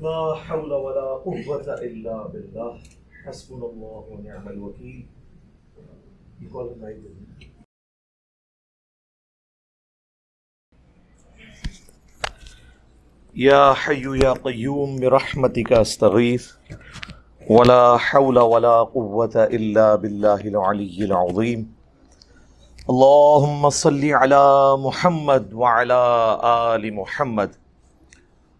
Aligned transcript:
لا 0.00 0.34
حول 0.34 0.72
ولا 0.72 1.22
قوة 1.24 1.74
إلا 1.74 2.26
بالله. 2.26 2.80
حسبنا 3.24 3.66
الله 3.66 4.04
ونعم 4.10 4.48
الوكيل. 4.48 5.06
يقول 6.42 6.74
لنا 6.76 6.88
يا 13.34 13.72
حي 13.72 14.02
يا 14.24 14.32
قيوم 14.32 15.00
برحمتك 15.00 15.72
استغيث 15.72 16.52
ولا 17.50 17.96
حول 17.96 18.38
ولا 18.38 18.82
قوة 18.82 19.36
إلا 19.36 19.94
بالله 19.94 20.40
العلي 20.40 21.04
العظيم. 21.04 21.74
اللهم 22.90 23.70
صل 23.70 24.04
على 24.04 24.76
محمد 24.78 25.52
وعلى 25.54 26.02
آل 26.44 26.94
محمد. 26.94 27.63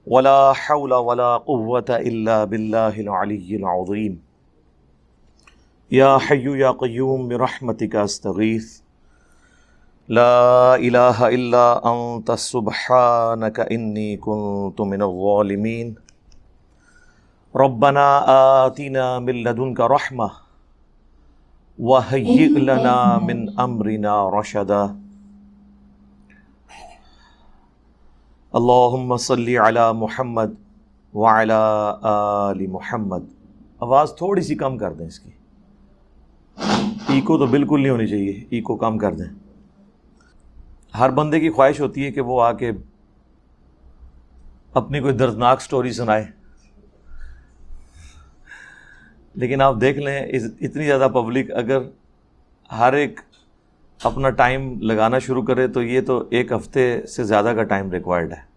ولا 0.06 0.52
حول 0.52 0.92
ولا 0.94 1.36
قوة 1.36 1.88
إلا 1.88 2.44
بالله 2.44 3.00
العلي 3.00 3.56
العظيم. 3.56 4.20
يا 5.92 6.18
حي 6.18 6.44
يا 6.44 6.70
قيوم 6.70 7.28
برحمتك 7.28 7.96
أستغيث. 7.96 8.80
لا 10.08 10.76
إله 10.76 11.28
إلا 11.28 11.80
أنت 11.80 12.32
سبحانك 12.32 13.60
إني 13.60 14.16
كنت 14.16 14.80
من 14.80 15.02
الظالمين. 15.02 15.94
ربنا 17.56 18.06
آتنا 18.66 19.18
من 19.18 19.34
لدنك 19.44 19.80
رحمة 19.80 20.30
وهيئ 21.78 22.52
لنا 22.60 23.18
من 23.18 23.60
أمرنا 23.60 24.28
رشدا. 24.28 25.03
اللہم 28.54 29.16
صلی 29.16 29.58
علی 29.58 29.80
محمد 29.94 30.52
وعلی 31.14 31.52
آل 32.02 32.66
محمد۔ 32.66 33.18
آواز 33.80 34.12
تھوڑی 34.18 34.42
سی 34.42 34.54
کم 34.54 34.78
کر 34.78 34.92
دیں 34.92 35.06
اس 35.06 35.20
کی۔ 35.20 35.30
ایکو 37.08 37.38
تو 37.38 37.46
بالکل 37.46 37.82
نہیں 37.82 37.90
ہونی 37.90 38.06
چاہیے، 38.06 38.44
ایکو 38.50 38.76
کم 38.76 38.98
کر 38.98 39.14
دیں۔ 39.14 39.34
ہر 40.98 41.10
بندے 41.10 41.40
کی 41.40 41.50
خواہش 41.50 41.80
ہوتی 41.80 42.06
ہے 42.06 42.12
کہ 42.12 42.20
وہ 42.20 42.42
آ 42.42 42.52
کے 42.52 42.72
اپنی 44.74 45.00
کوئی 45.00 45.14
دردناک 45.14 45.60
سٹوری 45.60 45.92
سنائے۔ 45.92 46.26
لیکن 49.34 49.60
آپ 49.60 49.74
دیکھ 49.80 49.98
لیں 49.98 50.22
اتنی 50.60 50.84
زیادہ 50.84 51.08
پبلک 51.14 51.50
اگر 51.50 51.78
ہر 52.72 52.92
ایک 52.92 53.20
اپنا 54.02 54.30
ٹائم 54.30 54.80
لگانا 54.80 55.18
شروع 55.18 55.42
کرے 55.42 55.68
تو 55.68 55.82
یہ 55.82 56.00
تو 56.00 56.24
ایک 56.30 56.52
ہفتے 56.52 57.06
سے 57.06 57.24
زیادہ 57.24 57.52
کا 57.56 57.62
ٹائم 57.62 57.90
ریکوائرڈ 57.90 58.32
ہے۔ 58.32 58.53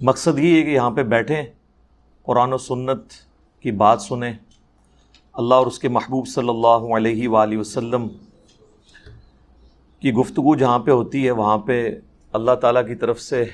مقصد 0.00 0.38
یہ 0.38 0.56
ہے 0.56 0.62
کہ 0.62 0.70
یہاں 0.70 0.90
پہ 0.90 1.02
بیٹھیں، 1.02 1.42
قرآن 2.22 2.52
و 2.52 2.58
سنت 2.58 3.00
کی 3.60 3.72
بات 3.72 4.02
سنیں۔ 4.02 4.32
اللہ 5.32 5.54
اور 5.54 5.66
اس 5.66 5.78
کے 5.78 5.88
محبوب 5.88 6.28
صلی 6.28 6.48
اللہ 6.48 6.96
علیہ 6.96 7.28
وآلہ 7.28 7.58
وسلم 7.58 8.08
کی 10.00 10.12
گفتگو 10.12 10.54
جہاں 10.54 10.78
پہ 10.78 10.90
ہوتی 10.90 11.26
ہے، 11.26 11.30
وہاں 11.30 11.58
پہ 11.58 11.90
اللہ 12.32 12.50
تعالیٰ 12.52 12.86
کی 12.86 12.94
طرف 12.94 13.20
سے 13.20 13.44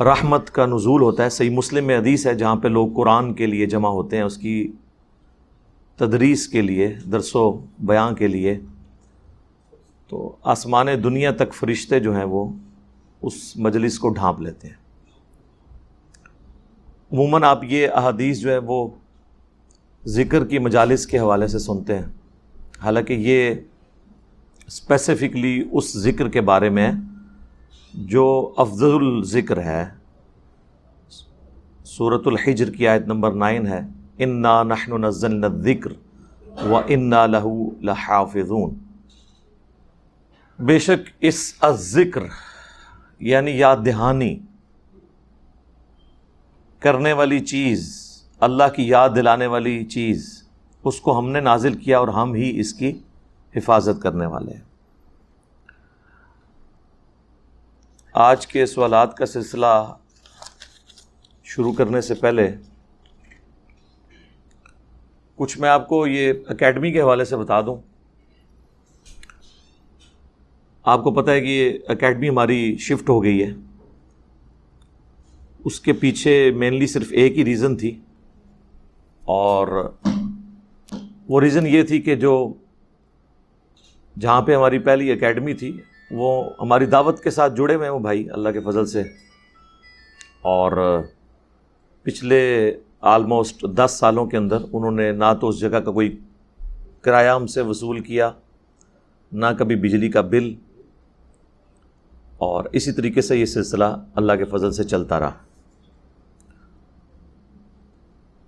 رحمت 0.00 0.50
کا 0.50 0.66
نزول 0.66 1.02
ہوتا 1.02 1.24
ہے۔ 1.24 1.30
صحیح 1.30 1.50
مسلم 1.50 1.86
میں 1.86 1.98
حدیث 1.98 2.26
ہے 2.26 2.34
جہاں 2.34 2.56
پہ 2.56 2.68
لوگ 2.68 2.88
قرآن 2.96 3.34
کے 3.34 3.46
لیے 3.46 3.66
جمع 3.66 3.88
ہوتے 3.88 4.16
ہیں، 4.16 4.24
اس 4.24 4.36
کی 4.36 4.72
تدریس 5.96 6.48
کے 6.48 6.62
لیے، 6.62 6.94
درس 7.12 7.36
و 7.36 7.52
بیاں 7.78 8.12
کے 8.12 8.26
لیے۔ 8.28 8.58
تو 10.08 10.36
آسمان 10.42 10.86
دنیا 11.04 11.30
تک 11.30 11.54
فرشتے 11.54 12.00
جو 12.00 12.16
ہیں 12.16 12.24
وہ 12.24 12.52
اس 13.22 13.56
مجلس 13.56 13.98
کو 13.98 14.08
ڈھانپ 14.08 14.40
لیتے 14.40 14.68
ہیں۔ 14.68 14.74
عموماً 17.12 17.42
آپ 17.42 17.64
یہ 17.64 17.88
احادیث 17.94 18.38
جو 18.38 18.50
ہے 18.50 18.58
وہ 18.58 18.88
ذکر 20.06 20.44
کی 20.44 20.58
مجالس 20.58 21.06
کے 21.06 21.18
حوالے 21.18 21.46
سے 21.46 21.58
سنتے 21.58 21.98
ہیں۔ 21.98 22.06
حالانکہ 22.82 23.12
یہ 23.12 23.54
اسپیسیفکلی 24.66 25.68
اس 25.72 25.98
ذکر 25.98 26.28
کے 26.28 26.40
بارے 26.40 26.68
میں 26.68 26.92
جو 27.94 28.52
افضل 28.56 29.06
الذکر 29.06 29.62
ہے 29.62 29.88
صورت 31.84 32.26
الحجر 32.26 32.70
کی 32.70 32.88
آیت 32.88 33.02
نمبر 33.06 33.32
نائن 33.32 33.66
ہے۔ 33.66 33.80
انا 34.18 34.62
نحن 34.62 35.00
نزلنا 35.00 35.46
الذکر 35.46 35.92
و 36.66 36.80
انا 36.88 37.26
لہو 37.26 37.70
لحافظون۔ 37.80 38.74
بے 40.58 40.78
شک 40.78 41.10
اس 41.20 41.54
ذکر 41.74 42.22
یعنی 43.22 43.50
یاد 43.50 43.76
دہانی 43.86 44.38
کرنے 46.78 47.12
والی 47.12 47.40
چیز، 47.40 47.98
اللہ 48.40 48.64
کی 48.76 48.88
یاد 48.88 49.10
دلانے 49.16 49.46
والی 49.46 49.84
چیز، 49.84 50.48
اس 50.84 51.00
کو 51.00 51.18
ہم 51.18 51.30
نے 51.30 51.40
نازل 51.40 51.74
کیا 51.74 51.98
اور 51.98 52.08
ہم 52.08 52.34
ہی 52.34 52.60
اس 52.60 52.74
کی 52.74 52.98
حفاظت 53.56 54.02
کرنے 54.02 54.26
والے 54.26 54.52
ہیں۔ 54.52 54.60
آج 58.12 58.46
کے 58.46 58.66
سوالات 58.66 59.16
کا 59.16 59.26
سلسلہ 59.26 59.94
شروع 61.44 61.72
کرنے 61.72 62.00
سے 62.00 62.14
پہلے 62.14 62.56
کچھ 65.36 65.58
میں 65.58 65.68
آپ 65.68 65.88
کو 65.88 66.06
یہ 66.06 66.32
اکیڈمی 66.48 66.92
کے 66.92 67.00
حوالے 67.00 67.24
سے 67.24 67.36
بتا 67.36 67.60
دوں۔ 67.60 67.91
آپ 70.82 71.04
کو 71.04 71.10
پتہ 71.10 71.30
ہے 71.30 71.40
کہ 71.40 71.46
یہ 71.46 71.78
اکیڈمی 71.88 72.28
ہماری 72.28 72.76
شفٹ 72.76 73.08
ہو 73.08 73.22
گئی 73.22 73.42
ہے۔ 73.42 73.52
اس 75.64 75.80
کے 75.80 75.92
پیچھے 75.92 76.50
مینلی 76.50 76.86
صرف 76.86 77.06
ایک 77.10 77.38
ہی 77.38 77.44
ریزن 77.44 77.76
تھی 77.76 78.00
اور 79.24 79.92
وہ 81.28 81.40
ریزن 81.40 81.66
یہ 81.66 81.82
تھی 81.82 82.00
کہ 82.00 82.16
جو 82.16 82.52
جہاں 84.20 84.42
پہ 84.42 84.56
ہماری 84.56 84.78
پہلی 84.78 85.12
اکیڈمی 85.12 85.54
تھی، 85.54 85.76
وہ 86.10 86.44
ہماری 86.60 86.86
دعوت 86.86 87.22
کے 87.22 87.30
ساتھ 87.30 87.56
جڑے 87.56 87.74
ہوئے 87.74 87.86
ہیں 87.86 87.94
وہ 87.94 87.98
بھائی، 87.98 88.30
اللہ 88.30 88.48
کے 88.48 88.60
فضل 88.60 88.86
سے۔ 88.86 89.02
اور 90.42 91.00
پچھلے 92.02 92.74
آلموسٹ 93.00 93.64
دس 93.76 93.96
سالوں 93.98 94.26
کے 94.26 94.36
اندر 94.36 94.56
انہوں 94.72 94.90
نے 94.90 95.12
نہ 95.12 95.32
تو 95.40 95.48
اس 95.48 95.60
جگہ 95.60 95.68
کا 95.68 95.92
کوئی 95.92 96.16
کرایہ 97.00 97.30
ہم 97.30 97.46
سے 97.46 97.60
وصول 97.60 98.00
کیا، 98.00 98.30
نہ 99.32 99.46
کبھی 99.58 99.76
بجلی 99.76 100.08
کا 100.08 100.20
بل 100.20 100.54
اور 102.42 102.64
اسی 102.72 102.92
طریقے 102.92 103.20
سے 103.20 103.36
یہ 103.36 103.44
سلسلہ 103.44 103.84
اللہ 104.14 104.32
کے 104.32 104.44
فضل 104.44 104.72
سے 104.72 104.84
چلتا 104.84 105.20
رہا۔ 105.20 105.32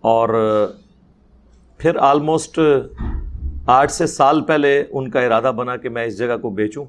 اور 0.00 0.28
پھر 1.78 1.96
آلموسٹ 1.96 2.60
آٹھ 3.66 3.92
سے 3.92 4.06
سال 4.06 4.40
پہلے 4.40 4.84
ان 4.90 5.10
کا 5.10 5.20
ارادہ 5.20 5.52
بنا 5.56 5.76
کہ 5.76 5.88
میں 5.88 6.04
اس 6.04 6.18
جگہ 6.18 6.36
کو 6.42 6.50
بیچوں، 6.50 6.84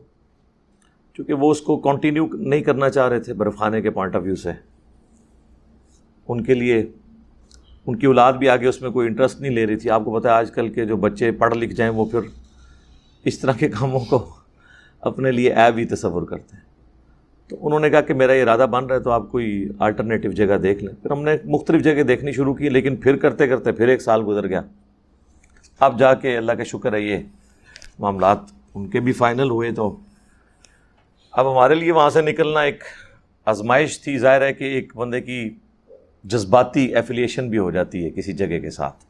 چونکہ 1.13 1.33
وہ 1.33 1.51
اس 1.51 1.61
کو 1.61 1.77
کنٹینیو 1.77 2.27
نہیں 2.33 2.61
کرنا 2.61 2.89
چاہ 2.89 3.07
رہے 3.07 3.19
تھے 3.19 3.33
برف 3.33 3.57
خانے 3.57 3.81
کے 3.81 3.89
پوائنٹ 3.89 4.15
آف 4.15 4.21
ویو 4.23 4.35
سے۔ 4.35 4.51
ان 6.27 6.43
کے 6.43 6.53
لیے 6.53 6.91
ان 7.85 7.95
کی 7.95 8.07
اولاد 8.07 8.33
بھی 8.33 8.49
آگے 8.49 8.67
اس 8.67 8.81
میں 8.81 8.89
کوئی 8.89 9.07
انٹرسٹ 9.07 9.41
نہیں 9.41 9.51
لے 9.51 9.67
رہی 9.67 9.75
تھی۔ 9.75 9.89
آپ 9.89 10.05
کو 10.05 10.19
پتہ 10.19 10.27
ہے 10.27 10.33
آج 10.33 10.51
کل 10.51 10.69
کے 10.69 10.85
جو 10.85 10.97
بچے 10.97 11.31
پڑھ 11.31 11.57
لکھ 11.57 11.73
جائیں 11.73 11.93
وہ 11.93 12.05
پھر 12.05 12.19
اس 13.25 13.39
طرح 13.39 13.51
کے 13.51 13.69
کاموں 13.69 13.99
کو 13.99 14.29
اپنے 15.01 15.31
لیے 15.31 15.53
ایب 15.53 15.77
ہی 15.77 15.85
تصور 15.85 16.23
کرتے 16.23 16.55
ہیں۔ 16.57 16.64
تو 17.47 17.67
انہوں 17.67 17.79
نے 17.79 17.89
کہا 17.89 18.01
کہ 18.01 18.13
میرا 18.13 18.33
یہ 18.33 18.41
ارادہ 18.41 18.65
بن 18.71 18.85
رہا 18.85 18.95
ہے 18.95 18.99
تو 18.99 19.11
آپ 19.11 19.31
کوئی 19.31 19.69
آلٹرنیٹیو 19.79 20.31
جگہ 20.31 20.57
دیکھ 20.57 20.83
لیں۔ 20.83 21.01
پھر 21.01 21.11
ہم 21.11 21.23
نے 21.23 21.37
مختلف 21.45 21.83
جگہ 21.83 22.03
دیکھنی 22.03 22.31
شروع 22.31 22.53
کی، 22.53 22.69
لیکن 22.69 22.95
پھر 22.95 23.17
کرتے 23.17 23.47
کرتے 23.47 23.71
پھر 23.71 23.87
ایک 23.87 24.01
سال 24.01 24.23
گزر 24.27 24.47
گیا۔ 24.47 24.61
اب 25.79 25.99
جا 25.99 26.13
کے 26.13 26.37
اللہ 26.37 26.51
کا 26.51 26.63
شکر 26.63 26.93
ہے، 26.93 27.01
یہ 27.01 27.17
معاملات 27.99 28.37
ان 28.75 28.87
کے 28.87 28.99
بھی 28.99 29.11
فائنل 29.11 29.49
ہوئے 29.49 29.71
تو۔ 29.71 29.99
اب 31.31 31.51
ہمارے 31.51 31.75
لیے 31.75 31.91
وہاں 31.91 32.09
سے 32.09 32.21
نکلنا 32.21 32.59
ایک 32.59 32.83
آزمائش 33.45 34.01
تھی۔ 34.01 34.17
ظاہر 34.17 34.41
ہے 34.41 34.53
کہ 34.53 34.63
ایک 34.63 34.95
بندے 34.95 35.21
کی 35.21 35.49
جذباتی 36.23 36.95
ایفیلیشن 36.95 37.49
بھی 37.49 37.57
ہو 37.57 37.71
جاتی 37.71 38.05
ہے 38.05 38.09
کسی 38.09 38.33
جگہ 38.33 38.59
کے 38.59 38.69
ساتھ۔ 38.69 39.05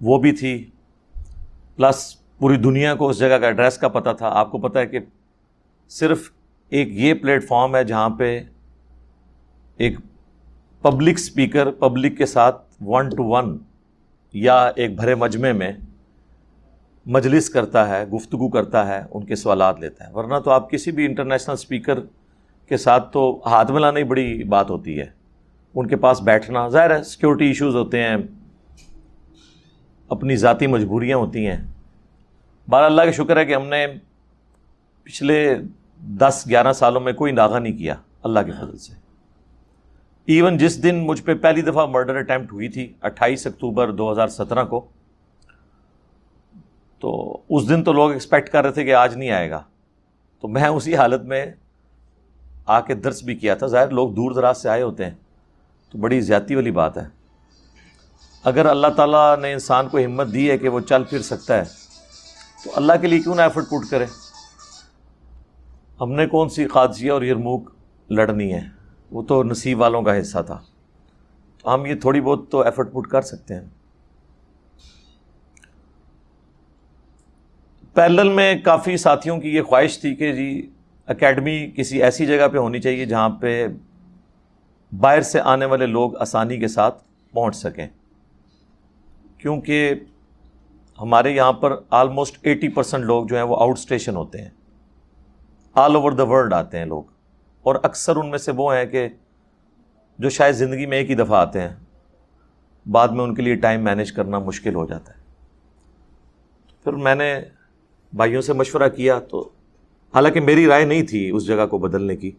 وہ 0.00 0.18
بھی 0.18 0.32
تھی۔ 0.32 0.70
پلس 1.76 2.16
پوری 2.38 2.56
دنیا 2.56 2.94
کو 2.94 3.08
اس 3.08 3.18
جگہ 3.18 3.38
کا 3.38 3.46
ایڈریس 3.46 3.78
کا 3.78 3.88
پتہ 3.88 4.10
تھا۔ 4.18 4.28
آپ 4.28 4.50
کو 4.50 4.58
پتہ 4.58 4.78
ہے 4.78 4.86
کہ 4.86 4.98
صرف 5.88 6.30
ایک 6.68 6.88
یہ 6.90 7.14
پلیٹ 7.14 7.44
فارم 7.44 7.76
ہے 7.76 7.84
جہاں 7.84 8.08
پہ 8.08 8.42
ایک 9.76 9.98
پبلک 10.82 11.18
سپیکر 11.18 11.70
پبلک 11.70 12.18
کے 12.18 12.26
ساتھ 12.26 12.62
ون 12.80 13.08
ٹو 13.08 13.24
ون 13.24 13.58
یا 14.32 14.70
ایک 14.76 14.96
بھرے 14.96 15.14
مجمع 15.14 15.52
میں 15.52 15.72
مجلس 17.06 17.50
کرتا 17.50 17.88
ہے، 17.88 18.06
گفتگو 18.06 18.48
کرتا 18.48 18.86
ہے، 18.86 19.00
ان 19.10 19.24
کے 19.24 19.36
سوالات 19.36 19.80
لیتا 19.80 20.06
ہے۔ 20.06 20.12
ورنہ 20.12 20.38
تو 20.38 20.50
آپ 20.50 20.70
کسی 20.70 20.90
بھی 20.90 21.04
انٹرنیشنل 21.04 21.52
اسپیکر 21.52 22.00
کے 22.68 22.76
ساتھ 22.76 23.12
تو 23.12 23.40
ہاتھ 23.46 23.72
ملانا 23.72 23.98
ہی 23.98 24.04
بڑی 24.04 24.44
بات 24.44 24.70
ہوتی 24.70 24.98
ہے۔ 24.98 25.06
ان 25.74 25.86
کے 25.86 25.96
پاس 25.96 26.20
بیٹھنا، 26.20 26.68
ظاہر 26.68 26.98
ہے 26.98 27.02
سیکورٹی 27.02 27.46
ایشوز 27.46 27.76
ہوتے 27.76 28.02
ہیں۔ 28.02 28.16
اپنی 30.08 30.36
ذاتی 30.36 30.66
مجبوریاں 30.66 31.18
ہوتی 31.18 31.46
ہیں۔ 31.46 31.66
بار 32.68 32.82
اللہ 32.82 33.02
کا 33.02 33.10
شکر 33.10 33.36
ہے 33.36 33.44
کہ 33.44 33.54
ہم 33.54 33.68
نے 33.68 33.86
پچھلے 35.02 35.54
دس، 36.00 36.44
گیارہ 36.48 36.72
سالوں 36.72 37.00
میں 37.00 37.12
کوئی 37.12 37.32
ناغہ 37.32 37.58
نہیں 37.58 37.78
کیا 37.78 37.94
اللہ 38.22 38.40
کے 38.46 38.52
فضل 38.52 38.78
سے۔ 38.78 38.92
ایون 40.26 40.58
جس 40.58 40.82
دن 40.82 41.06
مجھ 41.06 41.22
پہ 41.22 41.34
پہلی 41.34 41.62
دفعہ 41.62 41.86
مرڈر 41.86 42.16
اٹیمپٹ 42.16 42.52
ہوئی 42.52 42.68
تھی، 42.68 42.92
اٹھائیس 43.02 43.46
اکتوبر 43.46 43.90
دو 43.90 44.12
ہزار 44.12 44.28
سترہ 44.28 44.64
کو، 44.64 44.86
تو 46.98 47.38
اس 47.48 47.68
دن 47.68 47.84
تو 47.84 47.92
لوگ 47.92 48.12
ایکسپیکٹ 48.12 48.48
کر 48.48 48.64
رہے 48.64 48.72
تھے 48.72 48.84
کہ 48.84 48.94
آج 48.94 49.16
نہیں 49.16 49.30
آئے 49.30 49.50
گا۔ 49.50 49.62
تو 50.40 50.48
میں 50.48 50.66
اسی 50.66 50.96
حالت 50.96 51.22
میں 51.22 51.46
آ 52.66 52.80
کے 52.80 52.94
درس 52.94 53.22
بھی 53.22 53.34
کیا 53.34 53.54
تھا۔ 53.54 53.66
ظاہر 53.66 53.88
لوگ 53.88 54.10
دور 54.10 54.32
دراز 54.32 54.62
سے 54.62 54.68
آئے 54.68 54.82
ہوتے 54.82 55.04
ہیں۔ 55.04 55.14
تو 55.92 55.98
بڑی 55.98 56.20
زیادتی 56.20 56.54
والی 56.54 56.70
بات 56.70 56.98
ہے۔ 56.98 57.06
اگر 58.44 58.66
اللہ 58.66 58.86
تعالیٰ 58.86 59.38
نے 59.38 59.52
انسان 59.52 59.88
کو 59.88 59.98
ہمت 59.98 60.32
دی 60.32 60.50
ہے 60.50 60.58
کہ 60.58 60.68
وہ 60.68 60.80
چل 60.80 61.04
پھر 61.04 61.22
سکتا 61.22 61.58
ہے، 61.58 61.62
تو 62.64 62.70
اللہ 62.76 62.92
کے 63.00 63.06
لیے 63.06 63.20
کیوں 63.20 63.34
نہ 63.34 63.42
ایفرٹ 63.42 63.64
پٹ 63.68 63.90
کرے؟ 63.90 64.06
ہم 66.00 66.12
نے 66.12 66.26
کون 66.26 66.48
سی 66.48 66.66
قادسیہ 66.66 67.12
اور 67.12 67.22
یرموک 67.22 67.70
لڑنی 68.10 68.54
ہے؟ 68.54 68.60
وہ 69.10 69.22
تو 69.22 69.42
نصیب 69.42 69.80
والوں 69.80 70.02
کا 70.02 70.20
حصہ 70.20 70.38
تھا۔ 70.46 70.60
تو 71.62 71.74
ہم 71.74 71.86
یہ 71.86 71.94
تھوڑی 71.94 72.20
بہت 72.20 72.50
تو 72.50 72.60
ایفرٹ 72.60 72.92
پٹ 72.92 73.06
کر 73.06 73.22
سکتے 73.22 73.54
ہیں۔ 73.54 73.60
پیرل 77.94 78.28
میں 78.28 78.54
کافی 78.64 78.96
ساتھیوں 78.96 79.40
کی 79.40 79.48
یہ 79.48 79.62
خواہش 79.62 79.98
تھی 79.98 80.14
کہ 80.14 80.32
جی 80.32 80.70
اکیڈمی 81.06 81.70
کسی 81.76 82.02
ایسی 82.02 82.26
جگہ 82.26 82.48
پہ 82.48 82.58
ہونی 82.58 82.80
چاہیے 82.80 83.06
جہاں 83.06 83.28
پہ 83.28 83.66
باہر 85.00 85.20
سے 85.20 85.40
آنے 85.40 85.64
والے 85.64 85.86
لوگ 85.86 86.16
آسانی 86.16 86.56
کے 86.56 86.68
ساتھ 86.68 87.04
پہنچ 87.32 87.56
سکیں۔ 87.56 87.86
کیونکہ 89.38 89.94
ہمارے 91.00 91.30
یہاں 91.30 91.52
پر 91.52 91.76
آلموسٹ 91.90 92.38
ایٹی 92.42 92.68
پرسینٹ 92.68 93.04
لوگ 93.04 93.26
جو 93.26 93.36
ہیں 93.36 93.42
وہ 93.42 93.56
آؤٹ 93.60 93.78
اسٹیشن 93.78 94.16
ہوتے 94.16 94.42
ہیں۔ 94.42 94.50
آل 95.78 95.94
اوور 95.94 96.12
دا 96.12 96.22
ورلڈ 96.22 96.52
آتے 96.52 96.78
ہیں 96.78 96.84
لوگ۔ 96.84 97.02
اور 97.62 97.74
اکثر 97.82 98.16
ان 98.16 98.30
میں 98.30 98.38
سے 98.38 98.52
وہ 98.56 98.74
ہیں 98.74 98.86
کہ 98.86 99.08
جو 100.18 100.28
شاید 100.28 100.54
زندگی 100.54 100.86
میں 100.86 100.98
ایک 100.98 101.10
ہی 101.10 101.14
دفعہ 101.14 101.40
آتے 101.40 101.60
ہیں، 101.60 101.74
بعد 102.90 103.08
میں 103.08 103.24
ان 103.24 103.34
کے 103.34 103.42
لیے 103.42 103.54
ٹائم 103.54 103.84
مینیج 103.84 104.12
کرنا 104.12 104.38
مشکل 104.38 104.74
ہو 104.74 104.86
جاتا 104.86 105.12
ہے۔ 105.12 105.18
پھر 106.84 106.92
میں 106.92 107.14
نے 107.14 107.40
بھائیوں 108.12 108.42
سے 108.42 108.52
مشورہ 108.52 108.88
کیا 108.88 109.18
تو 109.18 109.50
حالانکہ 110.14 110.40
میری 110.40 110.66
رائے 110.66 110.84
نہیں 110.84 111.02
تھی 111.02 111.30
اس 111.30 111.46
جگہ 111.46 111.66
کو 111.66 111.78
بدلنے 111.78 112.16
کی، 112.16 112.32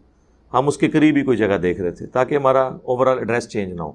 ہم 0.52 0.68
اس 0.68 0.76
کے 0.76 0.88
قریب 0.90 1.16
ہی 1.16 1.22
کوئی 1.22 1.36
جگہ 1.36 1.58
دیکھ 1.58 1.80
رہے 1.80 1.90
تھے 1.90 2.06
تاکہ 2.06 2.34
ہمارا 2.34 2.62
اوور 2.62 3.06
آل 3.06 3.18
ایڈریس 3.18 3.48
چینج 3.48 3.72
نہ 3.72 3.82
ہو۔ 3.82 3.92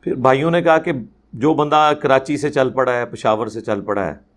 پھر 0.00 0.14
بھائیوں 0.14 0.50
نے 0.50 0.62
کہا 0.62 0.78
کہ 0.78 0.92
جو 1.32 1.54
بندہ 1.54 1.92
کراچی 2.02 2.36
سے 2.36 2.50
چل 2.50 2.70
پڑا 2.70 2.92
ہے، 2.92 3.06
پشاور 3.06 3.46
سے 3.46 3.60
چل 3.60 3.80
پڑا 3.80 4.06
ہے 4.06 4.27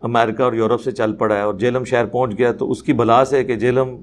امریکہ 0.00 0.42
اور 0.42 0.52
یورپ 0.52 0.82
سے 0.82 0.92
چل 0.92 1.14
پڑا 1.14 1.36
ہے 1.36 1.40
اور 1.40 1.54
جیلم 1.54 1.84
شہر 1.84 2.06
پہنچ 2.06 2.38
گیا 2.38 2.52
تو 2.52 2.70
اس 2.70 2.82
کی 2.82 2.92
بلاس 2.92 3.32
ہے 3.32 3.44
کہ 3.44 3.56
جیلم 3.56 3.96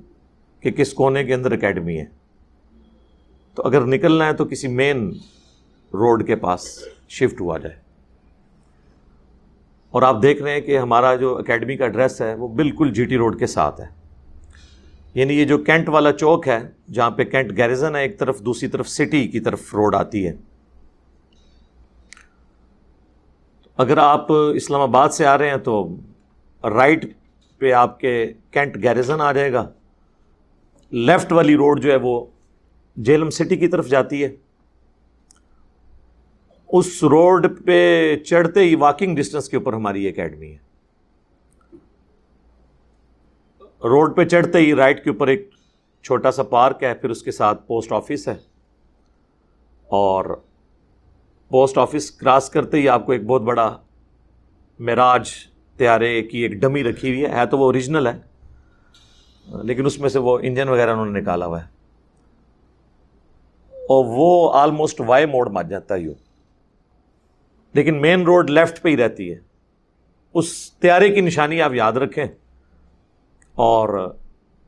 کے 0.59 0.71
کس 0.71 0.93
کونے 0.93 1.23
کے 1.23 1.33
اندر 1.33 1.51
اکیڈمی 1.51 1.97
ہے۔ 1.97 2.05
تو 3.55 3.63
اگر 3.63 3.81
نکلنا 3.81 4.25
ہے 4.25 4.33
تو 4.33 4.45
کسی 4.45 4.67
مین 4.67 5.09
روڈ 5.93 6.27
کے 6.27 6.35
پاس 6.35 6.79
شفٹ 7.09 7.41
ہوا 7.41 7.57
جائے۔ 7.57 7.75
اور 9.91 10.01
آپ 10.01 10.21
دیکھ 10.21 10.43
رہے 10.43 10.51
ہیں 10.51 10.61
کہ 10.61 10.77
ہمارا 10.77 11.15
جو 11.15 11.37
اکیڈمی 11.37 11.77
کا 11.77 11.85
ایڈریس 11.85 12.21
ہے 12.21 12.35
وہ 12.35 12.47
بالکل 12.47 12.93
جی 12.93 13.05
ٹی 13.05 13.17
روڈ 13.17 13.39
کے 13.39 13.47
ساتھ 13.47 13.81
ہے۔ 13.81 13.85
یعنی 15.15 15.33
یہ 15.33 15.45
جو 15.45 15.57
کینٹ 15.57 15.89
والا 15.89 16.11
چوک 16.11 16.47
ہے 16.47 16.59
جہاں 16.93 17.09
پہ 17.09 17.23
کینٹ 17.23 17.57
گیریزن 17.57 17.95
ہے، 17.95 18.01
ایک 18.01 18.19
طرف 18.19 18.39
دوسری 18.39 18.69
طرف 18.69 18.89
سٹی 18.89 19.27
کی 19.27 19.39
طرف 19.39 19.75
روڈ 19.75 19.95
آتی 19.95 20.27
ہے۔ 20.27 20.33
اگر 23.77 23.97
آپ 23.97 24.31
اسلام 24.31 24.81
آباد 24.81 25.09
سے 25.09 25.25
آ 25.25 25.37
رہے 25.37 25.49
ہیں 25.49 25.57
تو 25.57 25.95
رائٹ 26.63 27.05
پہ 27.57 27.71
آپ 27.71 27.99
کے 27.99 28.33
کینٹ 28.51 28.75
گیریزن 28.75 29.21
آ 29.21 29.31
جائے 29.31 29.53
گا۔ 29.53 29.69
لیفٹ 30.89 31.31
والی 31.31 31.55
روڈ 31.55 31.83
جو 31.83 31.91
ہے 31.91 31.95
وہ 31.95 32.25
جیلم 32.95 33.29
سٹی 33.29 33.55
کی 33.55 33.67
طرف 33.67 33.87
جاتی 33.87 34.23
ہے۔ 34.23 34.35
اس 36.67 37.03
روڈ 37.03 37.47
پہ 37.65 38.15
چڑھتے 38.25 38.59
ہی 38.59 38.75
واکنگ 38.75 39.15
ڈسٹینس 39.15 39.49
کے 39.49 39.57
اوپر 39.57 39.73
ہماری 39.73 40.07
اکیڈمی 40.07 40.51
ہے۔ 40.51 40.57
روڈ 43.83 44.15
پہ 44.15 44.25
چڑھتے 44.25 44.57
ہی 44.57 44.75
رائٹ 44.75 45.03
کے 45.03 45.09
اوپر 45.09 45.27
ایک 45.27 45.49
چھوٹا 46.03 46.31
سا 46.31 46.43
پارک 46.43 46.83
ہے، 46.83 46.93
پھر 46.93 47.09
اس 47.09 47.23
کے 47.23 47.31
ساتھ 47.31 47.67
پوسٹ 47.67 47.91
آفس 47.91 48.27
ہے۔ 48.27 48.35
اور 49.87 50.41
پوسٹ 51.49 51.77
آفس 51.77 52.11
کراس 52.11 52.49
کرتے 52.49 52.77
ہی 52.77 52.89
آپ 52.89 53.05
کو 53.05 53.11
ایک 53.11 53.25
بہت 53.25 53.41
بڑا 53.41 53.77
معراج 54.79 55.31
تیارے 55.77 56.21
کی 56.21 56.37
ایک 56.37 56.51
ڈمی 56.51 56.83
رکھی 56.83 57.09
ہوئی 57.09 57.25
ہے۔ 57.25 57.29
ہے 57.29 57.45
تو 57.45 57.57
وہ 57.57 57.65
اوریجنل 57.65 58.07
ہے، 58.07 58.19
لیکن 59.63 59.85
اس 59.85 59.99
میں 59.99 60.09
سے 60.09 60.19
وہ 60.19 60.39
انجن 60.41 60.69
وغیرہ 60.69 60.89
انہوں 60.89 61.05
نے 61.05 61.21
نکالا 61.21 61.45
ہوا 61.45 61.63
ہے۔ 61.63 61.67
اور 63.69 64.05
وہ 64.07 64.53
آلموسٹ 64.53 65.01
وائی 65.01 65.25
موڈ 65.25 65.49
مار 65.49 65.63
جاتا 65.63 65.95
ہے 65.95 65.99
یوں۔ 65.99 66.13
لیکن 67.73 68.01
مین 68.01 68.23
روڈ 68.23 68.49
لیفٹ 68.49 68.81
پہ 68.81 68.89
ہی 68.89 68.97
رہتی 68.97 69.31
ہے۔ 69.31 69.35
اس 70.33 70.71
تیارے 70.73 71.09
کی 71.09 71.21
نشانی 71.21 71.61
آپ 71.61 71.73
یاد 71.73 71.93
رکھیں۔ 71.93 72.25
اور 73.55 74.15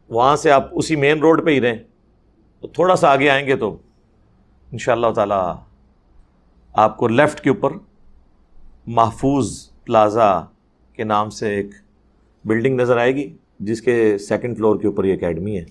وہاں 0.09 0.35
سے 0.35 0.51
آپ 0.51 0.67
اسی 0.71 0.95
مین 0.95 1.19
روڈ 1.19 1.45
پہ 1.45 1.51
ہی 1.51 1.61
رہیں۔ 1.61 1.77
تو 2.59 2.67
تھوڑا 2.67 2.95
سا 2.95 3.11
آگے 3.11 3.29
آئیں 3.29 3.47
گے 3.47 3.55
تو 3.55 3.77
ان 4.71 4.77
شاء 4.77 4.93
اللہ 4.93 5.11
تعالیٰ 5.15 5.55
آپ 6.73 6.97
کو 6.97 7.07
لیفٹ 7.07 7.41
کے 7.41 7.49
اوپر 7.49 7.71
محفوظ 8.87 9.71
پلازا 9.83 10.41
کے 10.93 11.03
نام 11.03 11.29
سے 11.29 11.55
ایک 11.55 11.67
بلڈنگ 12.45 12.81
نظر 12.81 12.97
آئے 12.97 13.15
گی، 13.15 13.37
جس 13.59 13.81
کے 13.81 14.17
سیکنڈ 14.17 14.57
فلور 14.57 14.79
کے 14.79 14.87
اوپر 14.87 15.03
یہ 15.03 15.13
اکیڈمی 15.13 15.59
ہے۔ 15.59 15.65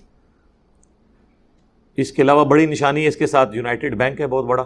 اس 1.95 2.11
کے 2.11 2.21
علاوہ 2.21 2.45
بڑی 2.45 2.65
نشانی 2.65 3.03
ہے، 3.03 3.07
اس 3.07 3.15
کے 3.15 3.27
ساتھ 3.27 3.55
یونائٹیڈ 3.55 3.97
بینک 3.97 4.21
ہے، 4.21 4.27
بہت 4.27 4.45
بڑا۔ 4.45 4.63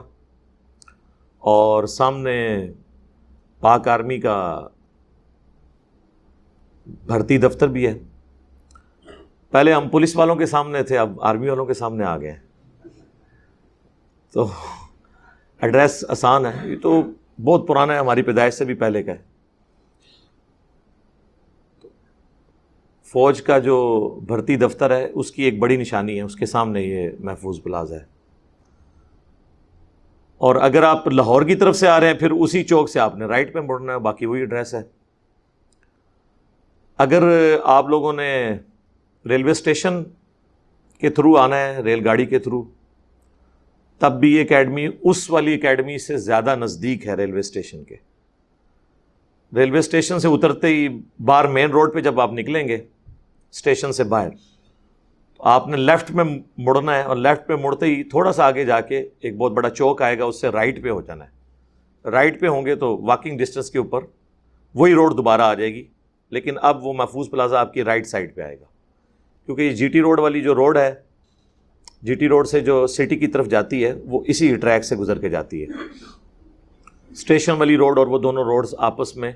اور 1.39 1.83
سامنے 1.83 2.67
پاک 3.59 3.87
آرمی 3.87 4.19
کا 4.19 4.67
بھرتی 6.85 7.37
دفتر 7.37 7.67
بھی 7.67 7.87
ہے۔ 7.87 7.99
پہلے 9.51 9.73
ہم 9.73 9.89
پولیس 9.89 10.15
والوں 10.15 10.35
کے 10.35 10.45
سامنے 10.45 10.83
تھے، 10.83 10.97
اب 10.97 11.21
آرمی 11.21 11.49
والوں 11.49 11.65
کے 11.65 11.73
سامنے 11.73 12.03
آ 12.03 12.17
گئے 12.17 12.35
تو 14.31 14.49
ایڈریس 15.63 16.05
آسان 16.07 16.45
ہے، 16.45 16.51
یہ 16.63 16.75
تو 16.81 17.03
بہت 17.43 17.67
پرانا 17.67 17.93
ہے، 17.93 17.99
ہماری 17.99 18.21
پیدائش 18.21 18.53
سے 18.53 18.65
بھی 18.65 18.73
پہلے 18.73 19.03
کا 19.03 19.11
ہے۔ 19.11 19.17
فوج 23.03 23.41
کا 23.41 23.59
جو 23.59 24.09
بھرتی 24.27 24.55
دفتر 24.55 24.91
ہے، 24.91 25.11
اس 25.13 25.31
کی 25.31 25.43
ایک 25.43 25.59
بڑی 25.59 25.77
نشانی 25.77 26.17
ہے، 26.17 26.21
اس 26.21 26.35
کے 26.35 26.45
سامنے 26.45 26.81
یہ 26.81 27.09
محفوظ 27.19 27.63
پلازا 27.63 27.95
ہے۔ 27.95 28.05
اور 30.37 30.55
اگر 30.55 30.83
آپ 30.83 31.07
لاہور 31.07 31.41
کی 31.41 31.55
طرف 31.55 31.75
سے 31.75 31.87
آ 31.87 31.99
رہے 31.99 32.07
ہیں، 32.07 32.13
پھر 32.13 32.31
اسی 32.31 32.63
چوک 32.63 32.89
سے 32.89 32.99
آپ 32.99 33.15
نے 33.15 33.25
رائٹ 33.25 33.53
پہ 33.53 33.59
مڑنا 33.59 33.93
ہے، 33.93 33.99
باقی 33.99 34.25
وہی 34.25 34.39
ایڈریس 34.39 34.73
ہے۔ 34.73 34.81
اگر 36.97 37.23
آپ 37.63 37.87
لوگوں 37.87 38.13
نے 38.13 38.57
ریلوے 39.29 39.51
اسٹیشن 39.51 40.03
کے 40.97 41.09
تھرو 41.09 41.37
آنا 41.37 41.59
ہے، 41.59 41.81
ریل 41.81 42.07
گاڑی 42.07 42.25
کے 42.25 42.39
تھرو 42.39 42.63
تب 43.99 44.19
بھی 44.19 44.35
یہ 44.35 44.41
اکیڈمی، 44.41 44.87
اس 45.01 45.29
والی 45.29 45.53
اکیڈمی 45.53 45.97
سے 45.97 46.17
زیادہ 46.17 46.55
نزدیک 46.55 47.07
ہے 47.07 47.13
ریلوے 47.13 47.39
اسٹیشن 47.39 47.83
کے۔ 47.83 47.95
ریلوے 49.55 49.79
اسٹیشن 49.79 50.19
سے 50.19 50.27
اترتے 50.27 50.67
ہی 50.67 50.87
باہر 51.19 51.47
مین 51.47 51.71
روڈ 51.71 51.93
پہ 51.93 51.99
جب 51.99 52.21
آپ 52.21 52.33
نکلیں 52.33 52.67
گے، 52.67 52.75
اسٹیشن 53.51 53.91
سے 53.91 54.03
باہر۔ 54.03 54.29
تو 55.37 55.43
آپ 55.43 55.67
نے 55.67 55.77
لیفٹ 55.77 56.11
میں 56.11 56.23
مڑنا 56.57 56.95
ہے 56.95 57.01
اور 57.01 57.15
لیفٹ 57.15 57.47
پہ 57.47 57.55
مڑتے 57.55 57.85
ہی 57.85 58.03
تھوڑا 58.03 58.31
سا 58.31 58.45
آگے 58.45 58.65
جا 58.65 58.81
کے 58.81 59.03
ایک 59.19 59.37
بہت 59.37 59.51
بڑا 59.51 59.69
چوک 59.69 60.01
آئے 60.01 60.19
گا، 60.19 60.25
اس 60.25 60.41
سے 60.41 60.49
رائٹ 60.49 60.83
پہ 60.83 60.89
ہو 60.89 61.01
جانا 61.01 61.25
ہے۔ 61.25 62.09
رائٹ 62.09 62.39
پہ 62.39 62.47
ہوں 62.47 62.65
گے 62.65 62.75
تو 62.75 62.97
واکنگ 62.97 63.37
ڈسٹینس 63.37 63.71
کے 63.71 63.77
اوپر 63.77 64.01
وہی 64.75 64.93
روڈ 64.93 65.17
دوبارہ 65.17 65.41
آ 65.41 65.53
جائے 65.53 65.73
گی، 65.73 65.83
لیکن 66.29 66.55
اب 66.61 66.85
وہ 66.85 66.93
محفوظ 66.93 67.29
پلازا 67.29 67.59
آپ 67.59 67.73
کی 67.73 67.83
رائٹ 67.83 68.07
سائڈ 68.07 68.35
پہ 68.35 68.41
آئے 68.41 68.59
گا۔ 68.59 68.65
کیونکہ 69.45 69.61
یہ 69.61 69.69
جی 69.69 69.87
ٹی 69.87 70.01
روڈ 70.01 70.19
والی 70.19 70.41
جو 70.41 70.55
روڈ 70.55 70.77
ہے 70.77 70.93
جی 72.03 72.13
ٹی 72.13 72.27
روڈ 72.27 72.47
سے 72.47 72.59
جو 72.59 72.87
سٹی 72.87 73.15
کی 73.15 73.27
طرف 73.27 73.47
جاتی 73.47 73.85
ہے، 73.85 73.93
وہ 74.05 74.19
اسی 74.27 74.55
ٹریک 74.55 74.83
سے 74.83 74.95
گزر 74.95 75.19
کے 75.19 75.29
جاتی 75.29 75.61
ہے۔ 75.61 75.67
اسٹیشن 77.11 77.51
والی 77.51 77.77
روڈ 77.77 77.97
اور 77.97 78.07
وہ 78.07 78.19
دونوں 78.19 78.43
روڈز 78.43 78.75
آپس 78.77 79.15
میں 79.17 79.31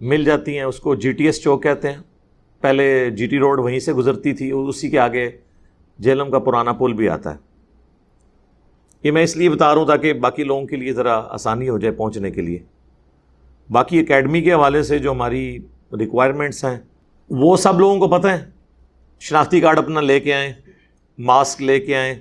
مل 0.00 0.24
جاتی 0.24 0.56
ہیں، 0.56 0.64
اس 0.64 0.80
کو 0.80 0.94
جی 0.94 1.12
ٹی 1.12 1.24
ایس 1.24 1.42
چوک 1.42 1.62
کہتے 1.62 1.92
ہیں۔ 1.92 1.98
پہلے 2.60 3.10
جی 3.10 3.26
ٹی 3.26 3.38
روڈ 3.38 3.60
وہیں 3.60 3.78
سے 3.78 3.92
گزرتی 3.92 4.32
تھی، 4.32 4.50
اسی 4.50 4.90
کے 4.90 4.98
آگے 4.98 5.30
جیلم 5.98 6.30
کا 6.30 6.38
پرانا 6.38 6.72
پل 6.72 6.92
بھی 6.92 7.08
آتا 7.08 7.34
ہے۔ 7.34 7.38
یہ 9.02 9.10
میں 9.10 9.22
اس 9.22 9.36
لیے 9.36 9.50
بتا 9.50 9.74
رہا 9.74 9.80
ہوں 9.80 9.86
تاکہ 9.86 10.12
باقی 10.12 10.44
لوگوں 10.44 10.66
کے 10.66 10.76
لیے 10.76 10.92
ذرا 10.92 11.14
آسانی 11.28 11.68
ہو 11.68 11.78
جائے 11.78 11.94
پہنچنے 11.94 12.30
کے 12.30 12.40
لیے۔ 12.40 12.58
باقی 13.70 14.00
اکیڈمی 14.00 14.42
کے 14.42 14.52
حوالے 14.52 14.82
سے 14.82 14.98
جو 14.98 15.10
ہماری 15.12 15.58
ریکوائرمنٹس 15.98 16.64
ہیں، 16.64 16.76
وہ 17.30 17.56
سب 17.56 17.80
لوگوں 17.80 17.98
کو 17.98 18.08
پتہ 18.08 18.28
ہے 18.28 18.44
شناختی 19.20 19.60
کارڈ 19.60 19.78
اپنا 19.78 20.00
لے 20.00 20.20
کے 20.20 20.34
آئیں۔ 20.34 20.52
ماسک 21.18 21.62
لے 21.62 21.80
کے 21.80 21.96
آئیں۔ 21.96 22.14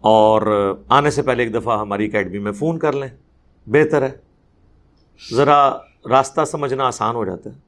اور 0.00 0.74
آنے 0.88 1.10
سے 1.10 1.22
پہلے 1.22 1.42
ایک 1.42 1.54
دفعہ 1.54 1.80
ہماری 1.80 2.06
اکیڈمی 2.06 2.38
میں 2.38 2.52
فون 2.52 2.78
کر 2.78 2.92
لیں۔ 2.92 3.08
بہتر 3.66 4.02
ہے۔ 4.02 4.10
ذرا 5.34 5.70
راستہ 6.10 6.44
سمجھنا 6.44 6.86
آسان 6.86 7.14
ہو 7.14 7.24
جاتا 7.24 7.50
ہے۔ 7.50 7.58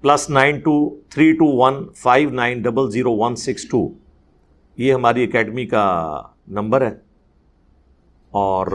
Plus 0.00 0.30
nine 0.30 0.60
two 0.60 1.00
three 1.08 1.32
two 1.32 1.46
one 1.46 1.88
five 1.96 2.30
nine 2.30 2.62
double 2.62 2.90
zero 2.90 3.12
one 3.12 3.36
six 3.36 3.68
two. 3.68 3.88
یہ 4.76 4.94
ہماری 4.94 5.24
اکیڈمی 5.24 5.66
کا 5.66 6.22
نمبر 6.48 6.80
ہے۔ 6.80 6.92
اور 8.30 8.66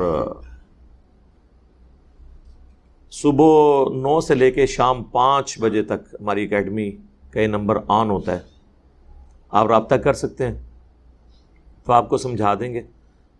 صبح 3.11 3.89
نو 3.95 4.21
سے 4.21 4.35
لے 4.35 4.51
کے 4.51 4.65
شام 4.65 5.03
پانچ 5.03 5.59
بجے 5.59 5.83
تک 5.83 6.15
ہماری 6.21 6.45
اکیڈمی 6.45 6.91
کا 7.29 7.39
یہ 7.39 7.47
نمبر 7.47 7.77
آن 7.87 8.09
ہوتا 8.09 8.33
ہے۔ 8.33 8.54
آپ 9.55 9.67
رابطہ 9.67 9.95
کر 9.95 10.13
سکتے 10.13 10.47
ہیں۔ 10.47 10.53
تو 11.83 11.93
آپ 11.93 12.09
کو 12.09 12.17
سمجھا 12.17 12.53
دیں 12.53 12.73
گے۔ 12.73 12.81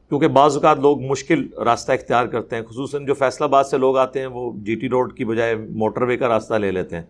کیونکہ 0.10 0.28
بعض 0.28 0.56
اوقات 0.56 0.80
لوگ 0.80 1.02
مشکل 1.02 1.54
راستہ 1.54 1.92
اختیار 1.92 2.26
کرتے 2.26 2.56
ہیں، 2.56 2.64
خصوصاً 2.64 3.06
جو 3.06 3.14
فیصلہ 3.14 3.44
آباد 3.44 3.64
سے 3.64 3.78
لوگ 3.78 3.98
آتے 3.98 4.20
ہیں، 4.20 4.28
وہ 4.28 4.52
جی 4.56 4.76
ٹی 4.76 4.90
روڈ 4.90 5.18
کی 5.18 5.26
بجائے 5.26 5.56
موٹر 5.56 6.02
وے 6.02 6.18
کا 6.18 6.28
راستہ 6.28 6.54
لے 6.54 6.72
لیتے 6.72 6.96
ہیں۔ 6.96 7.04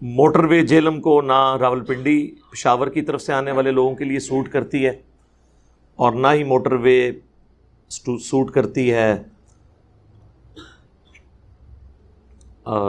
موٹر 0.00 0.44
وے 0.44 0.66
جیلم 0.66 1.00
کو 1.00 1.22
نہ 1.22 1.56
راول 1.60 1.84
پنڈی 1.84 2.34
پشاور 2.52 2.86
کی 2.86 3.02
طرف 3.02 3.22
سے 3.22 3.32
آنے 3.32 3.52
والے 3.52 3.70
لوگوں 3.70 3.94
کے 3.94 4.04
لیے 4.04 4.20
سوٹ 4.20 4.48
کرتی 4.48 4.86
ہے 4.86 5.02
اور 5.96 6.12
نہ 6.12 6.26
ہی 6.34 6.44
موٹر 6.44 6.72
وے 6.72 7.10
سوٹ 8.20 8.50
کرتی 8.50 8.92
ہے۔ 8.92 9.22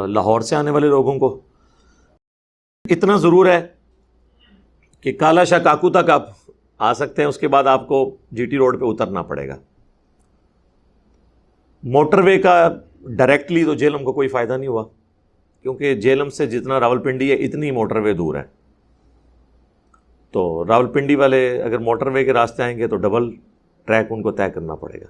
لاہور 0.08 0.42
سے 0.42 0.56
آنے 0.56 0.72
والے 0.72 0.88
لوگوں 0.88 1.20
کو۔ 1.20 1.40
اتنا 2.90 3.18
ضرور 3.18 3.46
ہے 3.46 3.68
کہ 5.04 5.14
کالا 5.14 5.44
شاہ 5.44 5.60
کاکو 5.60 5.90
تک 5.90 6.10
آپ 6.10 6.30
آ 6.78 6.94
سکتے 6.94 7.22
ہیں، 7.22 7.30
اس 7.30 7.38
کے 7.38 7.48
بعد 7.48 7.64
آپ 7.64 7.88
کو 7.88 8.16
جی 8.32 8.46
ٹی 8.46 8.58
روڈ 8.58 8.80
پہ 8.80 8.86
اترنا 8.86 9.22
پڑے 9.22 9.48
گا۔ 9.48 9.56
موٹر 11.84 12.20
وے 12.20 12.38
کا 12.38 12.78
ڈائریکٹلی 13.02 13.66
تو 13.66 13.74
جیلم 13.74 14.04
کو 14.04 14.14
کوئی 14.14 14.28
فائدہ 14.28 14.58
نہیں 14.58 14.68
ہوا، 14.68 14.84
کیونکہ 15.62 15.94
جیلم 15.96 16.30
سے 16.30 16.46
جتنا 16.46 16.80
راول 16.80 16.98
پنڈی 16.98 17.30
ہے، 17.30 17.36
اتنی 17.36 17.72
موٹر 17.72 17.96
وے 17.96 18.14
دور 18.14 18.36
ہے۔ 18.36 18.44
تو 20.32 20.66
راول 20.68 20.88
پنڈی 20.88 21.16
والے 21.16 21.62
اگر 21.62 21.78
موٹر 21.78 22.08
وے 22.08 22.26
کے 22.26 22.34
راستے 22.34 22.64
آئیں 22.64 22.78
گے 22.78 22.88
تو 22.88 22.96
ڈبل 22.96 23.36
ٹریک 23.86 24.08
ان 24.10 24.22
کو 24.22 24.32
طے 24.32 24.50
کرنا 24.54 24.76
پڑے 24.76 25.02
گا۔ 25.02 25.06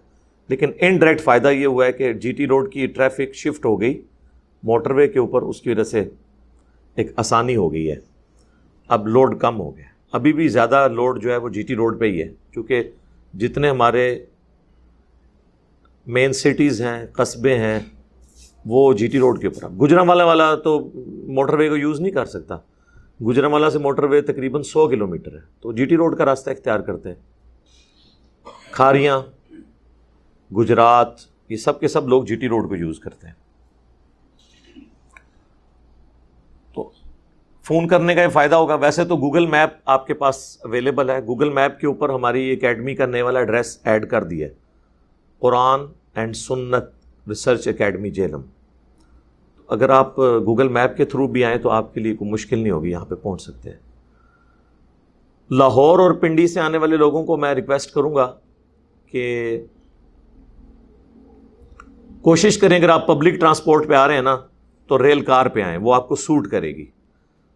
لیکن 0.48 0.72
ان 0.82 0.98
ڈائریکٹ 0.98 1.22
فائدہ 1.22 1.48
یہ 1.48 1.66
ہوا 1.66 1.86
ہے 1.86 1.92
کہ 1.92 2.14
جی 2.14 2.32
ٹی 2.32 2.48
روڈ 2.48 2.72
کی 2.72 2.88
ٹریفک 2.88 3.36
شفٹ 3.36 3.66
ہو 3.66 3.82
گئی، 3.82 4.02
موٹر 4.64 4.92
وے 4.92 5.08
کے 5.08 5.20
اوپر 5.20 5.42
اس 5.42 5.62
کی 5.62 5.70
وجہ 5.70 5.84
سے 5.84 6.04
ایک 6.96 7.12
آسانی 7.16 7.56
ہو 7.56 7.74
گئی 7.74 7.92
ہے۔ 7.92 8.13
اب 8.88 9.08
لوڈ 9.08 9.40
کم 9.40 9.60
ہو 9.60 9.78
گیا۔ 9.78 9.86
ابھی 10.12 10.34
بھی 10.34 10.48
زیادہ 10.48 10.88
لوڈ 10.92 11.22
جو 11.22 11.32
ہے 11.32 11.38
وہ 11.38 11.50
جی 11.50 11.62
ٹی 11.62 11.76
روڈ 11.76 12.00
پہ 12.00 12.06
ہی 12.06 12.22
ہے 12.22 12.34
کیونکہ 12.52 12.92
جتنے 13.34 13.70
ہمارے 13.70 14.26
مین 16.08 16.34
سٹیز 16.34 16.82
ہیں، 16.82 17.06
قصبے 17.14 17.58
ہیں، 17.58 17.80
وہ 18.66 18.94
جی 18.94 19.08
ٹی 19.08 19.20
روڈ 19.20 19.42
کے 19.42 19.48
اوپر۔ 19.48 19.70
گجرا 19.70 20.02
والا 20.02 20.26
والا 20.26 20.56
تو 20.56 20.90
موٹر 21.28 21.54
وے 21.54 21.70
کو 21.70 21.78
یوز 21.78 22.02
نہیں 22.02 22.12
کر 22.12 22.26
سکتا۔ 22.26 22.58
گجرا 23.28 23.48
والا 23.48 23.70
سے 23.70 23.80
موٹر 23.80 24.04
وے 24.04 24.22
تقریباً 24.22 24.62
سو 24.62 24.88
کلو 24.88 25.08
میٹر 25.08 25.34
ہے۔ 25.34 25.42
تو 25.62 25.72
جی 25.72 25.86
ٹی 25.86 25.98
روڈ 25.98 26.18
کا 26.18 26.26
راستہ 26.26 26.50
اختیار 26.50 26.80
کرتے 26.80 27.10
ہیں۔ 27.10 27.16
کھاریاں، 28.72 29.22
گجرات، 30.56 31.10
یہ 31.50 31.58
سب 31.58 31.80
کے 31.80 31.88
سب 31.88 32.08
لوگ 32.08 32.24
جی 32.24 32.36
ٹی 32.36 32.48
روڈ 32.48 32.70
کو 32.70 32.76
یوز 32.76 33.00
کرتے 33.00 33.28
ہیں۔ 33.28 33.43
فون 37.64 37.88
کرنے 37.88 38.16
کا 38.16 38.22
یہ 38.22 38.28
فائدہ 38.28 38.56
ہوگا۔ 38.56 38.76
ویسے 38.76 39.06
تو 39.06 39.16
گوگل 39.16 39.46
میپ 39.46 39.70
آپ 39.86 40.08
کے 40.08 40.14
پاس 40.14 40.58
اویلیبل 40.64 41.10
ہے۔ 41.10 41.20
گوگل 41.20 41.50
میپ 41.50 41.80
کے 41.80 41.88
اوپر 41.88 42.10
ہماری 42.10 42.54
اکیڈمی 42.54 42.96
کا 42.96 43.06
نئے 43.06 43.22
والا 43.22 43.40
ایڈریس 43.40 43.80
ایڈ 43.84 44.10
کر 44.10 44.24
دیا 44.24 44.48
ہے۔ 44.48 44.54
قرآن 45.40 45.80
اینڈ 46.16 46.36
سنت 46.36 46.84
ریسرچ 47.28 47.68
اکیڈمی 47.68 48.10
جیلم 48.10 48.42
اگر 49.68 49.90
آپ 49.90 50.20
گوگل 50.20 50.68
میپ 50.68 50.98
کے 50.98 51.06
تھرو 51.06 51.28
بھی 51.28 51.46
آئیں 51.46 51.58
تو 51.58 51.70
آپ 51.70 51.94
کے 51.94 52.00
لیے 52.00 52.16
کوئی 52.16 52.32
مشکل 52.32 52.60
نہیں 52.60 52.72
ہوگی، 52.72 52.92
یہاں 52.92 53.06
پہ 53.06 53.16
پہنچ 53.16 53.42
سکتے 53.42 53.70
ہیں۔ 53.70 53.78
لاہور 55.52 56.00
اور 56.00 56.12
پنڈی 56.12 56.48
سے 56.48 56.60
آنے 56.60 56.78
والے 56.78 56.98
لوگوں 56.98 57.26
کو 57.26 57.38
میں 57.38 57.54
ریکویسٹ 57.54 57.92
کروں 57.92 58.16
گا 58.16 58.34
کہ 59.12 59.66
کوشش 62.22 62.58
کریں، 62.58 62.78
اگر 62.78 62.90
آپ 62.90 63.08
پبلک 63.08 63.40
ٹرانسپورٹ 63.40 63.88
پہ 63.88 63.94
آ 63.94 64.08
رہے 64.08 64.16
ہیں 64.16 64.22
نا، 64.22 64.38
تو 64.88 65.04
ریل 65.04 65.22
کار 65.22 65.46
پہ 65.46 65.62
آئیں۔ 65.62 65.78
وہ 65.78 65.96
آپ 65.96 66.08
کو 66.08 66.16
سوٹ 66.16 66.48
کرے 66.48 66.68
گی۔ 66.68 66.86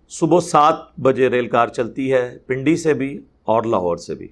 صبح 0.09 0.39
سات 0.39 0.75
بجے 0.99 1.29
ریل 1.29 1.47
کار 1.47 1.67
چلتی 1.67 2.13
ہے 2.13 2.37
پنڈی 2.45 2.75
سے 2.77 2.93
بھی 2.93 3.21
اور 3.43 3.63
لاہور 3.63 3.97
سے 3.97 4.15
بھی۔ 4.15 4.27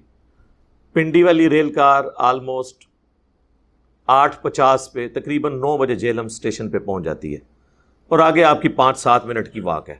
پنڈی 0.92 1.22
والی 1.22 1.50
ریل 1.50 1.72
کار 1.72 2.04
آلموسٹ 2.16 2.84
آٹھ 4.06 4.42
پچاس 4.42 4.92
پہ 4.92 5.08
تقریباً 5.08 5.52
نو 5.52 5.76
بجے 5.76 5.94
جیلم 5.94 6.24
اسٹیشن 6.24 6.70
پہ 6.70 6.78
پہنچ 6.78 7.04
جاتی 7.04 7.34
ہے 7.34 7.38
اور 8.08 8.18
آگے 8.18 8.44
آپ 8.44 8.62
کی 8.62 8.68
پانچ 8.68 8.98
سات 8.98 9.26
منٹ 9.26 9.48
کی 9.52 9.60
واک 9.60 9.88
ہے۔ 9.88 9.96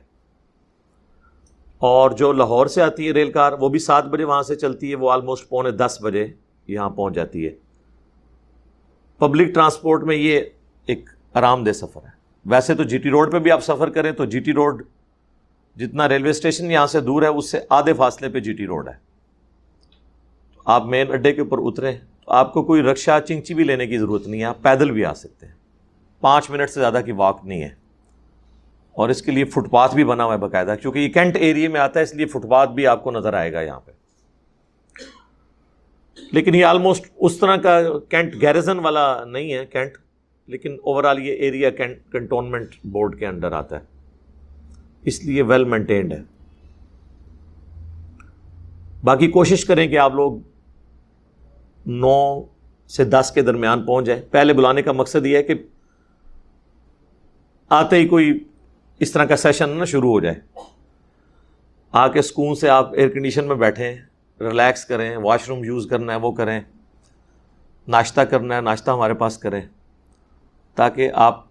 اور 1.77 2.11
جو 2.11 2.31
لاہور 2.31 2.65
سے 2.65 2.81
آتی 2.81 3.07
ہے 3.07 3.11
ریل 3.11 3.31
کار 3.31 3.51
وہ 3.53 3.69
بھی 3.69 3.79
سات 3.79 4.05
بجے 4.05 4.23
وہاں 4.23 4.41
سے 4.41 4.55
چلتی 4.55 4.89
ہے، 4.89 4.95
وہ 4.95 5.11
آلموسٹ 5.11 5.49
پونے 5.49 5.71
دس 5.71 5.97
بجے 6.03 6.27
یہاں 6.67 6.89
پہنچ 6.89 7.15
جاتی 7.15 7.45
ہے۔ 7.45 7.55
پبلک 9.17 9.53
ٹرانسپورٹ 9.53 10.03
میں 10.03 10.15
یہ 10.15 10.41
ایک 10.85 11.09
آرام 11.33 11.63
دہ 11.63 11.71
سفر 11.71 12.01
ہے۔ 12.03 12.11
ویسے 12.45 12.75
تو 12.75 12.83
جی 12.83 12.97
ٹی 12.97 13.09
روڈ 13.09 13.31
پہ 13.31 13.39
بھی 13.39 13.51
آپ 13.51 13.63
سفر 13.63 13.89
کریں 13.89 14.11
تو 14.11 14.25
جی 14.25 14.39
ٹی 14.39 14.53
روڈ 14.53 14.83
جتنا 15.77 16.09
ریلوے 16.09 16.29
اسٹیشن 16.29 16.71
یہاں 16.71 16.87
سے 16.87 17.01
دور 17.01 17.21
ہے، 17.21 17.27
اس 17.27 17.51
سے 17.51 17.59
آدھے 17.69 17.93
فاصلے 17.93 18.29
پہ 18.29 18.39
جی 18.39 18.53
ٹی 18.53 18.67
روڈ 18.67 18.87
ہے۔ 18.87 18.93
آپ 20.65 20.85
مین 20.85 21.11
اڈے 21.11 21.33
کے 21.33 21.41
اوپر 21.41 21.57
اتریں 21.59 21.97
تو 22.25 22.31
آپ 22.31 22.53
کو 22.53 22.63
کوئی 22.63 22.81
رکشا 22.81 23.19
چنچی 23.27 23.53
بھی 23.53 23.63
لینے 23.63 23.87
کی 23.87 23.97
ضرورت 23.97 24.27
نہیں 24.27 24.41
ہے، 24.41 24.45
آپ 24.45 24.61
پیدل 24.61 24.91
بھی 24.91 25.05
آ 25.05 25.13
سکتے 25.13 25.45
ہیں۔ 25.45 25.53
پانچ 26.21 26.49
منٹ 26.49 26.69
سے 26.69 26.79
زیادہ 26.79 27.01
کی 27.05 27.11
واک 27.11 27.39
نہیں 27.43 27.61
ہے۔ 27.61 27.69
اور 28.93 29.09
اس 29.09 29.21
کے 29.21 29.31
لیے 29.31 29.45
فٹ 29.45 29.71
پاتھ 29.71 29.95
بھی 29.95 30.03
بنا 30.03 30.23
ہوا 30.23 30.33
ہے 30.33 30.37
باقاعدہ، 30.37 30.75
کیونکہ 30.81 30.99
یہ 30.99 31.09
کینٹ 31.09 31.35
ایریے 31.35 31.67
میں 31.67 31.81
آتا 31.81 31.99
ہے، 31.99 32.03
اس 32.03 32.15
لیے 32.15 32.25
فٹ 32.25 32.49
پاتھ 32.49 32.69
بھی 32.69 32.87
آپ 32.87 33.03
کو 33.03 33.11
نظر 33.11 33.33
آئے 33.33 33.53
گا 33.53 33.61
یہاں 33.61 33.79
پہ۔ 33.79 33.91
لیکن 36.31 36.55
یہ 36.55 36.65
آلموسٹ 36.65 37.05
اس 37.17 37.37
طرح 37.37 37.55
کا 37.55 37.81
کینٹ 38.09 38.41
گیرزن 38.41 38.79
والا 38.79 39.25
نہیں 39.25 39.53
ہے، 39.53 39.65
کینٹ، 39.65 39.91
لیکن 40.47 40.77
اوور 40.83 41.03
آل 41.03 41.19
یہ 41.19 41.33
ایریا 41.33 41.69
کنٹونمنٹ 42.11 42.67
بورڈ 42.83 43.19
کے 43.19 43.27
انڈر 43.27 43.51
آتا 43.51 43.79
ہے۔ 43.79 43.96
اس 45.01 45.25
لیے 45.25 45.41
ویل 45.41 45.63
مینٹینڈ 45.63 46.13
ہے۔ 46.13 46.21
باقی 49.03 49.27
کوشش 49.27 49.65
کریں 49.65 49.87
کہ 49.87 49.97
آپ 49.97 50.13
لوگ 50.13 50.33
نو 51.85 52.41
سے 52.87 53.03
دس 53.03 53.31
کے 53.35 53.41
درمیان 53.41 53.85
پہنچ 53.85 54.05
جائیں۔ 54.05 54.21
پہلے 54.31 54.53
بلانے 54.53 54.81
کا 54.81 54.91
مقصد 54.91 55.25
یہ 55.25 55.37
ہے 55.37 55.43
کہ 55.43 55.53
آتے 57.69 57.95
ہی 57.95 58.07
کوئی 58.07 58.43
اس 58.99 59.11
طرح 59.11 59.25
کا 59.25 59.37
سیشن 59.37 59.69
نہ 59.69 59.85
شروع 59.85 60.11
ہو 60.11 60.19
جائے۔ 60.19 60.35
آ 61.91 62.07
کے 62.07 62.21
سکون 62.21 62.55
سے 62.55 62.69
آپ 62.69 62.93
ایئر 62.93 63.09
کنڈیشن 63.09 63.47
میں 63.47 63.55
بیٹھیں 63.55 63.95
ریلیکس 64.41 64.85
کریں 64.85 65.17
واش 65.17 65.49
روم 65.49 65.63
یوز 65.63 65.87
کرنا 65.89 66.13
ہے، 66.13 66.17
وہ 66.17 66.31
کریں۔ 66.31 66.61
ناشتہ 67.87 68.21
کرنا 68.21 68.55
ہے، 68.55 68.61
ناشتہ 68.61 68.91
ہمارے 68.91 69.13
پاس 69.13 69.37
کریں۔ 69.37 69.61
تاکہ 70.75 71.11
آپ 71.13 71.46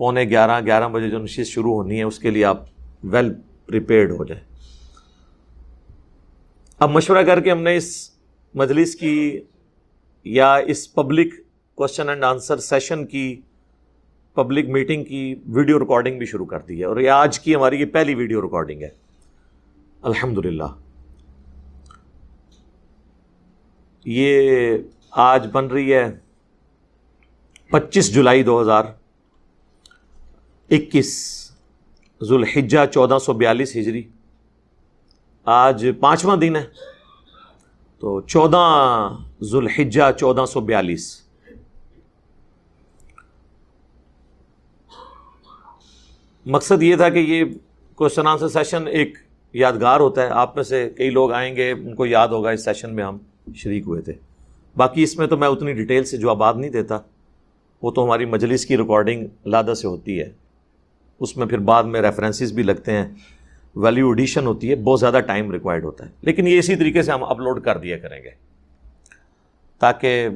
پونے 0.00 0.24
گیارہ 0.24 0.60
گیارہ 0.66 0.88
بجے 0.88 1.10
جو 1.10 1.18
نشست 1.18 1.52
شروع 1.52 1.74
ہونی 1.74 1.98
ہے، 1.98 2.02
اس 2.02 2.18
کے 2.18 2.30
لیے 2.30 2.44
آپ 2.44 2.62
ویل 3.04 3.32
پریپیئرڈ 3.66 4.10
ہو 4.10 4.24
جائیں۔ 4.24 4.44
اب 6.78 6.90
مشورہ 6.90 7.22
کر 7.22 7.40
کے 7.40 7.50
ہم 7.50 7.62
نے 7.62 7.76
اس 7.76 8.10
مجلس 8.54 8.94
کی 8.94 9.40
یا 10.24 10.54
اس 10.54 10.94
public 10.94 11.34
question 11.74 12.08
and 12.08 12.24
answer 12.24 12.56
session 12.56 13.06
کی 13.06 13.40
پبلک 14.34 14.68
میٹنگ 14.68 15.04
کی 15.04 15.34
ویڈیو 15.46 15.80
ریکارڈنگ 15.80 16.18
بھی 16.18 16.26
شروع 16.26 16.46
کر 16.46 16.60
دی 16.60 16.80
ہے۔ 16.80 16.84
اور 16.84 16.96
یہ 16.96 17.10
آج 17.10 17.40
کی 17.40 17.54
ہماری 17.54 17.80
یہ 17.80 17.86
پہلی 17.86 18.14
ویڈیو 18.14 18.42
ریکارڈنگ 18.42 18.82
ہے۔ 18.82 18.88
الحمد 20.02 20.46
للہ 20.46 20.74
یہ 24.04 24.78
آج 25.10 25.46
بن 25.52 25.66
رہی 25.66 25.94
ہے 25.94 26.18
پچیس 27.70 28.14
جولائی 28.14 28.42
دو 28.42 28.60
ہزار 28.60 28.84
اکیس 30.70 31.40
ذوالحجہ 32.22 32.86
چودہ 32.92 33.18
سو 33.22 33.32
بیالیس 33.32 33.76
ہجری۔ 33.76 34.02
آج 35.44 35.88
پانچواں 36.00 36.36
دن 36.36 36.56
ہے۔ 36.56 36.64
تو 37.98 38.20
چودہ 38.20 39.08
ذوالحجہ 39.42 40.12
چودہ 40.18 40.44
سو 40.48 40.60
بیالیس۔ 40.60 41.20
مقصد 46.46 46.82
یہ 46.82 46.96
تھا 46.96 47.08
کہ 47.08 47.18
یہ 47.18 47.44
کوشچن 47.94 48.26
آنسر 48.26 48.48
سیشن 48.48 48.86
ایک 48.86 49.18
یادگار 49.52 50.00
ہوتا 50.00 50.22
ہے۔ 50.22 50.28
آپ 50.28 50.56
میں 50.56 50.64
سے 50.64 50.90
کئی 50.96 51.10
لوگ 51.10 51.32
آئیں 51.32 51.56
گے، 51.56 51.70
ان 51.70 51.94
کو 51.94 52.06
یاد 52.06 52.28
ہوگا 52.28 52.50
اس 52.50 52.64
سیشن 52.64 52.94
میں 52.94 53.04
ہم 53.04 53.18
شریک 53.54 53.82
ہوئے 53.86 54.02
تھے۔ 54.02 54.12
باقی 54.76 55.02
اس 55.02 55.18
میں 55.18 55.26
تو 55.26 55.36
میں 55.36 55.48
اتنی 55.48 55.72
ڈیٹیل 55.72 56.04
سے 56.04 56.16
جوابات 56.16 56.56
نہیں 56.56 56.70
دیتا۔ 56.70 56.98
وہ 57.82 57.90
تو 57.90 58.04
ہماری 58.04 58.24
مجلس 58.24 58.66
کی 58.66 58.76
ریکارڈنگ 58.76 59.26
لادہ 59.46 59.74
سے 59.74 59.88
ہوتی 59.88 60.20
ہے۔ 60.20 60.32
اس 61.20 61.36
میں 61.36 61.46
پھر 61.46 61.58
بعد 61.58 61.84
میں 61.84 62.02
ریفرنسز 62.02 62.52
بھی 62.52 62.62
لگتے 62.62 62.92
ہیں۔ 62.92 63.08
ویلیو 63.76 64.08
ایڈیشن 64.08 64.46
ہوتی 64.46 64.70
ہے، 64.70 64.76
بہت 64.76 65.00
زیادہ 65.00 65.20
ٹائم 65.26 65.50
ریکوائرڈ 65.50 65.84
ہوتا 65.84 66.06
ہے۔ 66.06 66.10
لیکن 66.20 66.46
یہ 66.46 66.58
اسی 66.58 66.76
طریقے 66.76 67.02
سے 67.02 67.12
ہم 67.12 67.24
اپلوڈ 67.24 67.64
کر 67.64 67.78
دیا 67.78 67.98
کریں 67.98 68.22
گے۔ 68.22 68.30
تاکہ 69.78 70.28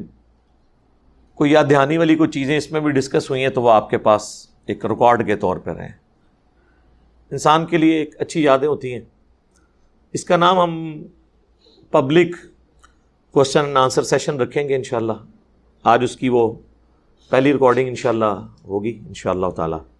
کوئی 1.34 1.52
یاد 1.52 1.64
دہانی 1.70 1.98
والی 1.98 2.16
کوئی 2.16 2.30
چیزیں 2.30 2.56
اس 2.56 2.72
میں 2.72 2.80
بھی 2.80 2.90
ڈسکس 2.90 3.30
ہوئی 3.30 3.42
ہیں 3.42 3.48
تو 3.48 3.62
وہ 3.62 3.70
آپ 3.70 3.90
کے 3.90 3.98
پاس 3.98 4.48
ایک 4.66 4.84
ریکارڈ 4.84 5.26
کے 5.26 5.36
طور 5.36 5.56
پہ 5.56 5.70
رہیں 5.70 5.92
انسان 7.30 7.66
کے 7.66 7.76
لیے 7.76 7.96
ایک 7.96 8.14
اچھی 8.18 8.42
یادیں 8.42 8.68
ہوتی 8.68 8.92
ہیں۔ 8.92 9.00
اس 10.12 10.24
کا 10.24 10.36
نام 10.36 10.58
ہم 10.58 11.02
public 11.90 12.36
question 13.30 13.60
and 13.60 13.76
answer 13.76 14.02
session 14.02 14.36
رکھیں 14.36 14.68
گے 14.68 14.76
انشاءاللہ۔ 14.76 15.12
آج 15.84 16.00
اس 16.02 16.16
کی 16.16 16.28
وہ 16.28 16.52
پہلی 17.30 17.52
ریکارڈنگ 17.52 17.88
انشاءاللہ 17.88 18.46
ہوگی، 18.64 19.00
انشاءاللہ 19.06 19.46
تعالی۔ 19.46 19.93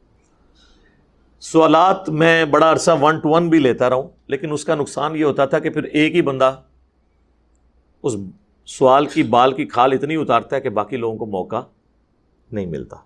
سوالات 1.45 2.09
میں 2.09 2.45
بڑا 2.45 2.73
عرصہ 2.73 2.91
ون 3.01 3.19
ٹو 3.19 3.29
ون 3.29 3.49
بھی 3.49 3.59
لیتا 3.59 3.89
رہا 3.89 3.97
ہوں 3.97 4.09
لیکن 4.27 4.53
اس 4.53 4.65
کا 4.65 4.75
نقصان 4.75 5.17
یہ 5.17 5.25
ہوتا 5.25 5.45
تھا 5.45 5.59
کہ 5.59 5.71
پھر 5.71 5.83
ایک 5.83 6.15
ہی 6.15 6.23
بندہ 6.23 6.61
اس 8.03 8.13
سوال 8.67 9.07
کی 9.07 9.23
بال 9.23 9.53
کی 9.53 9.65
کھال 9.65 9.93
اتنی 9.93 10.17
اتارتا 10.17 10.57
ہے 10.57 10.61
کہ 10.61 10.69
باقی 10.69 10.97
لوگوں 10.97 11.19
کو 11.19 11.27
موقع 11.27 11.61
نہیں 12.53 12.67
ملتا۔ 12.67 12.97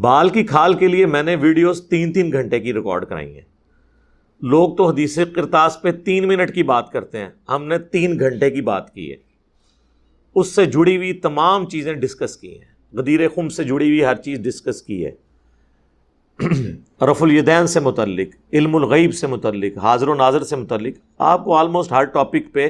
بال 0.00 0.28
کی 0.28 0.44
کھال 0.44 0.74
کے 0.74 0.88
لیے 0.88 1.06
میں 1.06 1.22
نے 1.22 1.36
ویڈیوز 1.36 1.82
تین 1.88 2.12
تین 2.12 2.32
گھنٹے 2.32 2.60
کی 2.60 2.72
ریکارڈ 2.72 3.04
کرائی 3.06 3.34
ہیں۔ 3.34 3.46
لوگ 4.40 4.76
تو 4.76 4.88
حدیث 4.88 5.18
کرتاس 5.34 5.82
پہ 5.82 5.92
تین 5.92 6.28
منٹ 6.28 6.54
کی 6.54 6.62
بات 6.62 6.90
کرتے 6.90 7.18
ہیں۔ 7.18 7.30
ہم 7.48 7.64
نے 7.64 7.78
تین 7.78 8.20
گھنٹے 8.20 8.50
کی 8.50 8.60
بات 8.60 8.94
کی 8.94 9.10
ہے۔ 9.10 9.16
اس 10.34 10.48
سے 10.48 10.66
جڑی 10.66 10.96
ہوئی 10.96 11.12
تمام 11.12 11.68
چیزیں 11.68 11.92
ڈسکس 11.92 12.36
کی 12.36 12.58
ہیں۔ 12.58 12.96
غدیر 12.96 13.28
خم 13.28 13.48
سے 13.48 13.64
جڑی 13.64 13.88
ہوئی 13.88 14.04
ہر 14.04 14.14
چیز 14.14 14.38
ڈسکس 14.38 14.82
کی 14.82 15.06
ہے۔ 15.06 15.31
رف 17.02 17.22
الیدین 17.22 17.66
سے 17.66 17.80
متعلق، 17.80 18.28
علم 18.52 18.76
الغیب 18.76 19.14
سے 19.14 19.26
متعلق، 19.26 19.78
حاضر 19.78 20.08
و 20.08 20.14
ناظر 20.14 20.42
سے 20.42 20.56
متعلق، 20.56 20.94
آپ 21.18 21.44
کو 21.44 21.54
آلموسٹ 21.56 21.92
ہر 21.92 22.04
ٹاپک 22.04 22.52
پہ 22.52 22.68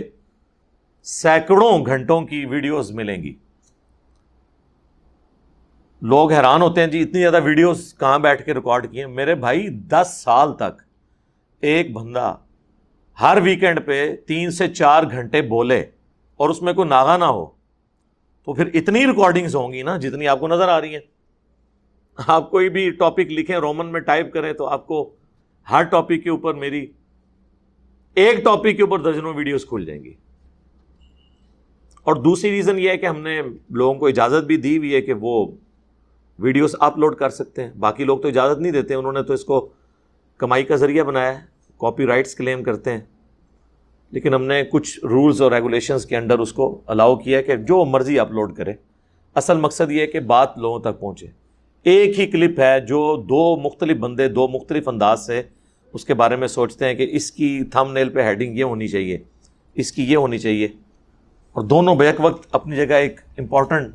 سینکڑوں 1.03 1.87
گھنٹوں 1.87 2.21
کی 2.23 2.45
ویڈیوز 2.47 2.91
ملیں 2.91 3.23
گی۔ 3.23 3.35
لوگ 6.03 6.33
حیران 6.33 6.63
ہوتے 6.63 6.81
ہیں 6.81 6.89
جی 6.89 7.03
اتنی 7.03 7.21
زیادہ 7.21 7.41
ویڈیوز 7.45 7.95
کہاں 7.99 8.19
بیٹھ 8.19 8.45
کے 8.47 8.55
ریکارڈ 8.55 8.91
کیے 8.93 9.07
میرے 9.07 9.35
بھائی، 9.35 9.69
دس 9.69 10.21
سال 10.25 10.53
تک 10.53 10.83
ایک 11.61 11.93
بندہ 11.93 12.35
ہر 13.21 13.39
ویکینڈ 13.43 13.81
پہ 13.87 14.17
تین 14.17 14.51
سے 14.51 14.69
چار 14.69 15.03
گھنٹے 15.11 15.43
بولے 15.43 15.85
اور 16.37 16.51
اس 16.51 16.63
میں 16.63 16.73
کوئی 16.73 16.89
ناغا 16.89 17.17
نہ 17.17 17.25
ہو، 17.25 17.47
تو 18.45 18.55
پھر 18.55 18.71
اتنی 18.75 19.07
ریکارڈنگز 19.07 19.57
ہوں 19.57 19.73
گی 19.73 19.83
نا 19.83 19.97
جتنی 19.97 20.29
آپ 20.29 20.41
کو 20.41 20.49
نظر 20.49 20.69
آ 20.69 20.81
رہی 20.81 20.93
ہیں۔ 20.93 21.12
آپ 22.17 22.51
کوئی 22.51 22.69
بھی 22.69 22.91
ٹاپک 22.91 23.21
لکھیں 23.21 23.57
رومن 23.57 23.87
میں 23.87 24.01
ٹائپ 24.01 24.33
کریں 24.33 24.53
تو 24.53 24.67
آپ 24.67 24.87
کو 24.87 25.15
ہر 25.71 25.83
ٹاپک 25.83 26.25
کے 26.25 26.31
اوپر 26.31 26.55
میری 26.55 26.87
ایک 28.15 28.45
ٹاپک 28.45 28.77
کے 28.77 28.83
اوپر 28.83 28.99
درجنوں 28.99 29.35
ویڈیوز 29.35 29.67
کھل 29.67 29.85
جائیں 29.85 30.05
گی۔ 30.05 30.15
اور 32.03 32.15
دوسری 32.15 32.51
ریزن 32.51 32.79
یہ 32.79 32.91
ہے 32.91 32.97
کہ 32.97 33.07
ہم 33.07 33.21
نے 33.21 33.43
لوگوں 33.71 33.95
کو 33.95 34.07
اجازت 34.07 34.45
بھی 34.45 34.57
دی 34.57 34.79
ہوئی 34.79 34.95
ہے 34.95 35.01
کہ 35.01 35.13
وہ 35.21 35.47
ویڈیوز 36.39 36.77
اپلوڈ 36.81 37.15
کر 37.15 37.31
سکتے 37.31 37.65
ہیں۔ 37.65 37.71
باقی 37.71 38.05
لوگ 38.05 38.19
تو 38.19 38.29
اجازت 38.29 38.59
نہیں 38.59 38.73
دیتے، 38.73 38.95
انہوں 38.95 39.13
نے 39.13 39.23
تو 39.23 39.33
اس 39.33 39.45
کو 39.45 39.69
کمائی 40.39 40.65
کا 40.65 40.77
ذریعہ 40.77 41.05
بنایا 41.05 41.41
ہے 41.41 41.45
کاپی 41.79 42.07
رائٹس 42.07 42.35
کلیم 42.35 42.63
کرتے 42.63 42.93
ہیں۔ 42.93 43.01
لیکن 44.11 44.35
ہم 44.35 44.45
نے 44.45 44.63
کچھ 44.65 45.05
رولز 45.05 45.43
اور 45.43 45.53
ریگولیشنز 45.53 46.07
کے 46.07 46.17
انڈر 46.17 46.39
اس 46.39 46.53
کو 46.53 46.81
الاؤ 46.87 47.17
کیا 47.17 47.43
کہ 47.43 47.57
جو 47.57 47.85
مرضی 47.85 48.19
اپلوڈ 48.19 48.57
کرے۔ 48.57 48.73
اصل 49.35 49.61
مقصد 49.61 49.91
یہ 49.91 50.01
ہے 50.01 50.07
کہ 50.07 50.21
بات 50.21 50.59
لوگوں 50.59 50.81
تک 50.81 51.01
پہنچے۔ 51.01 51.42
ایک 51.85 52.21
ہی 52.21 52.27
کلپ 52.27 52.61
ہے 52.61 52.81
جو 52.81 53.17
دو 53.29 53.57
مختلف 53.57 53.97
بندے، 53.97 54.29
دو 54.29 54.49
مختلف 54.49 54.89
انداز 54.89 55.27
سے 55.27 55.43
اس 55.93 56.05
کے 56.05 56.15
بارے 56.15 56.37
میں 56.37 56.49
سوچتے 56.49 56.85
ہیں 56.85 56.95
کہ 56.95 57.09
اس 57.13 57.33
کی 57.33 57.65
تھم 57.65 57.93
نیل 57.93 58.09
پہ 58.09 58.23
ہیڈنگ 58.23 58.59
یہ 58.59 58.65
ہونی 58.65 58.89
چاہیے، 58.89 59.19
اس 59.75 59.93
کی 59.93 60.05
یہ 60.05 60.17
ہونی 60.17 60.39
چاہیے۔ 60.39 60.67
اور 61.53 61.63
دونوں 61.63 61.97
بیک 61.97 62.15
وقت 62.19 62.49
اپنی 62.53 62.77
جگہ 62.77 62.95
ایک 62.95 63.21
امپورٹنٹ 63.39 63.95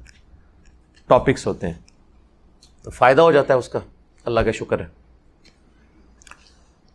ٹاپکس 1.08 1.48
ہوتے 1.48 1.67
ہیں۔ 1.67 1.74
تو 2.84 2.91
فائدہ 2.91 3.22
ہو 3.22 3.32
جاتا 3.32 3.53
ہے 3.53 3.60
اس 3.60 3.70
کا۔ 3.70 3.79
اللہ 4.25 4.39
کا 4.39 4.51
شکر 4.51 4.79
ہے۔ 4.79 4.86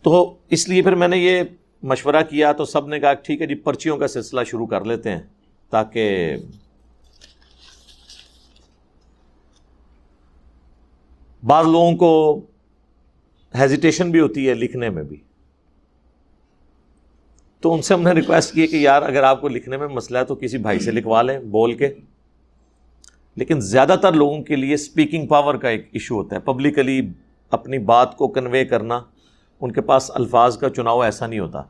تو 0.03 0.35
اس 0.51 0.69
لیے 0.69 0.83
پھر 0.83 0.95
میں 0.95 1.09
نے 1.09 1.19
یہ 1.19 1.43
مشورہ 1.83 2.23
کیا 2.31 2.53
تو 2.53 2.65
سب 2.65 2.87
نے 2.87 3.01
کہا، 3.01 3.13
ٹھیک 3.13 3.41
ہے 3.41 3.47
جی 3.47 3.55
پرچیوں 3.55 3.97
کا 3.97 4.09
سلسلہ 4.09 4.41
شروع 4.47 4.67
کر 4.67 4.85
لیتے 4.85 5.11
ہیں 5.11 5.21
تاکہ 5.71 6.35
بعض 11.43 11.67
لوگوں 11.67 11.97
کو 11.97 12.41
ہیزیٹیشن 13.59 14.11
بھی 14.11 14.21
ہوتی 14.21 14.49
ہے 14.49 14.55
لکھنے 14.55 14.89
میں 14.89 15.03
بھی۔ 15.03 15.17
تو 17.61 17.75
ان 17.75 17.83
سے 17.83 17.95
ہم 17.95 18.03
نے 18.03 18.11
ریکویسٹ 18.11 18.55
کی 18.55 18.67
کہ 18.67 18.77
یار 18.77 19.03
اگر 19.03 19.23
آپ 19.23 19.41
کو 19.41 19.49
لکھنے 19.49 19.77
میں 19.77 19.89
مسئلہ 19.89 20.19
ہے 20.19 20.25
تو 20.25 20.35
کسی 20.35 20.59
بھائی 20.59 20.79
سے 20.79 20.91
لکھوا 20.91 21.23
لیں 21.23 21.39
بول 21.39 21.75
کے۔ 21.75 21.95
لیکن 23.37 23.61
زیادہ 23.61 23.97
تر 24.03 24.13
لوگوں 24.13 24.43
کے 24.43 24.57
لیے 24.57 24.75
اسپیکنگ 24.75 25.27
پاور 25.27 25.55
کا 25.55 25.69
ایک 25.69 25.89
ایشو 25.93 26.15
ہوتا 26.15 26.37
ہے۔ 26.37 26.41
پبلکلی 26.41 27.09
اپنی 27.51 27.79
بات 27.79 28.17
کو 28.17 28.29
کنوے 28.29 28.65
کرنا، 28.65 29.01
ان 29.61 29.73
کے 29.73 29.81
پاس 29.81 30.11
الفاظ 30.15 30.59
کا 30.59 30.71
چناؤ 30.71 31.01
ایسا 31.01 31.27
نہیں 31.27 31.41
ہوتا۔ 31.41 31.63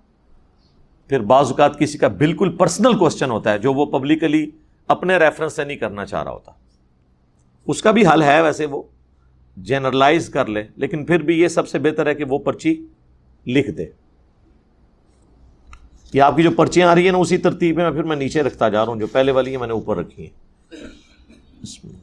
پھر 1.09 1.21
بعض 1.21 1.47
اوقات 1.47 1.79
کسی 1.79 1.99
کا 1.99 2.09
بالکل 2.09 2.57
پرسنل 2.57 2.99
کوشچن 2.99 3.31
ہوتا 3.31 3.53
ہے 3.53 3.59
جو 3.59 3.73
وہ 3.73 3.87
پبلکلی 3.87 4.51
اپنے 4.89 5.17
ریفرنس 5.17 5.53
سے 5.53 5.65
نہیں 5.65 5.77
کرنا 5.77 6.07
چاہ 6.07 6.23
رہا 6.23 6.31
ہوتا۔ 6.31 6.53
اس 7.67 7.83
کا 7.83 7.91
بھی 7.91 8.07
حل 8.07 8.23
ہے 8.23 8.43
ویسے 8.43 8.67
وہ۔ 8.67 8.83
جنرلائز 9.57 10.29
کر 10.29 10.47
لے، 10.47 10.63
لیکن 10.77 11.05
پھر 11.05 11.23
بھی 11.23 11.41
یہ 11.41 11.49
سب 11.49 11.69
سے 11.69 11.79
بہتر 11.79 12.07
ہے 12.07 12.15
کہ 12.15 12.25
وہ 12.25 12.39
پرچی 12.39 12.87
لکھ 13.47 13.71
دے۔ 13.71 13.87
یہ 16.13 16.23
آپ 16.23 16.37
کی 16.37 16.43
جو 16.43 16.51
پرچیاں 16.51 16.89
آ 16.89 16.95
رہی 16.95 17.05
ہیں 17.05 17.13
نا 17.13 17.19
اسی 17.19 17.39
ترتیب 17.39 17.77
میں 17.77 17.91
پھر 17.91 18.03
میں 18.03 18.17
نیچے 18.17 18.43
رکھتا 18.43 18.69
جا 18.69 18.85
رہا 18.85 18.93
ہوں، 18.93 19.01
جو 19.01 19.07
پہلے 19.07 19.33
والی 19.33 19.51
ہیں 19.51 19.59
میں 19.59 19.67
نے 19.67 19.73
اوپر 19.73 19.97
رکھی 19.97 20.23
ہیں۔ 20.23 20.31
بسم 21.63 21.89
اللہ۔ 21.89 21.99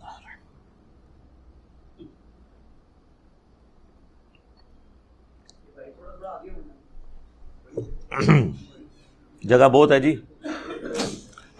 جگہ 9.43 9.69
بہت 9.69 9.91
ہے 9.91 9.99
جی۔ 9.99 10.15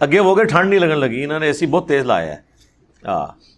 اگے 0.00 0.18
ہو 0.18 0.36
گئے، 0.36 0.44
ٹھنڈ 0.44 0.70
نہیں 0.70 0.80
لگن 0.80 0.98
لگی، 0.98 1.24
انہوں 1.24 1.40
نے 1.40 1.46
اے 1.46 1.52
سی 1.52 1.66
بہت 1.66 1.88
تیز 1.88 2.04
لایا 2.04 2.36
ہے۔ 2.36 2.40
ہاں 3.06 3.49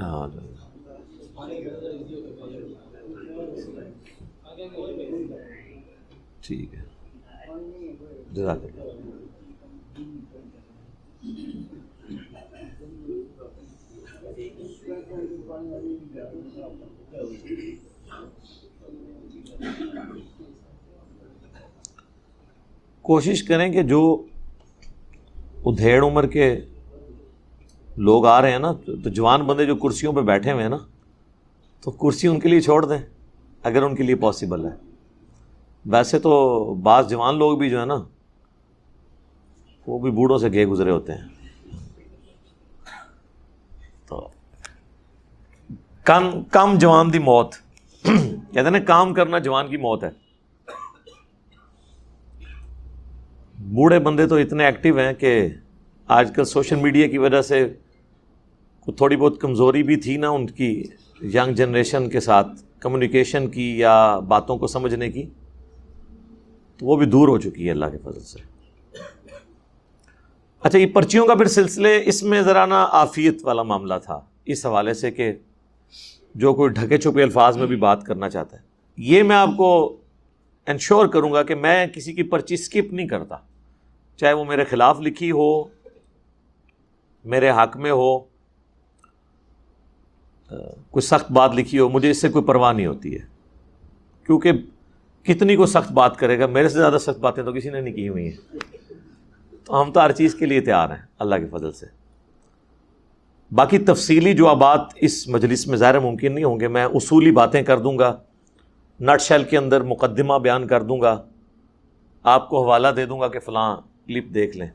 ہاں۔ 0.00 0.28
ٹھیک 6.42 6.74
ہے۔ 6.74 6.82
جزاک 8.32 8.64
اللہ۔ 8.64 8.86
کوشش 23.04 23.42
کریں 23.42 23.72
کہ 23.72 23.82
جو 23.82 24.00
ادھیڑ 25.66 26.04
عمر 26.04 26.26
کے 26.26 26.54
لوگ 27.98 28.26
آ 28.26 28.42
رہے 28.42 28.50
ہیں 28.50 28.58
نا، 28.58 28.72
تو 28.72 29.10
جوان 29.10 29.42
بندے 29.42 29.66
جو 29.66 29.76
کرسیوں 29.76 30.12
پہ 30.12 30.20
بیٹھے 30.20 30.52
ہوئے 30.52 30.62
ہیں 30.62 30.70
نا، 30.70 30.76
تو 31.80 31.90
کرسی 31.90 32.28
ان 32.28 32.40
کے 32.40 32.48
لیے 32.48 32.60
چھوڑ 32.60 32.86
دیں، 32.86 32.98
اگر 33.62 33.82
ان 33.82 33.94
کے 33.94 34.02
لیے 34.02 34.14
پاسبل 34.14 34.64
ہے۔ 34.64 34.70
ویسے 35.86 36.18
تو 36.18 36.64
بعض 36.74 37.10
جوان 37.10 37.38
لوگ 37.38 37.58
بھی 37.58 37.70
جو 37.70 37.80
ہے 37.80 37.86
نا، 37.86 37.94
وہ 39.86 39.98
بھی 39.98 40.10
بوڑھوں 40.10 40.38
سے 40.38 40.52
گئے 40.52 40.66
گزرے 40.66 40.90
ہوتے 40.90 41.12
ہیں۔ 41.12 41.28
تو 44.06 44.28
کم 46.04 46.42
کم 46.42 46.78
جوان 46.78 47.12
دی 47.12 47.18
موت۔ 47.18 47.54
کہتے 48.52 48.60
ہیں 48.60 48.70
نا، 48.70 48.78
کام 48.78 49.14
کرنا 49.14 49.38
جوان 49.38 49.68
کی 49.68 49.76
موت 49.76 50.04
ہے۔ 50.04 50.10
بوڑھے 53.58 53.98
بندے 53.98 54.26
تو 54.26 54.34
اتنے 54.34 54.64
ایکٹیو 54.64 54.98
ہیں 54.98 55.12
کہ 55.12 55.48
آج 56.06 56.32
کل 56.36 56.44
سوشل 56.44 56.76
میڈیا 56.76 57.06
کی 57.06 57.18
وجہ 57.18 57.42
سے 57.42 57.74
تھوڑی 58.92 59.16
بہت 59.16 59.40
کمزوری 59.40 59.82
بھی 59.82 59.96
تھی 59.96 60.16
نا 60.16 60.28
ان 60.28 60.46
کی 60.46 60.84
ینگ 61.22 61.52
جنریشن 61.52 62.08
کے 62.08 62.20
ساتھ 62.20 62.48
کمیونیکیشن 62.80 63.48
کی 63.48 63.78
یا 63.78 64.18
باتوں 64.18 64.58
کو 64.58 64.66
سمجھنے 64.66 65.10
کی، 65.10 65.22
تو 66.76 66.86
وہ 66.86 66.96
بھی 66.96 67.06
دور 67.06 67.28
ہو 67.28 67.38
چکی 67.38 67.66
ہے 67.66 67.70
اللہ 67.70 67.86
کے 67.86 67.98
فضل 67.98 68.20
سے۔ 68.20 68.38
اچھا 70.60 70.78
یہ 70.78 70.86
پرچیوں 70.86 71.26
کا 71.26 71.34
پھر 71.34 71.44
سلسلے، 71.44 72.02
اس 72.04 72.22
میں 72.22 72.42
ذرا 72.42 72.66
نا 72.66 72.88
آفیت 72.90 73.34
والا 73.42 73.62
معاملہ 73.62 73.94
تھا۔ 74.04 74.20
اس 74.46 74.66
حوالے 74.66 74.94
سے 74.94 75.10
کہ 75.10 75.32
جو 76.34 76.54
کوئی 76.54 76.70
ڈھکے 76.70 76.98
چھپے 76.98 77.22
الفاظ 77.22 77.56
میں 77.56 77.66
بھی 77.66 77.76
بات 77.76 78.04
کرنا 78.04 78.30
چاہتا 78.30 78.56
ہے۔ 78.56 78.62
یہ 78.96 79.22
میں 79.22 79.36
آپ 79.36 79.50
کو 79.56 79.96
انشور 80.66 81.06
کروں 81.06 81.32
گا 81.32 81.42
کہ 81.42 81.54
میں 81.54 81.86
کسی 81.86 82.12
کی 82.12 82.22
پرچی 82.22 82.54
اسکپ 82.54 82.92
نہیں 82.92 83.08
کرتا۔ 83.08 83.36
چاہے 84.16 84.32
وہ 84.32 84.44
میرے 84.44 84.64
خلاف 84.64 85.00
لکھی 85.00 85.30
ہو، 85.30 85.64
میرے 87.24 87.50
حق 87.50 87.76
میں 87.76 87.90
ہو 87.90 88.27
کوئی 90.90 91.00
سخت 91.00 91.32
بات 91.32 91.54
لکھی 91.54 91.78
ہو، 91.78 91.88
مجھے 91.88 92.10
اس 92.10 92.20
سے 92.20 92.28
کوئی 92.28 92.44
پرواہ 92.44 92.72
نہیں 92.72 92.86
ہوتی 92.86 93.14
ہے۔ 93.14 93.20
کیونکہ 94.26 94.52
کتنی 95.22 95.56
کو 95.56 95.66
سخت 95.66 95.92
بات 95.92 96.16
کرے 96.16 96.38
گا، 96.38 96.46
میرے 96.46 96.68
سے 96.68 96.78
زیادہ 96.78 96.96
سخت 97.00 97.18
باتیں 97.18 97.42
تو 97.42 97.52
کسی 97.52 97.70
نے 97.70 97.80
نہیں 97.80 97.94
کی 97.94 98.08
ہوئی 98.08 98.28
ہیں۔ 98.28 98.56
تو 99.64 99.82
ہم 99.82 99.92
تو 99.92 100.00
ہر 100.00 100.12
چیز 100.12 100.34
کے 100.34 100.46
لیے 100.46 100.60
تیار 100.60 100.90
ہیں، 100.90 101.06
اللہ 101.18 101.34
کے 101.34 101.46
فضل 101.46 101.72
سے۔ 101.72 101.86
باقی 103.54 103.78
تفصیلی 103.78 104.34
جو 104.34 104.48
آباد 104.48 104.78
اس 104.96 105.28
مجلس 105.28 105.66
میں 105.66 105.76
ظاہر 105.76 105.98
ممکن 105.98 106.34
نہیں 106.34 106.44
ہوں 106.44 106.60
گے، 106.60 106.68
میں 106.68 106.84
اصولی 106.84 107.30
باتیں 107.30 107.62
کر 107.62 107.78
دوں 107.78 107.98
گا، 107.98 108.16
نٹ 109.00 109.20
شیل 109.20 109.44
کے 109.44 109.58
اندر 109.58 109.80
مقدمہ 109.80 110.34
بیان 110.34 110.66
کر 110.66 110.82
دوں 110.82 111.00
گا۔ 111.00 111.22
آپ 112.22 112.48
کو 112.48 112.64
حوالہ 112.64 112.88
دے 112.96 113.06
دوں 113.06 113.20
گا 113.20 113.28
کہ 113.28 113.38
فلاں 113.38 113.76
کلپ 114.06 114.34
دیکھ 114.34 114.56
لیں۔ 114.56 114.68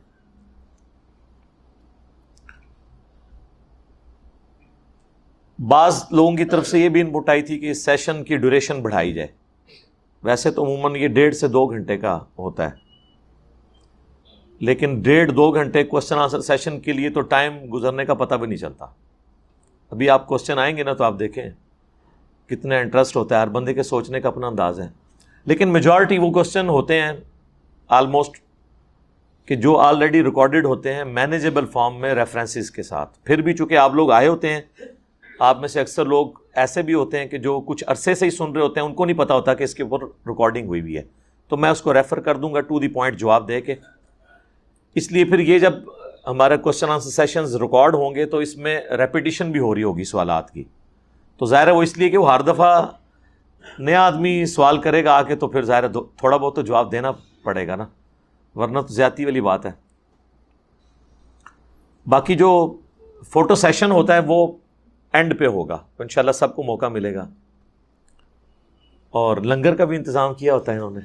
بعض 5.60 6.04
لوگوں 6.12 6.36
کی 6.36 6.46
طرف 6.46 6.68
سے 6.68 6.80
یہ 6.80 6.90
بھی 6.90 7.02
انپٹ 7.02 7.30
آئی 7.30 7.42
تھی 7.42 7.60
کہ 7.60 7.72
اس 7.72 7.86
سیشن 7.86 8.24
کی 8.24 8.38
ڈیوریشن 8.38 8.82
بڑھائی 8.82 9.14
جائے۔ 9.14 9.28
ویسے 10.24 10.52
تو 10.52 10.64
عموماً 10.64 10.96
یہ 10.96 11.08
ڈیڑھ 11.08 11.36
سے 11.36 11.48
دو 11.48 11.66
گھنٹے 11.66 11.98
کا 11.98 12.20
ہوتا 12.40 12.66
ہے۔ 12.66 12.84
لیکن 14.60 15.02
ڈیڑھ 15.02 15.32
دو 15.32 15.52
گھنٹے 15.52 15.84
کوشچن 15.84 16.16
آنسر 16.16 16.42
سیشن 16.42 16.80
کے 16.80 16.94
لیے 16.94 17.10
تو 17.10 17.22
ٹائم 17.22 17.54
گزرنے 17.74 18.06
کا 18.06 18.14
پتہ 18.14 18.36
بھی 18.36 18.48
نہیں 18.48 18.58
چلتا۔ 18.58 18.86
ابھی 19.92 20.10
آپ 20.10 20.28
کوشچن 20.28 20.60
آئیں 20.60 20.78
گے 20.78 20.84
نا 20.84 20.94
تو 20.94 21.04
آپ 21.04 21.20
دیکھیں 21.20 21.50
کتنا 22.48 22.78
انٹرسٹ 22.78 23.16
ہوتا 23.16 23.36
ہے، 23.36 23.42
ہر 23.42 23.48
بندے 23.48 23.74
کے 23.74 23.84
سوچنے 23.84 24.22
کا 24.22 24.28
اپنا 24.28 24.48
انداز 24.48 24.80
ہے۔ 24.80 24.88
لیکن 25.46 25.70
میجورٹی 25.70 26.18
وہ 26.18 26.32
کوشچن 26.32 26.70
ہوتے 26.70 27.02
ہیں 27.02 27.12
آلموسٹ 27.88 28.32
کہ 29.46 29.56
جو 29.56 29.78
آلریڈی 29.78 30.24
ریکارڈڈ 30.24 30.66
ہوتے 30.66 30.94
ہیں 30.94 31.04
مینیجیبل 31.04 31.66
فارم 31.66 32.02
میں 32.02 32.14
ریفرنسز 32.14 32.72
کے 32.72 32.84
ساتھ۔ 32.84 33.20
پھر 33.24 33.42
بھی 33.42 33.54
چونکہ 33.54 33.78
آپ 33.78 33.94
لوگ 33.94 34.12
آئے 34.12 34.28
ہوتے 34.28 34.54
ہیں 34.54 34.62
آپ 35.40 35.60
میں 35.60 35.68
سے 35.68 35.80
اکثر 35.80 36.06
لوگ 36.06 36.28
ایسے 36.56 36.82
بھی 36.82 36.94
ہوتے 36.94 37.20
ہیں 37.20 37.26
کہ 37.26 37.38
جو 37.38 37.62
کچھ 37.62 37.84
عرصے 37.88 38.16
سے 38.16 38.26
ہی 38.26 38.32
سن 38.32 38.52
رہے 38.52 38.62
ہوتے 38.62 38.80
ہیں، 38.80 38.88
ان 38.88 38.94
کو 38.94 39.06
نہیں 39.06 39.18
پتا 39.18 39.34
ہوتا 39.34 39.54
کہ 39.54 39.64
اس 39.64 39.76
کے 39.76 39.84
اوپر 39.84 40.04
ریکارڈنگ 40.04 40.68
ہوئی 40.68 40.82
بھی 40.82 40.98
ہے۔ 40.98 41.02
تو 41.48 41.58
میں 41.58 41.70
اس 41.70 41.82
کو 41.82 41.94
ریفر 41.94 42.20
کر 42.20 42.38
دوں 42.38 42.54
گا 42.54 42.60
ٹو 42.60 42.80
دی 42.80 42.88
پوائنٹ 42.88 43.18
جواب 43.18 43.48
دے 43.48 43.62
کے۔ 43.62 43.76
اس 44.96 45.12
لیے 45.12 45.26
پھر 45.26 45.40
یہ 45.40 45.60
جب 45.60 45.74
ہمارے 46.28 46.58
کوشچن 46.58 46.90
آنسر 46.90 47.10
سیشنز 47.10 47.56
ریکارڈ 47.56 47.96
ہوں 47.96 48.16
گے 48.16 48.26
تو 48.26 48.38
اس 48.38 48.58
میں 48.58 48.82
ریپیٹیشن 48.98 49.52
بھی 49.52 49.60
ہو 49.60 49.76
رہی 49.76 49.84
ہوگی 49.84 50.04
سوالات 50.04 50.52
کی۔ 50.52 50.64
تو 51.38 51.46
ظاہر 51.46 51.68
ہے 51.68 51.72
وہ 51.72 51.84
اس 51.84 51.98
لیے 51.98 52.10
کہ 52.10 52.18
وہ 52.18 52.34
ہر 52.34 52.42
دفعہ 52.42 52.88
نیا 53.80 54.02
آدمی 54.02 54.46
سوال 54.46 54.82
کرے 54.82 55.04
گا 55.04 55.14
آ 55.14 55.24
کے 55.24 55.36
تو 55.36 55.48
پھر 55.48 55.62
ظاہر 55.62 55.84
ہے 55.84 55.90
تھوڑا 56.18 56.38
بہت 56.38 56.56
تو 56.56 56.62
جواب 56.62 56.92
دینا 56.92 57.12
پڑے 57.44 57.68
گا 57.68 57.76
نا۔ 57.76 57.86
ورنہ 58.56 58.80
تو 58.80 58.94
زیادتی 58.94 59.26
والی 59.26 59.42
بات 59.42 59.66
ہے۔ 59.66 59.72
باقی 62.08 62.36
جو 62.36 62.78
فوٹو 63.30 63.56
سیشن 63.56 63.92
ہوتا 63.92 64.14
ہے 64.14 64.20
وہ 64.28 64.48
اینڈ 65.14 65.40
پہ 65.40 65.46
ہوگا۔ 65.46 65.78
تو 65.98 66.04
ان 66.04 66.34
سب 66.34 66.56
کو 66.56 66.64
موقع 66.64 66.86
ملے 66.86 67.16
گا۔ 67.16 67.30
اور 69.10 69.38
لنگر 69.38 69.76
کا 69.76 69.86
بھی 69.86 69.98
انتظام 69.98 70.34
کیا 70.34 70.54
ہوتا 70.54 70.72
ہے 70.72 70.78
انہوں 70.78 70.92
نے۔ 70.92 71.00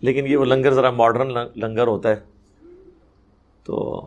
لیکن 0.00 0.26
یہ 0.26 0.36
وہ 0.36 0.44
لنگر 0.44 0.74
ذرا 0.74 0.90
ماڈرن 0.90 1.28
لنگر 1.56 1.86
ہوتا 1.86 2.08
ہے۔ 2.08 2.16
تو 3.64 4.06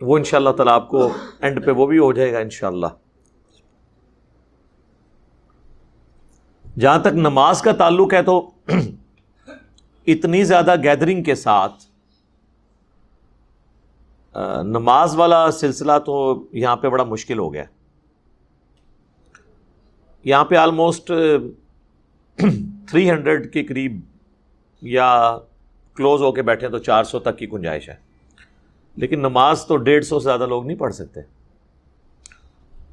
وہ 0.00 0.18
ان 0.18 0.24
شاء 0.24 0.38
اللہ 0.38 0.50
تعالیٰ 0.50 0.74
آپ 0.74 0.88
کو 0.88 1.08
اینڈ 1.40 1.64
پہ 1.64 1.70
وہ 1.70 1.86
بھی 1.86 1.98
ہو 1.98 2.12
جائے 2.12 2.32
گا 2.32 2.38
ان 2.38 2.50
شاء 2.50 2.68
اللہ 2.68 2.86
جہاں 6.78 6.98
تک 6.98 7.14
نماز 7.14 7.62
کا 7.62 7.72
تعلق 7.72 8.14
ہے 8.14 8.22
تو 8.22 8.50
اتنی 10.06 10.44
زیادہ 10.44 10.74
گیدرنگ 10.82 11.22
کے 11.22 11.34
ساتھ 11.34 11.72
نماز 14.62 15.16
والا 15.16 15.50
سلسلہ 15.50 15.92
تو 16.06 16.44
یہاں 16.52 16.76
پہ 16.76 16.88
بڑا 16.88 17.04
مشکل 17.04 17.38
ہو 17.38 17.52
گیا۔ 17.52 17.64
یہاں 20.24 20.44
پہ 20.44 20.54
آلموسٹ 20.54 21.12
تھری 22.88 23.10
ہنڈریڈ 23.10 23.52
کے 23.52 23.64
قریب 23.64 24.00
یا 24.82 25.38
کلوز 25.94 26.22
ہو 26.22 26.32
کے 26.32 26.42
بیٹھے 26.42 26.68
تو 26.68 26.78
چار 26.78 27.04
سو 27.04 27.18
تک 27.18 27.38
کی 27.38 27.52
گنجائش 27.52 27.88
ہے۔ 27.88 27.94
لیکن 28.96 29.18
نماز 29.18 29.66
تو 29.66 29.76
ڈیڑھ 29.76 30.04
سو 30.04 30.20
سے 30.20 30.24
زیادہ 30.24 30.46
لوگ 30.46 30.66
نہیں 30.66 30.78
پڑھ 30.78 30.94
سکتے۔ 30.94 31.20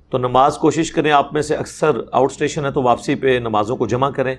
تو 0.09 0.17
نماز 0.17 0.57
کوشش 0.57 0.91
کریں، 0.91 1.11
آپ 1.11 1.33
میں 1.33 1.41
سے 1.41 1.55
اکثر 1.55 2.01
آؤٹ 2.11 2.31
اسٹیشن 2.31 2.65
ہے 2.65 2.71
تو 2.71 2.81
واپسی 2.81 3.15
پہ 3.15 3.39
نمازوں 3.39 3.77
کو 3.77 3.87
جمع 3.87 4.09
کریں۔ 4.09 4.35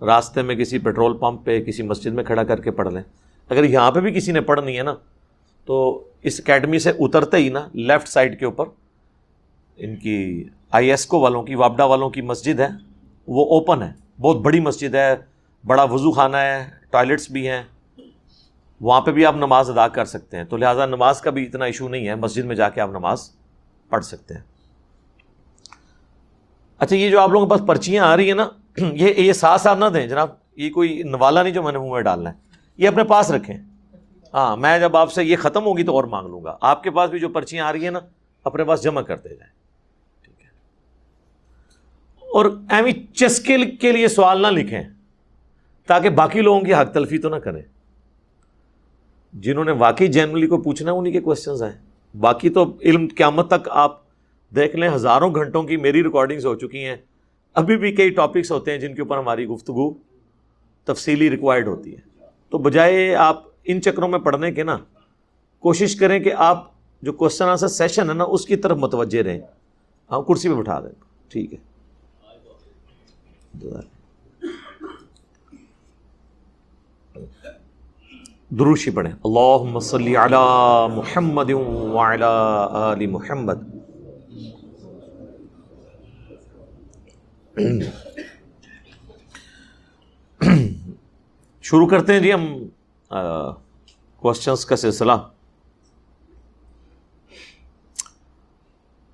راستے 0.00 0.42
میں 0.42 0.54
کسی 0.54 0.78
پیٹرول 0.78 1.16
پمپ 1.16 1.44
پہ، 1.44 1.64
کسی 1.64 1.82
مسجد 1.82 2.12
میں 2.12 2.24
کھڑا 2.24 2.42
کر 2.44 2.60
کے 2.60 2.70
پڑھ 2.70 2.92
لیں۔ 2.92 3.02
اگر 3.48 3.64
یہاں 3.64 3.90
پہ 3.90 4.00
بھی 4.00 4.12
کسی 4.12 4.32
نے 4.32 4.40
پڑھنی 4.40 4.78
ہے 4.78 4.82
نا 4.82 4.94
تو 5.66 6.08
اس 6.22 6.40
اکیڈمی 6.40 6.78
سے 6.78 6.90
اترتے 6.90 7.36
ہی 7.36 7.48
نا 7.48 7.68
لیفٹ 7.74 8.08
سائڈ 8.08 8.38
کے 8.38 8.44
اوپر 8.44 8.64
ان 9.76 9.96
کی 9.96 10.44
آئی 10.70 10.90
ایس 10.90 11.06
کو 11.06 11.20
والوں 11.20 11.42
کی، 11.42 11.54
وابڈا 11.54 11.84
والوں 11.84 12.10
کی 12.10 12.20
مسجد 12.20 12.60
ہے، 12.60 12.68
وہ 13.26 13.44
اوپن 13.46 13.82
ہے، 13.82 13.92
بہت 14.20 14.36
بڑی 14.36 14.60
مسجد 14.60 14.94
ہے، 14.94 15.14
بڑا 15.64 15.82
وضو 15.82 16.10
خانہ 16.10 16.36
ہے، 16.36 16.70
ٹوائلٹس 16.90 17.30
بھی 17.30 17.48
ہیں، 17.48 17.62
وہاں 18.80 19.00
پہ 19.00 19.10
بھی 19.10 19.26
آپ 19.26 19.36
نماز 19.36 19.70
ادا 19.70 19.88
کر 19.88 20.04
سکتے 20.04 20.36
ہیں۔ 20.36 20.44
تو 20.44 20.56
لہٰذا 20.56 20.86
نماز 20.86 21.20
کا 21.20 21.30
بھی 21.30 21.44
اتنا 21.44 21.64
ایشو 21.64 21.88
نہیں 21.88 22.08
ہے، 22.08 22.14
مسجد 22.14 22.44
میں 22.44 22.56
جا 22.56 22.68
کے 22.68 22.80
آپ 22.80 22.90
نماز 22.90 23.30
پڑھ 23.88 24.04
سکتے 24.04 24.34
ہیں۔ 24.34 24.42
اچھا 26.78 26.96
یہ 26.96 27.10
جو 27.10 27.20
آپ 27.20 27.30
لوگوں 27.30 27.46
کے 27.46 27.50
پاس 27.50 27.60
پرچیاں 27.66 28.04
آ 28.04 28.16
رہی 28.16 28.26
ہیں 28.26 28.34
نا، 28.34 28.48
یہ 28.76 29.12
یہ 29.16 29.32
ساتھ 29.32 29.60
ساتھ 29.60 29.78
نہ 29.78 29.84
دیں 29.84 30.06
جناب، 30.06 30.28
یہ 30.56 30.70
کوئی 30.70 31.02
نوالا 31.02 31.42
نہیں 31.42 31.52
جو 31.52 31.62
میں 31.62 31.72
نے 31.72 31.78
منہ 31.78 31.90
میں 31.90 32.00
ڈالنا 32.00 32.30
ہے، 32.30 32.34
یہ 32.76 32.88
اپنے 32.88 33.04
پاس 33.04 33.30
رکھیں۔ 33.30 33.58
ہاں 34.36 34.56
میں 34.56 34.78
جب 34.78 34.96
آپ 34.96 35.12
سے 35.12 35.24
یہ 35.24 35.36
ختم 35.36 35.64
ہوگی 35.64 35.82
تو 35.82 35.92
اور 35.92 36.04
مانگ 36.04 36.28
لوں 36.28 36.44
گا۔ 36.44 36.56
آپ 36.60 36.82
کے 36.82 36.90
پاس 36.90 37.10
بھی 37.10 37.18
جو 37.18 37.28
پرچیاں 37.28 37.66
آ 37.66 37.72
رہی 37.72 37.84
ہیں 37.84 37.90
نا، 37.90 38.00
اپنے 38.44 38.64
پاس 38.64 38.82
جمع 38.82 39.00
کرتے 39.00 39.28
جائیں۔ 39.28 39.52
ٹھیک 40.22 40.40
ہے۔ 40.40 40.48
اور 42.20 42.44
ایمی 42.70 42.92
چسکے 42.92 43.70
کے 43.70 43.92
لیے 43.92 44.08
سوال 44.08 44.42
نہ 44.42 44.46
لکھیں، 44.46 44.82
تاکہ 45.86 46.10
باقی 46.10 46.40
لوگوں 46.40 46.60
کی 46.60 46.74
حق 46.74 46.94
تلفی 46.94 47.18
تو 47.18 47.28
نہ 47.28 47.36
کریں۔ 47.36 47.62
جنہوں 49.32 49.64
نے 49.64 49.72
واقعی 49.72 50.06
جنرلی 50.06 50.46
کو 50.46 50.62
پوچھنا 50.62 50.92
انہیں 50.92 51.12
کے 51.12 51.20
کوشچنز 51.20 51.62
آئیں 51.62 51.78
باقی 52.16 52.50
تو 52.50 52.76
علم 52.82 53.08
قیامت 53.16 53.48
تک 53.48 53.68
آپ 53.70 54.00
دیکھ 54.54 54.76
لیں، 54.76 54.88
ہزاروں 54.88 55.34
گھنٹوں 55.34 55.62
کی 55.62 55.76
میری 55.76 56.02
ریکارڈنگز 56.02 56.46
ہو 56.46 56.54
چکی 56.54 56.84
ہیں۔ 56.84 56.96
ابھی 57.54 57.76
بھی 57.76 57.92
کئی 57.92 58.10
ٹاپکس 58.10 58.52
ہوتے 58.52 58.70
ہیں 58.70 58.78
جن 58.78 58.94
کے 58.94 59.02
اوپر 59.02 59.18
ہماری 59.18 59.46
گفتگو 59.46 59.94
تفصیلی 60.84 61.30
ریکوائرڈ 61.30 61.68
ہوتی 61.68 61.96
ہے۔ 61.96 62.00
تو 62.50 62.58
بجائے 62.58 63.14
آپ 63.14 63.55
ان 63.66 63.82
چکروں 63.82 64.08
میں 64.08 64.18
پڑھنے 64.18 64.52
کے 64.52 64.62
نا، 64.62 64.78
کوشش 65.58 65.96
کریں 65.96 66.20
کہ 66.20 66.32
آپ 66.32 66.70
جو 67.02 67.12
کوشچن 67.12 67.44
آنسر 67.44 67.68
سیشن 67.68 68.08
ہے 68.08 68.14
نا، 68.14 68.24
اس 68.24 68.46
کی 68.46 68.56
طرف 68.56 68.76
متوجہ 68.76 69.22
رہیں۔ 69.22 69.40
ہاں 70.10 70.22
کرسی 70.22 70.48
پہ 70.48 70.54
بٹھا 70.54 70.80
دیں۔ 70.80 71.04
ٹھیک 71.28 71.52
ہے۔ 71.52 71.58
دروشی 78.50 78.90
پڑھیں۔ 78.90 79.12
اللہ 79.24 79.78
صلی 79.78 80.16
علی 80.16 80.36
محمد 80.94 81.50
آل 82.22 83.06
محمد۔ 83.06 83.54
شروع 91.62 91.86
کرتے 91.86 92.12
ہیں 92.12 92.20
جی 92.20 92.32
ہم 92.32 92.56
کوشچنس 94.16 94.64
کا 94.64 94.76
سلسلہ۔ 94.76 95.12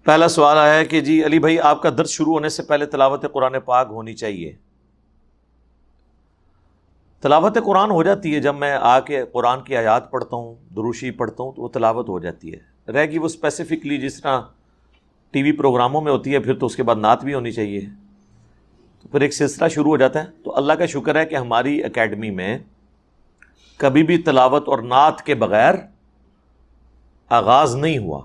پہلا 0.05 0.28
سوال 0.28 0.59
آیا 0.59 0.74
ہے 0.74 0.85
کہ 0.85 1.00
جی 1.00 1.24
علی 1.24 1.38
بھائی، 1.38 1.61
آپ 1.61 1.83
کا 1.83 1.90
درد 1.90 2.07
شروع 2.07 2.33
ہونے 2.33 2.48
سے 2.48 2.62
پہلے 2.62 2.87
تلاوت 2.87 3.24
قرآن 3.33 3.61
پاک 3.64 3.87
ہونی 3.90 4.14
چاہیے۔ 4.14 4.57
تلاوت 7.20 7.59
قرآن 7.64 7.90
ہو 7.90 8.02
جاتی 8.02 8.35
ہے۔ 8.35 8.40
جب 8.40 8.55
میں 8.55 8.72
آ 8.81 9.00
کے 9.00 9.24
قرآن 9.33 9.62
کی 9.62 9.76
آیات 9.76 10.11
پڑھتا 10.11 10.37
ہوں 10.37 10.55
دروشی 10.55 11.11
پڑھتا 11.11 11.42
ہوں، 11.42 11.52
تو 11.52 11.62
وہ 11.62 11.68
تلاوت 11.68 12.09
ہو 12.09 12.18
جاتی 12.18 12.55
ہے۔ 12.55 12.92
رہ 12.92 13.07
گی 13.07 13.18
وہ 13.18 13.24
اسپیسیفکلی 13.24 13.98
جس 13.98 14.20
طرح 14.20 14.40
ٹی 15.31 15.42
وی 15.42 15.52
پروگراموں 15.52 16.00
میں 16.00 16.12
ہوتی 16.12 16.33
ہے، 16.33 16.38
پھر 16.38 16.59
تو 16.59 16.66
اس 16.66 16.76
کے 16.76 16.83
بعد 16.83 16.96
نعت 16.96 17.24
بھی 17.24 17.35
ہونی 17.35 17.52
چاہیے۔ 17.52 17.81
تو 19.02 19.09
پھر 19.09 19.20
ایک 19.20 19.35
سلسلہ 19.35 19.68
شروع 19.68 19.90
ہو 19.90 19.96
جاتا 19.96 20.24
ہے۔ 20.24 20.28
تو 20.44 20.57
اللہ 20.57 20.72
کا 20.72 20.87
شکر 20.87 21.16
ہے 21.16 21.26
کہ 21.26 21.35
ہماری 21.35 21.85
اکیڈمی 21.85 22.31
میں 22.31 22.59
کبھی 23.80 24.02
بھی 24.02 24.16
تلاوت 24.22 24.68
اور 24.68 24.78
نعت 24.88 25.22
کے 25.26 25.35
بغیر 25.35 25.74
آغاز 27.30 27.74
نہیں 27.76 27.98
ہوا۔ 27.98 28.20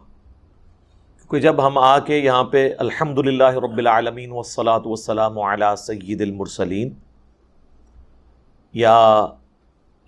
کیونکہ 1.18 1.40
جب 1.40 1.66
ہم 1.66 1.78
آ 1.78 1.98
کے 2.00 2.18
یہاں 2.18 2.44
پہ 2.52 2.70
الحمد 2.80 3.18
للہ 3.28 3.52
رب 3.64 3.78
العالمین 3.78 4.32
وسلاۃ 4.32 4.86
وسلام 4.86 5.40
علیہ 5.40 5.76
سید 5.78 6.22
المرسلین، 6.22 6.94
یا 8.74 9.28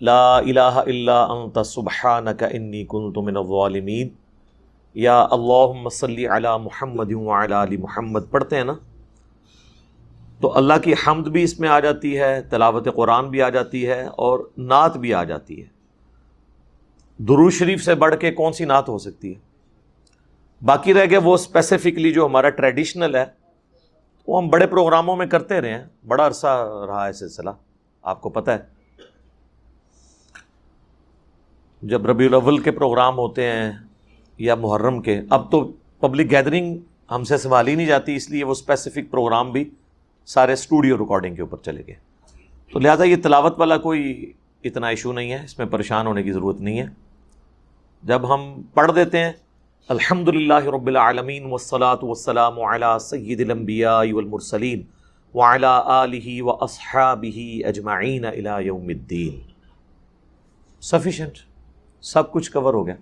لا 0.00 0.36
الہ 0.36 0.74
الا 0.84 1.22
انت 1.24 1.58
سبحانک 1.66 2.42
انی 2.50 2.84
کنت 2.90 3.18
من 3.24 3.36
الظالمین، 3.36 4.08
یا 4.96 5.20
اللہ 5.30 5.88
صلی 5.92 6.26
علی 6.36 6.56
محمد 6.62 7.12
علی 7.56 7.76
محمد، 7.76 8.30
پڑھتے 8.30 8.56
ہیں 8.56 8.64
نا؟ 8.64 8.74
تو 10.40 10.56
اللہ 10.56 10.74
کی 10.84 10.94
حمد 11.06 11.28
بھی 11.28 11.42
اس 11.42 11.60
میں 11.60 11.68
آ 11.68 11.80
جاتی 11.80 12.18
ہے، 12.18 12.42
تلاوت 12.42 12.88
قرآن 12.96 13.28
بھی 13.30 13.42
آ 13.42 13.48
جاتی 13.48 13.86
ہے 13.86 14.06
اور 14.06 14.50
نعت 14.58 14.96
بھی 14.96 15.14
آ 15.14 15.24
جاتی 15.24 15.62
ہے۔ 15.62 15.66
درو 17.18 17.50
شریف 17.50 17.84
سے 17.84 17.94
بڑھ 17.94 18.14
کے 18.20 18.30
کون 18.32 18.52
سی 18.52 18.64
نعت 18.64 18.88
ہو 18.88 18.98
سکتی 18.98 19.34
ہے؟ 19.34 19.38
باقی 20.64 20.94
رہ 20.94 21.06
گیا 21.10 21.18
وہ 21.24 21.34
اسپیسیفکلی 21.34 22.12
جو 22.12 22.26
ہمارا 22.26 22.48
ٹریڈیشنل 22.50 23.14
ہے، 23.14 23.24
وہ 24.26 24.42
ہم 24.42 24.48
بڑے 24.48 24.66
پروگراموں 24.66 25.16
میں 25.16 25.26
کرتے 25.26 25.60
رہے 25.60 25.74
ہیں۔ 25.74 25.84
بڑا 26.06 26.26
عرصہ 26.26 26.70
رہا 26.86 27.06
ہے 27.06 27.12
سلسلہ، 27.12 27.50
آپ 28.02 28.20
کو 28.20 28.30
پتہ 28.30 28.50
ہے۔ 28.50 28.58
جب 31.82 32.06
ربیع 32.06 32.28
الاول 32.28 32.58
کے 32.58 32.70
پروگرام 32.70 33.18
ہوتے 33.18 33.46
ہیں 33.46 33.72
یا 34.38 34.54
محرم 34.54 35.02
کے، 35.02 35.20
اب 35.30 35.50
تو 35.50 35.72
پبلک 36.00 36.30
گیدرنگ 36.30 36.78
ہم 37.10 37.24
سے 37.24 37.36
سنبھال 37.36 37.68
ہی 37.68 37.74
نہیں 37.74 37.86
جاتی، 37.86 38.16
اس 38.16 38.30
لیے 38.30 38.44
وہ 38.44 38.52
اسپیسیفک 38.52 39.10
پروگرام 39.10 39.52
بھی 39.52 39.70
سارے 40.32 40.52
اسٹوڈیو 40.52 40.98
ریکارڈنگ 40.98 41.34
کے 41.34 41.42
اوپر 41.42 41.58
چلے 41.64 41.82
گئے۔ 41.86 41.94
تو 42.72 42.78
لہٰذا 42.78 43.04
یہ 43.04 43.16
تلاوت 43.22 43.58
والا 43.58 43.76
کوئی 43.78 44.32
اتنا 44.64 44.88
ایشو 44.88 45.12
نہیں 45.12 45.32
ہے، 45.32 45.44
اس 45.44 45.58
میں 45.58 45.66
پریشان 45.66 46.06
ہونے 46.06 46.22
کی 46.22 46.32
ضرورت 46.32 46.60
نہیں 46.60 46.78
ہے۔ 46.78 46.86
جب 48.02 48.34
ہم 48.34 48.62
پڑھ 48.74 48.92
دیتے 48.96 49.18
ہیں 49.18 49.32
الحمد 49.88 50.28
للہ 50.28 50.62
رب 50.66 50.86
العالمین 50.86 51.46
وسلاۃ 51.50 52.02
وسلام 52.02 52.60
علیٰ 52.60 52.98
سید 52.98 53.40
الانبیاء 53.40 54.00
والمرسلین 54.12 54.82
وعلى 55.34 55.66
آلہ 55.84 56.42
و 56.42 56.50
اصحابہ 56.64 57.66
اجمعین 57.66 58.24
الى 58.24 58.66
یوم 58.66 58.88
الدین۔ 58.88 59.40
سفیشنٹ 60.82 61.38
سب 62.00 62.30
کچھ 62.32 62.50
کور 62.52 62.74
ہو 62.74 62.86
گیا۔ 62.86 62.94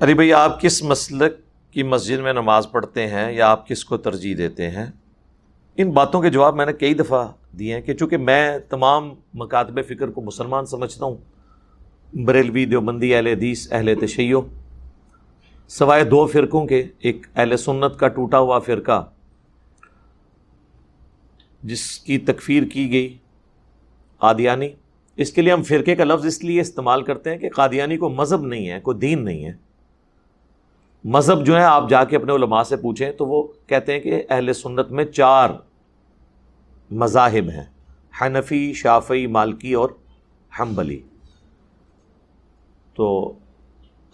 ارے 0.00 0.14
بھائی، 0.14 0.32
آپ 0.32 0.60
کس 0.60 0.82
مسلک 0.82 1.43
کی 1.74 1.82
مسجد 1.82 2.20
میں 2.20 2.32
نماز 2.32 2.70
پڑھتے 2.70 3.06
ہیں 3.06 3.32
یا 3.32 3.48
آپ 3.48 3.68
کس 3.68 3.84
کو 3.84 3.96
ترجیح 3.96 4.34
دیتے 4.38 4.70
ہیں؟ 4.70 4.86
ان 5.76 5.90
باتوں 5.90 6.22
کے 6.22 6.30
جواب 6.30 6.56
میں 6.56 6.66
نے 6.66 6.72
کئی 6.72 6.94
دفعہ 6.94 7.28
دیے 7.58 7.74
ہیں 7.74 7.82
کہ 7.82 7.94
چونکہ 7.94 8.16
میں 8.16 8.58
تمام 8.58 9.14
مکاتب 9.34 9.80
فکر 9.88 10.08
کو 10.08 10.20
مسلمان 10.20 10.66
سمجھتا 10.66 11.06
ہوں، 11.06 11.16
بریلوی 12.24 12.64
دیوبندی، 12.64 13.14
اہل 13.14 13.26
حدیث، 13.26 13.72
اہل 13.72 13.94
تشیع، 14.00 14.38
سوائے 15.68 16.04
دو 16.04 16.26
فرقوں 16.26 16.66
کے، 16.66 16.84
ایک 16.98 17.26
اہل 17.36 17.56
سنت 17.56 17.98
کا 17.98 18.08
ٹوٹا 18.08 18.38
ہوا 18.38 18.58
فرقہ 18.58 19.10
جس 21.62 21.98
کی 21.98 22.18
تکفیر 22.18 22.62
کی 22.62 22.92
گئی 22.92 23.18
قادیانی۔ 24.18 24.68
اس 25.16 25.32
کے 25.32 25.42
لیے 25.42 25.52
ہم 25.52 25.62
فرقے 25.62 25.94
کا 25.94 26.04
لفظ 26.04 26.26
اس 26.26 26.44
لیے 26.44 26.60
استعمال 26.60 27.02
کرتے 27.02 27.30
ہیں 27.30 27.38
کہ 27.38 27.50
قادیانی 27.50 27.96
کو 27.96 28.08
مذہب 28.08 28.46
نہیں 28.46 28.70
ہے، 28.70 28.80
کوئی 28.80 28.98
دین 28.98 29.24
نہیں 29.24 29.44
ہے۔ 29.44 29.63
مذہب 31.04 31.46
جو 31.46 31.56
ہے 31.56 31.62
آپ 31.62 31.90
جا 31.90 32.04
کے 32.04 32.16
اپنے 32.16 32.32
علماء 32.32 32.62
سے 32.62 32.76
پوچھیں 32.76 33.12
تو 33.12 33.26
وہ 33.26 33.42
کہتے 33.66 33.92
ہیں 33.92 34.00
کہ 34.00 34.22
اہل 34.30 34.52
سنت 34.52 34.90
میں 34.90 35.04
چار 35.04 35.50
مذاہب 36.90 37.50
ہیں، 37.50 37.64
حنفی 38.20 38.72
شافی 38.72 39.26
مالکی 39.26 39.72
اور 39.72 39.88
حنبلی۔ 40.60 41.00
تو 42.94 43.32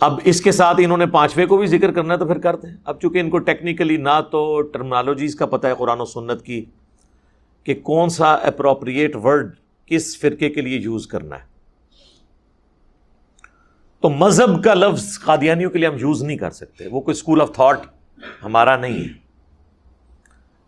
اب 0.00 0.20
اس 0.24 0.40
کے 0.40 0.52
ساتھ 0.52 0.76
انہوں 0.78 0.98
نے 0.98 1.06
پانچویں 1.06 1.46
کو 1.46 1.56
بھی 1.56 1.66
ذکر 1.66 1.92
کرنا 1.92 2.14
ہے 2.14 2.18
تو 2.18 2.26
پھر 2.26 2.38
کرتے 2.38 2.68
ہیں۔ 2.68 2.76
اب 2.84 3.00
چونکہ 3.00 3.18
ان 3.18 3.30
کو 3.30 3.38
ٹیکنیکلی 3.38 3.96
نہ 3.96 4.20
تو 4.30 4.62
ٹرمنالوجیز 4.62 5.34
کا 5.34 5.46
پتہ 5.46 5.66
ہے، 5.66 5.74
قرآن 5.78 6.00
و 6.00 6.04
سنت 6.04 6.42
کی، 6.42 6.64
کہ 7.64 7.74
کون 7.74 8.08
سا 8.08 8.32
اپروپریٹ 8.34 9.16
ورڈ 9.16 9.54
کس 9.86 10.20
فرقے 10.20 10.50
کے 10.50 10.60
لیے 10.60 10.78
یوز 10.78 11.06
کرنا 11.06 11.36
ہے۔ 11.36 11.49
تو 14.02 14.10
مذہب 14.10 14.64
کا 14.64 14.74
لفظ 14.74 15.18
قادیانیوں 15.18 15.70
کے 15.70 15.78
لیے 15.78 15.88
ہم 15.88 15.96
یوز 16.00 16.22
نہیں 16.22 16.36
کر 16.36 16.50
سکتے۔ 16.50 16.86
وہ 16.86 17.00
کوئی 17.00 17.12
اسکول 17.12 17.40
آف 17.40 17.52
تھاٹ 17.52 17.80
ہمارا 18.44 18.76
نہیں 18.76 18.98
ہے۔ 18.98 19.12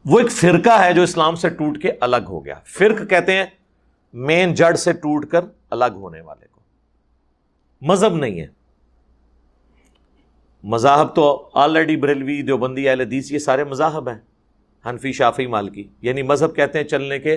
وہ 0.04 0.18
ایک 0.18 0.30
فرقہ 0.30 0.84
ہے 0.84 0.94
جو 0.94 1.02
اسلام 1.02 1.34
سے 1.34 1.48
ٹوٹ 1.48 1.82
کے 1.82 1.92
الگ 2.00 2.16
ہو 2.28 2.44
گیا۔ 2.44 2.54
فرق 2.66 3.10
کہتے 3.10 3.32
ہیں 3.32 3.44
مین 4.12 4.54
جڑ 4.54 4.74
سے 4.74 4.92
ٹوٹ 4.92 5.26
کر 5.26 5.40
الگ 5.70 5.84
ہونے 5.94 6.20
والے 6.20 6.46
کو۔ 6.52 6.60
مذہب 7.80 8.14
نہیں 8.14 8.40
ہے۔ 8.40 8.46
مذاہب 10.62 11.14
تو 11.14 11.50
آلریڈی 11.54 11.96
بریلوی، 11.96 12.42
دیوبندی، 12.42 12.88
اہل 12.88 13.00
حدیث، 13.00 13.32
یہ 13.32 13.38
سارے 13.38 13.64
مذاہب 13.64 14.08
ہیں۔ 14.08 14.18
حنفی 14.90 15.12
شافی 15.12 15.46
مالکی۔ 15.46 15.88
یعنی 16.02 16.22
مذہب 16.22 16.56
کہتے 16.56 16.78
ہیں 16.78 16.86
چلنے 16.86 17.18
کے 17.18 17.36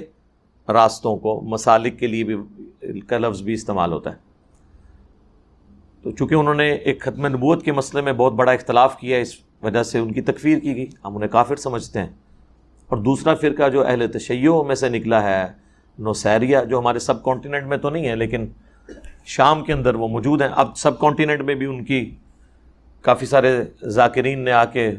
راستوں 0.74 1.18
کو، 1.18 1.42
مسالک 1.42 2.00
کے 2.00 2.08
لیے 2.08 2.24
بھی 2.24 2.36
کا 3.02 3.18
لفظ 3.18 3.42
بھی 3.42 3.54
استعمال 3.54 3.92
ہوتا 3.92 4.12
ہے۔ 4.12 4.25
تو 6.06 6.12
چونکہ 6.12 6.36
انہوں 6.36 6.54
نے 6.54 6.72
ایک 6.74 7.02
ختم 7.02 7.28
نبوت 7.28 7.66
کے 7.66 7.72
مسئلے 7.72 8.02
میں 8.02 8.14
بہت 8.14 8.34
بڑا 8.34 8.52
اختلاف 8.52 8.98
کیا، 8.98 9.18
اس 9.18 9.34
وجہ 9.62 9.84
سے 9.84 10.00
ان 10.00 10.12
کی 10.12 10.22
تکفیر 10.22 10.60
کی 10.60 10.76
گئی۔ 10.76 10.86
ہم 11.06 11.16
انہیں 11.16 11.30
کافر 11.30 11.56
سمجھتے 11.56 12.00
ہیں۔ 12.00 12.08
اور 12.88 12.98
دوسرا 12.98 13.36
فرقہ 13.36 13.70
جو 13.70 13.88
اہل 13.88 14.12
تشیع 14.12 14.52
میں 14.68 14.76
سے 14.76 14.90
نکلا 14.90 15.24
ہے، 15.24 15.48
نوسیریا، 16.00 16.64
جو 16.64 16.80
ہمارے 16.80 17.00
سب 17.00 17.24
کانٹیننٹ 17.24 17.68
میں 17.68 17.78
تو 17.78 17.90
نہیں 17.90 18.08
ہے، 18.08 18.16
لیکن 18.16 18.46
شام 19.26 19.64
کے 19.64 19.74
اندر 19.74 19.96
وہ 19.96 20.08
موجود 20.08 20.42
ہیں۔ 20.42 20.50
اب 20.56 20.78
سب 20.78 21.00
کانٹیننٹ 21.00 21.42
میں 21.42 21.56
بھی 21.56 21.66
ان 21.66 21.84
کی 21.84 22.16
کافی 23.02 23.26
سارے 23.26 23.64
ذاکرین 23.84 24.40
نے 24.40 24.52
آ 24.52 24.66
کے 24.66 24.92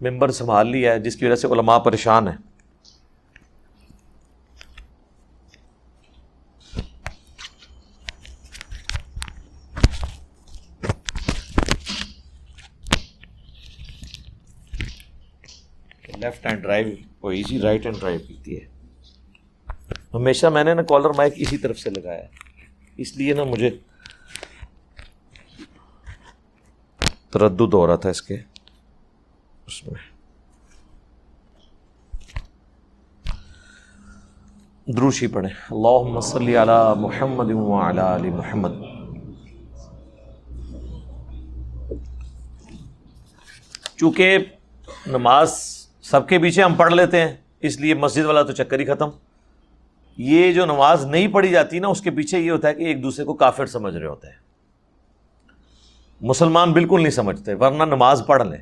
ممبر 0.00 0.30
سنبھال 0.30 0.68
لیا 0.68 0.92
ہے، 0.92 1.00
جس 1.00 1.16
کی 1.16 1.26
وجہ 1.26 1.34
سے 1.34 1.46
علماء 1.46 1.78
پریشان 1.78 2.28
ہیں۔ 2.28 2.36
لیفٹ 16.26 16.46
ہینڈ 16.46 16.62
ڈرائیو 16.62 16.86
وہ 17.22 17.30
ایزی 17.30 17.60
رائٹ 17.60 17.86
ہینڈ 17.86 18.00
ڈرائیو 18.00 18.20
پیتی 18.28 18.60
ہے۔ 18.60 18.66
ہمیشہ 20.14 20.46
میں 20.46 20.64
نے 20.64 20.74
نا 20.74 20.82
کالر 20.82 21.10
مائک 21.10 21.32
اسی 21.36 21.56
طرف 21.58 21.78
سے 21.78 21.90
لگایا۔ 21.90 22.22
اس 22.96 23.16
لیے 23.16 23.34
نا 23.34 23.44
مجھے 23.44 23.70
تردد 27.30 27.74
ہو 27.74 27.86
رہا 27.86 27.96
تھا 27.96 28.10
اس 28.10 28.22
کے۔ 28.22 28.36
اس 29.66 29.86
میں۔ 29.86 30.16
دروشی 34.86 35.26
پڑھیں۔ 35.26 35.50
اللہ 35.70 36.20
صلی 36.20 36.56
علی 36.56 37.00
محمد 37.00 37.50
و 37.50 37.74
علی 37.74 38.30
محمد۔ 38.30 38.70
چونکہ 43.96 44.38
نماز 45.06 45.75
سب 46.10 46.28
کے 46.28 46.38
پیچھے 46.38 46.62
ہم 46.62 46.74
پڑھ 46.74 46.94
لیتے 46.94 47.20
ہیں، 47.20 47.36
اس 47.60 47.80
لیے 47.80 47.94
مسجد 47.94 48.24
والا 48.24 48.42
تو 48.42 48.52
چکر 48.52 48.80
ہی 48.80 48.84
ختم۔ 48.84 49.08
یہ 50.16 50.52
جو 50.52 50.66
نماز 50.66 51.06
نہیں 51.06 51.28
پڑھی 51.28 51.48
جاتی 51.48 51.78
نا، 51.78 51.88
اس 51.88 52.00
کے 52.00 52.10
پیچھے 52.10 52.38
یہ 52.38 52.50
ہوتا 52.50 52.68
ہے 52.68 52.74
کہ 52.74 52.82
ایک 52.82 53.02
دوسرے 53.02 53.24
کو 53.24 53.34
کافر 53.34 53.66
سمجھ 53.66 53.96
رہے 53.96 54.06
ہوتے 54.06 54.28
ہیں۔ 54.28 54.34
مسلمان 56.20 56.72
بالکل 56.72 57.00
نہیں 57.00 57.10
سمجھتے، 57.10 57.54
ورنہ 57.54 57.82
نماز 57.82 58.22
پڑھ 58.26 58.42
لیں۔ 58.42 58.58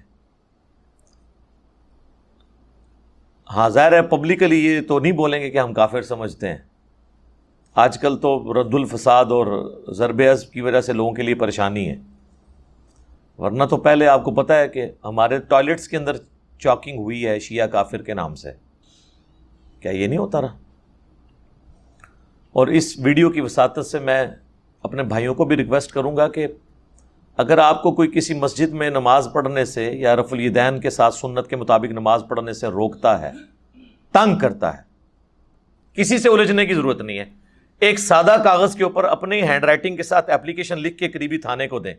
ہاں 3.50 3.68
ظاہر 3.68 3.92
ہے 3.92 4.02
پبلکلی 4.02 4.66
یہ 4.66 4.80
تو 4.80 4.98
نہیں 4.98 5.12
بولیں 5.12 5.40
گے 5.40 5.50
کہ 5.50 5.58
ہم 5.58 5.72
کافر 5.72 6.02
سمجھتے 6.02 6.48
ہیں۔ 6.48 6.58
آج 7.74 7.98
کل 7.98 8.16
تو 8.16 8.62
رد 8.62 8.74
الفساد 8.74 9.24
اور 9.24 9.74
ضرب 9.88 10.22
ازب 10.30 10.50
کی 10.50 10.60
وجہ 10.60 10.80
سے 10.80 10.92
لوگوں 10.92 11.12
کے 11.12 11.22
لیے 11.22 11.34
پریشانی 11.34 11.88
ہے۔ 11.88 11.96
ورنہ 13.38 13.64
تو 13.64 13.76
پہلے 13.76 14.06
آپ 14.06 14.24
کو 14.24 14.30
پتہ 14.30 14.52
ہے 14.52 14.68
کہ 14.68 14.86
ہمارے 15.04 15.38
ٹوائلٹس 15.38 15.88
کے 15.88 15.96
اندر 15.96 16.16
چاکنگ 16.64 16.98
ہوئی 16.98 17.26
ہے، 17.26 17.38
شیعہ 17.38 17.66
کافر 17.66 18.02
کے 18.02 18.14
نام 18.14 18.34
سے۔ 18.34 18.52
کیا 19.80 19.92
یہ 19.92 20.06
نہیں 20.06 20.18
ہوتا 20.18 20.40
رہا؟ 20.40 20.58
اور 22.52 22.66
اس 22.66 22.98
ویڈیو 22.98 23.30
کی 23.30 23.40
وساطت 23.40 23.86
سے 23.86 23.98
میں 23.98 24.26
اپنے 24.82 25.02
بھائیوں 25.02 25.34
کو 25.34 25.44
بھی 25.44 25.56
ریکویسٹ 25.56 25.92
کروں 25.92 26.16
گا 26.16 26.28
کہ 26.28 26.46
اگر 27.36 27.58
آپ 27.58 27.82
کو 27.82 27.92
کوئی 27.92 28.10
کسی 28.10 28.34
مسجد 28.34 28.72
میں 28.72 28.90
نماز 28.90 29.28
پڑھنے 29.34 29.64
سے 29.64 29.92
یا 29.92 30.16
رف 30.16 30.32
الدین 30.32 30.80
کے 30.80 30.90
ساتھ 30.90 31.14
سنت 31.14 31.46
کے 31.48 31.56
مطابق 31.56 31.92
نماز 31.92 32.22
پڑھنے 32.28 32.52
سے 32.52 32.66
روکتا 32.66 33.20
ہے، 33.20 33.32
تنگ 34.12 34.38
کرتا 34.38 34.76
ہے، 34.76 34.82
کسی 35.94 36.18
سے 36.18 36.28
الجھنے 36.28 36.66
کی 36.66 36.74
ضرورت 36.74 37.00
نہیں 37.00 37.18
ہے۔ 37.18 37.24
ایک 37.80 37.98
سادہ 37.98 38.36
کاغذ 38.44 38.76
کے 38.76 38.84
اوپر 38.84 39.04
اپنی 39.04 39.42
ہینڈ 39.42 39.64
رائٹنگ 39.64 39.96
کے 39.96 40.02
ساتھ 40.02 40.30
اپلیکیشن 40.30 40.78
لکھ 40.78 40.98
کے 40.98 41.08
قریبی 41.08 41.38
تھانے 41.38 41.68
کو 41.68 41.78
دیں۔ 41.78 41.94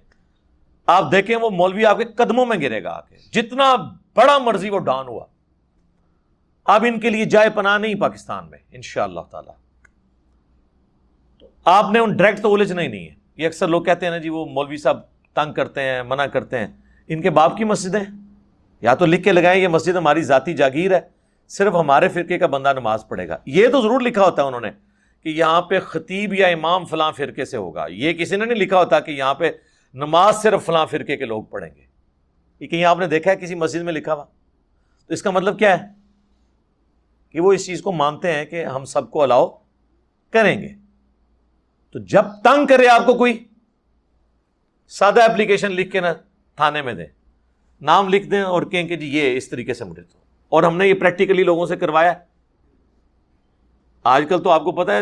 آپ 0.85 1.11
دیکھیں 1.11 1.35
وہ 1.35 1.49
مولوی 1.49 1.85
آپ 1.85 1.97
کے 1.97 2.03
قدموں 2.03 2.45
میں 2.45 2.57
گرے 2.61 2.83
گا 2.83 2.89
آ 2.89 3.01
کے۔ 3.01 3.15
جتنا 3.31 3.75
بڑا 4.15 4.37
مرضی 4.37 4.69
وہ 4.69 4.79
ڈان 4.79 5.07
ہوا۔ 5.07 5.25
اب 6.65 6.85
ان 6.87 6.99
کے 6.99 7.09
لیے 7.09 7.25
جائے 7.25 7.49
پناہ 7.49 7.77
نہیں 7.77 7.95
پاکستان 7.95 8.49
میں 8.49 8.59
ان 8.71 8.81
شاء 8.81 9.03
اللہ 9.03 9.19
تعالی۔ 9.31 9.49
آپ 11.65 11.91
نے 11.91 11.99
ان 11.99 12.15
ڈائریکٹ 12.17 12.41
تو 12.41 12.53
الجھنا 12.53 12.81
ہی 12.81 12.87
نہیں 12.87 13.09
ہے 13.09 13.13
یہ 13.37 13.47
اکثر 13.47 13.67
لوگ 13.67 13.83
کہتے 13.83 14.05
ہیں 14.05 14.11
نا 14.11 14.17
جی 14.17 14.29
وہ 14.29 14.45
مولوی 14.45 14.77
صاحب 14.77 14.99
تنگ 15.33 15.53
کرتے 15.53 15.81
ہیں، 15.81 16.03
منع 16.03 16.25
کرتے 16.25 16.59
ہیں۔ 16.59 16.67
ان 17.07 17.21
کے 17.21 17.29
باپ 17.29 17.57
کی 17.57 17.63
مسجدیں 17.63 18.03
یا 18.81 18.93
تو 18.93 19.05
لکھ 19.05 19.23
کے 19.23 19.31
لگائیں 19.31 19.61
یہ 19.61 19.67
مسجد 19.67 19.95
ہماری 19.95 20.21
ذاتی 20.21 20.53
جاگیر 20.53 20.93
ہے، 20.93 20.99
صرف 21.47 21.73
ہمارے 21.75 22.07
فرقے 22.07 22.37
کا 22.37 22.47
بندہ 22.47 22.73
نماز 22.73 23.07
پڑھے 23.07 23.27
گا۔ 23.27 23.37
یہ 23.45 23.67
تو 23.67 23.81
ضرور 23.81 24.01
لکھا 24.01 24.25
ہوتا 24.25 24.41
ہے 24.41 24.47
انہوں 24.47 24.61
نے 24.61 24.71
کہ 25.21 25.29
یہاں 25.29 25.61
پہ 25.61 25.79
خطیب 25.79 26.33
یا 26.33 26.47
امام 26.47 26.85
فلاں 26.85 27.11
فرقے 27.11 27.45
سے 27.45 27.57
ہوگا۔ 27.57 27.85
یہ 27.89 28.13
کسی 28.13 28.35
نے 28.35 28.45
نہیں 28.45 28.59
لکھا 28.59 28.77
ہوتا 28.77 28.99
کہ 28.99 29.11
یہاں 29.11 29.33
پہ 29.33 29.51
نماز 29.93 30.41
صرف 30.41 30.65
فلاں 30.65 30.85
فرقے 30.85 31.17
کے 31.17 31.25
لوگ 31.25 31.43
پڑھیں 31.43 31.75
گے۔ 31.75 31.94
یہ 32.59 32.67
کہیں 32.67 32.83
آپ 32.83 32.99
نے 32.99 33.07
دیکھا 33.07 33.31
ہے 33.31 33.35
کسی 33.35 33.55
مسجد 33.55 33.81
میں 33.81 33.93
لکھا 33.93 34.13
ہوا؟ 34.13 34.25
تو 35.07 35.13
اس 35.13 35.21
کا 35.21 35.31
مطلب 35.31 35.59
کیا 35.59 35.79
ہے؟ 35.79 35.87
کہ 37.29 37.39
وہ 37.39 37.53
اس 37.53 37.65
چیز 37.65 37.81
کو 37.81 37.91
مانتے 37.91 38.31
ہیں 38.31 38.45
کہ 38.45 38.65
ہم 38.65 38.85
سب 38.85 39.11
کو 39.11 39.23
الاؤ 39.23 39.57
کریں 40.31 40.61
گے۔ 40.61 40.67
تو 41.91 41.99
جب 41.99 42.23
تنگ 42.43 42.67
کرے 42.67 42.87
آپ 42.87 43.05
کو 43.05 43.13
کوئی، 43.13 43.45
سادہ 44.87 45.23
اپلیکیشن 45.23 45.71
لکھ 45.71 45.91
کے 45.91 45.99
نا 45.99 46.13
تھانے 46.55 46.81
میں 46.81 46.93
دیں، 46.93 47.05
نام 47.81 48.09
لکھ 48.09 48.27
دیں 48.27 48.41
اور 48.41 48.61
کہیں 48.61 48.87
کہ 48.87 48.95
جی 48.95 49.07
یہ 49.07 49.37
اس 49.37 49.49
طریقے 49.49 49.73
سے 49.73 49.83
مجھے 49.83 50.01
تو۔ 50.01 50.17
اور 50.49 50.63
ہم 50.63 50.77
نے 50.77 50.87
یہ 50.87 50.93
پریکٹیکلی 50.93 51.43
لوگوں 51.43 51.65
سے 51.65 51.75
کروایا۔ 51.75 52.13
آج 54.03 54.25
کل 54.29 54.43
تو 54.43 54.49
آپ 54.49 54.63
کو 54.63 54.71
پتا 54.71 54.97
ہے، 54.97 55.01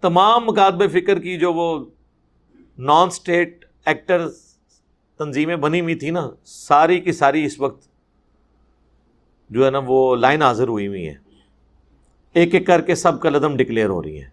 تمام 0.00 0.46
مکاتب 0.46 0.92
فکر 0.92 1.20
کی 1.20 1.38
جو 1.38 1.52
وہ 1.52 1.84
نان 2.78 3.06
اسٹیٹ 3.06 3.64
ایکٹر 3.84 4.28
تنظیمیں 5.20 5.56
بنی 5.56 5.80
ہوئی 5.80 5.94
تھیں 5.94 6.10
نا، 6.10 6.28
ساری 6.44 6.98
کی 7.00 7.12
ساری 7.12 7.44
اس 7.44 7.58
وقت 7.60 7.88
جو 9.50 9.64
ہے 9.64 9.70
نا 9.70 9.80
وہ 9.86 10.16
لائن 10.16 10.42
حاضر 10.42 10.68
ہوئی 10.68 10.86
ہوئی 10.86 11.06
ہیں۔ 11.08 11.14
ایک 12.34 12.54
ایک 12.54 12.66
کر 12.66 12.80
کے 12.80 12.94
سب 12.94 13.20
قلعم 13.22 13.56
ڈکلیئر 13.56 13.88
ہو 13.88 14.02
رہی 14.02 14.18
ہیں۔ 14.18 14.28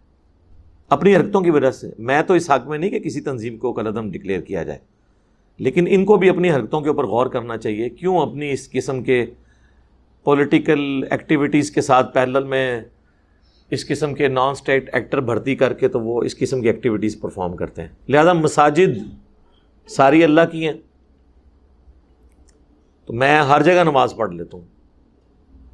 اپنی 0.90 1.16
حرکتوں 1.16 1.42
کی 1.42 1.50
وجہ 1.50 1.72
سے، 1.72 1.90
میں 2.00 2.22
تو 2.22 2.34
اس 2.34 2.50
حق 2.52 2.68
میں 2.68 2.78
نہیں 2.78 2.90
کہ 2.90 3.00
کسی 3.00 3.22
تنظیم 3.22 3.58
کو 3.58 3.72
قلعم 3.74 4.12
ڈکلیئر 4.12 4.42
کیا 4.42 4.64
جائے، 4.64 4.80
لیکن 5.60 5.86
ان 5.90 6.06
کو 6.06 6.18
بھی 6.18 6.30
اپنی 6.30 6.52
حرکتوں 6.52 6.82
کے 6.82 6.90
اوپر 6.90 7.06
غور 7.06 7.28
کرنا 7.28 7.58
چاہیے۔ 7.58 7.90
کیوں 7.90 8.20
اپنی 8.20 8.52
اس 8.52 8.70
قسم 8.70 9.04
کے 9.04 9.26
پولیٹیکل 10.26 10.80
ایکٹیویٹیز 11.12 11.72
کے 11.72 11.82
ساتھ 11.82 12.14
پیرل 12.14 12.44
میں 12.44 12.82
اس 13.72 13.88
قسم 13.88 14.14
کے 14.14 14.28
نان 14.28 14.52
اسٹیٹ 14.52 14.90
ایکٹر 14.94 15.20
بھرتی 15.22 15.56
کر 15.56 15.74
کے 15.74 15.88
تو 15.88 16.00
وہ 16.00 16.24
اس 16.24 16.38
قسم 16.38 16.62
کی 16.62 16.68
ایکٹیویٹیز 16.68 17.20
پرفارم 17.22 17.56
کرتے 17.56 17.82
ہیں؟ 17.82 17.90
لہذا 18.10 18.34
مساجد 18.34 18.98
ساری 19.88 20.24
اللہ 20.24 20.42
کی 20.52 20.66
ہیں۔ 20.66 20.74
تو 23.06 23.14
میں 23.14 23.42
ہر 23.42 23.64
جگہ 23.64 23.84
نماز 23.84 24.14
پڑھ 24.16 24.34
لیتا 24.34 24.58
ہوں۔ 24.58 24.66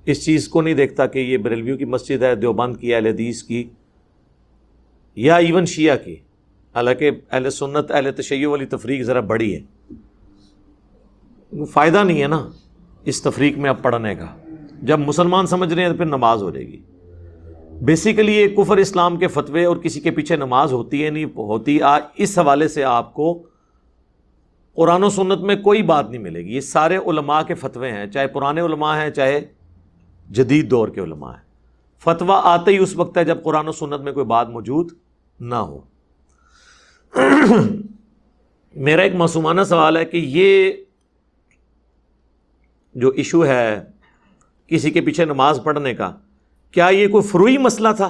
اس 0.05 0.25
چیز 0.25 0.47
کو 0.47 0.61
نہیں 0.61 0.73
دیکھتا 0.73 1.05
کہ 1.05 1.19
یہ 1.19 1.37
بریلویو 1.37 1.77
کی 1.77 1.85
مسجد 1.85 2.23
ہے، 2.23 2.35
دیوبند 2.35 2.77
کی، 2.77 2.95
اہل 2.95 3.05
حدیث 3.05 3.43
کی، 3.43 3.69
یا 5.15 5.35
ایون 5.35 5.65
شیعہ 5.65 5.97
کی۔ 5.97 6.15
حالانکہ 6.75 7.11
اہل 7.31 7.49
سنت، 7.49 7.91
اہل 7.91 8.11
تشیع 8.11 8.49
والی 8.49 8.65
تفریق 8.65 9.01
ذرا 9.01 9.19
بڑی 9.19 9.55
ہے۔ 9.55 9.61
فائدہ 11.65 12.03
نہیں 12.03 12.21
ہے 12.21 12.27
نا 12.27 12.49
اس 13.05 13.21
تفریق 13.21 13.57
میں 13.57 13.69
اب 13.69 13.81
پڑھنے 13.81 14.15
کا۔ 14.15 14.37
جب 14.81 14.99
مسلمان 14.99 15.47
سمجھ 15.47 15.73
رہے 15.73 15.83
ہیں 15.83 15.89
تو 15.89 15.97
پھر 15.97 16.05
نماز 16.05 16.43
ہو 16.43 16.51
جائے 16.51 16.67
گی۔ 16.67 16.81
بیسیکلی 17.81 18.35
یہ 18.35 18.47
کفر 18.47 18.77
اسلام 18.77 19.17
کے 19.17 19.27
فتوے 19.27 19.65
اور 19.65 19.77
کسی 19.77 20.01
کے 20.01 20.11
پیچھے 20.11 20.35
نماز 20.35 20.73
ہوتی 20.73 21.05
ہے 21.05 21.09
نہیں، 21.09 21.25
ہوتی 21.25 21.79
اس 22.15 22.39
حوالے 22.39 22.67
سے 22.67 22.83
آپ 22.83 23.13
کو 23.13 23.43
قرآن 24.79 25.03
و 25.03 25.09
سنت 25.09 25.39
میں 25.39 25.55
کوئی 25.55 25.83
بات 25.83 26.09
نہیں 26.09 26.21
ملے 26.21 26.45
گی۔ 26.45 26.55
یہ 26.55 26.61
سارے 26.61 26.97
علماء 26.97 27.41
کے 27.41 27.53
فتوے 27.53 27.91
ہیں، 27.91 28.07
چاہے 28.07 28.27
پرانے 28.27 28.61
علماء 28.61 28.97
ہیں، 28.97 29.09
چاہے 29.09 29.41
جدید 30.29 30.71
دور 30.71 30.87
کے 30.87 31.01
علماء 31.01 31.31
ہیں۔ 31.31 31.43
فتویٰ 31.99 32.41
آتے 32.43 32.71
ہی 32.71 32.77
اس 32.77 32.95
وقت 32.95 33.17
ہے 33.17 33.25
جب 33.25 33.43
قرآن 33.43 33.67
و 33.67 33.71
سنت 33.71 34.01
میں 34.01 34.11
کوئی 34.11 34.25
بات 34.25 34.49
موجود 34.49 34.91
نہ 35.39 35.55
ہو۔ 35.55 35.81
میرا 38.75 39.01
ایک 39.01 39.15
معصومانہ 39.15 39.61
سوال 39.61 39.97
ہے 39.97 40.05
کہ 40.05 40.17
یہ 40.17 40.71
جو 42.95 43.09
ایشو 43.09 43.45
ہے 43.45 43.83
کسی 44.67 44.91
کے 44.91 45.01
پیچھے 45.01 45.25
نماز 45.25 45.59
پڑھنے 45.63 45.93
کا، 45.93 46.15
کیا 46.71 46.87
یہ 46.87 47.07
کوئی 47.07 47.23
فروئی 47.23 47.57
مسئلہ 47.57 47.89
تھا؟ 47.97 48.09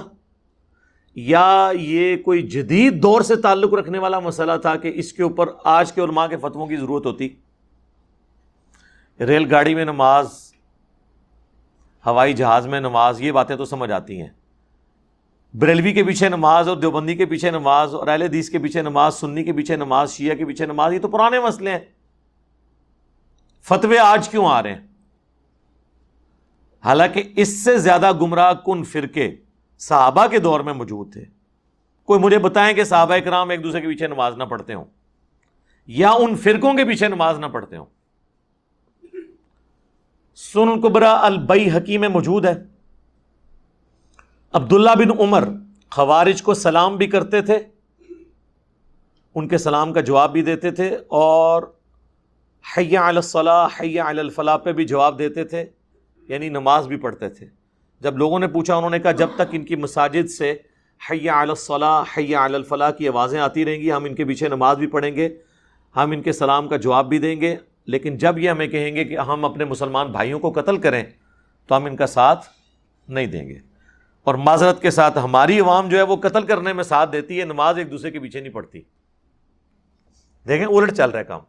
یا 1.14 1.70
یہ 1.74 2.16
کوئی 2.16 2.42
جدید 2.42 3.02
دور 3.02 3.20
سے 3.20 3.36
تعلق 3.36 3.74
رکھنے 3.74 3.98
والا 3.98 4.18
مسئلہ 4.18 4.52
تھا 4.62 4.76
کہ 4.76 4.92
اس 4.94 5.12
کے 5.12 5.22
اوپر 5.22 5.46
آج 5.64 5.92
کے 5.92 6.00
علماء 6.00 6.26
کے 6.26 6.36
فتووں 6.36 6.66
کی 6.66 6.76
ضرورت 6.76 7.06
ہوتی؟ 7.06 7.28
ریل 9.20 9.50
گاڑی 9.50 9.74
میں 9.74 9.84
نماز، 9.84 10.52
ہوائی 12.06 12.32
جہاز 12.32 12.66
میں 12.66 12.80
نماز، 12.80 13.22
یہ 13.22 13.32
باتیں 13.32 13.56
تو 13.56 13.64
سمجھ 13.64 13.92
آتی 13.92 14.20
ہیں۔ 14.20 14.28
بریلوی 15.54 15.92
کے 15.92 16.04
پیچھے 16.04 16.28
نماز 16.28 16.68
اور 16.68 16.76
دیوبندی 16.76 17.14
کے 17.14 17.26
پیچھے 17.26 17.50
نماز 17.50 17.94
اور 17.94 18.06
اہل 18.06 18.22
حدیث 18.22 18.50
کے 18.50 18.58
پیچھے 18.58 18.82
نماز، 18.82 19.14
سنی 19.14 19.44
کے 19.44 19.52
پیچھے 19.52 19.76
نماز، 19.76 20.12
شیعہ 20.12 20.34
کے 20.34 20.44
پیچھے 20.44 20.66
نماز، 20.66 20.92
یہ 20.92 20.98
تو 20.98 21.08
پرانے 21.08 21.40
مسئلے 21.40 21.70
ہیں۔ 21.70 21.78
فتوے 23.62 23.98
آج 23.98 24.28
کیوں 24.28 24.46
آ 24.46 24.62
رہے 24.62 24.72
ہیں؟ 24.72 24.86
حالانکہ 26.84 27.22
اس 27.36 27.64
سے 27.64 27.78
زیادہ 27.78 28.12
گمراہ 28.12 28.52
کن 28.52 28.84
فرقے؟ 28.84 29.30
صحابہ 29.80 30.26
کے 30.26 30.38
دور 30.38 30.60
میں 30.60 30.72
موجود 30.72 31.12
تھے۔ 31.12 31.24
کوئی 32.04 32.20
مجھے 32.20 32.38
بتائیں 32.38 32.76
کہ 32.76 32.84
صحابہ 32.84 33.18
کرام 33.24 33.50
ایک 33.50 33.64
دوسرے 33.64 33.80
کے 33.80 33.88
پیچھے 33.88 34.06
نماز 34.06 34.36
نہ 34.36 34.44
پڑھتے 34.44 34.74
ہوں؟ 34.74 34.84
یا 35.86 36.10
ان 36.10 36.36
فرقوں 36.36 36.74
کے 36.74 36.84
پیچھے 36.84 37.08
نماز 37.08 37.38
نہ 37.38 37.46
پڑھتے 37.46 37.76
ہوں؟ 37.76 37.86
سن 40.36 40.80
قبرا 40.80 41.26
البئی 41.26 41.70
حکیم 41.76 42.04
موجود 42.12 42.44
ہے۔ 42.44 42.54
عبداللہ 44.52 44.90
بن 44.98 45.20
عمر 45.20 45.48
خوارج 45.90 46.42
کو 46.42 46.54
سلام 46.54 46.96
بھی 46.96 47.06
کرتے 47.06 47.42
تھے، 47.42 47.58
ان 49.34 49.48
کے 49.48 49.58
سلام 49.58 49.92
کا 49.92 50.00
جواب 50.00 50.32
بھی 50.32 50.42
دیتے 50.42 50.70
تھے 50.70 50.96
اور 51.08 51.62
حیا 52.76 53.06
الصلاح، 53.06 53.68
حیا 53.80 54.04
الفلاح 54.04 54.56
پہ 54.56 54.72
بھی 54.72 54.84
جواب 54.84 55.18
دیتے 55.18 55.44
تھے 55.44 55.64
یعنی 56.28 56.48
نماز 56.48 56.86
بھی 56.86 56.96
پڑھتے 56.96 57.28
تھے۔ 57.28 57.59
جب 58.00 58.18
لوگوں 58.18 58.38
نے 58.38 58.46
پوچھا، 58.48 58.74
انہوں 58.74 58.90
نے 58.90 58.98
کہا، 58.98 59.10
جب 59.10 59.28
تک 59.34 59.42
ان 59.52 59.64
کی 59.64 59.76
مساجد 59.76 60.30
سے 60.30 60.54
حیا 61.10 61.40
الصلاح 61.40 62.02
حیا 62.18 62.44
الفلاح 62.44 62.90
کی 62.90 63.08
آوازیں 63.08 63.40
آتی 63.40 63.64
رہیں 63.64 63.78
گی، 63.78 63.92
ہم 63.92 64.04
ان 64.04 64.14
کے 64.14 64.24
پیچھے 64.24 64.48
نماز 64.48 64.78
بھی 64.78 64.86
پڑھیں 64.86 65.16
گے، 65.16 65.28
ہم 65.96 66.10
ان 66.10 66.22
کے 66.22 66.32
سلام 66.32 66.68
کا 66.68 66.76
جواب 66.76 67.08
بھی 67.08 67.18
دیں 67.18 67.40
گے، 67.40 67.56
لیکن 67.86 68.16
جب 68.16 68.38
یہ 68.38 68.50
ہمیں 68.50 68.66
کہیں 68.66 68.96
گے 68.96 69.04
کہ 69.04 69.18
ہم 69.18 69.44
اپنے 69.44 69.64
مسلمان 69.64 70.06
بھائیوں 70.06 70.40
کو 70.40 70.50
قتل 70.50 70.76
کریں، 70.76 71.04
تو 71.66 71.76
ہم 71.76 71.84
ان 71.84 71.96
کا 71.96 72.06
ساتھ 72.06 72.46
نہیں 73.08 73.26
دیں 73.26 73.48
گے۔ 73.48 73.58
اور 74.24 74.34
معذرت 74.34 74.82
کے 74.82 74.90
ساتھ 74.90 75.18
ہماری 75.18 75.60
عوام 75.60 75.88
جو 75.88 75.96
ہے 75.96 76.02
وہ 76.02 76.16
قتل 76.16 76.42
کرنے 76.42 76.72
میں 76.72 76.84
ساتھ 76.84 77.12
دیتی 77.12 77.40
ہے، 77.40 77.44
نماز 77.44 77.78
ایک 77.78 77.90
دوسرے 77.90 78.10
کے 78.10 78.18
پیچھے 78.18 78.40
نہیں 78.40 78.52
پڑتی۔ 78.52 78.80
دیکھیں، 80.48 80.66
الٹ 80.66 80.94
چل 80.96 81.10
رہا 81.10 81.18
ہے 81.18 81.24
کام۔ 81.24 81.40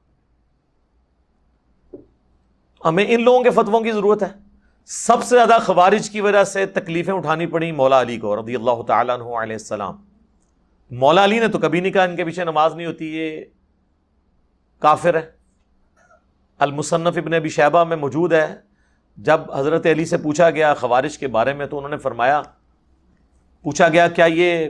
ہمیں 2.85 3.05
ان 3.07 3.23
لوگوں 3.23 3.43
کے 3.43 3.49
فتووں 3.49 3.81
کی 3.81 3.91
ضرورت 3.91 4.23
ہے۔ 4.23 4.50
سب 4.85 5.23
سے 5.23 5.35
زیادہ 5.35 5.57
خوارج 5.65 6.09
کی 6.09 6.21
وجہ 6.21 6.43
سے 6.43 6.65
تکلیفیں 6.65 7.13
اٹھانی 7.13 7.45
پڑی 7.45 7.71
مولا 7.71 8.01
علی 8.01 8.17
کو، 8.17 8.41
رضی 8.41 8.55
اللہ 8.55 8.81
تعالیٰ 8.81 9.15
عنہ 9.15 9.23
علیہ 9.23 9.55
السلام۔ 9.55 9.95
مولا 10.91 11.23
علی 11.23 11.39
نے 11.39 11.47
تو 11.47 11.59
کبھی 11.59 11.79
نہیں 11.79 11.91
کہا 11.91 12.03
ان 12.03 12.15
کے 12.15 12.25
پیچھے 12.25 12.43
نماز 12.43 12.75
نہیں 12.75 12.87
ہوتی، 12.87 13.17
یہ 13.17 13.41
کافر 14.79 15.15
ہے۔ 15.15 15.31
المصنف 16.59 17.17
ابن 17.17 17.33
ابی 17.33 17.49
شہبہ 17.49 17.83
میں 17.83 17.97
موجود 17.97 18.33
ہے۔ 18.33 18.55
جب 19.17 19.53
حضرت 19.55 19.85
علی 19.85 20.05
سے 20.05 20.17
پوچھا 20.17 20.49
گیا 20.49 20.73
خوارج 20.73 21.17
کے 21.17 21.27
بارے 21.27 21.53
میں، 21.53 21.65
تو 21.65 21.77
انہوں 21.77 21.89
نے 21.89 21.97
فرمایا، 21.97 22.41
پوچھا 23.61 23.89
گیا، 23.89 24.07
کیا 24.07 24.25
یہ 24.25 24.67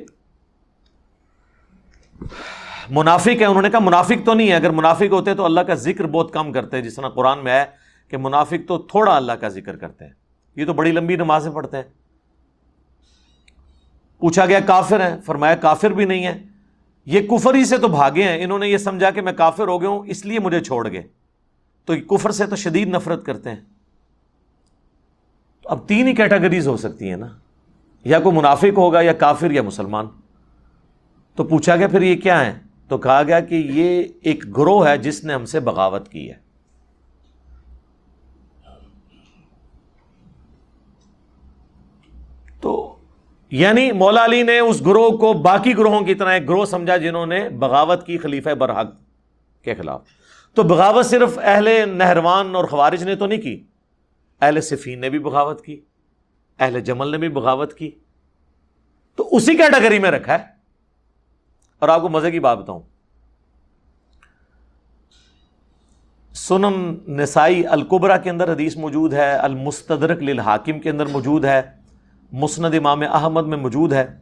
منافق 2.89 3.41
ہے 3.41 3.45
انہوں 3.45 3.61
نے 3.61 3.69
کہا، 3.69 3.79
منافق 3.79 4.25
تو 4.25 4.33
نہیں 4.33 4.49
ہے 4.49 4.55
اگر 4.55 4.69
منافق 4.69 5.11
ہوتے 5.11 5.33
تو 5.33 5.45
اللہ 5.45 5.61
کا 5.61 5.73
ذکر 5.73 6.07
بہت 6.07 6.33
کم 6.33 6.51
کرتے، 6.51 6.81
جس 6.81 6.95
طرح 6.95 7.09
قرآن 7.09 7.43
میں 7.43 7.53
ہے۔ 7.53 7.80
کہ 8.11 8.17
منافق 8.17 8.67
تو 8.67 8.77
تھوڑا 8.77 9.15
اللہ 9.15 9.31
کا 9.31 9.47
ذکر 9.47 9.75
کرتے 9.75 10.05
ہیں۔ 10.05 10.11
یہ 10.55 10.65
تو 10.65 10.73
بڑی 10.73 10.91
لمبی 10.91 11.15
نمازیں 11.15 11.51
پڑھتے 11.51 11.77
ہیں۔ 11.77 11.83
پوچھا 14.19 14.45
گیا 14.45 14.59
کافر 14.59 15.11
ہیں، 15.11 15.21
فرمایا 15.21 15.55
کافر 15.55 15.89
بھی 15.91 16.05
نہیں 16.05 16.25
ہے 16.25 16.43
یہ 17.05 17.27
کفر 17.27 17.53
ہی 17.53 17.65
سے 17.65 17.77
تو 17.77 17.87
بھاگے 17.87 18.23
ہیں۔ 18.23 18.43
انہوں 18.43 18.59
نے 18.59 18.67
یہ 18.67 18.77
سمجھا 18.77 19.11
کہ 19.11 19.21
میں 19.21 19.33
کافر 19.33 19.67
ہو 19.67 19.81
گیا 19.81 19.89
ہوں، 19.89 20.03
اس 20.05 20.25
لیے 20.25 20.39
مجھے 20.39 20.59
چھوڑ 20.59 20.91
گئے۔ 20.91 21.03
تو 21.85 22.17
کفر 22.17 22.31
سے 22.31 22.45
تو 22.45 22.55
شدید 22.55 22.87
نفرت 22.87 23.25
کرتے 23.25 23.49
ہیں۔ 23.49 23.61
تو 25.61 25.69
اب 25.69 25.87
تین 25.87 26.07
ہی 26.07 26.13
کیٹاگریز 26.13 26.67
ہو 26.67 26.77
سکتی 26.77 27.09
ہیں 27.09 27.17
نا۔ 27.17 27.27
یا 28.03 28.19
کوئی 28.19 28.37
منافق 28.37 28.77
ہوگا 28.77 29.01
یا 29.01 29.13
کافر 29.13 29.51
یا 29.51 29.61
مسلمان۔ 29.61 30.05
تو 31.35 31.43
پوچھا 31.43 31.75
گیا 31.75 31.87
پھر 31.87 32.01
یہ 32.01 32.15
کیا 32.15 32.45
ہے 32.45 32.59
تو 32.87 32.97
کہا 32.97 33.23
گیا 33.23 33.39
کہ 33.39 33.55
یہ 33.55 34.03
ایک 34.21 34.57
گروہ 34.57 34.87
ہے 34.87 34.97
جس 34.97 35.23
نے 35.23 35.33
ہم 35.33 35.45
سے 35.45 35.59
بغاوت 35.59 36.09
کی 36.09 36.31
ہے 36.31 36.51
تو 42.61 42.95
یعنی 43.51 43.91
مولا 43.91 44.25
علی 44.25 44.43
نے 44.43 44.59
اس 44.59 44.81
گروہ 44.81 45.17
کو 45.17 45.33
باقی 45.33 45.77
گروہوں 45.77 46.01
کی 46.01 46.15
طرح 46.15 46.33
ایک 46.33 46.49
گروہ 46.49 46.65
سمجھا 46.65 46.97
جنہوں 46.97 47.25
نے 47.25 47.49
بغاوت 47.49 48.05
کی 48.05 48.17
خلیفہ 48.17 48.49
برحق 48.49 48.85
کے 49.61 49.75
خلاف۔ 49.75 50.01
تو 50.53 50.63
بغاوت 50.63 51.05
صرف 51.05 51.39
اہل 51.43 51.89
نہروان 51.97 52.55
اور 52.55 52.65
خوارج 52.65 53.03
نے 53.03 53.15
تو 53.15 53.25
نہیں 53.25 53.41
کی، 53.41 53.63
اہل 54.41 54.61
صفین 54.61 55.01
نے 55.01 55.09
بھی 55.09 55.19
بغاوت 55.19 55.65
کی، 55.65 55.81
اہل 56.59 56.81
جمل 56.81 57.07
نے 57.07 57.17
بھی 57.17 57.29
بغاوت 57.29 57.73
کی۔ 57.73 57.91
تو 59.15 59.29
اسی 59.31 59.57
کیٹیگری 59.57 59.99
میں 59.99 60.11
رکھا 60.11 60.39
ہے۔ 60.39 60.43
اور 61.79 61.89
آپ 61.89 62.01
کو 62.01 62.09
مزے 62.09 62.31
کی 62.31 62.39
بات 62.39 62.57
بتاؤں۔ 62.57 62.81
سنن 66.33 66.97
نسائی 67.07 67.67
القبرا 67.67 68.17
کے 68.17 68.29
اندر 68.29 68.53
حدیث 68.53 68.77
موجود 68.77 69.13
ہے، 69.13 69.31
المستدرک 69.31 70.23
للحاکم 70.23 70.79
کے 70.79 70.89
اندر 70.89 71.05
موجود 71.05 71.45
ہے۔ 71.45 71.80
مسند 72.31 72.73
امام 72.73 73.01
احمد 73.11 73.41
میں 73.41 73.57
موجود 73.57 73.93
ہے 73.93 74.17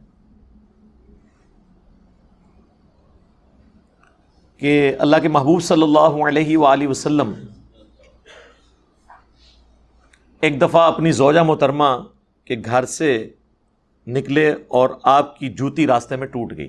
کہ 4.56 4.94
اللہ 4.98 5.16
کے 5.22 5.28
محبوب 5.28 5.62
صلی 5.62 5.82
اللہ 5.82 6.28
علیہ 6.28 6.56
وآلہ 6.56 6.86
وسلم 6.86 7.32
ایک 10.40 10.60
دفعہ 10.60 10.82
اپنی 10.82 11.12
زوجہ 11.12 11.40
محترمہ 11.40 11.84
کے 12.44 12.56
گھر 12.64 12.84
سے 12.84 13.30
نکلے 14.06 14.54
اور 14.68 14.90
آپ 15.02 15.38
کی 15.38 15.48
جوتی 15.48 15.86
راستے 15.86 16.16
میں 16.16 16.26
ٹوٹ 16.26 16.52
گئی۔ 16.56 16.68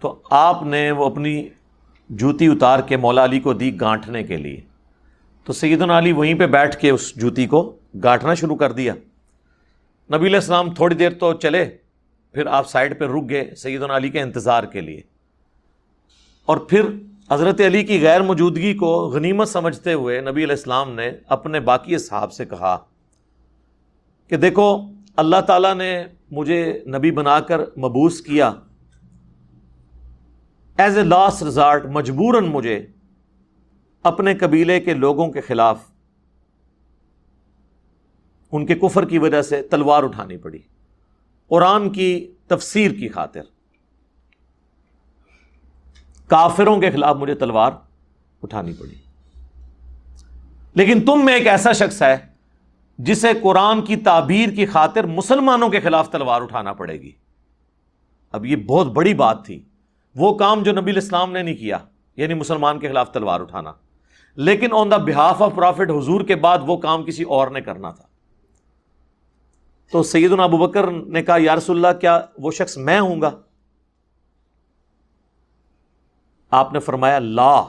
تو 0.00 0.22
آپ 0.30 0.62
نے 0.62 0.90
وہ 0.90 1.04
اپنی 1.04 1.48
جوتی 2.08 2.46
اتار 2.46 2.78
کے 2.80 2.96
مولا 2.96 3.24
علی 3.24 3.40
کو 3.40 3.52
دی 3.52 3.80
گانٹھنے 3.80 4.22
کے 4.22 4.36
لیے۔ 4.36 4.60
تو 5.44 5.52
سیدنا 5.52 5.98
علی 5.98 6.12
وہیں 6.12 6.34
پہ 6.34 6.46
بیٹھ 6.46 6.76
کے 6.76 6.90
اس 6.90 7.16
جوتی 7.16 7.46
کو 7.46 7.76
گاٹھنا 8.02 8.34
شروع 8.34 8.56
کر 8.56 8.72
دیا۔ 8.72 8.94
نبی 10.14 10.26
علیہ 10.26 10.36
السلام 10.36 10.74
تھوڑی 10.74 10.94
دیر 10.94 11.10
تو 11.10 11.32
چلے، 11.32 11.76
پھر 12.32 12.46
آپ 12.46 12.68
سائڈ 12.68 12.98
پہ 12.98 13.04
رک 13.04 13.30
گئے 13.30 13.54
سیدنا 13.54 13.96
علی 13.96 14.08
کے 14.08 14.20
انتظار 14.20 14.62
کے 14.62 14.80
لیے۔ 14.80 15.00
اور 16.46 16.56
پھر 16.56 16.82
حضرت 17.30 17.60
علی 17.60 17.84
کی 17.84 18.02
غیر 18.02 18.22
موجودگی 18.22 18.74
کو 18.74 19.08
غنیمت 19.08 19.48
سمجھتے 19.48 19.92
ہوئے 19.92 20.20
نبی 20.20 20.44
علیہ 20.44 20.56
السلام 20.56 20.94
نے 20.94 21.10
اپنے 21.28 21.60
باقی 21.60 21.98
صحاب 21.98 22.32
سے 22.32 22.44
کہا 22.44 22.78
کہ 24.28 24.36
دیکھو، 24.36 24.82
اللہ 25.16 25.40
تعالیٰ 25.40 25.74
نے 25.74 26.04
مجھے 26.30 26.80
نبی 26.86 27.10
بنا 27.10 27.40
کر 27.40 27.60
مبوس 27.60 28.20
کیا۔ 28.20 28.52
ایز 30.78 30.98
اے 30.98 31.04
لاسٹ 31.04 31.42
ریزارٹ 31.42 31.86
مجبوراً 31.86 32.44
مجھے 32.44 32.86
اپنے 34.02 34.34
قبیلے 34.34 34.80
کے 34.80 34.94
لوگوں 34.94 35.28
کے 35.28 35.40
خلاف 35.40 35.91
ان 38.52 38.66
کے 38.66 38.74
کفر 38.74 39.04
کی 39.04 39.18
وجہ 39.18 39.42
سے 39.42 39.62
تلوار 39.62 40.02
اٹھانی 40.02 40.36
پڑی۔ 40.36 40.58
قرآن 41.48 41.90
کی 41.90 42.32
تفسیر 42.46 42.90
کی 42.90 43.08
خاطر۔ 43.08 43.40
کافروں 46.26 46.80
کے 46.80 46.90
خلاف 46.90 47.16
مجھے 47.16 47.34
تلوار 47.34 47.72
اٹھانی 48.42 48.72
پڑی۔ 48.72 48.94
لیکن 50.74 51.04
تم 51.04 51.24
میں 51.24 51.34
ایک 51.34 51.46
ایسا 51.46 51.72
شخص 51.72 52.02
ہے 52.02 52.16
جسے 52.98 53.28
قرآن 53.42 53.82
کی 53.82 53.96
تعبیر 53.96 54.48
کی 54.48 54.66
خاطر 54.66 55.06
مسلمانوں 55.06 55.68
کے 55.68 55.80
خلاف 55.80 56.10
تلوار 56.10 56.42
اٹھانا 56.42 56.72
پڑے 56.72 57.00
گی۔ 57.00 57.12
اب 58.32 58.46
یہ 58.46 58.56
بہت 58.56 58.86
بڑی 58.86 59.14
بات 59.14 59.44
تھی۔ 59.44 59.64
وہ 60.14 60.34
کام 60.34 60.62
جو 60.62 60.72
نبی 60.72 60.90
الاسلام 60.90 61.32
نے 61.32 61.42
نہیں 61.42 61.56
کیا 61.56 61.78
یعنی 62.16 62.34
مسلمان 62.34 62.78
کے 62.78 62.88
خلاف 62.88 63.12
تلوار 63.12 63.40
اٹھانا۔ 63.40 63.72
لیکن 64.36 64.68
آن 64.72 64.90
دا 64.90 64.96
بہاف 64.96 65.42
آف 65.42 65.52
پروفٹ 65.54 65.90
حضور 65.90 66.20
کے 66.20 66.34
بعد 66.34 66.58
وہ 66.66 66.76
کام 66.76 67.04
کسی 67.04 67.22
اور 67.22 67.48
نے 67.48 67.60
کرنا 67.60 67.90
تھا۔ 67.90 68.11
تو 69.92 70.02
سید 70.02 70.32
ابو 70.32 70.56
بکر 70.56 70.90
نے 70.90 71.22
کہا، 71.22 71.36
یا 71.38 71.56
رسول 71.56 71.84
اللہ، 71.84 72.00
کیا 72.00 72.20
وہ 72.38 72.50
شخص 72.50 72.76
میں 72.76 73.00
ہوں 73.00 73.20
گا؟ 73.20 73.30
آپ 76.50 76.72
نے 76.72 76.80
فرمایا، 76.80 77.18
لا. 77.18 77.62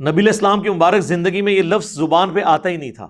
نبی 0.00 0.22
الاسلام 0.22 0.62
کی 0.62 0.70
مبارک 0.70 1.00
زندگی 1.00 1.42
میں 1.42 1.52
یہ 1.52 1.62
لفظ 1.62 1.92
زبان 1.92 2.34
پہ 2.34 2.40
آتا 2.44 2.68
ہی 2.68 2.76
نہیں 2.76 2.92
تھا۔ 2.92 3.08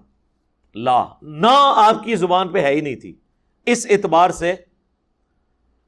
لا، 0.75 1.07
نہ 1.23 1.73
آپ 1.77 2.05
کی 2.05 2.17
زبان 2.17 2.49
پہ 2.49 2.63
ہے 2.63 2.75
ہی 2.75 2.81
نہیں 2.81 2.97
تھی۔ 2.97 3.21
اس 3.67 3.87
اعتبار 3.91 4.31
سے 4.31 4.55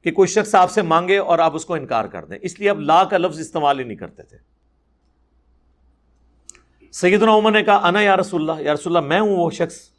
کہ 0.03 0.11
کوئی 0.11 0.27
شخص 0.27 0.55
آپ 0.55 0.71
سے 0.71 0.81
مانگے 0.81 1.17
اور 1.17 1.39
آپ 1.39 1.55
اس 1.55 1.65
کو 1.65 1.73
انکار 1.73 2.05
کر 2.05 2.25
دیں۔ 2.25 2.37
اس 2.41 2.59
لیے 2.59 2.69
اب 2.69 2.79
لا 2.79 3.03
کا 3.03 3.17
لفظ 3.17 3.39
استعمال 3.39 3.79
ہی 3.79 3.83
نہیں 3.83 3.97
کرتے 3.97 4.23
تھے۔ 4.23 4.37
سیدنا 6.91 7.35
عمر 7.35 7.51
نے 7.51 7.63
کہا، 7.63 7.87
انا 7.87 8.01
یا 8.01 8.17
رسول 8.17 8.49
اللہ، 8.49 8.61
یا 8.61 8.73
رسول 8.73 8.97
اللہ، 8.97 9.07
میں 9.07 9.19
ہوں 9.19 9.37
وہ 9.37 9.51
شخص۔ 9.51 9.91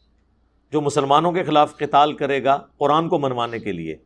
جو 0.73 0.81
مسلمانوں 0.81 1.33
کے 1.33 1.45
خلاف 1.45 1.77
قتال 1.77 2.13
کرے 2.13 2.45
گا 2.45 2.59
قرآن 2.79 3.09
کو 3.09 3.19
منوانے 3.19 3.59
کے 3.59 3.73
لیے۔ 3.73 3.97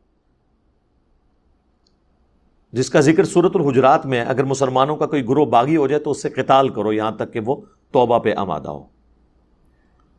جس 2.71 2.89
کا 2.89 2.99
ذکر 2.99 3.23
صورت 3.23 3.55
الحجرات 3.55 4.05
میں 4.05 4.25
اگر 4.25 4.43
مسلمانوں 4.43 4.95
کا 4.95 5.05
کوئی 5.05 5.29
گروہ 5.29 5.45
باغی 5.45 5.77
ہو 5.77 5.87
جائے 5.87 5.99
تو 5.99 6.11
اس 6.11 6.21
سے 6.21 6.29
قتال 6.29 6.69
کرو، 6.69 6.93
یہاں 6.93 7.11
تک 7.11 7.33
کہ 7.33 7.39
وہ 7.39 7.61
توبہ 7.91 8.19
پہ 8.19 8.33
آمادہ 8.35 8.69
ہو۔ 8.69 8.83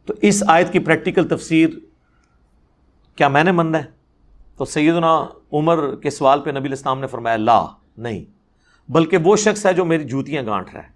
تو 0.07 0.15
اس 0.23 0.43
آیت 0.47 0.73
کی 0.73 0.79
پریکٹیکل 0.79 1.29
تفسیر 1.29 1.69
کیا 3.17 3.29
میں 3.29 3.45
نے 3.45 3.53
ماننا 3.53 3.79
ہے؟ 3.79 3.85
تو 4.57 4.65
سیدنا 4.65 5.27
عمر 5.53 5.97
کے 5.97 6.11
سوال 6.11 6.41
پہ 6.41 6.51
نبی 6.51 6.67
الاسلام 6.67 7.01
نے 7.01 7.07
فرمایا، 7.07 7.37
لا، 7.37 7.67
نہیں۔ 7.97 8.25
بلکہ 8.91 9.17
وہ 9.17 9.37
شخص 9.37 9.67
ہے 9.67 9.73
جو 9.73 9.85
میری 9.85 10.05
جوتیاں 10.05 10.43
گانٹ 10.47 10.75
رہا 10.75 10.83
ہے۔ 10.83 10.89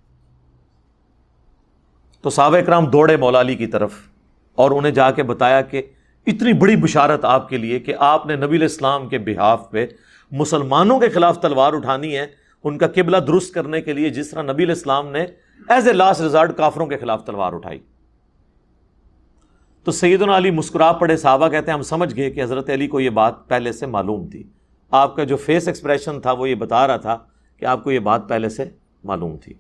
تو 2.20 2.30
صحابہ 2.30 2.57
اکرام 2.57 2.86
دوڑے 2.86 3.16
مولا 3.16 3.40
علی 3.40 3.55
کی 3.55 3.66
طرف۔ 3.66 4.11
اور 4.55 4.70
انہیں 4.70 4.92
جا 4.92 5.11
کے 5.11 5.22
بتایا 5.22 5.61
کہ 5.61 5.82
اتنی 6.26 6.53
بڑی 6.53 6.76
بشارت 6.76 7.24
آپ 7.24 7.48
کے 7.48 7.57
لیے 7.57 7.80
کہ 7.80 7.94
آپ 7.98 8.26
نے 8.26 8.36
نبی 8.36 8.57
الاسلام 8.57 9.09
کے 9.09 9.18
بحاف 9.18 9.70
پہ 9.70 9.86
مسلمانوں 10.30 11.00
کے 11.00 11.09
خلاف 11.09 11.40
تلوار 11.40 11.72
اٹھانی 11.72 12.16
ہے، 12.16 12.26
ان 12.64 12.78
کا 12.78 12.86
قبلہ 12.88 13.16
درست 13.16 13.55
کرنے 13.55 13.80
کے 13.80 13.92
لیے 13.92 14.11
جس 14.11 14.30
طرح 14.30 14.42
نبی 14.42 14.64
الاسلام 14.64 15.11
نے 15.11 15.26
ایز 15.68 15.86
اے 15.86 15.92
لاسٹ 15.92 16.20
ریزارٹ 16.20 16.57
کافروں 16.57 16.86
کے 16.86 16.96
خلاف 16.96 17.24
تلوار 17.24 17.53
اٹھائی۔ 17.53 17.78
تو 19.84 19.90
سیدنا 19.90 20.36
علی 20.36 20.50
مسکرا 20.50 20.92
پڑے، 20.92 21.16
صحابہ 21.16 21.48
کہتے 21.48 21.70
ہیں، 21.70 21.76
ہم 21.78 21.82
سمجھ 21.82 22.16
گئے 22.16 22.30
کہ 22.30 22.42
حضرت 22.42 22.70
علی 22.70 22.86
کو 22.86 23.00
یہ 23.00 23.11
بات 23.11 23.48
پہلے 23.48 23.72
سے 23.72 23.86
معلوم 23.86 24.28
تھی۔ 24.30 24.42
آپ 24.90 25.16
کا 25.16 25.24
جو 25.24 25.36
فیس 25.36 25.68
ایکسپریشن 25.68 26.20
تھا، 26.20 26.32
وہ 26.32 26.48
یہ 26.48 26.55
بتا 26.55 26.86
رہا 26.86 26.96
تھا 26.96 27.18
کہ 27.57 27.64
آپ 27.64 27.84
کو 27.84 27.90
یہ 27.90 27.98
بات 27.98 28.28
پہلے 28.28 28.48
سے 28.48 28.64
معلوم 29.05 29.36
تھی۔ 29.36 29.55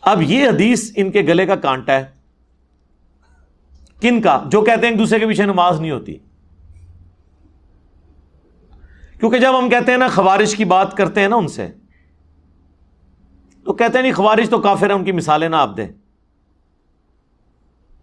اب 0.00 0.22
یہ 0.22 0.48
حدیث 0.48 0.92
ان 0.96 1.10
کے 1.10 1.20
گلے 1.20 1.46
کا 1.46 1.56
کانٹا 1.56 1.92
ہے۔ 1.92 2.13
کن 4.00 4.20
کا؟ 4.20 4.42
جو 4.46 4.62
کہتے 4.62 4.80
ہیں 4.80 4.90
ایک 4.90 4.98
دوسرے 4.98 5.18
کے 5.18 5.26
پیچھے 5.26 5.44
نماز 5.44 5.80
نہیں 5.80 5.90
ہوتی۔ 5.90 6.18
کیونکہ 9.20 9.38
جب 9.38 9.58
ہم 9.58 9.68
کہتے 9.70 9.90
ہیں 9.90 9.98
نا 9.98 10.08
خوارش 10.08 10.56
کی 10.56 10.64
بات 10.64 10.96
کرتے 10.96 11.20
ہیں 11.20 11.28
نا 11.28 11.36
ان 11.36 11.48
سے، 11.48 11.68
تو 13.64 13.72
کہتے 13.72 13.92
ہیں 13.94 14.02
نہیں 14.02 14.12
خوارش 14.12 14.50
تو 14.50 14.60
کافر 14.60 14.88
ہے 14.88 14.94
ان 14.94 15.04
کی 15.04 15.12
مثالیں 15.12 15.48
نہ 15.48 15.56
آپ 15.56 15.76
دیں۔ 15.76 15.88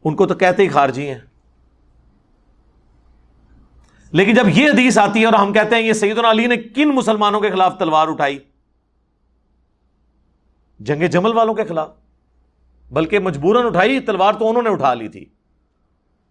ان 0.04 0.16
کو 0.16 0.28
تو 0.28 0.36
کہتے 0.36 0.64
ہی 0.64 0.68
خارجی 0.68 1.10
ہیں۔ 1.10 1.20
لیکن 4.12 4.34
جب 4.34 4.48
یہ 4.48 4.70
حدیث 4.70 4.98
آتی 4.98 5.20
ہے 5.20 5.26
اور 5.26 5.34
ہم 5.34 5.54
کہتے 5.54 5.76
ہیں 5.76 5.82
یہ 5.82 5.94
سعید 5.94 6.18
علی 6.18 6.48
نے 6.48 6.58
کن 6.58 6.90
مسلمانوں 6.90 7.42
کے 7.42 7.50
خلاف 7.50 7.78
تلوار 7.78 8.08
اٹھائی؟ 8.08 8.40
جنگ 10.80 11.08
جمل 11.08 11.34
والوں 11.34 11.54
کے 11.54 11.64
خلاف۔ 11.64 11.90
بلکہ 12.92 13.20
مجبوراً 13.20 13.66
اٹھائی، 13.66 14.00
تلوار 14.00 14.34
تو 14.34 14.50
انہوں 14.50 14.64
نے 14.64 14.70
اٹھا 14.70 14.94
لی 14.94 15.08
تھی۔ 15.08 15.26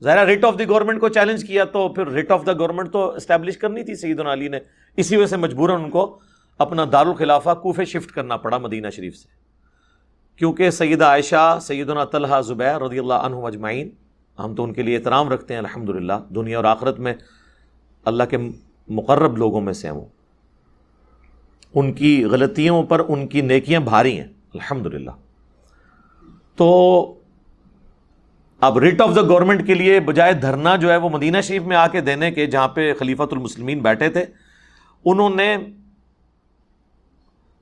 ظاہر 0.04 0.26
ریٹ 0.26 0.44
آف 0.44 0.58
دی 0.58 0.68
گورنمنٹ 0.68 1.00
کو 1.00 1.08
چیلنج 1.08 1.44
کیا 1.44 1.64
تو 1.64 1.88
پھر 1.88 2.06
ریٹ 2.06 2.30
آف 2.30 2.46
دا 2.46 2.52
گورنمنٹ 2.52 2.92
تو 2.92 3.08
اسٹیبلش 3.08 3.56
کرنی 3.56 3.82
تھی 3.82 3.94
سعید 3.94 4.20
علی 4.20 4.48
نے۔ 4.48 4.58
اسی 4.96 5.16
وجہ 5.16 5.26
سے 5.26 5.36
مجبوراً 5.36 5.82
ان 5.82 5.90
کو 5.90 6.18
اپنا 6.58 6.84
دارالخلافہ 6.92 7.54
کوفے 7.62 7.84
شفٹ 7.84 8.10
کرنا 8.10 8.36
پڑا 8.36 8.58
مدینہ 8.58 8.86
شریف 8.90 9.16
سے۔ 9.16 9.28
کیونکہ 10.36 10.70
سیدہ 10.70 11.04
عائشہ، 11.04 11.58
سیدنا 11.62 12.04
طلحہ 12.04 12.40
زبیر 12.40 12.80
رضی 12.80 12.98
اللہ 12.98 13.14
عنہ 13.14 13.36
مجمعین 13.36 13.90
ہم 14.38 14.54
تو 14.54 14.64
ان 14.64 14.72
کے 14.72 14.82
لیے 14.82 14.96
احترام 14.96 15.28
رکھتے 15.28 15.54
ہیں 15.54 15.58
الحمد 15.58 15.88
للہ 15.88 16.12
دنیا 16.34 16.56
اور 16.56 16.64
آخرت 16.64 16.98
میں 16.98 17.14
اللہ 18.04 18.22
کے 18.30 18.36
مقرب 18.88 19.36
لوگوں 19.36 19.60
میں 19.60 19.72
سے 19.72 19.88
ہیں 19.88 19.94
وہ۔ 19.94 20.04
ان 21.74 21.92
کی 21.92 22.24
غلطیوں 22.24 22.82
پر 22.82 23.02
ان 23.08 23.26
کی 23.26 23.40
نیکیاں 23.40 23.80
بھاری 23.80 24.18
ہیں 24.18 24.28
الحمد 24.54 24.86
للہ 24.86 25.10
تو 26.56 27.19
اب 28.60 28.78
ریٹ 28.78 29.00
آف 29.00 29.10
دا 29.16 29.22
گورنمنٹ 29.22 29.66
کے 29.66 29.74
لیے 29.74 30.00
بجائے 30.00 30.32
دھرنا 30.32 30.76
جو 30.76 30.90
ہے 30.90 30.96
وہ 30.96 31.08
مدینہ 31.08 31.40
شریف 31.40 31.62
میں 31.62 31.76
آ 31.76 31.86
کے 31.86 32.00
دینے 32.00 32.30
کے 32.30 32.46
جہاں 32.46 32.68
پہ 32.68 32.94
خلیفۃ 32.98 33.26
المسلمین 33.30 33.78
بیٹھے 33.78 34.08
تھے، 34.08 34.24
انہوں 35.04 35.30
نے 35.30 35.56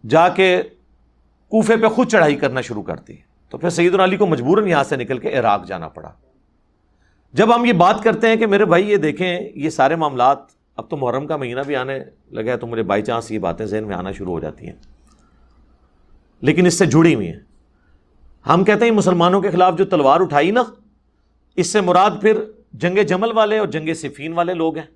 جا 0.09 0.29
کے 0.29 0.63
کوفے 1.49 1.77
پہ 1.77 1.89
خود 1.89 2.09
چڑھائی 2.09 2.37
کرنا 2.37 2.61
شروع 2.61 2.83
کر 2.83 2.97
دی۔ 2.97 3.17
تو 3.51 3.59
پھر 3.59 3.71
سعید 3.71 3.95
علی 3.95 4.17
کو 4.17 4.27
مجبوراً 4.27 4.69
یہاں 4.69 4.85
سے 4.85 4.97
نکل 4.97 5.19
کے 5.19 5.39
عراق 5.39 5.67
جانا 5.67 5.89
پڑا۔ 5.89 6.13
جب 7.33 7.57
ہم 7.57 7.65
یہ 7.65 7.73
بات 7.73 8.03
کرتے 8.03 8.29
ہیں 8.29 8.37
کہ 8.37 8.47
میرے 8.47 8.65
بھائی 8.65 8.91
یہ 8.91 8.97
دیکھیں، 8.97 9.41
یہ 9.55 9.71
سارے 9.71 9.97
معاملات، 9.97 10.39
اب 10.77 10.91
تو 10.91 10.97
محرم 10.97 11.27
کا 11.27 11.37
مہینہ 11.37 11.61
بھی 11.67 11.77
آنے 11.77 11.99
لگا 12.31 12.53
ہے 12.53 12.57
تو 12.57 12.67
مجھے 12.67 12.83
بائی 12.83 13.03
چانس 13.03 13.31
یہ 13.31 13.39
باتیں 13.39 13.67
ذہن 13.67 13.85
میں 13.87 13.97
آنا 13.97 14.13
شروع 14.13 14.33
ہو 14.33 14.41
جاتی 14.41 14.67
ہیں۔ 14.67 14.77
لیکن 16.41 16.67
اس 16.67 16.79
سے 16.79 16.87
جڑی 16.87 17.15
ہوئی 17.15 17.27
ہیں۔ 17.27 17.41
ہم 18.49 18.65
کہتے 18.65 18.85
ہیں 18.85 18.93
مسلمانوں 18.93 19.41
کے 19.41 19.51
خلاف 19.51 19.79
جو 19.79 19.85
تلوار 19.85 20.21
اٹھائی 20.21 20.51
نا 20.51 20.63
اس 21.59 21.67
سے 21.67 21.81
مراد 21.81 22.11
پھر 22.21 22.45
جنگ 22.73 22.99
جمل 22.99 23.37
والے 23.37 23.59
اور 23.59 23.67
جنگ 23.67 23.95
صفین 23.95 24.33
والے 24.33 24.55
لوگ 24.55 24.77
ہیں۔ 24.77 24.87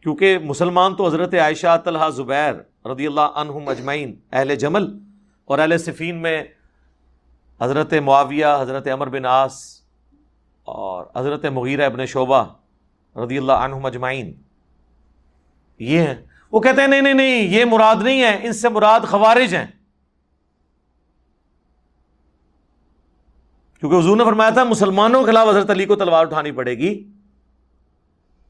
کیونکہ 0.00 0.38
مسلمان 0.38 0.94
تو 0.94 1.06
حضرت 1.06 1.34
عائشہ 1.34 1.76
طلحہ 1.84 2.10
زبیر 2.10 2.86
رضی 2.86 3.06
اللہ 3.06 3.20
عنہم 3.20 3.68
اجمعین، 3.68 4.16
اہل 4.32 4.54
جمل 4.54 4.98
اور 5.44 5.58
اہل 5.58 5.78
صفین 5.78 6.22
میں 6.22 6.44
حضرت 7.60 7.94
معاویہ، 7.94 8.46
حضرت 8.60 8.88
امر 8.88 9.08
بن 9.08 9.26
آس 9.26 9.80
اور 10.64 11.04
حضرت 11.16 11.44
مغیرہ 11.44 11.86
ابن 11.86 12.06
شعبہ 12.06 12.44
رضی 13.16 13.38
اللہ 13.38 13.52
عنہ 13.52 13.74
مجمعین 13.74 14.34
یہ 15.78 15.98
ہیں۔ 15.98 16.14
وہ 16.52 16.60
کہتے 16.60 16.80
ہیں، 16.80 16.88
نہیں 16.88 17.00
نہیں 17.00 17.14
نہیں، 17.14 17.42
یہ 17.42 17.64
مراد 17.64 18.02
نہیں 18.02 18.22
ہے، 18.22 18.40
ان 18.42 18.52
سے 18.52 18.68
مراد 18.68 19.00
خوارج 19.00 19.54
ہیں۔ 19.54 19.66
کیونکہ 23.80 23.96
حضور 23.96 24.16
نے 24.16 24.24
فرمایا 24.24 24.50
تھا 24.50 24.64
مسلمانوں 24.64 25.20
کے 25.20 25.26
خلاف 25.26 25.48
حضرت 25.48 25.70
علی 25.70 25.84
کو 25.84 25.96
تلوار 25.96 26.26
اٹھانی 26.26 26.50
پڑے 26.50 26.78
گی۔ 26.78 27.04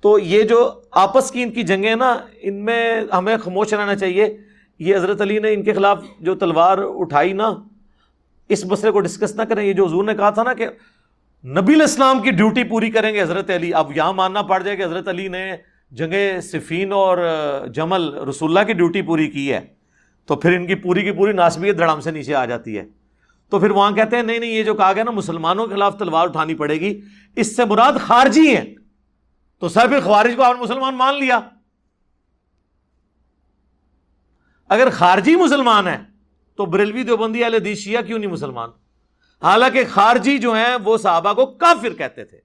تو 0.00 0.18
یہ 0.18 0.42
جو 0.42 0.80
آپس 0.90 1.30
کی 1.30 1.42
ان 1.42 1.50
کی 1.50 1.62
جنگیں 1.62 1.94
نا، 1.94 2.16
ان 2.40 2.64
میں 2.64 3.00
ہمیں 3.12 3.36
خاموش 3.36 3.74
رہنا 3.74 3.96
چاہیے۔ 3.96 4.36
یہ 4.78 4.96
حضرت 4.96 5.20
علی 5.20 5.38
نے 5.38 5.54
ان 5.54 5.62
کے 5.62 5.72
خلاف 5.72 6.04
جو 6.20 6.34
تلوار 6.34 6.78
اٹھائی 6.78 7.32
نا، 7.32 7.54
اس 8.48 8.64
مسئلے 8.64 8.92
کو 8.92 9.00
ڈسکس 9.00 9.36
نہ 9.36 9.42
کریں۔ 9.42 9.64
یہ 9.64 9.72
جو 9.72 9.86
حضور 9.86 10.04
نے 10.04 10.14
کہا 10.14 10.30
تھا 10.30 10.42
نا 10.42 10.54
کہ 10.54 10.66
نبی 11.44 11.74
الاسلام 11.74 12.22
کی 12.22 12.30
ڈیوٹی 12.30 12.64
پوری 12.64 12.90
کریں 12.90 13.14
گے 13.14 13.22
حضرت 13.22 13.50
علی۔ 13.50 13.74
اب 13.74 13.96
یہاں 13.96 14.12
ماننا 14.12 14.42
پڑ 14.42 14.62
جائے 14.62 14.76
کہ 14.76 14.82
حضرت 14.82 15.08
علی 15.08 15.28
نے 15.28 15.52
جنگ 15.90 16.40
صفین 16.40 16.92
اور 16.92 17.18
جمل 17.74 18.14
رسول 18.14 18.50
اللہ 18.50 18.66
کی 18.66 18.72
ڈیوٹی 18.72 19.02
پوری 19.02 19.30
کی 19.30 19.52
ہے۔ 19.52 19.60
تو 20.26 20.36
پھر 20.36 20.56
ان 20.56 20.66
کی 20.66 20.74
پوری 20.74 21.02
کی 21.02 21.12
پوری 21.12 21.32
ناسبیت 21.32 21.78
دھڑام 21.78 22.00
سے 22.00 22.10
نیچے 22.10 22.34
آ 22.34 22.44
جاتی 22.44 22.78
ہے۔ 22.78 22.84
تو 23.48 23.58
پھر 23.58 23.70
وہاں 23.70 23.92
کہتے 23.92 24.16
ہیں، 24.16 24.22
نہیں 24.22 24.38
نہیں، 24.38 24.50
یہ 24.50 24.62
جو 24.62 24.74
کہا 24.74 24.92
گیا 24.92 25.04
نا، 25.04 25.10
مسلمانوں 25.10 25.66
کے 25.66 25.74
خلاف 25.74 25.98
تلوار 25.98 26.28
اٹھانی 26.28 26.54
پڑے 26.54 26.74
گی، 26.74 27.00
اس 27.36 27.56
سے 27.56 27.64
مراد 27.64 27.92
خارجی 28.00 28.56
ہیں۔ 28.56 28.74
تو 29.58 29.68
سر 29.68 29.88
پھر 29.88 30.00
خوارج 30.00 30.32
کو 30.36 30.42
آپ 30.42 30.56
مسلمان 30.56 30.94
مان 30.94 31.14
لیا۔ 31.14 31.40
اگر 34.68 34.90
خارجی 34.90 35.36
مسلمان 35.36 35.86
ہے 35.86 35.96
تو 36.56 36.66
بریلوی 36.66 37.02
دیوبندی 37.02 37.42
والے 37.42 37.74
شیعہ 37.74 38.02
کیوں 38.02 38.18
نہیں 38.18 38.30
مسلمان؟ 38.30 38.70
حالانکہ 39.42 39.84
خارجی 39.90 40.38
جو 40.38 40.52
ہیں، 40.52 40.76
وہ 40.84 40.96
صحابہ 40.96 41.32
کو 41.32 41.46
کافر 41.46 41.94
کہتے 41.94 42.24
تھے۔ 42.24 42.40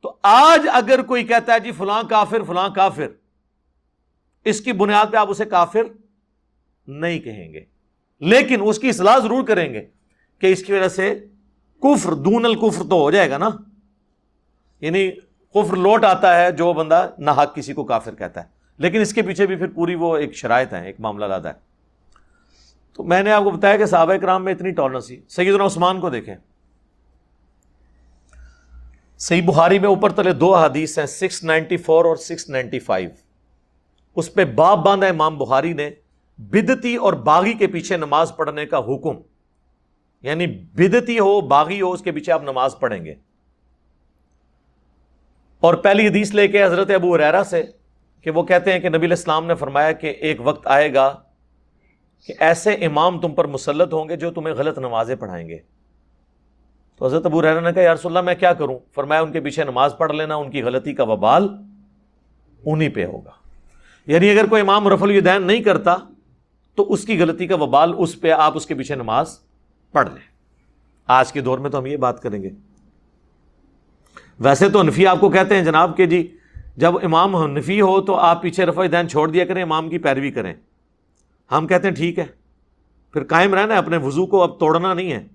تو 0.00 0.16
آج 0.22 0.66
اگر 0.72 1.02
کوئی 1.02 1.24
کہتا 1.24 1.54
ہے 1.54 1.60
جی 1.60 1.72
فلاں 1.72 2.02
کافر 2.10 2.42
فلاں 2.42 2.68
کافر، 2.68 3.06
اس 4.44 4.60
کی 4.60 4.72
بنیاد 4.72 5.06
پہ 5.12 5.16
آپ 5.16 5.30
اسے 5.30 5.44
کافر 5.44 5.82
نہیں 6.86 7.20
کہیں 7.20 7.52
گے۔ 7.52 7.71
لیکن 8.22 8.60
اس 8.64 8.78
کی 8.78 8.88
اصلاح 8.88 9.18
ضرور 9.18 9.44
کریں 9.44 9.74
گے 9.74 9.86
کہ 10.38 10.46
اس 10.46 10.64
کی 10.64 10.72
وجہ 10.72 10.88
سے 10.88 11.24
کفر 11.82 12.14
دون 12.14 12.44
الکفر 12.44 12.82
تو 12.82 12.96
ہو 12.96 13.10
جائے 13.10 13.30
گا 13.30 13.38
نا؟ 13.38 13.48
یعنی 14.80 15.10
کفر 15.54 15.76
لوٹ 15.76 16.04
آتا 16.04 16.40
ہے 16.40 16.52
جو 16.52 16.72
بندہ 16.72 17.08
نہ 17.18 17.30
کسی 17.54 17.72
کو 17.72 17.84
کافر 17.84 18.14
کہتا 18.14 18.40
ہے۔ 18.40 18.46
لیکن 18.78 19.00
اس 19.00 19.14
کے 19.14 19.22
پیچھے 19.22 19.46
بھی 19.46 19.56
پھر 19.56 19.66
پوری 19.66 19.94
وہ 19.94 20.16
ایک 20.16 20.36
شرائط 20.36 20.74
ہے 20.74 20.86
ایک 20.86 20.96
معاملہ 20.98 21.24
لادا 21.24 21.48
ہے۔ 21.48 21.54
تو 22.92 23.04
میں 23.04 23.22
نے 23.22 23.32
آپ 23.32 23.44
کو 23.44 23.50
بتایا 23.50 23.76
کہ 23.76 23.86
صحابہ 23.86 24.14
کرام 24.14 24.44
میں 24.44 24.54
اتنی 24.54 24.70
ٹالرنس 24.70 25.10
ہی 25.10 25.20
سیدنا 25.28 25.66
عثمان 25.66 26.00
کو 26.00 26.10
دیکھیں۔ 26.10 26.34
صحیح 29.18 29.42
بخاری 29.46 29.78
میں 29.78 29.88
اوپر 29.88 30.12
تلے 30.12 30.32
دو 30.32 30.56
حدیث 30.56 30.98
ہیں 30.98 31.06
سکس 31.06 31.44
نائنٹی 31.44 31.76
فور 31.76 32.04
اور 32.04 32.16
سکس 32.16 32.48
نائنٹی 32.48 32.78
فائیو 32.78 33.10
اس 34.16 34.34
پہ 34.34 34.44
باپ 34.44 34.78
باندھا 34.78 35.08
امام 35.08 35.38
بخاری 35.38 35.72
نے 35.72 35.90
بدتی 36.38 36.96
اور 36.96 37.12
باغی 37.12 37.52
کے 37.52 37.66
پیچھے 37.66 37.96
نماز 37.96 38.32
پڑھنے 38.36 38.66
کا 38.66 38.78
حکم۔ 38.78 39.16
یعنی 40.22 40.46
بدتی 40.46 41.18
ہو، 41.18 41.40
باغی 41.40 41.80
ہو، 41.80 41.92
اس 41.92 42.02
کے 42.02 42.12
پیچھے 42.12 42.32
آپ 42.32 42.42
نماز 42.42 42.78
پڑھیں 42.80 43.04
گے۔ 43.04 43.14
اور 45.60 45.74
پہلی 45.74 46.08
حدیث 46.08 46.34
لے 46.34 46.48
کے 46.48 46.64
حضرت 46.64 46.90
ابو 46.90 47.18
ریرا 47.18 47.44
سے 47.44 47.62
کہ 48.20 48.30
وہ 48.30 48.42
کہتے 48.42 48.72
ہیں 48.72 48.80
کہ 48.80 48.88
نبی 48.88 49.06
الاسلام 49.06 49.46
نے 49.46 49.54
فرمایا 49.54 49.92
کہ 49.92 50.06
ایک 50.06 50.36
وقت 50.40 50.66
آئے 50.66 50.94
گا 50.94 51.22
کہ 52.26 52.34
ایسے 52.38 52.74
امام 52.74 53.20
تم 53.20 53.34
پر 53.34 53.44
مسلط 53.44 53.92
ہوں 53.92 54.08
گے 54.08 54.16
جو 54.16 54.30
تمہیں 54.30 54.54
غلط 54.54 54.78
نمازیں 54.78 55.16
پڑھائیں 55.16 55.48
گے۔ 55.48 55.58
تو 56.96 57.06
حضرت 57.06 57.26
ابو 57.26 57.42
ریرا 57.42 57.60
نے 57.60 57.72
کہا 57.72 57.82
یارس 57.82 58.06
اللہ، 58.06 58.20
میں 58.20 58.34
کیا 58.34 58.52
کروں؟ 58.52 58.78
فرمایا، 58.94 59.20
ان 59.20 59.32
کے 59.32 59.40
پیچھے 59.40 59.64
نماز 59.64 59.94
پڑھ 59.98 60.12
لینا، 60.12 60.36
ان 60.36 60.50
کی 60.50 60.62
غلطی 60.62 60.94
کا 60.94 61.02
وبال 61.02 61.48
انہی 62.64 62.88
پہ 62.88 63.04
ہوگا۔ 63.04 63.30
یعنی 64.06 64.30
اگر 64.30 64.46
کوئی 64.46 64.62
امام 64.62 64.88
رف 64.88 65.02
الدین 65.02 65.42
نہیں 65.42 65.62
کرتا 65.62 65.96
تو 66.74 66.92
اس 66.92 67.04
کی 67.04 67.22
غلطی 67.22 67.46
کا 67.46 67.54
وبال 67.54 67.94
اس 67.98 68.20
پہ 68.20 68.30
آپ 68.30 68.56
اس 68.56 68.66
کے 68.66 68.74
پیچھے 68.74 68.94
نماز 68.94 69.38
پڑھ 69.92 70.08
لیں۔ 70.08 70.22
آج 71.06 71.32
کے 71.32 71.40
دور 71.40 71.58
میں 71.58 71.70
تو 71.70 71.78
ہم 71.78 71.86
یہ 71.86 71.96
بات 71.96 72.22
کریں 72.22 72.42
گے۔ 72.42 72.50
ویسے 74.40 74.70
تو 74.70 74.78
انفی 74.78 75.06
آپ 75.06 75.20
کو 75.20 75.30
کہتے 75.30 75.56
ہیں، 75.56 75.64
جناب، 75.64 75.96
کہ 75.96 76.06
جی 76.06 76.36
جب 76.76 76.92
امام 77.02 77.36
حنفی 77.36 77.80
ہو 77.80 78.00
تو 78.00 78.14
آپ 78.14 78.42
پیچھے 78.42 78.66
رفع 78.66 78.86
دین 78.92 79.08
چھوڑ 79.08 79.30
دیا 79.30 79.44
کریں، 79.44 79.62
امام 79.62 79.88
کی 79.88 79.98
پیروی 79.98 80.30
کریں۔ 80.30 80.54
ہم 81.52 81.66
کہتے 81.66 81.88
ہیں، 81.88 81.94
ٹھیک 81.94 82.18
ہے۔ 82.18 82.26
پھر 83.12 83.24
قائم 83.24 83.54
رہنا 83.54 83.74
ہے 83.74 83.78
اپنے 83.78 83.96
وضو 83.96 84.26
کو، 84.26 84.42
اب 84.42 84.60
توڑنا 84.60 84.94
نہیں 84.94 85.12
ہے۔ 85.12 85.26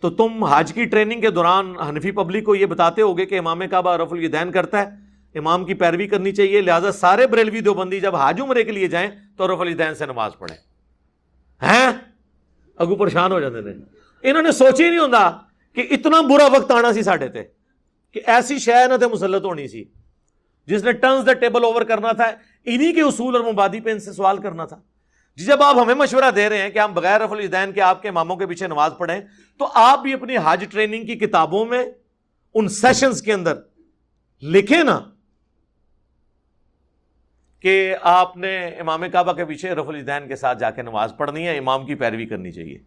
تو 0.00 0.10
تم 0.10 0.44
حج 0.44 0.72
کی 0.72 0.84
ٹریننگ 0.84 1.20
کے 1.20 1.30
دوران 1.30 1.80
حنفی 1.88 2.10
پبلک 2.10 2.44
کو 2.44 2.54
یہ 2.54 2.66
بتاتے 2.66 3.02
ہوگے 3.02 3.26
کہ 3.26 3.38
امام 3.38 3.60
کعبہ 3.70 3.96
رف 3.96 4.12
الدین 4.12 4.50
کرتا 4.50 4.80
ہے۔ 4.80 5.09
امام 5.34 5.64
کی 5.64 5.74
پیروی 5.74 6.06
کرنی 6.06 6.32
چاہیے، 6.32 6.60
لہٰذا 6.60 6.92
سارے 6.92 7.26
بریلوی 7.26 7.60
دیوبندی 7.60 8.00
جب 8.00 8.16
حاج 8.16 8.40
عمرے 8.40 8.64
کے 8.64 8.72
لیے 8.72 8.86
جائیں 8.86 9.10
تو 9.36 9.54
رف 9.54 9.60
الدین 9.60 9.94
سے 9.94 10.06
نماز 10.06 10.32
پڑھیں۔ 10.38 10.56
ہیں؟ 11.62 11.90
اگو 12.76 12.96
پریشان 12.96 13.32
ہو 13.32 13.40
جاتے 13.40 13.62
تھے 13.62 13.72
انہوں 14.22 14.42
نے 14.42 14.52
سوچ 14.52 14.80
ہی 14.80 14.88
نہیں 14.88 14.98
ہوتا 14.98 15.38
کہ 15.74 15.86
اتنا 15.90 16.20
برا 16.20 16.46
وقت 16.46 16.70
آنا 16.70 16.92
سی 16.92 17.02
ساڈے 17.02 17.28
تھے 17.28 17.44
کہ 18.12 18.20
ایسی 18.26 18.58
شہ 18.58 18.86
نہ 18.90 18.96
تھے 18.96 19.06
مسلط 19.06 19.44
ہونی 19.44 19.68
سی۔ 19.68 19.84
جس 20.66 20.84
نے 20.84 20.92
ٹرنز 20.92 21.26
دا 21.26 21.32
ٹیبل 21.32 21.64
اوور 21.64 21.82
کرنا 21.82 22.12
تھا، 22.12 22.30
انہی 22.64 22.92
کے 22.92 23.00
اصول 23.00 23.36
اور 23.36 23.44
مبادی 23.44 23.80
پہ 23.80 23.90
ان 23.90 24.00
سے 24.00 24.12
سوال 24.12 24.38
کرنا 24.38 24.64
تھا۔ 24.64 24.80
جی 25.36 25.44
جب 25.44 25.62
آپ 25.62 25.76
ہمیں 25.78 25.94
مشورہ 25.94 26.30
دے 26.36 26.48
رہے 26.48 26.58
ہیں 26.58 26.70
کہ 26.70 26.78
ہم 26.78 26.94
بغیر 26.94 27.20
رف 27.20 27.32
الدین 27.32 27.72
کے 27.72 27.80
آپ 27.80 28.02
کے 28.02 28.10
ماموں 28.10 28.36
کے 28.36 28.46
پیچھے 28.46 28.66
نماز 28.66 28.92
پڑھیں، 28.98 29.20
تو 29.58 29.68
آپ 29.74 30.02
بھی 30.02 30.12
اپنی 30.12 30.36
حج 30.44 30.64
ٹریننگ 30.70 31.06
کی 31.06 31.14
کتابوں 31.14 31.64
میں 31.66 31.86
ان 32.54 32.68
سیشنز 32.68 33.22
کے 33.22 33.32
اندر 33.32 33.54
لکھیں 34.42 34.82
نا۔ 34.82 35.00
کہ 37.60 37.96
آپ 38.02 38.36
نے 38.36 38.66
امام 38.66 39.02
کعبہ 39.12 39.32
کے 39.32 39.44
پیچھے 39.44 39.74
رف 39.74 39.88
الدین 39.88 40.28
کے 40.28 40.36
ساتھ 40.36 40.58
جا 40.58 40.70
کے 40.70 40.82
نماز 40.82 41.12
پڑھنی 41.16 41.46
ہے، 41.46 41.58
امام 41.58 41.86
کی 41.86 41.94
پیروی 41.94 42.26
کرنی 42.26 42.52
چاہیے۔ 42.52 42.78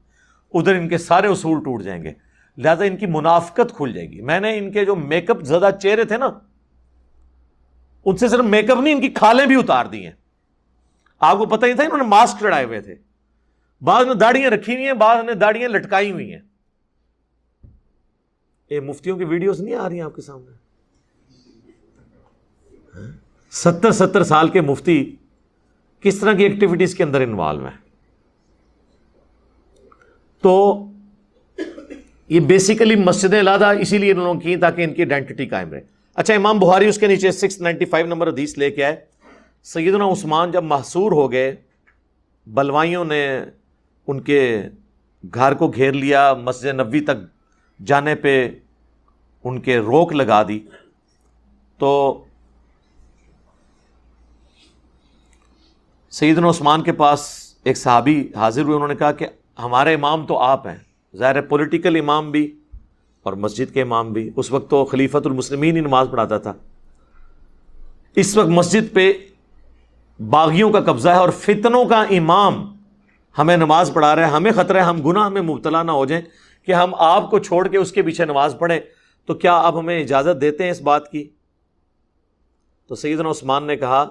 ادھر 0.53 0.75
ان 0.75 0.89
کے 0.89 0.97
سارے 0.97 1.27
اصول 1.27 1.63
ٹوٹ 1.63 1.83
جائیں 1.83 2.03
گے۔ 2.03 2.13
لہذا 2.57 2.83
ان 2.83 2.97
کی 2.97 3.05
منافقت 3.05 3.75
کھل 3.77 3.91
جائے 3.93 4.09
گی۔ 4.09 4.21
میں 4.21 4.39
نے 4.39 4.57
ان 4.57 4.71
کے 4.71 4.85
جو 4.85 4.95
میک 4.95 5.29
اپ 5.29 5.41
زیادہ 5.41 5.69
چہرے 5.81 6.03
تھے 6.03 6.17
نا، 6.17 6.39
ان 8.05 8.17
سے 8.17 8.27
صرف 8.27 8.39
میک 8.39 8.71
اپ 8.71 8.77
نہیں، 8.79 8.93
ان 8.93 9.01
کی 9.01 9.09
کھالیں 9.09 9.45
بھی 9.45 9.55
اتار 9.55 9.85
دی 9.85 10.05
ہیں۔ 10.05 10.13
آپ 11.19 11.37
کو 11.37 11.45
پتہ 11.45 11.65
نہیں 11.65 11.75
تھا، 11.75 11.83
انہوں 11.83 11.97
نے 11.97 12.03
ماسک 12.03 12.35
چڑھائے 12.39 12.65
ہوئے 12.65 12.81
تھے۔ 12.81 12.95
بعض 13.81 14.05
نے 14.05 14.13
داڑیاں 14.13 14.49
رکھی 14.49 14.75
ہوئی 14.75 14.85
ہیں، 14.85 14.93
بعض 14.93 15.23
نے 15.23 15.33
داڑیاں 15.33 15.69
لٹکائی 15.69 16.11
ہوئی 16.11 16.33
ہیں۔ 16.33 16.41
یہ 18.69 18.79
مفتیوں 18.79 19.17
کی 19.17 19.23
ویڈیوز 19.23 19.61
نہیں 19.61 19.75
آ 19.75 19.89
رہی 19.89 19.95
ہیں 19.95 20.05
آپ 20.05 20.15
کے 20.15 20.21
سامنے؟ 20.21 20.51
ہاں؟ 22.95 23.22
ستر 23.53 23.91
ستر 23.91 24.23
سال 24.23 24.49
کے 24.49 24.61
مفتی 24.61 25.15
کس 26.01 26.19
طرح 26.19 26.33
کی 26.33 26.43
ایکٹیویٹیز 26.43 26.95
کے 26.95 27.03
اندر 27.03 27.21
انوالو 27.21 27.65
ہیں؟ 27.65 27.77
تو 30.41 30.85
یہ 32.29 32.39
بیسیکلی 32.39 32.95
مسجد 32.95 33.33
علادہ 33.33 33.65
اسی 33.65 33.97
لیے 33.97 34.11
انہوں 34.11 34.33
نے 34.33 34.39
کی 34.39 34.55
تاکہ 34.55 34.81
ان 34.81 34.93
کی 34.93 35.01
آئیڈینٹی 35.01 35.45
قائم 35.45 35.71
رہے۔ 35.71 35.81
اچھا 36.15 36.33
امام 36.33 36.59
بہاری 36.59 36.85
اس 36.85 36.97
کے 36.97 37.07
نیچے 37.07 37.31
سکس 37.31 37.61
نائنٹی 37.61 37.85
فائیو 37.85 38.07
نمبر 38.07 38.27
حدیث 38.27 38.57
لے 38.57 38.71
کے 38.71 38.85
آئے۔ 38.85 38.95
سیدنا 39.63 40.05
عثمان 40.05 40.51
جب 40.51 40.63
محصور 40.63 41.11
ہو 41.11 41.31
گئے، 41.31 41.55
بلوائیوں 42.47 43.05
نے 43.05 43.39
ان 44.07 44.21
کے 44.21 44.63
گھر 45.33 45.53
کو 45.53 45.67
گھیر 45.67 45.93
لیا، 45.93 46.33
مسجد 46.33 46.65
نبی 46.65 46.99
تک 46.99 47.17
جانے 47.85 48.15
پہ 48.15 48.49
ان 49.43 49.61
کے 49.61 49.77
روک 49.77 50.13
لگا 50.13 50.43
دی۔ 50.47 50.59
تو 51.77 52.23
سیدنا 56.13 56.49
عثمان 56.49 56.83
کے 56.83 56.91
پاس 56.91 57.29
ایک 57.63 57.77
صحابی 57.77 58.27
حاضر 58.35 58.61
ہوئے، 58.61 58.75
انہوں 58.75 58.87
نے 58.87 58.95
کہا 58.95 59.11
کہ 59.11 59.25
ہمارے 59.59 59.93
امام 59.93 60.25
تو 60.25 60.37
آپ 60.37 60.67
ہیں، 60.67 60.75
ظاہر 61.15 61.35
ہے 61.35 61.41
پولیٹیکل 61.41 61.99
امام 61.99 62.31
بھی 62.31 62.59
اور 63.23 63.33
مسجد 63.33 63.73
کے 63.73 63.81
امام 63.81 64.13
بھی۔ 64.13 64.29
اس 64.35 64.51
وقت 64.51 64.69
تو 64.69 64.85
خلیفت 64.85 65.27
المسلمین 65.27 65.75
ہی 65.75 65.81
نماز 65.81 66.07
پڑھاتا 66.11 66.37
تھا۔ 66.37 66.53
اس 68.15 68.37
وقت 68.37 68.47
مسجد 68.47 68.93
پہ 68.93 69.13
باغیوں 70.29 70.69
کا 70.69 70.79
قبضہ 70.79 71.09
ہے 71.09 71.15
اور 71.15 71.29
فتنوں 71.29 71.85
کا 71.85 72.01
امام 72.01 72.75
ہمیں 73.37 73.57
نماز 73.57 73.91
پڑھا 73.93 74.15
رہا 74.15 74.27
ہے 74.27 74.31
ہمیں 74.31 74.51
خطرہ 74.51 74.77
ہے، 74.77 74.83
ہم 74.83 75.01
گناہ 75.01 75.29
میں 75.29 75.41
مبتلا 75.41 75.83
نہ 75.83 75.91
ہو 75.91 76.05
جائیں 76.05 76.23
کہ 76.65 76.71
ہم 76.71 76.95
آپ 76.95 77.31
کو 77.31 77.39
چھوڑ 77.39 77.67
کے 77.67 77.77
اس 77.77 77.91
کے 77.91 78.01
پیچھے 78.01 78.25
نماز 78.25 78.55
پڑھیں۔ 78.59 78.79
تو 79.25 79.33
کیا 79.33 79.53
آپ 79.53 79.75
ہمیں 79.75 80.01
اجازت 80.01 80.41
دیتے 80.41 80.63
ہیں 80.63 80.71
اس 80.71 80.81
بات 80.81 81.11
کی؟ 81.11 81.29
تو 82.87 82.95
سیدنا 82.95 83.29
عثمان 83.29 83.63
نے 83.63 83.75
کہا 83.75 84.05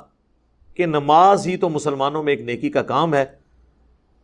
کہ 0.74 0.86
نماز 0.86 1.46
ہی 1.46 1.56
تو 1.56 1.68
مسلمانوں 1.68 2.22
میں 2.22 2.32
ایک 2.32 2.40
نیکی 2.40 2.70
کا 2.70 2.82
کام 2.82 3.14
ہے، 3.14 3.24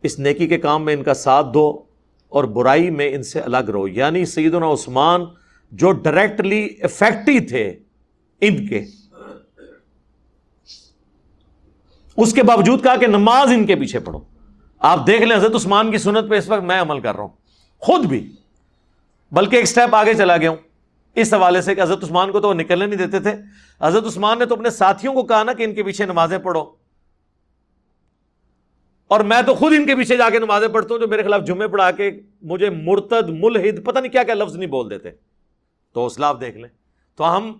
اس 0.03 0.19
نیکی 0.19 0.47
کے 0.47 0.57
کام 0.57 0.85
میں 0.85 0.93
ان 0.93 1.03
کا 1.03 1.13
ساتھ 1.13 1.47
دو 1.53 1.83
اور 2.29 2.43
برائی 2.43 2.89
میں 2.89 3.15
ان 3.15 3.23
سے 3.23 3.39
الگ 3.39 3.57
رہو۔ 3.57 3.87
یعنی 3.87 4.25
سیدنا 4.25 4.73
عثمان 4.73 5.21
جو 5.71 5.91
ڈائریکٹلی 5.91 6.69
افیکٹی 6.81 7.39
تھے 7.39 7.73
ان 8.41 8.67
کے۔ 8.67 8.85
اس 12.17 12.33
کے 12.33 12.43
باوجود 12.43 12.83
کہا 12.83 12.95
کہ 12.95 13.07
نماز 13.07 13.51
ان 13.51 13.65
کے 13.65 13.75
پیچھے 13.75 13.99
پڑھو۔ 13.99 14.19
آپ 14.79 15.07
دیکھ 15.07 15.21
لیں 15.21 15.37
حضرت 15.37 15.55
عثمان 15.55 15.91
کی 15.91 15.97
سنت 15.97 16.29
پہ 16.29 16.37
اس 16.37 16.49
وقت 16.49 16.63
میں 16.63 16.81
عمل 16.81 16.99
کر 16.99 17.15
رہا 17.15 17.21
ہوں۔ 17.21 17.29
خود 17.79 18.05
بھی، 18.05 18.31
بلکہ 19.31 19.55
ایک 19.55 19.65
سٹیپ 19.65 19.95
آگے 19.95 20.13
چلا 20.13 20.37
گیا 20.37 20.49
ہوں۔ 20.49 20.68
اس 21.21 21.33
حوالے 21.33 21.61
سے 21.61 21.75
کہ 21.75 21.81
حضرت 21.81 22.03
عثمان 22.03 22.31
کو 22.31 22.39
تو 22.39 22.47
وہ 22.47 22.53
نکلنے 22.53 22.85
نہیں 22.85 23.07
دیتے 23.07 23.19
تھے۔ 23.19 23.35
حضرت 23.81 24.05
عثمان 24.05 24.39
نے 24.39 24.45
تو 24.45 24.55
اپنے 24.55 24.69
ساتھیوں 24.69 25.13
کو 25.13 25.23
کہا 25.23 25.43
نا 25.43 25.53
کہ 25.53 25.63
ان 25.63 25.75
کے 25.75 25.83
پیچھے 25.83 26.05
نمازیں 26.05 26.37
پڑھو۔ 26.37 26.61
اور 29.07 29.19
میں 29.19 29.41
تو 29.41 29.55
خود 29.55 29.73
ان 29.77 29.85
کے 29.85 29.95
پیچھے 29.95 30.17
جا 30.17 30.29
کے 30.29 30.39
نمازیں 30.39 30.67
پڑھتا 30.67 30.93
ہوں 30.93 31.01
جو 31.01 31.07
میرے 31.07 31.23
خلاف 31.23 31.41
جمعے 31.47 31.67
پڑھا 31.67 31.91
کے 31.91 32.11
مجھے 32.41 32.69
مرتد، 32.69 33.29
ملحد، 33.29 33.85
پتہ 33.85 33.99
نہیں 33.99 34.11
کیا 34.11 34.23
کیا 34.23 34.33
لفظ 34.33 34.55
نہیں 34.55 34.69
بول 34.69 34.89
دیتے۔ 34.89 35.09
تو 35.93 36.05
اسلاف 36.05 36.41
دیکھ 36.41 36.57
لیں۔ 36.57 36.69
تو 37.15 37.37
ہم 37.37 37.53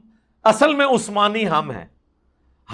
اصل 0.44 0.76
میں 0.76 0.86
عثمانی 0.86 1.50
ہم 1.50 1.72
ہیں۔ 1.72 1.86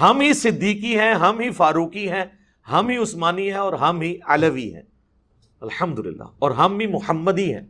ہم 0.00 0.20
ہی 0.20 0.32
صدیقی 0.32 0.98
ہیں، 0.98 1.14
ہم 1.14 1.40
ہی 1.40 1.50
فاروقی 1.50 2.10
ہیں، 2.10 2.24
ہم 2.72 2.88
ہی 2.88 2.96
عثمانی 2.96 3.50
ہیں 3.50 3.58
اور 3.58 3.72
ہم 3.72 4.00
ہی 4.00 4.16
علوی 4.24 4.74
ہیں۔ 4.74 4.82
الحمد 5.60 6.00
اور 6.38 6.50
ہم 6.50 6.76
بھی 6.76 6.86
محمدی 6.86 7.54
ہیں۔ 7.54 7.66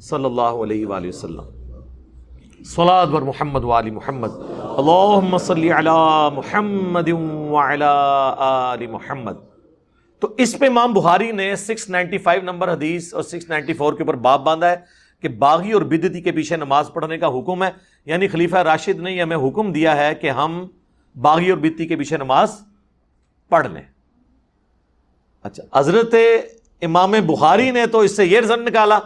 صلی 0.00 0.24
اللہ 0.24 0.40
علیہ 0.40 0.86
وآلہ 0.86 1.08
وسلم۔ 1.08 1.55
صلاد 2.74 3.06
بر 3.06 3.22
محمد 3.22 3.64
والی 3.64 3.90
محمد۔ 3.90 4.28
اللہم 4.58 5.38
صلی 5.38 5.72
علی 5.72 5.90
محمد 6.34 7.08
وعلی 7.50 7.84
آل 8.38 8.86
محمد۔ 8.86 9.32
تو 10.20 10.34
اس 10.38 10.58
پہ 10.58 10.66
امام 10.66 10.92
بخاری 10.92 11.32
نے 11.32 11.56
سکس 11.56 11.90
نائنٹی 11.90 12.18
فائیو 12.18 12.42
نمبر 12.42 12.72
حدیث 12.72 13.14
اور 13.14 13.22
سکس 13.22 13.48
نائنٹی 13.48 13.72
فور 13.72 13.92
کے 13.92 14.02
اوپر 14.02 14.14
باب 14.14 14.44
باندھا 14.44 14.70
ہے 14.70 14.76
کہ 15.22 15.28
باغی 15.28 15.72
اور 15.72 15.82
بدتی 15.82 16.20
کے 16.20 16.32
پیچھے 16.32 16.56
نماز 16.56 16.90
پڑھنے 16.92 17.18
کا 17.18 17.26
حکم 17.26 17.64
ہے۔ 17.64 17.70
یعنی 18.06 18.28
خلیفہ 18.28 18.56
راشد 18.56 19.00
نے 19.00 19.22
ہمیں 19.22 19.36
حکم 19.36 19.72
دیا 19.72 19.96
ہے 19.96 20.14
کہ 20.14 20.30
ہم 20.30 20.66
باغی 21.20 21.50
اور 21.50 21.58
بدتی 21.58 21.86
کے 21.86 21.96
پیچھے 21.96 22.16
نماز 22.16 22.60
پڑھ 23.48 23.66
لیں۔ 23.68 23.82
اچھا 25.42 25.78
حضرت 25.78 26.14
امام 26.82 27.14
بخاری 27.26 27.70
نے 27.70 27.86
تو 27.86 27.98
اس 27.98 28.16
سے 28.16 28.24
یہ 28.24 28.40
رزن 28.40 28.64
نکالا۔ 28.64 28.98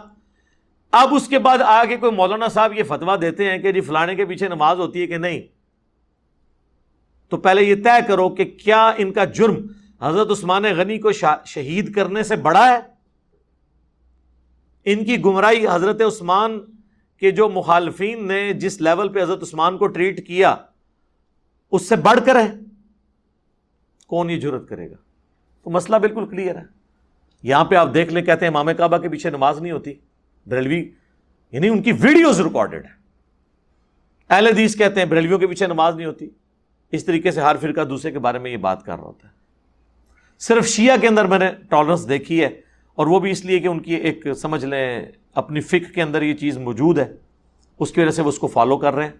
اب 0.91 1.15
اس 1.15 1.27
کے 1.27 1.39
بعد 1.39 1.57
آگے 1.57 1.97
کوئی 1.97 2.11
مولانا 2.11 2.47
صاحب 2.47 2.73
یہ 2.77 2.83
فتوا 2.83 3.15
دیتے 3.21 3.51
ہیں 3.51 3.57
کہ 3.57 3.71
جی 3.71 3.81
فلانے 3.81 4.15
کے 4.15 4.25
پیچھے 4.25 4.47
نماز 4.47 4.79
ہوتی 4.79 5.01
ہے 5.01 5.07
کہ 5.07 5.17
نہیں؟ 5.17 5.41
تو 7.29 7.37
پہلے 7.37 7.63
یہ 7.63 7.75
طے 7.75 8.07
کرو 8.07 8.29
کہ 8.29 8.45
کیا 8.45 8.91
ان 8.97 9.13
کا 9.13 9.25
جرم 9.25 9.67
حضرت 10.01 10.31
عثمان 10.31 10.63
غنی 10.63 10.99
کو 10.99 11.11
شہید 11.45 11.95
کرنے 11.95 12.23
سے 12.23 12.35
بڑا 12.35 12.69
ہے؟ 12.69 12.79
ان 14.85 15.05
کی 15.05 15.25
گمراہی 15.25 15.67
حضرت 15.67 16.01
عثمان 16.01 16.59
کے 17.19 17.31
جو 17.31 17.49
مخالفین 17.49 18.27
نے 18.27 18.53
جس 18.53 18.81
لیول 18.81 19.09
پہ 19.09 19.21
حضرت 19.21 19.43
عثمان 19.43 19.77
کو 19.77 19.87
ٹریٹ 19.87 20.27
کیا، 20.27 20.55
اس 21.71 21.89
سے 21.89 21.95
بڑھ 21.95 22.19
کر 22.25 22.35
ہے؟ 22.35 22.51
کون 24.07 24.29
یہ 24.29 24.39
جرت 24.39 24.69
کرے 24.69 24.91
گا؟ 24.91 24.95
تو 25.63 25.69
مسئلہ 25.69 25.95
بالکل 25.95 26.25
کلیئر 26.25 26.55
ہے۔ 26.55 26.63
یہاں 27.43 27.65
پہ 27.65 27.75
آپ 27.75 27.93
دیکھ 27.93 28.13
لیں، 28.13 28.21
کہتے 28.21 28.45
ہیں 28.45 28.53
امام 28.53 28.69
کعبہ 28.77 28.97
کے 28.97 29.09
پیچھے 29.09 29.29
نماز 29.29 29.61
نہیں 29.61 29.71
ہوتی۔ 29.71 29.93
بریلوی 30.47 30.91
یعنی 31.51 31.69
ان 31.69 31.81
کی 31.81 31.91
ویڈیوز 31.91 32.41
ریکارڈڈ 32.41 32.85
ہے 32.85 33.01
اہل 34.29 34.47
حدیث 34.47 34.77
کہتے 34.77 34.99
ہیں 34.99 35.07
بریلویوں 35.07 35.39
کے 35.39 35.47
پیچھے 35.47 35.67
نماز 35.67 35.95
نہیں 35.95 36.05
ہوتی۔ 36.05 36.29
اس 36.91 37.05
طریقے 37.05 37.31
سے 37.31 37.41
ہر 37.41 37.55
فرقہ 37.61 37.81
دوسرے 37.81 38.11
کے 38.11 38.19
بارے 38.19 38.39
میں 38.39 38.51
یہ 38.51 38.57
بات 38.57 38.85
کر 38.85 38.95
رہا 38.95 39.03
ہوتا 39.03 39.27
ہے۔ 39.27 39.33
صرف 40.39 40.67
شیعہ 40.67 40.97
کے 40.97 41.07
اندر 41.07 41.25
میں 41.25 41.39
نے 41.39 41.49
ٹالرنس 41.69 42.09
دیکھی 42.09 42.41
ہے 42.41 42.61
اور 42.95 43.07
وہ 43.07 43.19
بھی 43.19 43.31
اس 43.31 43.45
لیے 43.45 43.59
کہ 43.59 43.67
ان 43.67 43.79
کی 43.79 43.95
ایک 43.95 44.27
سمجھ 44.37 44.65
لیں، 44.65 45.05
اپنی 45.33 45.61
فکر 45.61 45.91
کے 45.91 46.01
اندر 46.01 46.21
یہ 46.21 46.33
چیز 46.33 46.57
موجود 46.57 46.99
ہے۔ 46.99 47.13
اس 47.79 47.91
کی 47.91 48.01
وجہ 48.01 48.09
سے 48.09 48.21
وہ 48.21 48.29
اس 48.29 48.39
کو 48.39 48.47
فالو 48.47 48.77
کر 48.77 48.93
رہے 48.93 49.05
ہیں 49.05 49.11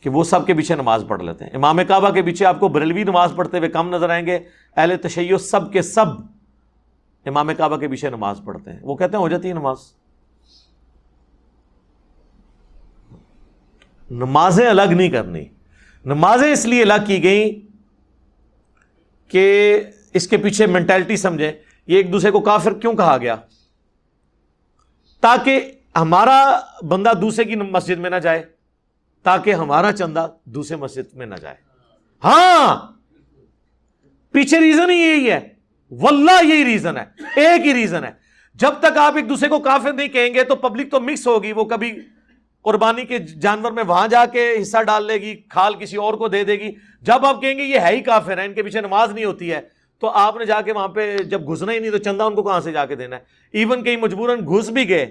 کہ 0.00 0.10
وہ 0.10 0.24
سب 0.24 0.46
کے 0.46 0.54
پیچھے 0.54 0.74
نماز 0.74 1.04
پڑھ 1.08 1.22
لیتے 1.22 1.44
ہیں۔ 1.44 1.52
امام 1.52 1.80
کعبہ 1.88 2.10
کے 2.10 2.22
پیچھے 2.22 2.46
آپ 2.46 2.60
کو 2.60 2.68
بریلوی 2.68 3.04
نماز 3.04 3.32
پڑھتے 3.36 3.58
ہوئے 3.58 3.68
کم 3.68 3.94
نظر 3.94 4.10
آئیں 4.10 4.26
گے۔ 4.26 4.38
اہل 4.76 4.96
تشیع 5.02 5.36
سب 5.36 5.72
کے 5.72 5.82
سب 5.82 6.06
امام 7.26 7.50
کعبہ 7.58 7.76
کے 7.76 7.88
پیچھے 7.88 8.10
نماز 8.10 8.40
پڑھتے 8.44 8.72
ہیں۔ 8.72 8.78
وہ 8.82 8.96
کہتے 8.96 9.16
ہیں 9.16 9.22
ہو 9.22 9.28
جاتی 9.28 9.48
ہے 9.48 9.52
نماز۔ 9.52 9.97
نمازیں 14.10 14.66
الگ 14.66 14.82
نہیں 14.82 15.08
کرنی۔ 15.08 15.44
نمازیں 16.04 16.52
اس 16.52 16.66
لیے 16.66 16.82
الگ 16.82 17.04
کی 17.06 17.22
گئیں 17.22 17.68
کہ 19.30 19.80
اس 20.14 20.28
کے 20.28 20.36
پیچھے 20.36 20.66
مینٹلٹی 20.66 21.16
سمجھیں۔ 21.16 21.52
یہ 21.86 21.96
ایک 21.96 22.12
دوسرے 22.12 22.30
کو 22.30 22.40
کافر 22.40 22.74
کیوں 22.74 22.94
کہا 22.94 23.18
گیا؟ 23.18 23.36
تاکہ 25.20 25.72
ہمارا 25.96 26.60
بندہ 26.82 27.12
دوسرے 27.22 27.44
کی 27.44 27.56
مسجد 27.56 27.98
میں 27.98 28.10
نہ 28.10 28.16
جائے، 28.16 28.42
تاکہ 29.22 29.54
ہمارا 29.54 29.92
چندہ 29.92 30.26
دوسرے 30.44 30.76
مسجد 30.76 31.14
میں 31.14 31.26
نہ 31.26 31.34
جائے۔ 31.34 31.54
ہاں 32.24 32.92
پیچھے 34.30 34.60
ریزن 34.60 34.90
ہی 34.90 34.96
یہی 34.96 35.30
ہے۔ 35.30 35.48
واللہ 35.90 36.44
یہی 36.44 36.64
ریزن 36.64 36.96
ہے، 36.96 37.04
ایک 37.36 37.66
ہی 37.66 37.74
ریزن 37.74 38.04
ہے۔ 38.04 38.10
جب 38.54 38.70
تک 38.80 38.98
آپ 38.98 39.16
ایک 39.16 39.28
دوسرے 39.28 39.48
کو 39.48 39.58
کافر 39.58 39.92
نہیں 39.92 40.08
کہیں 40.08 40.34
گے 40.34 40.44
تو 40.44 40.54
پبلک 40.54 40.90
تو 40.90 41.00
مکس 41.00 41.26
ہوگی، 41.26 41.52
وہ 41.52 41.64
کبھی 41.64 41.92
قربانی 42.68 43.04
کے 43.06 43.18
جانور 43.18 43.72
میں 43.72 43.84
وہاں 43.84 44.08
جا 44.08 44.24
کے 44.26 44.50
حصہ 44.62 44.82
ڈال 44.82 45.06
لے 45.06 45.14
گی، 45.14 45.34
کھال 45.48 45.74
کسی 45.74 45.96
اور 45.96 46.14
کو 46.14 46.28
دے 46.28 46.44
دے 46.44 46.52
گی۔ 46.52 46.70
جب 47.02 47.26
آپ 47.26 47.40
کہیں 47.42 47.56
گے 47.58 47.62
یہ 47.62 47.78
ہے 47.78 47.94
ہی 47.96 48.00
کافر 48.00 48.38
ہے، 48.38 48.44
ان 48.44 48.54
کے 48.54 48.62
پیچھے 48.62 48.80
نماز 48.80 49.12
نہیں 49.12 49.24
ہوتی 49.24 49.52
ہے، 49.52 49.60
تو 50.02 50.08
آپ 50.08 50.36
نے 50.36 50.44
جا 50.44 50.60
کے 50.60 50.72
وہاں 50.72 50.88
پہ 50.88 51.16
جب 51.18 51.48
گھسنا 51.48 51.72
ہی 51.72 51.78
نہیں 51.78 51.90
تو 51.90 51.98
چندہ 51.98 52.22
ان 52.22 52.34
کو 52.34 52.42
کہاں 52.42 52.60
سے 52.60 52.72
جا 52.72 52.86
کے 52.86 52.96
دینا 52.96 53.16
ہے؟ 53.16 53.20
ایون 53.52 53.84
کہیں 53.84 53.96
مجبوراً 53.96 54.46
گھس 54.46 54.68
بھی 54.68 54.88
گئے، 54.88 55.06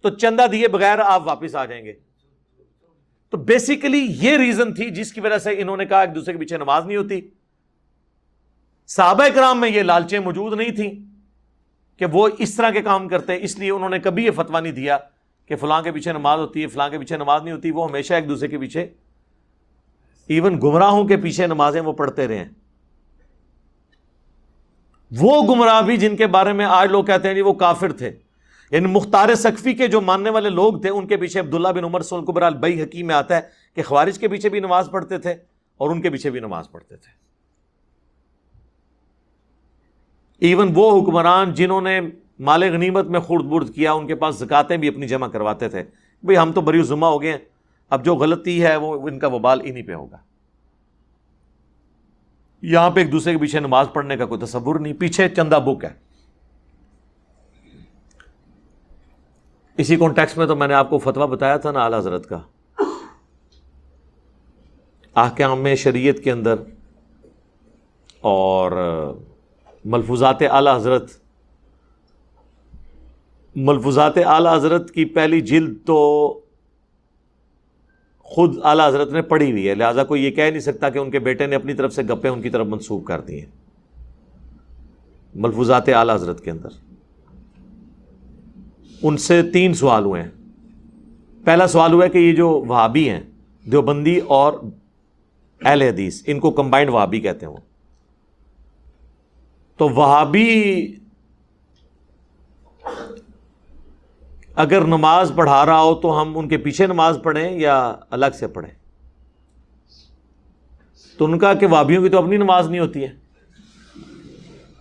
تو 0.00 0.10
چندہ 0.10 0.46
دیے 0.52 0.68
بغیر 0.68 0.98
آپ 0.98 1.26
واپس 1.26 1.54
آ 1.54 1.64
جائیں 1.64 1.84
گے۔ 1.84 1.92
تو 3.30 3.36
بیسیکلی 3.36 4.06
یہ 4.20 4.36
ریزن 4.36 4.74
تھی 4.74 4.90
جس 4.90 5.12
کی 5.12 5.20
وجہ 5.20 5.38
سے 5.38 5.50
انہوں 5.60 5.76
نے 5.76 5.86
کہا 5.86 6.00
ایک 6.00 6.14
دوسرے 6.14 6.32
کے 6.32 6.38
پیچھے 6.38 6.56
نماز 6.56 6.86
نہیں 6.86 6.96
ہوتی۔ 6.96 7.20
صحابہ 8.86 9.28
کرام 9.34 9.60
میں 9.60 9.68
یہ 9.68 9.82
لالچیں 9.82 10.18
موجود 10.18 10.58
نہیں 10.58 10.70
تھیں 10.70 10.92
کہ 11.98 12.06
وہ 12.12 12.28
اس 12.38 12.54
طرح 12.54 12.70
کے 12.70 12.82
کام 12.82 13.08
کرتے، 13.08 13.36
اس 13.40 13.58
لیے 13.58 13.70
انہوں 13.70 13.90
نے 13.90 13.98
کبھی 13.98 14.24
یہ 14.24 14.30
فتوا 14.30 14.60
نہیں 14.60 14.72
دیا۔ 14.72 14.98
کہ 15.50 15.56
فلاں 15.56 15.82
کے 15.82 15.92
پیچھے 15.92 16.12
نماز 16.12 16.40
ہوتی 16.40 16.62
ہے، 16.62 16.66
فلاں 16.66 16.88
کے 16.88 16.98
پیچھے 16.98 17.16
نماز 17.16 17.42
نہیں 17.42 17.54
ہوتی، 17.54 17.70
وہ 17.70 17.88
ہمیشہ 17.88 18.14
ایک 18.14 18.28
دوسرے 18.28 18.48
کے 18.48 18.58
پیچھے 18.58 18.82
ایون 20.26 20.60
گمراہوں 20.62 21.04
کے 21.04 21.16
پیچھے 21.16 21.46
نمازیں 21.46 21.80
وہ 21.80 21.92
پڑھتے 21.92 22.28
رہے 22.28 22.38
ہیں۔ 22.38 22.48
وہ 25.18 25.42
گمراہ 25.42 25.82
بھی 25.82 25.96
جن 25.96 26.16
کے 26.16 26.26
بارے 26.26 26.52
میں 26.52 26.64
آج 26.64 26.90
لوگ 26.90 27.04
کہتے 27.04 27.28
ہیں 27.28 27.34
جی 27.34 27.40
وہ 27.40 27.52
کافر 27.52 27.92
تھے۔ 27.92 28.12
یعنی 28.70 28.86
مختار 28.86 29.34
سقفی 29.34 29.74
کے 29.74 29.86
جو 29.86 30.00
ماننے 30.00 30.30
والے 30.30 30.50
لوگ 30.50 30.80
تھے، 30.80 30.90
ان 30.90 31.06
کے 31.06 31.16
پیچھے 31.16 31.40
عبداللہ 31.40 31.68
بن 31.68 31.84
عمر 31.84 32.00
سول 32.00 32.24
قبر 32.24 32.42
البئی 32.42 32.82
حکیم 32.82 33.06
میں 33.06 33.14
آتا 33.14 33.36
ہے 33.36 33.40
کہ 33.74 33.82
خوارج 33.82 34.18
کے 34.18 34.28
پیچھے 34.28 34.48
بھی 34.48 34.60
نماز 34.60 34.88
پڑھتے 34.92 35.18
تھے 35.18 35.34
اور 35.76 35.90
ان 35.90 36.02
کے 36.02 36.10
پیچھے 36.10 36.30
بھی 36.30 36.40
نماز 36.40 36.70
پڑھتے 36.70 36.96
تھے۔ 36.96 37.12
ایون 40.38 40.72
وہ 40.74 41.02
حکمران 41.02 41.54
جنہوں 41.54 41.80
نے 41.80 42.00
مال 42.40 42.62
غنیمت 42.62 43.06
میں 43.06 43.20
خورد 43.20 43.44
برد 43.44 43.74
کیا، 43.74 43.92
ان 43.92 44.06
کے 44.06 44.14
پاس 44.14 44.38
زکاتیں 44.38 44.76
بھی 44.76 44.88
اپنی 44.88 45.08
جمع 45.08 45.26
کرواتے 45.26 45.68
تھے۔ 45.68 45.82
بھئی 46.22 46.36
ہم 46.36 46.52
تو 46.52 46.60
بری 46.60 46.82
ذمہ 46.82 47.06
ہو 47.06 47.22
گئے 47.22 47.30
ہیں۔ 47.30 47.38
اب 47.90 48.04
جو 48.04 48.14
غلطی 48.14 48.62
ہے، 48.62 48.76
وہ 48.76 49.08
ان 49.08 49.18
کا 49.18 49.26
وبال 49.26 49.60
انہی 49.64 49.82
پہ 49.82 49.92
ہوگا۔ 49.92 50.16
یہاں 52.62 52.90
پہ 52.90 53.00
ایک 53.00 53.12
دوسرے 53.12 53.32
کے 53.32 53.38
پیچھے 53.38 53.60
نماز 53.60 53.86
پڑھنے 53.92 54.16
کا 54.16 54.26
کوئی 54.26 54.40
تصور 54.40 54.80
نہیں، 54.80 54.92
پیچھے 54.92 55.28
چندہ 55.28 55.54
بک 55.54 55.84
ہے۔ 55.84 55.90
اسی 59.76 59.96
کانٹیکس 59.96 60.36
میں 60.36 60.46
تو 60.46 60.56
میں 60.56 60.68
نے 60.68 60.74
آپ 60.74 60.90
کو 60.90 60.98
فتوا 60.98 61.26
بتایا 61.26 61.56
تھا 61.56 61.70
نا 61.70 61.80
اعلی 61.80 61.96
حضرت 61.96 62.28
کا۔ 62.28 62.40
آحکام 65.14 65.60
میں 65.60 65.74
شریعت 65.74 66.24
کے 66.24 66.32
اندر 66.32 66.54
اور 68.20 68.72
ملفوظات 69.84 70.42
اعلی 70.50 70.70
حضرت 70.76 71.19
ملفوظات 73.56 74.18
اعلی 74.18 74.48
حضرت 74.52 74.90
کی 74.90 75.04
پہلی 75.04 75.40
جلد 75.40 75.78
تو 75.86 76.26
خود 78.18 78.56
اعلی 78.62 78.82
حضرت 78.86 79.12
نے 79.12 79.22
پڑھی 79.22 79.52
ہوئی 79.52 79.68
ہے، 79.68 79.74
لہٰذا 79.74 80.04
کوئی 80.04 80.24
یہ 80.24 80.30
کہہ 80.30 80.42
نہیں 80.42 80.60
سکتا 80.60 80.90
کہ 80.90 80.98
ان 80.98 81.10
کے 81.10 81.18
بیٹے 81.18 81.46
نے 81.46 81.56
اپنی 81.56 81.74
طرف 81.74 81.94
سے 81.94 82.02
گپے 82.02 82.28
ان 82.28 82.42
کی 82.42 82.50
طرف 82.50 82.66
منسوخ 82.66 83.04
کر 83.04 83.20
دی 83.20 83.38
ہیں۔ 83.38 83.46
ملفوظات 85.34 85.88
اعلی 85.88 86.12
حضرت 86.12 86.44
کے 86.44 86.50
اندر۔ 86.50 86.68
ان 89.02 89.16
سے 89.16 89.42
تین 89.42 89.74
سوال 89.74 90.04
ہوئے 90.04 90.22
ہیں۔ 90.22 90.30
پہلا 91.44 91.66
سوال 91.66 91.92
ہوا 91.92 92.04
ہے 92.04 92.10
کہ 92.10 92.18
یہ 92.18 92.34
جو 92.34 92.48
وہابی 92.48 93.10
ہیں، 93.10 93.20
دیوبندی 93.72 94.18
اور 94.18 94.52
اہل 95.64 95.82
حدیث، 95.82 96.22
ان 96.26 96.40
کو 96.40 96.50
کمبائنڈ 96.50 96.90
وہابی 96.90 97.20
کہتے 97.20 97.46
ہیں 97.46 97.52
وہ۔ 97.52 97.58
تو 99.76 99.88
وہابی 99.88 100.86
اگر 104.60 104.80
نماز 104.80 105.32
پڑھا 105.36 105.66
رہا 105.66 105.82
ہو 105.82 105.94
تو 105.94 106.22
ہم 106.22 106.38
ان 106.38 106.48
کے 106.48 106.58
پیچھے 106.58 106.86
نماز 106.86 107.18
پڑھیں 107.22 107.58
یا 107.58 107.94
الگ 108.10 108.26
سے 108.38 108.48
پڑھیں؟ 108.48 108.74
تو 111.18 111.24
ان 111.24 111.38
کا 111.38 111.54
کہ 111.54 111.66
وابیوں 111.66 112.02
کی 112.02 112.08
تو 112.08 112.18
اپنی 112.18 112.36
نماز 112.36 112.70
نہیں 112.70 112.80
ہوتی 112.80 113.04
ہے۔ 113.04 113.12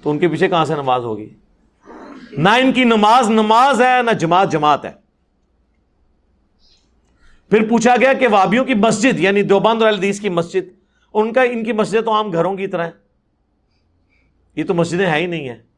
تو 0.01 0.11
ان 0.11 0.19
کے 0.19 0.27
پیچھے 0.27 0.47
کہاں 0.47 0.65
سے 0.65 0.75
نماز 0.75 1.03
ہوگی؟ 1.03 1.29
نہ 2.31 2.49
ان 2.49 2.73
کی 2.73 2.83
نماز 2.83 3.29
نماز 3.29 3.81
ہے، 3.81 4.01
نہ 4.01 4.11
جماعت 4.11 4.51
جماعت 4.51 4.85
ہے۔ 4.85 4.91
پھر 7.49 7.69
پوچھا 7.69 7.95
گیا 7.95 8.13
کہ 8.13 8.27
وابیوں 8.27 8.65
کی 8.65 8.73
مسجد 8.73 9.19
یعنی 9.19 9.43
دوباند 9.43 9.81
اور 9.81 9.89
الدیس 9.89 10.19
کی 10.19 10.29
مسجد، 10.29 10.69
ان 11.13 11.33
کا، 11.33 11.41
ان 11.41 11.63
کی 11.63 11.71
مسجد 11.71 12.05
تو 12.05 12.13
عام 12.13 12.31
گھروں 12.31 12.55
کی 12.55 12.67
طرح 12.67 12.85
ہے 12.85 12.91
یہ 14.55 14.63
تو 14.63 14.73
مسجدیں 14.73 15.07
ہیں 15.07 15.21
ہی 15.21 15.25
نہیں 15.25 15.49
ہیں۔ 15.49 15.68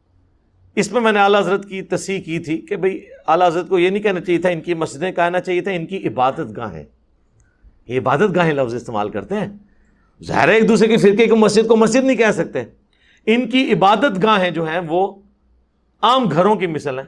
اس 0.75 0.91
میں 0.91 1.01
میں 1.01 1.11
نے 1.11 1.19
اعلیٰ 1.19 1.39
حضرت 1.39 1.69
کی 1.69 1.81
تصحیح 1.81 2.21
کی 2.21 2.39
تھی 2.39 2.57
کہ 2.57 2.75
بھائی 2.75 3.05
اعلیٰ 3.27 3.47
حضرت 3.47 3.69
کو 3.69 3.79
یہ 3.79 3.89
نہیں 3.89 4.03
کہنا 4.03 4.19
چاہیے 4.19 4.39
تھا 4.39 4.49
ان 4.49 4.61
کی 4.61 4.73
مسجدیں 4.73 5.11
کہنا 5.11 5.39
چاہیے 5.39 5.61
تھا 5.61 5.71
ان 5.71 5.85
کی 5.85 6.07
عبادت 6.07 6.57
گاہیں۔ 6.57 6.83
یہ 7.87 7.99
عبادت 7.99 8.35
گاہیں 8.35 8.53
لفظ 8.53 8.75
استعمال 8.75 9.09
کرتے 9.09 9.35
ہیں۔ 9.35 9.47
ظاہر 10.23 10.47
ہے 10.47 10.53
ایک 10.53 10.69
دوسرے 10.69 10.87
کی 10.87 10.97
فرقے 10.97 11.27
کو 11.27 11.35
مسجد 11.35 11.67
کو 11.67 11.75
مسجد 11.75 12.03
نہیں 12.03 12.17
کہہ 12.17 12.31
سکتے۔ 12.31 12.63
ان 13.25 13.49
کی 13.49 13.73
عبادت 13.73 14.23
گاہیں 14.23 14.51
جو 14.51 14.63
ہیں 14.63 14.79
وہ 14.79 15.21
عام 16.01 16.29
گھروں 16.29 16.55
کی 16.55 16.67
مثل 16.67 16.99
ہیں۔ 16.99 17.05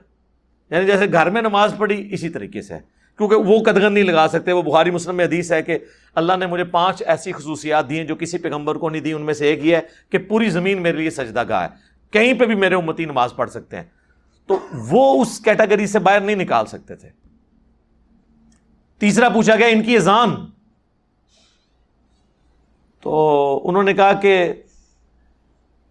یعنی 0.69 0.85
جیسے 0.85 1.05
گھر 1.11 1.29
میں 1.29 1.41
نماز 1.41 1.75
پڑھی 1.77 2.07
اسی 2.11 2.29
طریقے 2.29 2.61
سے 2.61 2.73
ہے۔ 2.73 2.79
کیونکہ 3.17 3.35
وہ 3.35 3.59
قدغن 3.59 3.93
نہیں 3.93 4.03
لگا 4.03 4.27
سکتے۔ 4.29 4.51
وہ 4.51 4.61
بخاری 4.61 4.91
مسلم 4.91 5.15
میں 5.15 5.25
حدیث 5.25 5.51
ہے 5.51 5.63
کہ 5.63 5.77
اللہ 6.15 6.33
نے 6.39 6.45
مجھے 6.45 6.63
پانچ 6.63 7.03
ایسی 7.05 7.31
خصوصیات 7.31 7.89
دی 7.89 7.97
ہیں 7.97 8.05
جو 8.05 8.15
کسی 8.15 8.37
پیغمبر 8.37 8.75
کو 8.75 8.89
نہیں 8.89 9.01
دی 9.01 9.13
ان 9.13 9.21
میں 9.21 9.33
سے 9.33 9.47
ایک 9.47 9.65
یہ 9.65 9.75
ہے 9.75 9.81
کہ 10.09 10.17
پوری 10.17 10.49
زمین 10.49 10.81
میرے 10.81 10.97
لیے 10.97 11.09
سجدہ 11.09 11.43
گاہ 11.49 11.61
ہے۔ 11.61 11.92
کہیں 12.13 12.33
پہ 12.33 12.45
بھی 12.45 12.55
میرے 12.55 12.75
امتی 12.75 13.05
نماز 13.05 13.33
پڑھ 13.35 13.49
سکتے 13.49 13.75
ہیں۔ 13.75 13.83
تو 14.47 14.59
وہ 14.87 15.21
اس 15.21 15.39
کیٹیگری 15.39 15.87
سے 15.87 15.99
باہر 15.99 16.19
نہیں 16.19 16.35
نکال 16.35 16.65
سکتے 16.65 16.95
تھے۔ 16.95 17.09
تیسرا 18.99 19.29
پوچھا 19.29 19.55
گیا 19.55 19.67
ان 19.67 19.83
کی 19.83 19.95
اذان۔ 19.95 20.35
تو 23.01 23.61
انہوں 23.63 23.83
نے 23.83 23.93
کہا 23.93 24.13
کہ 24.13 24.53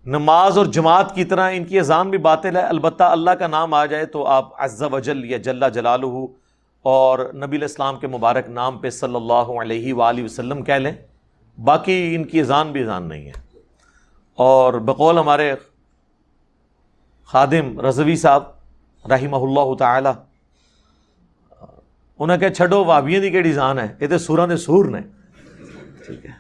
نماز 0.06 0.58
اور 0.58 0.66
جماعت 0.66 1.14
کی 1.14 1.24
طرح 1.24 1.50
ان 1.52 1.64
کی 1.64 1.78
اذان 1.78 2.10
بھی 2.10 2.18
باطل 2.18 2.56
ہے۔ 2.56 2.62
البتہ 2.62 3.04
اللہ 3.04 3.30
کا 3.30 3.46
نام 3.46 3.74
آ 3.74 3.86
جائے 3.86 4.06
تو 4.06 4.26
آپ 4.26 4.62
عز 4.62 4.82
و 4.92 4.98
جل 4.98 5.24
یا 5.24 5.38
جل 5.38 5.62
جلال 5.74 6.00
اور 6.82 7.18
نبی 7.18 7.56
الاسلام 7.56 7.98
کے 7.98 8.06
مبارک 8.06 8.48
نام 8.48 8.78
پہ 8.78 8.90
صلی 8.90 9.14
اللہ 9.14 9.32
علیہ 9.32 9.94
وآلہ 9.94 10.24
وسلم 10.24 10.64
کہہ 10.64 10.74
لیں۔ 10.74 10.92
باقی 11.64 12.14
ان 12.14 12.24
کی 12.24 12.40
اذان 12.40 12.72
بھی 12.72 12.82
اذان 12.82 13.08
نہیں 13.08 13.26
ہے۔ 13.26 13.32
اور 14.34 14.74
بقول 14.74 15.18
ہمارے 15.18 15.54
خادم 17.32 17.80
رضوی 17.80 18.16
صاحب 18.16 18.42
رحمہ 19.10 19.36
اللہ 19.36 19.74
تعالی 19.74 20.08
انہیں 22.18 22.38
کہ 22.38 22.48
چھڈو 22.48 22.84
وابیاں 22.84 23.20
دی 23.20 23.30
کہڑی 23.30 23.52
زان 23.52 23.78
ہے؟ 23.78 23.96
یہ 24.00 24.06
تو 24.06 24.18
سوراں 24.18 24.46
دے 24.46 24.56
سور 24.56 24.84
نے۔ 24.84 25.00
ٹھیک 26.06 26.26
ہے۔ 26.26 26.30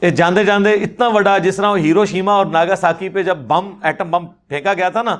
یہ 0.00 0.10
جاندے 0.10 0.44
جاندے 0.44 0.72
اتنا 0.72 1.08
بڑا 1.08 1.38
جس 1.38 1.56
طرح 1.56 1.76
ہیرو 1.76 2.04
شیما 2.04 2.32
اور 2.32 2.46
ناگا 2.46 2.76
ساکی 2.76 3.08
پہ 3.08 3.22
جب 3.22 3.38
بم، 3.38 3.70
ایٹم 3.82 4.10
بم 4.10 4.26
پھینکا 4.26 4.74
گیا 4.74 4.88
تھا 4.88 5.02
نا، 5.02 5.16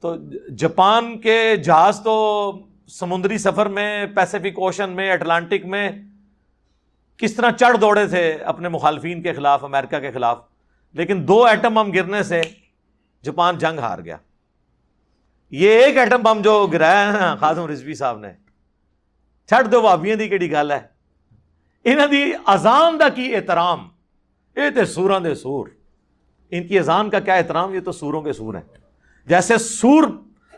تو 0.00 0.16
جاپان 0.56 1.18
کے 1.18 1.56
جہاز 1.56 2.00
تو 2.00 2.52
سمندری 2.88 3.38
سفر 3.38 3.66
میں 3.66 4.06
پیسفک 4.06 4.58
اوشن 4.58 4.90
میں 4.90 5.12
اٹلانٹک 5.12 5.64
میں 5.64 5.90
کس 7.16 7.34
طرح 7.34 7.50
چڑھ 7.50 7.76
دوڑے 7.80 8.06
تھے 8.06 8.32
اپنے 8.32 8.68
مخالفین 8.68 9.22
کے 9.22 9.32
خلاف، 9.32 9.64
امریکہ 9.64 9.98
کے 9.98 10.10
خلاف، 10.10 10.38
لیکن 10.92 11.28
دو 11.28 11.44
ایٹم 11.44 11.74
بم 11.74 11.92
گرنے 11.92 12.22
سے 12.22 12.42
جاپان 13.26 13.58
جنگ 13.58 13.78
ہار 13.78 13.98
گیا۔ 14.04 14.16
یہ 15.50 15.70
ایک 15.70 15.96
ایٹم 15.96 16.22
بم 16.22 16.42
جو 16.42 16.66
گرایا 16.66 17.12
ہے 17.12 17.18
نا 17.18 17.36
خاصم 17.36 17.66
رضوی 17.66 17.94
صاحب 17.94 18.18
نے۔ 18.18 18.28
چھٹ 19.46 19.72
دو 19.72 19.80
بابیاں 19.80 20.16
دی 20.16 20.28
کہڑی 20.28 20.52
گل 20.52 20.72
ہے۔ 20.72 20.80
انہوں 21.84 22.06
دی 22.06 22.32
اذان 22.46 23.00
دا 23.00 23.08
کی 23.08 23.36
احترام؟ 23.36 23.88
یہ 24.56 24.62
تو 24.74 24.84
سوراں 24.84 25.20
دے 25.20 25.34
سور۔ 25.34 25.68
ان 26.50 26.66
کی 26.66 26.78
اذان 26.78 27.10
کا 27.10 27.20
کیا 27.20 27.34
احترام؟ 27.34 27.74
یہ 27.74 27.80
تو 27.80 27.92
سوروں 27.92 28.22
کے 28.22 28.32
سور 28.32 28.54
ہیں۔ 28.54 28.62
جیسے 29.26 29.58
سور 29.58 30.04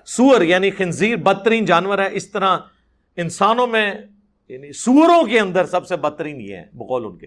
سور 0.04 0.40
یعنی 0.40 0.70
خنزیر، 0.70 1.16
بدترین 1.16 1.64
جانور 1.64 1.98
ہے 1.98 2.08
اس 2.12 2.28
طرح 2.28 2.58
انسانوں 3.16 3.66
میں 3.66 3.94
یعنی 4.48 4.72
سوروں 4.72 5.26
کے 5.26 5.40
اندر 5.40 5.66
سب 5.66 5.86
سے 5.86 5.96
بدترین 5.96 6.40
یہ 6.40 6.56
ہیں 6.56 6.64
بقول 6.72 7.04
ان 7.04 7.18
کے۔ 7.18 7.26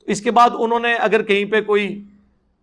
اس 0.00 0.20
کے 0.20 0.30
بعد 0.30 0.50
انہوں 0.58 0.80
نے 0.80 0.94
اگر 0.94 1.22
کہیں 1.22 1.44
پہ 1.44 1.60
کوئی 1.60 2.04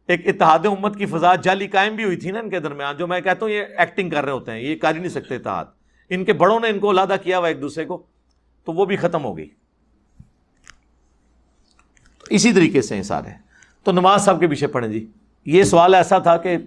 ایک 0.08 0.28
اتحاد 0.28 0.60
امت 0.66 0.98
کی 0.98 1.06
فضا 1.06 1.36
جعلی 1.36 1.68
قائم 1.68 1.96
بھی 1.96 2.04
ہوئی 2.04 2.18
تھی 2.18 2.32
نا 2.32 2.40
ان 2.40 2.50
کے 2.50 2.60
درمیان، 2.60 2.98
جو 2.98 3.08
میں 3.08 3.22
کہتا 3.22 3.46
ہوں 3.46 3.54
یہ 3.54 3.64
ایکٹنگ 3.78 4.10
کر 4.10 4.24
رہے 4.24 4.32
ہوتے 4.32 4.52
ہیں، 4.52 4.60
یہ 4.60 4.76
کر 4.76 4.96
ہی 4.96 5.00
نہیں 5.00 5.10
سکتے 5.10 5.36
اتحاد۔ 5.36 5.66
ان 6.10 6.26
کے 6.26 6.34
بڑوں 6.34 6.60
نے 6.60 6.70
ان 6.70 6.80
کو 6.80 6.92
علادہ 6.92 7.16
کیا 7.24 7.38
ہوا 7.38 7.48
ایک 7.48 7.62
دوسرے 7.62 7.86
کو، 7.86 8.04
تو 8.66 8.74
وہ 8.74 8.86
بھی 8.86 8.96
ختم 8.96 9.24
ہو 9.24 9.38
گئی۔ 9.38 9.50
اسی 12.30 12.54
طریقے 12.54 12.82
سے 12.82 12.96
ہیں 12.96 13.04
سارے۔ 13.04 13.30
تو 13.84 13.92
نماز 13.92 14.26
صاحب 14.26 14.40
کے 14.40 14.48
پیچھے 14.48 14.68
پڑھیں 14.68 14.90
جی۔ 14.90 15.12
یہ 15.46 15.64
سوال 15.64 15.94
ایسا 15.94 16.18
تھا 16.18 16.38
کہ 16.38 16.58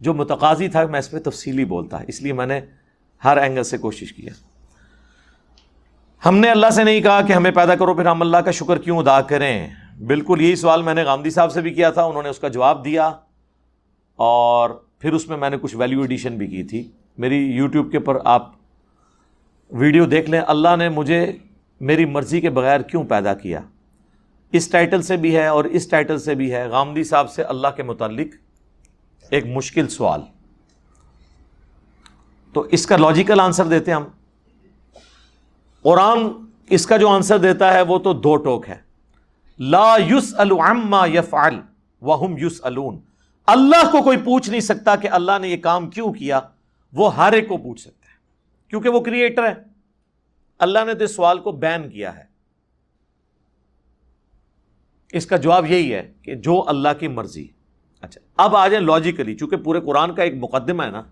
جو 0.00 0.14
متقاضی 0.14 0.68
تھا، 0.68 0.86
میں 0.86 0.98
اس 0.98 1.10
پہ 1.10 1.18
تفصیلی 1.18 1.64
بولتا، 1.64 1.98
اس 2.08 2.22
لیے 2.22 2.32
میں 2.32 2.46
نے 2.46 2.60
ہر 3.24 3.36
اینگل 3.36 3.62
سے 3.62 3.78
کوشش 3.78 4.12
کیا 4.12 4.32
ہم 6.26 6.36
نے 6.36 6.50
اللہ 6.50 6.70
سے 6.70 6.84
نہیں 6.84 7.00
کہا 7.00 7.22
کہ 7.22 7.32
ہمیں 7.32 7.50
پیدا 7.50 7.74
کرو، 7.74 7.94
پھر 7.94 8.06
ہم 8.06 8.22
اللہ 8.22 8.36
کا 8.36 8.50
شکر 8.50 8.78
کیوں 8.78 8.98
ادا 8.98 9.20
کریں؟ 9.20 9.68
بالکل 10.06 10.40
یہی 10.40 10.56
سوال 10.56 10.82
میں 10.82 10.94
نے 10.94 11.04
گاندھی 11.04 11.30
صاحب 11.30 11.52
سے 11.52 11.60
بھی 11.60 11.70
کیا 11.70 11.90
تھا، 11.90 12.04
انہوں 12.04 12.22
نے 12.22 12.28
اس 12.28 12.38
کا 12.38 12.48
جواب 12.48 12.84
دیا 12.84 13.12
اور 14.16 14.70
پھر 14.70 15.12
اس 15.12 15.28
میں 15.28 15.36
میں 15.36 15.50
نے 15.50 15.56
کچھ 15.62 15.76
ویلیو 15.76 16.00
ایڈیشن 16.00 16.38
بھی 16.38 16.46
کی 16.46 16.62
تھی۔ 16.62 16.90
میری 17.18 17.36
یوٹیوب 17.36 17.92
کے 17.92 17.98
پر 17.98 18.18
آپ 18.24 18.52
ویڈیو 19.70 20.04
دیکھ 20.04 20.30
لیں۔ 20.30 20.40
اللہ 20.46 20.76
نے 20.78 20.88
مجھے 20.88 21.32
میری 21.80 22.04
مرضی 22.04 22.40
کے 22.40 22.50
بغیر 22.50 22.80
کیوں 22.80 23.04
پیدا 23.04 23.34
کیا؟ 23.34 23.60
اس 24.52 24.68
ٹائٹل 24.68 25.02
سے 25.02 25.16
بھی 25.16 25.36
ہے 25.36 25.46
اور 25.46 25.64
اس 25.64 25.88
ٹائٹل 25.88 26.18
سے 26.18 26.34
بھی 26.34 26.52
ہے۔ 26.54 26.68
غامدی 26.68 27.04
صاحب 27.04 27.30
سے 27.30 27.42
اللہ 27.42 27.68
کے 27.76 27.82
متعلق 27.82 28.28
ایک 29.30 29.46
مشکل 29.46 29.88
سوال۔ 29.88 30.20
تو 32.52 32.60
اس 32.60 32.86
کا 32.86 32.96
لاجیکل 32.96 33.40
آنسر 33.40 33.64
دیتے 33.64 33.92
ہم۔ 33.92 34.04
قرآن 35.82 36.18
اس 36.70 36.86
کا 36.86 36.96
جو 36.96 37.08
آنسر 37.08 37.38
دیتا 37.38 37.72
ہے 37.72 37.82
وہ 37.82 37.98
تو 37.98 38.12
دو 38.12 38.36
ٹوک 38.36 38.68
ہے۔ 38.68 38.87
لا 39.58 39.96
یوس 40.06 40.34
الما 40.38 41.06
یفعل 41.06 41.60
وہم 42.00 42.36
یوس 42.36 42.60
اللہ 43.46 43.90
کو 43.92 44.02
کوئی 44.02 44.16
پوچھ 44.16 44.50
نہیں 44.50 44.60
سکتا 44.60 44.96
کہ 44.96 45.08
اللہ 45.10 45.32
نے 45.40 45.48
یہ 45.48 45.56
کام 45.56 45.90
کیوں 45.90 46.12
کیا، 46.12 46.40
وہ 46.92 47.16
ہر 47.16 47.32
ایک 47.32 47.48
کو 47.48 47.56
پوچھ 47.56 47.80
سکتا 47.80 48.10
ہے۔ 48.10 48.16
کیونکہ 48.68 48.88
وہ 48.88 49.00
کریٹر 49.00 49.44
ہے۔ 49.44 49.54
اللہ 50.58 50.78
نے 50.86 50.94
تو 50.94 51.04
اس 51.04 51.16
سوال 51.16 51.38
کو 51.38 51.52
بین 51.52 51.90
کیا 51.90 52.16
ہے۔ 52.16 52.24
اس 55.12 55.26
کا 55.26 55.36
جواب 55.36 55.66
یہی 55.66 55.94
ہے 55.94 56.12
کہ 56.22 56.34
جو 56.34 56.68
اللہ 56.68 56.88
کی 57.00 57.08
مرضی۔ 57.08 57.46
اچھا 58.00 58.20
اب 58.36 58.56
آ 58.56 58.68
جائیں 58.68 58.86
لاجیکلی 58.86 59.34
چونکہ 59.34 59.56
پورے 59.56 59.80
قرآن 59.80 60.14
کا 60.14 60.22
ایک 60.22 60.34
مقدمہ 60.36 60.82
ہے 60.82 60.90
نا۔ 60.90 61.02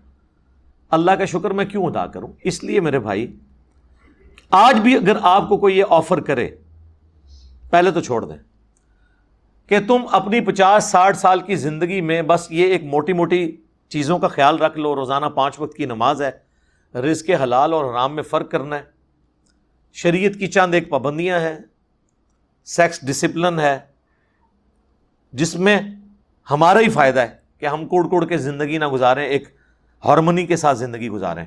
اللہ 0.89 1.11
کا 1.11 1.25
شکر 1.25 1.51
میں 1.51 1.65
کیوں 1.65 1.85
ادا 1.85 2.07
کروں؟ 2.07 2.27
اس 2.43 2.63
لیے 2.63 2.79
میرے 2.79 2.99
بھائی، 2.99 3.35
آج 4.49 4.79
بھی 4.79 4.95
اگر 4.95 5.17
آپ 5.21 5.49
کو 5.49 5.57
کوئی 5.57 5.77
یہ 5.77 5.83
آفر 5.89 6.21
کرے 6.21 6.49
پہلے 7.69 7.91
تو 7.91 8.01
چھوڑ 8.01 8.25
دیں 8.25 8.37
کہ 9.67 9.79
تم 9.87 10.05
اپنی 10.11 10.39
پچاس 10.39 10.83
ساٹھ 10.83 11.17
سال 11.17 11.39
کی 11.39 11.55
زندگی 11.55 12.01
میں 12.01 12.21
بس 12.21 12.47
یہ 12.49 12.65
ایک 12.65 12.83
موٹی 12.83 13.13
موٹی 13.13 13.57
چیزوں 13.89 14.19
کا 14.19 14.27
خیال 14.27 14.57
رکھ 14.57 14.77
لو، 14.77 14.95
روزانہ 14.95 15.25
پانچ 15.25 15.59
وقت 15.59 15.75
کی 15.75 15.85
نماز 15.85 16.21
ہے، 16.21 16.31
رزق 16.97 17.29
حلال 17.43 17.73
اور 17.73 17.85
حرام 17.85 18.15
میں 18.15 18.23
فرق 18.23 18.51
کرنا 18.51 18.75
ہے، 18.75 18.83
شریعت 19.93 20.39
کی 20.39 20.47
چاند 20.47 20.73
ایک 20.73 20.89
پابندیاں 20.89 21.39
ہیں، 21.39 21.57
سیکس 22.65 23.01
ڈسپلن 23.01 23.59
ہے، 23.59 23.79
جس 25.33 25.55
میں 25.55 25.79
ہمارا 26.51 26.79
ہی 26.79 26.89
فائدہ 26.89 27.19
ہے 27.19 27.37
کہ 27.59 27.65
ہم 27.65 27.87
کوڑ 27.87 28.07
کوڑ 28.07 28.25
کے 28.25 28.37
زندگی 28.37 28.77
نہ 28.77 28.87
گزاریں، 28.87 29.25
ایک 29.25 29.43
ہارمونی 30.05 30.45
کے 30.45 30.55
ساتھ 30.55 30.77
زندگی 30.77 31.09
گزاریں۔ 31.09 31.45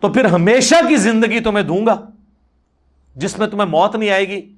تو 0.00 0.12
پھر 0.12 0.24
ہمیشہ 0.24 0.74
کی 0.88 0.96
زندگی 0.96 1.40
تو 1.40 1.52
میں 1.52 1.62
دوں 1.62 1.86
گا۔ 1.86 2.10
جس 3.16 3.38
میں 3.38 3.46
تمہیں 3.46 3.68
موت 3.68 3.96
نہیں 3.96 4.10
آئے 4.10 4.28
گی، 4.28 4.54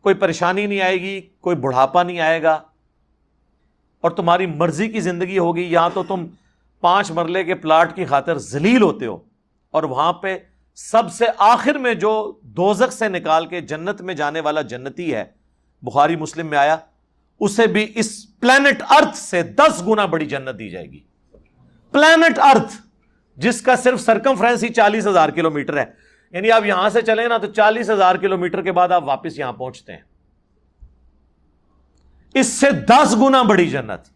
کوئی 0.00 0.14
پریشانی 0.14 0.66
نہیں 0.66 0.80
آئے 0.80 1.00
گی، 1.00 1.20
کوئی 1.20 1.56
بڑھاپا 1.56 2.02
نہیں 2.02 2.20
آئے 2.20 2.42
گا۔ 2.42 2.52
اور 4.00 4.10
تمہاری 4.10 4.46
مرضی 4.46 4.88
کی 4.88 5.00
زندگی 5.00 5.38
ہوگی، 5.38 5.62
یا 5.62 5.88
تو 5.88 6.02
تم 6.08 6.26
پانچ 6.80 7.10
مرلے 7.10 7.44
کے 7.44 7.54
پلاٹ 7.54 7.96
کی 7.96 8.04
خاطر 8.04 8.38
ذلیل 8.38 8.82
ہوتے 8.82 9.06
ہو۔ 9.06 9.18
اور 9.70 9.82
وہاں 9.82 10.12
پہ 10.12 10.38
سب 10.74 11.12
سے 11.12 11.24
آخر 11.38 11.74
میں 11.74 11.94
جو 11.94 12.38
دوزک 12.42 12.92
سے 12.92 13.08
نکال 13.08 13.46
کے 13.46 13.60
جنت 13.60 14.00
میں 14.00 14.14
جانے 14.14 14.40
والا 14.40 14.62
جنتی 14.62 15.14
ہے، 15.14 15.24
بخاری 15.82 16.16
مسلم 16.16 16.46
میں 16.46 16.58
آیا، 16.58 16.76
اسے 17.40 17.66
بھی 17.66 17.92
اس 17.94 18.40
پلانٹ 18.40 18.82
ارتھ 18.90 19.16
سے 19.16 19.42
دس 19.42 19.82
گنا 19.86 20.06
بڑی 20.06 20.26
جنت 20.26 20.58
دی 20.58 20.70
جائے 20.70 20.86
گی۔ 20.86 21.00
پلانٹ 21.90 22.38
ارتھ 22.38 22.76
جس 23.36 23.62
کا 23.62 23.76
صرف 23.76 24.00
سرکم 24.00 24.34
فرینس 24.34 24.64
ہی 24.64 24.68
چالیس 24.68 25.06
ہزار 25.06 25.28
کلو 25.28 25.50
میٹر 25.50 25.76
ہے۔ 25.76 26.03
یعنی 26.34 26.50
آپ 26.50 26.64
یہاں 26.64 26.88
سے 26.88 27.02
چلیں 27.02 27.28
نا 27.28 27.38
تو 27.38 27.46
چالیس 27.46 27.90
ہزار 27.90 28.14
کلو 28.14 28.38
میٹر 28.38 28.62
کے 28.62 28.72
بعد 28.72 28.88
آپ 28.88 29.04
واپس 29.04 29.38
یہاں 29.38 29.52
پہنچتے 29.52 29.92
ہیں۔ 29.92 30.00
اس 32.34 32.46
سے 32.46 32.70
دس 32.70 33.16
گنا 33.20 33.42
بڑی 33.42 33.70
جنت۔ 33.70 34.08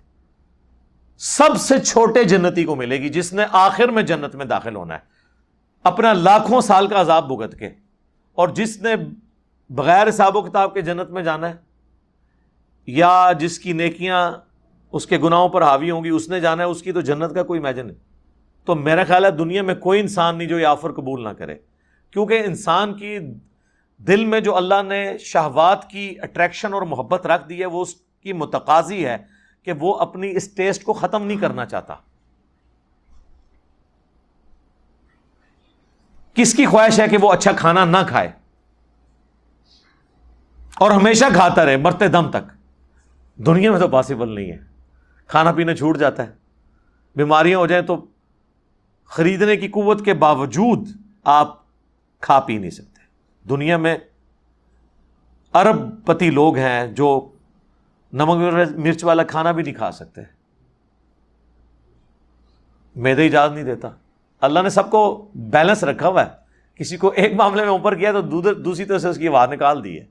سب 1.19 1.57
سے 1.59 1.79
چھوٹے 1.79 2.25
جنتی 2.25 2.65
کو 2.65 2.75
ملے 2.75 3.01
گی 3.01 3.09
جس 3.09 3.33
نے 3.33 3.45
آخر 3.53 3.89
میں 3.89 4.03
جنت 4.03 4.35
میں 4.35 4.45
داخل 4.45 4.77
ہونا 4.77 4.95
ہے۔ 4.95 4.99
اپنا 5.83 6.13
لاکھوں 6.13 6.61
سال 6.61 6.87
کا 6.87 7.01
عذاب 7.01 7.29
بھگت 7.29 7.59
کے۔ 7.59 7.71
اور 8.35 8.49
جس 8.49 8.83
نے 8.83 8.95
بغیر 9.71 10.09
حساب 10.09 10.37
و 10.37 10.43
کتاب 10.43 10.75
کے 10.75 10.81
جنت 10.81 11.11
میں 11.11 11.23
جانا 11.23 11.49
ہے، 11.49 11.55
یا 12.87 13.33
جس 13.39 13.59
کی 13.59 13.73
نیکیاں 13.73 14.33
اس 14.93 15.07
کے 15.07 15.19
گناہوں 15.19 15.49
پر 15.49 15.63
حاوی 15.63 15.91
ہوں 15.91 16.05
گی، 16.05 16.09
اس 16.09 16.29
نے 16.29 16.41
جانا 16.41 16.63
ہے، 16.63 16.69
اس 16.69 16.83
کی 16.83 16.93
تو 16.93 17.01
جنت 17.01 17.35
کا 17.35 17.43
کوئی 17.43 17.61
امیجن 17.61 17.87
نہیں۔ 17.87 17.99
تو 18.65 18.75
میرا 18.75 19.05
خیال 19.05 19.25
ہے 19.25 19.31
دنیا 19.31 19.63
میں 19.63 19.75
کوئی 19.75 20.01
انسان 20.01 20.39
نہیں 20.39 20.49
جو 20.49 20.59
یہ 20.59 20.67
آفر 20.67 20.93
قبول 20.93 21.25
نہ 21.25 21.29
کرے۔ 21.29 21.57
کیونکہ 22.11 22.43
انسان 22.47 22.95
کی 22.95 23.19
دل 23.99 24.25
میں 24.25 24.41
جو 24.41 24.57
اللہ 24.57 24.83
نے 24.83 25.19
شہوات 25.19 25.91
کی 25.91 26.15
اٹریکشن 26.23 26.75
اور 26.75 26.83
محبت 26.83 27.27
رکھ 27.27 27.49
دی 27.49 27.61
ہے، 27.61 27.67
وہ 27.67 27.83
اس 27.83 27.95
کی 27.95 28.33
متقاضی 28.33 29.07
ہے 29.07 29.17
کہ 29.63 29.73
وہ 29.73 29.95
اپنی 29.95 30.37
اس 30.37 30.55
ٹیسٹ 30.55 30.83
کو 30.83 30.93
ختم 30.93 31.27
نہیں 31.27 31.37
کرنا 31.37 31.67
چاہتا۔ 31.67 31.95
کس 36.35 36.55
کی 36.55 36.67
خواہش 36.67 37.01
ہے 37.01 37.09
کہ 37.09 37.17
وہ 37.21 37.33
اچھا 37.33 37.53
کھانا 37.53 37.85
نہ 37.85 37.97
کھائے؟ 38.09 38.31
اور 40.77 40.91
ہمیشہ 40.91 41.25
کھاتا 41.33 41.65
رہے، 41.65 41.77
مرتے 41.77 42.09
دم 42.09 42.31
تک۔ 42.31 42.53
دنیا 43.37 43.71
میں 43.71 43.81
تو 43.81 43.89
پاسبل 43.89 44.35
نہیں 44.35 44.53
ہے۔ 44.53 44.59
کھانا 45.27 45.53
پینا 45.53 45.75
چھوٹ 45.75 45.99
جاتا 45.99 46.27
ہے۔ 46.27 46.33
بیماریاں 47.17 47.59
ہو 47.59 47.67
جائیں 47.67 47.87
تو 47.87 48.07
خریدنے 49.05 49.57
کی 49.57 49.69
قوت 49.69 50.05
کے 50.05 50.15
باوجود 50.15 50.89
آپ 51.25 51.68
کھا 52.21 52.41
پی 52.41 52.59
نہیں 52.59 52.71
سکتے۔ 52.71 53.01
دنیا 53.49 53.77
میں 53.77 53.99
ارب 55.55 56.07
پتی 56.07 56.31
لوگ 56.31 56.57
ہیں 56.57 56.87
جو 56.87 57.33
نمک 58.13 58.55
مرچ 58.77 59.05
والا 59.05 59.23
کھانا 59.23 59.53
بھی 59.53 59.63
نہیں 59.63 59.75
کھا 59.75 59.93
سکتے۔ 59.93 60.21
میدے 62.97 63.27
اجازت 63.27 63.55
نہیں 63.55 63.65
دیتا۔ 63.65 63.89
اللہ 64.41 64.61
نے 64.61 64.69
سب 64.69 64.91
کو 64.91 65.29
بیلنس 65.35 65.85
رکھا 65.85 66.09
ہوا 66.09 66.27
ہے۔ 66.27 66.31
کسی 66.75 66.97
کو 66.97 67.09
ایک 67.09 67.33
معاملے 67.33 67.63
میں 67.63 67.71
اوپر 67.71 67.95
کیا 67.95 68.13
تو 68.13 68.21
دوسری 68.55 68.85
طرح 68.85 68.99
سے 68.99 69.09
اس 69.09 69.19
کی 69.19 69.29
آواز 69.29 69.49
نکال 69.53 69.85
دی 69.85 70.01
ہے۔ 70.01 70.05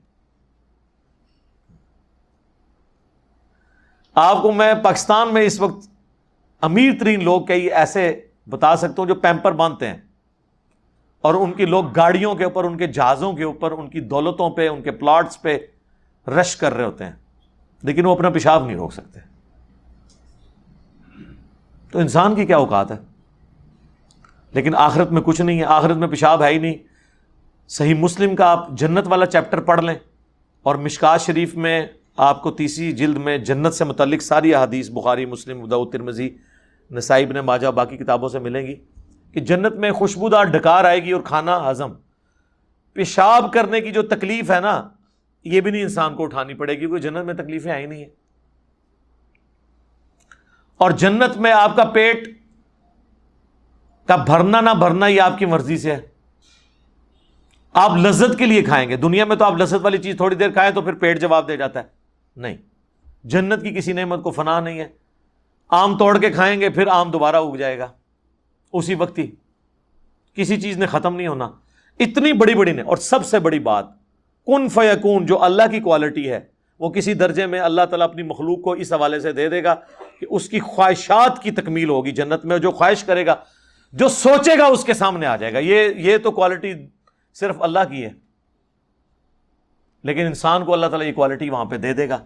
آپ 4.14 4.42
کو 4.42 4.52
میں 4.52 4.74
پاکستان 4.84 5.34
میں 5.34 5.42
اس 5.42 5.60
وقت 5.60 5.88
امیر 6.60 6.92
ترین 7.00 7.24
لوگ 7.24 7.46
کئی 7.46 7.70
ایسے 7.70 8.26
بتا 8.48 8.76
سکتا 8.76 8.94
ہوں 8.98 9.06
جو 9.06 9.14
پیمپر 9.14 9.52
باندھتے 9.52 9.88
ہیں۔ 9.88 10.07
اور 11.20 11.34
ان 11.34 11.52
کی 11.52 11.64
لوگ 11.64 11.92
گاڑیوں 11.92 12.34
کے 12.34 12.44
اوپر، 12.44 12.64
ان 12.64 12.78
کے 12.78 12.86
جہازوں 12.86 13.32
کے 13.32 13.44
اوپر، 13.44 13.72
ان 13.72 13.88
کی 13.88 14.00
دولتوں 14.00 14.50
پہ، 14.50 14.68
ان 14.68 14.82
کے 14.82 14.90
پلاٹس 14.90 15.42
پہ 15.42 15.58
رش 16.28 16.56
کر 16.56 16.74
رہے 16.74 16.84
ہوتے 16.84 17.04
ہیں۔ 17.04 17.12
لیکن 17.82 18.06
وہ 18.06 18.12
اپنا 18.12 18.30
پیشاب 18.30 18.66
نہیں 18.66 18.76
روک 18.76 18.92
سکتے۔ 18.92 19.20
تو 21.92 21.98
انسان 21.98 22.34
کی 22.34 22.46
کیا 22.46 22.56
اوقات 22.56 22.90
ہے؟ 22.90 22.96
لیکن 24.52 24.74
آخرت 24.74 25.12
میں 25.12 25.22
کچھ 25.22 25.40
نہیں 25.40 25.58
ہے۔ 25.58 25.64
آخرت 25.64 25.96
میں 25.96 26.08
پیشاب 26.08 26.42
ہے 26.42 26.48
ہی 26.48 26.58
نہیں۔ 26.58 26.74
صحیح 27.68 27.94
مسلم 27.94 28.36
کا 28.36 28.46
آپ 28.46 28.70
جنت 28.70 29.06
والا 29.06 29.26
چیپٹر 29.26 29.60
پڑھ 29.60 29.80
لیں 29.80 29.94
اور 30.62 30.74
مشکات 30.74 31.20
شریف 31.20 31.54
میں 31.54 31.86
آپ 32.16 32.42
کو 32.42 32.50
تیسری 32.50 32.92
جلد 32.92 33.16
میں 33.16 33.38
جنت 33.38 33.74
سے 33.74 33.84
متعلق 33.84 34.22
ساری 34.22 34.54
احادیث، 34.54 34.90
بخاری، 34.90 35.26
مسلم 35.26 35.62
اداؤ 35.62 35.84
ترمزی 35.84 36.36
نصائب 36.90 37.32
نے 37.32 37.40
ماجا 37.40 37.70
باقی 37.70 37.96
کتابوں 37.96 38.28
سے 38.28 38.38
ملیں 38.38 38.66
گی۔ 38.66 38.74
کہ 39.32 39.40
جنت 39.40 39.74
میں 39.74 39.90
خوشبودار 39.90 40.44
ڈکار 40.44 40.84
آئے 40.84 41.04
گی 41.04 41.12
اور 41.12 41.22
کھانا 41.22 41.70
ہضم 41.70 41.92
پیشاب 42.92 43.52
کرنے 43.52 43.80
کی 43.80 43.90
جو 43.90 44.02
تکلیف 44.02 44.50
ہے 44.50 44.60
نا، 44.60 44.88
یہ 45.44 45.60
بھی 45.60 45.70
نہیں 45.70 45.82
انسان 45.82 46.14
کو 46.14 46.22
اٹھانی 46.22 46.54
پڑے 46.54 46.74
گی 46.74 46.78
کیونکہ 46.78 46.98
جنت 46.98 47.24
میں 47.24 47.34
تکلیفیں 47.34 47.72
آئی 47.72 47.86
نہیں 47.86 47.98
ہیں۔ 47.98 48.10
اور 50.76 50.90
جنت 50.90 51.36
میں 51.36 51.52
آپ 51.52 51.76
کا 51.76 51.84
پیٹ 51.84 52.28
کا 54.06 54.16
بھرنا 54.16 54.60
نہ 54.60 54.70
بھرنا 54.78 55.06
یہ 55.06 55.20
آپ 55.20 55.38
کی 55.38 55.46
مرضی 55.46 55.78
سے 55.78 55.94
ہے۔ 55.94 56.00
آپ 57.72 57.90
لذت 57.96 58.38
کے 58.38 58.46
لیے 58.46 58.62
کھائیں 58.62 58.88
گے۔ 58.88 58.96
دنیا 58.96 59.24
میں 59.24 59.36
تو 59.36 59.44
آپ 59.44 59.52
لذت 59.52 59.78
والی 59.82 59.98
چیز 59.98 60.16
تھوڑی 60.16 60.36
دیر 60.36 60.50
کھائیں 60.50 60.70
تو 60.70 60.82
پھر 60.82 60.94
پیٹ 60.94 61.20
جواب 61.20 61.48
دے 61.48 61.56
جاتا 61.56 61.80
ہے۔ 61.80 61.84
نہیں۔ 62.36 62.56
جنت 63.24 63.62
کی 63.62 63.70
کسی 63.70 63.92
نعمت 63.92 64.22
کو 64.22 64.30
فنا 64.30 64.60
نہیں 64.60 64.80
ہے۔ 64.80 64.88
آم 65.68 65.98
توڑ 65.98 66.18
کے 66.18 66.30
کھائیں 66.30 66.60
گے، 66.60 66.70
پھر 66.70 66.86
آم 66.86 67.10
دوبارہ 67.10 67.36
اگ 67.36 67.56
جائے 67.56 67.78
گا۔ 67.78 67.92
اسی 68.72 68.94
وقت 68.94 69.18
ہی 69.18 69.30
کسی 70.34 70.60
چیز 70.60 70.78
نے 70.78 70.86
ختم 70.86 71.16
نہیں 71.16 71.28
ہونا۔ 71.28 71.50
اتنی 72.00 72.32
بڑی 72.32 72.54
بڑی 72.54 72.72
نے 72.72 72.82
اور 72.82 72.96
سب 72.96 73.26
سے 73.26 73.38
بڑی 73.38 73.58
بات، 73.58 73.86
کن 74.46 74.68
فیکون 74.68 75.26
جو 75.26 75.42
اللہ 75.42 75.62
کی 75.70 75.80
کوالٹی 75.80 76.30
ہے، 76.30 76.40
وہ 76.78 76.90
کسی 76.90 77.14
درجے 77.14 77.46
میں 77.46 77.60
اللہ 77.60 77.82
تعالیٰ 77.90 78.08
اپنی 78.08 78.22
مخلوق 78.22 78.62
کو 78.62 78.72
اس 78.72 78.92
حوالے 78.92 79.20
سے 79.20 79.32
دے 79.32 79.48
دے 79.48 79.64
گا 79.64 79.74
کہ 80.20 80.26
اس 80.30 80.48
کی 80.48 80.60
خواہشات 80.60 81.42
کی 81.42 81.50
تکمیل 81.50 81.88
ہوگی 81.88 82.10
جنت 82.10 82.44
میں 82.44 82.58
جو 82.58 82.70
خواہش 82.70 83.04
کرے 83.04 83.26
گا، 83.26 83.34
جو 83.92 84.08
سوچے 84.08 84.58
گا، 84.58 84.66
اس 84.66 84.84
کے 84.84 84.94
سامنے 84.94 85.26
آ 85.26 85.36
جائے 85.36 85.52
گا۔ 85.52 85.58
یہ 85.58 85.88
یہ 85.96 86.18
تو 86.18 86.30
کوالٹی 86.30 86.74
صرف 87.34 87.56
اللہ 87.60 87.78
کی 87.90 88.04
ہے۔ 88.04 88.10
لیکن 90.04 90.26
انسان 90.26 90.64
کو 90.64 90.72
اللہ 90.72 90.86
تعالیٰ 90.86 91.06
یہ 91.06 91.12
کوالٹی 91.12 91.50
وہاں 91.50 91.64
پہ 91.64 91.76
دے 91.76 91.92
دے 91.92 92.08
گا۔ 92.08 92.18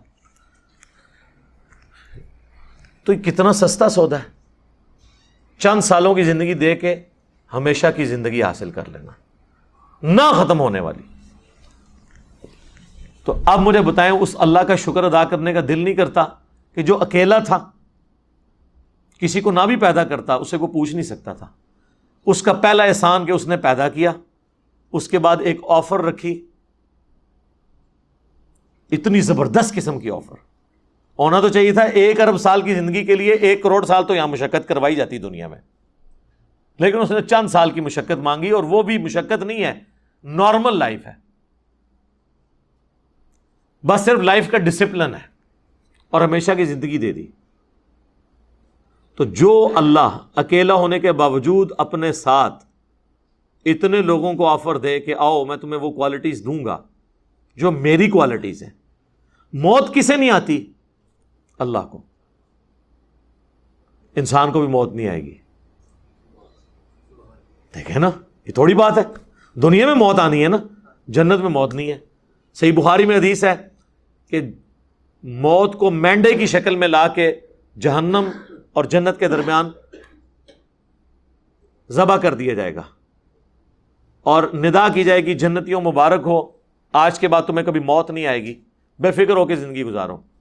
تو 3.05 3.13
یہ 3.13 3.19
کتنا 3.19 3.53
سستا 3.53 3.89
سودا 3.89 4.19
ہے۔ 4.19 4.42
چند 5.59 5.81
سالوں 5.81 6.15
کی 6.15 6.23
زندگی 6.23 6.55
دے 6.55 6.77
کے 6.77 7.03
ہمیشہ 7.53 7.87
کی 7.97 8.05
زندگی 8.05 8.43
حاصل 8.43 8.71
کر 8.71 8.89
لینا۔ 8.89 9.13
نہ 10.03 10.45
ختم 10.45 10.61
ہونے 10.61 10.81
والی۔ 10.81 11.03
تو 13.25 13.43
اب 13.45 13.61
مجھے 13.61 13.81
بتائیں، 13.81 14.13
اس 14.13 14.37
اللہ 14.39 14.59
کا 14.59 14.77
شکر 14.77 15.05
ادا 15.05 15.25
کرنے 15.25 15.53
کا 15.53 15.61
دل 15.69 15.79
نہیں 15.79 15.95
کرتا 15.95 16.25
کہ 16.75 16.83
جو 16.83 17.03
اکیلا 17.03 17.39
تھا، 17.39 17.71
کسی 19.19 19.41
کو 19.41 19.51
نہ 19.51 19.61
بھی 19.67 19.77
پیدا 19.77 20.05
کرتا، 20.05 20.35
اسے 20.35 20.59
کو 20.59 20.67
پوچھ 20.67 20.93
نہیں 20.93 21.03
سکتا 21.03 21.33
تھا۔ 21.33 21.47
اس 22.27 22.43
کا 22.43 22.53
پہلا 22.53 22.85
احسان 22.85 23.27
کہ 23.27 23.33
اس 23.33 23.47
نے 23.47 23.57
پیدا 23.57 23.89
کیا، 23.89 24.13
اس 24.93 25.09
کے 25.09 25.19
بعد 25.19 25.37
ایک 25.41 25.61
آفر 25.69 26.01
رکھی۔ 26.01 26.47
اتنی 28.91 29.21
زبردست 29.21 29.75
قسم 29.75 29.99
کی 29.99 30.11
آفر۔ 30.11 30.52
ہونا 31.19 31.41
تو 31.41 31.49
چاہیے 31.49 31.73
تھا 31.73 31.83
ایک 31.83 32.21
ارب 32.21 32.39
سال 32.39 32.63
کی 32.63 32.75
زندگی 32.75 33.05
کے 33.05 33.15
لیے 33.15 33.33
ایک 33.33 33.63
کروڑ 33.63 33.85
سال 33.85 34.05
تو 34.05 34.15
یہاں 34.15 34.27
مشقت 34.27 34.69
کروائی 34.69 34.95
جاتی 34.95 35.19
دنیا 35.19 35.49
میں۔ 35.49 35.59
لیکن 36.79 36.99
اس 36.99 37.11
نے 37.11 37.23
چند 37.23 37.49
سال 37.49 37.71
کی 37.71 37.81
مشقت 37.81 38.19
مانگی 38.19 38.51
اور 38.51 38.65
وہ 38.65 38.83
بھی 38.83 38.99
مشقت 38.99 39.43
نہیں 39.43 39.65
ہے 39.65 39.81
نارمل 40.25 40.79
لائف 40.79 41.07
ہے۔ 41.07 41.13
بس 43.87 44.01
صرف 44.01 44.21
لائف 44.21 44.51
کا 44.51 44.59
ڈسپلن 44.59 45.15
ہے 45.15 45.27
اور 46.11 46.21
ہمیشہ 46.21 46.53
کی 46.57 46.65
زندگی 46.65 46.99
دے 46.99 47.13
دی۔ 47.13 47.27
تو 49.17 49.25
جو 49.25 49.71
اللہ 49.75 50.19
اکیلا 50.37 50.75
ہونے 50.75 51.01
کے 51.01 51.13
باوجود 51.13 51.71
اپنے 51.79 52.13
ساتھ 52.13 52.65
اتنے 53.65 54.03
لوگوں 54.03 54.35
کو 54.35 54.47
آفر 54.47 54.77
دے 54.77 55.01
کہ 55.01 55.15
آؤ 55.19 55.45
میں 55.45 55.57
تمہیں 55.57 55.81
وہ 55.81 55.91
کوالٹیز 55.91 56.45
دوں 56.45 56.65
گا، 56.65 56.83
جو 57.57 57.71
میری 57.71 58.11
کوالٹیز 58.11 58.63
ہیں۔ 58.63 58.71
موت 59.53 59.95
کسے 59.95 60.17
نہیں 60.17 60.31
آتی 60.31 60.72
اللہ 61.59 61.79
کو۔ 61.79 62.03
انسان 64.17 64.53
کو 64.53 64.61
بھی 64.61 64.69
موت 64.69 64.93
نہیں 64.93 65.09
آئے 65.09 65.25
گی۔ 65.25 65.39
دیکھیں 67.75 67.99
نا، 67.99 68.11
یہ 68.47 68.53
تھوڑی 68.53 68.75
بات 68.75 68.99
ہے۔ 68.99 69.03
دنیا 69.55 69.87
میں 69.87 69.95
موت 69.95 70.19
آنی 70.19 70.43
ہے 70.43 70.49
نا، 70.49 70.57
جنت 71.09 71.41
میں 71.41 71.51
موت 71.51 71.75
نہیں 71.75 71.93
ہے۔ 71.93 71.99
صحیح 72.55 72.73
بخاری 72.73 73.07
میں 73.07 73.17
حدیث 73.17 73.45
ہے 73.45 73.69
کہ 74.27 74.41
موت 75.23 75.79
کو 75.79 75.91
مینڈے 75.91 76.35
کی 76.35 76.47
شکل 76.47 76.77
میں 76.77 76.89
لا 76.89 77.09
کے 77.09 77.41
جہنم 77.81 78.31
اور 78.73 78.85
جنت 78.85 79.19
کے 79.19 79.29
درمیان 79.29 79.71
ذبح 81.91 82.17
کر 82.17 82.35
دیا 82.35 82.55
جائے 82.55 82.75
گا۔ 82.75 82.83
اور 84.21 84.43
ندا 84.43 84.89
کی 84.89 85.05
جائے 85.05 85.27
گی، 85.27 85.35
جنتیوں 85.35 85.81
مبارک 85.81 86.21
ہو، 86.27 86.43
آج 86.93 87.19
کے 87.19 87.29
بعد 87.29 87.43
تمہیں 87.43 87.67
کبھی 87.67 87.81
موت 87.81 88.11
نہیں 88.11 88.27
آئے 88.27 88.43
گی۔ 88.43 88.61
بے 88.99 89.11
فکر 89.11 89.37
ہو 89.37 89.47
کے 89.47 89.57
زندگی 89.57 89.85
گزارو۔ 89.85 90.32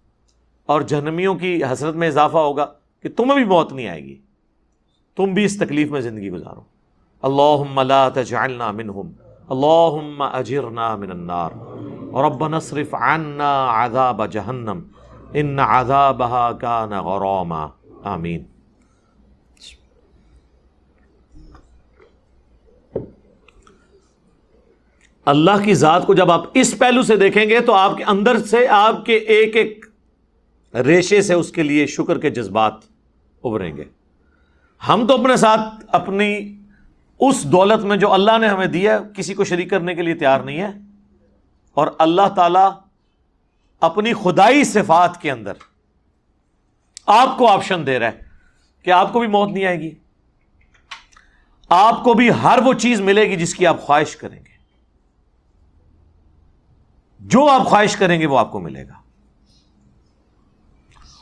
اور 0.65 0.81
جہنمیوں 0.81 1.35
کی 1.35 1.61
حسرت 1.71 1.95
میں 1.95 2.07
اضافہ 2.07 2.37
ہوگا 2.37 2.65
کہ 3.03 3.09
تمہیں 3.09 3.35
بھی 3.35 3.43
موت 3.43 3.73
نہیں 3.73 3.87
آئے 3.87 4.03
گی۔ 4.03 4.19
تم 5.15 5.33
بھی 5.33 5.45
اس 5.45 5.59
تکلیف 5.59 5.91
میں 5.91 6.01
زندگی 6.01 6.29
گزارو۔ 6.29 6.61
اللہ 7.21 7.79
لا 7.81 8.09
تجعلنا 8.09 8.71
منہم۔ 8.71 9.11
اللہم 9.49 10.21
اجرنا 10.21 10.95
من 10.95 11.11
النار۔ 11.11 11.49
ربنا 12.23 12.59
صرف 12.59 12.93
عنا 12.93 13.85
عذاب 13.85 14.31
جہنم۔ 14.31 14.79
ان 15.33 15.59
عذابها 15.59 16.51
کان 16.61 16.89
غراما۔ 16.89 17.67
آمین۔ 18.03 18.43
اللہ 25.25 25.51
کی 25.63 25.73
ذات 25.73 26.07
کو 26.07 26.13
جب 26.13 26.31
آپ 26.31 26.43
اس 26.53 26.77
پہلو 26.79 27.01
سے 27.01 27.15
دیکھیں 27.15 27.49
گے 27.49 27.59
تو 27.59 27.73
آپ 27.73 27.97
کے 27.97 28.03
اندر 28.03 28.37
سے 28.37 28.67
آپ 28.67 29.05
کے 29.05 29.13
ایک 29.13 29.55
ایک 29.55 29.85
ریشے 30.73 31.21
سے 31.21 31.33
اس 31.33 31.51
کے 31.51 31.63
لیے 31.63 31.87
شکر 31.87 32.19
کے 32.19 32.29
جذبات 32.29 32.73
ابھریں 33.43 33.77
گے۔ 33.77 33.83
ہم 34.87 35.07
تو 35.07 35.21
اپنے 35.21 35.37
ساتھ 35.37 35.85
اپنی 35.87 36.59
اس 37.19 37.43
دولت 37.43 37.85
میں 37.85 37.97
جو 37.97 38.13
اللہ 38.13 38.37
نے 38.37 38.47
ہمیں 38.47 38.67
دیا 38.67 38.93
ہے، 38.93 38.99
کسی 39.15 39.33
کو 39.33 39.43
شریک 39.43 39.69
کرنے 39.69 39.95
کے 39.95 40.01
لیے 40.01 40.15
تیار 40.15 40.39
نہیں 40.39 40.61
ہے۔ 40.61 40.71
اور 41.71 41.87
اللہ 41.99 42.27
تعالی 42.35 42.69
اپنی 43.81 44.13
خدائی 44.13 44.63
صفات 44.63 45.21
کے 45.21 45.31
اندر 45.31 45.53
آپ 47.05 47.37
کو 47.37 47.47
آپشن 47.47 47.85
دے 47.85 47.99
رہا 47.99 48.07
ہے 48.07 48.23
کہ 48.83 48.91
آپ 48.91 49.13
کو 49.13 49.19
بھی 49.19 49.27
موت 49.27 49.49
نہیں 49.51 49.65
آئے 49.65 49.79
گی۔ 49.79 49.91
آپ 51.69 52.03
کو 52.03 52.13
بھی 52.13 52.29
ہر 52.43 52.59
وہ 52.65 52.73
چیز 52.73 53.01
ملے 53.01 53.29
گی 53.29 53.35
جس 53.35 53.55
کی 53.55 53.67
آپ 53.67 53.81
خواہش 53.81 54.15
کریں 54.15 54.39
گے۔ 54.39 54.51
جو 57.19 57.49
آپ 57.49 57.65
خواہش 57.65 57.95
کریں 57.95 58.19
گے 58.19 58.25
وہ 58.25 58.39
آپ 58.39 58.51
کو 58.51 58.59
ملے 58.59 58.87
گا۔ 58.87 59.00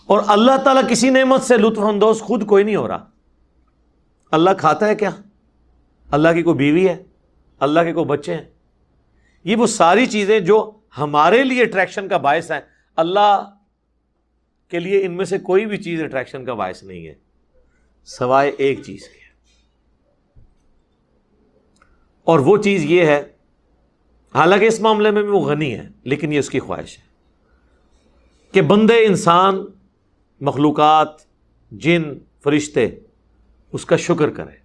اور 0.10 0.24
اللہ 0.28 0.57
تعالیٰ 0.64 0.89
کسی 0.89 1.10
نعمت 1.10 1.41
سے 1.41 1.57
لطف 1.57 1.80
اندوز 1.80 2.20
خود 2.20 2.45
کوئی 2.45 2.64
نہیں 2.64 2.76
ہو 2.76 2.88
رہا۔ 2.88 3.05
اللہ 4.32 4.49
کھاتا 4.57 4.88
ہے 4.88 4.95
کیا؟ 4.95 5.10
اللہ 6.12 6.30
کی 6.34 6.43
کوئی 6.43 6.57
بیوی 6.57 6.89
ہے؟ 6.89 7.03
اللہ 7.60 7.80
کے 7.80 7.93
کوئی 7.93 8.05
بچے 8.05 8.36
ہیں؟ 8.36 8.43
یہ 9.43 9.55
وہ 9.55 9.68
ساری 9.68 10.05
چیزیں 10.05 10.39
جو 10.39 10.72
ہمارے 10.97 11.43
لیے 11.43 11.64
اٹریکشن 11.64 12.07
کا 12.07 12.18
باعث 12.18 12.51
ہے 12.51 12.60
اللہ 12.95 13.55
کے 14.68 14.80
لیے 14.80 15.05
ان 15.05 15.12
میں 15.12 15.26
سے 15.26 15.39
کوئی 15.39 15.66
بھی 15.66 15.78
چیز 15.78 16.03
اٹریکشن 16.03 16.45
کا 16.45 16.53
باعث 16.53 16.84
نہیں 16.84 17.07
ہے۔ 17.07 17.14
سوائے 18.05 18.51
ایک 18.57 18.84
چیز 18.84 19.01
کے۔ 19.01 19.20
اور 22.24 22.39
وہ 22.39 22.57
چیز 22.57 22.84
یہ 22.84 23.05
ہے، 23.05 23.24
حالانکہ 24.34 24.66
اس 24.66 24.82
معاملے 24.82 25.12
میں 25.12 25.22
بھی 25.22 25.30
وہ 25.30 25.41
غنی 25.41 25.74
ہے، 25.74 25.88
لیکن 26.03 26.34
یہ 26.34 26.39
اس 26.39 26.49
کی 26.49 26.60
خواہش 26.60 26.97
ہے 26.97 27.03
کہ 28.51 28.62
بندے 28.62 29.05
انسان 29.05 29.66
مخلوقات، 30.42 31.08
جن، 31.72 32.04
فرشتے 32.44 32.88
اس 33.74 33.86
کا 33.86 33.96
شکر 33.96 34.30
کرے 34.30 34.58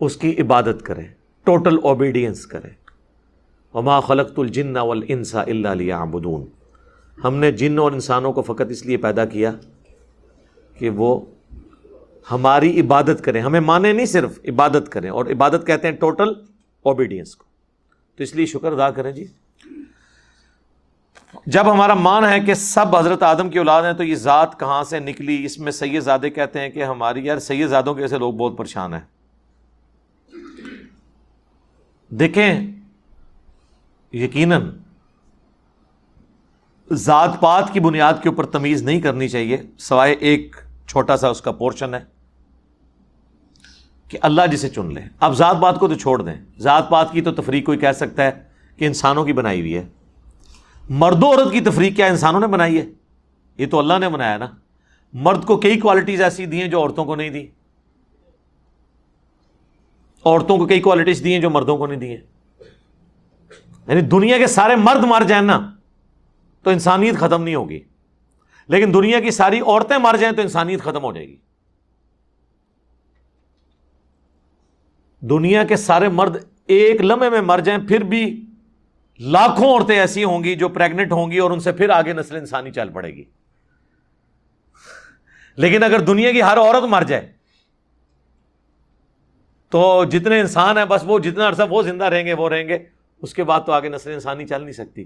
اس 0.00 0.16
کی 0.16 0.40
عبادت 0.40 0.82
کرے 0.82 1.02
ٹوٹل 1.46 1.78
اوبیڈینس 1.82 2.46
کرے 2.46 2.68
وما 3.74 4.00
خلقت 4.00 4.38
الجن 4.38 4.76
والانس 4.76 5.34
الا 5.34 5.74
ليعبدون۔ 5.74 6.44
ہم 7.24 7.34
نے 7.34 7.52
جن 7.52 7.78
اور 7.78 7.92
انسانوں 7.92 8.32
کو 8.32 8.42
فقط 8.42 8.70
اس 8.70 8.86
لیے 8.86 8.96
پیدا 8.96 9.24
کیا 9.24 9.52
کہ 10.74 10.90
وہ 10.90 11.20
ہماری 12.30 12.80
عبادت 12.80 13.24
کریں۔ 13.24 13.40
ہمیں 13.40 13.60
مانے 13.60 13.92
نہیں 13.92 14.06
صرف 14.06 14.38
عبادت 14.48 14.88
کریں، 14.88 15.10
اور 15.10 15.26
عبادت 15.26 15.66
کہتے 15.66 15.88
ہیں 15.88 15.94
ٹوٹل 15.94 16.32
اوبیڈینس 16.82 17.36
کو۔ 17.36 17.44
تو 18.16 18.22
اس 18.22 18.34
لیے 18.34 18.46
شکر 18.46 18.72
ادا 18.72 18.90
کریں 18.90 19.12
جی۔ 19.12 19.26
جب 21.46 21.72
ہمارا 21.72 21.94
مان 21.94 22.24
ہے 22.24 22.40
کہ 22.40 22.54
سب 22.54 22.96
حضرت 22.96 23.22
آدم 23.22 23.50
کی 23.50 23.58
اولاد 23.58 23.82
ہیں 23.82 23.92
تو 23.92 24.04
یہ 24.04 24.14
ذات 24.14 24.60
کہاں 24.60 24.84
سے 24.84 24.98
نکلی؟ 24.98 25.44
اس 25.44 25.58
میں 25.58 25.72
سید 25.72 26.00
زادے 26.00 26.30
کہتے 26.30 26.60
ہیں 26.60 26.68
کہ 26.68 26.84
ہماری 26.84 27.24
یار 27.24 27.38
سید 27.38 27.68
زادوں 27.68 27.94
کے 27.94 28.02
ایسے 28.02 28.18
لوگ 28.18 28.34
بہت 28.34 28.58
پریشان 28.58 28.94
ہیں۔ 28.94 29.00
دیکھیں، 32.08 32.66
یقیناً 34.12 34.70
ذات 36.92 37.40
پات 37.40 37.72
کی 37.72 37.80
بنیاد 37.80 38.14
کے 38.22 38.28
اوپر 38.28 38.46
تمیز 38.46 38.82
نہیں 38.82 39.00
کرنی 39.00 39.28
چاہیے، 39.28 39.56
سوائے 39.78 40.12
ایک 40.12 40.56
چھوٹا 40.86 41.16
سا 41.16 41.28
اس 41.28 41.40
کا 41.40 41.52
پورشن 41.52 41.94
ہے 41.94 42.00
کہ 44.08 44.18
اللہ 44.22 44.42
جسے 44.52 44.68
چن 44.68 44.94
لے۔ 44.94 45.00
اب 45.20 45.32
ذات 45.32 45.56
پات 45.62 45.80
کو 45.80 45.88
تو 45.88 45.94
چھوڑ 45.94 46.22
دیں۔ 46.22 46.34
ذات 46.58 46.90
پات 46.90 47.12
کی 47.12 47.20
تو 47.20 47.32
تفریح 47.32 47.62
کوئی 47.62 47.78
کہہ 47.78 47.92
سکتا 47.92 48.24
ہے 48.24 48.30
کہ 48.76 48.84
انسانوں 48.84 49.24
کی 49.24 49.32
بنائی 49.32 49.60
ہوئی 49.60 49.76
ہے۔ 49.76 49.86
مرد 50.88 51.22
و 51.22 51.26
عورت 51.26 51.52
کی 51.52 51.60
تفریح 51.60 51.94
کیا 51.94 52.06
انسانوں 52.06 52.40
نے 52.40 52.46
بنائی 52.46 52.78
ہے؟ 52.78 52.84
یہ 53.58 53.66
تو 53.66 53.78
اللہ 53.78 53.94
نے 54.00 54.08
بنایا 54.08 54.36
نا۔ 54.36 54.46
مرد 55.12 55.44
کو 55.44 55.56
کئی 55.56 55.80
کوالٹیز 55.80 56.22
ایسی 56.22 56.46
دی 56.46 56.60
ہیں 56.60 56.68
جو 56.68 56.80
عورتوں 56.80 57.04
کو 57.04 57.16
نہیں 57.16 57.30
دی 57.30 57.46
عورتوں 60.24 60.58
کو 60.58 60.66
کئی 60.66 60.80
کوالٹیز 60.80 61.24
دی 61.24 61.32
ہیں 61.32 61.40
جو 61.40 61.50
مردوں 61.50 61.78
کو 61.78 61.86
نہیں 61.86 62.00
دی 62.00 62.08
ہیں 62.08 62.16
یعنی 63.88 64.00
دنیا 64.00 64.38
کے 64.38 64.46
سارے 64.46 64.76
مرد 64.76 65.04
مر 65.04 65.22
جائیں 65.28 65.42
نا، 65.42 65.74
تو 66.62 66.70
انسانیت 66.70 67.16
ختم 67.16 67.42
نہیں 67.42 67.54
ہوگی۔ 67.54 67.80
لیکن 68.68 68.94
دنیا 68.94 69.20
کی 69.20 69.30
ساری 69.30 69.60
عورتیں 69.60 69.98
مر 69.98 70.16
جائیں 70.20 70.36
تو 70.36 70.42
انسانیت 70.42 70.80
ختم 70.80 71.02
ہو 71.04 71.12
جائے 71.12 71.28
گی۔ 71.28 71.36
دنیا 75.20 75.64
کے 75.64 75.76
سارے 75.76 76.08
مرد 76.08 76.36
ایک 76.66 77.00
لمحے 77.00 77.30
میں 77.30 77.40
مر 77.40 77.58
جائیں، 77.58 77.88
پھر 77.88 78.04
بھی 78.04 78.45
لاکھوں 79.20 79.68
عورتیں 79.68 79.98
ایسی 79.98 80.24
ہوں 80.24 80.44
گی 80.44 80.54
جو 80.54 80.68
پریگنٹ 80.68 81.12
ہوں 81.12 81.30
گی 81.30 81.38
اور 81.38 81.50
ان 81.50 81.60
سے 81.60 81.72
پھر 81.72 81.90
آگے 81.90 82.12
نسل 82.12 82.36
انسانی 82.36 82.70
چل 82.70 82.88
پڑے 82.88 83.14
گی۔ 83.14 83.24
لیکن 85.56 85.82
اگر 85.82 86.00
دنیا 86.00 86.32
کی 86.32 86.42
ہر 86.42 86.58
عورت 86.58 86.82
مر 86.82 87.02
جائے، 87.02 87.32
تو 89.70 90.04
جتنے 90.04 90.40
انسان 90.40 90.78
ہیں، 90.78 90.84
بس 90.84 91.02
وہ 91.06 91.18
جتنا 91.18 91.48
عرصہ 91.48 91.62
وہ 91.70 91.82
زندہ 91.82 92.04
رہیں 92.04 92.26
گے، 92.26 92.34
وہ 92.34 92.48
رہیں 92.48 92.68
گے، 92.68 92.78
اس 93.22 93.34
کے 93.34 93.44
بعد 93.44 93.60
تو 93.66 93.72
آگے 93.72 93.88
نسل 93.88 94.12
انسانی 94.12 94.46
چل 94.46 94.60
نہیں 94.60 94.72
سکتی۔ 94.72 95.04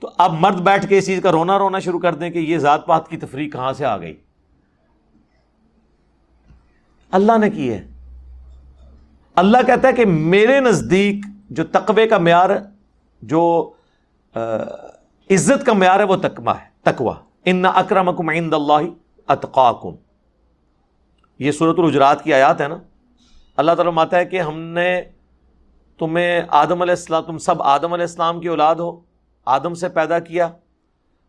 تو 0.00 0.10
اب 0.18 0.32
مرد 0.32 0.60
بیٹھ 0.60 0.88
کے 0.88 0.98
اس 0.98 1.06
چیز 1.06 1.20
کا 1.22 1.32
رونا 1.32 1.58
رونا 1.58 1.78
شروع 1.78 1.98
کر 1.98 2.14
دیں 2.14 2.30
کہ 2.30 2.38
یہ 2.38 2.58
ذات 2.58 2.86
پات 2.86 3.08
کی 3.08 3.16
تفریح 3.16 3.50
کہاں 3.50 3.72
سے 3.72 3.84
آ 3.84 3.96
گئی۔ 3.96 4.16
اللہ 7.10 7.38
نے 7.38 7.50
کی 7.50 7.72
ہے۔ 7.72 7.86
اللہ 9.34 9.58
کہتا 9.66 9.88
ہے 9.88 9.92
کہ 9.92 10.06
میرے 10.06 10.60
نزدیک 10.60 11.26
جو 11.50 11.64
تقوی 11.64 12.08
کا 12.08 12.18
معیار 12.18 12.50
جو 13.26 13.72
عزت 15.30 15.66
کا 15.66 15.72
معیار 15.72 16.00
ہے 16.00 16.04
وہ 16.04 16.16
تکوا 16.16 16.54
ہے 16.60 16.66
تکوا 16.82 17.14
ان 17.44 17.64
اکرم 17.64 18.28
عند 18.28 18.54
اللہ 18.54 18.88
اتقاکم۔ 19.28 19.94
یہ 21.38 21.52
صورت 21.52 21.78
الجرات 21.78 22.24
کی 22.24 22.34
آیات 22.34 22.60
ہے 22.60 22.68
نا۔ 22.68 22.78
اللہ 23.56 23.72
تعالیٰ 23.72 23.92
ماتا 23.92 24.16
ہے 24.16 24.24
کہ 24.24 24.40
ہم 24.40 24.58
نے 24.60 25.02
تمہیں 25.98 26.40
آدم 26.48 26.82
علیہ 26.82 26.92
السلام، 26.92 27.22
تم 27.22 27.38
سب 27.38 27.62
آدم 27.62 27.92
علیہ 27.92 28.04
السلام 28.04 28.40
کی 28.40 28.48
اولاد 28.48 28.74
ہو، 28.74 29.00
آدم 29.46 29.74
سے 29.74 29.88
پیدا 29.88 30.18
کیا، 30.18 30.48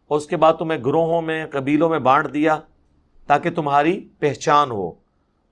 اور 0.07 0.17
اس 0.17 0.25
کے 0.25 0.37
بعد 0.37 0.53
تمہیں 0.53 0.79
گروہوں 0.85 1.21
میں، 1.21 1.45
قبیلوں 1.51 1.89
میں 1.89 1.99
بانٹ 1.99 2.33
دیا 2.33 2.57
تاکہ 3.27 3.49
تمہاری 3.51 3.99
پہچان 4.19 4.71
ہو۔ 4.71 4.91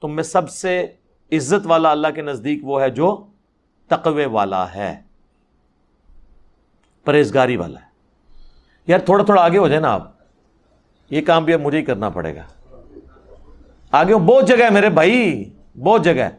تم 0.01 0.15
میں 0.15 0.23
سب 0.23 0.49
سے 0.49 0.85
عزت 1.31 1.67
والا 1.67 1.91
اللہ 1.91 2.07
کے 2.15 2.21
نزدیک 2.21 2.59
وہ 2.63 2.81
ہے 2.81 2.89
جو 2.89 3.15
تقوی 3.87 4.25
والا 4.25 4.73
ہے۔ 4.73 5.01
پرہیزگاری 7.05 7.55
والا 7.55 7.79
ہے۔ 7.79 7.85
یار 8.87 8.99
تھوڑا 8.99 9.23
تھوڑا 9.23 9.41
آگے 9.41 9.57
ہو 9.57 9.67
جائے 9.67 9.79
نا 9.79 9.93
آپ۔ 9.93 10.11
یہ 11.09 11.21
کام 11.21 11.45
بھی 11.45 11.53
اب 11.53 11.59
مجھے 11.59 11.79
ہی 11.79 11.85
کرنا 11.85 12.09
پڑے 12.09 12.35
گا۔ 12.35 12.43
آگے 13.91 14.13
ہوں۔ 14.13 14.19
بہت 14.19 14.47
جگہ 14.47 14.63
ہے 14.63 14.69
میرے 14.69 14.89
بھائی۔ 14.89 15.53
بہت 15.79 16.03
جگہ 16.03 16.21
ہے۔ 16.21 16.29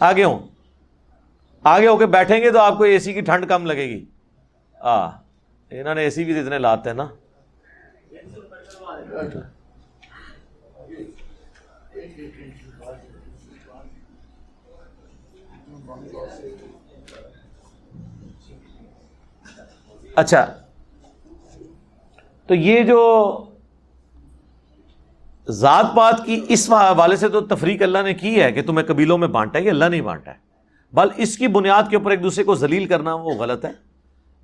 آگے 0.00 0.24
ہوں۔ 0.24 0.38
آگے 1.64 1.86
ہو 1.86 1.96
کے 1.96 2.06
بیٹھیں 2.06 2.40
گے 2.40 2.50
تو 2.50 2.58
آپ 2.58 2.78
کو 2.78 2.84
اے 2.84 2.98
سی 2.98 3.12
کی 3.12 3.20
ٹھنڈ 3.20 3.48
کم 3.48 3.66
لگے 3.66 3.86
گی۔ 3.86 4.04
آ، 4.80 5.06
انہوں 5.70 5.94
نے 5.94 6.02
اے 6.02 6.10
سی 6.10 6.24
بھی 6.24 6.40
اتنے 6.40 6.58
لاتے 6.58 6.90
ہیں 6.90 6.96
نا۔ 6.96 7.06
اچھا۔ 20.14 20.46
تو 22.46 22.54
یہ 22.54 22.82
جو 22.82 23.44
ذات 25.48 25.86
پات 25.96 26.24
کی 26.24 26.40
اس 26.48 26.70
حوالے 26.70 27.16
سے 27.16 27.28
تو 27.28 27.40
تفریق 27.40 27.82
اللہ 27.82 27.98
نے 28.04 28.14
کی 28.14 28.42
ہے 28.42 28.52
کہ 28.52 28.62
تمہیں 28.62 28.86
قبیلوں 28.86 29.18
میں 29.18 29.28
بانٹا 29.28 29.58
ہے 29.58 29.64
کہ 29.64 29.68
اللہ 29.68 29.84
نہیں 29.84 30.00
بانٹا 30.00 30.30
ہے؟ 30.30 30.36
بل 30.92 31.08
اس 31.16 31.38
کی 31.38 31.46
بنیاد 31.46 31.82
کے 31.90 31.96
اوپر 31.96 32.10
ایک 32.10 32.22
دوسرے 32.22 32.44
کو 32.44 32.54
ذلیل 32.54 32.86
کرنا 32.86 33.14
وہ 33.14 33.30
غلط 33.30 33.64
ہے۔ 33.64 33.70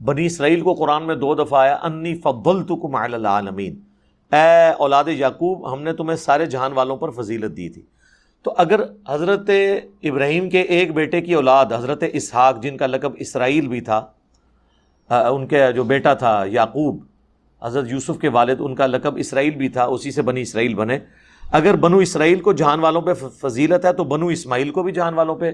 بنی 0.05 0.27
اسرائیل 0.27 0.61
کو 0.61 0.75
قرآن 0.75 1.03
میں 1.03 1.15
دو 1.15 1.35
دفعہ 1.35 1.61
آیا، 1.61 1.79
انی 1.83 2.15
فضل 2.15 2.63
تو 2.63 2.97
العالمین 2.97 3.81
اے 4.33 4.73
اولاد 4.79 5.05
یعقوب، 5.09 5.73
ہم 5.73 5.83
نے 5.83 5.93
تمہیں 5.93 6.17
سارے 6.17 6.47
جہان 6.47 6.73
والوں 6.73 6.97
پر 6.97 7.11
فضیلت 7.11 7.57
دی 7.57 7.69
تھی۔ 7.69 7.83
تو 8.43 8.55
اگر 8.57 8.81
حضرت 9.09 9.51
ابراہیم 10.03 10.51
کے 10.51 10.61
ایک 10.61 10.95
بیٹے 10.95 11.21
کی 11.21 11.35
اولاد، 11.35 11.67
حضرت 11.73 12.05
اسحاق، 12.13 12.63
جن 12.63 12.77
کا 12.77 12.87
لقب 12.87 13.13
اسرائیل 13.19 13.69
بھی 13.69 13.81
تھا 13.81 14.07
ان 15.11 15.47
کے 15.47 15.73
جو 15.73 15.85
بیٹا 15.85 16.15
تھا، 16.15 16.45
یعقوب، 16.47 17.05
حضرت 17.63 17.89
یوسف 17.91 18.19
کے 18.21 18.29
والد، 18.29 18.57
ان 18.59 18.75
کا 18.75 18.87
لقب 18.87 19.17
اسرائیل 19.17 19.51
بھی 19.51 19.69
تھا، 19.69 19.85
اسی 19.85 20.11
سے 20.11 20.23
بنی 20.23 20.41
اسرائیل 20.41 20.75
بنے۔ 20.75 20.99
اگر 21.53 21.77
بنو 21.77 21.99
اسرائیل 21.99 22.41
کو 22.41 22.53
جہان 22.53 22.81
والوں 22.81 23.03
پہ 23.03 23.15
فضیلت 23.15 23.85
ہے، 23.85 23.93
تو 23.93 24.05
بنو 24.05 24.27
اسماعیل 24.27 24.71
کو 24.71 24.83
بھی 24.83 24.93
جہان 24.93 25.15
والوں 25.15 25.37
پہ۔ 25.37 25.53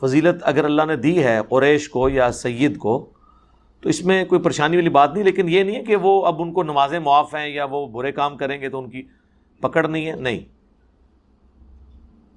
فضیلت 0.00 0.42
اگر 0.42 0.64
اللہ 0.64 0.82
نے 0.86 0.96
دی 0.96 1.24
ہے 1.24 1.40
قریش 1.48 1.88
کو 1.88 2.08
یا 2.08 2.32
سید 2.32 2.78
کو، 2.78 3.10
تو 3.80 3.88
اس 3.88 4.04
میں 4.04 4.24
کوئی 4.24 4.40
پریشانی 4.40 4.76
والی 4.76 4.88
بات 4.88 5.14
نہیں، 5.14 5.24
لیکن 5.24 5.48
یہ 5.48 5.62
نہیں 5.62 5.76
ہے 5.76 5.82
کہ 5.82 5.96
وہ 5.96 6.26
اب 6.26 6.42
ان 6.42 6.52
کو 6.52 6.62
نمازیں 6.62 6.98
معاف 6.98 7.34
ہیں 7.34 7.48
یا 7.48 7.64
وہ 7.64 7.86
برے 7.86 8.12
کام 8.12 8.36
کریں 8.36 8.60
گے 8.60 8.68
تو 8.68 8.78
ان 8.78 8.90
کی 8.90 9.02
پکڑ 9.60 9.88
نہیں 9.88 10.06
ہے، 10.06 10.12
نہیں۔ 10.12 10.40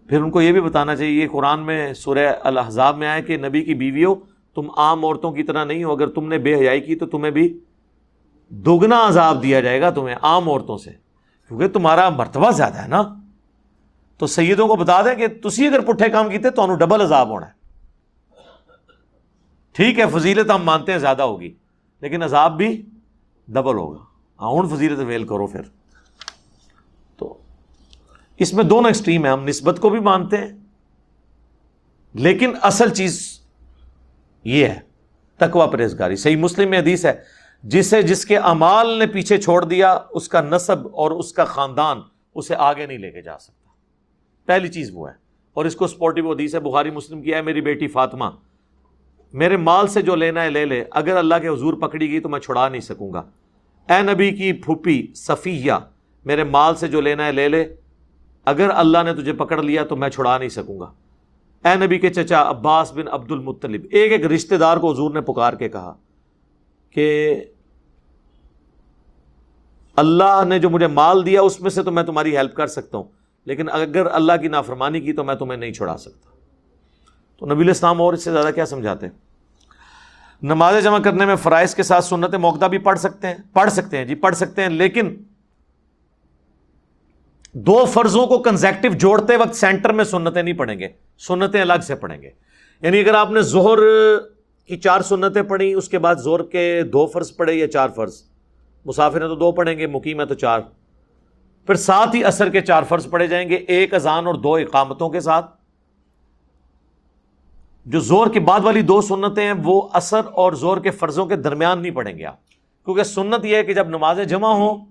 پھر 0.09 0.21
ان 0.21 0.31
کو 0.31 0.41
یہ 0.41 0.51
بھی 0.51 0.61
بتانا 0.61 0.95
چاہیے، 0.95 1.23
یہ 1.23 1.27
قرآن 1.31 1.59
میں 1.59 1.93
سورہ 1.93 2.33
الحضاب 2.43 2.97
میں 2.97 3.07
آئے 3.07 3.21
کہ 3.21 3.37
نبی 3.37 3.61
کی 3.61 3.73
بیویوں 3.73 4.15
تم 4.55 4.69
عام 4.77 5.05
عورتوں 5.05 5.31
کی 5.31 5.43
طرح 5.43 5.65
نہیں 5.65 5.83
ہو، 5.83 5.91
اگر 5.91 6.07
تم 6.07 6.27
نے 6.27 6.37
بے 6.37 6.55
حیائی 6.55 6.81
کی 6.81 6.95
تو 6.95 7.05
تمہیں 7.05 7.31
بھی 7.31 7.59
دگنا 8.49 9.07
عذاب 9.07 9.43
دیا 9.43 9.61
جائے 9.61 9.81
گا 9.81 9.89
تمہیں 9.89 10.15
عام 10.21 10.49
عورتوں 10.49 10.77
سے۔ 10.77 10.91
کیونکہ 11.47 11.67
تمہارا 11.67 12.09
مرتبہ 12.09 12.51
زیادہ 12.51 12.81
ہے 12.81 12.87
نا۔ 12.87 13.03
تو 14.17 14.27
سیدوں 14.27 14.67
کو 14.67 14.75
بتا 14.75 15.01
دیں 15.01 15.15
کہ 15.15 15.49
تسی 15.49 15.67
اگر 15.67 15.79
پٹھے 15.79 16.09
کام 16.09 16.29
کیتے 16.29 16.49
تو 16.49 16.61
انہوں 16.61 16.77
ڈبل 16.77 17.01
عذاب 17.01 17.29
ہونا 17.29 17.45
ہے۔ 17.45 17.51
ٹھیک 19.71 19.99
ہے، 19.99 20.05
فضیلت 20.07 20.51
ہم 20.51 20.63
مانتے 20.63 20.91
ہیں 20.91 20.99
زیادہ 20.99 21.21
ہوگی، 21.21 21.53
لیکن 22.01 22.23
عذاب 22.23 22.57
بھی 22.57 22.85
ڈبل 23.47 23.75
ہوگا۔ 23.75 24.03
ہاں 24.41 24.75
فضیلت 24.75 24.99
ویل 24.99 25.27
کرو 25.27 25.47
پھر۔ 25.47 25.61
تو 27.17 27.37
اس 28.37 28.53
میں 28.53 28.63
دونوں 28.63 28.89
ایکسٹریم 28.89 29.25
ہیں 29.25 29.31
ہم 29.31 29.43
نسبت 29.43 29.79
کو 29.79 29.89
بھی 29.89 29.99
مانتے 29.99 30.37
ہیں، 30.37 30.51
لیکن 32.13 32.51
اصل 32.61 32.93
چیز 32.93 33.32
یہ 34.43 34.65
ہے 34.65 34.79
تکوا 35.37 35.65
پرہیزگاری۔ 35.65 36.15
صحیح 36.15 36.35
مسلم 36.35 36.69
میں 36.69 36.79
حدیث 36.79 37.05
ہے، 37.05 37.13
جسے 37.63 38.01
جس 38.01 38.25
کے 38.25 38.37
امال 38.37 38.99
نے 38.99 39.07
پیچھے 39.07 39.37
چھوڑ 39.37 39.65
دیا، 39.65 39.99
اس 40.11 40.27
کا 40.27 40.41
نصب 40.41 40.87
اور 40.95 41.11
اس 41.11 41.33
کا 41.33 41.43
خاندان 41.43 42.01
اسے 42.35 42.55
آگے 42.57 42.85
نہیں 42.85 42.97
لے 42.97 43.11
کے 43.11 43.21
جا 43.21 43.39
سکتا۔ 43.39 43.69
پہلی 44.45 44.67
چیز 44.67 44.91
وہ 44.93 45.09
ہے۔ 45.09 45.13
اور 45.53 45.65
اس 45.65 45.75
کو 45.75 45.87
سپورٹیو 45.87 46.31
حدیث 46.31 46.55
ہے، 46.55 46.59
بخاری 46.59 46.91
مسلم 46.91 47.21
کیا 47.21 47.37
ہے 47.37 47.41
میری 47.41 47.61
بیٹی 47.61 47.87
فاطمہ، 47.87 48.25
میرے 49.33 49.57
مال 49.57 49.87
سے 49.87 50.01
جو 50.01 50.15
لینا 50.15 50.43
ہے 50.43 50.49
لے 50.49 50.65
لے، 50.65 50.83
اگر 50.91 51.17
اللہ 51.17 51.35
کے 51.41 51.47
حضور 51.47 51.73
پکڑی 51.73 52.11
گئی 52.11 52.19
تو 52.19 52.29
میں 52.29 52.39
چھڑا 52.39 52.69
نہیں 52.69 52.81
سکوں 52.81 53.13
گا۔ 53.13 53.23
اے 53.89 54.01
نبی 54.01 54.31
کی 54.31 54.53
پھوپھی 54.53 55.11
صفیہ، 55.15 55.71
میرے 56.25 56.43
مال 56.43 56.75
سے 56.75 56.87
جو 56.87 57.01
لینا 57.01 57.25
ہے 57.25 57.31
لے 57.31 57.49
لے، 57.49 57.75
اگر 58.45 58.69
اللہ 58.69 58.97
نے 59.03 59.13
تجھے 59.13 59.33
پکڑ 59.33 59.63
لیا 59.63 59.83
تو 59.83 59.95
میں 59.95 60.09
چھڑا 60.09 60.37
نہیں 60.37 60.49
سکوں 60.49 60.79
گا۔ 60.79 60.93
اے 61.65 61.75
نبی 61.75 61.97
کے 61.99 62.09
چچا 62.09 62.41
عباس 62.49 62.91
بن 62.93 63.07
عبد 63.11 63.31
المطلب 63.31 63.85
ایک 63.91 64.11
ایک 64.11 64.25
رشتہ 64.25 64.55
دار 64.55 64.77
کو 64.77 64.91
حضور 64.91 65.11
نے 65.11 65.21
پکار 65.21 65.53
کے 65.53 65.69
کہا 65.69 65.93
کہ 66.95 67.35
اللہ 69.97 70.43
نے 70.47 70.59
جو 70.59 70.69
مجھے 70.69 70.87
مال 70.87 71.25
دیا 71.25 71.41
اس 71.41 71.59
میں 71.61 71.69
سے 71.69 71.83
تو 71.83 71.91
میں 71.91 72.03
تمہاری 72.03 72.35
ہیلپ 72.37 72.53
کر 72.55 72.67
سکتا 72.67 72.97
ہوں، 72.97 73.03
لیکن 73.47 73.69
اگر 73.69 74.11
اللہ 74.11 74.33
کی 74.41 74.47
نافرمانی 74.47 75.01
کی 75.01 75.13
تو 75.13 75.23
میں 75.23 75.35
تمہیں 75.35 75.57
نہیں 75.57 75.73
چھڑا 75.73 75.97
سکتا۔ 75.97 76.29
تو 77.41 77.45
نبی 77.45 77.63
الاسلام 77.63 78.01
اور 78.01 78.13
اس 78.13 78.23
سے 78.23 78.31
زیادہ 78.31 78.51
کیا 78.55 78.65
سمجھاتے 78.65 79.05
ہیں؟ 79.05 79.13
نماز 80.41 80.83
جمع 80.83 80.99
کرنے 80.99 81.25
میں 81.25 81.35
فرائض 81.35 81.75
کے 81.75 81.83
ساتھ 81.83 82.05
سنت 82.05 82.35
موقع 82.35 82.67
بھی 82.67 82.77
پڑھ 82.77 82.99
سکتے 82.99 83.27
ہیں، 83.27 83.35
پڑھ 83.53 83.71
سکتے 83.71 83.97
ہیں 83.97 84.05
جی 84.05 84.15
پڑھ 84.15 84.35
سکتے 84.35 84.61
ہیں، 84.61 84.69
لیکن 84.69 85.15
دو 87.55 87.83
فرضوں 87.85 88.25
کو 88.27 88.37
کنزیکٹو 88.43 88.87
جوڑتے 88.91 89.35
وقت 89.37 89.55
سینٹر 89.55 89.91
میں 89.93 90.03
سنتیں 90.03 90.41
نہیں 90.43 90.53
پڑھیں 90.53 90.79
گے۔ 90.79 90.87
سنتیں 91.27 91.61
الگ 91.61 91.81
سے 91.83 91.95
پڑھیں 91.95 92.21
گے۔ 92.21 92.29
یعنی 92.81 92.99
اگر 92.99 93.13
آپ 93.13 93.31
نے 93.31 93.41
زہر 93.41 93.79
کی 94.67 94.77
چار 94.77 95.01
سنتیں 95.01 95.41
پڑھی، 95.41 95.73
اس 95.73 95.89
کے 95.89 95.99
بعد 95.99 96.15
زور 96.15 96.39
کے 96.39 96.83
دو 96.83 97.05
فرض 97.05 97.35
پڑے 97.35 97.53
یا 97.53 97.67
چار 97.67 97.89
فرض۔ 97.95 98.23
مسافر 98.85 99.21
ہیں 99.21 99.27
تو 99.27 99.35
دو 99.35 99.51
پڑھیں 99.51 99.77
گے، 99.77 99.87
مقیم 99.87 100.21
ہے 100.21 100.25
تو 100.25 100.33
چار۔ 100.33 100.59
پھر 101.65 101.75
ساتھ 101.75 102.15
ہی 102.15 102.23
اثر 102.23 102.49
کے 102.49 102.61
چار 102.61 102.83
فرض 102.83 103.09
پڑے 103.09 103.27
جائیں 103.27 103.49
گے، 103.49 103.55
ایک 103.55 103.93
اذان 103.93 104.27
اور 104.27 104.35
دو 104.35 104.55
اقامتوں 104.55 105.09
کے 105.09 105.19
ساتھ۔ 105.19 105.57
جو 107.85 107.99
زور 107.99 108.27
کے 108.27 108.39
بعد 108.39 108.59
والی 108.63 108.81
دو 108.81 109.01
سنتیں 109.01 109.43
ہیں، 109.43 109.53
وہ 109.63 109.89
اثر 109.93 110.21
اور 110.31 110.53
زور 110.53 110.77
کے 110.77 110.91
فرضوں 110.91 111.25
کے 111.25 111.35
درمیان 111.35 111.81
نہیں 111.81 111.91
پڑیں 111.91 112.17
گے 112.17 112.25
آپ۔ 112.25 112.37
کیونکہ 112.85 113.03
سنت 113.03 113.45
یہ 113.45 113.55
ہے 113.55 113.63
کہ 113.63 113.73
جب 113.73 113.87
نمازیں 113.87 114.25
جمع 114.25 114.53
ہوں، 114.53 114.85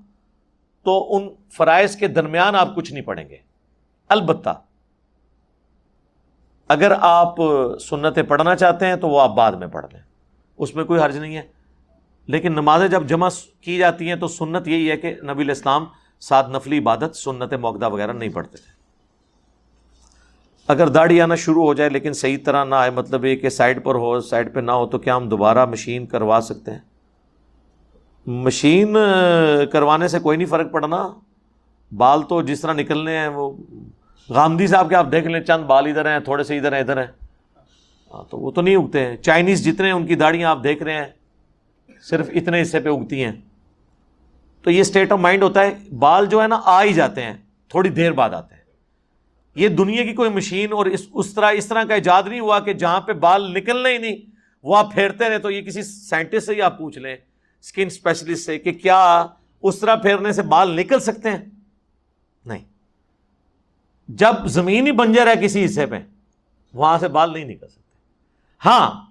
تو 0.84 1.16
ان 1.16 1.28
فرائض 1.56 1.96
کے 1.96 2.08
درمیان 2.08 2.54
آپ 2.54 2.76
کچھ 2.76 2.92
نہیں 2.92 3.04
پڑھیں 3.04 3.28
گے۔ 3.28 3.36
البتہ 4.08 4.60
اگر 6.72 6.92
آپ 7.00 7.34
سنتیں 7.80 8.22
پڑھنا 8.22 8.56
چاہتے 8.56 8.86
ہیں 8.86 8.96
تو 8.96 9.08
وہ 9.08 9.20
آپ 9.20 9.30
بعد 9.34 9.52
میں 9.52 9.66
پڑھ 9.66 9.86
لیں۔ 9.92 10.00
اس 10.58 10.74
میں 10.74 10.84
کوئی 10.84 11.00
حرج 11.00 11.16
نہیں 11.16 11.36
ہے۔ 11.36 11.42
لیکن 12.26 12.52
نمازیں 12.52 12.88
جب 12.88 13.06
جمع 13.06 13.28
کی 13.60 13.78
جاتی 13.78 14.08
ہیں 14.08 14.16
تو 14.16 14.28
سنت 14.28 14.68
یہی 14.68 14.90
ہے 14.90 14.96
کہ 14.96 15.14
نبی 15.22 15.42
الاسلام 15.42 15.84
ساتھ 16.20 16.50
نفلی 16.50 16.78
عبادت 16.78 17.16
سنت 17.16 17.54
موقع 17.54 17.86
وغیرہ 17.86 18.12
نہیں 18.12 18.28
پڑھتے 18.28 18.56
تھے۔ 18.56 18.82
اگر 20.68 20.88
داڑھی 20.88 21.20
آنا 21.20 21.34
شروع 21.34 21.62
ہو 21.62 21.74
جائے 21.74 21.90
لیکن 21.90 22.12
صحیح 22.12 22.36
طرح 22.44 22.64
نہ 22.64 22.74
آئے 22.74 22.90
مطلب 22.90 23.24
یہ 23.24 23.36
کہ 23.36 23.48
سائڈ 23.48 23.84
پر 23.84 23.94
ہو، 23.94 24.20
سائڈ 24.20 24.54
پہ 24.54 24.60
نہ 24.60 24.70
ہو، 24.70 24.86
تو 24.86 24.98
کیا 24.98 25.16
ہم 25.16 25.28
دوبارہ 25.28 25.66
مشین 25.66 26.06
کروا 26.06 26.40
سکتے 26.42 26.70
ہیں؟ 26.70 26.78
مشین 28.26 28.96
کروانے 29.72 30.08
سے 30.08 30.18
کوئی 30.18 30.36
نہیں 30.36 30.46
فرق 30.46 30.72
پڑنا۔ 30.72 31.08
بال 31.96 32.22
تو 32.22 32.42
جس 32.42 32.60
طرح 32.60 32.72
نکلنے 32.72 33.18
ہیں 33.18 33.28
وہ 33.28 33.56
گاندھی 34.30 34.66
صاحب 34.66 34.88
کے 34.88 34.94
آپ 34.94 35.06
دیکھ 35.12 35.26
لیں، 35.26 35.40
چند 35.40 35.64
بال 35.64 35.86
ادھر 35.86 36.12
ہیں، 36.12 36.20
تھوڑے 36.20 36.44
سے 36.44 36.58
ادھر 36.58 36.72
ہیں 36.72 36.80
ادھر 36.80 36.96
ہیں۔ 36.96 37.06
ہاں 38.14 38.30
تو 38.30 38.38
وہ 38.38 38.50
تو 38.50 38.60
نہیں 38.60 38.76
اگتے 38.76 39.06
ہیں۔ 39.06 39.16
چائنیز 39.16 39.64
جتنے 39.64 39.90
ان 39.90 40.06
کی 40.06 40.14
داڑیاں 40.14 40.50
آپ 40.50 40.64
دیکھ 40.64 40.82
رہے 40.82 40.94
ہیں، 40.94 41.08
صرف 42.02 42.30
اتنے 42.34 42.62
حصے 42.62 42.80
پہ 42.80 42.88
اگتی 42.88 43.24
ہیں۔ 43.24 43.32
تو 44.62 44.70
یہ 44.70 44.80
اسٹیٹ 44.80 45.12
آف 45.12 45.18
مائنڈ 45.18 45.42
ہوتا 45.42 45.62
ہے، 45.62 45.94
بال 45.98 46.26
جو 46.26 46.42
ہے 46.42 46.48
نا، 46.48 46.60
آ 46.64 46.84
ہی 46.84 46.92
جاتے 46.92 47.22
ہیں، 47.22 47.34
تھوڑی 47.68 47.88
دیر 47.88 48.12
بعد 48.12 48.30
آتے 48.30 48.54
ہیں۔ 48.54 48.62
یہ 49.54 49.68
دنیا 49.68 50.04
کی 50.04 50.12
کوئی 50.12 50.30
مشین 50.30 50.72
اور 50.72 50.86
اس 50.86 51.06
اس 51.14 51.34
طرح 51.34 51.50
اس 51.50 51.66
طرح 51.66 51.84
کا 51.84 51.94
ایجاد 51.94 52.22
نہیں 52.26 52.40
ہوا 52.40 52.60
کہ 52.60 52.72
جہاں 52.72 53.00
پہ 53.00 53.12
بال 53.12 53.54
نکلنے 53.54 53.92
ہی 53.92 53.98
نہیں، 53.98 54.16
وہ 54.62 54.76
آپ 54.76 54.94
پھیرتے 54.94 55.28
رہے 55.28 55.38
تو 55.38 55.50
یہ 55.50 55.62
کسی 55.62 55.82
سائنٹسٹ 55.82 56.46
سے 56.46 56.54
ہی 56.54 56.62
آپ 56.62 56.78
پوچھ 56.78 56.98
لیں 56.98 57.16
اسکن 57.62 57.86
اسپیشلسٹ 57.86 58.46
سے، 58.46 58.58
کہ 58.58 58.72
کیا 58.72 59.26
اس 59.62 59.78
طرح 59.78 59.94
پھیرنے 59.94 60.32
سے 60.32 60.42
بال 60.42 60.76
نکل 60.76 61.00
سکتے 61.00 61.30
ہیں؟ 61.30 61.61
جب 64.16 64.46
زمین 64.46 64.86
ہی 64.86 64.92
بنجر 64.92 65.26
ہے 65.26 65.32
کسی 65.42 65.64
حصے 65.64 65.86
پہ، 65.86 65.96
وہاں 66.74 66.98
سے 66.98 67.08
بال 67.08 67.32
نہیں 67.32 67.44
نکل 67.44 67.68
سکتے۔ 67.68 67.82
ہاں 68.64 69.10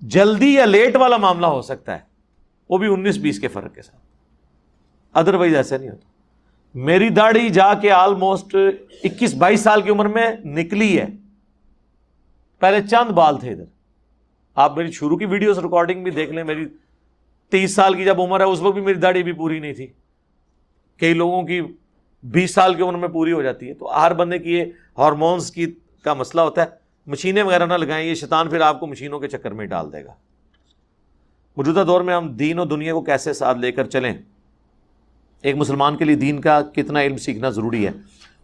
جلدی 0.00 0.54
یا 0.54 0.64
لیٹ 0.64 0.96
والا 0.96 1.16
معاملہ 1.16 1.46
ہو 1.46 1.62
سکتا 1.62 1.94
ہے، 1.94 2.00
وہ 2.70 2.78
بھی 2.78 2.86
انیس 2.86 3.16
بیس 3.16 3.40
کے 3.40 3.48
فرق 3.48 3.74
کے 3.74 3.82
ساتھ۔ 3.82 4.02
ادر 5.12 5.34
وائز 5.34 5.54
ایسا 5.54 5.76
نہیں 5.76 5.90
ہوتا۔ 5.90 6.08
میری 6.74 7.08
داڑھی 7.08 7.48
جا 7.48 7.74
کے 7.74 7.90
آلموسٹ 7.90 8.56
اکیس 9.04 9.34
بائیس 9.34 9.60
سال 9.60 9.82
کی 9.82 9.90
عمر 9.90 10.08
میں 10.08 10.36
نکلی 10.44 11.00
ہے۔ 11.00 11.06
پہلے 12.58 12.80
چند 12.80 13.10
بال 13.10 13.40
تھے 13.40 13.52
ادھر۔ 13.52 13.64
آپ 14.54 14.76
میری 14.76 14.90
شروع 14.90 15.16
کی 15.16 15.24
ویڈیوز 15.24 15.58
ریکارڈنگ 15.58 16.02
بھی 16.02 16.10
دیکھ 16.10 16.30
لیں، 16.30 16.44
میری 16.44 16.66
تیس 17.50 17.74
سال 17.74 17.94
کی 17.94 18.04
جب 18.04 18.20
عمر 18.20 18.40
ہے، 18.40 18.44
اس 18.44 18.60
وقت 18.60 18.74
بھی 18.74 18.82
میری 18.82 18.98
داڑھی 18.98 19.22
بھی 19.22 19.32
پوری 19.32 19.60
نہیں 19.60 19.72
تھی۔ 19.72 19.86
کئی 20.96 21.14
لوگوں 21.14 21.42
کی 21.42 21.60
بیس 22.22 22.54
سال 22.54 22.74
کی 22.74 22.82
عمر 22.82 22.94
میں 22.94 23.08
پوری 23.08 23.32
ہو 23.32 23.42
جاتی 23.42 23.68
ہے 23.68 23.74
تو 23.74 24.00
ہر 24.00 24.14
بندے 24.14 24.38
کی 24.38 24.52
یہ 24.52 24.64
ہارمونس 24.98 25.50
کی 25.50 25.74
کا 26.02 26.14
مسئلہ 26.14 26.40
ہوتا 26.40 26.62
ہے۔ 26.62 26.66
مشینیں 27.06 27.42
وغیرہ 27.42 27.66
نہ 27.66 27.74
لگائیں، 27.74 28.08
یہ 28.08 28.14
شیطان 28.14 28.48
پھر 28.48 28.60
آپ 28.60 28.80
کو 28.80 28.86
مشینوں 28.86 29.20
کے 29.20 29.28
چکر 29.28 29.50
میں 29.50 29.66
ڈال 29.66 29.92
دے 29.92 30.04
گا۔ 30.04 30.14
موجودہ 31.56 31.84
دور 31.86 32.00
میں 32.00 32.14
ہم 32.14 32.28
دین 32.28 32.58
و 32.58 32.64
دنیا 32.64 32.92
کو 32.92 33.00
کیسے 33.00 33.32
ساتھ 33.32 33.58
لے 33.58 33.72
کر 33.72 33.84
چلیں؟ 33.84 34.14
ایک 35.42 35.56
مسلمان 35.56 35.96
کے 35.96 36.04
لیے 36.04 36.16
دین 36.16 36.40
کا 36.40 36.62
کتنا 36.62 37.02
علم 37.02 37.16
سیکھنا 37.16 37.50
ضروری 37.50 37.86
ہے؟ 37.86 37.90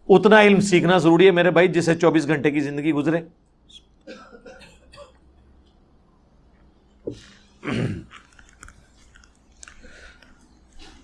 اتنا 0.09 0.41
علم 0.41 0.59
سیکھنا 0.59 0.97
ضروری 0.97 1.25
ہے 1.25 1.31
میرے 1.31 1.51
بھائی 1.51 1.67
جسے 1.67 1.95
چوبیس 1.95 2.27
گھنٹے 2.27 2.51
کی 2.51 2.59
زندگی 2.59 2.91
گزرے۔ 2.91 3.17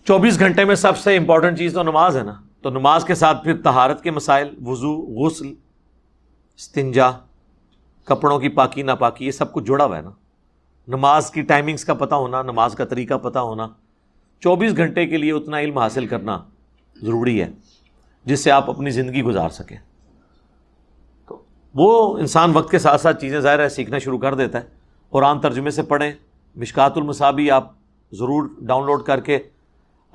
چوبیس 0.06 0.40
گھنٹے 0.40 0.66
میں 0.66 0.76
سب 0.76 0.98
سے 0.98 1.18
امپورٹنٹ 1.18 1.58
چیز 1.58 1.74
تو 1.74 1.84
نماز 1.84 2.18
ہے 2.18 2.24
نا۔ 2.24 2.45
تو 2.66 2.70
نماز 2.70 3.06
کے 3.06 3.16
ساتھ 3.16 3.44
پھر 3.44 3.62
تہارت 3.62 4.04
کے 4.04 4.12
مسائل، 4.12 4.50
وضو، 4.66 4.96
غسل، 4.98 5.54
استنجا، 6.58 7.10
کپڑوں 8.06 8.40
کی 8.40 8.50
پاکی، 8.50 8.82
ناپاکی، 8.82 9.26
یہ 9.26 9.32
سب 9.32 9.54
کچھ 9.54 9.64
جڑا 9.64 9.86
ہوا 9.86 9.98
ہے 9.98 10.02
نا۔ 10.02 10.10
نماز 10.88 11.32
کی 11.32 11.42
ٹائمنگس 11.42 11.86
کا 11.86 11.94
پتہ 11.94 12.16
ہونا، 12.16 12.42
نماز 12.42 12.76
کا 12.76 12.86
طریقہ 12.86 13.14
پتہ 13.14 13.40
ہونا۔ 13.40 13.68
چوبیس 14.40 14.78
گھنٹے 14.78 15.08
کے 15.08 15.18
لیے 15.18 15.32
اتنا 15.32 15.60
علم 15.60 15.78
حاصل 15.78 16.08
کرنا 16.08 16.44
ضروری 17.02 17.42
ہے، 17.42 17.52
جس 18.26 18.40
سے 18.40 18.52
آپ 18.52 18.70
اپنی 18.70 18.90
زندگی 18.90 19.24
گزار 19.24 19.50
سکیں۔ 19.50 19.78
تو 21.28 21.42
وہ 21.76 22.18
انسان 22.18 22.52
وقت 22.54 22.72
کے 22.72 22.80
ساتھ 22.80 23.02
ساتھ 23.02 23.22
چیزیں 23.22 23.40
ظاہر 23.40 23.60
ہے، 23.60 23.70
سیکھنا 23.70 23.98
شروع 23.98 24.20
کر 24.20 24.36
دیتا 24.36 24.62
ہے۔ 24.62 24.68
قرآن 25.10 25.40
ترجمے 25.40 25.70
سے 25.70 25.84
پڑھیں، 25.84 26.12
مشکات 26.56 26.98
المصابی 26.98 27.52
آپ 27.52 27.72
ضرور 28.12 28.50
ڈاؤن 28.62 28.86
لوڈ 28.86 29.04
کر 29.04 29.20
کے 29.20 29.40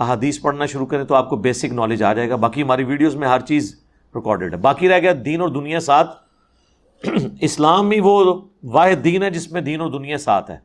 احادیث 0.00 0.40
پڑھنا 0.40 0.66
شروع 0.66 0.86
کریں 0.86 1.04
تو 1.04 1.14
آپ 1.14 1.28
کو 1.28 1.36
بیسک 1.36 1.64
نالج 1.64 2.02
آ 2.02 2.12
جائے 2.12 2.30
گا۔ 2.30 2.36
باقی 2.36 2.62
ہماری 2.62 2.84
ویڈیوز 2.84 3.16
میں 3.16 3.28
ہر 3.28 3.40
چیز 3.40 3.80
ریکارڈیڈ 4.14 4.52
ہے۔ 4.52 4.58
باقی 4.58 4.88
رہ 4.88 4.98
گیا 4.98 5.12
دین 5.24 5.40
اور 5.40 5.48
دنیا 5.48 5.80
ساتھ۔ 5.80 6.10
اسلام 7.40 7.90
ہی 7.90 8.00
وہ 8.00 8.40
واحد 8.64 9.04
دین 9.04 9.22
ہے 9.22 9.30
جس 9.30 9.52
میں 9.52 9.60
دین 9.60 9.80
اور 9.80 9.90
دنیا 9.90 10.18
ساتھ 10.18 10.50
ہے۔ 10.50 10.58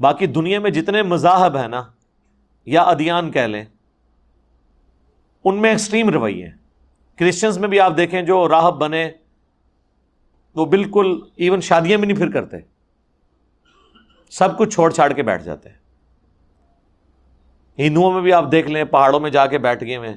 باقی 0.00 0.26
دنیا 0.26 0.60
میں 0.60 0.70
جتنے 0.70 1.02
مذاہب 1.02 1.56
ہیں 1.56 1.68
نا، 1.68 1.82
یا 2.66 2.82
ادیان 2.82 3.30
کہہ 3.30 3.40
لیں، 3.40 3.64
ان 5.44 5.62
میں 5.62 5.70
ایکسٹریم 5.70 6.08
رویے 6.08 6.44
ہیں۔ 6.44 6.54
کرسچنس 7.18 7.58
میں 7.58 7.68
بھی 7.68 7.80
آپ 7.80 7.96
دیکھیں 7.96 8.22
جو 8.22 8.48
راہب 8.48 8.74
بنے، 8.74 9.10
وہ 10.54 10.66
بالکل 10.66 11.20
ایون 11.36 11.60
شادیاں 11.60 11.98
بھی 11.98 12.06
نہیں 12.06 12.16
پھر 12.16 12.30
کرتے۔ 12.30 12.56
سب 14.30 14.58
کچھ 14.58 14.74
چھوڑ 14.74 14.90
چھاڑ 14.90 15.12
کے 15.12 15.22
بیٹھ 15.22 15.42
جاتے 15.42 15.68
ہیں۔ 15.68 15.85
ہندوؤں 17.78 18.12
میں 18.12 18.22
بھی 18.22 18.32
آپ 18.32 18.52
دیکھ 18.52 18.70
لیں، 18.70 18.84
پہاڑوں 18.84 19.20
میں 19.20 19.30
جا 19.30 19.46
کے 19.46 19.58
بیٹھ 19.58 19.84
گئے 19.84 19.96
ہوئے 19.96 20.14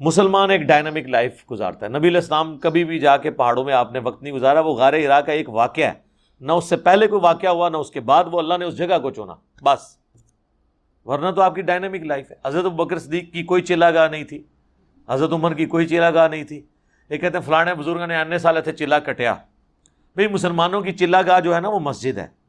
مسلمان 0.00 0.50
ایک 0.50 0.60
ڈائنامک 0.60 1.08
لائف 1.08 1.50
گزارتا 1.50 1.86
ہے۔ 1.86 1.90
نبی 1.90 2.08
الاسلام 2.08 2.58
کبھی 2.58 2.84
بھی 2.84 2.98
جا 2.98 3.16
کے 3.16 3.30
پہاڑوں 3.30 3.64
میں 3.64 3.74
آپ 3.74 3.92
نے 3.92 3.98
وقت 3.98 4.22
نہیں 4.22 4.32
گزارا، 4.32 4.60
وہ 4.60 4.74
غار 4.74 4.92
عراق 4.92 5.26
کا 5.26 5.32
ایک 5.32 5.48
واقعہ 5.48 5.84
ہے۔ 5.84 5.92
نہ 6.40 6.52
اس 6.52 6.64
سے 6.64 6.76
پہلے 6.76 7.06
کوئی 7.06 7.20
واقعہ 7.22 7.50
ہوا، 7.50 7.68
نہ 7.68 7.76
اس 7.76 7.90
کے 7.90 8.00
بعد، 8.00 8.24
وہ 8.32 8.38
اللہ 8.38 8.54
نے 8.58 8.64
اس 8.64 8.78
جگہ 8.78 8.98
کو 9.02 9.10
چنا۔ 9.10 9.34
بس۔ 9.62 9.98
ورنہ 11.04 11.30
تو 11.30 11.42
آپ 11.42 11.54
کی 11.54 11.62
ڈائنامک 11.62 12.02
لائف 12.02 12.30
ہے۔ 12.30 12.36
حضرت 12.44 12.64
بکر 12.64 12.98
صدیق 12.98 13.32
کی 13.32 13.42
کوئی 13.42 13.62
چلا 13.62 13.90
گاہ 13.90 14.08
نہیں 14.08 14.24
تھی۔ 14.24 14.42
حضرت 15.08 15.32
عمر 15.32 15.54
کی 15.54 15.66
کوئی 15.66 15.86
چلا 15.86 16.10
گاہ 16.10 16.28
نہیں 16.28 16.44
تھی۔ 16.44 16.62
یہ 17.10 17.16
کہتے 17.16 17.38
ہیں 17.38 17.44
فلاں 17.44 17.74
بزرگ 17.74 18.06
نے 18.06 18.16
آنے 18.16 18.38
سال 18.38 18.60
تھے 18.60 18.72
چلا 18.72 18.98
کٹیا۔ 18.98 19.34
بھائی 20.14 20.28
مسلمانوں 20.28 20.80
کی 20.80 20.92
چلا 20.92 21.22
گاہ 21.22 21.40
جو 21.40 21.54
ہے 21.54 21.60
نا، 21.60 21.68
وہ 21.68 21.78
مسجد 21.78 22.18
ہے۔ 22.18 22.41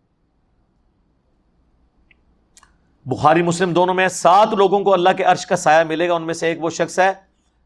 بخاری 3.05 3.41
مسلم 3.41 3.73
دونوں 3.73 3.93
میں 3.93 4.07
سات 4.07 4.47
لوگوں 4.53 4.79
کو 4.79 4.93
اللہ 4.93 5.09
کے 5.17 5.23
عرش 5.23 5.45
کا 5.45 5.55
سایہ 5.55 5.83
ملے 5.83 6.09
گا، 6.09 6.13
ان 6.13 6.23
میں 6.23 6.33
سے 6.33 6.47
ایک 6.47 6.63
وہ 6.63 6.69
شخص 6.69 6.99
ہے 6.99 7.13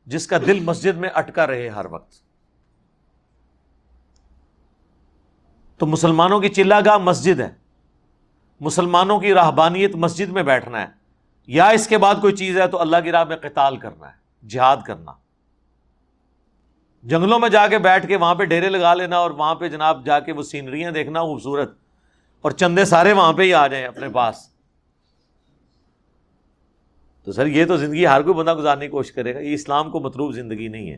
جس 0.05 0.27
کا 0.27 0.37
دل 0.37 0.59
مسجد 0.59 0.97
میں 0.97 1.09
اٹکا 1.13 1.47
رہے 1.47 1.69
ہر 1.69 1.85
وقت۔ 1.85 2.13
تو 5.77 5.85
مسلمانوں 5.85 6.39
کی 6.39 6.49
چلا 6.49 6.79
گاہ 6.85 6.97
مسجد 6.97 7.39
ہے۔ 7.39 7.49
مسلمانوں 8.59 9.19
کی 9.19 9.33
راہبانیت 9.33 9.95
مسجد 9.95 10.29
میں 10.29 10.43
بیٹھنا 10.43 10.81
ہے۔ 10.81 10.87
یا 11.47 11.67
اس 11.67 11.87
کے 11.87 11.97
بعد 11.97 12.15
کوئی 12.21 12.35
چیز 12.35 12.57
ہے 12.57 12.67
تو 12.67 12.81
اللہ 12.81 12.97
کی 13.03 13.11
راہ 13.11 13.23
میں 13.23 13.37
قتال 13.37 13.77
کرنا 13.77 14.07
ہے، 14.07 14.47
جہاد 14.47 14.77
کرنا۔ 14.85 15.11
جنگلوں 17.03 17.39
میں 17.39 17.49
جا 17.49 17.67
کے 17.67 17.77
بیٹھ 17.77 18.07
کے 18.07 18.17
وہاں 18.17 18.35
پہ 18.35 18.43
ڈیرے 18.43 18.69
لگا 18.69 18.93
لینا 18.93 19.17
اور 19.17 19.31
وہاں 19.31 19.55
پہ 19.55 19.69
جناب 19.69 20.05
جا 20.05 20.19
کے 20.19 20.31
وہ 20.31 20.43
سینریاں 20.43 20.91
دیکھنا 20.91 21.21
خوبصورت 21.21 21.77
اور 22.41 22.51
چندے 22.51 22.85
سارے 22.85 23.13
وہاں 23.13 23.33
پہ 23.33 23.41
ہی 23.41 23.53
آ 23.53 23.67
جائیں 23.67 23.85
اپنے 23.85 24.09
پاس۔ 24.09 24.56
تو 27.27 27.33
سر 27.33 27.47
یہ 27.47 27.65
تو 27.65 27.77
زندگی 27.77 28.07
ہر 28.07 28.21
کوئی 28.21 28.33
بندہ 28.33 28.53
گزارنے 28.53 28.85
کی 28.85 28.91
کوشش 28.91 29.11
کرے 29.11 29.35
گا، 29.35 29.39
یہ 29.39 29.53
اسلام 29.53 29.91
کو 29.91 29.99
مطلوب 29.99 30.33
زندگی 30.33 30.67
نہیں 30.67 30.91
ہے۔ 30.91 30.97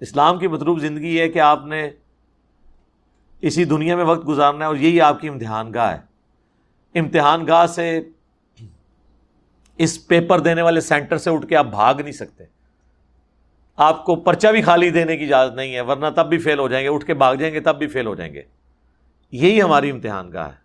اسلام 0.00 0.38
کی 0.38 0.48
مطلوب 0.48 0.80
زندگی 0.80 1.16
یہ 1.16 1.20
ہے 1.20 1.28
کہ 1.28 1.38
آپ 1.38 1.66
نے 1.66 1.90
اسی 3.40 3.64
دنیا 3.64 3.96
میں 3.96 4.04
وقت 4.04 4.28
گزارنا 4.28 4.64
ہے 4.64 4.68
اور 4.68 4.76
یہی 4.76 5.00
آپ 5.00 5.20
کی 5.20 5.28
امتحان 5.28 5.74
گاہ 5.74 5.96
ہے۔ 5.96 6.00
امتحان 6.98 7.46
گاہ 7.46 7.66
سے 7.66 8.00
اس 9.78 10.06
پیپر 10.06 10.40
دینے 10.40 10.62
والے 10.62 10.80
سینٹر 10.80 11.18
سے 11.18 11.30
اٹھ 11.30 11.46
کے 11.46 11.56
آپ 11.56 11.66
بھاگ 11.66 11.94
نہیں 11.94 12.12
سکتے۔ 12.12 12.44
آپ 13.76 14.04
کو 14.04 14.16
پرچہ 14.16 14.48
بھی 14.48 14.62
خالی 14.62 14.90
دینے 14.90 15.16
کی 15.16 15.24
اجازت 15.24 15.54
نہیں 15.54 15.74
ہے، 15.74 15.80
ورنہ 15.80 16.06
تب 16.16 16.28
بھی 16.28 16.38
فیل 16.38 16.58
ہو 16.58 16.68
جائیں 16.68 16.86
گے۔ 16.86 16.94
اٹھ 16.94 17.06
کے 17.06 17.14
بھاگ 17.14 17.34
جائیں 17.34 17.54
گے، 17.54 17.60
تب 17.60 17.78
بھی 17.78 17.86
فیل 17.86 18.06
ہو 18.06 18.14
جائیں 18.14 18.34
گے۔ 18.34 18.42
یہی 19.32 19.62
ہماری 19.62 19.90
امتحان 19.90 20.32
گاہ 20.32 20.48
ہے۔ 20.48 20.60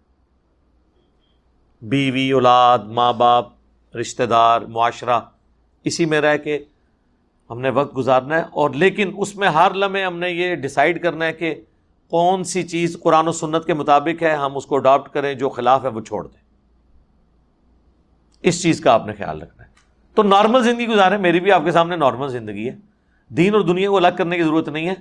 بیوی، 1.82 2.32
اولاد، 2.32 2.80
ماں 2.80 3.14
باپ 3.14 3.55
رشتہ 4.00 4.24
دار، 4.24 4.62
معاشرہ، 4.62 5.20
اسی 5.84 6.06
میں 6.06 6.22
رہ 6.22 6.38
کے 6.38 6.60
ہم 7.50 7.62
نے 7.62 7.70
وقت 7.70 7.98
گزارنا 7.98 8.36
ہے 8.36 8.44
اور 8.52 8.70
لیکن 8.70 9.12
اس 9.18 9.36
میں 9.36 9.48
ہر 9.48 9.74
لمحے 9.74 10.06
ہم 10.06 10.20
نے 10.20 10.30
یہ 10.30 10.56
ڈسائڈ 10.56 11.04
کرنا 11.04 11.26
ہے 11.26 11.34
کہ 11.34 11.62
کون 12.10 12.44
سی 12.44 12.64
چیز 12.64 12.98
قرآن 13.04 13.28
و 13.28 13.32
سنت 13.32 13.66
کے 13.66 13.74
مطابق 13.74 14.24
ہے، 14.24 14.36
ہم 14.36 14.58
اس 14.58 14.66
کو 14.66 14.76
اڈاپٹ 14.76 15.10
کریں، 15.10 15.34
جو 15.34 15.50
خلاف 15.50 15.84
ہے 15.84 15.90
وہ 15.90 16.02
چھوڑ 16.02 16.28
دیں۔ 16.28 16.46
اس 18.42 18.64
چیز 18.64 18.82
کا 18.82 18.92
آپ 18.92 19.06
نے 19.06 19.14
خیال 19.14 19.42
رکھنا 19.42 19.64
ہے۔ 19.64 19.70
تو 20.16 20.24
نارمل 20.24 20.64
زندگی 20.64 20.88
گزارے 20.88 21.18
میری 21.18 21.40
بھی 21.40 21.52
آپ 21.52 21.62
کے 21.66 21.72
سامنے 21.72 21.96
نارمل 21.96 22.28
زندگی 22.28 22.70
ہے۔ 22.70 22.76
دین 23.30 23.54
اور 23.54 23.62
دنیا 23.62 23.90
کو 23.90 23.98
الگ 23.98 24.08
کرنے 24.18 24.38
کی 24.38 24.44
ضرورت 24.44 24.70
نہیں 24.70 24.88
ہے۔ 24.88 24.94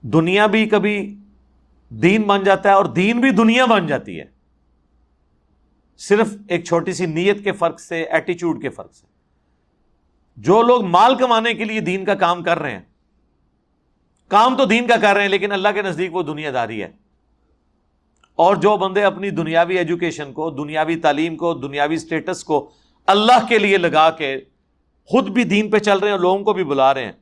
دنیا 0.00 0.46
بھی 0.46 0.68
کبھی 0.68 1.16
دین 1.88 2.22
بن 2.22 2.44
جاتا 2.44 2.68
ہے 2.68 2.74
اور 2.74 2.84
دین 2.84 3.20
بھی 3.20 3.30
دنیا 3.30 3.64
بن 3.64 3.86
جاتی 3.86 4.20
ہے۔ 4.20 4.41
صرف 6.08 6.28
ایک 6.48 6.64
چھوٹی 6.64 6.92
سی 6.92 7.06
نیت 7.06 7.44
کے 7.44 7.52
فرق 7.52 7.80
سے 7.80 8.02
ایٹیچیوڈ 8.02 8.62
کے 8.62 8.68
فرق 8.68 8.94
سے۔ 8.94 9.06
جو 10.36 10.62
لوگ 10.62 10.84
مال 10.84 11.14
کمانے 11.14 11.54
کے 11.54 11.64
لیے 11.64 11.80
دین 11.80 12.04
کا 12.04 12.14
کام 12.14 12.42
کر 12.42 12.58
رہے 12.58 12.70
ہیں، 12.70 12.80
کام 14.28 14.56
تو 14.56 14.64
دین 14.64 14.86
کا 14.86 14.96
کر 14.96 15.14
رہے 15.14 15.22
ہیں، 15.22 15.28
لیکن 15.28 15.52
اللہ 15.52 15.68
کے 15.74 15.82
نزدیک 15.82 16.14
وہ 16.14 16.22
دنیا 16.22 16.50
داری 16.52 16.82
ہے۔ 16.82 16.88
اور 18.34 18.56
جو 18.56 18.76
بندے 18.76 19.04
اپنی 19.04 19.30
دنیاوی 19.30 19.78
ایجوکیشن 19.78 20.32
کو، 20.32 20.50
دنیاوی 20.50 20.96
تعلیم 20.96 21.36
کو، 21.36 21.54
دنیاوی 21.54 21.94
اسٹیٹس 21.94 22.44
کو 22.44 22.70
اللہ 23.06 23.46
کے 23.48 23.58
لیے 23.58 23.78
لگا 23.78 24.10
کے 24.10 24.40
خود 25.04 25.28
بھی 25.28 25.44
دین 25.44 25.70
پہ 25.70 25.78
چل 25.78 25.98
رہے 25.98 26.08
ہیں 26.08 26.12
اور 26.12 26.20
لوگوں 26.20 26.44
کو 26.44 26.52
بھی 26.52 26.64
بلا 26.64 26.94
رہے 26.94 27.04
ہیں، 27.04 27.12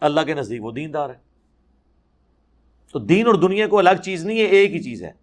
اللہ 0.00 0.20
کے 0.20 0.34
نزدیک 0.34 0.64
وہ 0.64 0.72
دین 0.72 0.94
دار 0.94 1.10
ہے۔ 1.10 1.18
تو 2.92 2.98
دین 2.98 3.26
اور 3.26 3.34
دنیا 3.34 3.66
کو 3.66 3.78
الگ 3.78 4.02
چیز 4.04 4.24
نہیں 4.24 4.38
ہے، 4.38 4.44
ایک 4.44 4.72
ہی 4.72 4.82
چیز 4.82 5.02
ہے۔ 5.02 5.19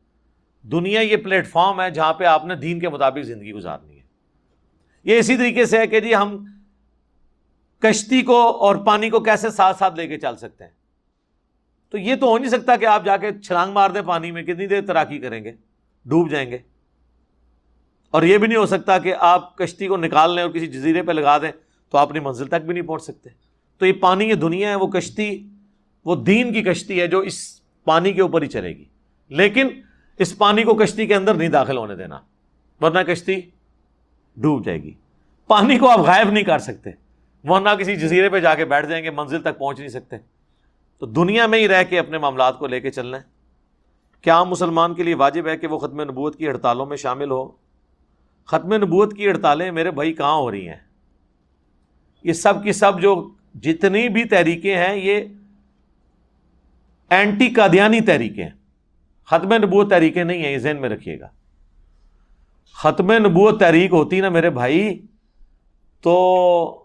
دنیا 0.64 1.02
یہ 1.02 1.18
پلیٹ 1.18 1.48
فارم 1.48 1.82
ہے 1.82 1.92
جہاں 1.92 2.14
پہ 2.14 2.24
آپ 2.24 2.46
نے 2.46 2.56
دین 2.56 2.80
کے 2.80 2.90
مطابق 2.90 3.26
زندگی 3.26 3.52
گزارنی 3.52 3.96
ہے۔ 3.96 4.04
یہ 5.04 5.20
اسی 5.20 5.38
طریقے 5.38 5.66
سے 5.66 5.78
ہے 5.78 5.88
کہ 5.88 6.00
جی 6.00 6.16
ہم 6.16 6.46
کشتی 7.80 8.22
کو 8.22 8.58
اور 8.58 8.76
پانی 8.76 9.10
کو 9.10 9.20
کیسے 9.20 9.50
ساتھ 9.50 9.78
ساتھ 9.78 9.96
لے 9.96 10.08
کے 10.08 10.20
چل 10.20 10.38
سکتے 10.38 10.64
ہیں۔ 10.64 10.72
تو 11.90 11.98
یہ 11.98 12.16
تو 12.16 12.28
ہو 12.28 12.38
نہیں 12.38 12.50
سکتا 12.50 12.76
کہ 12.76 12.86
آپ 12.86 13.06
جا 13.06 13.18
کے 13.18 13.40
چھلانگ 13.44 13.74
مار 13.74 13.90
دیں 13.90 14.02
پانی 14.02 14.32
میں، 14.32 14.44
کتنی 14.44 14.68
دیر 14.68 14.86
تیراکی 14.86 15.20
کریں 15.20 15.44
گے، 15.44 15.52
ڈوب 16.06 16.30
جائیں 16.30 16.52
گے۔ 16.52 16.58
اور 18.12 18.24
یہ 18.24 18.38
بھی 18.38 18.48
نہیں 18.48 18.58
ہو 18.58 18.66
سکتا 18.66 19.00
کہ 19.00 19.14
آپ 19.20 19.58
کشتی 19.58 19.88
کو 19.88 19.98
نکال 19.98 20.36
لیں 20.36 20.44
اور 20.44 20.52
کسی 20.52 20.68
جزیرے 20.68 21.04
پہ 21.04 21.12
لگا 21.12 21.38
دیں 21.38 21.52
تو 21.90 21.98
آپ 21.98 22.08
اپنی 22.08 22.20
منزل 22.20 22.48
تک 22.48 22.66
بھی 22.66 22.74
نہیں 22.74 22.88
پہنچ 22.88 23.04
سکتے۔ 23.04 23.30
تو 23.78 23.86
یہ 23.86 23.94
پانی 23.94 24.26
یہ 24.26 24.34
دنیا 24.34 24.70
ہے، 24.70 24.76
وہ 24.76 24.88
کشتی، 24.88 25.50
وہ 26.06 26.16
دین 26.16 26.54
کی 26.54 26.62
کشتی 26.62 27.02
ہے 27.02 27.08
جو 27.08 27.20
اس 27.20 27.62
پانی 27.84 28.14
کے 28.14 28.22
اوپر 28.22 28.42
ہی 28.42 28.48
چلے 28.48 28.70
گی۔ 28.70 28.86
لیکن 29.30 29.68
اس 30.18 30.38
پانی 30.38 30.64
کو 30.64 30.73
کشتی 30.73 31.07
کے 31.07 31.15
اندر 31.15 31.34
نہیں 31.34 31.49
داخل 31.49 31.77
ہونے 31.77 31.95
دینا، 31.95 32.19
ورنہ 32.81 32.99
کشتی 32.99 33.41
ڈوب 34.38 34.65
جائے 34.65 34.84
گی۔ 34.84 34.94
پانی 35.48 35.77
کو 35.77 35.89
آپ 35.89 35.99
غائب 35.99 36.30
نہیں 36.30 36.44
کر 36.44 36.60
سکتے، 36.60 36.89
ورنہ 37.44 37.69
کسی 37.69 37.95
جزیرے 37.95 38.30
پہ 38.30 38.39
جا 38.39 38.56
کے 38.56 38.65
بیٹھ 38.65 38.88
جائیں 38.88 39.03
گے، 39.03 39.10
منزل 39.10 39.41
تک 39.41 39.57
پہنچ 39.57 39.80
نہیں 39.80 39.89
سکتے۔ 39.89 40.15
تو 40.99 41.06
دنیا 41.06 41.48
میں 41.48 41.60
ہی 41.60 41.68
رہ 41.68 41.84
کے 41.84 41.99
اپنے 41.99 42.18
معاملات 42.18 42.60
کو 42.60 42.68
لے 42.68 42.80
کے 42.80 42.89
چلنا 42.89 43.18
ہے۔ 43.18 43.23
کیا 44.22 44.44
مسلمان 44.44 44.94
کے 44.94 45.03
لیے 45.03 45.15
واجب 45.15 45.48
ہے 45.48 45.57
کہ 45.57 45.68
وہ 45.68 45.80
ختم 45.80 46.02
نبوت 46.02 46.35
کی 46.38 46.48
ہڑتالوں 46.48 46.85
میں 46.85 46.98
شامل 46.98 47.31
ہو؟ 47.31 47.52
ختم 48.45 48.73
نبوت 48.73 49.18
کی 49.18 49.27
ہڑتالیں 49.27 49.72
میرے 49.72 49.91
بھائی 49.91 50.14
کہاں 50.14 50.35
ہو 50.35 50.52
رہی 50.52 50.69
ہیں؟ 50.69 50.76
یہ 52.23 52.34
سب 52.34 52.64
کی 52.64 52.72
سب 52.72 53.02
جو 53.02 53.30
جتنی 53.56 54.10
بھی 54.10 54.23
تحریکیں 54.23 54.77
ہیں، 54.77 54.95
یہ 54.95 55.22
اینٹی 57.10 57.49
قادیانی 57.49 58.02
تحریکیں 58.02 58.44
ہیں۔ 58.44 58.52
ختم 59.30 59.54
نبوت 59.54 59.90
تحریکیں 59.90 60.24
نہیں 60.24 60.44
ہیں، 60.44 60.52
یہ 60.52 60.58
ذہن 60.58 60.82
میں 60.82 60.90
رکھیے 60.90 61.20
گا۔ 61.20 61.28
ختم 62.74 63.12
نبوت 63.12 63.60
تحریک 63.60 63.94
ہوتی 63.94 64.22
نا 64.22 64.30
میرے 64.30 64.49
بھائی، 64.49 65.06
تو 66.02 66.84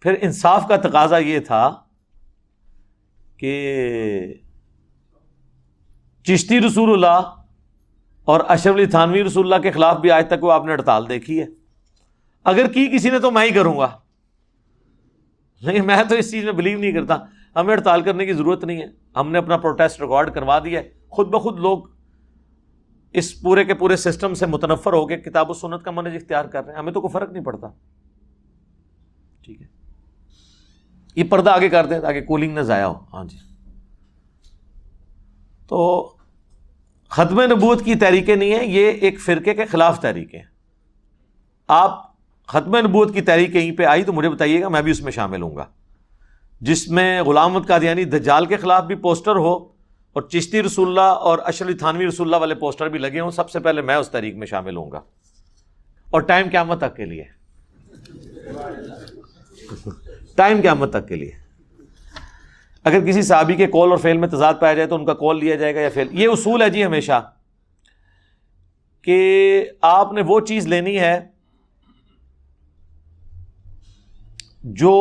پھر 0.00 0.14
انصاف 0.20 0.68
کا 0.68 0.76
تقاضا 0.76 1.18
یہ 1.18 1.38
تھا 1.38 1.74
کہ 3.36 4.34
چشتی 6.24 6.60
رسول 6.60 6.92
اللہ 6.92 7.34
اور 8.24 8.40
اشرف 8.48 8.74
علی 8.74 8.86
تھانوی 8.86 9.24
رسول 9.24 9.52
اللہ 9.52 9.62
کے 9.62 9.70
خلاف 9.70 9.96
بھی 9.96 10.10
آج 10.10 10.26
تک 10.26 10.44
وہ 10.44 10.52
آپ 10.52 10.64
نے 10.64 10.72
ہڑتال 10.72 11.08
دیکھی 11.08 11.40
ہے۔ 11.40 11.46
اگر 12.44 12.66
کی 12.66 12.86
کسی 12.86 13.10
نے 13.10 13.18
تو 13.18 13.30
میں 13.30 13.44
ہی 13.44 13.50
کروں 13.50 13.78
گا۔ 13.78 13.98
لیکن 15.60 15.86
میں 15.86 15.96
تو 16.08 16.14
اس 16.14 16.30
چیز 16.30 16.44
میں 16.44 16.52
بلیو 16.52 16.78
نہیں 16.78 16.92
کرتا۔ 16.92 17.16
ہمیں 17.56 17.74
ہڑتال 17.74 18.02
کرنے 18.02 18.26
کی 18.26 18.32
ضرورت 18.32 18.64
نہیں 18.64 18.80
ہے۔ 18.80 18.86
ہم 19.16 19.32
نے 19.32 19.38
اپنا 19.38 19.56
پروٹیسٹ 19.56 20.00
ریکارڈ 20.00 20.34
کروا 20.34 20.58
دیا 20.58 20.80
ہے۔ 20.80 20.99
خود 21.10 21.28
بخود 21.28 21.58
لوگ 21.58 21.78
اس 23.12 23.40
پورے 23.40 23.64
کے 23.64 23.74
پورے 23.74 23.96
سسٹم 23.96 24.34
سے 24.34 24.46
متنفر 24.46 24.92
ہو 24.92 25.06
کے 25.06 25.16
کتاب 25.16 25.50
و 25.50 25.52
سنت 25.52 25.82
کا 25.82 25.90
منج 25.90 26.14
اختیار 26.14 26.44
کر 26.44 26.64
رہے 26.64 26.72
ہیں۔ 26.72 26.78
ہمیں 26.78 26.92
تو 26.92 27.00
کوئی 27.00 27.12
فرق 27.12 27.32
نہیں 27.32 27.44
پڑتا۔ 27.44 27.66
ٹھیک 29.42 29.62
ہے۔ 29.62 29.66
یہ 31.16 31.24
پردہ 31.24 31.50
آگے 31.50 31.68
کر 31.68 31.86
دیں 31.86 32.00
تاکہ 32.00 32.20
کولنگ 32.20 32.54
نہ 32.54 32.60
ضائع 32.60 32.84
ہو۔ 32.84 32.94
ہاں 33.12 33.24
جی۔ 33.24 33.36
تو 35.68 36.12
ختم 37.10 37.40
نبوت 37.40 37.84
کی 37.84 37.94
تحریکیں 37.94 38.36
نہیں 38.36 38.54
ہیں، 38.54 38.66
یہ 38.66 38.86
ایک 38.86 39.20
فرقے 39.20 39.54
کے 39.54 39.64
خلاف 39.64 40.00
تحریکیں۔ 40.00 40.42
آپ 41.68 42.12
ختم 42.46 42.76
نبوت 42.76 43.14
کی 43.14 43.20
تحریک 43.20 43.52
کہیں 43.52 43.72
پہ 43.72 43.84
آئی 43.84 44.04
تو 44.04 44.12
مجھے 44.12 44.28
بتائیے 44.28 44.62
گا، 44.62 44.68
میں 44.68 44.82
بھی 44.82 44.90
اس 44.90 45.00
میں 45.00 45.12
شامل 45.12 45.42
ہوں 45.42 45.56
گا۔ 45.56 45.64
جس 46.60 46.88
میں 46.88 47.22
غلامت 47.22 47.66
قادیانی 47.66 48.04
دجال 48.04 48.46
کے 48.46 48.56
خلاف 48.56 48.84
بھی 48.84 48.94
پوسٹر 48.94 49.36
ہو 49.36 49.79
اور 50.12 50.22
چشتی 50.22 50.62
رسول 50.62 50.88
اللہ 50.88 51.00
اور 51.00 51.38
اشرف 51.44 51.78
تھانوی 51.78 52.06
رسول 52.06 52.26
اللہ 52.26 52.36
والے 52.36 52.54
پوسٹر 52.54 52.88
بھی 52.88 52.98
لگے 52.98 53.20
ہوں۔ 53.20 53.30
سب 53.30 53.50
سے 53.50 53.60
پہلے 53.60 53.82
میں 53.82 53.96
اس 53.96 54.08
تحریک 54.08 54.36
میں 54.36 54.46
شامل 54.46 54.76
ہوں 54.76 54.90
گا۔ 54.92 55.00
اور 56.10 56.20
ٹائم 56.20 56.46
قیامت 56.50 56.78
تک 56.78 56.96
کے 56.96 57.04
لیے۔ 57.04 57.24
ٹائم 60.36 60.60
قیامت 60.60 60.90
تک 60.90 61.08
کے 61.08 61.14
لیے۔ 61.14 61.30
اگر 62.84 63.06
کسی 63.06 63.22
صحابی 63.22 63.54
کے 63.54 63.66
کال 63.66 63.90
اور 63.90 63.96
فیل 63.96 64.16
میں 64.16 64.28
تضاد 64.28 64.54
پایا 64.60 64.74
جائے 64.74 64.88
تو 64.88 64.94
ان 64.94 65.04
کا 65.04 65.14
کال 65.14 65.38
لیا 65.38 65.56
جائے 65.56 65.74
گا 65.74 65.80
یا 65.80 65.88
فیل 65.94 66.08
یہ 66.12 66.28
اصول 66.28 66.62
ہے 66.62 66.70
جی 66.70 66.84
ہمیشہ 66.84 67.32
کہ 69.02 69.64
آپ 69.80 70.12
نے 70.12 70.22
وہ 70.26 70.40
چیز 70.40 70.66
لینی 70.66 71.00
ہے 71.00 71.26
جو 74.64 74.92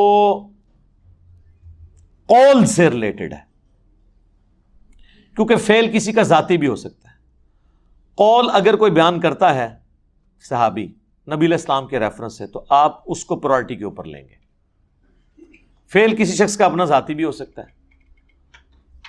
کال 2.28 2.66
سے 2.66 2.90
ریلیٹڈ 2.90 3.34
ہے۔ 3.34 3.49
کیونکہ 5.40 5.56
فیل 5.56 5.92
کسی 5.94 6.12
کا 6.12 6.22
ذاتی 6.22 6.58
بھی 6.58 6.68
ہو 6.68 6.76
سکتا 6.76 7.10
ہے۔ 7.10 7.16
کال 8.18 8.50
اگر 8.54 8.76
کوئی 8.76 8.92
بیان 8.92 9.20
کرتا 9.20 9.56
ہے 9.56 9.76
صحابی، 10.50 10.88
نبی 11.36 11.54
اسلام 11.54 11.88
کے 11.88 12.00
ریفرنس 12.00 12.38
سے، 12.38 12.48
تو 12.48 12.64
آپ 12.70 13.02
اس 13.06 13.26
کو 13.26 13.36
پرائرٹی 13.36 13.76
کے 13.76 13.84
اوپر 13.84 14.04
لیں 14.04 14.24
گے۔ 14.24 14.36
فیل 15.88 16.16
کسی 16.16 16.36
شخص 16.36 16.58
کا 16.58 16.66
اپنا 16.66 16.86
ذاتی 16.86 17.14
بھی 17.14 17.24
ہو 17.24 17.32
سکتا 17.32 17.62
ہے۔ 17.62 17.68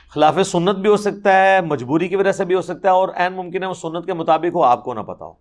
خلاف 0.09 0.39
سنت 0.47 0.77
بھی 0.77 0.90
ہو 0.90 0.97
سکتا 0.97 1.32
ہے، 1.32 1.61
مجبوری 1.61 2.09
کی 2.09 2.16
وجہ 2.16 2.32
سے 2.32 2.44
بھی 2.44 2.55
ہو 2.55 2.62
سکتا 2.62 2.89
ہے، 2.89 2.94
اور 2.94 3.09
عین 3.09 3.32
ممکن 3.32 3.62
ہے 3.62 3.69
وہ 3.69 3.74
سنت 3.74 4.07
کے 4.07 4.12
مطابق 4.12 4.55
ہو، 4.55 4.62
آپ 4.62 4.85
کو 4.85 4.94
نہ 4.94 5.01
پتا 5.01 5.24
ہو۔ 5.24 5.32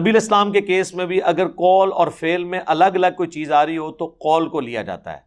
نبی 0.00 0.16
اسلام 0.16 0.52
کے 0.52 0.60
کیس 0.60 0.94
میں 0.94 1.06
بھی 1.06 1.22
اگر 1.22 1.48
کال 1.48 1.92
اور 1.92 2.08
فیل 2.08 2.44
میں 2.44 2.60
الگ 2.66 2.84
الگ 2.84 3.06
کوئی 3.16 3.28
چیز 3.28 3.52
آ 3.52 3.66
رہی 3.66 3.78
ہو، 3.78 3.92
تو 3.92 4.06
کال 4.06 4.48
کو 4.48 4.60
لیا 4.60 4.82
جاتا 4.82 5.12
ہے۔ 5.12 5.20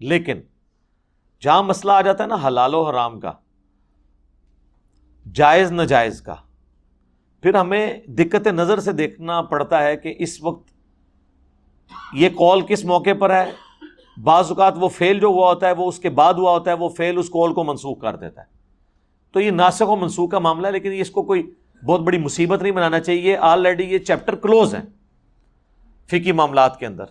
لیکن 0.00 0.40
جہاں 1.40 1.62
مسئلہ 1.62 1.92
آ 1.92 2.00
جاتا 2.00 2.24
ہے 2.24 2.28
نا، 2.28 2.36
حلال 2.46 2.74
و 2.74 2.82
حرام 2.82 3.20
کا 3.20 3.32
جائز 5.32 5.72
ناجائز 5.72 6.22
کا۔ 6.22 6.34
پھر 7.42 7.54
ہمیں 7.54 8.00
دقت 8.06 8.46
نظر 8.46 8.80
سے 8.80 8.92
دیکھنا 8.92 9.42
پڑتا 9.42 9.82
ہے 9.82 9.96
کہ 9.96 10.14
اس 10.18 10.42
وقت 10.42 10.68
یہ 12.12 12.28
کال 12.28 12.60
کس 12.60 12.84
موقع 12.84 13.14
پر 13.18 13.30
ہے۔ 13.30 13.50
بعض 14.22 14.46
اوقات 14.48 14.74
وہ 14.76 14.88
فیل 14.88 15.20
جو 15.20 15.26
ہوا 15.26 15.48
ہوتا 15.48 15.66
ہے، 15.66 15.72
وہ 15.72 15.88
اس 15.88 15.98
کے 15.98 16.10
بعد 16.10 16.34
ہوا 16.34 16.50
ہوتا 16.50 16.70
ہے، 16.70 16.76
وہ 16.76 16.88
فیل 16.88 17.18
اس 17.18 17.30
کال 17.30 17.54
کو 17.54 17.64
منسوخ 17.64 18.00
کر 18.00 18.16
دیتا 18.16 18.40
ہے۔ 18.40 18.46
تو 19.32 19.40
یہ 19.40 19.50
ناسک 19.50 19.88
و 19.88 19.96
منسوخ 19.96 20.30
کا 20.30 20.38
معاملہ 20.38 20.66
ہے، 20.66 20.72
لیکن 20.72 20.90
اس 20.92 21.10
کو 21.10 21.22
کوئی 21.22 21.50
بہت 21.86 22.00
بڑی 22.00 22.18
مصیبت 22.18 22.62
نہیں 22.62 22.72
بنانا 22.72 23.00
چاہیے۔ 23.00 23.36
آلریڈی 23.36 23.84
یہ 23.84 23.98
چیپٹر 23.98 24.34
کلوز 24.34 24.74
ہے 24.74 24.80
فکی 26.06 26.32
معاملات 26.32 26.78
کے 26.78 26.86
اندر۔ 26.86 27.04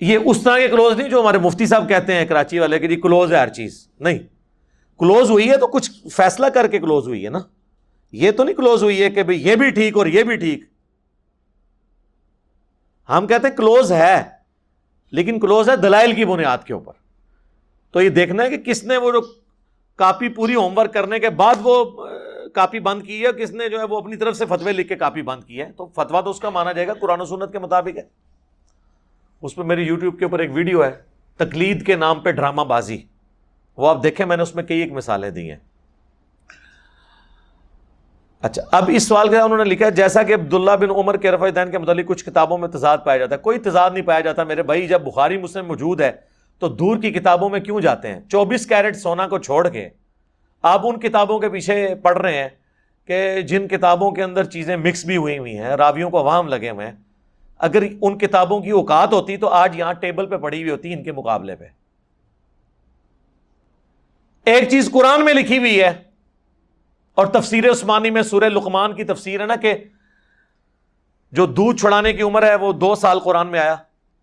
یہ 0.00 0.18
اس 0.24 0.42
طرح 0.42 0.58
کے 0.58 0.68
کلوز 0.68 0.96
نہیں 0.96 1.08
جو 1.08 1.20
ہمارے 1.20 1.38
مفتی 1.38 1.66
صاحب 1.66 1.88
کہتے 1.88 2.14
ہیں، 2.14 2.26
کراچی 2.26 2.58
والے، 2.58 2.78
کہ 2.78 2.88
جی 2.88 2.96
کلوز 2.96 3.32
ہے 3.32 3.38
ہر 3.38 3.48
چیز۔ 3.48 3.88
نہیں۔ 4.00 4.18
کلوز 5.02 5.30
ہوئی 5.30 5.50
ہے 5.50 5.56
تو 5.56 5.66
کچھ 5.66 5.90
فیصلہ 6.08 6.46
کر 6.46 6.66
کے 6.66 6.78
کلوز 6.78 7.08
ہوئی 7.08 7.24
ہے 7.24 7.30
نا؟ 7.30 7.38
یہ 8.12 8.30
تو 8.30 8.44
نہیں 8.44 8.54
کلوز 8.54 8.82
ہوئی 8.82 9.02
ہے 9.02 9.10
کہ 9.10 9.22
بھائی 9.22 9.46
یہ 9.48 9.56
بھی 9.56 9.70
ٹھیک 9.70 9.96
اور 9.96 10.06
یہ 10.06 10.22
بھی 10.22 10.36
ٹھیک۔ 10.36 10.64
ہم 13.08 13.26
کہتے 13.26 13.48
ہیں 13.48 13.56
کلوز 13.56 13.92
ہے، 13.92 14.22
لیکن 15.12 15.40
کلوز 15.40 15.70
ہے 15.70 15.76
دلائل 15.76 16.12
کی 16.12 16.24
بنیاد 16.24 16.58
کے 16.66 16.72
اوپر۔ 16.72 16.92
تو 17.90 18.02
یہ 18.02 18.08
دیکھنا 18.08 18.42
ہے 18.42 18.50
کہ 18.50 18.56
کس 18.56 18.84
نے 18.84 18.96
وہ 18.96 19.12
جو 19.12 19.20
کاپی 19.96 20.28
پوری 20.28 20.54
ہوم 20.54 20.78
ورک 20.78 20.92
کرنے 20.94 21.18
کے 21.18 21.30
بعد 21.30 21.54
وہ 21.62 22.06
کاپی 22.54 22.80
بند 22.80 23.02
کی 23.02 23.24
ہے 23.26 23.32
کس 23.32 23.50
نے 23.50 23.68
جو 23.68 23.78
ہے 23.78 23.84
وہ 23.84 23.98
اپنی 23.98 24.16
طرف 24.16 24.36
سے 24.36 24.46
فتوے 24.46 24.72
لکھ 24.72 24.88
کے 24.88 24.96
کاپی 24.96 25.22
بند 25.22 25.44
کی 25.44 25.60
ہے۔ 25.60 25.70
تو 25.76 25.86
فتوا 25.86 26.20
تو 26.20 26.30
اس 26.30 26.40
کا 26.40 26.50
مانا 26.50 26.72
جائے 26.72 26.86
گا، 26.86 26.94
قرآن 26.94 27.20
و 27.20 27.24
سنت 27.24 27.52
کے 27.52 27.58
مطابق 27.58 27.96
ہے۔ 27.96 28.02
اس 29.42 29.54
پہ 29.54 29.62
میری 29.62 29.82
یوٹیوب 29.82 30.18
کے 30.18 30.24
اوپر 30.24 30.38
ایک 30.38 30.50
ویڈیو 30.54 30.84
ہے، 30.84 30.90
تقلید 31.36 31.86
کے 31.86 31.96
نام 31.96 32.20
پہ 32.20 32.30
ڈرامہ 32.30 32.62
بازی۔ 32.62 32.98
وہ 33.76 33.88
آپ 33.88 34.02
دیکھیں 34.02 34.26
میں 34.26 34.36
نے 34.36 34.42
اس 34.42 34.54
میں 34.54 34.64
کئی 34.64 34.80
ایک 34.80 34.92
مثالیں 34.92 35.30
دی 35.30 35.50
ہیں۔ 35.50 35.58
اچھا 38.42 38.62
اب 38.72 38.90
اس 38.94 39.08
سوال 39.08 39.28
کے 39.28 39.38
انہوں 39.38 39.58
نے 39.58 39.64
لکھا 39.64 39.86
ہے، 39.86 39.90
جیسا 39.90 40.22
کہ 40.22 40.34
عبداللہ 40.34 40.70
بن 40.70 40.90
عمر 40.90 41.16
کے 41.16 41.30
رفع 41.30 41.48
دین 41.54 41.70
کے 41.70 41.78
متعلق 41.78 42.06
کچھ 42.06 42.24
کتابوں 42.24 42.58
میں 42.58 42.68
تضاد 42.68 42.98
پایا 43.04 43.18
جاتا 43.18 43.34
ہے۔ 43.34 43.40
کوئی 43.40 43.58
تضاد 43.58 43.90
نہیں 43.90 44.06
پایا 44.06 44.20
جاتا۔ 44.20 44.44
میرے 44.44 44.62
بھائی، 44.62 44.86
جب 44.86 45.02
بخاری 45.02 45.38
مسلم 45.38 45.66
موجود 45.66 46.00
ہے 46.00 46.12
تو 46.58 46.68
دور 46.68 46.96
کی 46.96 47.10
کتابوں 47.10 47.50
میں 47.50 47.60
کیوں 47.60 47.80
جاتے 47.80 48.08
ہیں؟ 48.08 48.20
چوبیس 48.28 48.66
کیرٹ 48.66 48.96
سونا 48.96 49.28
کو 49.28 49.38
چھوڑ 49.38 49.68
کے۔ 49.68 49.88
آپ 50.62 50.86
ان 50.86 51.00
کتابوں 51.00 51.38
کے 51.38 51.48
پیچھے 51.48 51.94
پڑھ 52.02 52.18
رہے 52.18 52.42
ہیں 52.42 52.48
کہ 53.06 53.40
جن 53.40 53.68
کتابوں 53.68 54.10
کے 54.10 54.22
اندر 54.22 54.44
چیزیں 54.44 54.76
مکس 54.76 55.04
بھی 55.04 55.16
ہوئی 55.16 55.38
ہوئی 55.38 55.58
ہیں، 55.58 55.70
راویوں 55.70 56.10
کو 56.10 56.20
عوام 56.20 56.48
لگے 56.48 56.70
ہوئے 56.70 56.86
ہیں۔ 56.86 56.94
اگر 57.58 57.82
ان 58.00 58.18
کتابوں 58.18 58.60
کی 58.60 58.70
اوقات 58.70 59.12
ہوتی 59.12 59.36
تو 59.36 59.48
آج 59.48 59.78
یہاں 59.78 59.92
ٹیبل 59.92 60.26
پہ 60.26 60.36
پڑی 60.36 60.60
ہوئی 60.60 60.70
ہوتی 60.70 60.92
ان 60.92 61.02
کے 61.02 61.12
مقابلے 61.12 61.56
پہ۔ 61.56 61.81
ایک 64.44 64.68
چیز 64.68 64.90
قرآن 64.92 65.24
میں 65.24 65.34
لکھی 65.34 65.58
ہوئی 65.58 65.80
ہے 65.80 66.02
اور 67.14 67.26
تفسیر 67.26 67.70
عثمانی 67.70 68.10
میں 68.10 68.22
سورہ 68.22 68.44
لقمان 68.44 68.94
کی 68.94 69.04
تفسیر 69.04 69.40
ہے 69.40 69.46
نا 69.46 69.56
کہ 69.56 69.74
جو 71.32 71.46
دودھ 71.46 71.80
چھڑانے 71.80 72.12
کی 72.12 72.22
عمر 72.22 72.42
ہے 72.42 72.54
وہ 72.54 72.72
دو 72.72 72.94
سال 72.94 73.18
قرآن 73.18 73.46
میں 73.46 73.60
آیا۔ 73.60 73.76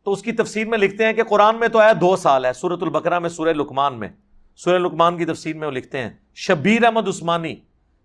تو 0.03 0.11
اس 0.11 0.21
کی 0.21 0.31
تفسیر 0.31 0.67
میں 0.67 0.77
لکھتے 0.77 1.05
ہیں 1.05 1.13
کہ 1.13 1.23
قرآن 1.23 1.59
میں 1.59 1.67
تو 1.67 1.79
آیا 1.79 1.93
دو 2.01 2.15
سال 2.15 2.45
ہے 2.45 2.53
سورت 2.53 2.83
البقرہ 2.83 3.19
میں، 3.19 3.29
سورہ 3.29 3.49
لقمان 3.49 3.99
میں۔ 3.99 4.09
سورہ 4.55 4.77
لقمان 4.77 5.17
کی 5.17 5.25
تفسیر 5.25 5.55
میں 5.55 5.67
وہ 5.67 5.71
لکھتے 5.71 5.97
ہیں، 5.97 6.09
شبیر 6.35 6.83
احمد 6.83 7.07
عثمانی، 7.07 7.55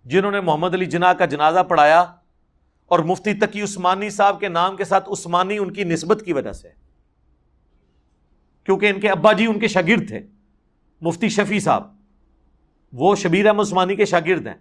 جنہوں 0.04 0.30
نے 0.30 0.40
محمد 0.40 0.74
علی 0.74 0.86
جناح 0.86 1.12
کا 1.12 1.24
جنازہ 1.24 1.60
پڑھایا 1.60 2.00
اور 2.86 2.98
مفتی 2.98 3.34
تقی 3.34 3.62
عثمانی 3.62 4.10
صاحب 4.10 4.40
کے 4.40 4.48
نام 4.48 4.76
کے 4.76 4.84
ساتھ 4.84 5.08
عثمانی 5.12 5.58
ان 5.58 5.72
کی 5.72 5.84
نسبت 5.84 6.22
کی 6.24 6.32
وجہ 6.32 6.52
سے، 6.52 6.68
کیونکہ 8.64 8.86
ان 8.86 9.00
کے 9.00 9.08
ابا 9.08 9.32
جی 9.32 9.46
ان 9.46 9.58
کے 9.58 9.68
شاگرد 9.68 10.08
تھے، 10.08 10.20
مفتی 11.00 11.28
شفیع 11.28 11.58
صاحب۔ 11.58 11.93
وہ 12.94 13.16
شبیر 13.16 13.46
احمد 13.46 13.60
عثمانی 13.60 13.96
کے 13.96 14.04
شاگرد 14.04 14.46
ہیں۔ 14.46 14.54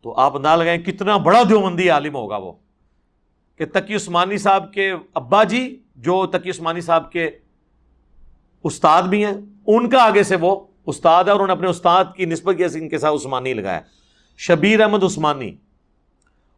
تو 0.00 0.14
آپ 0.18 0.36
انداز 0.36 0.58
لگائیں 0.58 0.82
کتنا 0.82 1.16
بڑا 1.16 1.42
دیوبندی 1.48 1.90
عالم 1.90 2.14
ہوگا 2.14 2.36
وہ۔ 2.36 2.52
کہ 3.56 3.66
تقی 3.66 3.94
عثمانی 3.94 4.38
صاحب 4.38 4.72
کے 4.72 4.92
ابا 5.14 5.44
جی 5.44 5.82
جو 5.96 6.26
تقی 6.26 6.50
عثمانی 6.50 6.80
صاحب 6.80 7.12
کے 7.12 7.30
استاد 8.64 9.02
بھی 9.02 9.24
ہیں، 9.24 9.32
ان 9.66 9.90
کا 9.90 10.02
آگے 10.02 10.22
سے 10.22 10.36
وہ 10.36 10.66
استاد 10.86 11.24
ہے 11.24 11.30
اور 11.30 11.36
انہوں 11.36 11.46
نے 11.46 11.52
اپنے 11.52 11.68
استاد 11.68 12.04
کی 12.16 12.24
نسبت 12.24 12.54
کی 12.58 12.64
ان 12.64 12.88
کے 12.88 12.98
ساتھ 12.98 13.14
عثمانی 13.14 13.54
لگایا۔ 13.54 13.80
شبیر 14.36 14.80
احمد 14.80 15.02
عثمانی، 15.02 15.56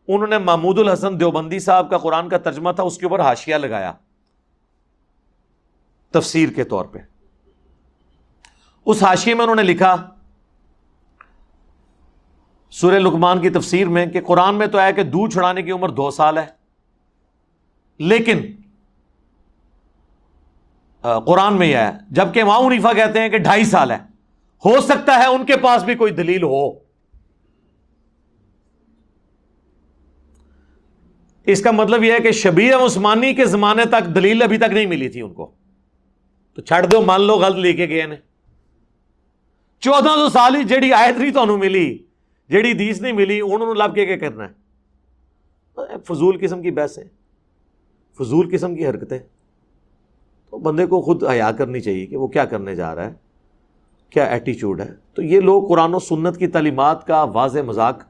انہوں 0.09 0.27
نے 0.27 0.39
محمود 0.39 0.79
الحسن 0.79 1.21
دیوبندی 1.21 1.59
صاحب 1.59 1.91
کا 1.91 1.99
قرآن 1.99 2.29
کا 2.29 2.39
ترجمہ 2.39 2.73
تھا، 2.73 2.83
اس 2.83 2.99
کے 2.99 3.07
اوپر 3.07 3.19
ہاشیہ 3.19 3.55
لگایا۔ 3.55 3.93
تفسیر 6.11 6.49
کے 6.49 6.65
طور 6.65 6.85
پہ۔ 6.85 7.14
اس 8.87 9.03
حاشیے 9.03 9.35
میں 9.35 9.43
انہوں 9.43 9.57
نے 9.57 9.63
لکھا، 9.63 9.95
سورہ 12.73 12.99
لکمان 12.99 13.41
کی 13.41 13.51
تفسیر 13.51 13.89
میں 13.89 14.05
کہ 14.07 14.21
قرآن 14.21 14.55
میں 14.55 14.67
تو 14.67 14.79
آیا 14.79 14.91
کہ 14.91 15.03
دودھ 15.03 15.33
چھڑانے 15.33 15.63
کی 15.63 15.71
عمر 15.71 15.89
دو 15.89 16.11
سال 16.11 16.39
ہے، 16.39 16.47
لیکن 18.01 18.41
قرآن 21.27 21.59
میں 21.59 21.67
یہ 21.67 21.77
ہے، 21.77 21.91
جبکہ 22.11 22.45
ماں 22.45 22.59
عنیفا 22.59 22.93
کہتے 22.93 23.21
ہیں 23.21 23.29
کہ 23.29 23.39
ڈھائی 23.39 23.65
سال 23.65 23.91
ہے، 23.91 23.99
ہو 24.63 24.81
سکتا 24.81 25.19
ہے 25.19 25.27
ان 25.27 25.45
کے 25.47 25.57
پاس 25.57 25.83
بھی 25.85 25.95
کوئی 25.95 26.13
دلیل 26.13 26.43
ہو۔ 26.43 26.69
اس 31.47 31.63
کا 31.63 31.71
مطلب 31.71 32.05
یہ 32.05 32.13
ہے 32.13 32.19
کہ 32.19 32.31
شبیر 32.33 32.77
عثمانی 32.77 33.33
کے 33.35 33.45
زمانے 33.47 33.85
تک 33.85 34.15
دلیل 34.15 34.43
ابھی 34.43 34.59
تک 34.59 34.73
نہیں 34.73 34.87
ملی 34.87 35.09
تھی 35.09 35.21
ان 35.21 35.33
کو۔ 35.35 35.51
تو 36.55 36.63
چھڑ 36.63 36.85
دو، 36.87 37.01
مان 37.03 37.23
لو 37.23 37.37
غلط 37.37 37.57
لے 37.57 37.73
کے 37.73 37.89
گئے 37.89 38.07
نے۔ 38.07 38.17
چودہ 39.85 40.09
سو 40.09 40.29
سال 40.29 40.55
ہی 40.55 40.63
جیڑی 40.65 40.93
آیت 40.93 41.19
نہیں 41.19 41.31
تو 41.31 41.57
ملی 41.57 41.87
جیڑی 42.51 42.73
دیس 42.73 43.01
نہیں 43.01 43.13
ملی 43.13 43.41
انہوں 43.41 43.75
نے 43.75 43.79
لب 43.81 43.95
کے 43.95 44.05
کیا 44.07 44.17
کرنا 44.19 44.45
ہے 44.45 45.99
فضول 45.99 46.39
قسم 46.41 46.63
کی 46.63 46.71
بحث 46.71 46.99
ہے 46.99 47.05
فضول 48.19 48.51
قسم 48.53 48.75
کی 48.75 48.87
حرکتیں 48.87 49.19
تو 50.53 50.59
بندے 50.59 50.87
کو 50.87 51.01
خود 51.03 51.25
حیا 51.25 51.51
کرنی 51.53 51.81
چاہیے 51.81 52.07
کہ 52.07 52.17
وہ 52.17 52.29
کیا 52.29 52.45
کرنے 52.45 52.75
جا 52.75 52.95
رہا 52.95 53.07
ہے 53.07 53.13
کیا 54.11 54.25
ایٹیچیوڈ 54.25 54.81
ہے 54.81 54.89
تو 55.15 55.23
یہ 55.23 55.41
لوگ 55.41 55.69
قرآن 55.69 55.95
و 55.95 55.99
سنت 55.99 56.39
کی 56.39 56.47
تعلیمات 56.47 57.07
کا 57.07 57.23
واضح 57.23 57.63
مذاق 57.63 58.03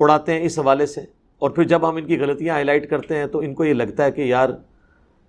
اڑاتے 0.00 0.32
ہیں 0.32 0.46
اس 0.46 0.58
حوالے 0.58 0.86
سے 0.86 1.00
اور 1.38 1.50
پھر 1.50 1.64
جب 1.64 1.88
ہم 1.88 1.96
ان 1.96 2.06
کی 2.06 2.18
غلطیاں 2.20 2.54
ہائی 2.54 2.64
لائٹ 2.64 2.88
کرتے 2.90 3.16
ہیں 3.16 3.26
تو 3.26 3.38
ان 3.38 3.54
کو 3.54 3.64
یہ 3.64 3.74
لگتا 3.74 4.04
ہے 4.04 4.12
کہ 4.12 4.20
یار 4.20 4.48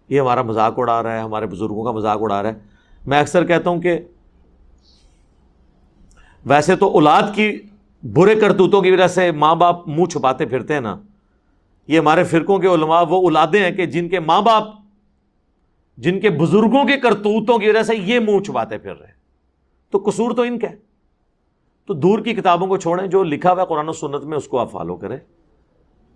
یہ 0.09 0.19
ہمارا 0.19 0.41
مذاق 0.41 0.79
اڑا 0.79 1.01
رہا 1.03 1.15
ہے 1.15 1.21
ہمارے 1.21 1.45
بزرگوں 1.45 1.83
کا 1.83 1.91
مذاق 1.91 2.21
اڑا 2.21 2.41
رہا 2.43 2.49
ہے 2.49 3.07
میں 3.07 3.19
اکثر 3.19 3.45
کہتا 3.45 3.69
ہوں 3.69 3.81
کہ 3.81 3.99
ویسے 6.45 6.75
تو 6.75 6.87
اولاد 6.87 7.23
کی 7.35 7.61
برے 8.13 8.35
کرتوتوں 8.35 8.81
کی 8.81 8.91
وجہ 8.91 9.07
سے 9.07 9.31
ماں 9.31 9.55
باپ 9.55 9.87
منہ 9.87 10.05
چھپاتے 10.05 10.45
پھرتے 10.45 10.73
ہیں 10.73 10.81
نا۔ 10.81 10.99
یہ 11.87 11.99
ہمارے 11.99 12.23
فرقوں 12.23 12.59
کے 12.59 12.67
علماء 12.67 13.01
وہ 13.01 13.15
اولادیں 13.15 13.63
ہیں 13.63 13.71
کہ 13.71 13.85
جن 13.85 14.09
کے 14.09 14.19
ماں 14.19 14.41
باپ، 14.41 14.63
جن 15.97 16.19
کے 16.19 16.29
بزرگوں 16.29 16.85
کے 16.85 16.97
کرتوتوں 16.97 17.57
کی 17.57 17.69
وجہ 17.69 17.83
سے 17.83 17.95
یہ 17.95 18.19
منہ 18.19 18.43
چھپاتے 18.43 18.77
پھر 18.77 18.95
رہے 18.95 19.07
ہیں۔ 19.07 19.13
تو 19.91 20.03
قصور 20.05 20.31
تو 20.31 20.41
ان 20.41 20.59
کا 20.59 20.69
ہے 20.69 20.75
تو 21.85 21.93
دور 21.93 22.19
کی 22.19 22.33
کتابوں 22.33 22.67
کو 22.67 22.77
چھوڑیں، 22.77 23.07
جو 23.07 23.23
لکھا 23.23 23.51
ہوا 23.51 23.61
ہے 23.61 23.67
قرآن 23.67 23.89
و 23.89 23.93
سنت 23.93 24.23
میں، 24.23 24.37
اس 24.37 24.47
کو 24.47 24.59
آپ 24.59 24.71
فالو 24.71 24.95
کریں۔ 24.95 25.17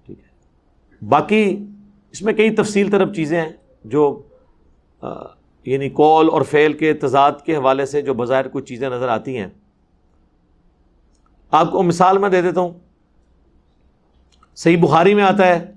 ٹھیک 0.06 0.20
ہے۔ 0.20 1.06
باقی 1.06 1.66
اس 2.12 2.22
میں 2.22 2.34
کئی 2.34 2.50
تفصیل 2.50 2.90
طرف 2.90 3.16
چیزیں 3.16 3.42
ہیں 3.42 3.52
جو 3.86 4.22
یعنی 5.66 5.90
کال 5.90 6.30
اور 6.32 6.42
فیل 6.42 6.74
کے 6.74 6.94
تضاد 6.94 7.32
کے 7.46 7.56
حوالے 7.56 7.86
سے 7.86 8.02
جو 8.02 8.14
بظاہر 8.14 8.48
کچھ 8.48 8.66
چیزیں 8.66 8.90
نظر 8.90 9.08
آتی 9.08 9.38
ہیں۔ 9.38 9.48
آپ 11.54 11.72
کو 11.72 11.84
مثال 11.84 12.18
میں 12.18 12.30
دے 12.30 12.42
دیتا 12.42 12.62
ہوں۔ 12.62 12.74
صحیح 14.56 14.78
بخاری 14.78 15.14
میں 15.14 15.24
آتا 15.24 15.48
ہے۔ 15.48 15.72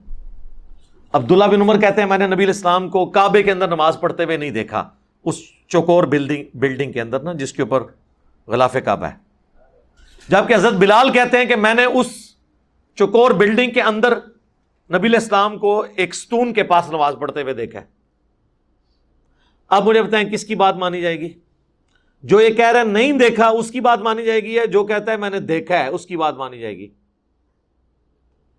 عبداللہ 1.13 1.45
بن 1.45 1.61
عمر 1.61 1.81
کہتے 1.81 2.01
ہیں، 2.01 2.09
میں 2.09 2.19
نے 2.19 2.27
نبی 2.27 2.45
الاسلام 2.45 2.89
کو 2.89 3.07
کعبے 3.07 3.43
کے 3.43 3.53
اندر 3.53 3.69
نماز 3.69 4.01
پڑھتے 4.01 4.25
ہوئے 4.25 4.37
نہیں 4.37 4.51
دیکھا۔ 4.51 4.91
اس 5.25 5.35
چوکور 5.69 6.05
بلڈنگ 6.05 6.45
بلڈنگ 6.55 6.93
کے 6.93 7.01
اندر 7.01 7.21
نا، 7.21 7.33
جس 7.33 7.53
کے 7.53 7.63
اوپر 7.63 7.83
غلاف 8.47 8.77
کعبہ 8.85 9.07
ہے۔ 9.07 9.17
جبکہ 10.29 10.55
حضرت 10.55 10.73
بلال 10.73 11.13
کہتے 11.13 11.39
ہیں 11.39 11.45
کہ 11.45 11.57
میں 11.57 11.75
نے 11.75 11.85
اس 11.85 12.07
چوکور 12.95 13.31
بلڈنگ 13.31 13.71
کے 13.71 13.83
اندر 13.83 14.17
نبی 14.95 15.09
الاسلام 15.09 15.59
کو 15.59 15.85
ایک 15.97 16.15
ستون 16.15 16.53
کے 16.53 16.63
پاس 16.63 16.91
نماز 16.91 17.15
پڑھتے 17.19 17.43
ہوئے 17.43 17.55
دیکھا 17.55 17.81
ہے۔ 17.81 17.85
اب 19.69 19.89
مجھے 19.89 20.03
بتائیں، 20.03 20.29
کس 20.29 20.45
کی 20.45 20.55
بات 20.55 20.77
مانی 20.77 21.01
جائے 21.01 21.21
گی؟ 21.21 21.33
جو 22.27 22.41
یہ 22.41 22.55
کہہ 22.55 22.71
رہا 22.71 22.81
ہے 22.81 22.85
نہیں 22.85 23.13
دیکھا، 23.13 23.49
اس 23.49 23.71
کی 23.71 23.81
بات 23.81 23.99
مانی 23.99 24.25
جائے 24.25 24.41
گی 24.41 24.59
جو 24.73 24.85
کہتا 24.85 25.13
ہے 25.13 25.17
میں 25.17 25.31
نے 25.31 25.41
دیکھا 25.41 25.79
ہے، 25.79 25.89
اس 25.89 26.07
کی 26.07 26.17
بات 26.17 26.35
مانی 26.35 26.59
جائے 26.59 26.79
گی؟ 26.79 26.89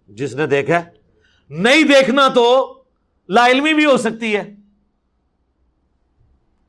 جس 0.08 0.36
نے 0.36 0.48
دیکھا 0.48 0.86
ہے۔ 0.86 0.90
نہیں 1.50 1.84
دیکھنا 1.84 2.28
تو 2.28 2.74
لا 3.30 3.48
علمی 3.48 3.74
بھی 3.74 3.86
ہو 3.86 3.98
سکتی 3.98 4.36
ہے۔ 4.36 4.56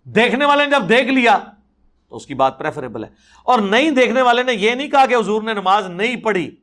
دیکھنے 0.04 0.44
والے 0.44 0.64
نے 0.64 0.70
جب 0.70 0.88
دیکھ 0.88 1.08
لیا 1.08 1.38
تو 2.08 2.16
اس 2.16 2.26
کی 2.26 2.34
بات 2.34 2.58
پریفریبل 2.58 3.04
ہے۔ 3.04 3.08
اور 3.44 3.58
نہیں 3.58 3.90
دیکھنے 3.90 4.22
والے 4.22 4.42
نے 4.42 4.54
یہ 4.54 4.70
نہیں 4.70 4.88
کہا 4.88 5.06
کہ 5.06 5.14
حضور 5.14 5.42
نے 5.42 5.54
نماز 5.54 5.86
نہیں 5.86 6.16
پڑھی، 6.16 6.56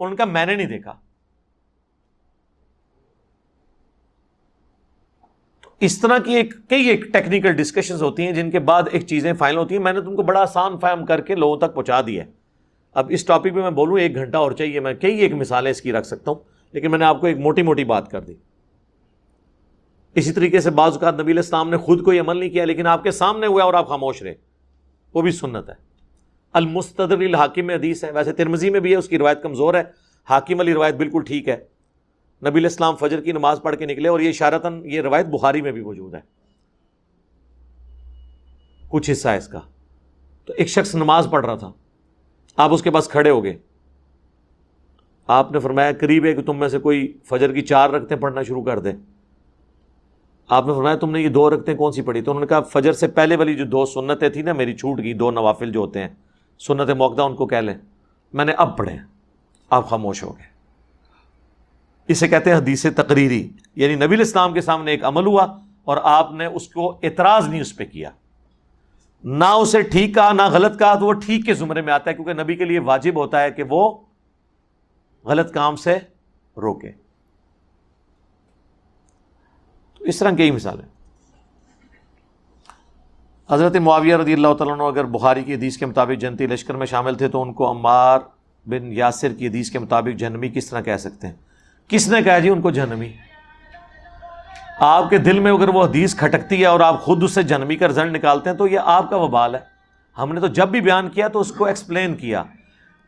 ان 0.00 0.16
کا 0.16 0.24
میں 0.24 0.46
نے 0.46 0.54
نہیں 0.54 0.66
دیکھا۔ 0.66 1.00
اس 5.82 6.00
طرح 6.00 6.18
کی 6.18 6.34
ایک 6.34 6.54
کئی 6.68 6.88
ایک 6.88 7.00
ٹیکنیکل 7.12 7.52
ڈسکشن 7.52 7.94
ہوتی 7.94 8.22
ہیں 8.22 8.32
جن 8.32 8.50
کے 8.50 8.58
بعد 8.58 8.82
ایک 8.92 9.06
چیزیں 9.06 9.32
فائنل 9.32 9.58
ہوتی 9.58 9.76
ہیں۔ 9.76 9.82
میں 9.82 9.92
نے 9.92 10.00
تم 10.00 10.16
کو 10.16 10.22
بڑا 10.22 10.40
آسان 10.40 10.78
فہم 10.78 11.06
کر 11.06 11.20
کے 11.20 11.34
لوگوں 11.34 11.56
تک 11.56 11.74
پہنچا 11.74 12.00
دیا 12.06 12.24
ہے۔ 12.24 12.30
اب 12.94 13.06
اس 13.08 13.24
ٹاپک 13.24 13.54
پہ 13.54 13.60
میں 13.60 13.70
بولوں، 13.70 13.98
ایک 13.98 14.14
گھنٹہ 14.14 14.36
اور 14.36 14.52
چاہیے، 14.52 14.80
میں 14.80 14.94
کئی 14.94 15.18
ایک 15.18 15.32
مثالیں 15.32 15.70
اس 15.70 15.80
کی 15.82 15.92
رکھ 15.92 16.06
سکتا 16.06 16.30
ہوں، 16.30 16.38
لیکن 16.72 16.90
میں 16.90 16.98
نے 16.98 17.04
آپ 17.04 17.20
کو 17.20 17.26
ایک 17.26 17.38
موٹی 17.38 17.62
موٹی 17.62 17.84
بات 17.84 18.10
کر 18.10 18.20
دی۔ 18.20 18.34
اسی 20.14 20.32
طریقے 20.32 20.60
سے 20.60 20.70
بعض 20.70 20.92
اوقات 20.92 21.20
نبی 21.20 21.32
السلام 21.32 21.70
نے 21.70 21.76
خود 21.76 22.04
کوئی 22.04 22.18
عمل 22.18 22.36
نہیں 22.36 22.50
کیا، 22.50 22.64
لیکن 22.64 22.86
آپ 22.86 23.02
کے 23.02 23.10
سامنے 23.10 23.46
ہوا 23.46 23.62
اور 23.62 23.74
آپ 23.74 23.88
خاموش 23.88 24.22
رہے۔ 24.22 24.34
وہ 25.14 25.22
بھی 25.22 25.30
سنت 25.30 25.68
ہے۔ 25.68 25.74
المستدر 26.52 27.18
الحاکم 27.18 27.70
حدیث 27.70 28.04
ہے۔ 28.04 28.10
ویسے 28.10 28.32
ترمزی 28.32 28.70
میں 28.70 28.80
بھی 28.80 28.90
ہے، 28.90 28.96
اس 28.96 29.08
کی 29.08 29.18
روایت 29.18 29.42
کمزور 29.42 29.74
ہے۔ 29.74 29.82
حاکم 30.30 30.60
علی 30.60 30.74
روایت 30.74 30.94
بالکل 30.94 31.22
ٹھیک 31.26 31.48
ہے۔ 31.48 31.71
نبی 32.46 32.60
الاسلام 32.60 32.96
فجر 32.96 33.20
کی 33.20 33.32
نماز 33.32 33.60
پڑھ 33.62 33.76
کے 33.76 33.86
نکلے 33.86 34.08
اور 34.08 34.20
یہ 34.20 34.28
اشارتاً 34.28 34.84
یہ 34.84 35.00
روایت 35.00 35.26
بخاری 35.26 35.62
میں 35.62 35.72
بھی 35.72 35.82
موجود 35.82 36.14
ہے۔ 36.14 36.20
کچھ 38.88 39.10
حصہ 39.10 39.28
ہے 39.28 39.36
اس 39.36 39.48
کا۔ 39.48 39.60
تو 40.44 40.52
ایک 40.56 40.68
شخص 40.68 40.94
نماز 40.94 41.28
پڑھ 41.30 41.46
رہا 41.46 41.54
تھا۔ 41.54 41.72
آپ 42.56 42.72
اس 42.72 42.82
کے 42.82 42.90
پاس 42.90 43.08
کھڑے 43.08 43.30
ہو 43.30 43.44
گئے۔ 43.44 43.58
آپ 45.26 45.52
نے 45.52 45.58
فرمایا، 45.58 45.92
قریب 46.00 46.24
ہے 46.24 46.32
کہ 46.32 46.42
تم 46.42 46.56
میں 46.58 46.68
سے 46.68 46.78
کوئی 46.78 47.18
فجر 47.24 47.52
کی 47.52 47.62
چار 47.62 47.90
رکھتے 47.90 48.16
پڑھنا 48.16 48.42
شروع 48.42 48.64
کر 48.64 48.78
دے۔ 48.78 48.92
آپ 50.48 50.66
نے 50.66 50.74
فرمایا، 50.74 50.96
تم 50.96 51.10
نے 51.10 51.20
یہ 51.20 51.28
دو 51.28 51.50
رکھتے 51.50 51.74
کون 51.74 51.92
سی 51.92 52.02
پڑھی؟ 52.02 52.22
تو 52.22 52.30
انہوں 52.30 52.40
نے 52.40 52.46
کہا، 52.46 52.60
فجر 52.60 52.92
سے 52.92 53.08
پہلے 53.08 53.36
والی 53.36 53.54
جو 53.54 53.64
دو 53.64 53.86
سنتیں 53.86 54.28
تھیں 54.28 54.42
نا، 54.42 54.52
میری 54.52 54.76
چھوٹ 54.76 54.98
گئی، 54.98 55.12
دو 55.12 55.30
نوافل 55.30 55.72
جو 55.72 55.80
ہوتے 55.80 56.00
ہیں 56.00 56.08
سنت 56.58 56.90
موقع 56.90 57.22
ان 57.22 57.36
کو 57.36 57.46
کہہ 57.46 57.56
لیں۔ 57.56 57.74
میں 58.32 58.44
نے 58.44 58.52
اب 58.52 58.78
پڑھے 58.78 58.96
آپ 59.70 59.88
خاموش 59.88 60.22
ہو 60.22 60.38
گئے۔ 60.38 60.51
اسے 62.08 62.28
کہتے 62.28 62.50
ہیں 62.50 62.56
حدیث 62.56 62.86
تقریری 62.96 63.50
یعنی 63.76 63.94
نبی 63.94 64.14
الاسلام 64.14 64.54
کے 64.54 64.60
سامنے 64.60 64.90
ایک 64.90 65.04
عمل 65.04 65.26
ہوا 65.26 65.46
اور 65.84 65.96
آپ 66.02 66.32
نے 66.32 66.46
اس 66.46 66.68
کو 66.68 66.98
اعتراض 67.02 67.48
نہیں 67.48 67.60
اس 67.60 67.76
پہ 67.76 67.84
کیا۔ 67.84 68.10
نہ 69.24 69.44
اسے 69.44 69.82
ٹھیک 69.82 70.14
کہا، 70.14 70.32
نہ 70.32 70.42
غلط 70.42 70.78
کہا، 70.78 70.94
تو 70.94 71.06
وہ 71.06 71.12
ٹھیک 71.12 71.46
کے 71.46 71.54
زمرے 71.54 71.80
میں 71.80 71.92
آتا 71.92 72.10
ہے 72.10 72.14
کیونکہ 72.14 72.32
نبی 72.32 72.56
کے 72.56 72.64
لیے 72.64 72.78
واجب 72.78 73.16
ہوتا 73.16 73.42
ہے 73.42 73.50
کہ 73.50 73.62
وہ 73.70 73.98
غلط 75.24 75.52
کام 75.52 75.76
سے 75.76 75.98
روکے۔ 76.56 76.92
تو 79.98 80.04
اس 80.04 80.18
طرح 80.18 80.30
کی 80.30 80.50
مثال 80.50 80.80
ہے 80.80 80.86
حضرت 83.50 83.76
معاویہ 83.76 84.16
رضی 84.16 84.32
اللہ 84.32 84.54
تعالیٰ 84.58 84.74
عنہ 84.74 84.82
اگر 84.82 85.04
بخاری 85.04 85.44
کی 85.44 85.54
حدیث 85.54 85.76
کے 85.76 85.86
مطابق 85.86 86.20
جنتی 86.20 86.46
لشکر 86.46 86.74
میں 86.74 86.86
شامل 86.86 87.14
تھے 87.14 87.28
تو 87.28 87.42
ان 87.42 87.52
کو 87.52 87.70
عمار 87.70 88.18
بن 88.66 88.92
یاسر 88.92 89.32
کی 89.32 89.48
حدیث 89.48 89.70
کے 89.70 89.78
مطابق 89.78 90.18
جہنمی 90.18 90.48
کس 90.48 90.70
طرح 90.70 90.80
کہہ 90.80 90.96
سکتے 90.96 91.26
ہیں؟ 91.26 91.34
کس 91.92 92.08
نے 92.08 92.22
کہا 92.22 92.38
جی 92.38 92.48
ان 92.48 92.60
کو 92.60 92.70
جہنمی 92.70 93.12
آپ 94.80 95.10
کے 95.10 95.18
دل 95.18 95.38
میں 95.38 95.52
اگر 95.52 95.68
وہ 95.68 95.84
حدیث 95.84 96.14
کھٹکتی 96.14 96.60
ہے 96.60 96.66
اور 96.66 96.80
آپ 96.80 97.02
خود 97.02 97.22
اس 97.22 97.34
سے 97.34 97.42
جہنمی 97.42 97.76
کا 97.76 97.88
رزلٹ 97.88 98.12
نکالتے 98.12 98.50
ہیں 98.50 98.56
تو 98.56 98.66
یہ 98.66 98.78
آپ 98.84 99.10
کا 99.10 99.16
وبال 99.16 99.54
ہے۔ 99.54 99.60
ہم 100.18 100.32
نے 100.32 100.40
تو 100.40 100.46
جب 100.46 100.68
بھی 100.68 100.80
بیان 100.80 101.08
کیا 101.08 101.28
تو 101.28 101.40
اس 101.40 101.52
کو 101.52 101.64
ایکسپلین 101.64 102.14
کیا 102.14 102.42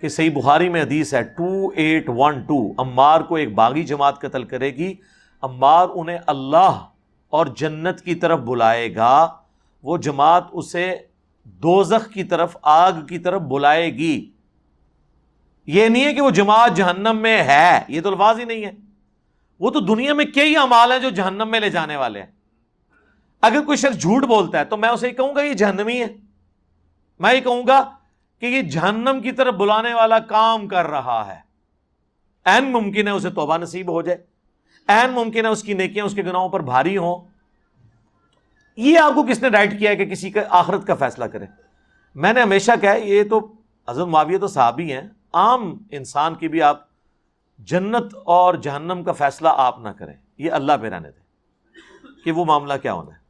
کہ 0.00 0.08
صحیح 0.08 0.30
بخاری 0.30 0.68
میں 0.68 0.82
حدیث 0.82 1.14
ہے 1.14 1.22
two 1.22 1.68
eight 1.76 2.04
one 2.08 2.40
two 2.40 2.72
Ammar 2.78 3.20
کو 3.20 3.34
ایک 3.34 3.54
باغی 3.54 3.82
جماعت 3.82 4.18
قتل 4.20 4.44
کرے 4.44 4.70
گی۔ 4.70 4.94
امار 5.42 5.86
انہیں 5.94 6.18
اللہ 6.26 6.80
اور 7.30 7.46
جنت 7.46 8.00
کی 8.00 8.14
طرف 8.14 8.38
بلائے 8.38 8.96
گا۔ 8.96 9.28
وہ 9.82 9.96
جماعت 9.96 10.44
اسے 10.52 10.94
دوزخ 11.44 12.12
کی 12.12 12.24
طرف، 12.24 12.56
آگ 12.62 12.92
کی 13.08 13.18
طرف 13.18 13.40
بلائے 13.40 13.94
گی۔ 13.94 14.30
یہ 15.66 15.88
نہیں 15.88 16.04
ہے 16.04 16.14
کہ 16.14 16.20
وہ 16.20 16.30
جماعت 16.30 16.70
جہنم 16.76 17.16
میں 17.16 17.42
ہے، 17.42 17.80
یہ 17.88 18.00
تو 18.00 18.08
الفاظ 18.08 18.38
ہی 18.38 18.44
نہیں 18.44 18.64
ہے۔ 18.64 18.72
وہ 19.60 19.70
تو 19.70 19.80
دنیا 19.80 20.14
میں 20.14 20.24
کئی 20.24 20.56
امال 20.56 20.92
ہیں 20.92 20.98
جو 20.98 21.10
جہنم 21.10 21.48
میں 21.50 21.60
لے 21.60 21.70
جانے 21.70 21.96
والے 21.96 22.20
ہیں۔ 22.20 22.30
اگر 23.40 23.62
کوئی 23.64 23.76
شخص 23.76 24.00
جھوٹ 24.00 24.24
بولتا 24.24 24.58
ہے 24.58 24.64
تو 24.64 24.76
میں 24.76 24.88
اسے 24.88 25.10
کہوں 25.10 25.34
گا 25.36 25.42
یہ 25.42 25.52
جہنمی 25.52 26.00
ہے۔ 26.00 26.16
میں 27.18 27.34
یہ 27.34 27.40
کہوں 27.40 27.66
گا 27.66 27.90
کہ 28.40 28.46
یہ 28.46 28.62
جہنم 28.62 29.20
کی 29.22 29.32
طرف 29.32 29.54
بلانے 29.54 29.94
والا 29.94 30.18
کام 30.18 30.68
کر 30.68 30.86
رہا 30.86 31.24
ہے۔ 31.28 31.40
این 32.44 32.72
ممکن 32.72 33.06
ہے 33.06 33.12
اسے 33.12 33.30
توبہ 33.30 33.58
نصیب 33.58 33.92
ہو 33.92 34.02
جائے۔ 34.02 34.18
این 34.88 35.10
ممکن 35.10 35.44
ہے 35.44 35.50
اس 35.50 35.62
کی 35.62 35.74
نیکیاں 35.74 36.06
اس 36.06 36.14
کے 36.14 36.22
گناہوں 36.22 36.48
پر 36.48 36.60
بھاری 36.60 36.96
ہوں۔ 36.96 37.28
یہ 38.76 38.98
آپ 38.98 39.14
کو 39.14 39.22
کس 39.22 39.42
نے 39.42 39.48
رائٹ 39.48 39.78
کیا 39.78 39.90
ہے 39.90 39.96
کہ 39.96 40.04
کسی 40.04 40.30
کا 40.30 40.40
آخرت 40.50 40.86
کا 40.86 40.94
فیصلہ 40.94 41.24
کرے؟ 41.24 41.46
میں 42.14 42.32
نے 42.32 42.42
ہمیشہ 42.42 42.72
کہا، 42.80 42.92
یہ 42.92 43.22
تو 43.30 43.52
حضرت 43.88 44.06
معاویہ 44.06 44.38
تو 44.38 44.46
صحابی 44.46 44.92
ہیں۔ 44.92 45.08
عام 45.34 45.78
انسان 45.90 46.34
کی 46.34 46.48
بھی 46.48 46.62
آپ 46.62 46.80
جنت 47.58 48.14
اور 48.24 48.54
جہنم 48.54 49.02
کا 49.04 49.12
فیصلہ 49.12 49.48
آپ 49.52 49.78
نہ 49.78 49.88
کریں، 49.88 50.14
یہ 50.38 50.52
اللہ 50.52 50.72
پہ 50.82 50.86
رہنے 50.86 51.10
دیں۔ 51.10 51.24
کہ 52.24 52.32
وہ 52.32 52.44
معاملہ 52.44 52.72
کیا 52.82 52.92
ہونا 52.92 53.10
ہے؟ 53.14 53.24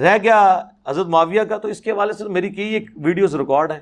رہ 0.00 0.16
گیا 0.22 0.64
حضرت 0.88 1.06
معاویہ 1.06 1.42
کا، 1.42 1.58
تو 1.58 1.68
اس 1.68 1.80
کے 1.80 1.90
حوالے 1.90 2.12
سے 2.12 2.24
میری 2.24 2.50
کئی 2.50 2.74
ایک 2.74 2.90
ویڈیوز 2.96 3.34
ریکارڈ 3.34 3.72
ہیں۔ 3.72 3.80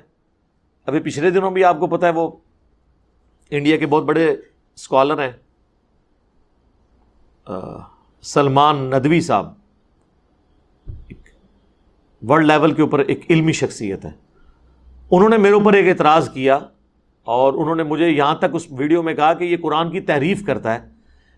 ابھی 0.85 0.99
پچھلے 0.99 1.29
دنوں 1.29 1.51
بھی 1.51 1.63
آپ 1.63 1.79
کو 1.79 1.87
پتا 1.87 2.07
ہے 2.07 2.11
وہ 2.11 2.31
انڈیا 3.49 3.77
کے 3.77 3.87
بہت 3.87 4.03
بڑے 4.03 4.35
اسکالر 4.75 5.27
ہیں۔ 5.27 5.31
سلمان 8.21 8.77
ندوی 8.77 9.21
صاحب 9.21 9.53
ورلڈ 12.29 12.45
لیول 12.45 12.73
کے 12.73 12.81
اوپر 12.81 12.99
ایک 12.99 13.25
علمی 13.29 13.51
شخصیت 13.51 14.05
ہے 14.05 14.11
انہوں 15.11 15.29
نے 15.29 15.37
میرے 15.37 15.53
اوپر 15.53 15.73
ایک 15.73 15.87
اعتراض 15.87 16.33
کیا۔ 16.33 16.59
اور 17.23 17.53
انہوں 17.53 17.75
نے 17.75 17.83
مجھے 17.83 18.09
یہاں 18.09 18.35
تک 18.35 18.45
اس 18.53 18.67
ویڈیو 18.71 19.03
میں 19.03 19.13
کہا 19.13 19.33
کہ 19.33 19.43
یہ 19.43 19.57
قرآن 19.61 19.91
کی 19.91 19.99
تحریف 19.99 20.45
کرتا 20.45 20.73
ہے۔ 20.73 20.89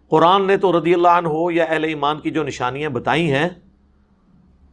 قرآن 0.09 0.47
نے 0.47 0.57
تو 0.57 0.79
رضی 0.79 0.93
اللہ 0.93 1.07
عنہ 1.07 1.27
ہو 1.27 1.51
یا 1.51 1.63
اہل 1.63 1.83
ایمان 1.83 2.19
کی 2.19 2.31
جو 2.31 2.43
نشانیاں 2.43 2.89
بتائی 2.89 3.31
ہیں، 3.31 3.49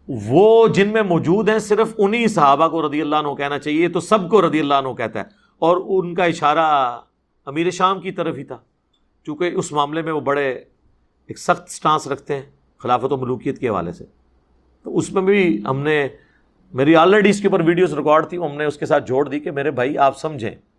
وہ 0.08 0.68
جن 0.68 0.88
میں 0.88 1.02
موجود 1.02 1.48
ہیں، 1.48 1.58
صرف 1.58 1.94
انہی 1.98 2.28
صحابہ 2.28 2.68
کو 2.68 2.88
رضی 2.88 3.02
اللہ 3.02 3.16
عنہ 3.16 3.34
کہنا 3.34 3.58
چاہیے، 3.58 3.88
تو 3.88 4.00
سب 4.00 4.30
کو 4.30 4.48
رضی 4.48 4.60
اللہ 4.60 4.74
عنہ 4.74 4.92
کہتا 4.92 5.20
ہے۔ 5.20 5.24
اور 5.58 5.76
ان 5.86 6.14
کا 6.14 6.24
اشارہ 6.24 6.98
امیر 7.46 7.70
شام 7.70 8.00
کی 8.00 8.12
طرف 8.12 8.36
ہی 8.36 8.44
تھا، 8.44 8.58
چونکہ 9.26 9.50
اس 9.54 9.72
معاملے 9.72 10.02
میں 10.02 10.12
وہ 10.12 10.20
بڑے 10.20 10.50
ایک 11.28 11.38
سخت 11.38 11.70
سٹانس 11.70 12.06
رکھتے 12.06 12.34
ہیں 12.34 12.42
خلافت 12.78 13.12
و 13.12 13.16
ملوکیت 13.16 13.58
کے 13.58 13.68
حوالے 13.68 13.92
سے۔ 13.92 14.04
تو 14.82 14.96
اس 14.98 15.12
میں 15.12 15.22
بھی 15.22 15.62
ہم 15.66 15.78
نے، 15.78 16.08
میری 16.72 16.96
آلریڈی 16.96 17.30
اس 17.30 17.40
کے 17.40 17.48
اوپر 17.48 17.60
ویڈیوز 17.60 17.94
ریکارڈ 17.94 18.28
تھی 18.28 18.38
ہم 18.38 18.56
نے 18.56 18.64
اس 18.64 18.76
کے 18.76 18.86
ساتھ 18.86 19.06
جوڑ 19.06 19.28
دی 19.28 19.40
کہ 19.40 19.50
میرے 19.50 19.70
بھائی 19.70 19.98
آپ 19.98 20.18
سمجھیں۔ 20.18 20.71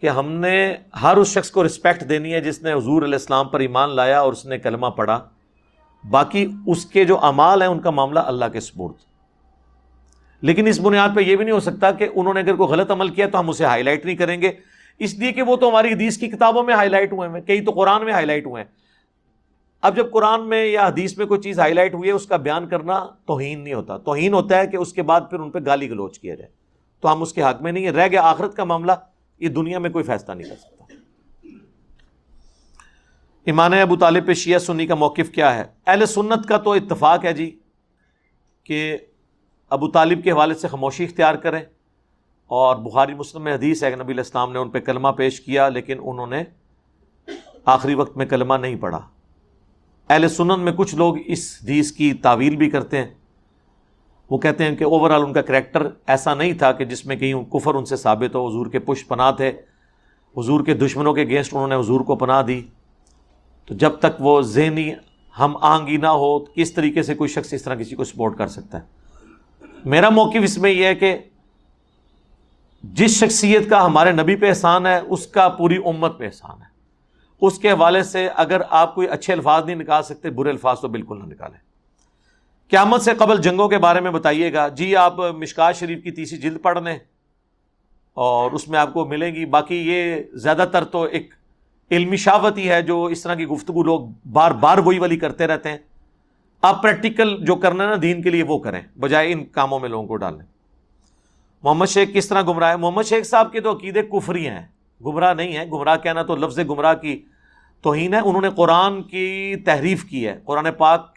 کہ 0.00 0.08
ہم 0.08 0.32
نے 0.32 0.76
ہر 1.02 1.16
اس 1.16 1.28
شخص 1.28 1.50
کو 1.50 1.66
رسپیکٹ 1.66 2.08
دینی 2.08 2.34
ہے 2.34 2.40
جس 2.40 2.62
نے 2.62 2.72
حضور 2.72 3.02
علیہ 3.02 3.14
السلام 3.14 3.48
پر 3.48 3.60
ایمان 3.60 3.90
لایا 3.90 4.20
اور 4.20 4.32
اس 4.32 4.46
نے 4.46 4.58
کلمہ 4.58 4.86
پڑھا۔ 4.86 5.28
باقی 6.10 6.46
اس 6.66 6.86
کے 6.86 7.04
جو 7.04 7.24
امال 7.24 7.62
ہیں، 7.62 7.68
ان 7.68 7.80
کا 7.80 7.90
معاملہ 7.90 8.20
اللہ 8.20 8.44
کے 8.52 8.60
سپورٹ 8.60 8.92
لیکن 10.42 10.66
اس 10.66 10.80
بنیاد 10.80 11.08
پہ 11.16 11.20
یہ 11.20 11.36
بھی 11.36 11.44
نہیں 11.44 11.54
ہو 11.54 11.60
سکتا 11.60 11.90
کہ 11.90 12.08
انہوں 12.14 12.34
نے 12.34 12.40
اگر 12.40 12.56
کوئی 12.56 12.68
غلط 12.68 12.90
عمل 12.90 13.08
کیا 13.08 13.28
تو 13.28 13.40
ہم 13.40 13.48
اسے 13.48 13.64
ہائی 13.64 13.82
لائٹ 13.82 14.04
نہیں 14.04 14.16
کریں 14.16 14.42
گے۔ 14.42 14.52
اس 14.98 15.14
لیے 15.14 15.32
کہ 15.32 15.42
وہ 15.42 15.56
تو 15.56 15.68
ہماری 15.68 15.92
حدیث 15.92 16.18
کی 16.18 16.28
کتابوں 16.28 16.62
میں 16.62 16.74
ہائی 16.74 16.88
لائٹ 16.88 17.12
ہوئے 17.12 17.28
ہیں، 17.28 17.40
کئی 17.40 17.64
تو 17.64 17.70
قرآن 17.70 18.04
میں 18.04 18.12
ہائی 18.12 18.26
لائٹ 18.26 18.46
ہوئے 18.46 18.62
ہیں۔ 18.62 18.70
اب 19.80 19.96
جب 19.96 20.10
قرآن 20.10 20.48
میں 20.48 20.66
یا 20.66 20.86
حدیث 20.86 21.18
میں 21.18 21.26
کوئی 21.26 21.40
چیز 21.40 21.60
ہائی 21.60 21.74
لائٹ 21.74 21.94
ہوئی 21.94 22.08
ہے، 22.08 22.14
اس 22.14 22.26
کا 22.26 22.36
بیان 22.36 22.68
کرنا 22.68 23.06
توہین 23.26 23.60
نہیں 23.60 23.74
ہوتا۔ 23.74 23.98
توہین 23.98 24.34
ہوتا 24.34 24.58
ہے 24.58 24.66
کہ 24.66 24.76
اس 24.76 24.92
کے 24.92 25.02
بعد 25.02 25.20
پھر 25.30 25.40
ان 25.40 25.50
پہ 25.50 25.58
گالی 25.66 25.90
گلوچ 25.90 26.18
کیا 26.18 26.34
جائے۔ 26.34 26.50
تو 27.00 27.12
ہم 27.12 27.22
اس 27.22 27.32
کے 27.32 27.42
حق 27.42 27.62
میں 27.62 27.72
نہیں 27.72 27.90
رہ 27.90 28.08
گیا 28.08 28.22
آخرت 28.22 28.54
کا 28.54 28.64
معاملہ۔ 28.64 28.92
یہ 29.38 29.48
دنیا 29.48 29.78
میں 29.78 29.90
کوئی 29.90 30.04
فیصلہ 30.04 30.34
نہیں 30.34 30.48
کر 30.48 30.56
سکتا۔ 30.56 30.84
ایمان 33.44 33.74
ابو 33.74 33.96
طالب 33.96 34.26
پہ 34.26 34.34
شیعہ 34.34 34.58
سنی 34.58 34.86
کا 34.86 34.94
موقف 34.94 35.30
کیا 35.32 35.54
ہے؟ 35.54 35.64
اہل 35.86 36.06
سنت 36.06 36.48
کا 36.48 36.56
تو 36.56 36.72
اتفاق 36.72 37.24
ہے 37.24 37.32
جی 37.32 37.58
کہ 38.64 38.98
ابو 39.70 39.90
طالب 39.90 40.24
کے 40.24 40.30
حوالے 40.30 40.54
سے 40.54 40.68
خاموشی 40.68 41.04
اختیار 41.04 41.34
کریں۔ 41.34 41.60
اور 42.46 42.76
بخاری 42.76 43.14
مسلم 43.14 43.42
میں 43.42 43.54
حدیث 43.54 43.84
ہے 43.84 43.90
کہ 43.90 43.96
نبی 43.96 44.12
الاسلام 44.12 44.52
نے 44.52 44.58
ان 44.58 44.70
پہ 44.70 44.80
کلمہ 44.80 45.08
پیش 45.08 45.40
کیا 45.40 45.68
لیکن 45.68 45.98
انہوں 46.04 46.26
نے 46.26 46.44
آخری 47.64 47.94
وقت 47.94 48.16
میں 48.16 48.26
کلمہ 48.26 48.54
نہیں 48.54 48.76
پڑھا۔ 48.76 49.08
اہل 50.08 50.28
سنت 50.28 50.58
میں 50.58 50.72
کچھ 50.72 50.94
لوگ 50.94 51.16
اس 51.26 51.58
حدیث 51.62 51.92
کی 51.92 52.14
تعویل 52.14 52.56
بھی 52.56 52.70
کرتے 52.70 52.98
ہیں۔ 52.98 53.14
وہ 54.30 54.38
کہتے 54.38 54.64
ہیں 54.64 54.76
کہ 54.76 54.84
اوور 54.84 55.10
آل 55.10 55.22
ان 55.22 55.32
کا 55.32 55.42
کریکٹر 55.42 55.88
ایسا 56.06 56.34
نہیں 56.34 56.52
تھا 56.52 56.72
کہ 56.72 56.84
جس 56.84 57.06
میں 57.06 57.16
کہیں 57.16 57.44
کفر 57.44 57.74
ان 57.74 57.84
سے 57.84 57.96
ثابت 57.96 58.34
ہو، 58.34 58.48
حضور 58.48 58.66
کے 58.66 58.78
پشت 58.78 59.08
پناہ 59.08 59.30
تھے، 59.30 59.48
حضور 60.36 60.64
کے 60.64 60.74
دشمنوں 60.74 61.14
کے 61.14 61.24
گیسٹ 61.24 61.54
انہوں 61.54 61.68
نے 61.68 61.74
حضور 61.74 62.00
کو 62.00 62.16
پناہ 62.16 62.42
دی۔ 62.42 62.62
تو 63.66 63.74
جب 63.74 63.90
تک 63.90 64.20
وہ 64.20 64.40
ذہنی 64.40 64.92
ہم 65.38 65.56
آنگی 65.60 65.96
نہ 65.96 66.06
ہو، 66.06 66.38
کس 66.38 66.72
طریقے 66.72 67.02
سے 67.02 67.14
کوئی 67.14 67.28
شخص 67.28 67.52
اس 67.52 67.62
طرح 67.62 67.74
کسی 67.74 67.96
کو 67.96 68.04
سپورٹ 68.04 68.38
کر 68.38 68.46
سکتا 68.46 68.78
ہے؟ 68.78 68.82
میرا 69.84 70.10
موقف 70.10 70.42
اس 70.42 70.58
میں 70.58 70.70
یہ 70.70 70.84
ہے 70.84 70.94
کہ 70.94 71.18
جس 72.82 73.24
شخصیت 73.24 73.70
کا 73.70 73.86
ہمارے 73.86 74.12
نبی 74.12 74.36
پہ 74.36 74.48
احسان 74.48 74.86
ہے، 74.86 75.00
اس 75.08 75.26
کا 75.26 75.48
پوری 75.48 75.76
امت 75.76 76.18
پہ 76.18 76.24
احسان 76.24 76.62
ہے۔ 76.62 76.74
اس 77.40 77.58
کے 77.58 77.70
حوالے 77.70 78.02
سے 78.02 78.28
اگر 78.36 78.62
آپ 78.70 78.94
کوئی 78.94 79.08
اچھے 79.08 79.32
الفاظ 79.32 79.64
نہیں 79.64 79.76
نکال 79.76 80.02
سکتے، 80.02 80.30
برے 80.30 80.50
الفاظ 80.50 80.80
تو 80.80 80.88
بالکل 80.88 81.18
نہ 81.18 81.24
نکالیں۔ 81.24 81.73
قیامت 82.70 83.02
سے 83.02 83.14
قبل 83.14 83.42
جنگوں 83.42 83.68
کے 83.68 83.78
بارے 83.78 84.00
میں 84.00 84.10
بتائیے 84.10 84.52
گا۔ 84.52 84.68
جی 84.68 84.96
آپ 84.96 85.18
مشکا 85.18 85.72
شریف 85.72 86.02
کی 86.04 86.10
تیسری 86.10 86.38
جلد 86.38 86.62
پڑھ 86.62 86.82
لیں 86.82 86.98
اور 88.14 88.50
اس 88.50 88.68
میں 88.68 88.78
آپ 88.78 88.92
کو 88.92 89.04
ملیں 89.04 89.34
گی۔ 89.34 89.44
باقی 89.44 89.76
یہ 89.76 90.16
زیادہ 90.32 90.64
تر 90.72 90.84
تو 90.84 91.02
ایک 91.02 91.34
علمی 91.90 92.16
شاوتی 92.16 92.68
ہے 92.68 92.82
جو 92.82 93.04
اس 93.04 93.22
طرح 93.22 93.34
کی 93.34 93.46
گفتگو 93.46 93.82
لوگ 93.82 94.00
بار 94.32 94.50
بار 94.50 94.78
وہی 94.78 94.98
والی 94.98 95.16
کرتے 95.16 95.46
رہتے 95.46 95.70
ہیں۔ 95.70 95.78
آپ 96.62 96.82
پریکٹیکل 96.82 97.44
جو 97.44 97.54
کرنا 97.54 97.86
نا، 97.86 97.94
دین 98.02 98.22
کے 98.22 98.30
لیے 98.30 98.42
وہ 98.42 98.58
کریں۔ 98.58 98.80
بجائے 99.00 99.32
ان 99.32 99.44
کاموں 99.44 99.80
میں 99.80 99.88
لوگوں 99.88 100.06
کو 100.06 100.16
ڈالیں 100.16 100.46
محمد 101.62 101.86
شیخ 101.86 102.08
کس 102.14 102.28
طرح 102.28 102.42
گمراہ 102.42 102.70
ہے 102.70 102.76
محمد 102.76 103.02
شیخ 103.02 103.26
صاحب 103.26 103.52
کے 103.52 103.60
تو 103.60 103.76
عقیدے 103.76 104.02
کفری 104.02 104.48
ہیں۔ 104.48 104.66
گمراہ 105.04 105.34
نہیں 105.34 105.56
ہے 105.56 105.66
گمراہ 105.66 105.96
کہنا 105.96 106.22
تو 106.22 106.36
لفظ 106.36 106.58
گمراہ 106.58 106.94
کی 106.94 107.22
توہین 107.82 108.14
ہے۔ 108.14 108.18
انہوں 108.18 108.42
نے 108.42 108.50
قرآن 108.50 109.02
کی 109.02 109.56
تحریف 109.64 110.04
کی 110.04 110.28
ہے۔ 110.28 110.40
قرآن 110.44 110.66
پاک 110.78 111.13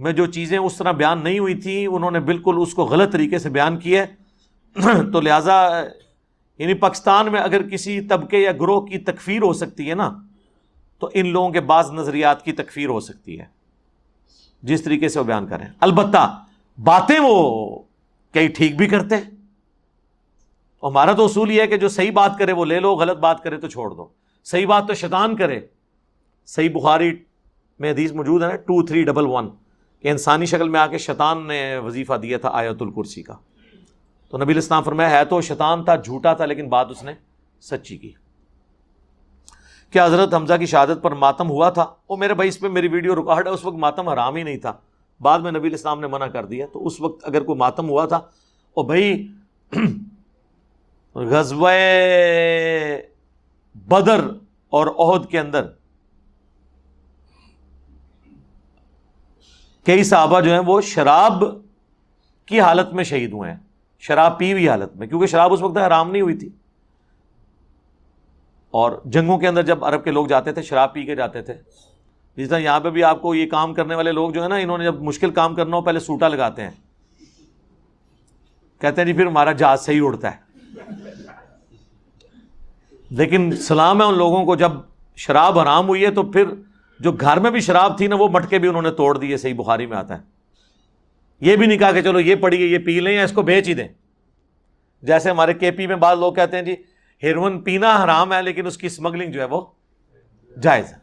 میں 0.00 0.12
جو 0.12 0.26
چیزیں 0.26 0.58
اس 0.58 0.76
طرح 0.76 0.92
بیان 0.92 1.24
نہیں 1.24 1.38
ہوئی 1.38 1.54
تھیں 1.54 1.86
انہوں 1.86 2.10
نے 2.10 2.20
بالکل 2.20 2.54
اس 2.58 2.74
کو 2.74 2.84
غلط 2.84 3.12
طریقے 3.12 3.38
سے 3.38 3.48
بیان 3.48 3.78
کی 3.78 3.96
ہے۔ 3.96 4.06
تو 5.12 5.20
لہٰذا 5.20 5.84
یعنی 6.58 6.74
پاکستان 6.74 7.32
میں 7.32 7.40
اگر 7.40 7.68
کسی 7.68 8.00
طبقے 8.00 8.38
یا 8.38 8.52
گروہ 8.52 8.80
کی 8.80 8.98
تکفیر 8.98 9.42
ہو 9.42 9.52
سکتی 9.52 9.90
ہے 9.90 9.94
نا، 9.94 10.18
تو 10.98 11.10
ان 11.14 11.26
لوگوں 11.26 11.50
کے 11.50 11.60
بعض 11.60 11.90
نظریات 11.90 12.44
کی 12.44 12.52
تکفیر 12.52 12.88
ہو 12.88 13.00
سکتی 13.00 13.40
ہے۔ 13.40 13.44
جس 14.62 14.82
طریقے 14.82 15.08
سے 15.08 15.18
وہ 15.18 15.24
بیان 15.24 15.46
کریں 15.46 15.66
البتہ، 15.80 16.44
باتیں 16.84 17.20
وہ 17.22 17.78
کئی 18.32 18.48
ٹھیک 18.48 18.76
بھی 18.76 18.86
کرتے۔ 18.86 19.16
ہمارا 20.82 21.12
تو 21.12 21.24
اصول 21.24 21.50
یہ 21.50 21.62
ہے 21.62 21.66
کہ 21.66 21.76
جو 21.76 21.88
صحیح 21.88 22.12
بات 22.12 22.38
کرے 22.38 22.52
وہ 22.52 22.64
لے 22.64 22.80
لو، 22.80 22.94
غلط 22.94 23.18
بات 23.18 23.42
کرے 23.42 23.56
تو 23.56 23.68
چھوڑ 23.68 23.90
دو۔ 23.90 24.06
صحیح 24.44 24.66
بات 24.66 24.88
تو 24.88 24.94
شیطان 24.94 25.36
کرے۔ 25.36 25.60
صحیح 26.46 26.70
بخاری 26.70 27.16
میں 27.78 27.90
حدیث 27.90 28.12
موجود 28.12 28.42
ہے 28.42 28.48
نا 28.48 28.56
ٹو 28.56 28.86
تھری 28.86 29.02
ڈبل 29.02 29.26
ون 29.26 29.48
کہ 30.00 30.08
انسانی 30.08 30.46
شکل 30.46 30.68
میں 30.68 30.80
آ 30.80 30.86
کے 30.86 30.98
شیطان 30.98 31.46
نے 31.46 31.78
وظیفہ 31.78 32.12
دیا 32.12 32.38
تھا 32.38 32.50
آیت 32.52 32.82
الکرسی 32.82 33.22
کا۔ 33.22 33.34
تو 34.28 34.38
نبی 34.38 34.52
الاسلام 34.52 34.82
فرمایا، 34.82 35.10
ہے 35.10 35.24
تو 35.24 35.40
شیطان 35.40 35.84
تھا، 35.84 35.96
جھوٹا 35.96 36.32
تھا، 36.32 36.44
لیکن 36.44 36.68
بات 36.68 36.90
اس 36.90 37.02
نے 37.02 37.12
سچی 37.60 37.98
کی۔ 37.98 38.12
کیا 39.90 40.06
حضرت 40.06 40.34
حمزہ 40.34 40.54
کی 40.54 40.66
شہادت 40.66 41.02
پر 41.02 41.10
ماتم 41.10 41.50
ہوا 41.50 41.70
تھا؟ 41.70 41.86
وہ 42.08 42.16
میرے 42.16 42.34
بھائی، 42.34 42.48
اس 42.48 42.60
پہ 42.60 42.68
میری 42.68 42.88
ویڈیو 42.88 43.14
رکاوٹ 43.14 43.46
ہے، 43.46 43.52
اس 43.52 43.64
وقت 43.64 43.76
ماتم 43.76 44.08
حرام 44.08 44.36
ہی 44.36 44.42
نہیں 44.42 44.56
تھا۔ 44.56 44.72
بعد 45.20 45.38
میں 45.38 45.52
نبی 45.52 45.68
الاسلام 45.68 46.00
نے 46.00 46.06
منع 46.06 46.26
کر 46.26 46.44
دیا۔ 46.44 46.66
تو 46.72 46.86
اس 46.86 47.00
وقت 47.00 47.24
اگر 47.28 47.42
کوئی 47.42 47.58
ماتم 47.58 47.88
ہوا 47.88 48.06
تھا 48.06 48.20
وہ 48.76 48.82
بھائی 48.82 49.28
غزب 51.14 51.66
بدر 53.74 54.20
اور 54.70 54.86
عہد 54.86 55.30
کے 55.30 55.38
اندر 55.38 55.66
کئی 59.90 60.04
صحابہ 60.04 60.40
جو 60.40 60.52
ہیں 60.52 60.60
وہ 60.66 60.80
شراب 60.80 61.44
کی 62.46 62.60
حالت 62.60 62.92
میں 62.92 63.04
شہید 63.04 63.32
ہوئے 63.32 63.50
ہیں، 63.50 63.58
شراب 64.00 64.38
پی 64.38 64.52
ہوئی 64.52 64.68
حالت 64.68 64.96
میں، 64.96 65.06
کیونکہ 65.06 65.26
شراب 65.26 65.52
اس 65.52 65.62
وقت 65.62 65.76
حرام 65.76 66.10
نہیں 66.10 66.22
ہوئی 66.22 66.34
تھی۔ 66.34 66.48
اور 68.70 68.92
جنگوں 69.04 69.38
کے 69.38 69.48
اندر 69.48 69.62
جب 69.62 69.84
عرب 69.84 70.04
کے 70.04 70.10
لوگ 70.10 70.26
جاتے 70.26 70.52
تھے، 70.52 70.62
شراب 70.62 70.94
پی 70.94 71.02
کے 71.02 71.16
جاتے 71.16 71.42
تھے۔ 71.42 71.54
جس 72.36 72.48
طرح 72.48 72.58
یہاں 72.58 72.80
پہ 72.80 72.90
بھی 72.90 73.04
آپ 73.04 73.22
کو 73.22 73.34
یہ 73.34 73.46
کام 73.46 73.74
کرنے 73.74 73.94
والے 73.94 74.12
لوگ 74.12 74.30
جو 74.30 74.42
ہے 74.42 74.48
نا، 74.48 74.54
انہوں 74.54 74.78
نے 74.78 74.84
جب 74.84 75.02
مشکل 75.02 75.30
کام 75.30 75.54
کرنا 75.54 75.76
ہو، 75.76 75.82
پہلے 75.82 76.00
سوٹا 76.00 76.28
لگاتے 76.28 76.62
ہیں۔ 76.62 76.70
کہتے 78.80 79.00
ہیں 79.00 79.06
جی 79.06 79.12
پھر 79.12 79.26
ہمارا 79.26 79.52
جہاز 79.52 79.80
صحیح 79.80 80.00
اڑتا 80.04 80.30
ہے۔ 80.30 80.36
لیکن 83.10 83.56
سلام 83.56 84.02
ہے 84.02 84.06
ان 84.06 84.18
لوگوں 84.18 84.44
کو، 84.44 84.56
جب 84.56 84.72
شراب 85.16 85.58
حرام 85.58 85.88
ہوئی 85.88 86.04
ہے 86.04 86.10
تو 86.10 86.22
پھر 86.22 86.44
جو 87.00 87.12
گھر 87.12 87.40
میں 87.40 87.50
بھی 87.50 87.60
شراب 87.60 87.98
تھی 87.98 88.06
نا، 88.06 88.14
وہ 88.14 88.28
مٹکے 88.28 88.58
بھی 88.58 88.68
انہوں 88.68 88.82
نے 88.82 88.90
توڑ 88.90 89.18
دیے، 89.18 89.36
صحیح 89.36 89.54
بخاری 89.54 89.86
میں 89.86 89.96
آتا 89.96 90.18
ہے۔ 90.18 90.22
یہ 91.40 91.56
بھی 91.56 91.66
نہیں 91.66 91.78
کہا 91.78 91.92
کہ 91.92 92.02
چلو 92.02 92.20
یہ 92.20 92.34
پڑھیے، 92.34 92.66
یہ 92.66 92.78
پی 92.78 93.00
لیں 93.00 93.14
یا 93.14 93.24
اس 93.24 93.32
کو 93.32 93.42
بیچ 93.42 93.68
ہی 93.68 93.74
دیں 93.74 93.88
جیسے 95.02 95.30
ہمارے 95.30 95.54
کے 95.54 95.70
پی 95.70 95.86
میں 95.86 95.96
بعض 95.96 96.18
لوگ 96.18 96.34
کہتے 96.34 96.56
ہیں 96.56 96.64
جی 96.64 96.76
ہیروئن 97.22 97.60
پینا 97.60 98.04
حرام 98.04 98.32
ہے، 98.32 98.42
لیکن 98.42 98.66
اس 98.66 98.78
کی 98.78 98.86
اسمگلنگ 98.86 99.32
جو 99.32 99.40
ہے 99.40 99.46
وہ 99.46 99.66
جائز 100.60 100.92
ہے۔ 100.92 100.98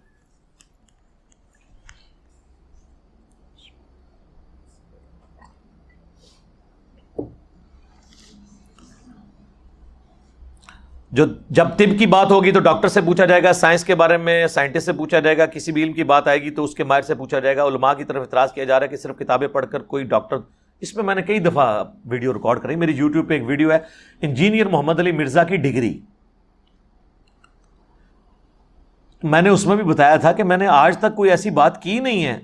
جو 11.12 11.26
جب 11.50 11.68
طب 11.78 11.98
کی 12.00 12.06
بات 12.06 12.32
ہوگی 12.32 12.52
تو 12.52 12.60
ڈاکٹر 12.60 12.88
سے 12.88 13.02
پوچھا 13.02 13.26
جائے 13.26 13.44
گا، 13.44 13.54
سائنس 13.54 13.84
کے 13.84 13.96
بارے 13.96 14.18
میں 14.18 14.48
سائنٹسٹ 14.48 14.86
سے 14.86 14.94
پوچھا 14.94 15.20
جائے 15.20 15.38
گا، 15.38 15.46
کسی 15.46 15.72
بھی 15.72 15.84
علم 15.84 15.94
کی 15.94 16.04
بات 16.04 16.28
آئے 16.28 16.42
گی 16.42 16.50
تو 16.50 16.64
اس 16.64 16.76
کے 16.76 16.84
ماہر 16.84 17.02
سے 17.02 17.16
پوچھا 17.16 17.40
جائے 17.40 17.56
گا۔ 17.56 17.66
علماء 17.66 17.94
کی 17.94 18.04
طرف 18.04 18.22
اعتراض 18.22 18.52
کیا 18.52 18.64
جا 18.64 18.80
رہا 18.80 18.84
ہے 18.84 18.90
کہ 18.90 18.98
صرف 18.98 19.18
کتابیں 19.18 19.48
پڑھ 19.48 19.66
کر 19.72 19.82
کوئی 19.84 20.04
ڈاکٹر، 20.04 20.38
اس 20.82 20.96
میں 20.96 21.04
میں 21.04 21.16
نے 21.16 21.22
کئی 21.22 21.40
دفعہ 21.40 21.84
ویڈیو 22.06 22.34
ریکارڈ 22.34 22.62
کری 22.62 22.76
میری 22.76 22.92
یوٹیوب 22.92 23.28
پہ 23.30 23.34
ایک 23.34 23.44
ویڈیو 23.46 23.72
ہے، 23.72 23.78
انجینئر 24.22 24.66
محمد 24.66 25.00
علی 25.00 25.12
مرزا 25.12 25.44
کی 25.44 25.58
ڈگری۔ 25.58 26.00
میں 29.24 29.42
نے 29.42 29.50
اس 29.50 29.66
میں 29.68 29.76
بھی 29.76 29.84
بتایا 29.84 30.16
تھا 30.16 30.32
کہ 30.32 30.44
میں 30.44 30.58
نے 30.58 30.68
آج 30.68 30.98
تک 30.98 31.16
کوئی 31.16 31.30
ایسی 31.30 31.50
بات 31.50 31.82
کی 31.84 32.00
نہیں 32.00 32.26
ہے 32.26 32.40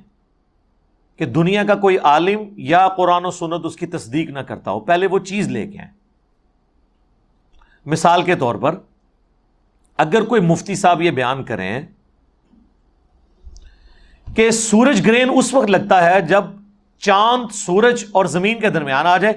کہ 1.17 1.25
دنیا 1.25 1.63
کا 1.63 1.75
کوئی 1.75 1.97
عالم 1.97 2.39
یا 2.57 2.87
قرآن 2.87 3.25
و 3.25 3.31
سنت 3.31 3.65
اس 3.65 3.75
کی 3.75 3.85
تصدیق 3.87 4.29
نہ 4.29 4.39
کرتا 4.39 4.71
ہو۔ 4.71 4.79
پہلے 4.79 5.07
وہ 5.07 5.19
چیز 5.19 5.47
لے 5.47 5.65
کے 5.67 5.79
آئے 5.79 6.02
مثال 7.85 8.23
کے 8.23 8.35
طور 8.35 8.55
پر 8.55 8.75
اگر 9.97 10.23
کوئی 10.23 10.41
مفتی 10.41 10.75
صاحب 10.75 11.01
یہ 11.01 11.11
بیان 11.11 11.43
کریں 11.43 11.81
کہ 14.35 14.51
سورج 14.51 15.07
گرین 15.07 15.29
اس 15.35 15.53
وقت 15.53 15.69
لگتا 15.69 16.05
ہے 16.05 16.21
جب 16.21 16.43
چاند 16.97 17.51
سورج 17.51 18.05
اور 18.11 18.25
زمین 18.25 18.59
کے 18.59 18.69
درمیان 18.69 19.07
آ 19.07 19.17
جائے، 19.17 19.33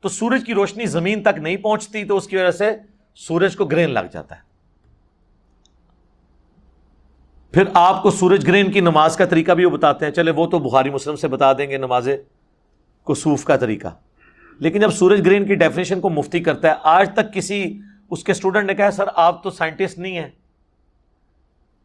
تو 0.00 0.08
سورج 0.08 0.42
کی 0.46 0.54
روشنی 0.54 0.86
زمین 0.86 1.22
تک 1.22 1.38
نہیں 1.38 1.56
پہنچتی، 1.56 2.04
تو 2.04 2.16
اس 2.16 2.26
کی 2.26 2.36
وجہ 2.36 2.50
سے 2.50 2.76
سورج 3.14 3.56
کو 3.56 3.64
گرین 3.64 3.90
لگ 3.90 4.06
جاتا 4.12 4.36
ہے۔ 4.36 4.40
پھر 7.52 7.64
آپ 7.74 8.02
کو 8.02 8.10
سورج 8.10 8.46
گرین 8.46 8.72
کی 8.72 8.80
نماز 8.80 9.16
کا 9.16 9.24
طریقہ 9.24 9.52
بھی 9.52 9.64
وہ 9.64 9.70
بتاتے 9.70 10.04
ہیں۔ 10.04 10.12
چلے 10.12 10.30
وہ 10.30 10.46
تو 10.46 10.58
بخاری 10.58 10.90
مسلم 10.90 11.16
سے 11.16 11.28
بتا 11.28 11.52
دیں 11.52 11.70
گے 11.70 11.76
نماز 11.76 12.08
کو 13.04 13.14
سوف 13.14 13.44
کا 13.44 13.56
طریقہ۔ 13.56 13.88
لیکن 14.60 14.80
جب 14.80 14.90
سورج 14.90 15.26
گرین 15.26 15.46
کی 15.46 15.54
ڈیفینیشن 15.54 16.00
کو 16.00 16.10
مفتی 16.10 16.40
کرتا 16.40 16.68
ہے، 16.68 16.74
آج 16.82 17.10
تک 17.14 17.34
کسی، 17.34 17.80
اس 18.10 18.24
کے 18.24 18.32
اسٹوڈنٹ 18.32 18.66
نے 18.66 18.74
کہا، 18.74 18.90
سر، 18.90 19.04
آپ 19.14 19.42
تو 19.42 19.50
سائنٹسٹ 19.50 19.98
نہیں 19.98 20.18
ہیں۔ 20.18 20.28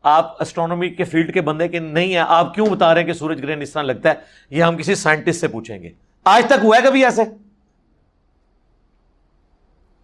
آپ 0.04 0.42
اسٹرانومی 0.42 0.90
کے 0.90 1.04
فیلڈ 1.04 1.34
کے 1.34 1.42
بندے 1.42 1.68
کے 1.68 1.80
نہیں 1.80 2.08
ہیں۔ 2.08 2.24
آپ 2.28 2.54
کیوں 2.54 2.68
بتا 2.68 2.94
رہے 2.94 3.02
ہیں 3.02 3.08
کہ 3.08 3.14
سورج 3.14 3.44
گرہن 3.44 3.62
اس 3.62 3.72
طرح 3.72 3.84
لگتا 3.84 4.10
ہے؟ 4.10 4.14
یہ 4.50 4.64
ہم 4.64 4.78
کسی 4.78 4.96
سائنٹسٹ 4.96 5.40
سے 5.40 5.48
پوچھیں 5.48 5.84
گے۔ 5.84 5.90
آج 6.24 6.46
تک 6.46 6.64
ہوا 6.64 6.78
ہے 6.78 6.82
کبھی 6.82 7.06
ایسے؟ 7.06 7.22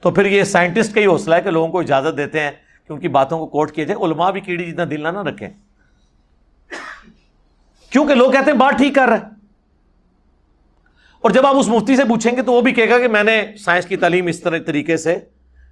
تو 0.01 0.11
پھر 0.11 0.25
یہ 0.25 0.43
سائنٹسٹ 0.43 0.95
کا 0.95 1.01
ہی 1.01 1.05
حوصلہ 1.05 1.35
ہے 1.35 1.41
کہ 1.41 1.49
لوگوں 1.49 1.67
کو 1.67 1.79
اجازت 1.79 2.17
دیتے 2.17 2.39
ہیں 2.39 2.51
کہ 2.87 2.93
ان 2.93 2.99
کی 2.99 3.07
باتوں 3.07 3.39
کو 3.39 3.47
کوٹ 3.47 3.71
کیے 3.71 3.85
جائے 3.85 4.05
علماء 4.05 4.31
بھی 4.31 4.41
کیڑی 4.41 4.71
جتنا 4.71 4.83
دل 4.91 5.03
نہ 5.03 5.21
رکھیں۔ 5.21 5.49
کیونکہ 7.89 8.13
لوگ 8.15 8.31
کہتے 8.31 8.51
ہیں، 8.51 8.57
بات 8.57 8.77
ٹھیک 8.77 8.95
کر 8.95 9.07
رہے 9.07 9.40
اور 11.21 11.31
جب 11.31 11.45
آپ 11.45 11.55
اس 11.55 11.67
مفتی 11.67 11.95
سے 11.95 12.03
پوچھیں 12.03 12.37
گے 12.37 12.41
تو 12.41 12.53
وہ 12.53 12.61
بھی 12.61 12.71
کہے 12.71 12.89
گا 12.89 12.99
کہ 12.99 13.07
میں 13.07 13.23
نے 13.23 13.45
سائنس 13.59 13.85
کی 13.85 13.97
تعلیم 13.97 14.27
اس 14.27 14.39
طرح 14.39 14.57
طریقے 14.65 14.97
سے 14.97 15.17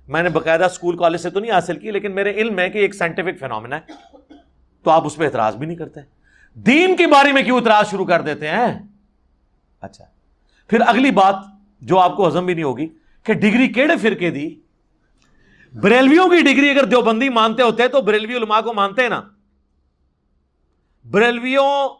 میں 0.08 0.24
نے 0.24 0.30
باقاعدہ 0.30 0.64
اسکول 0.64 0.98
کالج 0.98 1.22
سے 1.22 1.30
تو 1.30 1.40
نہیں 1.40 1.52
حاصل 1.52 1.80
کی، 1.80 1.92
لیکن 1.92 2.16
میرے 2.16 2.32
علم 2.32 2.60
ہے 2.60 2.70
کہ 2.70 2.78
ایک 2.78 2.96
سائنٹیفک 2.96 3.40
فینومنا 3.40 3.76
ہے۔ 3.76 3.94
تو 4.84 4.92
آپ 4.92 5.06
اس 5.06 5.16
پہ 5.16 5.26
اعتراض 5.26 5.56
بھی 5.56 5.68
نہیں 5.68 5.78
کرتے۔ 5.78 6.00
دین 6.54 6.96
کے 6.96 7.08
بارے 7.08 7.32
میں 7.32 7.42
کیوں 7.44 7.60
اعتراض 7.60 7.92
شروع 7.92 8.06
کر 8.06 8.22
دیتے 8.22 8.48
ہیں؟ 8.48 8.80
اچھا۔ 9.82 10.06
پھر 10.68 10.82
اگلی 10.88 11.12
بات 11.12 11.36
جو 11.82 12.00
آپ 12.00 12.16
کو 12.16 12.28
ہزم 12.28 12.46
بھی 12.46 12.54
نہیں 12.54 12.64
ہوگی، 12.64 12.88
کہ 13.24 13.34
ڈگری 13.34 13.68
کیڑے 13.68 13.98
فرقے 13.98 14.30
دی؟ 14.30 14.56
بریلویوں 15.74 16.30
کی 16.30 16.42
ڈگری 16.42 16.70
اگر 16.70 16.86
دیوبندی 16.86 17.30
مانتے 17.30 17.64
ہوتے 17.64 17.88
تو 17.88 18.02
بریلوی 18.02 18.36
علماء 18.36 18.62
کو 18.62 18.74
مانتے 18.74 19.02
ہیں 19.02 19.10
نا؟ 19.10 19.22
بریلویوں 21.06 21.99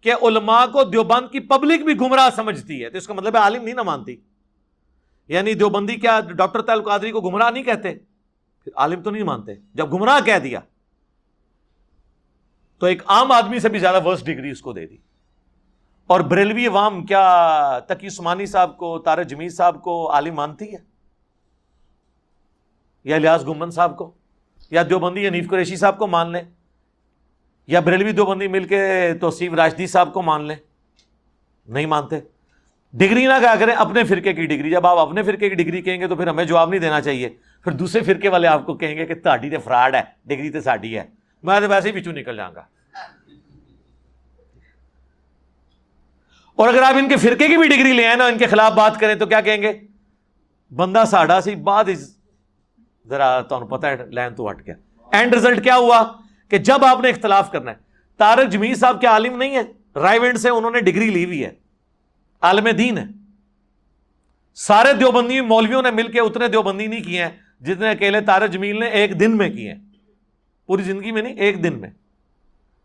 کہ 0.00 0.12
علماء 0.22 0.66
کو 0.66 0.84
دیوبند 0.84 1.32
کی 1.32 1.40
پبلک 1.40 1.84
بھی 1.84 2.00
گمراہ 2.00 2.30
سمجھتی 2.36 2.84
ہے۔ 2.84 2.90
تو 2.90 2.98
اس 2.98 3.06
کا 3.06 3.14
مطلب 3.14 3.36
عالم 3.36 3.64
نہیں 3.64 3.74
نہ 3.74 3.82
مانتی۔ 3.82 4.16
یعنی 5.28 5.54
دیوبندی 5.54 5.94
کیا 5.94 6.20
ڈاکٹر 6.20 6.62
تعلق 6.62 6.84
قادری 6.84 7.10
کو 7.10 7.20
گمراہ 7.20 7.50
نہیں 7.50 7.62
کہتے؟ 7.62 7.94
پھر 8.64 8.72
عالم 8.76 9.02
تو 9.02 9.10
نہیں 9.10 9.22
مانتے۔ 9.22 9.52
جب 9.74 9.92
گمراہ 9.92 10.20
کہہ 10.24 10.38
دیا، 10.38 10.60
تو 12.78 12.86
ایک 12.86 13.02
عام 13.06 13.32
آدمی 13.32 13.58
سے 13.58 13.68
بھی 13.68 13.78
زیادہ 13.78 14.06
ورسٹ 14.06 14.26
ڈگری 14.26 14.50
اس 14.50 14.60
کو 14.60 14.72
دے 14.72 14.86
دی۔ 14.86 14.96
اور 16.06 16.20
بریلوی 16.20 16.66
عوام 16.66 17.06
کیا 17.06 17.78
تقی 17.88 18.06
عثمانی 18.06 18.46
صاحب 18.46 18.76
کو 18.76 18.98
تارے 18.98 19.24
جمیل 19.24 19.48
صاحب 19.48 19.82
کو 19.82 20.12
عالم 20.12 20.34
مانتی 20.34 20.72
ہے؟ 20.72 20.78
یا 23.04 23.16
الیاس 23.16 23.46
گمن 23.46 23.70
صاحب 23.70 23.96
کو؟ 23.96 24.14
یا 24.70 24.82
دیوبندی 24.82 25.20
یا 25.20 25.30
نیف 25.30 25.50
قریشی 25.50 25.76
صاحب 25.76 25.98
کو 25.98 26.06
مان 26.06 26.32
لیں 26.32 26.42
یا 27.70 27.80
بریلوی 27.80 28.12
دو 28.12 28.26
بندی 28.26 28.48
مل 28.48 28.64
کے 28.64 29.12
توصیف 29.20 29.52
راشدی 29.52 29.86
صاحب 29.86 30.14
کو 30.14 30.22
مان 30.22 30.46
لیں۔ 30.46 30.56
نہیں 31.66 31.86
مانتے۔ 31.86 32.20
ڈگری 32.92 33.26
نہ 33.26 33.32
کہا 33.42 33.54
کریں، 33.60 33.74
اپنے 33.74 34.04
فرقے 34.04 34.32
کی 34.32 34.46
ڈگری۔ 34.46 34.70
جب 34.70 34.86
آپ 34.86 34.98
اپنے 34.98 35.22
فرقے 35.22 35.48
کی 35.48 35.54
ڈگری 35.54 35.82
کہیں 35.82 36.00
گے 36.00 36.06
تو 36.06 36.16
پھر 36.16 36.26
ہمیں 36.26 36.44
جواب 36.44 36.70
نہیں 36.70 36.80
دینا 36.80 37.00
چاہیے۔ 37.00 37.28
پھر 37.64 37.72
دوسرے 37.72 38.00
فرقے 38.00 38.28
والے 38.28 38.46
آپ 38.46 38.66
کو 38.66 38.74
کہیں 38.74 38.96
گے 38.96 39.06
کہ 39.06 39.14
تاڈی 39.14 39.50
تو 39.50 39.60
فراڈ 39.64 39.94
ہے، 39.94 40.02
ڈگری 40.24 40.50
تو 40.50 40.60
ساڈی 40.60 40.98
ہے۔ 40.98 41.04
میں 41.42 41.60
تو 41.60 41.68
ویسے 41.68 41.92
ہی 41.92 42.00
پچھو 42.00 42.12
نکل 42.12 42.36
جاؤں 42.36 42.54
گا۔ 42.54 42.64
اور 46.56 46.68
اگر 46.68 46.82
آپ 46.82 46.94
ان 46.94 47.08
کے 47.08 47.16
فرقے 47.16 47.48
کی 47.48 47.56
بھی 47.56 47.68
ڈگری 47.68 47.92
لے 47.92 48.06
آئے 48.06 48.16
نا، 48.16 48.24
ان 48.24 48.38
کے 48.38 48.46
خلاف 48.46 48.72
بات 48.72 49.00
کریں 49.00 49.14
تو 49.14 49.26
کیا 49.26 49.40
کہیں 49.40 49.62
گے؟ 49.62 49.72
بندہ 50.74 51.04
ساڈا 51.06 51.40
سی، 51.40 51.54
بعد 51.54 51.84
ذرا 53.08 53.40
تمہیں 53.40 53.70
پتا 53.70 53.90
ہے 53.90 53.96
لین 54.06 54.34
تو 54.34 54.50
ہٹ 54.50 54.66
گیا۔ 54.66 54.74
اینڈ 55.12 55.34
ریزلٹ 55.34 55.64
کیا 55.64 55.76
ہوا؟ 55.76 56.12
کہ 56.50 56.58
جب 56.58 56.84
آپ 56.84 57.00
نے 57.00 57.08
اختلاف 57.08 57.52
کرنا 57.52 57.70
ہے۔ 57.70 57.76
تارک 58.16 58.48
جمیل 58.48 58.74
صاحب 58.74 59.00
کے 59.00 59.06
عالم 59.06 59.36
نہیں 59.36 59.56
ہے 59.56 59.62
رائے 60.00 60.36
سے 60.36 60.48
انہوں 60.48 60.70
نے 60.70 60.80
ڈگری 60.80 61.10
لی 61.10 61.24
ہوئی 61.24 61.44
ہے۔ 61.44 61.50
عالم 62.40 62.68
دین 62.78 62.98
ہے۔ 62.98 63.04
سارے 64.54 64.92
دیوبندی 64.92 65.40
مولویوں 65.40 65.82
نے 65.82 65.90
مل 65.90 66.10
کے 66.10 66.20
اتنے 66.20 66.48
دیوبندی 66.48 66.86
نہیں 66.86 67.00
کیے 67.00 67.24
ہیں 67.24 67.30
جتنے 67.60 67.90
اکیلے 67.90 68.20
تارک 68.20 68.50
جمیل 68.50 68.80
نے 68.80 68.86
ایک 68.86 69.20
دن 69.20 69.36
میں 69.36 69.50
کیے 69.50 69.74
پوری 70.66 70.82
زندگی 70.82 71.12
میں 71.12 71.22
نہیں، 71.22 71.34
ایک 71.34 71.64
دن 71.64 71.80
میں۔ 71.80 71.90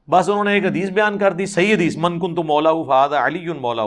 بس 0.10 0.30
انہوں 0.30 0.44
نے 0.44 0.54
ایک 0.54 0.66
حدیث 0.66 0.90
بیان 0.90 1.18
کر 1.18 1.34
دی، 1.34 1.46
صحیح 1.46 1.76
حدیث، 1.76 1.98
من 1.98 2.20
کن 2.20 2.36
تو 2.36 2.44
مولا 2.44 2.72
فہد 2.74 3.14
علی 3.14 3.54
مولا 3.54 3.86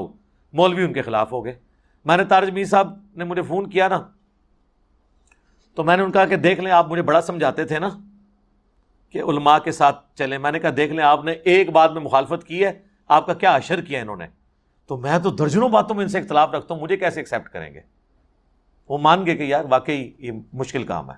مولوی 0.53 0.85
ان 0.85 0.93
کے 0.93 1.03
خلاف 1.03 1.33
ہو 1.33 1.45
گئے۔ 1.45 1.59
میں 2.05 2.17
نے 2.17 2.25
تارج 2.25 2.51
میر 2.51 2.65
صاحب 2.65 2.99
نے 3.17 3.25
مجھے 3.25 3.43
فون 3.43 3.71
کیا 3.71 3.89
نا۔ 3.89 4.03
تو 5.75 5.85
میں 5.85 5.97
نے 5.97 6.03
ان 6.03 6.13
کہا 6.13 6.25
کہ 6.25 6.37
دیکھ 6.37 6.61
لیں، 6.61 6.73
آپ 6.73 6.89
مجھے 6.89 7.03
بڑا 7.03 7.21
سمجھاتے 7.21 7.65
تھے 7.65 7.79
نا۔ 7.79 7.89
کہ 9.11 9.23
علماء 9.23 9.59
کے 9.59 9.73
ساتھ 9.73 10.17
چلیں۔ 10.17 10.39
میں 10.39 10.53
نے 10.53 10.59
کہا، 10.59 10.71
دیکھ 10.77 10.93
لیں، 10.93 11.05
آپ 11.05 11.25
نے 11.25 11.33
ایک 11.33 11.71
بات 11.71 11.93
میں 11.93 12.01
مخالفت 12.01 12.45
کی 12.45 12.65
ہے، 12.65 12.83
آپ 13.09 13.27
کا 13.27 13.35
کیا 13.35 13.55
اشر 13.55 13.81
کیا 13.81 14.01
انہوں 14.01 14.17
نے؟ 14.17 14.27
تو 14.87 14.97
میں 14.97 15.19
تو 15.19 15.31
درجنوں 15.31 15.69
باتوں 15.69 15.97
میں 15.97 16.03
ان 16.05 16.09
سے 16.09 16.19
اختلاف 16.19 16.51
رکھتا 16.51 16.75
ہوں، 16.75 16.83
مجھے 16.83 16.97
کیسے 16.97 17.21
ایکسیپٹ 17.21 17.49
کریں 17.49 17.75
گے؟ 17.75 17.81
وہ 18.89 18.99
مان 18.99 19.27
گئے 19.27 19.37
کہ 19.37 19.43
یار، 19.43 19.65
واقعی 19.71 20.13
یہ 20.19 20.33
مشکل 20.53 20.83
کام 20.83 21.11
ہے۔ 21.11 21.17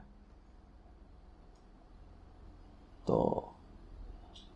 تو 3.06 3.46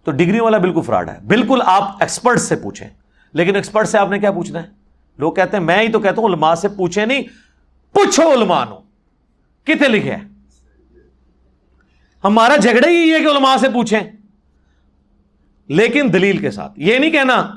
تو 0.05 0.11
ڈگری 0.11 0.41
والا 0.41 0.59
بالکل 0.59 0.81
فراڈ 0.83 1.11
ہے۔ 1.11 1.19
بالکل 1.27 1.63
آپ 1.67 1.83
ایکسپرٹ 2.01 2.39
سے 2.39 2.57
پوچھیں۔ 2.57 2.89
لیکن 3.33 3.57
ایکسپرٹ 3.57 3.89
سے 3.89 3.99
آپ 3.99 4.09
نے 4.09 4.19
کیا 4.19 4.33
پوچھنا 4.33 4.63
ہے؟ 4.63 4.69
لوگ 5.19 5.33
کہتے 5.33 5.57
ہیں، 5.57 5.65
میں 5.65 5.83
ہی 5.83 5.93
تو 5.93 6.01
کہتا 6.01 6.23
ہوں، 6.23 6.29
علماء 6.29 6.55
سے 6.55 6.69
پوچھیں 6.69 7.07
نہیں۔ 7.07 7.23
پوچھو 7.93 8.33
علماء 8.33 8.65
نو، 8.65 8.79
کتنے 9.65 9.89
لکھے 9.89 10.17
ہیں؟ 10.17 10.34
ہمارا 12.25 12.57
جھگڑا 12.57 12.89
ہی 12.89 13.13
ہے 13.13 13.19
کہ 13.19 13.29
علماء 13.29 13.57
سے 13.57 13.69
پوچھیں۔ 13.69 14.01
لیکن 15.69 16.13
دلیل 16.13 16.39
کے 16.39 16.51
ساتھ، 16.51 16.73
یہ 16.77 16.99
نہیں 16.99 17.11
کہنا 17.11 17.55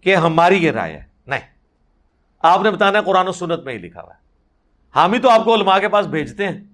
کہ 0.00 0.16
ہماری 0.16 0.64
یہ 0.64 0.70
رائے 0.70 0.92
ہے۔ 0.92 1.02
نہیں۔ 1.26 1.40
آپ 2.38 2.62
نے 2.62 2.70
بتانا 2.70 3.00
قرآن 3.00 3.28
و 3.28 3.32
سنت 3.32 3.64
میں 3.64 3.72
ہی 3.74 3.78
لکھا 3.78 4.02
ہوا 4.02 4.10
ہے۔ 4.14 4.28
ہم 4.98 5.12
ہی 5.12 5.18
تو 5.18 5.30
آپ 5.30 5.44
کو 5.44 5.54
علماء 5.54 5.78
کے 5.78 5.88
پاس 5.88 6.06
بھیجتے 6.06 6.48
ہیں۔ 6.48 6.64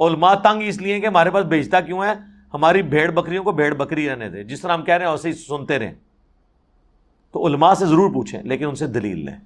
علماء 0.00 0.34
تنگ 0.34 0.62
اس 0.66 0.78
لیے 0.78 1.00
کہ 1.00 1.06
ہمارے 1.06 1.30
پاس 1.30 1.44
بھیجتا 1.44 1.80
کیوں 1.80 2.04
ہے؟ 2.04 2.12
ہماری 2.54 2.82
بھیڑ 2.82 3.10
بکریوں 3.10 3.44
کو 3.44 3.52
بھیڑ 3.52 3.74
بکری 3.74 4.08
رہنے 4.08 4.28
دے۔ 4.28 4.44
جس 4.44 4.60
طرح 4.60 4.72
ہم 4.72 4.84
کہہ 4.84 4.94
رہے 4.94 5.04
ہیں، 5.04 5.12
ویسے 5.12 5.28
ہی 5.28 5.34
سنتے 5.34 5.78
رہیں۔ 5.78 5.94
تو 7.32 7.46
علماء 7.46 7.74
سے 7.74 7.86
ضرور 7.86 8.12
پوچھیں، 8.12 8.42
لیکن 8.42 8.66
ان 8.66 8.74
سے 8.74 8.86
دلیل 8.86 9.24
لیں۔ 9.24 9.36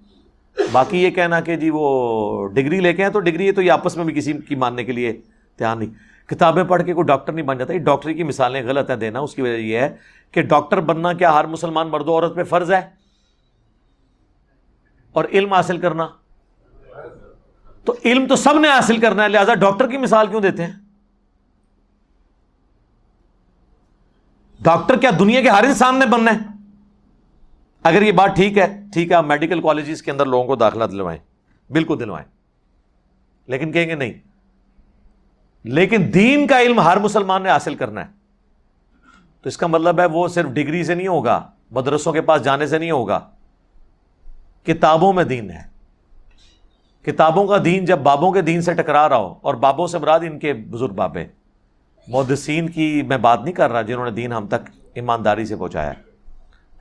باقی 0.73 1.03
یہ 1.03 1.11
کہنا 1.11 1.41
کہ 1.41 1.57
جی 1.57 1.71
وہ 1.73 2.49
ڈگری 2.49 2.81
لے 2.81 2.93
کے 2.93 3.03
ہیں 3.03 3.11
تو 3.11 3.21
ڈگری 3.21 3.47
ہے 3.47 3.53
تو 3.53 3.63
یہ 3.63 3.73
آپس 3.73 3.97
میں 3.97 4.05
بھی 4.05 4.15
کسی 4.15 4.33
کی 4.33 4.55
ماننے 4.55 4.85
کے 4.85 4.93
لیے 4.93 5.21
تیار 5.61 5.77
نہیں۔ 5.77 5.91
کتابیں 6.29 6.65
پڑھ 6.65 6.83
کے 6.83 6.95
کوئی 6.95 7.07
ڈاکٹر 7.07 7.33
نہیں 7.33 7.47
بن 7.47 7.59
جاتا۔ 7.59 7.73
یہ 7.73 7.79
ڈاکٹری 7.79 8.15
کی 8.15 8.23
مثالیں 8.23 8.67
غلط 8.67 8.91
ہیں 8.91 8.97
دینا۔ 8.97 9.19
اس 9.19 9.35
کی 9.35 9.43
وجہ 9.43 9.57
یہ 9.57 9.79
ہے 9.79 9.97
کہ 10.31 10.43
ڈاکٹر 10.43 10.81
بننا 10.81 11.13
کیا 11.13 11.33
ہر 11.33 11.45
مسلمان 11.45 11.89
مرد 11.89 12.09
و 12.09 12.13
عورت 12.13 12.35
پہ 12.35 12.45
فرض 12.45 12.73
ہے؟ 12.73 12.91
اور 15.13 15.25
علم 15.25 15.53
حاصل 15.53 15.79
کرنا۔ 15.79 16.09
تو 17.85 17.95
علم 18.05 18.27
تو 18.27 18.37
سب 18.37 18.59
نے 18.59 18.69
حاصل 18.69 18.97
کرنا 18.97 19.25
ہے، 19.25 19.29
لہذا 19.29 19.55
ڈاکٹر 19.55 19.91
کی 19.91 19.97
مثال 19.97 20.27
کیوں 20.27 20.41
دیتے 20.41 20.65
ہیں؟ 20.65 20.73
ڈاکٹر 24.61 24.97
کیا 24.97 25.11
دنیا 25.19 25.41
کے 25.41 25.49
ہر 25.49 25.65
انسان 25.65 25.99
نے 25.99 26.07
بننا 26.07 26.31
ہے؟ 26.31 26.39
اگر 27.83 28.03
یہ 28.03 28.13
بات 28.13 28.37
ٹھیک 28.37 28.59
ہے 28.59 28.81
ٹھیک 28.93 29.11
ہے، 29.11 29.17
آپ 29.17 29.25
میڈیکل 29.25 29.61
کالجز 29.61 30.03
کے 30.03 30.11
اندر 30.11 30.27
لوگوں 30.27 30.45
کو 30.45 30.57
داخلہ 30.57 30.85
دلوائیں۔ 30.85 31.19
بالکل 31.73 31.97
دلوائیں۔ 32.01 32.27
لیکن 33.47 33.73
کہیں 33.73 33.89
گے 33.89 33.95
نہیں۔ 33.95 34.30
لیکن 35.65 36.11
دین 36.15 36.47
کا 36.47 36.61
علم 36.61 36.81
ہر 36.81 36.97
مسلمان 36.97 37.43
نے 37.43 37.51
حاصل 37.51 37.75
کرنا 37.75 38.01
ہے۔ 38.01 38.11
تو 39.43 39.49
اس 39.49 39.57
کا 39.57 39.67
مطلب 39.67 40.01
ہے 40.01 40.07
وہ 40.07 40.29
صرف 40.29 40.51
ڈگری 40.51 40.85
سے 40.85 40.95
نہیں 40.95 41.09
ہوگا، 41.09 41.51
مدرسوں 41.71 42.13
کے 42.13 42.21
پاس 42.21 42.45
جانے 42.45 42.67
سے 42.67 42.79
نہیں 42.79 42.91
ہوگا۔ 42.91 43.21
کتابوں 44.67 45.13
میں 45.13 45.25
دین 45.25 45.51
ہے۔ 45.51 45.71
کتابوں 47.03 47.47
کا 47.47 47.57
دین 47.65 47.85
جب 47.85 47.99
بابوں 47.99 48.33
کے 48.33 48.41
دین 48.41 48.63
سے 48.63 48.75
ٹکرا 48.75 49.09
رہا 49.09 49.17
ہو، 49.17 49.35
اور 49.43 49.55
بابوں 49.55 49.87
سے 49.87 49.99
مراد 49.99 50.21
ان 50.21 50.39
کے 50.39 50.53
بزرگ 50.53 50.95
بابے۔ 50.95 51.25
مودسین 52.09 52.69
کی 52.69 53.03
میں 53.03 53.19
بات 53.19 53.41
نہیں 53.45 53.55
کر 53.55 53.71
رہا 53.71 53.83
جنہوں 53.83 54.05
نے 54.05 54.11
دین 54.11 54.33
ہم 54.33 54.47
تک 54.47 54.71
ایمانداری 54.95 55.45
سے 55.45 55.57
پہنچایا۔ 55.57 55.93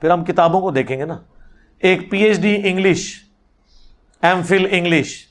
پھر 0.00 0.10
ہم 0.10 0.24
کتابوں 0.24 0.60
کو 0.60 0.70
دیکھیں 0.70 0.98
گے 0.98 1.04
نا۔ 1.04 1.18
ایک 1.78 2.10
P 2.10 2.22
H 2.22 2.38
D 2.38 2.60
English 2.64 3.20
M 4.22 4.42
phil 4.42 4.66
English 4.70 5.29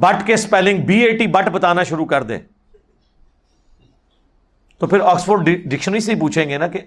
but 0.00 0.26
کے 0.26 0.34
spelling 0.34 0.82
B 0.82 0.98
A 0.98 1.16
T 1.16 1.26
but 1.26 1.48
بتانا 1.48 1.82
شروع 1.82 2.06
کر 2.06 2.22
دے 2.22 2.38
تو 4.78 4.86
پھر 4.86 5.00
آکسفورڈ 5.00 5.44
ڈکشنری 5.44 6.00
سے 6.00 6.14
ہی 6.14 6.20
پوچھیں 6.20 6.48
گے 6.48 6.58
نا 6.58 6.66
کہ 6.66 6.78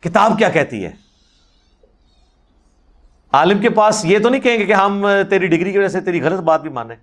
کتاب 0.00 0.38
کیا 0.38 0.48
کہتی 0.48 0.84
ہے؟ 0.84 0.90
عالم 3.32 3.58
کے 3.58 3.70
پاس 3.70 4.04
یہ 4.04 4.18
تو 4.18 4.28
نہیں 4.28 4.40
کہیں 4.40 4.58
گے 4.58 4.64
کہ 4.64 4.72
ہم 4.72 5.06
تیری 5.30 5.46
ڈگری 5.46 5.72
کی 5.72 5.78
وجہ 5.78 5.88
سے 5.88 6.00
تیری 6.00 6.22
غلط 6.22 6.40
بات 6.40 6.62
بھی 6.62 6.70
مانیں۔ 6.70 6.96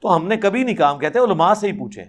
تو 0.00 0.16
ہم 0.16 0.28
نے 0.28 0.36
کبھی 0.36 0.64
نہیں 0.64 0.76
کام 0.76 0.98
کہتے، 0.98 1.18
علماء 1.18 1.54
سے 1.54 1.72
ہی 1.72 1.78
پوچھیں۔ 1.78 2.04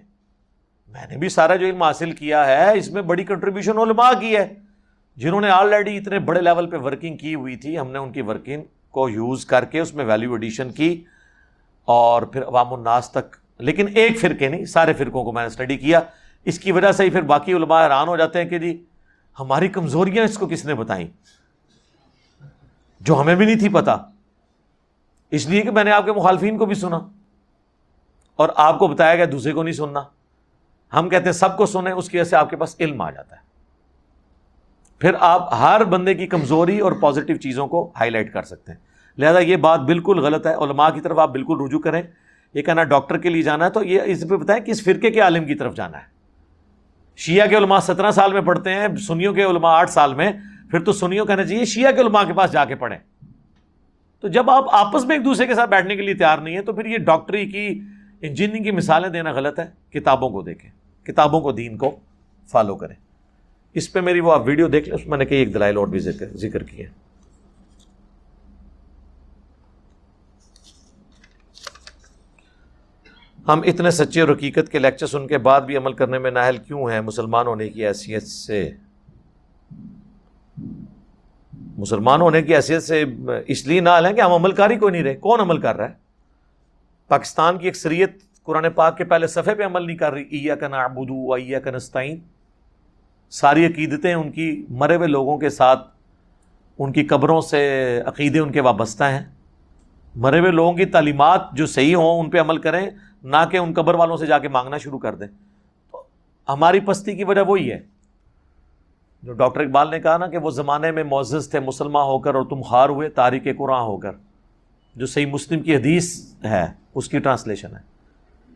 میں 0.88 1.06
نے 1.10 1.16
بھی 1.16 1.28
سارا 1.28 1.56
جو 1.56 1.66
علم 1.66 1.82
حاصل 1.82 2.12
کیا 2.12 2.46
ہے، 2.46 2.78
اس 2.78 2.90
میں 2.90 3.02
بڑی 3.02 3.24
کنٹریبیوشن 3.24 3.78
علماء 3.78 4.10
کی 4.20 4.36
ہے۔ 4.36 4.54
جنہوں 5.16 5.40
نے 5.40 5.50
آلریڈی 5.50 5.96
اتنے 5.96 6.18
بڑے 6.18 6.40
لیول 6.40 6.70
پہ 6.70 6.76
ورکنگ 6.76 7.16
کی 7.16 7.34
ہوئی 7.34 7.56
تھی، 7.56 7.78
ہم 7.78 7.90
نے 7.90 7.98
ان 7.98 8.12
کی 8.12 8.20
ورکنگ 8.20 8.62
کو 8.90 9.08
یوز 9.08 9.46
کر 9.46 9.64
کے 9.64 9.80
اس 9.80 9.94
میں 9.94 10.04
ویلیو 10.04 10.32
ایڈیشن 10.32 10.72
کی۔ 10.72 11.04
اور 11.86 12.22
پھر 12.22 12.44
عوام 12.44 12.74
الناس 12.74 13.10
تک، 13.10 13.36
لیکن 13.58 13.86
ایک 13.94 14.20
فرقے 14.20 14.48
نہیں، 14.48 14.64
سارے 14.64 14.92
فرقوں 14.92 15.24
کو 15.24 15.32
میں 15.32 15.42
نے 15.42 15.46
اسٹڈی 15.46 15.76
کیا۔ 15.76 16.00
اس 16.44 16.58
کی 16.58 16.72
وجہ 16.72 16.92
سے 16.92 17.04
ہی 17.04 17.10
پھر 17.10 17.22
باقی 17.22 17.52
علماء 17.52 17.84
حیران 17.84 18.08
ہو 18.08 18.16
جاتے 18.16 18.42
ہیں 18.42 18.50
کہ 18.50 18.58
جی 18.58 18.84
ہماری 19.40 19.68
کمزوریاں 19.68 20.24
اس 20.24 20.38
کو 20.38 20.46
کس 20.46 20.64
نے 20.64 20.74
بتائیں؟ 20.74 21.08
جو 23.00 23.20
ہمیں 23.20 23.34
بھی 23.34 23.46
نہیں 23.46 23.58
تھی 23.58 23.68
پتا۔ 23.68 23.96
اس 25.30 25.46
لیے 25.46 25.62
کہ 25.62 25.70
میں 25.70 25.84
نے 25.84 25.90
آپ 25.90 26.04
کے 26.04 26.12
مخالفین 26.12 26.58
کو 26.58 26.66
بھی 26.66 26.74
سنا۔ 26.74 27.00
اور 28.36 28.48
آپ 28.56 28.78
کو 28.78 28.88
بتایا 28.88 29.16
گیا، 29.16 29.24
دوسرے 29.32 29.52
کو 29.52 29.62
نہیں 29.62 29.74
سننا۔ 29.74 30.02
ہم 30.92 31.08
کہتے 31.08 31.24
ہیں، 31.24 31.32
سب 31.32 31.56
کو 31.56 31.66
سنیں، 31.66 31.92
اس 31.92 32.10
کی 32.10 32.16
وجہ 32.16 32.24
سے 32.24 32.36
آپ 32.36 32.50
کے 32.50 32.56
پاس 32.56 32.76
علم 32.80 33.00
آ 33.00 33.10
جاتا 33.10 33.36
ہے۔ 33.36 33.40
پھر 34.98 35.14
آپ 35.20 35.54
ہر 35.54 35.84
بندے 35.84 36.14
کی 36.14 36.26
کمزوری 36.26 36.78
اور 36.78 36.92
پازیٹیو 36.92 37.36
چیزوں 37.36 37.66
کو 37.66 37.92
ہائی 37.96 38.10
لائٹ 38.10 38.32
کر 38.32 38.42
سکتے 38.42 38.72
ہیں۔ 38.72 38.85
لہذا 39.18 39.38
یہ 39.38 39.56
بات 39.56 39.80
بالکل 39.80 40.18
غلط 40.18 40.46
ہے، 40.46 40.54
علماء 40.54 40.90
کی 40.90 41.00
طرف 41.00 41.18
آپ 41.18 41.30
بالکل 41.30 41.56
رجوع 41.66 41.80
کریں۔ 41.80 42.02
یہ 42.54 42.62
کہنا 42.62 42.84
ڈاکٹر 42.84 43.18
کے 43.18 43.28
لیے 43.28 43.42
جانا 43.42 43.64
ہے 43.64 43.70
تو 43.70 43.84
یہ 43.84 44.00
اس 44.04 44.24
پہ 44.30 44.36
بتائیں 44.36 44.64
کہ 44.64 44.70
اس 44.70 44.84
فرقے 44.84 45.10
کے 45.10 45.20
عالم 45.20 45.44
کی 45.44 45.54
طرف 45.54 45.74
جانا 45.74 45.98
ہے۔ 45.98 46.16
شیعہ 47.16 47.46
کے 47.46 47.56
علماء 47.56 47.78
سترہ 47.78 48.10
سال 48.10 48.32
میں 48.32 48.40
پڑھتے 48.40 48.74
ہیں، 48.74 48.96
سنیوں 48.96 49.34
کے 49.34 49.42
علماء 49.42 49.70
آٹھ 49.70 49.90
سال 49.90 50.14
میں۔ 50.14 50.32
پھر 50.70 50.80
تو 50.80 50.92
سنیوں 50.92 51.26
کہنا 51.26 51.44
چاہیے 51.44 51.64
شیعہ 51.64 51.92
کے 51.92 52.00
علماء 52.00 52.24
کے 52.24 52.32
پاس 52.32 52.52
جا 52.52 52.64
کے 52.64 52.74
پڑھیں۔ 52.74 52.98
تو 54.20 54.28
جب 54.28 54.50
آپ 54.50 54.64
آپس 54.72 55.04
میں 55.04 55.16
ایک 55.16 55.24
دوسرے 55.24 55.46
کے 55.46 55.54
ساتھ 55.54 55.70
بیٹھنے 55.70 55.96
کے 55.96 56.02
لیے 56.02 56.14
تیار 56.14 56.38
نہیں 56.38 56.56
ہے 56.56 56.62
تو 56.62 56.72
پھر 56.72 56.86
یہ 56.86 56.98
ڈاکٹری 56.98 57.46
کی 57.46 57.80
انجینئرنگ 58.22 58.64
کی 58.64 58.70
مثالیں 58.70 59.08
دینا 59.08 59.30
غلط 59.30 59.58
ہے۔ 59.58 59.98
کتابوں 59.98 60.30
کو 60.30 60.42
دیکھیں، 60.42 60.70
کتابوں 61.06 61.40
کو، 61.40 61.52
دین 61.52 61.76
کو 61.76 61.96
فالو 62.46 62.76
کریں۔ 62.76 62.94
اس 63.74 63.92
پہ 63.92 64.00
میری 64.00 64.20
وہ 64.20 64.32
آپ 64.32 64.42
ویڈیو 64.44 64.68
دیکھ 64.68 64.88
لیں، 64.88 64.96
اس 64.96 65.06
میں 65.06 65.18
نے 65.18 65.24
کئی 65.24 65.38
ایک 65.38 65.54
دلائل 65.54 65.76
اور 65.76 65.86
بھی 65.86 65.98
ذکر 65.98 66.26
ذکر 66.36 66.62
کیے 66.62 66.86
ہم 73.48 73.60
اتنے 73.64 73.90
سچے 73.90 74.20
اور 74.20 74.28
حقیقت 74.28 74.72
کے 74.72 74.78
لیکچر 74.78 75.06
سن 75.06 75.26
کے 75.26 75.38
بعد 75.38 75.60
بھی 75.60 75.76
عمل 75.76 75.92
کرنے 75.92 76.18
میں 76.18 76.30
نااہل 76.30 76.56
کیوں 76.56 76.90
ہیں؟ 76.90 77.00
مسلمان 77.00 77.46
ہونے 77.46 77.68
کی 77.68 77.86
حیثیت 77.86 78.22
سے۔ 78.22 78.70
مسلمان 81.78 82.20
ہونے 82.20 82.42
کی 82.42 82.56
حیثیت 82.56 82.82
سے 82.82 83.04
اس 83.46 83.66
لیے 83.66 83.80
نہ 83.80 83.88
لیں 84.02 84.12
کہ 84.12 84.20
ہم 84.20 84.32
عمل 84.32 84.52
کاری 84.52 84.76
کوئی 84.76 84.92
نہیں 84.92 85.02
رہے۔ 85.02 85.14
کون 85.14 85.40
عمل 85.40 85.58
کر 85.58 85.76
رہا 85.76 85.88
ہے؟ 85.88 85.94
پاکستان 87.08 87.58
کی 87.58 87.68
اکثریت 87.68 88.10
قرآن 88.42 88.66
پاک 88.74 88.96
کے 88.96 89.04
پہلے 89.04 89.26
صفحے 89.26 89.54
پہ 89.54 89.62
عمل 89.62 89.86
نہیں 89.86 89.96
کر 89.96 90.12
رہی۔ 90.12 90.22
ایا 90.22 90.54
کا 90.54 90.68
نابودو 90.68 91.32
ایا 91.32 91.60
کا 91.60 91.70
نستعین۔ 91.70 92.18
ساری 93.30 93.66
عقیدتیں 93.66 94.14
ان 94.14 94.30
کی 94.30 94.66
مرے 94.68 94.96
ہوئے 94.96 95.08
لوگوں 95.08 95.38
کے 95.38 95.48
ساتھ، 95.48 95.88
ان 96.78 96.92
کی 96.92 97.04
قبروں 97.04 97.40
سے 97.40 98.00
عقیدے 98.06 98.38
ان 98.38 98.52
کے 98.52 98.60
وابستہ 98.60 99.04
ہیں۔ 99.04 99.24
مرے 100.16 100.40
ہوئے 100.40 100.50
لوگوں 100.50 100.72
کی 100.72 100.84
تعلیمات 100.84 101.40
جو 101.52 101.66
صحیح 101.66 101.96
ہوں، 101.96 102.20
ان 102.20 102.30
پہ 102.30 102.40
عمل 102.40 102.58
کریں۔ 102.58 102.90
نہ 103.26 103.36
کہ 103.50 103.56
ان 103.56 103.72
قبر 103.72 103.94
والوں 103.94 104.16
سے 104.16 104.26
جا 104.26 104.38
کے 104.38 104.48
مانگنا 104.48 104.78
شروع 104.78 104.98
کر 104.98 105.14
دیں۔ 105.14 105.26
تو 105.92 106.02
ہماری 106.48 106.80
پستی 106.80 107.16
کی 107.16 107.24
وجہ 107.24 107.40
وہی 107.40 107.72
ہے۔ 107.72 107.80
جو 109.22 109.32
ڈاکٹر 109.32 109.60
اقبال 109.60 109.90
نے 109.90 110.00
کہا 110.00 110.16
نا 110.16 110.26
کہ 110.26 110.38
وہ 110.38 110.50
زمانے 110.50 110.90
میں 110.90 111.04
معزز 111.04 111.50
تھے 111.50 111.60
مسلمان 111.60 112.06
ہو 112.06 112.18
کر 112.18 112.34
اور 112.34 112.42
تم 112.42 112.62
ہار 112.62 112.88
ہوئے، 112.88 113.08
تاریخ 113.08 113.42
قرآن 113.58 113.80
ہو 113.80 113.96
کر۔ 113.96 114.10
جو 114.96 115.06
صحیح 115.06 115.26
مسلم 115.26 115.60
کی 115.60 115.76
حدیث 115.76 116.34
ہے، 116.44 116.66
اس 116.94 117.08
کی 117.08 117.18
ٹرانسلیشن 117.18 117.76
ہے 117.76 117.80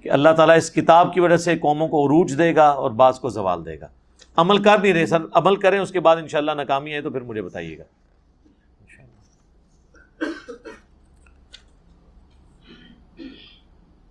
کہ 0.02 0.10
اللہ 0.10 0.28
تعالیٰ 0.36 0.56
اس 0.56 0.70
کتاب 0.70 1.14
کی 1.14 1.20
وجہ 1.20 1.36
سے 1.36 1.58
قوموں 1.58 1.88
کو 1.88 2.06
عروج 2.06 2.38
دے 2.38 2.54
گا 2.54 2.68
اور 2.68 2.90
بعض 2.90 3.20
کو 3.20 3.28
زوال 3.28 3.64
دے 3.64 3.80
گا۔ 3.80 3.88
عمل 4.36 4.62
کر 4.62 4.78
نہیں 4.78 4.92
رہے، 4.92 5.06
سر، 5.06 5.18
عمل 5.32 5.56
کریں، 5.56 5.78
اس 5.78 5.90
کے 5.90 6.00
بعد 6.00 6.16
انشاءاللہ 6.16 6.52
ناکامی 6.52 6.94
ہے 6.94 7.00
تو 7.00 7.10
پھر 7.10 7.20
مجھے 7.20 7.42
بتائیے 7.42 7.78
گا۔ 7.78 7.84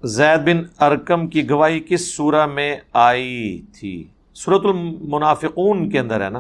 زید 0.04 0.40
بن 0.40 0.64
ارکم 0.80 1.28
کی 1.28 1.50
گواہی 1.50 1.80
کس 1.80 2.16
سورہ 2.16 2.46
میں 2.46 2.78
آئی 2.94 3.62
تھی؟ 3.74 4.08
صورت 4.36 4.62
المنافقون 4.66 5.90
کے 5.90 6.00
اندر 6.00 6.22
ہے 6.22 6.30
نا؟ 6.30 6.40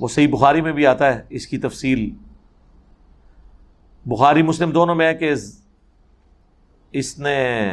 وہ 0.00 0.08
صحیح 0.08 0.28
بخاری 0.28 0.60
میں 0.60 0.72
بھی 0.72 0.86
آتا 0.86 1.14
ہے، 1.14 1.22
اس 1.30 1.46
کی 1.46 1.58
تفصیل۔ 1.58 2.10
بخاری، 4.06 4.42
مسلم 4.42 4.70
دونوں 4.70 4.94
میں 4.94 5.06
ہے 5.06 5.14
کہ 5.14 5.34
اس 6.92 7.18
نے 7.18 7.68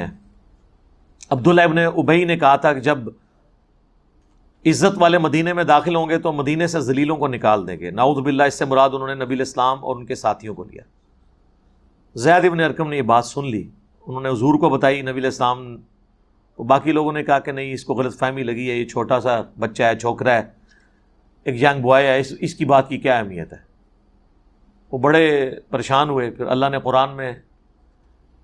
عبداللہ 1.29 1.61
ابن 1.61 1.77
ابئی 1.77 2.25
نے 2.25 2.37
کہا 2.37 2.55
تھا 2.55 2.73
کہ 2.73 2.79
جب 2.79 2.99
عزت 4.65 4.97
والے 4.97 5.17
مدینے 5.17 5.53
میں 5.53 5.63
داخل 5.63 5.95
ہوں 5.95 6.09
گے 6.09 6.17
تو 6.17 6.31
مدینے 6.31 6.67
سے 6.67 6.79
ذلیلوں 6.79 7.17
کو 7.17 7.27
نکال 7.27 7.67
دیں 7.67 7.79
گے۔ 7.79 7.91
ناؤد 7.91 8.23
باللہ، 8.23 8.43
اس 8.43 8.53
سے 8.53 8.65
مراد 8.65 8.89
انہوں 8.93 9.15
نے 9.15 9.25
نبی 9.25 9.35
الاسلام 9.35 9.85
اور 9.85 9.95
ان 9.95 10.05
کے 10.05 10.15
ساتھیوں 10.15 10.55
کو 10.55 10.63
لیا۔ 10.63 10.81
زید 12.17 12.45
ابن 12.45 12.59
ارکم 12.59 12.89
نے 12.89 12.97
یہ 12.97 13.01
بات 13.01 13.25
سن 13.25 13.45
لی۔ 13.45 13.69
انہوں 14.07 14.21
نے 14.21 14.29
حضور 14.29 14.59
کو 14.59 14.69
بتائی، 14.69 15.01
نبی 15.01 15.19
الاسلام 15.19 15.77
باقی 16.57 16.91
لوگوں 16.91 17.11
نے 17.11 17.23
کہا 17.23 17.39
کہ 17.39 17.51
نہیں، 17.51 17.73
اس 17.73 17.83
کو 17.83 17.93
غلط 17.93 18.19
فہمی 18.19 18.43
لگی 18.43 18.71
ہے، 18.71 18.75
یہ 18.75 18.85
چھوٹا 18.85 19.19
سا 19.19 19.41
بچہ 19.59 19.83
ہے، 19.83 19.99
چھوکرا 19.99 20.33
ہے، 20.33 20.41
ایک 21.43 21.63
ینگ 21.63 21.81
بوائے 21.81 22.07
ہے، 22.07 22.19
اس 22.19 22.33
اس 22.39 22.55
کی 22.55 22.65
بات 22.65 22.89
کی 22.89 22.97
کیا 22.97 23.17
اہمیت 23.17 23.53
ہے؟ 23.53 23.57
وہ 24.91 24.97
بڑے 24.97 25.51
پریشان 25.69 26.09
ہوئے۔ 26.09 26.31
پھر 26.31 26.45
اللہ 26.45 26.65
نے 26.71 26.79
قرآن 26.79 27.15
میں 27.15 27.33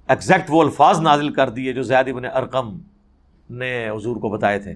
ایگزیکٹ 0.07 0.45
وہ 0.49 0.63
الفاظ 0.63 0.99
نازل 0.99 1.33
کر 1.33 1.49
دیے 1.49 1.73
جو 1.73 1.83
زید 1.83 2.09
ابن 2.09 2.25
ارقم 2.25 2.77
نے 3.49 3.89
حضور 3.89 4.15
کو 4.15 4.29
بتائے 4.29 4.59
تھے۔ 4.59 4.73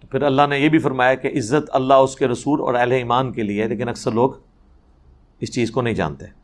تو 0.00 0.06
پھر 0.06 0.22
اللہ 0.22 0.42
نے 0.48 0.58
یہ 0.58 0.68
بھی 0.68 0.78
فرمایا 0.78 1.14
کہ 1.14 1.28
عزت 1.28 1.70
اللہ 1.72 1.94
اس 1.94 2.16
کے 2.16 2.28
رسول 2.28 2.60
اور 2.60 2.74
اہل 2.74 2.92
ایمان 2.92 3.32
کے 3.32 3.42
لیے 3.42 3.68
لیکن 3.68 3.88
اکثر 3.88 4.10
لوگ 4.10 4.30
اس 5.40 5.54
چیز 5.54 5.70
کو 5.70 5.82
نہیں 5.82 5.94
جانتے۔ 5.94 6.41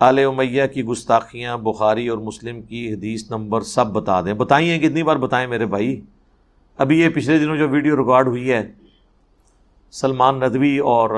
آل 0.00 0.18
امیہ 0.18 0.62
کی 0.74 0.84
گستاخیاں 0.84 1.56
بخاری 1.56 2.08
اور 2.08 2.18
مسلم 2.18 2.62
کی 2.62 2.92
حدیث 2.94 3.30
نمبر 3.30 3.60
سب 3.60 3.86
بتا 3.86 4.20
دیں۔ 4.20 4.34
بتائیے 4.34 4.78
کتنی 4.78 5.02
بار 5.02 5.16
بتائیں 5.16 5.46
میرے 5.46 5.66
بھائی؟ 5.66 6.00
ابھی 6.78 7.00
یہ 7.00 7.08
پچھلے 7.14 7.38
دنوں 7.38 7.56
جو 7.56 7.68
ویڈیو 7.68 7.96
ریکارڈ 7.96 8.28
ہوئی 8.28 8.52
ہے، 8.52 8.72
سلمان 9.90 10.40
ندوی 10.40 10.78
اور 10.78 11.10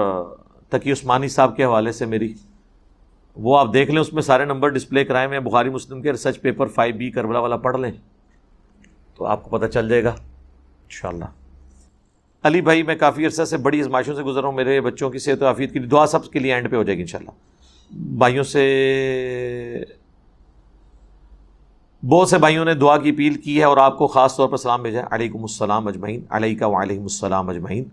تقی 0.69 0.93
عثمانی 0.93 1.29
صاحب 1.29 1.57
کے 1.57 1.65
حوالے 1.65 1.93
سے 1.93 2.07
میری، 2.07 2.35
وہ 3.37 3.59
آپ 3.59 3.73
دیکھ 3.73 3.91
لیں، 3.91 4.01
اس 4.01 4.13
میں 4.13 4.23
سارے 4.23 4.45
نمبر 4.45 4.69
ڈسپلے 4.69 5.05
کرائے 5.05 5.27
میں 5.27 5.41
بخاری، 5.41 5.71
مسلم 5.71 6.03
کے 6.03 6.13
research 6.13 6.41
paper 6.41 6.67
five 6.67 6.95
B 6.95 7.11
Karbala 7.11 7.39
والا 7.39 7.57
پڑھ 7.57 7.81
لیں، 7.81 7.91
تو 9.17 9.27
آپ 9.27 9.45
کو 9.45 9.59
پتہ 9.59 9.67
چل 9.67 9.89
جائے 9.89 10.05
گا۔ 10.05 10.11
انشاءاللہ۔ 10.11 11.25
علی 12.43 12.61
بھائی، 12.61 12.83
میں 12.83 12.95
کافی 12.95 13.27
عرصہ 13.27 13.45
سے 13.45 13.57
بڑی 13.57 13.81
ازمائشوں 13.81 14.15
سے 14.15 14.23
گزر 14.23 14.41
رہا 14.41 14.49
ہوں، 14.49 14.57
میرے 14.57 14.81
بچوں 14.81 15.11
کی 15.11 15.19
صحت 15.19 15.43
و 15.43 15.47
عافیت 15.47 15.73
کی 15.73 15.79
دعا 15.79 16.07
سب 16.07 16.31
کے 16.31 16.39
لیے 16.39 16.55
اینڈ 16.55 16.71
پہ 16.71 16.77
ہو 16.77 16.83
جائے 16.83 16.97
گی، 16.97 17.03
انشاءاللہ۔ 17.03 17.50
بھائیوں 17.91 18.45
سے 18.45 19.85
بہت 22.09 22.29
سے 22.29 22.39
بھائیوں 22.39 22.65
نے 22.65 22.75
دعا 22.75 22.99
کی، 22.99 23.11
اپیل 23.11 23.35
کی 23.35 23.59
ہے 23.59 23.65
اور 23.65 23.77
آپ 23.77 23.99
کو 23.99 24.07
خاص 24.07 24.37
طور 24.37 24.49
پر 24.49 24.57
سلام 24.57 24.83
بھیجا 24.83 25.01
علیکم 25.11 25.43
السلام 25.43 25.87
اجمعین 25.87 26.25
علیہ 26.31 26.59
کا 26.59 26.67
وعلیکم 26.67 27.03
السلام 27.03 27.49
اجمعین۔ 27.49 27.85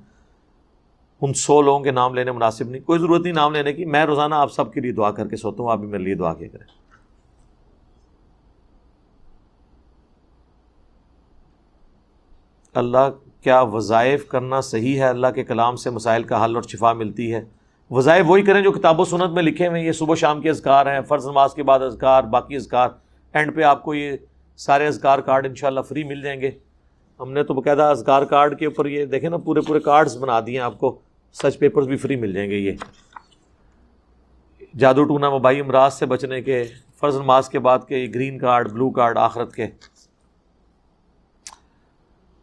ان 1.21 1.33
سو 1.33 1.61
لوگوں 1.61 1.79
کے 1.79 1.91
نام 1.91 2.13
لینے 2.13 2.31
مناسب 2.31 2.69
نہیں، 2.69 2.81
کوئی 2.81 2.99
ضرورت 2.99 3.21
نہیں 3.21 3.33
نام 3.33 3.53
لینے 3.53 3.73
کی۔ 3.73 3.85
میں 3.85 4.05
روزانہ 4.05 4.35
آپ 4.35 4.53
سب 4.53 4.73
کے 4.73 4.81
لیے 4.81 4.91
دعا 4.91 5.11
کر 5.11 5.27
کے 5.27 5.35
سوتا 5.35 5.63
ہوں، 5.63 5.71
آپ 5.71 5.77
بھی 5.77 5.87
میرے 5.87 6.03
لیے 6.03 6.15
دعا 6.15 6.33
کیا 6.33 6.47
کریں۔ 6.47 6.77
اللہ، 12.73 13.09
کیا 13.41 13.61
وظائف 13.61 14.27
کرنا 14.27 14.61
صحیح 14.61 14.99
ہے؟ 14.99 15.07
اللہ 15.07 15.27
کے 15.27 15.43
کلام 15.43 15.75
سے 15.75 15.89
مسائل 15.89 16.23
کا 16.23 16.45
حل 16.45 16.55
اور 16.55 16.63
شفا 16.63 16.93
ملتی 16.93 17.33
ہے۔ 17.33 17.41
وظائف 17.91 18.25
وہی 18.27 18.41
کریں 18.41 18.61
جو 18.61 18.71
کتاب 18.71 18.99
و 18.99 19.05
سنت 19.05 19.29
میں 19.29 19.43
لکھے 19.43 19.67
ہوئے 19.67 19.79
ہیں۔ 19.79 19.87
یہ 19.87 19.91
صبح 19.91 20.15
شام 20.15 20.41
کے 20.41 20.49
اذکار 20.49 20.85
ہیں، 20.85 21.01
فرض 21.01 21.27
نماز 21.27 21.53
کے 21.53 21.63
بعد 21.63 21.79
اذکار، 21.79 22.23
باقی 22.23 22.55
اذکار۔ 22.55 22.89
اینڈ 23.33 23.55
پہ 23.55 23.63
آپ 23.63 23.83
کو 23.83 23.93
یہ 23.93 24.11
سارے 24.57 24.87
اذکار 24.87 25.19
کارڈ 25.19 25.45
انشاءاللہ 25.45 25.81
فری 25.81 26.03
مل 26.03 26.21
جائیں 26.21 26.41
گے۔ 26.41 26.51
ہم 27.19 27.31
نے 27.31 27.43
تو 27.43 27.53
باقاعدہ 27.53 27.83
اذکار 27.83 28.21
کارڈ 28.21 28.59
کے 28.59 28.65
اوپر 28.65 28.85
یہ 28.85 29.05
دیکھیں 29.05 29.29
نا، 29.29 29.37
پورے 29.37 29.61
پورے 29.61 29.79
کارڈز 29.79 30.17
بنا 30.17 30.39
دیے 30.39 30.57
ہیں۔ 30.57 30.65
آپ 30.65 30.79
کو 30.79 30.99
سچ 31.33 31.59
پیپرز 31.59 31.87
بھی 31.87 31.97
فری 31.97 32.15
مل 32.15 32.33
جائیں 32.33 32.49
گے 32.49 32.55
یہ۔ 32.55 32.71
جادو 34.77 35.03
ٹونا 35.03 35.27
وبائی 35.27 35.59
امراض 35.59 35.93
سے 35.93 36.05
بچنے 36.05 36.41
کے، 36.41 36.63
فرض 36.99 37.15
نماز 37.15 37.49
کے 37.49 37.59
بعد 37.59 37.79
کے 37.87 38.07
گرین 38.15 38.39
کارڈ، 38.39 38.71
بلو 38.71 38.89
کارڈ، 38.89 39.17
آخرت 39.17 39.55
کے۔ 39.55 39.67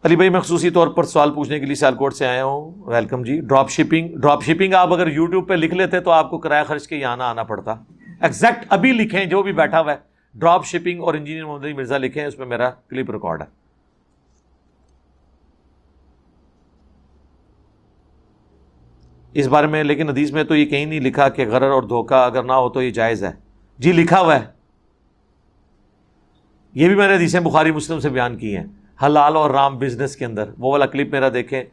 علی 0.04 0.16
بھائی، 0.16 0.30
میں 0.30 0.40
خصوصی 0.40 0.70
طور 0.70 0.88
پر 0.88 1.04
سوال 1.04 1.34
پوچھنے 1.34 1.60
کے 1.60 1.66
لیے 1.66 1.74
سیال 1.74 1.94
کوٹ 1.94 2.14
سے 2.14 2.26
آیا 2.26 2.44
ہوں۔ 2.44 2.82
ویلکم 2.86 3.22
جی۔ 3.22 3.40
ڈراپ 3.40 3.70
شپنگ 3.70 4.08
ڈراپ 4.20 4.42
شپنگ 4.42 4.74
آپ 4.74 4.92
اگر 4.92 5.06
یوٹیوب 5.06 5.48
پہ 5.48 5.54
لکھ 5.54 5.74
لیتے 5.74 6.00
تو 6.00 6.10
آپ 6.10 6.30
کو 6.30 6.38
کرایہ 6.38 6.64
خرچ 6.64 6.86
کے 6.86 6.96
یہاں 6.96 7.16
نہ 7.16 7.22
آنا 7.22 7.42
پڑتا۔ 7.42 7.74
ایگزیکٹ 8.20 8.66
ابھی 8.68 8.92
لکھیں، 8.92 9.24
جو 9.24 9.42
بھی 9.42 9.52
بیٹھا 9.52 9.80
ہوا 9.80 9.92
ہے۔ 9.92 9.96
ڈراپ 10.34 10.64
شپنگ 10.64 11.02
اور 11.02 11.14
انجینئر 11.14 11.44
محمد 11.44 11.64
علی 11.64 11.72
مرزا 11.72 11.98
لکھیں، 11.98 12.24
اس 12.24 12.38
میں 12.38 12.46
میرا 12.46 12.70
کلپ 12.70 13.10
ریکارڈ 13.10 13.42
ہے۔ 13.42 13.46
اس 19.32 19.46
بارے 19.46 19.66
میں، 19.66 19.84
لیکن 19.84 20.08
حدیث 20.08 20.32
میں 20.32 20.44
تو 20.44 20.56
یہ 20.56 20.66
کہیں 20.66 20.86
نہیں 20.86 21.00
لکھا 21.00 21.28
کہ 21.28 21.46
غرر 21.46 21.70
اور 21.70 21.82
دھوکہ 21.82 22.14
اگر 22.14 22.42
نہ 22.42 22.52
ہو 22.52 22.68
تو 22.68 22.82
یہ 22.82 22.90
جائز 22.90 23.24
ہے۔ 23.24 23.32
جی 23.78 23.92
لکھا 23.92 24.20
ہوا 24.20 24.40
ہے۔ 24.40 24.46
یہ 26.72 26.88
بھی 26.88 26.96
میں 26.96 27.08
نے 27.08 27.14
حدیثیں 27.14 27.40
بخاری 27.40 27.70
مسلم 27.72 28.00
سے 28.00 28.08
بیان 28.08 28.36
کی 28.36 28.56
ہیں۔ 28.56 28.66
حلال 29.02 29.36
اور 29.36 29.50
رام 29.50 29.78
بزنس 29.78 30.16
کے 30.16 30.24
اندر۔ 30.24 30.50
وہ 30.58 30.72
والا 30.72 30.86
کلپ 30.86 31.08
میرا 31.10 31.28
دیکھیں۔ 31.34 31.64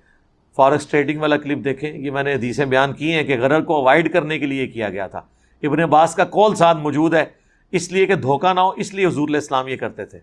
فارکس 0.55 0.87
ٹریڈنگ 0.87 1.19
والا 1.19 1.37
کلپ 1.37 1.63
دیکھیں۔ 1.63 1.93
یہ 1.93 2.11
میں 2.11 2.23
نے 2.23 2.33
حدیثیں 2.33 2.65
بیان 2.65 2.93
کی 2.93 3.13
ہیں 3.13 3.23
کہ 3.23 3.39
غرر 3.39 3.61
کو 3.61 3.75
اوائڈ 3.75 4.13
کرنے 4.13 4.39
کے 4.39 4.45
لیے 4.45 4.67
کیا 4.67 4.89
گیا 4.89 5.07
تھا۔ 5.07 5.21
ابن 5.63 5.79
عباس 5.79 6.15
کا 6.15 6.25
کول 6.25 6.55
ساتھ 6.55 6.77
موجود 6.77 7.13
ہے۔ 7.13 7.25
اس 7.71 7.91
لیے 7.91 8.05
کہ 8.05 8.15
دھوکہ 8.15 8.53
نہ 8.53 8.59
ہو، 8.59 8.69
اس 8.69 8.93
لیے 8.93 9.05
حضور 9.05 9.27
علیہ 9.27 9.37
السلام 9.37 9.67
یہ 9.67 9.75
کرتے 9.75 10.05
تھے۔ 10.05 10.19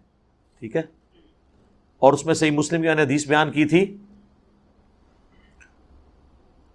ٹھیک 0.59 0.77
ہے؟ 0.77 0.83
اور 1.99 2.13
اس 2.13 2.27
میں 2.27 2.35
صحیح 2.35 2.51
مسلم 2.51 2.83
کی 2.83 2.87
میں 2.87 2.95
نے 2.95 3.03
حدیث 3.03 3.29
بیان 3.29 3.51
کی 3.51 3.65
تھی 3.65 3.97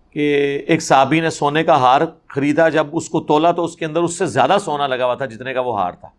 کہ 0.10 0.60
ایک 0.68 0.82
صحابی 0.82 1.20
نے 1.20 1.30
سونے 1.30 1.64
کا 1.64 1.76
ہار 1.76 2.02
خریدا۔ 2.28 2.70
جب 2.70 2.88
اس 2.92 3.10
کو 3.10 3.22
تولا 3.22 3.52
تو 3.52 3.64
اس 3.64 3.76
کے 3.76 3.86
اندر 3.86 4.02
اس 4.02 4.18
سے 4.18 4.26
زیادہ 4.26 4.58
سونا 4.62 4.88
لگا 4.88 5.06
ہوا 5.06 5.16
تھا 5.16 5.26
جتنے 5.26 5.54
کا 5.54 5.60
وہ 5.60 5.82
ہار 5.82 5.92
تھا۔ 5.92 6.10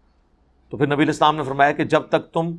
تو 0.70 0.76
پھر 0.76 0.86
نبی 0.86 1.02
الاسلام 1.02 1.36
نے 1.36 1.42
فرمایا 1.42 1.72
کہ 1.72 1.84
جب 1.84 2.00
تک 2.00 2.32
تم 2.32 2.52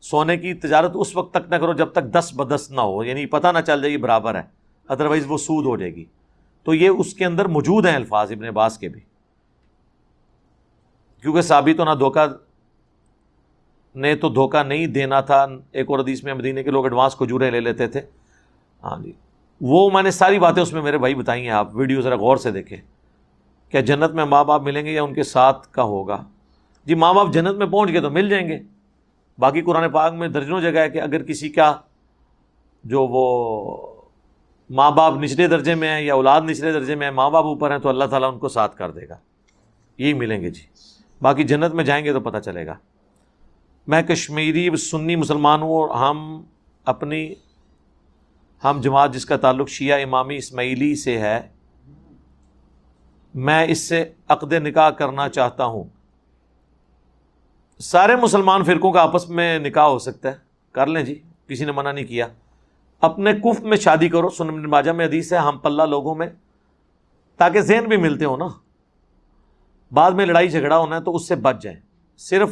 سونے 0.00 0.36
کی 0.36 0.54
تجارت 0.54 0.90
اس 0.94 1.16
وقت 1.16 1.34
تک 1.34 1.50
نہ 1.50 1.56
کرو 1.56 1.72
جب 1.72 1.92
تک 1.92 2.04
دس 2.04 2.32
بدس 2.36 2.70
نہ 2.70 2.80
ہو 2.80 3.04
یعنی 3.04 3.26
پتہ 3.26 3.48
نہ 3.48 3.58
چل 3.66 3.80
جائے 3.80 3.92
گی 3.92 3.96
برابر 3.96 4.34
ہے 4.34 4.42
ادروائز 4.88 5.24
وہ 5.28 5.38
سود 5.38 5.66
ہو 5.66 5.76
جائے 5.76 5.94
گی۔ 5.94 6.04
تو 6.64 6.74
یہ 6.74 6.88
اس 6.88 7.14
کے 7.14 7.24
اندر 7.24 7.44
موجود 7.44 7.86
ہیں 7.86 7.94
الفاظ 7.94 8.32
ابن 8.32 8.50
باس 8.50 8.78
کے 8.78 8.88
بھی۔ 8.88 9.00
کیونکہ 11.22 11.40
ثابت 11.40 11.76
تو 11.76 11.84
نہ 11.84 11.90
دھوکہ، 11.90 12.26
نے 13.94 14.16
تو 14.16 14.28
دھوکہ 14.28 14.62
نہیں 14.62 14.86
دینا 14.86 15.20
تھا، 15.20 15.46
ایک 15.72 15.90
اور 15.90 15.98
حدیث 15.98 16.24
میں 16.24 16.34
مدینے 16.34 16.62
کے 16.62 16.70
لوگ 16.70 16.84
ایڈوانس 16.84 17.14
کو 17.14 17.26
جورے 17.26 17.50
لے 17.50 17.60
لیتے 17.60 17.86
تھے۔ 17.86 18.00
ہاں 18.84 19.02
جی۔ 19.02 19.12
وہ 19.60 19.90
میں 19.90 20.02
نے 20.02 20.10
ساری 20.10 20.38
باتیں 20.38 20.62
اس 20.62 20.72
میں 20.72 20.82
میرے 20.82 20.98
بھائی 20.98 21.14
بتائی 21.14 21.42
ہیں، 21.42 21.50
آپ 21.50 21.68
ویڈیو 21.72 22.00
ذرا 22.00 22.16
غور 22.16 22.36
سے 22.36 22.50
دیکھیں۔ 22.50 22.78
کیا 23.70 23.80
جنت 23.80 24.10
میں 24.10 24.24
ماں 24.24 24.44
باپ 24.44 24.62
ملیں 24.62 24.86
گے 24.86 24.92
یا 24.92 25.02
ان 25.02 25.14
کے 25.14 25.22
ساتھ 25.22 25.68
کا 25.68 25.82
ہوگا؟ 25.82 26.24
جی 26.84 26.94
ماں 26.94 27.14
باپ 27.14 27.32
جنت 27.32 27.56
میں 27.56 27.66
پہنچ 27.66 27.92
گئے 27.92 28.00
تو 28.00 28.10
مل 28.10 28.28
جائیں 28.28 28.48
گے۔ 28.48 28.58
باقی 29.40 29.62
قرآن 29.62 29.90
پاک 29.90 30.12
میں 30.12 30.28
درجنوں 30.28 30.60
جگہ 30.60 30.78
ہے 30.78 30.90
کہ 30.90 31.00
اگر 31.00 31.22
کسی 31.22 31.48
کا 31.48 31.76
جو 32.84 33.06
وہ 33.06 34.00
ماں 34.70 34.90
باپ 34.90 35.12
نچلے 35.16 35.46
درجے 35.46 35.74
میں 35.74 35.88
ہیں 35.88 36.00
یا 36.00 36.14
اولاد 36.14 36.40
نچلے 36.40 36.72
درجے 36.72 36.94
میں 36.94 37.06
ہیں، 37.06 37.14
ماں 37.14 37.30
باپ 37.30 37.44
اوپر 37.44 37.70
ہیں، 37.70 37.78
تو 37.78 37.88
اللہ 37.88 38.04
تعالیٰ 38.04 38.32
ان 38.32 38.38
کو 38.38 38.48
ساتھ 38.48 38.76
کر 38.76 38.90
دے 38.90 39.08
گا۔ 39.08 39.16
یہی 39.98 40.14
ملیں 40.14 40.40
گے 40.40 40.50
جی۔ 40.50 40.62
باقی 41.22 41.44
جنت 41.44 41.74
میں 41.74 41.84
جائیں 41.84 42.04
گے 42.04 42.12
تو 42.12 42.20
پتہ 42.20 42.38
چلے 42.38 42.66
گا۔ 42.66 42.74
میں 43.86 44.02
کشمیری 44.02 44.76
سنی 44.76 45.16
مسلمان 45.16 45.62
ہوں 45.62 45.70
اور 45.70 45.90
ہم 45.90 46.44
اپنی 46.84 47.34
ہم 48.64 48.80
جماعت 48.80 49.14
جس 49.14 49.26
کا 49.26 49.36
تعلق 49.36 49.68
شیعہ 49.68 50.02
امامی 50.02 50.36
اسماعیلی 50.36 50.96
سے 50.96 51.18
ہے، 51.18 51.48
میں 53.34 53.64
اس 53.64 53.78
سے 53.78 54.12
عقد 54.28 54.52
نکاح 54.52 54.90
کرنا 54.90 55.28
چاہتا 55.28 55.64
ہوں۔ 55.64 55.84
سارے 57.80 58.16
مسلمان 58.16 58.64
فرقوں 58.64 58.92
کا 58.92 59.02
آپس 59.02 59.28
میں 59.28 59.58
نکاح 59.58 59.84
ہو 59.84 59.98
سکتا 59.98 60.28
ہے۔ 60.28 60.34
کر 60.72 60.86
لیں 60.86 61.02
جی 61.02 61.22
کسی 61.46 61.64
نے 61.64 61.72
منع 61.72 61.92
نہیں 61.92 62.04
کیا۔ 62.04 62.26
اپنے 63.00 63.32
کف 63.32 63.60
میں 63.60 63.76
شادی 63.76 64.08
کرو 64.08 64.28
سن 64.28 64.70
باجا 64.70 64.92
میں 64.92 65.06
حدیث 65.06 65.32
ہے، 65.32 65.38
ہم 65.38 65.58
پلہ 65.58 65.82
لوگوں 65.82 66.14
میں، 66.14 66.26
تاکہ 67.36 67.60
ذہن 67.60 67.84
بھی 67.84 67.96
ملتے 67.96 68.24
ہو 68.24 68.36
نا۔ 68.36 68.48
بعد 69.92 70.10
میں 70.10 70.26
لڑائی 70.26 70.48
جھگڑا 70.48 70.78
ہونا 70.78 70.96
ہے 70.96 71.00
تو 71.00 71.16
اس 71.16 71.28
سے 71.28 71.36
بچ 71.36 71.62
جائیں۔ 71.62 71.80
صرف 72.18 72.50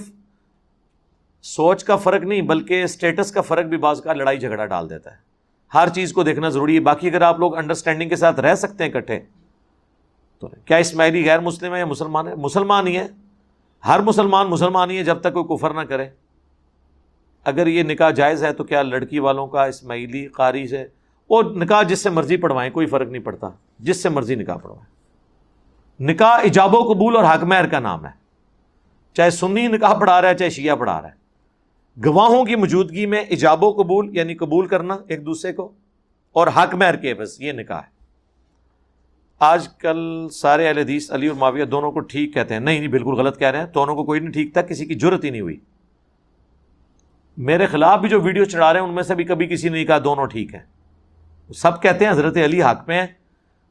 سوچ 1.42 1.84
کا 1.84 1.96
فرق 1.96 2.22
نہیں، 2.22 2.42
بلکہ 2.42 2.82
اسٹیٹس 2.82 3.32
کا 3.32 3.40
فرق 3.40 3.64
بھی 3.64 3.76
بعض 3.76 4.00
کا 4.00 4.12
لڑائی 4.12 4.38
جھگڑا 4.38 4.66
ڈال 4.66 4.90
دیتا 4.90 5.12
ہے۔ 5.12 5.16
ہر 5.74 5.88
چیز 5.88 6.12
کو 6.12 6.22
دیکھنا 6.22 6.48
ضروری 6.48 6.74
ہے۔ 6.74 6.80
باقی 6.80 7.08
اگر 7.08 7.22
آپ 7.22 7.38
لوگ 7.38 7.56
انڈرسٹینڈنگ 7.56 8.08
کے 8.08 8.16
ساتھ 8.16 8.40
رہ 8.40 8.54
سکتے 8.54 8.84
ہیں 8.84 8.90
اکٹھے، 8.90 9.20
تو 10.38 10.48
کیا 10.64 10.76
اسماعیلی 10.76 11.24
غیر 11.24 11.40
مسلم 11.40 11.74
ہے 11.74 11.78
یا 11.78 11.86
مسلمان 11.86 12.28
ہے 12.28 12.34
مسلمان 12.34 12.86
ہی 12.86 12.96
ہے 12.96 13.08
ہر 13.86 14.00
مسلمان 14.00 14.46
مسلمان 14.46 14.90
ہی 14.90 14.98
ہے، 14.98 15.04
جب 15.04 15.20
تک 15.20 15.32
کوئی 15.32 15.56
کفر 15.56 15.70
نہ 15.70 15.80
کرے۔ 15.80 16.08
اگر 17.44 17.66
یہ 17.66 17.82
نکاح 17.82 18.10
جائز 18.10 18.44
ہے 18.44 18.52
تو 18.52 18.64
کیا 18.64 18.82
لڑکی 18.82 19.18
والوں 19.18 19.46
کا 19.46 19.64
اسماعیلی 19.64 20.26
قاری 20.28 20.66
سے 20.68 20.86
وہ 21.30 21.42
نکاح 21.42 21.82
جس 21.82 21.98
سے 21.98 22.10
مرضی 22.10 22.36
پڑھوائیں، 22.36 22.70
کوئی 22.70 22.86
فرق 22.86 23.08
نہیں 23.08 23.22
پڑتا۔ 23.22 23.48
جس 23.78 24.02
سے 24.02 24.08
مرضی 24.08 24.34
نکاح 24.34 24.56
پڑھوائیں۔ 24.56 24.86
نکاح 26.00 26.38
ایجاب 26.42 26.74
و 26.74 26.92
قبول 26.92 27.16
اور 27.16 27.24
حق 27.24 27.44
مہر 27.44 27.68
کا 27.68 27.78
نام 27.78 28.06
ہے۔ 28.06 28.10
چاہے 29.14 29.30
سنی 29.30 29.66
نکاح 29.66 29.94
پڑھا 29.94 30.22
رہا 30.22 30.28
ہے، 30.28 30.34
چاہے 30.34 30.50
شیعہ 30.50 30.76
پڑھا 30.76 31.00
رہا 31.02 31.08
ہے۔ 31.08 31.16
گواہوں 32.04 32.44
کی 32.44 32.56
موجودگی 32.56 33.06
میں 33.06 33.20
ایجاب 33.20 33.64
و 33.64 33.70
قبول 33.70 34.16
یعنی 34.16 34.34
قبول 34.34 34.66
کرنا 34.66 34.96
ایک 35.08 35.26
دوسرے 35.26 35.52
کو، 35.52 35.72
اور 36.32 36.46
حق 36.46 36.74
مہر 36.74 36.96
کے 36.96 37.14
بس 37.14 37.40
یہ 37.40 37.52
نکاح 37.52 37.80
ہے۔ 37.80 37.97
آج 39.38 39.68
کل 39.68 40.28
سارے 40.28 40.68
اہل 40.68 40.78
حدیث 40.78 41.10
علی 41.10 41.26
اور 41.26 41.36
معاویہ 41.36 41.64
دونوں 41.64 41.92
کو 41.92 42.00
ٹھیک 42.00 42.34
کہتے 42.34 42.54
ہیں۔ 42.54 42.60
نہیں 42.60 42.78
نہیں، 42.78 42.88
بالکل 42.88 43.12
غلط 43.12 43.38
کہہ 43.38 43.48
رہے 43.48 43.58
ہیں۔ 43.58 43.66
دونوں 43.66 43.94
کو 43.94 44.04
کوئی 44.04 44.20
نہیں 44.20 44.32
ٹھیک 44.32 44.52
تھا، 44.52 44.62
کسی 44.62 44.86
کی 44.86 44.94
ضرورت 44.94 45.24
ہی 45.24 45.30
نہیں 45.30 45.40
ہوئی۔ 45.40 45.60
میرے 47.36 47.66
خلاف 47.66 48.00
بھی 48.00 48.08
جو 48.08 48.20
ویڈیو 48.20 48.44
چڑھا 48.44 48.72
رہے 48.72 48.80
ہیں، 48.80 48.86
ان 48.86 48.94
میں 48.94 49.02
سے 49.02 49.14
بھی 49.14 49.24
کبھی 49.24 49.46
کسی 49.46 49.68
نے 49.68 49.74
نہیں 49.74 49.84
کہا 49.84 49.98
دونوں 50.04 50.26
ٹھیک 50.26 50.54
ہیں۔ 50.54 50.62
سب 51.54 51.82
کہتے 51.82 52.04
ہیں 52.04 52.12
حضرت 52.12 52.36
علی 52.36 52.62
حق 52.62 52.88
میں 52.88 53.00
ہیں۔ 53.00 53.06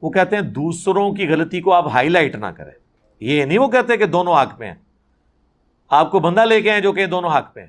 وہ 0.01 0.09
کہتے 0.09 0.35
ہیں 0.35 0.43
دوسروں 0.43 1.13
کی 1.13 1.27
غلطی 1.27 1.61
کو 1.61 1.73
آپ 1.73 1.87
ہائی 1.87 2.09
لائٹ 2.09 2.35
نہ 2.35 2.45
کریں۔ 2.45 2.71
یہ 3.19 3.45
نہیں 3.45 3.59
وہ 3.59 3.67
کہتے 3.67 3.97
کہ 3.97 4.05
دونوں 4.05 4.33
حق 4.33 4.59
میں 4.59 4.67
ہیں۔ 4.67 4.75
آپ 5.89 6.11
کو 6.11 6.19
بندہ 6.19 6.39
لے 6.39 6.61
کے 6.61 6.71
ہیں 6.71 6.79
جو 6.79 6.91
کہ 6.91 7.05
دونوں 7.05 7.29
حق 7.29 7.53
پہ 7.53 7.59
ہیں۔ 7.59 7.67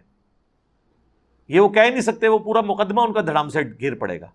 یہ 1.48 1.60
وہ 1.60 1.68
کہہ 1.68 1.82
نہیں 1.82 2.00
سکتے، 2.00 2.28
وہ 2.28 2.38
پورا 2.38 2.60
مقدمہ 2.60 3.00
ان 3.00 3.12
کا 3.12 3.20
دھڑام 3.20 3.48
سے 3.48 3.60
گر 3.82 3.94
پڑے 3.94 4.20
گا۔ 4.20 4.26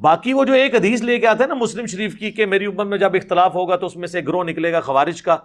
باقی 0.00 0.32
وہ 0.32 0.44
جو 0.44 0.52
ایک 0.52 0.74
حدیث 0.74 1.02
لے 1.02 1.18
کے 1.18 1.26
آتے 1.26 1.42
ہیں 1.42 1.48
نا 1.48 1.54
مسلم 1.54 1.86
شریف 1.86 2.18
کی 2.18 2.30
کہ 2.30 2.46
میری 2.46 2.66
امت 2.66 2.86
میں 2.86 2.98
جب 2.98 3.14
اختلاف 3.14 3.54
ہوگا 3.54 3.76
تو 3.76 3.86
اس 3.86 3.96
میں 3.96 4.08
سے 4.08 4.20
گروہ 4.20 4.44
نکلے 4.44 4.72
گا 4.72 4.80
خوارج 4.80 5.22
کا 5.22 5.36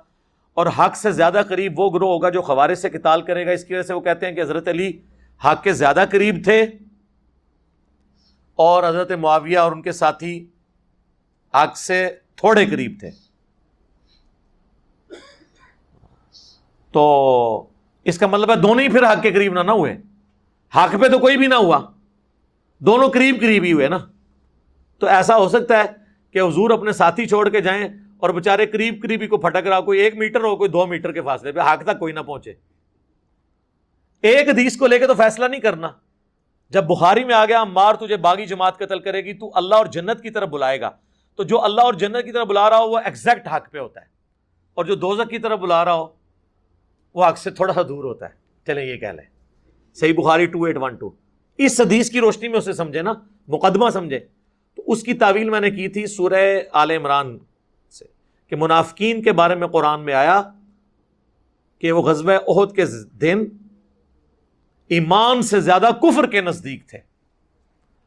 اور 0.54 0.68
حق 0.80 0.96
سے 0.96 1.12
زیادہ 1.12 1.42
قریب 1.50 1.80
وہ 1.80 1.90
گروہ 1.90 2.10
ہوگا 2.10 2.30
جو 2.30 2.42
خوارج 2.42 2.78
سے 2.78 2.90
قتال 2.90 3.22
کرے 3.22 3.46
گا، 3.46 3.52
اس 3.52 3.66
کی 3.66 3.74
وجہ 3.74 3.82
سے 3.82 3.94
وہ 3.94 4.02
کہتے 4.02 4.26
ہیں 4.26 4.34
کہ 4.34 4.42
حضرت 4.42 4.68
علی 4.68 4.92
حق 5.46 5.64
کے 5.64 5.74
زیادہ 5.74 6.06
قریب 6.12 6.36
تھے 6.44 6.62
اور 8.56 8.90
حضرت 8.90 9.12
معاویہ 9.12 9.58
اور 9.58 9.72
ان 9.72 9.82
کے 9.82 9.92
ساتھی 9.92 10.48
حق 11.54 11.78
سے 11.78 12.10
تھوڑے 12.36 12.66
قریب 12.66 12.98
تھے۔ 13.00 13.10
تو 16.92 17.68
اس 18.04 18.18
کا 18.18 18.28
مطلب 18.28 18.50
ہے 18.50 18.56
دونوں 18.56 18.80
ہی 18.80 18.90
پھر 18.90 19.04
حق 19.04 19.22
کے 19.22 19.32
قریب 19.32 19.54
نہ 19.54 19.60
نہ 19.60 19.72
ہوئے۔ 19.72 19.98
حق 20.76 20.96
پہ 21.02 21.08
تو 21.08 21.20
کوئی 21.20 21.38
بھی 21.38 21.48
نہ 21.48 21.56
ہوا۔ 21.56 21.80
دونوں 22.80 23.10
قریب 23.10 23.36
قریب 23.40 23.64
ہی 23.64 23.74
ہوئے 23.74 23.88
نا۔ 23.88 23.98
تو 25.00 25.08
ایسا 25.08 25.38
ہو 25.38 25.50
سکتا 25.50 25.78
ہے 25.78 25.84
کہ 26.32 26.42
حضور 26.42 26.70
اپنے 26.70 26.92
ساتھی 26.92 27.26
چھوڑ 27.26 27.50
کے 27.50 27.62
جائیں 27.62 27.88
اور 28.18 28.30
بےچارے 28.30 28.66
قریب 28.66 29.04
قریب 29.04 29.22
ہی 29.22 29.28
کو 29.28 29.38
پھٹک 29.38 29.68
رہا 29.68 29.82
کوئی 29.82 30.00
ایک 30.00 30.16
میٹر 30.16 30.44
ہو، 30.44 30.56
کوئی 30.56 30.70
دو 30.70 30.86
میٹر 30.86 31.12
کے 31.12 31.22
فاصلے 31.22 31.52
پہ، 31.52 31.60
حق 31.60 31.84
تک 31.84 32.00
کوئی 32.00 32.14
نہ 32.14 32.20
پہنچے۔ 32.20 32.54
ایک 34.22 34.50
حدیث 34.50 34.78
کو 34.78 34.88
لے 34.88 35.00
کے 35.00 35.08
تو 35.08 35.14
فیصلہ 35.14 35.46
نہیں 35.46 35.62
کرنا۔ 35.62 35.90
جب 36.70 36.84
بخاری 36.84 37.24
میں 37.24 37.36
آ 37.36 37.46
گیا، 37.46 37.64
مار 37.64 37.94
تجھے 37.94 38.18
باغی 38.18 38.46
جماعت 38.46 38.78
قتل 38.78 39.00
کرے 39.00 39.26
گی، 39.26 39.34
تو 39.34 39.52
اللہ 39.54 39.76
اور 39.76 39.86
جنت 39.86 40.22
کی 40.22 40.30
طرف 40.30 40.50
بلائے 40.50 40.82
گا۔ 40.82 40.90
تو 41.36 41.44
جو 41.44 41.64
اللہ 41.64 41.82
اور 41.82 41.94
جنت 41.94 42.26
کی 42.26 42.32
طرف 42.32 42.48
بلا 42.48 42.70
رہا 42.70 42.78
ہو، 42.78 42.90
وہ 42.90 43.00
ایگزیکٹ 43.00 43.48
حق 43.48 43.72
پہ 43.72 43.78
ہوتا 43.78 44.02
ہے۔ 44.02 44.06
اور 44.74 44.86
جو 44.86 44.96
دوزک 44.96 45.30
کی 45.30 45.40
طرف 45.40 45.60
بلا 45.60 45.86
رہا 45.86 45.94
ہو، 45.94 46.08
وہ 47.14 47.26
حق 47.26 47.38
سے 47.38 47.50
تھوڑا 47.50 47.74
سا 47.74 47.82
دور 47.82 48.04
ہوتا 48.04 48.26
ہے۔ 48.26 48.34
چلیں، 48.66 48.86
یہ 48.86 48.98
کہہ 48.98 49.08
لیں۔ 49.08 49.26
صحیح 49.94 50.14
بخاری 50.14 50.46
ٹو 50.46 50.64
ایٹ 50.64 50.78
ون 50.78 50.96
ٹو 50.96 51.10
اس 51.58 51.82
حدیث 51.82 52.10
کی 52.10 52.20
روشنی 52.20 52.48
میں 52.48 52.58
اسے 52.58 52.74
سمجھے 52.74 53.02
نا، 53.02 53.14
مقدمہ 53.48 53.90
سمجھے۔ 53.90 54.20
تو 54.76 54.84
اس 54.88 55.04
کی 55.04 55.14
تعویل 55.14 55.50
میں 55.50 55.60
نے 55.60 55.72
کی 55.72 55.88
تھی 55.88 56.08
سورہ 56.08 56.60
آل 56.72 56.92
عمران 56.92 57.38
سے 57.90 58.06
کہ 58.48 58.56
منافقین 58.56 59.22
کے 59.22 59.32
بارے 59.32 59.56
میں 59.56 59.68
قرآن 59.68 60.02
میں 60.02 60.14
آیا 60.14 60.42
کہ 61.80 61.92
وہ 61.92 62.02
غزب 62.02 62.30
عہد 62.30 62.76
کے 62.76 62.86
دن 63.22 63.46
ایمان 64.88 65.42
سے 65.42 65.60
زیادہ 65.60 65.90
کفر 66.02 66.30
کے 66.30 66.42
نزدیک 66.42 66.88
تھے۔ 66.88 66.98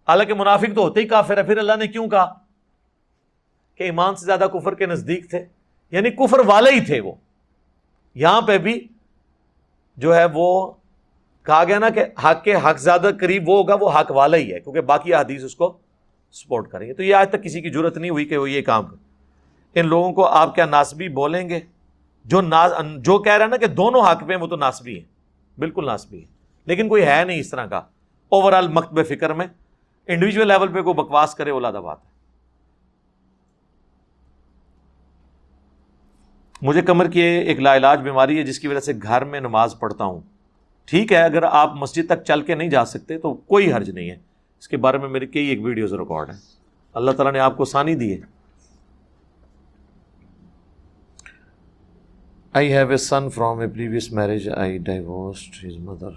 حالانکہ 0.08 0.34
منافق 0.34 0.74
تو 0.74 0.82
ہوتے 0.82 1.00
ہی 1.00 1.06
کافر 1.06 1.36
ہے 1.36 1.42
پھر 1.42 1.58
اللہ 1.58 1.72
نے 1.78 1.86
کیوں 1.86 2.08
کہا 2.08 2.34
کہ 3.74 3.82
ایمان 3.82 4.16
سے 4.16 4.26
زیادہ 4.26 4.46
کفر 4.52 4.74
کے 4.74 4.86
نزدیک 4.86 5.30
تھے؟ 5.30 5.44
یعنی 5.90 6.10
کفر 6.10 6.38
والے 6.46 6.70
ہی 6.70 6.80
تھے 6.80 7.00
وہ۔ 7.00 7.12
یہاں 8.14 8.40
پہ 8.40 8.58
بھی 8.58 8.88
جو 9.96 10.16
ہے 10.16 10.24
وہ 10.34 10.72
کہا 11.42 11.64
گیا 11.64 11.78
نا 11.78 11.88
کہ 11.88 12.04
حق 12.24 12.44
کے 12.44 12.54
حق 12.54 12.78
زیادہ 12.78 13.10
قریب 13.20 13.48
وہ 13.48 13.56
ہوگا، 13.56 13.74
وہ 13.80 13.90
حق 13.90 14.10
والا 14.10 14.36
ہی 14.36 14.54
ہے، 14.54 14.60
کیونکہ 14.60 14.80
باقی 14.80 15.14
حدیث 15.14 15.44
اس 15.44 15.56
کو 15.56 15.78
سپورٹ 16.32 16.68
کریں 16.68 16.88
گے۔ 16.88 16.94
تو 16.94 17.02
یہ 17.02 17.14
آج 17.14 17.28
تک 17.28 17.44
کسی 17.44 17.60
کی 17.60 17.70
ضرورت 17.70 17.96
نہیں 17.96 18.10
ہوئی 18.10 18.24
کہ 18.24 18.36
وہ 18.36 18.50
یہ 18.50 18.62
کام 18.62 18.86
کر 18.86 18.96
ان 19.74 19.86
لوگوں 19.86 20.12
کو 20.12 20.26
آپ 20.26 20.54
کیا 20.54 20.66
ناسبی 20.66 21.08
بولیں 21.08 21.48
گے؟ 21.48 21.60
جو 22.24 22.40
ناس 22.40 22.72
جو 22.98 23.18
کہہ 23.18 23.32
رہے 23.32 23.44
ہیں 23.44 23.50
نا 23.50 23.56
کہ 23.56 23.66
دونوں 23.66 24.00
حق 24.00 24.26
پہ 24.26 24.36
وہ 24.36 24.46
تو 24.46 24.56
ناسبی 24.56 24.98
ہیں۔ 24.98 25.04
بالکل 25.60 25.86
ناسبی 25.86 26.18
ہیں۔ 26.18 26.26
لیکن 26.64 26.88
کوئی 26.88 27.06
ہے 27.06 27.24
نہیں 27.26 27.40
اس 27.40 27.50
طرح 27.50 27.66
کا۔ 27.66 27.78
اوور 28.28 28.52
آل 28.52 28.68
مکتب 28.68 29.06
فکر 29.06 29.32
میں 29.32 29.46
انڈیویجل 30.06 30.48
لیول 30.48 30.72
پہ 30.72 30.82
کوئی 30.82 30.94
بکواس 30.94 31.34
کرے 31.34 31.50
اولا 31.50 31.70
بات 31.70 31.98
ہے 32.04 32.16
مجھے 36.62 36.82
کمر 36.82 37.08
کی 37.08 37.20
ایک 37.20 37.60
لا 37.60 37.76
علاج 37.76 38.00
بیماری 38.00 38.38
ہے، 38.38 38.42
جس 38.42 38.58
کی 38.58 38.68
وجہ 38.68 38.80
سے 38.80 38.92
گھر 39.02 39.24
میں 39.24 39.40
نماز 39.40 39.78
پڑھتا 39.78 40.04
ہوں۔ 40.04 40.20
ٹھیک 40.84 41.12
ہے، 41.12 41.22
اگر 41.22 41.42
آپ 41.42 41.74
مسجد 41.74 42.06
تک 42.06 42.24
چل 42.24 42.42
کے 42.42 42.54
نہیں 42.54 42.68
جا 42.68 42.84
سکتے 42.84 43.18
تو 43.18 43.34
کوئی 43.34 43.72
حرج 43.72 43.90
نہیں 43.90 44.10
ہے۔ 44.10 44.16
اس 44.58 44.68
کے 44.68 44.76
بارے 44.76 44.98
میں 44.98 45.08
میری 45.08 45.26
کئی 45.26 45.46
ایک 45.46 45.60
ویڈیوز 45.62 45.92
ریکارڈ 45.94 46.30
ہیں۔ 46.30 46.40
اللہ 46.92 47.10
تعالیٰ 47.10 47.32
نے 47.32 47.38
آپ 47.38 47.56
کو 47.56 47.64
ثانی 47.64 47.94
دی 47.94 48.12
ہے۔ 48.12 48.36
I 52.52 52.72
have 52.72 52.88
a 52.88 52.96
son 52.96 53.28
from 53.30 53.58
a 53.58 53.66
previous 53.66 54.12
marriage 54.12 54.48
I 54.48 54.78
divorced 54.78 55.66
his 55.66 55.76
mother 55.76 56.10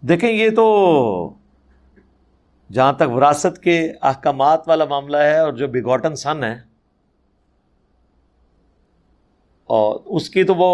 دیکھیں 0.00 0.30
یہ 0.30 0.50
تو 0.50 0.66
جہاں 2.70 2.92
تک 2.92 3.10
وراثت 3.10 3.62
کے 3.62 3.80
احکامات 4.02 4.68
والا 4.68 4.84
معاملہ 4.84 5.16
ہے 5.16 5.38
اور 5.38 5.52
جو 5.52 5.66
بگوٹن 5.68 6.16
سن 6.16 6.44
ہے، 6.44 6.54
اور 9.70 10.00
اس 10.16 10.28
کی 10.30 10.44
تو 10.44 10.54
وہ 10.54 10.68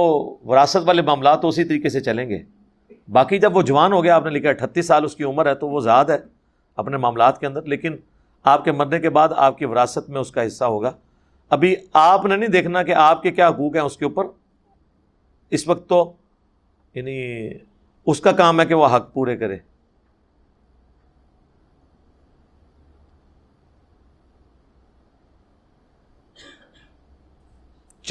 وراثت 0.47 0.86
والے 0.86 1.02
معاملات 1.02 1.43
تو 1.43 1.48
اسی 1.48 1.64
طریقے 1.64 1.89
سے 1.89 2.01
چلیں 2.01 2.28
گے۔ 2.28 2.43
باقی 3.09 3.39
جب 3.39 3.56
وہ 3.56 3.62
جوان 3.62 3.93
ہو 3.93 4.02
گیا، 4.05 4.16
آپ 4.16 4.24
نے 4.24 4.31
لکھا 4.31 4.51
اٹھتیس 4.51 4.86
سال 4.86 5.05
اس 5.05 5.16
کی 5.16 5.24
عمر 5.24 5.47
ہے 5.47 5.55
تو 5.55 5.69
وہ 5.69 5.81
زیادہ 5.81 6.12
ہے 6.12 6.19
اپنے 6.78 6.97
معاملات 6.97 7.39
کے 7.40 7.47
اندر، 7.47 7.62
لیکن 7.64 7.97
آپ 8.44 8.64
کے 8.64 8.73
مرنے 8.73 9.01
کے 9.01 9.10
بعد 9.10 9.28
آپ 9.36 9.59
کی 9.59 9.64
وراثت 9.64 10.09
میں 10.10 10.20
اس 10.20 10.31
کا 10.31 10.47
حصہ 10.47 10.64
ہوگا۔ 10.64 10.93
ابھی 11.51 11.74
آپ 11.93 12.24
نے 12.24 12.36
نہیں 12.36 12.51
دیکھنا 12.51 12.82
کہ 12.82 12.94
آپ 12.94 13.23
کے 13.23 13.31
کیا 13.31 13.48
حقوق 13.48 13.74
ہیں 13.77 13.82
اس 13.82 13.97
کے 13.97 14.05
اوپر۔ 14.05 14.24
اس 15.52 15.66
وقت 15.69 15.89
تو 15.89 16.12
یعنی 16.94 17.19
اس 18.06 18.20
کا 18.20 18.32
کام 18.32 18.60
ہے 18.60 18.66
کہ 18.66 18.74
وہ 18.74 18.86
حق 18.86 19.12
پورے 19.12 19.36
کرے۔ 19.36 19.56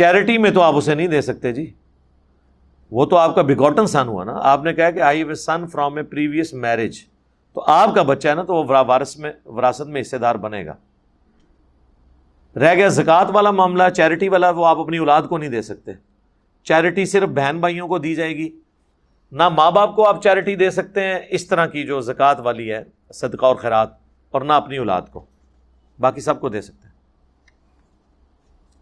چیریٹی 0.02 0.38
میں 0.38 0.52
تو 0.52 0.62
آپ 0.62 0.76
اسے 0.76 0.96
نہیں 0.96 1.08
دے 1.08 1.22
سکتے 1.22 1.52
جی۔ 1.52 1.74
وہ 2.92 3.06
تو 3.06 3.18
آپ 3.18 3.36
کا 3.36 3.42
بگوٹن 3.42 3.88
سن 3.88 4.08
ہوا 4.08 4.24
نا۔ 4.24 4.34
آپ 4.36 4.64
نے 4.64 4.74
کہا 4.74 4.92
کہ 4.92 5.02
I 5.02 5.24
a 5.24 5.36
son 5.36 5.68
from 5.68 5.96
a 5.96 6.04
previous 6.04 6.54
marriage 6.54 6.98
تو 7.54 7.64
آپ 7.68 7.96
کا 7.96 8.04
بچہ 8.04 8.28
ہے 8.28 8.36
نا 8.36 8.44
تو 8.44 8.56
وہ 8.56 8.64
وارث 8.68 9.18
میں 9.18 9.32
وراثت 9.46 9.88
میں 9.88 10.02
حصے 10.02 10.18
دار 10.18 10.36
بنے 10.36 10.66
گا۔ 10.66 10.74
رہ 12.60 12.76
گیا 12.76 12.88
زکوٰۃ 12.88 13.26
والا 13.34 13.52
معاملہ، 13.52 13.84
چیریٹی 13.96 14.30
والا 14.30 14.50
وہ 14.50 14.66
آپ 14.66 14.78
اپنی 14.78 14.98
اولاد 14.98 15.22
کو 15.22 15.38
نہیں 15.38 15.50
دے 15.50 15.62
سکتے۔ 15.62 15.92
چیریٹی 16.64 17.06
صرف 17.06 17.30
بہن 17.30 17.60
بھائیوں 17.60 17.88
کو 17.88 17.98
دی 17.98 18.16
جائے 18.16 18.38
گی۔ 18.38 18.60
نہ 19.32 19.50
ماں 19.50 19.72
باپ 19.72 19.96
کو 19.96 20.08
آپ 20.08 20.24
چیریٹی 20.24 20.56
دے 20.56 20.70
سکتے 20.70 21.02
ہیں۔ 21.02 21.20
اس 21.30 21.48
طرح 21.48 21.66
کی 21.66 21.84
جو 21.84 22.02
زکوٰۃ 22.02 22.36
والی 22.40 22.72
ہے، 22.72 22.84
صدقہ 23.14 23.46
اور 23.46 23.56
خیرات، 23.56 23.90
اور 24.32 24.42
نہ 24.42 24.54
اپنی 24.54 24.78
اولاد 24.78 25.02
کو۔ 25.12 25.26
باقی 26.00 26.22
سب 26.22 26.42
کو 26.42 26.50
دے 26.50 26.62
سکتے 26.62 26.88
ہیں۔ 26.88 26.91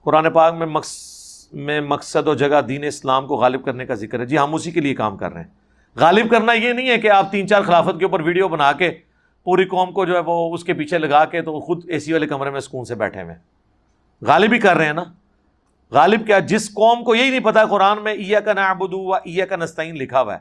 قرآن 0.04 0.32
پاک 0.34 0.54
میں 0.54 0.68
مقصد 0.68 1.54
میں 1.54 1.82
مقصد 1.82 2.28
و 2.28 2.34
جگہ 2.34 2.62
دین 2.62 2.84
اسلام 2.84 3.28
کو 3.28 3.36
غالب 3.36 3.66
کرنے 3.66 3.86
کا 3.86 3.94
ذکر 3.94 4.20
ہے۔ 4.20 4.26
جی 4.26 4.38
ہم 4.38 4.56
اسی 4.56 4.72
کے 4.72 4.80
لیے 4.80 4.96
کام 4.96 5.18
کر 5.18 5.34
رہے 5.34 5.42
ہیں۔ 5.42 5.48
غالب 5.96 6.32
کرنا 6.32 6.54
یہ 6.54 6.74
نہیں 6.74 6.90
ہے 6.90 6.98
کہ 6.98 7.10
آپ 7.12 7.32
تین 7.32 7.48
چار 7.48 7.62
خلافت 7.62 8.00
کے 8.00 8.06
اوپر 8.06 8.20
ویڈیو 8.20 8.48
بنا 8.48 8.72
کے 8.72 8.92
پوری 9.44 9.66
قوم 9.66 9.92
کو 9.92 10.06
جو 10.06 10.16
ہے 10.16 10.20
وہ 10.26 10.54
اس 10.54 10.64
کے 10.64 10.74
پیچھے 10.74 10.98
لگا 10.98 11.26
کے 11.26 11.42
تو 11.42 11.60
خود 11.60 11.90
اے 11.90 12.00
سی 12.00 12.14
والے 12.14 12.28
کمرے 12.28 12.50
میں 12.50 12.60
سکون 12.60 12.86
سے 12.86 12.96
بیٹھے 12.96 13.22
ہوئے 13.22 13.36
غالب 14.22 14.54
ہی 14.54 14.60
کر 14.60 14.78
رہے 14.78 14.86
ہیں 14.86 14.94
نا۔ 14.94 15.04
غالب 15.92 16.28
کیا 16.28 16.40
جس 16.40 16.74
قوم 16.74 17.04
کو 17.04 17.16
یہی 17.16 17.30
نہیں 17.30 17.40
پتا 17.40 17.66
قرآن 17.66 18.04
میں 18.04 18.14
ایا 18.14 18.40
کا 18.40 18.54
نابدو 18.54 19.00
و 19.00 19.14
ایا 19.14 19.46
کا 19.46 19.56
نستعین 19.56 19.96
لکھا 19.96 20.22
ہوا 20.22 20.34
ہے۔ 20.34 20.40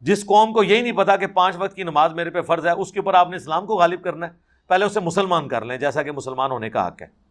جس 0.00 0.26
قوم 0.26 0.52
کو 0.52 0.62
یہی 0.62 0.82
نہیں 0.82 0.92
پتا 0.92 1.16
کہ 1.16 1.26
پانچ 1.26 1.56
وقت 1.58 1.74
کی 1.74 1.82
نماز 1.82 2.12
میرے 2.12 2.30
پہ 2.30 2.42
فرض 2.42 2.66
ہے، 2.66 2.72
اس 2.72 2.92
کے 2.92 3.00
اوپر 3.00 3.14
آپ 3.14 3.30
نے 3.30 3.36
اسلام 3.36 3.66
کو 3.66 3.74
غالب 3.74 4.02
کرنا 4.02 4.26
ہے۔ 4.26 4.32
پہلے 4.68 4.84
اسے 4.84 5.00
مسلمان 5.00 5.48
کر 5.48 5.64
لیں، 5.64 5.76
جیسا 5.76 6.02
کہ 6.02 6.12
مسلمان 6.12 6.50
ہونے 6.50 6.70
کا 6.70 6.86
حق 6.86 7.02
ہے۔ 7.02 7.27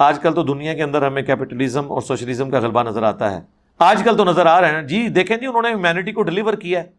آج 0.00 0.20
کل 0.20 0.34
تو 0.34 0.42
دنیا 0.42 0.74
کے 0.74 0.82
اندر 0.82 1.06
ہمیں 1.06 1.22
کیپٹلزم 1.22 1.92
اور 1.92 2.00
سوشلزم 2.00 2.50
کا 2.50 2.58
غلبہ 2.58 2.82
نظر 2.82 3.02
آتا 3.02 3.36
ہے۔ 3.36 3.40
آج 3.78 4.02
کل 4.04 4.16
تو 4.16 4.24
نظر 4.24 4.46
آ 4.46 4.60
رہے 4.60 4.70
ہیں۔ 4.70 4.82
جی 4.82 5.08
دیکھیں 5.08 5.36
جی 5.36 5.46
انہوں 5.46 5.62
نے 5.62 5.68
ہیومینٹی 5.68 6.12
کو 6.12 6.22
ڈلیور 6.22 6.54
کیا 6.54 6.82
ہے۔ 6.82 6.90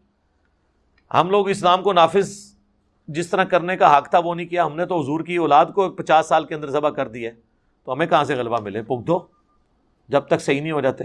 ہم 1.14 1.30
لوگ 1.30 1.50
اسلام 1.50 1.84
کو 1.84 1.94
نافذ 1.94 2.54
جس 3.08 3.30
طرح 3.30 3.44
کرنے 3.44 3.78
کا 3.78 3.98
حق 3.98 4.10
تھا، 4.10 4.20
وہ 4.20 4.36
نہیں 4.36 4.46
کیا۔ 4.46 4.66
ہم 4.66 4.76
نے 4.76 4.86
تو 4.86 5.02
حضور 5.02 5.20
کی 5.20 5.36
اولاد 5.36 5.66
کو 5.66 5.90
پچاس 5.90 6.26
سال 6.26 6.46
کے 6.46 6.56
اندر 6.56 6.70
ذبح 6.70 6.90
کر 6.90 7.08
دیا 7.08 7.30
ہے۔ 7.30 7.36
تو 7.86 7.94
ہمیں 7.94 8.08
کہاں 8.08 8.24
سے 8.24 8.36
غلبہ 8.36 8.62
ملے؟ 8.62 8.82
پک 8.82 9.08
دو۔ 9.08 9.20
جب 10.10 10.20
تک 10.20 10.42
صحیح 10.42 10.62
نہیں 10.62 10.72
ہو 10.72 10.82
جاتے۔ 10.82 11.04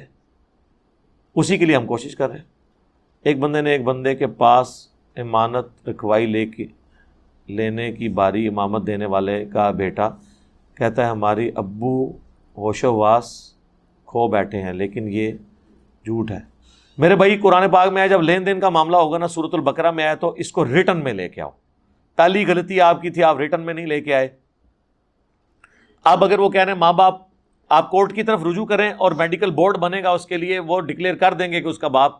اسی 1.34 1.58
کے 1.58 1.64
لیے 1.64 1.76
ہم 1.76 1.86
کوشش 1.86 2.16
کر 2.16 2.28
رہے 2.28 2.38
ہیں۔ 2.38 2.44
ایک 3.22 3.38
بندے 3.38 3.60
نے 3.60 3.70
ایک 3.70 3.82
بندے 3.82 4.14
کے 4.14 4.26
پاس 4.26 4.88
امانت 5.16 5.88
رکھوائی 5.88 6.26
لے 6.26 6.46
کے 6.46 6.66
لینے 7.46 7.92
کی 7.92 8.08
باری 8.08 8.48
امامت 8.48 8.86
دینے 8.86 9.06
والے 9.06 9.44
کا 9.52 9.70
بیٹا 9.70 10.10
کہتا 10.76 11.04
ہے 11.04 11.10
ہماری 11.10 11.50
ابو 11.54 12.12
ہوش 12.58 12.84
و 12.84 12.94
واس 12.94 13.54
کھو 14.06 14.28
بیٹھے 14.28 14.62
ہیں، 14.62 14.72
لیکن 14.72 15.08
یہ 15.08 15.32
جھوٹ 16.04 16.30
ہے۔ 16.30 16.38
میرے 16.98 17.16
بھائی، 17.16 17.36
قرآن 17.36 17.70
پاک 17.70 17.88
میں 17.88 18.00
آئے، 18.00 18.08
جب 18.08 18.22
لین 18.22 18.46
دین 18.46 18.60
کا 18.60 18.68
معاملہ 18.68 18.96
ہوگا 18.96 19.18
نا 19.18 19.26
صورت 19.26 19.54
البقرہ 19.54 19.90
میں 19.90 20.06
آئے، 20.06 20.16
تو 20.16 20.30
اس 20.30 20.52
کو 20.52 20.64
ریٹرن 20.64 21.04
میں 21.04 21.12
لے 21.12 21.28
کے 21.28 21.40
آؤ۔ 21.40 21.50
پہلی 22.16 22.46
غلطی 22.46 22.80
آپ 22.80 23.02
کی 23.02 23.10
تھی، 23.10 23.22
آپ 23.22 23.38
ریٹرن 23.38 23.60
میں 23.60 23.74
نہیں 23.74 23.86
لے 23.86 24.00
کے 24.00 24.14
آئے۔ 24.14 24.28
اب 26.04 26.24
اگر 26.24 26.38
وہ 26.38 26.48
کہہ 26.48 26.64
رہے 26.64 26.72
ہیں، 26.72 26.78
ماں 26.78 26.92
باپ، 26.92 27.14
آپ 27.68 27.90
کورٹ 27.90 28.14
کی 28.14 28.22
طرف 28.22 28.44
رجوع 28.44 28.66
کریں 28.66 28.92
اور 28.92 29.12
میڈیکل 29.12 29.50
بورڈ 29.50 29.78
بنے 29.78 30.02
گا، 30.02 30.10
اس 30.10 30.26
کے 30.26 30.36
لیے 30.36 30.58
وہ 30.58 30.80
ڈکلیئر 30.80 31.14
کر 31.14 31.34
دیں 31.34 31.52
گے 31.52 31.60
کہ 31.60 31.68
اس 31.68 31.78
کا 31.78 31.88
باپ 31.88 32.12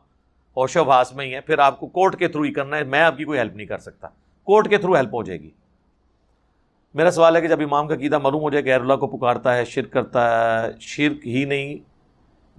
ہوش 0.56 0.76
و 0.76 0.84
بھاس 0.84 1.12
میں 1.12 1.26
ہی 1.26 1.34
ہے۔ 1.34 1.40
پھر 1.40 1.58
آپ 1.58 1.80
کو 1.80 1.86
کورٹ 1.86 2.16
کے 2.18 2.28
تھرو 2.28 2.42
ہی 2.42 2.52
کرنا 2.52 2.76
ہے، 2.76 2.84
میں 2.84 3.00
آپ 3.00 3.16
کی 3.16 3.24
کوئی 3.24 3.38
ہیلپ 3.38 3.56
نہیں 3.56 3.66
کر 3.66 3.78
سکتا۔ 3.78 4.08
کورٹ 4.44 4.68
کے 4.68 4.76
تھرو 4.76 4.94
ہیلپ 4.94 5.14
ہو 5.14 5.22
جائے 5.22 5.40
گی۔ 5.40 5.50
میرا 6.96 7.10
سوال 7.10 7.36
ہے 7.36 7.40
کہ 7.40 7.48
جب 7.48 7.60
امام 7.60 7.88
کا 7.88 7.96
قیدہ 7.96 8.18
معلوم 8.18 8.42
ہو 8.42 8.50
جائے 8.50 8.62
کہ 8.62 8.72
اللہ 8.72 8.94
کو 8.94 9.06
پکارتا 9.06 9.56
ہے، 9.56 9.64
شرک 9.64 9.92
کرتا 9.92 10.22
ہے، 10.30 10.68
شرک 10.80 11.26
ہی 11.26 11.44
نہیں، 11.44 11.76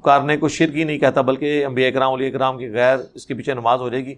پکارنے 0.01 0.37
کو 0.37 0.47
شرک 0.47 0.75
ہی 0.75 0.83
نہیں 0.83 0.97
کہتا، 0.97 1.21
بلکہ 1.21 1.65
امبیا 1.65 1.87
اکرام 1.87 2.13
علی 2.13 2.27
اکرام 2.27 2.57
کی 2.57 2.71
غیر 2.71 2.97
اس 3.13 3.25
کے 3.25 3.33
پیچھے 3.33 3.53
نماز 3.53 3.79
ہو 3.79 3.89
جائے 3.89 4.05
گی۔ 4.05 4.15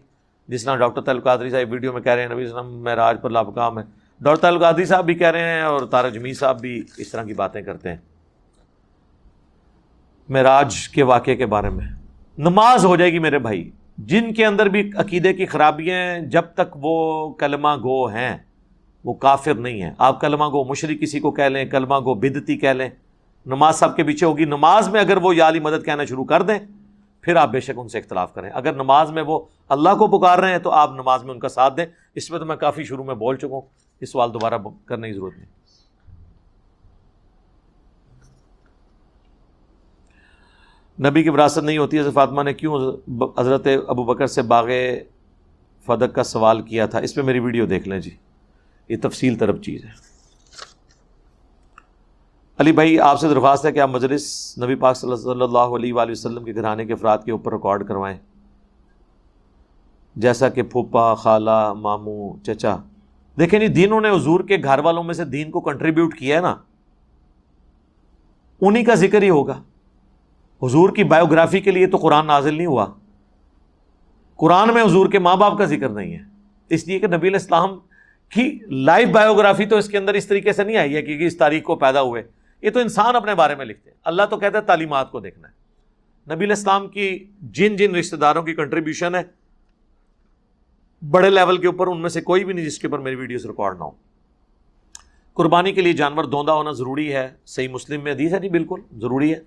جس 0.48 0.64
طرح 0.64 0.76
ڈاکٹر 0.76 1.02
تعلق 1.02 1.24
قادری 1.24 1.50
صاحب 1.50 1.72
ویڈیو 1.72 1.94
میں 1.94 2.02
کہہ 2.02 2.12
رہے 2.12 2.22
ہیں، 2.22 2.30
نبی 2.30 2.44
وسلم 2.44 2.74
میں 2.74 2.96
راج 2.96 3.18
پر 3.22 3.30
لابقام 3.30 3.80
ہے 3.80 3.84
ڈاکٹر 4.22 4.42
تعلق 4.42 4.62
قادری 4.62 4.86
صاحب 4.86 5.06
بھی 5.06 5.14
کہہ 5.14 5.28
رہے 5.28 5.54
ہیں 5.54 5.62
اور 5.62 5.80
تارا 5.80 6.10
جمی 6.10 6.34
صاحب 6.34 6.62
بھی 6.62 6.84
اس 6.98 7.12
طرح 7.12 7.24
کی 7.24 7.34
باتیں 7.34 7.62
کرتے 7.62 7.90
ہیں۔ 7.90 7.98
معراج 10.30 10.90
کے 10.90 11.04
واقعے 11.04 11.36
کے 11.36 11.46
بارے 11.46 11.70
میں۔ 11.70 11.86
نماز 12.38 12.86
ہو 12.86 12.96
جائے 12.96 13.14
گی 13.14 13.20
میرے 13.20 13.40
بھائی، 13.40 13.72
جن 13.98 14.34
کے 14.34 14.46
اندر 14.46 14.66
بھی 14.66 14.92
عقیدے 14.96 15.34
کی 15.34 15.46
خرابیاں 15.46 15.98
ہیں، 15.98 16.20
جب 16.20 16.44
تک 16.54 16.76
وہ 16.76 17.34
کلمہ 17.34 17.76
گو 17.84 18.06
ہیں۔ 18.06 18.38
وہ 19.04 19.14
کافر 19.14 19.54
نہیں 19.54 19.82
ہیں۔ 19.82 19.92
آپ 19.98 20.22
کلمہ 20.22 20.46
گو 20.46 20.64
مشرق 20.64 21.02
کسی 21.02 21.20
کو 21.20 21.32
کہہ 21.32 21.44
لیں، 21.44 21.66
کلمہ 21.66 21.96
گو 21.96 22.14
بدتی 22.14 22.58
کہہ 22.58 22.70
لیں۔ 22.70 22.90
نماز 23.46 23.76
سب 23.76 23.96
کے 23.96 24.04
پیچھے 24.04 24.28
ہوگی۔ 24.28 24.46
نماز 24.46 24.90
میں 24.90 25.02
اگر 25.02 25.18
وہ 25.18 25.36
یا 25.36 25.48
علی 25.48 25.60
مدد 25.60 25.86
کہنا 25.86 26.06
شروع 26.06 26.26
کر 26.26 26.42
دیں، 26.42 26.60
پھر 27.22 27.36
آپ 27.36 27.50
بے 27.50 27.60
شک 27.60 27.72
ان 27.78 27.88
سے 27.88 28.00
اختلاف 28.00 28.34
کریں۔ 28.34 28.50
اگر 28.54 28.74
نماز 28.74 29.12
میں 29.12 29.24
وہ 29.24 29.40
اللہ 29.70 29.90
کو 29.90 30.20
پکار 30.20 30.40
رہے 30.40 30.52
ہیں 30.52 30.60
تو 30.60 30.72
آپ 30.72 30.92
نماز 30.92 31.24
میں 31.24 31.34
ان 31.34 31.40
کا 31.40 31.50
ساتھ 31.50 31.78
دیں۔ 31.78 31.86
اس 32.16 32.32
میں 32.32 32.40
تو 32.40 32.46
میں 32.46 32.56
کافی 32.56 32.84
شروع 32.84 33.04
میں 33.04 33.16
بول 33.16 33.38
چکا 33.38 33.48
ہوں۔ 33.48 33.62
یہ 34.02 34.06
سوال 34.06 34.34
دوبارہ 34.34 34.54
کرنے 34.86 35.08
کی 35.08 35.14
ضرورت 35.14 35.34
نہیں۔ 35.38 35.60
نبی 41.10 41.24
کی 41.24 41.30
وراثت 41.30 41.58
نہیں 41.58 41.78
ہوتی، 41.78 42.00
حضرت 42.00 42.14
فاطمہ 42.14 42.44
نے 42.44 42.54
کیوں 42.54 42.98
حضرت 43.38 43.68
ابو 43.88 44.04
بکر 44.04 44.28
سے 44.28 44.42
باغ 44.42 44.70
فدق 45.86 46.16
کا 46.16 46.24
سوال 46.24 46.62
کیا 46.62 46.86
تھا؟ 46.86 47.00
اس 47.00 47.16
پہ 47.16 47.22
میری 47.22 47.40
ویڈیو 47.40 47.66
دیکھ 47.66 47.88
لیں 47.88 48.00
جی۔ 48.00 48.16
یہ 48.90 48.98
تفصیل 49.02 49.36
طرف 49.36 49.62
چیز 49.62 49.86
ہے۔ 49.86 49.90
علی 52.58 52.72
بھائی، 52.72 53.00
آپ 53.00 53.20
سے 53.20 53.30
درخواست 53.30 53.66
ہے 53.66 53.72
کہ 53.72 53.80
آپ 53.80 53.90
مجلس 53.90 54.54
نبی 54.64 54.76
پاک 54.76 54.98
صلی 54.98 55.32
اللہ 55.32 55.58
علیہ 55.58 55.94
وآلہ 55.94 56.12
وسلم 56.12 56.44
کے 56.44 56.56
گھرانے 56.56 56.86
کے 56.86 56.94
افراد 56.94 57.18
کے 57.26 57.32
اوپر 57.32 57.54
ریکارڈ 57.54 57.88
کروائیں۔ 57.88 58.18
جیسا 60.16 60.50
کہ 60.50 60.64
پھوپا 60.64 61.16
خالہ، 61.16 61.74
ماموں، 61.74 62.46
چچا۔ 62.46 62.76
دیکھیں 63.40 63.60
نہیں 63.60 63.70
دینوں 63.70 64.02
نے 64.02 64.10
حضور 64.10 64.40
کے 64.40 64.58
گھر 64.64 64.80
والوں 64.80 65.04
میں 65.04 65.14
سے 65.14 65.26
دین 65.26 65.52
کو 65.52 65.62
کنٹریبیوٹ 65.62 66.18
کیا 66.18 66.36
ہے 66.36 66.42
نا؟ 66.42 66.56
انہی 68.62 68.84
کا 68.84 68.96
ذکر 68.96 69.22
ہی 69.22 69.30
ہوگا۔ 69.30 69.64
حضور 70.64 70.90
کی 70.90 71.04
بایوگرافی 71.04 71.60
کے 71.60 71.72
لیے 71.72 71.88
تو 71.88 71.98
قرآن 71.98 72.28
نازل 72.28 72.54
نہیں 72.54 72.68
ہوا۔ 72.68 72.88
قرآن 74.36 74.74
میں 74.74 74.84
حضور 74.84 75.08
کے 75.08 75.20
ماں 75.20 75.36
باپ 75.36 75.58
کا 75.58 75.66
ذکر 75.66 75.90
نہیں 75.90 76.14
ہے۔ 76.14 76.20
اس 76.70 76.88
لیے 76.88 77.00
کہ 77.00 77.08
نبی 77.08 77.28
الاسلام 77.28 77.70
کی 78.30 78.60
لائف 78.72 79.10
بایوگرافی 79.10 79.66
تو 79.66 79.78
اس 79.78 79.90
کے 79.90 79.98
اندر 79.98 80.14
اس 80.14 80.28
طریقے 80.28 80.54
سے 80.54 80.64
نہیں 80.64 80.78
آئی 80.78 80.96
ہے 80.96 81.02
کہ 81.02 81.26
اس 81.28 81.38
تاریخ 81.38 81.64
کو 81.64 81.76
پیدا 81.76 82.02
ہوئے۔ 82.02 82.24
یہ 82.62 82.70
تو 82.70 82.80
انسان 82.80 83.16
اپنے 83.16 83.36
بارے 83.36 83.56
میں 83.56 83.66
لکھتے 83.66 83.90
ہیں۔ 83.90 83.98
اللہ 84.04 84.22
تو 84.30 84.38
کہتا 84.38 84.58
ہے 84.58 84.64
تعلیمات 84.64 85.12
کو 85.12 85.20
دیکھنا 85.20 85.48
ہے۔ 85.48 85.60
نبی 86.36 86.46
الاسلام 86.46 86.88
کی 86.88 87.26
جن 87.42 87.76
جن 87.76 87.96
رشتہ 87.96 88.16
داروں 88.16 88.44
کی 88.44 88.54
کنٹریبیوشن 88.56 89.16
ہے، 89.16 89.22
بڑے 91.06 91.30
لیول 91.30 91.58
کے 91.58 91.68
اوپر 91.68 91.88
ان 91.88 92.02
میں 92.02 92.10
سے 92.10 92.22
کوئی 92.22 92.46
بھی 92.46 92.54
نہیں 92.54 92.66
جس 92.66 92.80
کے 92.80 92.88
اوپر 92.88 93.00
میری 93.00 93.16
ویڈیوز 93.16 93.46
ریکارڈ 93.46 93.78
نہ 93.78 93.84
ہو 93.84 93.92
قربانی 95.34 95.72
کے 95.72 95.82
لیے 95.82 95.94
جانور 95.94 96.24
دوندا 96.24 96.54
ہونا 96.54 96.72
ضروری 96.72 97.14
ہے۔ 97.14 97.30
صحیح 97.46 97.68
مسلم 97.68 98.04
میں 98.04 98.12
حدیث 98.12 98.34
ہے 98.34 98.40
نہیں 98.40 98.52
بالکل 98.52 98.80
ضروری 98.98 99.34
ہے۔ 99.34 99.40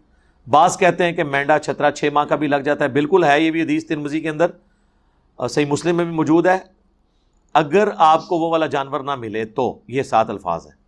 بعض 0.51 0.79
کہتے 0.79 1.05
ہیں 1.05 1.13
کہ 1.13 1.25
مینڈا 1.25 1.59
چھترا 1.59 1.91
چھ 1.91 2.05
ماہ 2.13 2.25
کا 2.25 2.37
بھی 2.37 2.47
لگ 2.47 2.57
جاتا 2.57 2.85
ہے۔ 2.85 2.89
بالکل 2.89 3.25
ہے 3.25 3.41
یہ 3.41 3.51
بھی 3.51 3.63
حدیث 3.63 3.87
ترمزی 3.87 4.21
کے 4.21 4.29
اندر۔ 4.29 4.47
صحیح 5.51 5.67
مسلم 5.67 5.97
میں 5.97 6.05
بھی 6.05 6.15
موجود 6.15 6.47
ہے۔ 6.47 6.59
اگر 7.53 7.89
آپ 7.97 8.29
کو 8.29 8.39
وہ 8.39 8.51
والا 8.51 8.67
جانور 8.67 9.01
نہ 9.01 9.15
ملے 9.15 9.45
تو 9.45 9.79
یہ 9.89 10.03
سات 10.03 10.31
الفاظ 10.31 10.67
ہیں۔ 10.67 10.83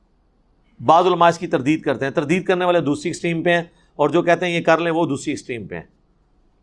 بعض 0.84 1.06
علماء 1.06 1.28
اس 1.28 1.38
کی 1.38 1.46
تردید 1.46 1.82
کرتے 1.82 2.04
ہیں۔ 2.04 2.12
تردید 2.12 2.44
کرنے 2.44 2.64
والے 2.64 2.80
دوسری 2.80 3.08
ایکسٹریم 3.08 3.42
پہ 3.42 3.50
ہیں 3.50 3.62
اور 3.96 4.08
جو 4.08 4.22
کہتے 4.22 4.46
ہیں 4.46 4.52
یہ 4.52 4.60
کر 4.60 4.78
لیں 4.78 4.92
وہ 4.92 5.06
دوسری 5.06 5.32
ایکسٹریم 5.32 5.66
پہ 5.66 5.74
ہیں۔ 5.74 5.82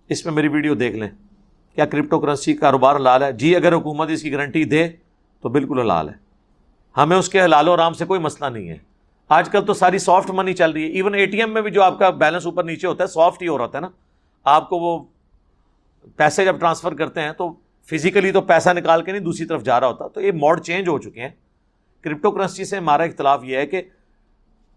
اس 0.09 0.25
میں 0.25 0.33
میری 0.33 0.47
ویڈیو 0.47 0.75
دیکھ 0.75 0.95
لیں۔ 0.95 1.09
کیا 1.75 1.85
کرپٹو 1.85 2.19
کرنسی 2.19 2.53
کاروبار 2.53 2.95
حلال 2.95 3.23
ہے؟ 3.23 3.31
جی 3.31 3.55
اگر 3.55 3.73
حکومت 3.73 4.09
اس 4.09 4.21
کی 4.21 4.31
گارنٹی 4.31 4.63
دے 4.63 4.87
تو 5.41 5.49
بالکل 5.49 5.79
حلال 5.79 6.09
ہے۔ 6.09 6.13
ہمیں 6.97 7.17
اس 7.17 7.29
کے 7.29 7.41
حلال 7.41 7.67
و 7.67 7.77
رام 7.77 7.93
سے 7.93 8.05
کوئی 8.05 8.19
مسئلہ 8.19 8.49
نہیں 8.49 8.69
ہے۔ 8.69 8.77
آج 9.29 9.49
کل 9.49 9.65
تو 9.65 9.73
ساری 9.73 9.97
سافٹ 9.97 10.31
منی 10.31 10.53
چل 10.53 10.71
رہی 10.71 10.83
ہے۔ 10.83 10.87
ایون 10.87 11.15
اے 11.15 11.25
ٹی 11.25 11.39
ایم 11.39 11.53
میں 11.53 11.61
بھی 11.61 11.71
جو 11.71 11.83
آپ 11.83 11.99
کا 11.99 12.09
بیلنس 12.09 12.45
اوپر 12.45 12.63
نیچے 12.63 12.87
ہوتا 12.87 13.03
ہے 13.03 13.07
سافٹ 13.07 13.41
ہی 13.41 13.47
ہو 13.47 13.57
رہا 13.57 13.65
ہوتا 13.65 13.77
ہے 13.77 13.81
نا۔ 13.81 13.89
آپ 14.43 14.69
کو 14.69 14.77
وہ 14.77 15.03
پیسے 16.15 16.45
جب 16.45 16.59
ٹرانسفر 16.59 16.93
کرتے 16.93 17.21
ہیں 17.21 17.31
تو 17.31 17.53
فزیکلی 17.89 18.31
تو 18.31 18.41
پیسہ 18.41 18.69
نکال 18.69 19.03
کے 19.03 19.11
نہیں، 19.11 19.21
دوسری 19.21 19.45
طرف 19.45 19.63
جا 19.63 19.79
رہا 19.79 19.87
ہوتا۔ 19.87 20.07
تو 20.07 20.21
یہ 20.21 20.31
موڈ 20.31 20.61
چینج 20.61 20.87
ہو 20.87 20.99
چکے 20.99 21.21
ہیں۔ 21.21 21.29
کرپٹو 22.01 22.31
کرنسی 22.31 22.65
سے 22.65 22.77
ہمارا 22.77 23.03
اختلاف 23.03 23.43
یہ 23.43 23.57
ہے 23.57 23.67
کہ 23.67 23.81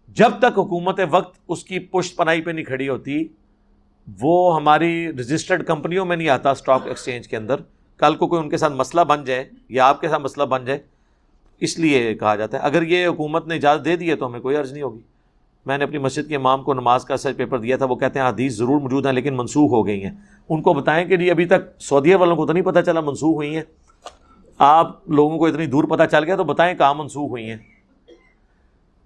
جب 0.07 0.29
تک 0.39 0.59
حکومت 0.59 0.99
وقت 1.11 1.39
اس 1.47 1.63
کی 1.63 1.79
پشت 1.79 2.15
پنائی 2.15 2.41
پہ 2.41 2.51
نہیں 2.51 2.65
کھڑی 2.65 2.89
ہوتی، 2.89 3.27
وہ 4.21 4.55
ہماری 4.55 5.07
رجسٹرڈ 5.07 5.65
کمپنیوں 5.65 6.05
میں 6.05 6.17
نہیں 6.17 6.29
آتا 6.29 6.51
اسٹاک 6.51 6.87
ایکسچینج 6.87 7.27
کے 7.27 7.37
اندر۔ 7.37 7.55
کل 7.97 8.15
کو 8.15 8.27
کوئی 8.27 8.41
ان 8.41 8.49
کے 8.49 8.57
ساتھ 8.57 8.73
مسئلہ 8.73 9.01
بن 9.01 9.23
جائے 9.23 9.49
یا 9.69 9.85
آپ 9.85 10.01
کے 10.01 10.09
ساتھ 10.09 10.21
مسئلہ 10.21 10.45
بن 10.45 10.65
جائے، 10.65 10.79
اس 11.59 11.79
لیے 11.79 12.13
کہا 12.13 12.35
جاتا 12.35 12.57
ہے۔ 12.57 12.63
اگر 12.63 12.81
یہ 12.81 13.07
حکومت 13.07 13.47
نے 13.47 13.55
اجازت 13.55 13.85
دے 13.85 13.95
دی 13.95 14.09
ہے 14.09 14.15
تو 14.15 14.27
ہمیں 14.27 14.39
کوئی 14.39 14.55
عرض 14.55 14.71
نہیں 14.71 14.83
ہوگی۔ 14.83 14.99
میں 15.65 15.77
نے 15.77 15.83
اپنی 15.83 15.97
مسجد 15.97 16.27
کے 16.27 16.35
امام 16.35 16.63
کو 16.63 16.73
نماز 16.73 17.05
کا 17.05 17.17
سچ 17.17 17.37
پیپر 17.37 17.59
دیا 17.59 17.77
تھا، 17.77 17.85
وہ 17.85 17.95
کہتے 17.95 18.19
ہیں 18.19 18.27
حدیث 18.27 18.55
ضرور 18.55 18.81
موجود 18.81 19.05
ہیں 19.05 19.13
لیکن 19.13 19.37
منسوخ 19.37 19.71
ہو 19.71 19.87
گئی 19.87 20.03
ہیں۔ 20.03 20.11
ان 20.49 20.61
کو 20.61 20.73
بتائیں 20.73 21.07
کہ 21.07 21.17
جی 21.17 21.31
ابھی 21.31 21.45
تک 21.45 21.81
سعودیہ 21.81 22.15
والوں 22.15 22.35
کو 22.35 22.45
تو 22.45 22.53
نہیں 22.53 22.63
پتہ 22.63 22.79
چلا 22.79 22.99
منسوخ 22.99 23.35
ہوئی 23.35 23.55
ہیں۔ 23.55 23.63
آپ 24.57 25.09
لوگوں 25.09 25.37
کو 25.37 25.45
اتنی 25.45 25.65
دور 25.65 25.83
پتہ 25.83 26.03
چل 26.11 26.23
گیا 26.23 26.35
تو 26.35 26.43
بتائیں 26.43 26.77
کہاں 26.77 26.93
منسوخ 26.93 27.29
ہوئی 27.29 27.49
ہیں۔ 27.49 27.57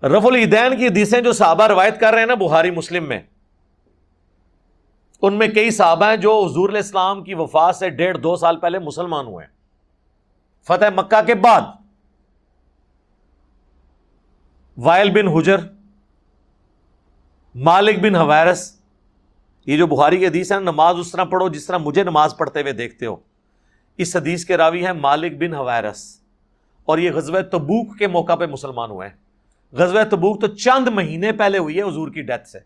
رف 0.04 0.26
الدین 0.26 0.78
کی 0.78 0.88
حدیثیں 0.88 1.22
جو 1.22 1.34
صحابہ 1.34 1.68
روایت 1.68 2.00
کر 2.00 2.12
رہے 2.12 2.20
ہیں 2.20 2.28
نا 2.28 2.34
بہاری 2.34 2.72
مسلم 2.72 3.08
میں، 3.10 3.20
ان 5.22 5.34
میں 5.34 5.48
کئی 5.48 5.72
صحابہ 5.72 6.06
ہیں 6.06 6.18
جو 6.18 6.46
حضور 6.46 6.70
علیہ 6.70 6.80
السلام 6.80 7.24
کی 7.24 7.34
وفات 7.34 7.76
سے 7.76 7.90
ڈیڑھ 7.90 8.18
دو 8.18 8.36
سال 8.36 8.58
پہلے 8.58 8.80
مسلمان 8.80 9.26
ہوئے 9.26 9.46
ہیں۔ 9.46 9.54
فتح 10.68 10.86
مکہ 10.96 11.26
کے 11.26 11.36
بعد 11.36 11.62
وائل 14.78 15.10
بن 15.10 15.28
حجر 15.28 15.58
مالک 17.56 18.00
بن 18.00 18.16
حویرس، 18.16 18.80
یہ 19.66 19.78
جو 19.78 19.88
بخاری 19.88 20.18
کی 20.18 20.28
حدیث 20.28 20.52
ہے 20.52 20.60
نماز 20.60 20.96
اس 21.00 21.12
طرح 21.12 21.24
پڑھو 21.24 21.50
جس 21.50 21.66
طرح 21.66 21.78
مجھے 21.78 22.04
نماز 22.04 22.38
پڑھتے 22.38 22.62
ہوئے 22.62 22.74
دیکھتے 22.74 23.06
ہو۔ 23.06 23.16
اس 23.98 24.16
حدیث 24.16 24.46
کے 24.46 24.58
راوی 24.58 24.86
ہیں 24.86 24.94
مالک 24.94 25.38
بن 25.38 25.54
حویرس۔ 25.54 26.22
اور 26.86 26.98
یہ 26.98 27.12
غزوہ 27.12 27.42
تبوک 27.42 27.98
کے 27.98 28.08
موقع 28.08 28.36
پہ 28.36 28.46
مسلمان 28.46 28.92
ہوئے 28.92 29.10
ہیں۔ 29.10 29.16
غزوہ 29.72 30.04
تبوک 30.10 30.42
تو 30.42 30.48
چند 30.48 30.88
مہینے 30.88 31.32
پہلے 31.32 31.58
ہوئی 31.58 31.78
ہے 31.78 31.82
حضور 31.82 32.12
کی 32.12 32.22
ڈیتھ 32.22 32.48
سے۔ 32.48 32.60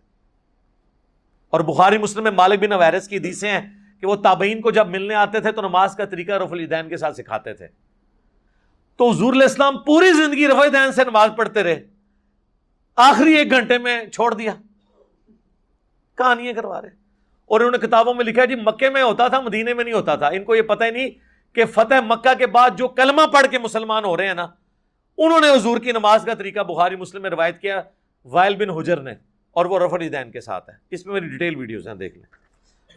اور 1.50 1.62
بخاری 1.62 1.98
مسلم 1.98 2.24
میں 2.24 2.32
مالک 2.32 2.60
بن 2.60 2.72
حویرس 2.72 3.08
کی 3.08 3.18
حدیثیں 3.18 3.52
ہیں 3.52 3.70
کہ 4.00 4.08
وہ 4.08 4.16
تابعین 4.16 4.62
کو 4.62 4.72
جب 4.72 4.88
ملنے 4.88 5.14
آتے 5.14 5.40
تھے 5.40 5.52
تو 5.52 5.62
نماز 5.62 5.96
کا 5.96 6.06
طریقہ 6.06 6.32
رف 6.32 6.52
الدین 6.52 6.90
کے 6.90 6.98
ساتھ 6.98 7.16
سکھاتے 7.16 7.54
تھے۔ 7.54 7.68
تو 8.98 9.10
حضور 9.10 9.34
علیہ 9.34 9.44
السلام 9.44 9.78
پوری 9.78 10.14
زندگی 10.14 10.48
رف 10.48 10.58
الدین 10.58 10.92
سے 10.92 11.04
نماز 11.04 11.30
پڑھتے 11.38 11.64
رہے۔ 11.64 11.84
آخری 12.96 13.34
ایک 13.34 13.52
گھنٹے 13.52 13.78
میں 13.78 14.06
چھوڑ 14.06 14.34
دیا۔ 14.34 14.56
کہانیاں 16.18 16.54
کروا 16.54 16.82
رہے 16.82 16.90
اور 17.46 17.60
انہوں 17.60 17.72
نے 17.72 17.88
کتابوں 17.88 18.14
میں 18.14 18.26
لکھا 18.26 18.46
جی 18.46 18.56
مکے 18.56 18.90
میں 18.90 19.02
ہوتا 19.02 19.28
تھا، 19.28 19.40
مدینے 19.40 19.74
میں 19.74 19.84
نہیں 19.84 19.94
ہوتا 19.94 20.16
تھا۔ 20.16 20.28
ان 20.28 20.44
کو 20.44 20.56
یہ 20.56 20.62
پتہ 20.62 20.84
ہی 20.84 20.92
نہیں 20.92 21.10
کہ 21.56 21.66
فتح 21.66 22.02
مکہ 22.06 22.34
کے 22.38 22.48
بعد 22.48 22.70
جو 22.78 22.88
کلمہ 22.88 23.22
پڑھ 23.34 23.48
کے 23.52 23.60
مسلمان 23.60 24.06
ہو 24.06 24.18
رہے 24.18 24.28
ہیں 24.28 24.34
نا، 24.34 24.48
انہوں 25.18 25.40
نے 25.40 25.50
حضور 25.50 25.78
کی 25.78 25.92
نماز 25.92 26.24
کا 26.26 26.34
طریقہ 26.34 26.60
بخاری 26.60 26.96
مسلم 26.96 27.22
میں 27.22 27.30
روایت 27.30 27.60
کیا، 27.60 27.82
وائل 28.26 28.56
بن 28.56 28.70
حجر 28.70 29.00
نے، 29.00 29.12
اور 29.52 29.66
وہ 29.66 29.80
رفڑ 29.80 30.02
دین 30.02 30.32
کے 30.32 30.42
ساتھ 30.42 30.70
ہے 30.70 30.76
اس 30.92 31.06
میں 31.06 31.14
میری 31.14 31.28
ڈیٹیل 31.28 31.56
ویڈیوز 31.56 31.88
ہیں، 31.88 31.96
دیکھ 31.96 32.16
لیں۔ 32.16 32.26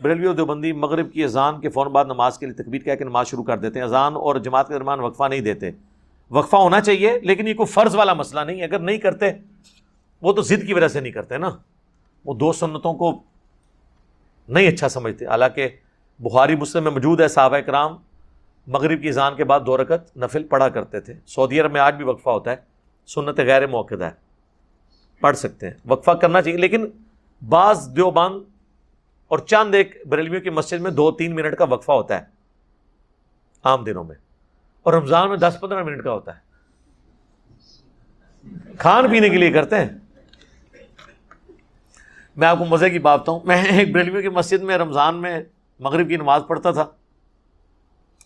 بریلوی 0.02 0.26
اور 0.26 0.34
دیوبندی 0.34 0.72
مغرب 0.72 1.12
کی 1.12 1.24
اذان 1.24 1.60
کے 1.60 1.68
فوراً 1.68 1.93
بعد 1.93 2.05
نماز 2.05 2.38
کے 2.38 2.47
لیے 2.47 2.55
تکبیر 2.55 2.80
کہہ 2.80 2.94
کے 2.94 3.05
نماز 3.05 3.28
شروع 3.28 3.44
کر 3.44 3.59
دیتے 3.59 3.78
ہیں۔ 3.78 3.86
اذان 3.86 4.14
اور 4.14 4.36
جماعت 4.36 4.68
کے 4.68 4.74
درمیان 4.74 5.01
وقفہ 5.01 5.28
نہیں 5.28 5.40
دیتے۔ 5.40 5.70
وقفہ 6.30 6.56
ہونا 6.56 6.80
چاہیے، 6.80 7.18
لیکن 7.18 7.48
یہ 7.48 7.55
کوئی 7.55 7.66
فرض 7.66 7.94
والا 7.94 8.14
مسئلہ 8.14 8.40
نہیں 8.40 8.62
اگر 8.62 8.78
نہیں 8.78 8.98
کرتے، 8.98 9.32
وہ 10.22 10.32
تو 10.32 10.43
ضد 10.43 10.66
کی 10.66 10.74
وجہ 10.74 10.88
سے 10.88 11.01
نہیں 11.01 11.12
کرتے 11.12 11.38
نا۔ 11.38 11.51
وہ 12.27 12.35
دو 12.35 12.53
سنتوں 12.53 12.94
کو 12.94 13.23
نہیں 14.48 14.69
اچھا 14.69 14.89
سمجھتے۔ 14.89 15.27
حالانکہ 15.27 15.69
بخاری 16.19 16.57
مسلم 16.57 16.85
میں 16.85 16.90
موجود 16.90 17.20
ہے 17.20 17.28
صحابہ 17.28 17.57
کرام، 17.57 17.97
مغرب 18.66 19.03
کی 19.03 19.09
اذان 19.09 19.36
کے 19.36 19.44
بعد 19.44 19.61
دو 19.66 19.77
رکت 19.77 20.16
نفل 20.16 20.44
پڑھا 20.44 20.69
کرتے 20.69 21.01
تھے۔ 21.01 21.15
سعودی 21.27 21.61
عرب 21.61 21.73
میں 21.73 21.81
آج 21.81 21.94
بھی 21.94 22.05
وقفہ 22.05 22.31
ہوتا 22.31 22.51
ہے، 22.51 22.57
سنت 23.07 23.39
غیر 23.39 23.66
موقع 23.66 23.94
ہے۔ 23.94 24.11
پڑھ 25.20 25.36
سکتے 25.36 25.66
ہیں۔ 25.66 25.74
وقفہ 25.86 26.11
کرنا 26.11 26.43
چاہیے، 26.43 26.59
لیکن 26.59 26.86
بعض 27.48 27.97
دیوبند 27.97 28.35
اور 29.28 29.39
چاند 29.39 29.74
ایک 29.74 30.07
بریلویوں 30.07 30.43
کی 30.43 30.51
مسجد 30.51 30.81
میں 30.81 30.90
دو 30.90 31.12
تین 31.12 31.35
منٹ 31.35 31.57
کا 31.57 31.65
وقفہ 31.65 31.93
ہوتا 31.93 32.19
ہے 32.19 32.24
عام 33.65 33.85
دنوں 33.85 34.05
میں۔ 34.05 34.16
اور 34.82 34.94
رمضان 34.94 35.28
میں 35.28 35.36
دس 35.36 35.57
پندرہ 35.61 35.82
منٹ 35.82 36.05
کا 36.05 36.12
ہوتا 36.12 36.36
ہے۔ 36.36 36.47
کھان 38.78 39.11
پینے 39.11 39.28
کے 39.28 39.36
لیے 39.36 39.53
کرتے 39.53 39.77
ہیں۔ 39.77 39.89
میں 42.36 42.48
آپ 42.48 42.58
کو 42.58 42.64
مزے 42.64 42.90
کی 42.90 42.98
بات 42.98 43.28
ہوں 43.28 43.40
میں 43.44 43.64
ایک 43.64 43.92
بریلویوں 43.92 44.22
کی 44.22 44.28
مسجد 44.28 44.62
میں 44.62 44.78
رمضان 44.78 45.16
میں 45.16 45.40
مغرب 45.80 46.08
کی 46.08 46.16
نماز 46.16 46.42
پڑھتا 46.46 46.70
تھا۔ 46.70 46.84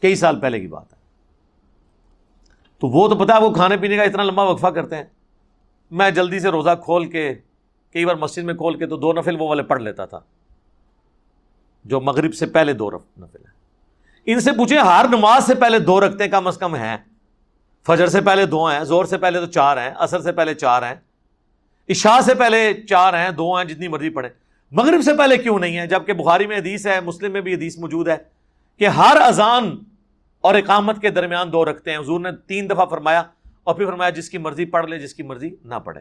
کئی 0.03 0.15
سال 0.15 0.41
پہلے 0.41 0.61
کی 0.61 0.67
بات 0.67 0.93
ہے۔ 0.93 0.99
تو 2.79 2.87
وہ 2.87 3.09
تو 3.09 3.15
پتا 3.15 3.39
وہ 3.39 3.55
کھانے 3.55 3.77
پینے 3.77 3.97
کا 3.97 4.03
اتنا 4.03 4.23
لمبا 4.23 4.43
وقفہ 4.43 4.67
کرتے 4.67 4.97
ہیں۔ 4.97 5.05
میں 5.91 6.11
جلدی 6.11 6.41
سے 6.41 6.49
روزہ 6.49 6.71
کھول 6.85 7.11
کے 7.11 7.35
کئی 7.93 8.05
بار 8.05 8.15
مسجد 8.15 8.43
میں 8.43 8.55
کھول 8.55 8.79
کے 8.79 8.87
تو 8.87 8.97
دو 8.97 9.13
نفل 9.13 9.37
وہ 9.41 9.49
والے 9.49 9.63
پڑھ 9.63 9.83
لیتا 9.83 10.05
تھا۔ 10.05 10.21
جو 11.85 12.01
مغرب 12.01 12.35
سے 12.35 12.47
پہلے 12.47 12.73
دو 12.73 12.91
نفل 12.91 13.45
ہیں۔ 13.45 13.53
ان 14.27 14.41
سے 14.41 14.53
پوچھیں، 14.53 14.79
ہر 14.79 15.07
نماز 15.13 15.45
سے 15.45 15.55
پہلے 15.55 15.79
دو 15.79 16.01
رکھتے 16.01 16.25
ہیں، 16.25 16.31
کم 16.31 16.47
از 16.47 16.57
کم 16.57 16.75
ہیں۔ 16.75 16.97
فجر 17.87 18.07
سے 18.07 18.21
پہلے 18.21 18.47
دو 18.47 18.67
ہیں 18.67 18.85
زور 18.85 19.05
سے 19.05 19.19
پہلے 19.19 19.41
تو 19.41 19.47
چار 19.47 19.77
ہیں 19.77 19.91
اثر 19.91 20.21
سے 20.21 20.33
پہلے 20.33 20.55
چار 20.55 20.83
ہیں۔ 20.83 20.95
عشاء 21.91 22.21
سے 22.21 22.35
پہلے 22.35 22.75
چار 22.89 23.15
ہیں، 23.15 23.31
دو 23.31 23.57
ہیں، 23.57 23.65
جتنی 23.65 23.89
مرضی 23.89 24.11
پڑھیں۔ 24.11 24.31
مغرب 24.71 25.03
سے 25.03 25.15
پہلے 25.19 25.37
کیوں 25.37 25.59
نہیں 25.59 25.79
ہے 25.79 25.87
جبکہ 25.87 26.13
بخاری 26.13 26.47
میں 26.47 26.57
حدیث 26.57 26.87
ہے، 26.87 27.01
مسلم 27.01 27.33
میں 27.33 27.41
بھی 27.41 27.55
حدیث 27.55 27.79
موجود 27.79 28.09
ہے 28.09 28.17
کہ 28.79 28.87
ہر 28.87 29.17
اذان 29.27 29.79
اور 30.41 30.55
اقامت 30.55 31.01
کے 31.01 31.11
درمیان 31.11 31.53
دو 31.53 31.65
رکھتے 31.65 31.91
ہیں۔ 31.91 31.99
حضور 31.99 32.21
نے 32.21 32.29
تین 32.47 32.71
دفعہ 32.71 32.87
فرمایا 32.87 33.23
اور 33.65 33.75
پھر 33.75 33.87
فرمایا 33.87 34.11
جس 34.11 34.31
کی 34.31 34.39
مرضی 34.39 34.65
پڑھ 34.65 34.87
لے، 34.87 34.99
جس 34.99 35.15
کی 35.15 35.23
مرضی 35.23 35.51
نہ 35.65 35.75
پڑھے۔ 35.75 36.01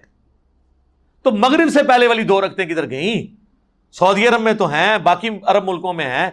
تو 1.24 1.32
مغرب 1.32 1.70
سے 1.70 1.84
پہلے 1.88 2.08
والی 2.08 2.24
دو 2.24 2.42
رکھتے 2.42 2.66
کدھر 2.66 2.90
گئیں؟ 2.90 3.36
سعودی 3.92 4.28
عرب 4.28 4.42
میں 4.42 4.54
تو 4.54 4.68
ہیں، 4.68 4.98
باقی 4.98 5.30
عرب 5.44 5.70
ملکوں 5.70 5.94
میں 5.94 6.06
ہیں۔ 6.06 6.32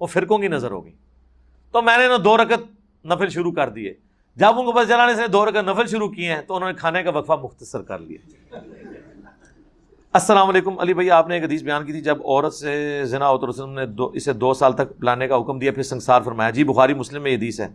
وہ 0.00 0.06
فرقوں 0.06 0.38
کی 0.38 0.48
نظر 0.48 0.70
ہوگی۔ 0.70 0.92
تو 1.72 1.82
میں 1.82 1.98
نے 1.98 2.08
نا 2.08 2.16
دو 2.24 2.36
رکت 2.36 2.60
نفل 3.06 3.28
شروع 3.28 3.52
کر 3.52 3.68
دیے۔ 3.68 3.94
جب 4.38 4.58
ان 4.58 4.64
کو 4.64 4.72
پتہ 4.72 4.88
چلا 4.88 5.04
اس 5.04 5.18
نے 5.18 5.26
دو 5.26 5.46
رکعت 5.46 5.64
نفل 5.64 5.86
شروع 5.86 6.08
کیے 6.08 6.34
ہیں 6.34 6.42
تو 6.42 6.56
انہوں 6.56 6.72
نے 6.72 6.78
کھانے 6.78 7.02
کا 7.02 7.10
وقفہ 7.10 7.32
مختصر 7.32 7.82
کر 7.82 7.98
لیا۔ 7.98 8.56
السلام 10.12 10.48
علیکم، 10.48 10.78
علی 10.78 10.94
بھائی، 10.94 11.10
آپ 11.10 11.28
نے 11.28 11.34
ایک 11.34 11.44
حدیث 11.44 11.62
بیان 11.62 11.86
کی 11.86 11.92
تھی 11.92 12.00
جب 12.00 12.18
عورت 12.24 12.54
سے 12.54 13.00
زنا 13.04 13.28
ہو 13.28 13.38
تو 13.38 13.50
رسول 13.50 13.74
نے 13.74 13.86
دو، 13.86 14.06
اسے 14.06 14.32
دو 14.32 14.54
سال 14.54 14.72
تک 14.72 15.04
لانے 15.04 15.28
کا 15.28 15.36
حکم 15.36 15.58
دیا، 15.58 15.72
پھر 15.72 15.82
سنسار 15.82 16.22
فرمایا۔ 16.22 16.50
جی 16.50 16.64
بخاری، 16.64 16.94
مسلم 16.94 17.22
میں 17.22 17.30
یہ 17.30 17.36
حدیث 17.36 17.60
ہے۔ 17.60 17.68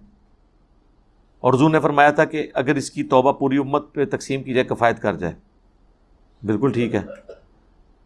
اور 1.39 1.53
حضور 1.53 1.69
نے 1.69 1.79
فرمایا 1.79 2.09
تھا 2.09 2.25
کہ 2.25 2.47
اگر 2.53 2.75
اس 2.75 2.91
کی 2.91 3.03
توبہ 3.03 3.31
پوری 3.31 3.57
امت 3.57 3.93
پہ 3.93 4.05
تقسیم 4.05 4.43
کی 4.43 4.53
جائے، 4.53 4.65
کفایت 4.65 5.01
کر 5.01 5.13
جائے۔ 5.13 5.33
بالکل 6.43 6.71
ٹھیک 6.71 6.95
ہے۔ 6.95 7.01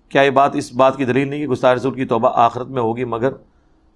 کیا 0.10 0.22
یہ 0.22 0.30
بات، 0.30 0.56
اس 0.56 0.74
بات 0.74 0.98
کی 0.98 1.06
دلیل 1.06 1.30
نہیں 1.30 1.40
کہ 1.40 1.48
گستاخ 1.48 1.76
رسول 1.76 1.94
کی 1.94 2.06
توبہ 2.06 2.30
آخرت 2.34 2.68
میں 2.68 2.82
ہوگی، 2.82 3.04
مگر 3.04 3.30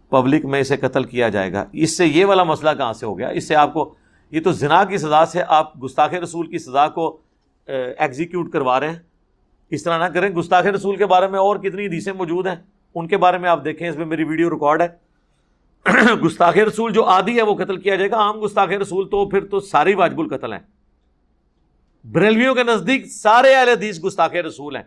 پبلک 0.10 0.46
میں 0.46 0.60
اسے 0.60 0.78
قتل 0.78 1.04
کیا 1.04 1.30
جائے 1.30 1.54
گا؟ 1.54 1.66
اس 1.74 1.98
سے 1.98 2.06
یہ 2.06 2.26
والا 2.26 2.44
مسئلہ 2.44 2.70
کہاں 2.78 2.94
سے 2.94 3.06
ہو 3.06 3.18
گیا؟ 3.18 3.28
اس 3.28 3.48
سے 3.48 3.56
آپ 3.56 3.74
کو 3.74 3.94
یہ 4.32 4.42
تو 4.42 4.52
زنا 4.52 4.84
کی 4.84 4.98
سزا 4.98 5.26
سے 5.26 5.42
آپ 5.48 5.84
گستاخ 5.84 6.14
رسول 6.14 6.48
کی 6.48 6.58
سزا 6.58 6.88
کو 6.88 7.18
ایگزیکیوٹ 7.98 8.52
کروا 8.52 8.80
رہے 8.80 8.90
ہیں۔ 8.90 9.00
اس 9.70 9.84
طرح 9.84 9.98
نہ 9.98 10.14
کریں، 10.14 10.30
گستاخ 10.30 10.66
رسول 10.66 10.96
کے 10.96 11.06
بارے 11.06 11.28
میں 11.28 11.40
اور 11.40 11.56
کتنی 11.56 11.88
حدیثیں 11.88 12.14
موجود 12.14 12.48
ہیں، 12.48 12.56
ان 12.96 13.08
کے 13.08 13.18
بارے 13.18 13.38
میں 13.38 13.50
آپ 13.50 13.66
دیکھیں، 13.66 13.90
اس 13.90 13.96
میں 13.96 14.06
میری 14.06 14.24
ویڈیو 14.24 14.50
ریکارڈ 14.50 14.82
ہے۔ 14.82 14.88
گستاخ 16.26 16.58
رسول 16.58 16.94
جو 16.94 17.04
آدھی 17.04 17.38
ہے 17.38 17.42
وہ 17.42 17.56
قتل 17.56 17.78
کیا 17.78 17.96
جائے 17.96 18.12
گا۔ 18.12 18.16
عام 18.16 18.46
گستاخ 18.46 18.70
رسول 18.70 19.10
تو 19.10 19.30
پھر 19.30 19.46
تو 19.46 19.60
ساری 19.60 19.94
واجب 19.94 20.20
القتل 20.20 20.54
ہیں۔ 20.54 20.60
بریلویوں 22.04 22.56
کے 22.56 22.64
نزدیک 22.64 23.06
سارے 23.06 23.56
اہل 23.56 23.70
حدیث 23.70 24.04
گستاخ 24.04 24.34
رسول 24.34 24.76
ہیں۔ 24.76 24.84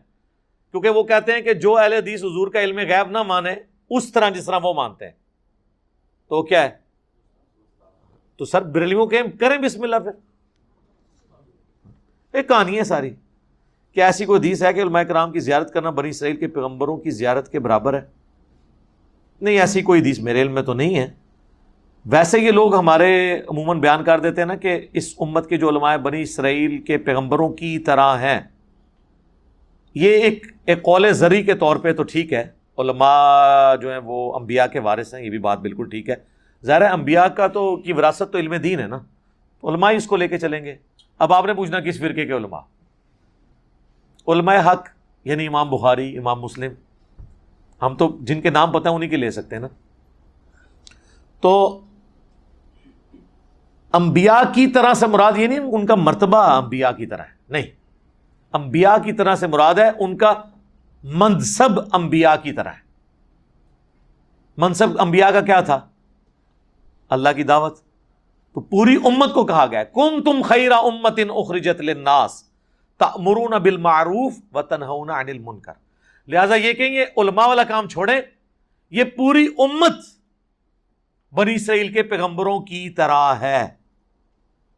کیونکہ 0.70 0.88
وہ 0.88 1.02
کہتے 1.02 1.32
ہیں 1.32 1.40
کہ 1.40 1.54
جو 1.54 1.78
اہل 1.78 1.92
حدیث 1.92 2.20
حضور 2.20 2.48
کا 2.48 2.60
علم 2.60 2.78
غیب 2.78 3.10
نہ 3.10 3.22
مانے، 3.22 3.54
اس 3.90 4.12
طرح 4.12 4.30
جس 4.30 4.46
طرح 4.46 4.58
وہ 4.62 4.74
مانتے 4.74 5.04
ہیں۔ 5.04 5.12
تو 6.28 6.42
کیا 6.42 6.62
ہے؟ 6.62 6.83
تو 8.36 8.44
سر 8.44 8.62
بریلویوں 8.62 9.06
کے 9.06 9.20
کریں 9.40 9.58
بسم 9.58 9.82
اللہ 9.82 9.96
پھر۔ 9.96 10.12
ایک 12.32 12.48
کہانی 12.48 12.78
ہے 12.78 12.84
ساری۔ 12.84 13.10
کہ 13.92 14.00
ایسی 14.00 14.24
کوئی 14.24 14.40
حدیث 14.40 14.62
ہے 14.62 14.72
کہ 14.72 14.80
علماء 14.80 15.02
کرام 15.02 15.32
کی 15.32 15.40
زیارت 15.40 15.72
کرنا 15.72 15.90
بنی 15.90 16.08
اسرائیل 16.08 16.36
کے 16.36 16.46
پیغمبروں 16.46 16.96
کی 16.96 17.10
زیارت 17.10 17.52
کے 17.52 17.58
برابر 17.58 17.94
ہے؟ 17.94 18.00
نہیں، 19.40 19.58
ایسی 19.58 19.82
کوئی 19.82 20.00
حدیث 20.00 20.18
میرے 20.18 20.42
علم 20.42 20.52
میں 20.52 20.62
تو 20.62 20.74
نہیں 20.74 20.98
ہے۔ 20.98 21.10
ویسے 22.06 22.40
یہ 22.40 22.50
لوگ 22.50 22.74
ہمارے 22.74 23.40
عموماً 23.48 23.80
بیان 23.80 24.04
کر 24.04 24.20
دیتے 24.20 24.40
ہیں 24.40 24.46
نا 24.46 24.54
کہ 24.54 24.86
اس 24.92 25.14
امت 25.20 25.48
کے 25.48 25.56
جو 25.56 25.68
علماء 25.68 25.96
بنی 25.96 26.22
اسرائیل 26.22 26.78
کے 26.78 26.98
پیغمبروں 26.98 27.48
کی 27.48 27.78
طرح 27.78 28.18
ہیں۔ 28.18 28.40
یہ 29.94 30.10
ایک 30.10 30.46
ایک 30.66 30.82
قول 30.82 31.12
زری 31.12 31.42
کے 31.42 31.54
طور 31.54 31.76
پہ 31.76 31.92
تو 31.92 32.02
ٹھیک 32.02 32.32
ہے۔ 32.32 32.46
علماء 32.78 33.76
جو 33.76 33.90
ہیں 33.90 34.00
وہ 34.04 34.34
انبیاء 34.34 34.66
کے 34.66 34.78
وارث 34.78 35.14
ہیں، 35.14 35.22
یہ 35.24 35.30
بھی 35.30 35.38
بات 35.38 35.58
بالکل 35.58 35.88
ٹھیک 35.88 36.10
ہے۔ 36.10 36.33
ظاہر 36.64 36.82
ہے 36.82 36.86
انبیاء 36.86 37.26
کا 37.26 37.46
تو 37.46 37.76
کی 37.76 37.92
وراثت 37.92 38.32
تو 38.32 38.38
علم 38.38 38.54
دین 38.54 38.80
ہے 38.80 38.86
نا۔ 38.86 38.98
علماء 39.64 39.90
اس 39.90 40.06
کو 40.06 40.16
لے 40.16 40.28
کے 40.28 40.38
چلیں 40.38 40.64
گے۔ 40.64 40.76
اب 41.18 41.32
آپ 41.32 41.44
نے 41.44 41.54
پوچھنا 41.54 41.80
کس 41.80 41.98
فرقے 41.98 42.26
کے 42.26 42.32
علماء؟ 42.32 42.60
علماء 44.28 44.72
حق 44.72 44.88
یعنی 45.24 45.46
امام 45.46 45.70
بخاری، 45.70 46.18
امام 46.18 46.40
مسلم۔ 46.40 46.72
ہم 47.82 47.94
تو 47.94 48.18
جن 48.20 48.40
کے 48.40 48.50
نام 48.50 48.72
پتہ 48.72 48.88
ہیں 48.88 48.96
انہیں 48.96 49.10
کے 49.10 49.16
لے 49.16 49.30
سکتے 49.30 49.56
ہیں 49.56 49.60
نا۔ 49.60 49.68
تو 51.40 51.80
انبیاء 53.92 54.52
کی 54.54 54.66
طرح 54.66 54.94
سے 54.94 55.06
مراد 55.06 55.32
یہ 55.36 55.46
نہیں 55.46 55.58
ان 55.58 55.86
کا 55.86 55.94
مرتبہ 55.94 56.36
انبیاء 56.36 56.90
کی 56.90 57.06
طرح 57.06 57.22
ہے، 57.22 57.34
نہیں۔ 57.48 57.66
انبیاء 58.52 58.96
کی 59.04 59.12
طرح 59.12 59.34
سے 59.34 59.46
مراد 59.46 59.74
ہے 59.74 59.88
ان 59.98 60.16
کا 60.16 60.32
منصب 61.02 61.80
انبیاء 61.92 62.34
کی 62.42 62.52
طرح 62.52 62.68
ہے۔ 62.68 62.84
منصب 64.56 65.00
انبیاء 65.00 65.30
کا 65.30 65.40
کیا 65.40 65.60
تھا؟ 65.60 65.88
اللہ 67.14 67.28
کی 67.36 67.42
دعوت۔ 67.42 67.78
تو 68.54 68.60
پوری 68.60 68.96
امت 69.04 69.34
کو 69.34 69.46
کہا 69.46 69.66
گیا 69.66 69.84
کن 69.84 70.22
تم 70.24 70.42
خیرہ 70.42 70.74
امت 70.74 71.12
ان 71.16 71.30
اخرجت 71.30 71.80
للناس 71.80 72.44
تأمرون 72.98 73.62
بالمعروف 73.62 74.32
و 74.52 74.62
تنہون 74.62 75.10
عن 75.10 75.28
المنکر۔ 75.28 75.72
لہٰذا 76.28 76.54
یہ 76.54 76.72
کہ 76.72 76.82
یہ 76.82 77.04
علماء 77.16 77.46
والا 77.46 77.64
کام 77.64 77.88
چھوڑیں، 77.88 78.20
یہ 78.90 79.04
پوری 79.04 79.46
امت 79.58 79.96
بنی 81.34 81.54
اسرائیل 81.54 81.92
کے 81.92 82.02
پیغمبروں 82.02 82.60
کی 82.60 82.90
طرح 82.90 83.34
ہے۔ 83.34 83.68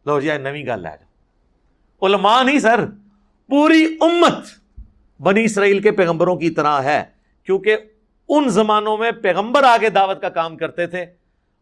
لو 0.07 0.21
جی 0.21 0.39
نوی 0.39 0.67
گل 0.67 0.87
ہے۔ 0.87 0.97
علماء 2.03 2.43
نہیں 2.43 2.59
سر، 2.59 2.87
پوری 3.47 3.97
امت 4.01 4.47
بنی 5.23 5.45
اسرائیل 5.45 5.83
کے 5.83 5.91
پیغمبروں 5.91 6.37
کی 6.37 6.51
طرح 6.51 6.83
ہے۔ 6.83 7.05
کیونکہ 7.43 7.77
ان 8.29 8.49
زمانوں 8.49 8.97
میں 8.97 9.11
پیغمبر 9.13 9.63
آگے 9.63 9.91
دعوت 9.91 10.23
کا 10.23 10.29
کام 10.29 10.57
کرتے 10.57 10.87
تھے 10.87 11.07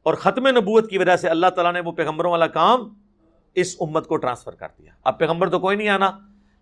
اور 0.04 0.14
ختم 0.14 0.48
نبوت 0.48 0.90
کی 0.90 0.98
وجہ 0.98 1.16
سے 1.16 1.28
اللہ 1.28 1.46
تعالیٰ 1.46 1.72
نے 1.72 1.80
وہ 1.80 1.92
پیغمبروں 1.92 2.30
والا 2.30 2.46
کام 2.46 2.80
اس 3.54 3.76
امت 3.80 4.06
کو 4.06 4.16
ٹرانسفر 4.16 4.54
کر 4.54 4.68
دیا۔ 4.78 4.92
اب 5.04 5.18
پیغمبر 5.18 5.50
تو 5.50 5.58
کوئی 5.58 5.76
نہیں 5.76 5.88
آنا۔ 5.88 6.10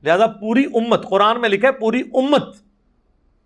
لہذا 0.03 0.27
پوری 0.27 0.65
امت، 0.65 1.09
قرآن 1.09 1.41
میں 1.41 1.49
لکھا 1.49 1.69
ہے 1.69 1.73
پوری 1.73 2.01
امت 2.15 2.43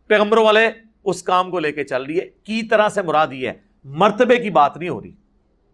پیغمبروں 0.06 0.44
والے 0.44 0.70
اس 1.05 1.23
کام 1.23 1.51
کو 1.51 1.59
لے 1.59 1.73
کے 1.73 1.85
چل 1.85 2.02
رہی 2.02 2.20
ہے۔ 2.20 2.28
کی 2.28 2.62
طرح 2.62 2.89
سے 2.89 3.02
مراد 3.02 3.27
یہ 3.32 3.48
ہے، 3.48 3.55
مرتبے 3.85 4.36
کی 4.36 4.51
بات 4.51 4.77
نہیں 4.77 4.89
ہو 4.89 5.02
رہی۔ 5.02 5.12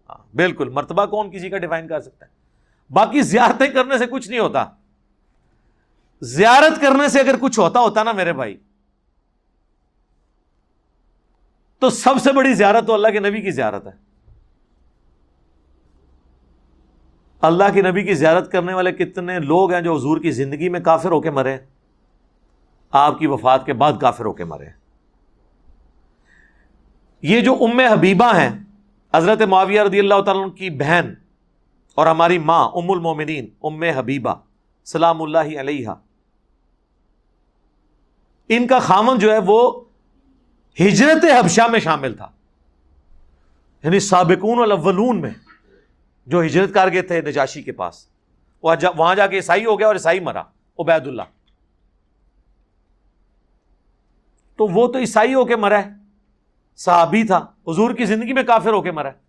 ہاں 0.08 0.36
بالکل، 0.36 0.68
مرتبہ 0.68 1.06
کون 1.06 1.30
کسی 1.30 1.48
کا 1.48 1.58
ڈیفائن 1.58 1.88
کر 1.88 2.00
سکتا 2.00 2.26
ہے؟ 2.26 2.30
باقی 2.92 3.22
زیارتیں 3.22 3.66
کرنے 3.66 3.98
سے 3.98 4.06
کچھ 4.06 4.28
نہیں 4.30 4.40
ہوتا۔ 4.40 4.64
زیارت 6.20 6.80
کرنے 6.80 7.08
سے 7.08 7.20
اگر 7.20 7.34
کچھ 7.40 7.60
ہوتا 7.60 7.80
ہوتا 7.80 8.02
نا 8.02 8.12
میرے 8.12 8.32
بھائی، 8.32 8.56
تو 11.78 11.90
سب 11.90 12.14
سے 12.20 12.32
بڑی 12.32 12.54
زیارت 12.54 12.86
تو 12.86 12.94
اللہ 12.94 13.08
کے 13.08 13.20
نبی 13.20 13.40
کی 13.40 13.50
زیارت 13.50 13.86
ہے۔ 13.86 14.11
اللہ 17.42 17.64
کے 17.74 17.82
نبی 17.82 18.02
کی 18.02 18.14
زیارت 18.14 18.52
کرنے 18.52 18.74
والے 18.74 18.92
کتنے 18.92 19.38
لوگ 19.38 19.72
ہیں 19.72 19.80
جو 19.80 19.96
حضور 19.96 20.18
کی 20.18 20.30
زندگی 20.30 20.68
میں 20.68 20.80
کافر 20.80 21.10
ہو 21.10 21.20
کے 21.20 21.30
مرے 21.30 21.58
آپ 22.90 23.18
کی 23.18 23.26
وفات 23.26 23.66
کے 23.66 23.72
بعد 23.72 23.92
کافر 24.00 24.24
ہو 24.24 24.32
کے 24.32 24.44
مرے 24.44 24.64
یہ 27.22 27.40
جو 27.40 27.54
ام 27.54 27.80
حبیبہ 27.80 28.36
ہیں، 28.36 28.50
حضرت 29.14 29.42
معاویہ 29.42 29.80
رضی 29.80 29.98
اللہ 29.98 30.22
تعالیٰ 30.22 30.54
کی 30.54 30.70
بہن 30.70 31.14
اور 31.94 32.06
ہماری 32.06 32.38
ماں، 32.38 32.68
ام 32.68 32.90
المومنین، 32.90 33.46
ام 33.62 33.82
حبیبہ، 33.82 34.34
سلام 34.84 35.22
اللہ 35.22 35.60
علیہ 35.60 35.88
ان 38.48 38.66
کا 38.66 38.78
خامن 38.78 39.18
جو 39.18 39.32
ہے 39.32 39.38
وہ 39.46 39.84
ہجرت 40.80 41.24
حبشہ 41.24 41.68
میں 41.70 41.80
شامل 41.80 42.14
تھا۔ 42.14 42.28
یعنی 43.82 44.00
سابقون 44.00 44.62
الاولون 44.62 45.20
میں۔ 45.20 45.30
جو 46.26 46.42
ہجرت 46.42 46.74
کر 46.74 46.92
گئے 46.92 47.02
تھے 47.02 47.20
نجاشی 47.20 47.62
کے 47.62 47.72
پاس۔ 47.72 48.06
وہاں 48.62 49.14
جا 49.14 49.26
کے 49.26 49.36
عیسائی 49.36 49.64
ہو 49.64 49.78
گیا 49.78 49.86
اور 49.86 49.94
عیسائی 49.94 50.20
مرا، 50.20 50.42
عبید 50.78 51.06
اللہ۔ 51.06 51.22
تو 54.56 54.66
وہ 54.66 54.88
تو 54.92 54.98
عیسائی 54.98 55.34
ہو 55.34 55.44
کے 55.44 55.56
مرا 55.56 55.78
ہے۔ 55.78 55.90
صحابی 56.76 57.24
تھا، 57.24 57.36
حضور 57.36 57.94
کی 57.94 58.04
زندگی 58.04 58.32
میں 58.32 58.42
کافر 58.42 58.72
ہو 58.72 58.82
کے 58.82 58.90
مرا 58.90 59.08
ہے۔ 59.08 59.22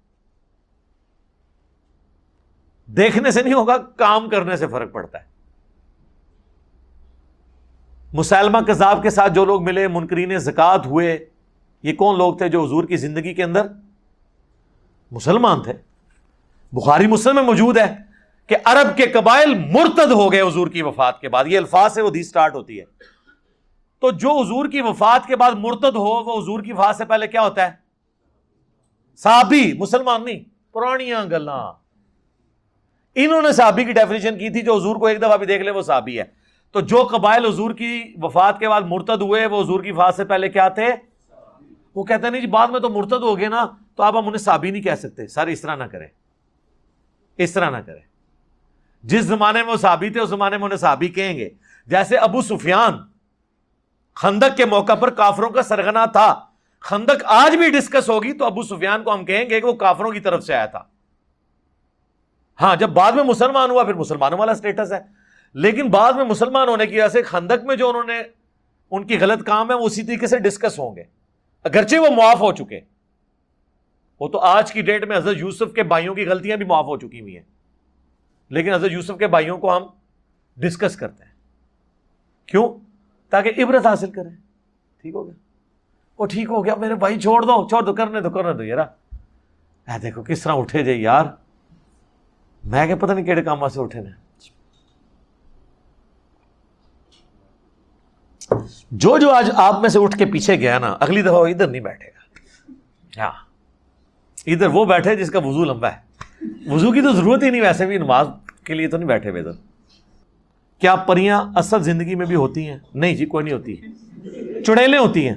دیکھنے 2.92 3.32
سے 3.32 3.44
نہیں 3.44 3.54
ہوگا، 3.54 3.78
کام 3.78 4.30
کرنے 4.30 4.58
سے 4.58 4.68
فرق 4.68 4.92
پڑتا 4.92 5.20
ہے۔ 5.20 5.26
مسلمہ 8.14 8.58
کذاب 8.58 9.04
کے 9.04 9.10
ساتھ 9.10 9.34
جو 9.34 9.46
لوگ 9.46 9.64
ملے، 9.64 9.88
منکرین 9.88 10.38
زکات 10.38 10.86
ہوئے، 10.86 11.26
یہ 11.84 11.94
کون 11.94 12.18
لوگ 12.18 12.38
تھے 12.38 12.50
جو 12.50 12.66
حضور 12.66 12.84
کی 12.84 12.98
زندگی 12.98 13.34
کے 13.34 13.44
اندر 13.44 13.68
مسلمان 15.12 15.64
تھے؟ 15.64 15.74
بخاری 16.74 17.08
مسلم 17.08 17.36
میں 17.36 17.44
موجود 17.44 17.78
ہے 17.78 17.96
کہ 18.48 18.56
عرب 18.64 18.98
کے 18.98 19.06
قبائل 19.06 19.54
مرتد 19.56 20.12
ہو 20.12 20.32
گئے 20.32 20.42
حضور 20.42 20.68
کی 20.68 20.82
وفات 20.82 21.22
کے 21.22 21.30
بعد، 21.30 21.46
یہ 21.48 21.58
الفاظ 21.58 21.94
سے 21.94 22.02
وہ 22.02 22.10
دی 22.10 22.24
سٹارٹ 22.24 22.56
ہوتی 22.56 22.80
ہے۔ 22.80 22.86
تو 24.00 24.12
جو 24.12 24.32
حضور 24.32 24.66
کی 24.66 24.82
وفات 24.82 25.28
کے 25.28 25.36
بعد 25.36 25.52
مرتد 25.52 25.96
ہو، 25.96 26.24
وہ 26.24 26.44
حضور 26.44 26.60
کی 26.60 26.74
وفات 26.74 26.96
سے 26.96 27.06
پہلے 27.06 27.28
کیا 27.28 27.42
ہوتا 27.42 27.66
ہے؟ 27.66 27.72
صحابی، 29.16 29.74
مسلمان 29.74 30.26
نہیں، 30.26 30.40
پرانیاں 30.74 31.26
گلا 31.26 31.72
انہوں 33.16 33.42
نے 33.42 33.52
صحابی 33.52 33.84
کی 33.84 33.92
ڈیفینیشن 33.92 34.38
کی 34.38 34.50
تھی، 34.50 34.62
جو 34.62 34.76
حضور 34.76 34.96
کو 34.96 35.06
ایک 35.06 35.22
دفعہ 35.22 35.38
بھی 35.38 35.46
دیکھ 35.46 35.64
لے، 35.64 35.72
وہ 35.72 35.82
صحابی 35.82 36.20
ہے۔ 36.20 36.24
تو 36.72 36.80
جو 36.82 37.08
قبائل 37.12 37.46
حضور 37.46 37.72
کی 37.72 38.14
وفات 38.22 38.60
کے 38.60 38.70
بعد 38.70 38.82
مرتد 38.82 39.22
ہوئے، 39.22 39.46
وہ 39.46 39.62
حضور 39.62 39.84
کی 39.84 39.92
وفات 39.92 40.16
سے 40.16 40.26
پہلے 40.26 40.50
کیا 40.50 40.68
تھے؟ 40.68 40.88
وہ 41.96 42.04
کہتے 42.04 42.24
ہیں 42.24 42.32
نہیں 42.32 42.42
جی 42.42 42.48
بعد 42.48 42.68
میں 42.68 42.80
تو 42.80 42.90
مرتد 42.90 43.24
ہو 43.24 43.40
گئے 43.40 43.48
نا، 43.48 43.68
تو 43.96 44.04
آپ 44.04 44.16
ہم 44.16 44.28
انہیں 44.28 44.38
صحابی 44.38 44.72
نہیں 44.72 44.82
کہہ 44.82 44.96
سکتے۔ 44.96 45.28
سر، 45.28 45.48
اس 45.48 45.62
طرح 45.62 45.76
نہ 45.76 45.84
کرے 45.84 46.23
اس 47.38 47.52
طرح 47.52 47.70
نہ 47.70 47.78
کرے 47.78 48.00
جس 49.04 49.22
زمانے 49.22 49.64
میں 49.64 49.72
وہ 49.72 49.78
صحابی 49.78 50.10
تھے، 50.10 50.20
اس 50.20 50.30
زمانے 50.30 50.58
میں 50.58 50.66
انہیں 50.66 50.78
صحابی 50.78 51.08
کہیں 51.08 51.38
گے۔ 51.38 51.50
جیسے 51.88 52.18
ابو 52.18 52.42
سفیان، 52.42 52.94
خندق 54.16 54.58
کے 54.58 54.66
موقع 54.66 54.96
پر 54.96 55.10
کافروں 55.10 55.50
کا 55.50 55.64
سرگنا 55.64 56.06
تھا۔ 56.06 56.46
خندق 56.80 57.26
آج 57.26 57.56
بھی 57.56 57.70
ڈسکس 57.70 58.10
ہوگی 58.10 58.34
تو 58.34 58.46
ابو 58.46 58.64
سفیان 58.64 59.04
کو 59.04 59.14
ہم 59.14 59.26
کہیں 59.26 59.50
گے 59.50 59.62
کہ 59.62 59.68
وہ 59.68 59.74
کافروں 59.74 60.12
کی 60.12 60.20
طرف 60.20 60.44
سے 60.44 60.54
آیا 60.54 60.66
تھا۔ 60.66 60.84
ہاں 62.62 62.76
جب 62.76 62.90
بعد 62.90 63.12
میں 63.12 63.24
مسلمان 63.24 63.72
ہوا، 63.72 63.84
پھر 63.84 63.94
مسلمانوں 63.94 64.38
والا 64.38 64.52
اسٹیٹس 64.52 64.94
ہے۔ 64.94 65.00
لیکن 65.54 65.90
بعد 65.90 66.14
میں 66.14 66.26
مسلمان 66.26 66.68
ہونے 66.68 66.88
کی 66.88 66.96
وجہ 66.96 67.08
سے 67.08 67.22
خندق 67.22 67.64
میں 67.64 67.76
جو 67.76 67.90
انہوں 67.90 68.04
نے، 68.04 68.22
ان 68.92 69.08
کی 69.08 69.20
غلط 69.20 69.44
کام 69.44 69.70
ہے، 69.70 69.76
وہ 69.76 69.86
اسی 69.86 70.04
طریقے 70.04 70.28
سے 70.28 70.40
ڈسکس 70.40 70.80
ہوں 70.80 70.96
گے۔ 70.96 71.04
اگرچہ 71.64 71.96
وہ 71.96 72.10
معاف 72.10 72.42
ہو 72.42 72.54
چکے۔ 72.54 72.80
وہ 74.24 74.28
تو 74.28 74.40
آج 74.40 74.74
کی 74.74 74.82
ڈیٹ 74.82 75.08
میں 75.08 75.18
حضرت 75.18 75.38
یوسف 75.38 75.74
کے 75.76 75.84
بھائیوں 75.84 76.16
کی 76.16 76.26
غلطیاں 76.26 76.58
بھی 76.58 76.66
معاف 76.66 76.86
ہو 76.86 76.98
چکی 76.98 77.22
ہوئی 77.22 77.36
ہیں۔ 77.36 77.44
لیکن 78.50 78.74
حضرت 78.74 78.92
یوسف 78.92 79.12
کے 79.20 79.28
بھائیوں 79.28 79.58
کو 79.58 79.78
ہم 79.78 79.84
ڈسکس 80.58 80.96
کرتے 80.96 81.24
ہیں۔ 81.24 81.32
کیوں؟ 82.46 82.80
تاکہ 83.30 83.64
عبرت 83.64 83.86
حاصل 83.86 84.12
کریں۔ 84.12 84.30
ٹھیک 85.02 85.16
ہو 85.16 85.26
گیا۔ 85.26 85.34
وہ 86.18 86.26
ٹھیک 86.26 86.50
ہو 86.50 86.66
گیا۔ 86.66 86.76
میرے 86.76 86.96
بھائی 86.96 87.20
چھوڑ 87.20 87.42
دو 87.42 87.68
چھوڑ 87.68 87.82
دو، 87.82 87.94
کرنے 87.94 88.22
دو 88.22 88.30
کرنے 88.30 88.54
دو 88.54 88.64
یار 88.64 88.78
اے 88.78 90.00
دیکھو 90.00 90.24
کس 90.24 90.44
طرح 90.44 90.54
اٹھے 90.56 90.84
جائے 90.84 90.98
یار۔ 90.98 91.26
میں 92.64 92.88
کہ 92.88 92.96
پتہ 92.96 93.12
نہیں 93.12 93.26
کہڑے 93.26 93.44
کام 93.44 93.68
سے 93.68 93.82
اٹھے 93.82 94.02
نے۔ 94.02 94.10
جو 98.92 99.18
جو 99.18 99.32
آج 99.32 99.52
آپ 99.56 99.80
میں 99.80 99.90
سے 99.90 100.00
اٹھ 100.00 100.18
کے 100.18 100.26
پیچھے 100.26 100.60
گیا 100.60 100.80
نا، 100.80 100.98
اگلی 101.00 101.22
دفعہ 101.22 101.34
وہ 101.34 101.48
ادھر 101.48 101.68
نہیں 101.68 101.82
بیٹھے 101.82 102.08
گا۔ 102.08 102.24
ہاں۔ 103.22 103.53
ادھر 104.48 104.68
وہ 104.68 104.86
بیٹھے 104.86 105.16
جس 105.16 105.32
کا 105.32 105.40
وضو 105.40 105.66
لمبا 105.66 105.90
ہے۔ 105.90 106.14
وضو 106.66 106.92
کی 106.92 107.02
تو 107.02 107.12
ضرورت 107.12 107.44
ہی 107.44 107.50
نہیں، 107.50 107.62
ویسے 107.62 107.86
بھی 107.86 107.98
نماز 107.98 108.28
کے 108.64 108.74
لیے 108.74 108.88
تو 108.88 108.98
نہیں 108.98 109.08
بیٹھے 109.08 109.30
ہوئے 109.30 109.42
ادھر 109.42 109.52
کیا 110.82 110.96
پریاں 110.96 111.42
اصل 111.56 111.84
زندگی 111.84 112.16
میں 112.16 112.26
بھی 112.26 112.36
ہوتی 112.36 112.68
ہیں؟ 112.68 112.78
نہیں 112.94 113.16
جی 113.16 113.26
کوئی 113.26 113.46
نہیں 113.46 113.54
ہوتی۔ 113.54 113.76
چڑیلیں 114.64 115.00
ہوتی 115.00 115.28
ہیں۔ 115.28 115.36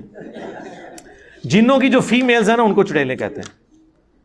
جنوں 1.44 1.78
کی 1.78 1.88
جو 1.88 2.00
فیمیلز 2.00 2.50
ہیں 2.50 2.56
نا، 2.56 2.62
ان 2.62 2.74
کو 2.74 2.82
چڑیلیں 2.82 3.16
کہتے 3.16 3.34
ہیں۔ 3.34 3.76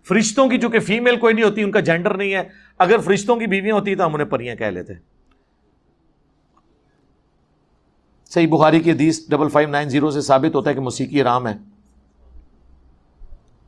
فرشتوں 0.07 0.49
کی، 0.49 0.59
چونکہ 0.59 0.79
فیمیل 0.79 1.15
کوئی 1.15 1.33
نہیں 1.33 1.45
ہوتی، 1.45 1.63
ان 1.63 1.71
کا 1.71 1.79
جینڈر 1.79 2.13
نہیں 2.13 2.33
ہے۔ 2.33 2.43
اگر 2.77 2.97
فرشتوں 2.97 3.35
کی 3.35 3.47
بیویاں 3.47 3.75
ہوتی 3.75 3.95
تو 3.95 4.05
ہم 4.05 4.13
انہیں 4.13 4.27
پریاں 4.27 4.55
کہہ 4.55 4.65
لیتے۔ 4.65 4.93
صحیح 8.25 8.47
بخاری 8.47 8.79
کی 8.79 8.91
حدیث 8.91 9.29
ڈبل 9.29 9.49
فائیو 9.49 9.69
نائن 9.69 9.89
زیرو 9.89 10.11
سے 10.11 10.21
ثابت 10.21 10.55
ہوتا 10.55 10.69
ہے 10.69 10.75
کہ 10.75 10.81
موسیقی 10.81 11.23
رام 11.23 11.47
ہے۔ 11.47 11.70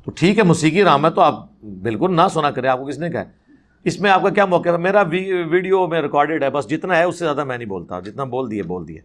تو 0.06 0.12
ٹھیک 0.12 0.38
ہے، 0.38 0.44
موسیقی 0.44 0.84
رام 0.84 1.06
ہے 1.06 1.12
تو 1.12 1.22
آپ 1.22 1.46
بالکل 1.82 2.16
نہ 2.16 2.28
سنا 2.34 2.52
کریں، 2.52 2.70
آپ 2.70 2.80
کو 2.80 2.86
کس 2.86 2.98
نے 3.00 3.10
کہا 3.10 3.24
اس 3.86 4.00
میں 4.02 4.12
آپ 4.12 4.22
کا 4.24 4.30
کیا 4.30 4.46
موقع 4.46 4.70
ہے 4.70 4.78
میرا 4.78 5.02
ویڈیو 5.02 5.86
میں 5.88 6.02
ریکارڈیڈ 6.02 6.44
ہے، 6.44 6.50
بس 6.50 6.70
جتنا 6.70 6.98
ہے 6.98 7.04
اس 7.04 7.20
سے 7.20 7.26
زیادہ 7.26 7.44
میں 7.44 7.58
نہیں 7.58 7.70
بولتا، 7.70 8.00
جتنا 8.00 8.24
بول 8.24 8.52
دیے 8.52 8.64
بول 8.64 8.88
دیے۔ 8.88 9.00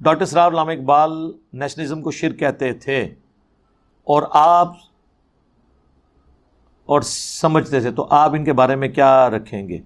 ڈاکٹر 0.00 0.24
سرار 0.24 0.52
علامہ 0.52 0.70
اقبال 0.70 1.12
نیشنلزم 1.52 2.02
کو 2.02 2.10
شرک 2.10 2.38
کہتے 2.38 2.72
تھے 2.72 3.02
اور 4.06 4.22
آپ 4.30 4.72
اور 6.88 7.00
سمجھتے 7.00 7.80
تھے، 7.80 7.90
تو 7.90 8.06
آپ 8.10 8.34
ان 8.34 8.44
کے 8.44 8.52
بارے 8.52 8.76
میں 8.76 8.88
کیا 8.88 9.30
رکھیں 9.30 9.68
گے؟ 9.68 9.78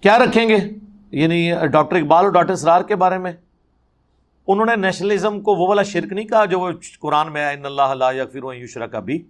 کیا 0.00 0.18
رکھیں 0.18 0.48
گے؟ 0.48 0.56
یعنی 1.10 1.50
ڈاکٹر 1.72 1.96
اقبال 1.96 2.24
اور 2.24 2.32
ڈاکٹر 2.32 2.54
سرار 2.54 2.82
کے 2.82 2.96
بارے 2.96 3.18
میں؟ 3.18 3.32
انہوں 4.48 4.66
نے 4.66 4.76
نیشنلزم 4.76 5.40
کو 5.40 5.54
وہ 5.54 5.68
والا 5.68 5.82
شرک 5.82 6.12
نہیں 6.12 6.24
کہا 6.24 6.44
جو 6.44 6.60
وہ 6.60 6.70
قرآن 7.00 7.32
میں 7.32 7.52
ان 7.52 7.66
اللہ 7.66 7.82
اللہ 7.82 8.04
یا 8.14 8.24
یوشرا 8.34 8.86
کا 8.86 9.00
بھی 9.00 9.28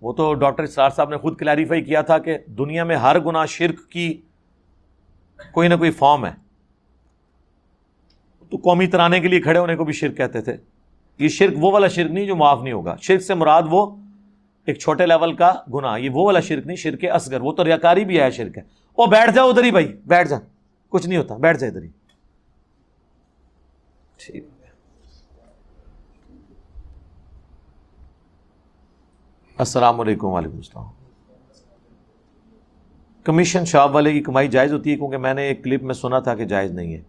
وہ 0.00 0.12
تو 0.12 0.34
ڈاکٹر 0.34 0.66
سرار 0.66 0.90
صاحب 0.90 1.08
نے 1.08 1.16
خود 1.16 1.36
کلیریفائی 1.36 1.82
کیا 1.82 2.02
تھا 2.02 2.18
کہ 2.18 2.38
دنیا 2.46 2.84
میں 2.84 2.96
ہر 2.96 3.20
گناہ 3.20 3.46
شرک 3.46 3.90
کی 3.90 4.20
کوئی 5.52 5.68
نہ 5.68 5.74
کوئی 5.74 5.90
فارم 5.90 6.26
ہے۔ 6.26 6.30
تو 8.50 8.56
قومی 8.56 8.86
ترانے 8.86 9.20
کے 9.20 9.28
لیے 9.28 9.40
کھڑے 9.40 9.58
ہونے 9.58 9.76
کو 9.76 9.84
بھی 9.84 9.92
شرک 9.92 10.16
کہتے 10.16 10.40
تھے۔ 10.40 10.56
یہ 11.18 11.28
شرک 11.28 11.52
وہ 11.56 11.72
والا 11.72 11.88
شرک 11.88 12.10
نہیں 12.10 12.26
جو 12.26 12.36
معاف 12.36 12.62
نہیں 12.62 12.72
ہوگا۔ 12.72 12.96
شرک 13.02 13.22
سے 13.22 13.34
مراد 13.34 13.62
وہ 13.70 13.96
ایک 14.64 14.78
چھوٹے 14.78 15.06
لیول 15.06 15.32
کا 15.32 15.54
گنا 15.74 15.96
یہ 15.96 16.10
وہ 16.10 16.24
والا 16.24 16.40
شرک 16.40 16.66
نہیں، 16.66 16.76
شرک 16.76 17.04
اصغر۔ 17.12 17.40
وہ 17.40 17.52
تو 17.52 17.64
ریاکاری 17.64 18.04
بھی 18.04 18.20
ہے، 18.20 18.30
شرک 18.30 18.58
ہے۔ 18.58 18.62
وہ 18.98 19.06
بیٹھ 19.06 19.30
جاؤ 19.30 19.48
ادھر 19.48 19.64
ہی 19.64 19.70
بھائی، 19.70 19.92
بیٹھ 20.06 20.28
جا۔ 20.28 20.36
کچھ 20.88 21.06
نہیں 21.06 21.18
ہوتا، 21.18 21.36
بیٹھ 21.36 21.58
جائے 21.58 21.70
ادھر 21.70 21.82
ہی۔ 21.82 21.88
ٹھیک۔ 24.16 24.44
السلام 29.58 30.00
علیکم، 30.00 30.26
وعلیکم 30.26 30.56
السلام۔ 30.56 30.84
کمیشن 33.24 33.64
شاپ 33.64 33.90
والے 33.94 34.12
کی 34.12 34.20
کمائی 34.22 34.48
جائز 34.48 34.72
ہوتی 34.72 34.90
ہے 34.90 34.96
کیونکہ 34.96 35.16
میں 35.16 35.34
نے 35.34 35.42
ایک 35.42 35.64
کلپ 35.64 35.82
میں 35.82 35.94
سنا 35.94 36.18
تھا 36.18 36.34
کہ 36.34 36.44
جائز 36.44 36.70
نہیں 36.70 36.94
ہے۔ 36.94 37.02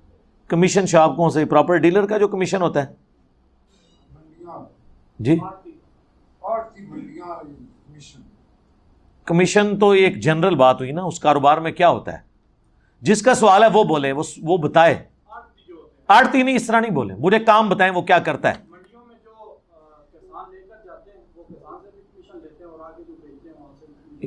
کمیشن 0.48 0.86
شاپ 0.86 1.16
کون 1.16 1.30
سے 1.30 1.46
پراپر 1.46 1.78
ڈیلر 1.78 2.06
کا 2.06 2.18
جو 2.18 2.28
کمیشن 2.28 2.62
ہوتا 2.62 2.84
ہے۔ 2.84 2.94
جی۔ 5.20 5.38
کمیشن 9.26 9.80
تو 9.80 9.90
ایک 9.90 10.20
جنرل 10.20 10.56
بات 10.56 10.80
ہوئی 10.80 10.92
نا، 10.92 11.04
اس 11.04 11.20
کاروبار 11.20 11.58
میں 11.58 11.72
کیا 11.72 11.90
ہوتا 11.90 12.14
ہے؟ 12.14 12.18
جس 13.02 13.22
کا 13.22 13.34
سوال 13.34 13.64
ہے 13.64 13.68
وہ 13.74 13.84
بولے 13.84 14.12
وہ 14.42 14.58
بتائے۔ 14.58 15.15
آڑتی 16.08 16.44
نہیں 16.44 16.56
اس 16.56 16.68
طرح 16.68 16.80
نہیں 16.80 16.92
بولے 16.92 17.14
مجھے 17.20 17.40
کام 17.40 17.70
بتائیں 17.70 17.94
وہ 17.94 18.02
کیا 18.02 18.20
کرتا 18.20 18.50
ہے۔ 18.50 18.66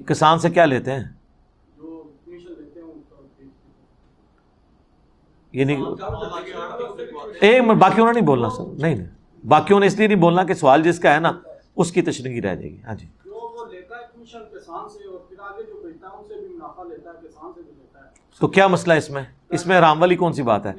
کسان 0.06 0.38
سے 0.38 0.50
کیا 0.50 0.64
لیتے 0.64 0.92
ہیں؟ 0.92 1.04
یہ 5.52 5.64
نہیں۔ 5.64 5.82
باقیوں 7.74 8.06
نے 8.06 8.12
نہیں 8.12 8.24
بولنا 8.24 8.50
سر۔ 8.50 8.62
نہیں 8.78 8.94
نہیں۔ 8.94 9.46
باقیوں 9.46 9.80
نے 9.80 9.86
اس 9.86 9.96
لیے 9.96 10.06
نہیں 10.06 10.18
بولنا 10.18 10.44
کہ 10.44 10.54
سوال 10.54 10.82
جس 10.82 10.98
کا 10.98 11.14
ہے 11.14 11.20
نا 11.20 11.32
اس 11.76 11.92
کی 11.92 12.02
تشریح 12.02 12.34
رہ 12.34 12.54
جائے 12.54 12.70
گی۔ 12.70 12.82
ہاں 12.82 12.94
جی۔ 12.94 13.06
تو 18.40 18.48
کیا 18.48 18.66
مسئلہ 18.66 18.94
اس 18.94 19.10
میں؟ 19.10 19.22
اس 19.50 19.66
میں 19.66 19.78
حرام 19.78 20.00
والی 20.00 20.16
کون 20.16 20.32
سی 20.32 20.42
بات 20.42 20.66
ہے؟ 20.66 20.72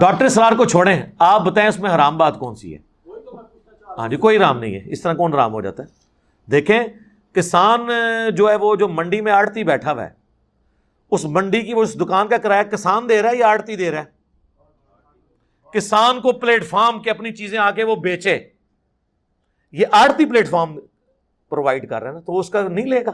ڈاکٹر 0.00 0.28
سرار 0.28 0.52
کو 0.52 0.64
چھوڑیں۔ 0.64 1.02
آپ 1.18 1.40
بتائیں 1.40 1.68
اس 1.68 1.78
میں 1.80 1.94
حرام 1.94 2.18
بات 2.18 2.38
کون 2.38 2.54
سی 2.54 2.76
ہے؟ 2.76 2.78
ہاں 3.98 4.08
جی 4.08 4.16
کوئی 4.16 4.38
رام 4.38 4.58
نہیں 4.58 4.74
ہے۔ 4.74 4.80
اس 4.86 5.00
طرح 5.02 5.14
کون 5.14 5.32
رام 5.32 5.52
ہو 5.52 5.60
جاتا 5.60 5.82
ہے؟ 5.82 5.88
دیکھیں 6.50 6.80
کسان 7.32 7.80
جو 8.36 8.50
ہے 8.50 8.56
وہ 8.56 8.76
جو 8.76 8.88
منڈی 8.88 9.20
میں 9.20 9.32
آڑتی 9.32 9.64
بیٹھا 9.64 9.92
ہوا 9.92 10.04
ہے 10.04 10.10
اس 11.10 11.24
منڈی 11.24 11.62
کی 11.62 11.74
وہ 11.74 11.82
اس 11.82 12.00
دکان 12.00 12.28
کا 12.28 12.36
کرایہ 12.36 12.62
کسان 12.62 13.08
دے 13.08 13.22
رہا 13.22 13.30
ہے 13.30 13.36
یا 13.36 13.48
آڑتی 13.48 13.76
دے 13.76 13.90
رہا 13.90 14.02
ہے؟ 14.02 14.04
کسان 15.72 16.20
کو 16.20 16.32
پلیٹ 16.32 16.64
فارم 16.64 17.02
کے 17.02 17.10
اپنی 17.10 17.32
چیزیں 17.32 17.58
آ 17.58 17.70
کے 17.70 17.84
وہ 17.84 17.96
بیچے۔ 17.96 18.48
یہ 19.72 19.86
آڑتی 19.90 20.24
پلیٹ 20.26 20.48
فارم 20.48 20.78
پرووائڈ 21.48 21.90
کر 21.90 22.02
رہا 22.02 22.08
ہے 22.08 22.14
نا 22.14 22.20
تو 22.20 22.38
اس 22.38 22.50
کا 22.50 22.68
نہیں 22.68 22.86
لے 22.86 23.04
گا۔ 23.06 23.10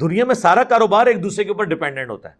دنیا 0.00 0.24
میں 0.24 0.34
سارا 0.34 0.64
کاروبار 0.64 1.06
ایک 1.06 1.22
دوسرے 1.22 1.44
کے 1.44 1.50
اوپر 1.50 1.64
ڈپینڈنٹ 1.64 2.10
ہوتا 2.10 2.28
ہے۔ 2.30 2.34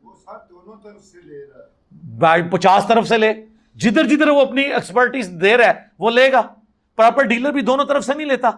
پچاس 2.51 2.85
طرف 2.89 3.09
سے 3.09 3.19
لے۔ 3.19 3.50
جدھر 3.75 4.05
جدھر 4.05 4.29
وہ 4.29 4.41
اپنی 4.41 4.63
ایکسپرٹیز 4.63 5.31
دے 5.43 5.57
رہا 5.57 5.67
ہے، 5.67 5.73
وہ 5.99 6.11
لے 6.11 6.33
گا۔ 6.33 6.43
پراپر 6.97 7.23
ڈیلر 7.23 7.53
بھی 7.53 7.61
دونوں 7.61 7.85
طرف 7.85 8.05
سے 8.05 8.15
نہیں 8.15 8.27
لیتا۔ 8.27 8.51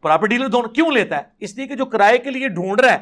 پراپر 0.00 0.26
ڈیلر 0.26 0.48
دونوں 0.48 0.70
کیوں 0.70 0.92
لیتا 0.92 1.16
ہے؟ 1.16 1.22
اس 1.38 1.56
لیے 1.56 1.66
کہ 1.66 1.74
جو 1.74 1.86
کرائے 1.86 2.18
کے 2.18 2.30
لیے 2.30 2.48
ڈھونڈ 2.48 2.80
رہا 2.80 2.92
ہے، 2.92 2.98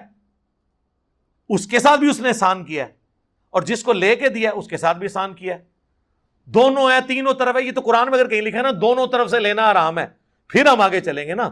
اس 1.48 1.66
کے 1.66 1.78
ساتھ 1.78 2.00
بھی 2.00 2.10
اس 2.10 2.20
نے 2.20 2.28
احسان 2.28 2.64
کیا 2.64 2.86
ہے۔ 2.86 2.92
اور 3.50 3.62
جس 3.62 3.82
کو 3.82 3.92
لے 3.92 4.16
کے 4.16 4.28
دیا 4.28 4.50
اس 4.50 4.66
کے 4.66 4.76
ساتھ 4.76 4.98
بھی 4.98 5.06
احسان 5.06 5.34
کیا 5.34 5.54
ہے۔ 5.54 5.64
دونوں 6.44 6.90
ہے 6.90 6.96
تینوں 7.06 7.34
طرف 7.34 7.56
ہے 7.56 7.62
یہ 7.62 7.72
تو 7.72 7.80
قرآن 7.80 8.10
میں 8.10 8.18
اگر 8.18 8.28
کہیں 8.28 8.40
لکھا 8.40 8.58
ہے 8.58 8.62
نا، 8.62 8.70
دونوں 8.80 9.06
طرف 9.06 9.30
سے 9.30 9.40
لینا 9.40 9.62
آرام 9.62 9.98
ہے۔ 9.98 10.06
پھر 10.48 10.66
ہم 10.66 10.80
آگے 10.80 11.00
چلیں 11.00 11.28
گے 11.28 11.34
نا۔ 11.34 11.50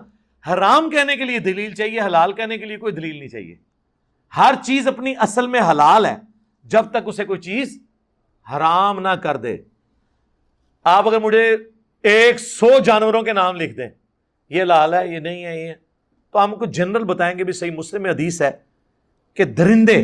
حرام 0.53 0.91
کہنے 0.91 1.17
کے 1.17 1.25
لیے 1.25 1.39
دلیل 1.39 1.75
چاہیے، 1.75 2.01
حلال 2.01 2.33
کہنے 2.33 2.59
کے 2.59 2.65
لیے 2.65 2.77
کوئی 2.77 2.93
دلیل 2.93 3.17
نہیں 3.17 3.29
چاہیے۔ 3.29 3.57
ہر 4.37 4.55
چیز 4.65 4.89
اپنی 4.89 5.15
اصل 5.19 5.47
میں 5.47 5.61
حلال 5.71 6.07
ہے۔ 6.07 6.17
جب 6.65 6.85
تک 6.91 6.97
اسے 7.07 7.25
کوئی 7.25 7.41
چیز 7.41 7.83
حرام 8.47 9.01
نہ 9.01 9.15
کر 9.23 9.37
دے۔ 9.37 9.57
آپ 10.85 11.09
اگر 11.09 11.21
مجھے 11.21 11.57
ایک 12.05 12.41
سو 12.41 12.79
جانوروں 12.79 13.23
کے 13.23 13.33
نام 13.33 13.57
لکھ 13.57 13.77
دیں، 13.77 13.89
یہ 14.51 14.65
لال 14.65 14.95
ہے، 14.95 15.07
یہ 15.09 15.19
نہیں 15.19 15.45
ہے، 15.45 15.57
یہ 15.61 15.73
تو 16.31 16.45
ہم 16.45 16.55
کو 16.57 16.65
جنرل 16.65 17.05
بتائیں 17.05 17.39
گے 17.39 17.45
بھی 17.45 17.53
صحیح 17.53 17.71
مسلم 17.71 18.07
حدیث 18.07 18.43
ہے 18.43 18.51
کہ 19.35 19.45
درندے 19.45 20.03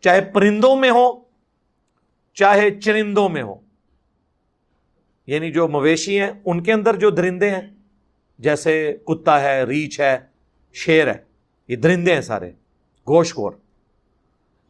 چاہے 0.00 0.20
پرندوں 0.20 0.76
میں 0.76 0.90
ہو 0.90 1.08
چاہے 2.36 2.70
چرندوں 2.80 3.28
میں 3.28 3.42
ہو 3.42 3.54
یعنی 5.26 5.50
جو 5.52 5.68
مویشی 5.68 6.20
ہیں، 6.20 6.30
ان 6.44 6.62
کے 6.62 6.72
اندر 6.72 6.96
جو 6.96 7.10
درندے 7.10 7.50
ہیں، 7.50 7.60
جیسے 8.38 8.96
کتا 9.06 9.40
ہے، 9.42 9.62
ریچھ 9.64 10.00
ہے، 10.00 10.18
شیر 10.72 11.08
ہے، 11.08 11.18
یہ 11.68 11.76
درندے 11.76 12.14
ہیں 12.14 12.20
سارے، 12.20 12.50
گوشت 13.06 13.34
خور 13.34 13.52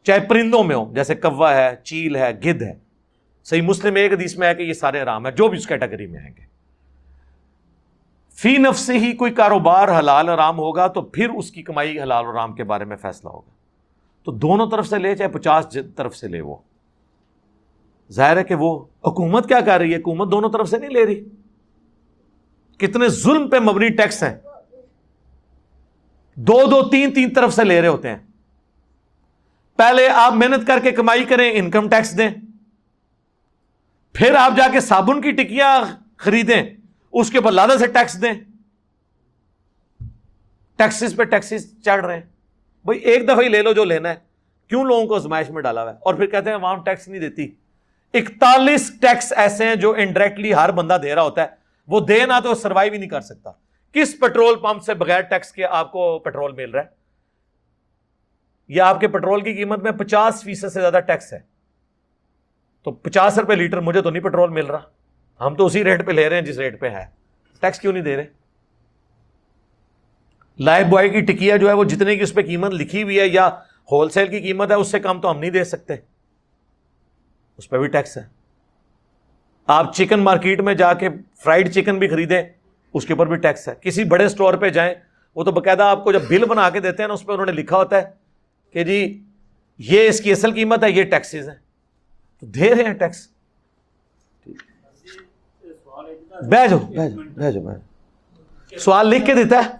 چاہے 0.03 0.19
پرندوں 0.19 0.63
میں 0.63 0.75
ہو 0.75 0.91
جیسے 0.93 1.15
کوا 1.15 1.55
ہے، 1.55 1.75
چیل 1.83 2.15
ہے، 2.15 2.31
گدھ 2.31 2.63
ہے۔ 2.63 2.73
صحیح 3.43 3.61
مسلم 3.61 3.95
ایک 3.95 4.13
حدیث 4.13 4.37
میں 4.37 4.47
ہے 4.47 4.55
کہ 4.55 4.63
یہ 4.63 4.73
سارے 4.73 5.01
آرام 5.01 5.27
ہے 5.27 5.31
جو 5.31 5.47
بھی 5.47 5.57
اس 5.57 5.67
کیٹیگری 5.67 6.07
میں 6.07 6.19
آئیں 6.19 6.33
گے 6.37 6.45
فی 8.29 8.57
نفس 8.57 8.79
سے 8.79 8.97
ہی 8.97 9.11
کوئی 9.13 9.33
کاروبار 9.33 9.99
حلال 9.99 10.29
آرام 10.29 10.57
ہوگا 10.57 10.87
تو 10.87 11.01
پھر 11.01 11.29
اس 11.29 11.51
کی 11.51 11.63
کمائی 11.63 12.01
حلال 12.01 12.25
آرام 12.25 12.53
کے 12.53 12.63
بارے 12.63 12.85
میں 12.85 12.97
فیصلہ 12.97 13.29
ہوگا۔ 13.29 13.51
تو 14.23 14.31
دونوں 14.31 14.69
طرف 14.69 14.87
سے 14.87 14.97
لے، 14.97 15.15
چاہے 15.15 15.29
پچاس 15.29 15.77
طرف 15.95 16.15
سے 16.15 16.27
لے 16.27 16.41
وہ۔ 16.41 16.55
ظاہر 18.11 18.37
ہے 18.37 18.43
کہ 18.43 18.55
وہ 18.55 18.85
حکومت 19.07 19.47
کیا 19.47 19.61
کر 19.61 19.77
رہی 19.79 19.91
ہے؟ 19.91 19.97
حکومت 19.97 20.31
دونوں 20.31 20.49
طرف 20.49 20.69
سے 20.69 20.77
نہیں 20.77 20.89
لے 20.89 21.05
رہی۔ 21.05 21.25
کتنے 22.77 23.07
ظلم 23.07 23.49
پہ 23.49 23.59
مبنی 23.59 23.89
ٹیکس 23.89 24.23
ہیں۔ 24.23 24.37
دو 26.35 26.59
دو 26.71 26.89
تین 26.89 27.13
تین 27.13 27.33
طرف 27.33 27.53
سے 27.53 27.63
لے 27.63 27.81
رہے 27.81 27.87
ہوتے 27.87 28.09
ہیں۔ 28.09 28.17
پہلے 29.81 30.09
آپ 30.09 30.33
محنت 30.33 30.67
کر 30.67 30.79
کے 30.79 30.91
کمائی 30.91 31.23
کریں 31.23 31.51
انکم 31.53 31.89
ٹیکس 31.89 32.17
دیں۔ 32.17 32.29
پھر 34.13 34.35
آپ 34.35 34.51
جا 34.57 34.67
کے 34.71 34.79
صابن 34.79 35.21
کی 35.21 35.31
ٹکیاں 35.31 35.81
خریدیں، 36.17 36.63
اس 37.13 37.31
کے 37.31 37.39
بعد 37.39 37.51
لادہ 37.51 37.75
سے 37.79 37.87
ٹیکس 37.87 38.21
دیں۔ 38.21 38.33
ٹیکسز 40.75 41.15
پہ 41.15 41.23
ٹیکسز 41.23 41.83
چڑھ 41.83 42.05
رہے 42.05 42.13
ہیں۔ 42.13 42.21
بھائی، 42.85 42.99
ایک 42.99 43.25
دفعہ 43.25 43.41
ہی 43.41 43.49
لے 43.49 43.61
لو 43.61 43.73
جو 43.73 43.83
لینا 43.83 44.09
ہے۔ 44.09 44.15
کیوں 44.67 44.83
لوگوں 44.83 45.07
کو 45.07 45.15
ازمائش 45.15 45.49
میں 45.49 45.61
ڈالا 45.61 45.83
ہوا 45.83 45.91
ہے؟ 45.91 45.97
اور 46.01 46.13
پھر 46.13 46.25
کہتے 46.25 46.49
ہیں 46.49 46.57
عوام 46.57 46.83
ٹیکس 46.83 47.07
نہیں 47.07 47.21
دیتی۔ 47.21 47.51
اکتالیس 48.13 48.91
ٹیکس 49.01 49.33
ایسے 49.35 49.65
ہیں 49.65 49.75
جو 49.75 49.93
انڈائریکٹلی 49.97 50.53
ہر 50.53 50.71
بندہ 50.71 50.97
دے 51.03 51.15
رہا 51.15 51.21
ہوتا 51.21 51.41
ہے۔ 51.41 51.47
وہ 51.87 51.99
دے 51.99 52.25
نہ 52.25 52.33
تو 52.43 52.55
سروائیو 52.55 52.93
ہی 52.93 52.97
نہیں 52.97 53.09
کر 53.09 53.21
سکتا۔ 53.21 53.51
کس 53.93 54.19
پیٹرول 54.19 54.55
پمپ 54.55 54.83
سے 54.83 54.93
بغیر 54.93 55.21
ٹیکس 55.21 55.51
کے 55.51 55.65
آپ 55.65 55.91
کو 55.91 56.19
پیٹرول 56.19 56.51
مل 56.51 56.71
رہا 56.71 56.81
ہے؟ 56.81 57.00
یا 58.73 58.85
آپ 58.85 58.99
کے 58.99 59.07
پیٹرول 59.07 59.41
کی 59.41 59.53
قیمت 59.53 59.83
میں 59.83 59.91
پچاس 59.91 60.43
فیصد 60.43 60.69
سے 60.73 60.81
زیادہ 60.81 60.99
ٹیکس 61.07 61.33
ہے۔ 61.33 61.39
تو 62.83 62.91
پچاس 62.91 63.39
روپے 63.39 63.55
لیٹر 63.55 63.79
مجھے 63.79 64.01
تو 64.01 64.09
نہیں 64.09 64.23
پیٹرول 64.23 64.49
مل 64.49 64.65
رہا۔ 64.65 64.79
ہم 65.45 65.55
تو 65.55 65.65
اسی 65.65 65.83
ریٹ 65.83 66.05
پہ 66.05 66.11
لے 66.11 66.29
رہے 66.29 66.35
ہیں 66.35 66.43
جس 66.43 66.57
ریٹ 66.57 66.79
پہ 66.79 66.89
ہے۔ 66.89 67.05
ٹیکس 67.59 67.79
کیوں 67.79 67.93
نہیں 67.93 68.03
دے 68.03 68.17
رہے؟ 68.17 68.25
لائف 70.59 70.87
بوائے 70.87 71.09
کی 71.09 71.21
ٹکیا 71.21 71.57
جو 71.57 71.67
ہے 71.67 71.73
وہ 71.73 71.83
جتنے 71.83 72.15
کی 72.15 72.23
اس 72.23 72.33
پہ 72.33 72.41
قیمت 72.41 72.71
لکھی 72.71 73.03
ہوئی 73.03 73.19
ہے 73.19 73.27
یا 73.27 73.47
ہول 73.91 74.09
سیل 74.09 74.27
کی 74.27 74.39
قیمت 74.39 74.71
ہے، 74.71 74.75
اس 74.75 74.87
سے 74.87 74.99
کم 74.99 75.21
تو 75.21 75.31
ہم 75.31 75.39
نہیں 75.39 75.51
دے 75.51 75.63
سکتے۔ 75.63 75.95
اس 77.57 77.69
پہ 77.69 77.77
بھی 77.77 77.87
ٹیکس 77.87 78.17
ہے۔ 78.17 78.23
آپ 79.67 79.93
چکن 79.93 80.19
مارکیٹ 80.19 80.61
میں 80.61 80.73
جا 80.73 80.93
کے 80.93 81.09
فرائیڈ 81.43 81.73
چکن 81.73 81.99
بھی 81.99 82.07
خریدیں، 82.07 82.43
اس 82.93 83.05
کے 83.05 83.13
اوپر 83.13 83.27
بھی 83.27 83.35
ٹیکس 83.35 83.69
ہے۔ 83.69 83.73
کسی 83.81 84.03
بڑے 84.03 84.25
اسٹور 84.25 84.53
پہ 84.53 84.69
جائیں، 84.69 84.95
وہ 85.35 85.43
تو 85.43 85.51
باقاعدہ 85.51 85.83
آپ 85.83 86.03
کو 86.03 86.11
جب 86.11 86.21
بل 86.29 86.45
بنا 86.45 86.69
کے 86.69 86.79
دیتے 86.79 87.03
ہیں 87.03 87.07
نا، 87.07 87.13
اس 87.13 87.25
پہ 87.25 87.31
انہوں 87.31 87.45
نے 87.45 87.51
لکھا 87.51 87.77
ہوتا 87.77 87.97
ہے۔ 87.97 88.20
کہ 88.73 88.83
جی 88.83 89.23
یہ 89.77 90.07
اس 90.09 90.21
کی 90.21 90.31
اصل 90.31 90.51
قیمت 90.53 90.83
ہے 90.83 90.91
یہ 90.91 91.03
ٹیکسیز 91.03 91.49
ہیں۔ 91.49 91.55
تو 92.39 92.45
دے 92.45 92.75
رہے 92.75 92.83
ہیں 92.83 92.93
ٹیکس 92.93 93.27
بیجو 96.47 96.77
بیجو 96.77 96.77
بیجو 96.77 97.21
بیجو 97.21 97.59
بیجو 97.61 98.77
سوال 98.77 99.07
لکھ 99.07 99.25
کے 99.25 99.33
دیتا 99.35 99.57
ہے۔ 99.57 99.71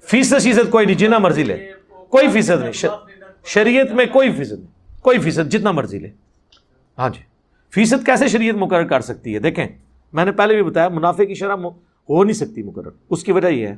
فیصد 0.00 0.42
شیصد 0.42 0.70
کوئی 0.70 0.86
نہیں 0.86 0.96
جتنا 0.96 1.18
مرضی 1.18 1.44
لے۔ 1.44 1.72
کوئی 2.08 2.28
فیصد 2.28 2.62
نہیں 2.62 2.88
شریعت 3.44 3.92
میں 3.92 4.06
کوئی 4.06 4.32
فیصد 4.32 4.58
نہیں۔ 4.58 4.98
کوئی 5.02 5.18
فیصد 5.18 5.50
جتنا 5.50 5.72
مرضی 5.72 5.98
لے۔ 5.98 6.10
ہاں 6.98 7.08
جی۔ 7.08 7.20
فیصد 7.70 8.06
کیسے 8.06 8.28
شریعت 8.28 8.54
مقرر 8.54 8.86
کر 8.86 9.00
سکتی 9.00 9.34
ہے؟ 9.34 9.38
دیکھیں 9.38 9.66
میں 10.12 10.24
نے 10.24 10.32
پہلے 10.32 10.54
بھی 10.54 10.62
بتایا 10.62 10.88
منافع 10.88 11.24
کی 11.24 11.34
شرح 11.34 11.56
ہو 12.08 12.24
نہیں 12.24 12.34
سکتی 12.34 12.62
مقرر۔ 12.62 12.90
اس 13.10 13.24
کی 13.24 13.32
وجہ 13.32 13.48
یہ 13.48 13.68
ہے۔ 13.68 13.76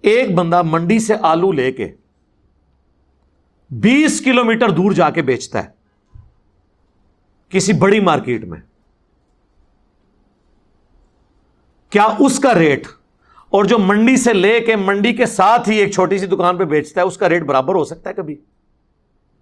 ایک 0.00 0.34
بندہ 0.34 0.62
منڈی 0.62 0.98
سے 0.98 1.14
آلو 1.22 1.52
لے 1.52 1.72
کے 1.72 1.92
بیس 3.70 4.20
کلو 4.24 4.44
میٹر 4.44 4.70
دور 4.70 4.92
جا 4.92 5.10
کے 5.10 5.22
بیچتا 5.22 5.64
ہے 5.64 5.68
کسی 7.48 7.72
بڑی 7.72 8.00
مارکیٹ 8.00 8.44
میں۔ 8.44 8.60
کیا 11.90 12.04
اس 12.18 12.38
کا 12.38 12.54
ریٹ 12.54 12.86
اور 13.50 13.64
جو 13.64 13.78
منڈی 13.78 14.16
سے 14.16 14.32
لے 14.32 14.60
کے 14.60 14.76
منڈی 14.76 15.12
کے 15.12 15.26
ساتھ 15.26 15.68
ہی 15.68 15.76
ایک 15.76 15.92
چھوٹی 15.92 16.18
سی 16.18 16.26
دکان 16.26 16.56
پہ 16.56 16.64
بیچتا 16.64 17.00
ہے، 17.00 17.06
اس 17.06 17.16
کا 17.16 17.28
ریٹ 17.28 17.42
برابر 17.42 17.74
ہو 17.74 17.84
سکتا 17.84 18.10
ہے 18.10 18.14
کبھی؟ 18.14 18.36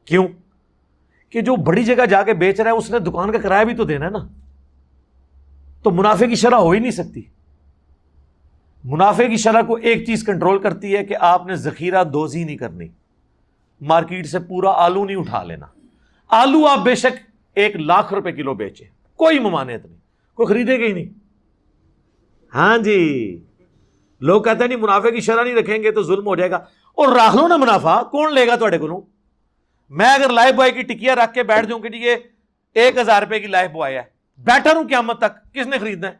کیوں؟ 0.05 0.29
کہ 1.31 1.41
جو 1.41 1.57
بڑی 1.57 1.85
جگہ 1.85 2.07
جا 2.07 2.23
کے 2.23 2.33
بیچ 2.33 2.61
رہا 2.61 2.71
ہے، 2.71 2.77
اس 2.77 2.91
نے 2.91 2.99
دکان 2.99 3.33
کا 3.33 3.39
کرایہ 3.39 3.65
بھی 3.65 3.75
تو 3.75 3.85
دینا 3.85 4.05
ہے 4.05 4.11
نا۔ 4.11 4.19
تو 5.83 5.91
منافع 5.91 6.27
کی 6.27 6.35
شرح 6.35 6.55
ہو 6.55 6.71
ہی 6.71 6.79
نہیں 6.79 6.91
سکتی۔ 6.91 7.23
منافع 8.85 9.25
کی 9.25 9.37
شرح 9.37 9.63
کو 9.63 9.75
ایک 9.75 10.07
چیز 10.07 10.25
کنٹرول 10.25 10.59
کرتی 10.59 10.97
ہے 10.97 11.05
کہ 11.05 11.17
آپ 11.21 11.47
نے 11.47 11.57
ذخیرہ 11.57 12.05
دوزی 12.05 12.45
نہیں 12.45 12.57
کرنی۔ 12.57 12.89
مارکیٹ 13.81 14.27
سے 14.27 14.39
پورا 14.39 14.71
آلو 14.71 15.05
نہیں 15.05 15.17
اٹھا 15.17 15.43
لینا۔ 15.43 15.67
آلو 16.29 16.67
آپ 16.67 16.79
بے 16.79 16.95
شک 16.95 17.31
ایک 17.55 17.77
لاکھ 17.77 18.15
روپے 18.15 18.33
کلو 18.33 18.55
بیچے 18.55 18.85
کوئی 19.17 19.39
ممانعت 19.39 19.87
نہیں۔ 19.87 19.99
کوئی 20.35 20.47
خریدے 20.47 20.81
گا 20.81 20.85
ہی 20.85 20.93
نہیں۔ 20.93 21.05
ہاں 22.55 22.79
جی۔ 22.79 23.39
لوگ 24.21 24.43
کہتے 24.43 24.61
ہیں 24.61 24.69
نہیں، 24.69 24.79
منافع 24.79 25.11
کی 25.11 25.21
شرح 25.21 25.43
نہیں 25.43 25.55
رکھیں 25.55 25.83
گے 25.83 25.91
تو 25.91 26.03
ظلم 26.03 26.27
ہو 26.27 26.37
جائے 26.37 26.51
گا۔ 26.51 26.57
اور 26.95 27.17
رکھ 27.17 27.37
لو 27.37 27.49
نا 27.49 27.57
منافع، 27.57 28.03
کون 28.03 28.35
لے 28.35 28.47
گا 28.47 28.57
تھوڑے 28.57 28.79
کو 28.79 29.07
میں 29.91 30.15
اگر 30.15 30.29
لائف 30.29 30.55
بوائے 30.55 30.73
کی 30.73 30.83
ٹکیا 30.83 31.15
رکھ 31.15 31.35
کے 31.35 31.43
بیٹھ 31.43 31.67
جاؤں 31.67 31.81
کہ 31.81 31.89
جی 31.89 31.99
یہ 31.99 32.17
ایک 32.75 32.99
ہزار 32.99 33.23
روپے 33.23 33.41
کی 33.41 33.47
لائف 33.47 33.71
بوائے 33.71 33.99
ہے۔ 33.99 34.12
بیٹھا 34.43 34.75
رہوں 34.75 34.89
قیامت 34.89 35.19
تک، 35.19 35.55
کس 35.55 35.67
نے 35.67 35.79
خریدنا 35.79 36.09
ہے؟ 36.09 36.17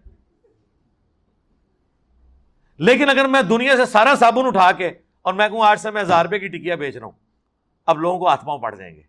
لیکن 2.79 3.11
اگر 3.11 3.25
میں 3.25 3.43
دنیا 3.43 3.77
سے 3.77 3.85
سارا 3.85 4.15
صابن 4.15 4.47
اٹھا 4.47 4.73
کے 4.73 4.91
اور 5.23 5.35
میں 5.35 5.49
کہوں 5.49 5.63
آج 5.63 5.81
سے 5.81 5.91
میں 5.91 6.03
ہزار 6.03 6.25
روپے 6.25 6.39
کی 6.39 6.49
ٹکیا 6.49 6.75
بیچ 6.75 6.97
رہا 6.97 7.05
ہوں، 7.05 7.13
اب 7.87 7.99
لوگوں 7.99 8.19
کو 8.19 8.29
ہاتھ 8.29 8.45
پاؤں 8.45 8.59
پڑ 8.59 8.75
جائیں 8.75 8.97
گے۔ 8.97 9.03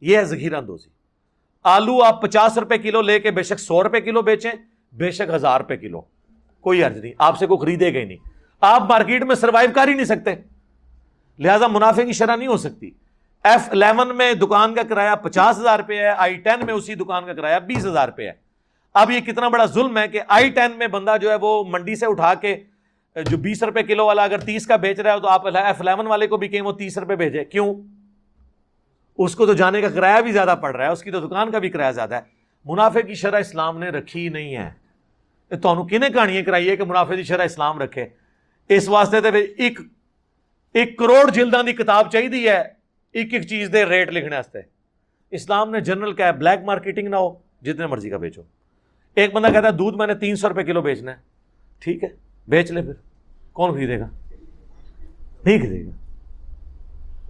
یہ 0.00 0.16
ہے 0.18 0.24
ذخیرہ 0.24 0.56
اندوزی۔ 0.56 0.90
آلو 1.64 2.02
آپ 2.02 2.22
پچاس 2.22 2.58
روپے 2.58 2.78
کلو 2.78 3.02
لے 3.02 3.20
کے 3.20 3.30
بے 3.30 3.42
شک 3.42 3.60
سو 3.60 3.82
روپے 3.82 4.00
کلو 4.00 4.22
بیچیں، 4.22 4.52
بے 4.92 5.10
شک 5.10 5.34
ہزار 5.34 5.60
روپے 5.60 5.76
کلو۔ 5.76 6.00
کوئی 6.60 6.82
عرض 6.82 6.96
نہیں، 6.96 7.12
آپ 7.18 7.38
سے 7.38 7.46
کوئی 7.46 7.58
خریدے 7.58 7.94
گا 7.94 7.98
ہی 7.98 8.04
نہیں۔ 8.04 8.28
آپ 8.60 8.82
مارکیٹ 8.82 9.22
میں 9.22 9.34
سروائیو 9.34 9.70
کر 9.74 9.88
ہی 9.88 9.94
نہیں 9.94 10.04
سکتے۔ 10.04 10.34
لہذا 11.38 11.66
منافع 11.66 12.02
کی 12.02 12.12
شرح 12.12 12.36
نہیں 12.36 12.48
ہو 12.48 12.56
سکتی۔ 12.56 12.90
ایف 13.44 13.68
الیون 13.70 14.16
میں 14.16 14.34
دکان 14.34 14.74
کا 14.74 14.82
کرایہ 14.82 15.14
پچاس 15.14 15.58
ہزار 15.58 15.78
روپے 15.78 15.98
ہے 15.98 16.08
آئی 16.08 16.34
ٹین 16.34 16.66
میں 16.66 16.74
اسی 16.74 16.94
دکان 16.94 17.26
کا 17.26 17.32
کرایہ 17.32 17.58
بیس 17.58 17.86
ہزار 17.86 18.08
روپے 18.08 18.26
ہے۔ 18.26 18.32
اب 18.94 19.10
یہ 19.10 19.20
کتنا 19.20 19.48
بڑا 19.48 19.64
ظلم 19.64 19.98
ہے 19.98 20.08
کہ 20.08 20.20
آئی 20.28 20.50
ٹین 20.50 20.70
میں 20.78 20.86
بندہ 20.86 21.16
جو 21.20 21.30
ہے 21.30 21.34
وہ 21.40 21.64
منڈی 21.68 21.96
سے 21.96 22.06
اٹھا 22.06 22.34
کے، 22.34 22.56
جو 23.16 23.36
بیس 23.36 23.62
روپے 23.62 23.82
کلو 23.82 24.06
والا 24.06 24.22
اگر 24.22 24.38
تیس 24.38 24.66
کا 24.66 24.76
بیچ 24.76 25.00
رہا 25.00 25.12
ہے 25.12 25.20
تو 25.20 25.28
آپ 25.28 25.46
ایف 25.46 25.80
الیون 25.80 26.06
والے 26.06 26.26
کو 26.26 26.36
بھی 26.36 26.48
کہیں 26.48 26.60
وہ 26.60 26.72
تیس 26.72 26.98
روپے 26.98 27.16
بھیجے۔ 27.16 27.44
کیوں؟ 27.44 27.74
اس 29.18 29.34
کو 29.34 29.46
تو 29.46 29.52
جانے 29.52 29.80
کا 29.80 29.88
کرایہ 29.88 30.20
بھی 30.20 30.32
زیادہ 30.32 30.54
پڑ 30.60 30.76
رہا 30.76 30.86
ہے، 30.86 30.90
اس 30.90 31.02
کی 31.02 31.10
تو 31.10 31.20
دکان 31.20 31.50
کا 31.50 31.58
بھی 31.58 31.70
کرایہ 31.70 31.92
زیادہ 31.92 32.14
ہے۔ 32.14 32.20
منافع 32.64 33.00
کی 33.00 33.14
شرح 33.14 33.38
اسلام 33.38 33.78
نے 33.78 33.88
رکھی 33.88 34.28
نہیں 34.28 34.56
ہے۔ 34.56 34.70
تو 35.56 35.86
کنے 35.86 36.08
کہانیاں 36.08 36.42
کرائیے 36.42 36.76
کہ 36.76 36.84
منافع 36.84 37.14
کی 37.14 37.22
شرح 37.22 37.44
اسلام 37.44 37.78
رکھے؟ 37.78 38.06
اس 38.68 38.88
واسطے 38.88 39.20
تو 39.20 39.28
ایک 39.58 39.80
ایک 40.74 40.98
کروڑ 40.98 41.30
جلدان 41.30 41.66
کی 41.66 41.72
کتاب 41.72 42.10
چاہیے 42.10 42.50
ہے۔ 42.50 42.77
ایک 43.18 43.34
ایک 43.34 43.48
چیز 43.48 43.70
دے 43.72 43.84
ریٹ 43.84 44.12
لکھنے 44.12 44.36
واسطے 44.36 44.58
اسلام 45.30 45.70
نے 45.70 45.80
جنرل 45.80 46.12
کیا 46.12 46.26
ہے، 46.26 46.32
بلیک 46.32 46.64
مارکیٹنگ 46.64 47.08
نہ 47.08 47.16
ہو، 47.16 47.34
جتنے 47.62 47.86
مرضی 47.86 48.10
کا 48.10 48.16
بیچو۔ 48.16 48.42
ایک 49.14 49.32
بندہ 49.32 49.46
کہتا 49.52 49.66
ہے، 49.66 49.72
دودھ 49.72 49.96
میں 49.96 50.06
نے 50.06 50.14
تین 50.14 50.36
سو 50.36 50.48
روپے 50.48 50.64
کلو 50.64 50.82
بیچنا 50.82 51.10
ہے۔ 51.10 51.16
ٹھیک 51.78 52.04
ہے، 52.04 52.08
بیچ 52.48 52.70
لے 52.70 52.82
پھر۔ 52.82 52.92
کون 53.52 53.74
خریدے 53.74 53.98
گا؟ 53.98 54.08
نہیں 55.44 55.58
خریدے 55.58 55.86
گا۔ 55.86 55.90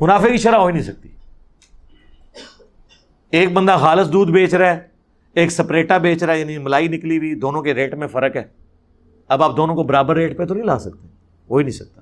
منافع 0.01 0.29
کی 0.29 0.37
شرح 0.37 0.57
ہو 0.57 0.67
ہی 0.67 0.73
نہیں 0.73 0.83
سکتی۔ 0.83 1.09
ایک 3.31 3.53
بندہ 3.53 3.77
خالص 3.81 4.13
دودھ 4.13 4.33
بیچ 4.33 4.55
رہا 4.55 4.77
ہے، 4.77 4.81
ایک 5.35 5.51
سپریٹا 5.51 5.99
بیچ 5.99 6.23
رہا 6.23 6.35
ہے 6.35 6.41
یعنی 6.41 6.59
ملائی 6.59 6.89
نکلی 6.89 7.19
ہوئی، 7.19 7.35
دونوں 7.35 7.63
کے 7.63 7.75
ریٹ 7.75 7.95
میں 7.95 8.09
فرق 8.09 8.37
ہے۔ 8.37 8.45
اب 9.29 9.43
آپ 9.43 9.57
دونوں 9.57 9.75
کو 9.75 9.83
برابر 9.83 10.17
ریٹ 10.17 10.39
پہ 10.39 10.45
تو 10.45 10.55
نہیں 10.55 10.67
لا 10.67 10.79
سکتے، 10.79 11.07
ہو 11.51 11.57
ہی 11.57 11.63
نہیں 11.63 11.73
سکتا۔ 11.73 12.01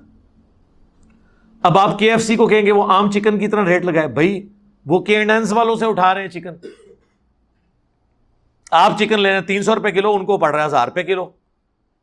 اب 1.63 1.77
آپ 1.77 1.99
کے 1.99 2.11
ایف 2.11 2.21
سی 2.21 2.35
کو 2.35 2.47
کہیں 2.47 2.65
گے 2.65 2.71
وہ 2.71 2.83
عام 2.83 3.11
چکن 3.11 3.39
کی 3.39 3.47
طرح 3.47 3.65
ریٹ 3.65 3.85
لگائے۔ 3.85 4.07
بھائی، 4.07 4.49
وہ 4.85 4.99
کینڈنس 4.99 5.53
والوں 5.53 5.75
سے 5.75 5.85
اٹھا 5.85 6.13
رہے 6.13 6.21
ہیں 6.21 6.29
چکن۔ 6.29 6.67
آپ 8.71 8.91
چکن 8.99 9.19
لے 9.19 9.29
رہے 9.29 9.35
ہیں، 9.35 9.47
تین 9.47 9.63
سو 9.63 9.75
روپے 9.75 9.91
کلو، 9.91 10.13
ان 10.13 10.25
کو 10.25 10.37
پڑ 10.37 10.51
رہا 10.51 10.61
ہے 10.61 10.65
ہزار 10.65 10.87
روپے 10.87 11.03
کلو 11.03 11.29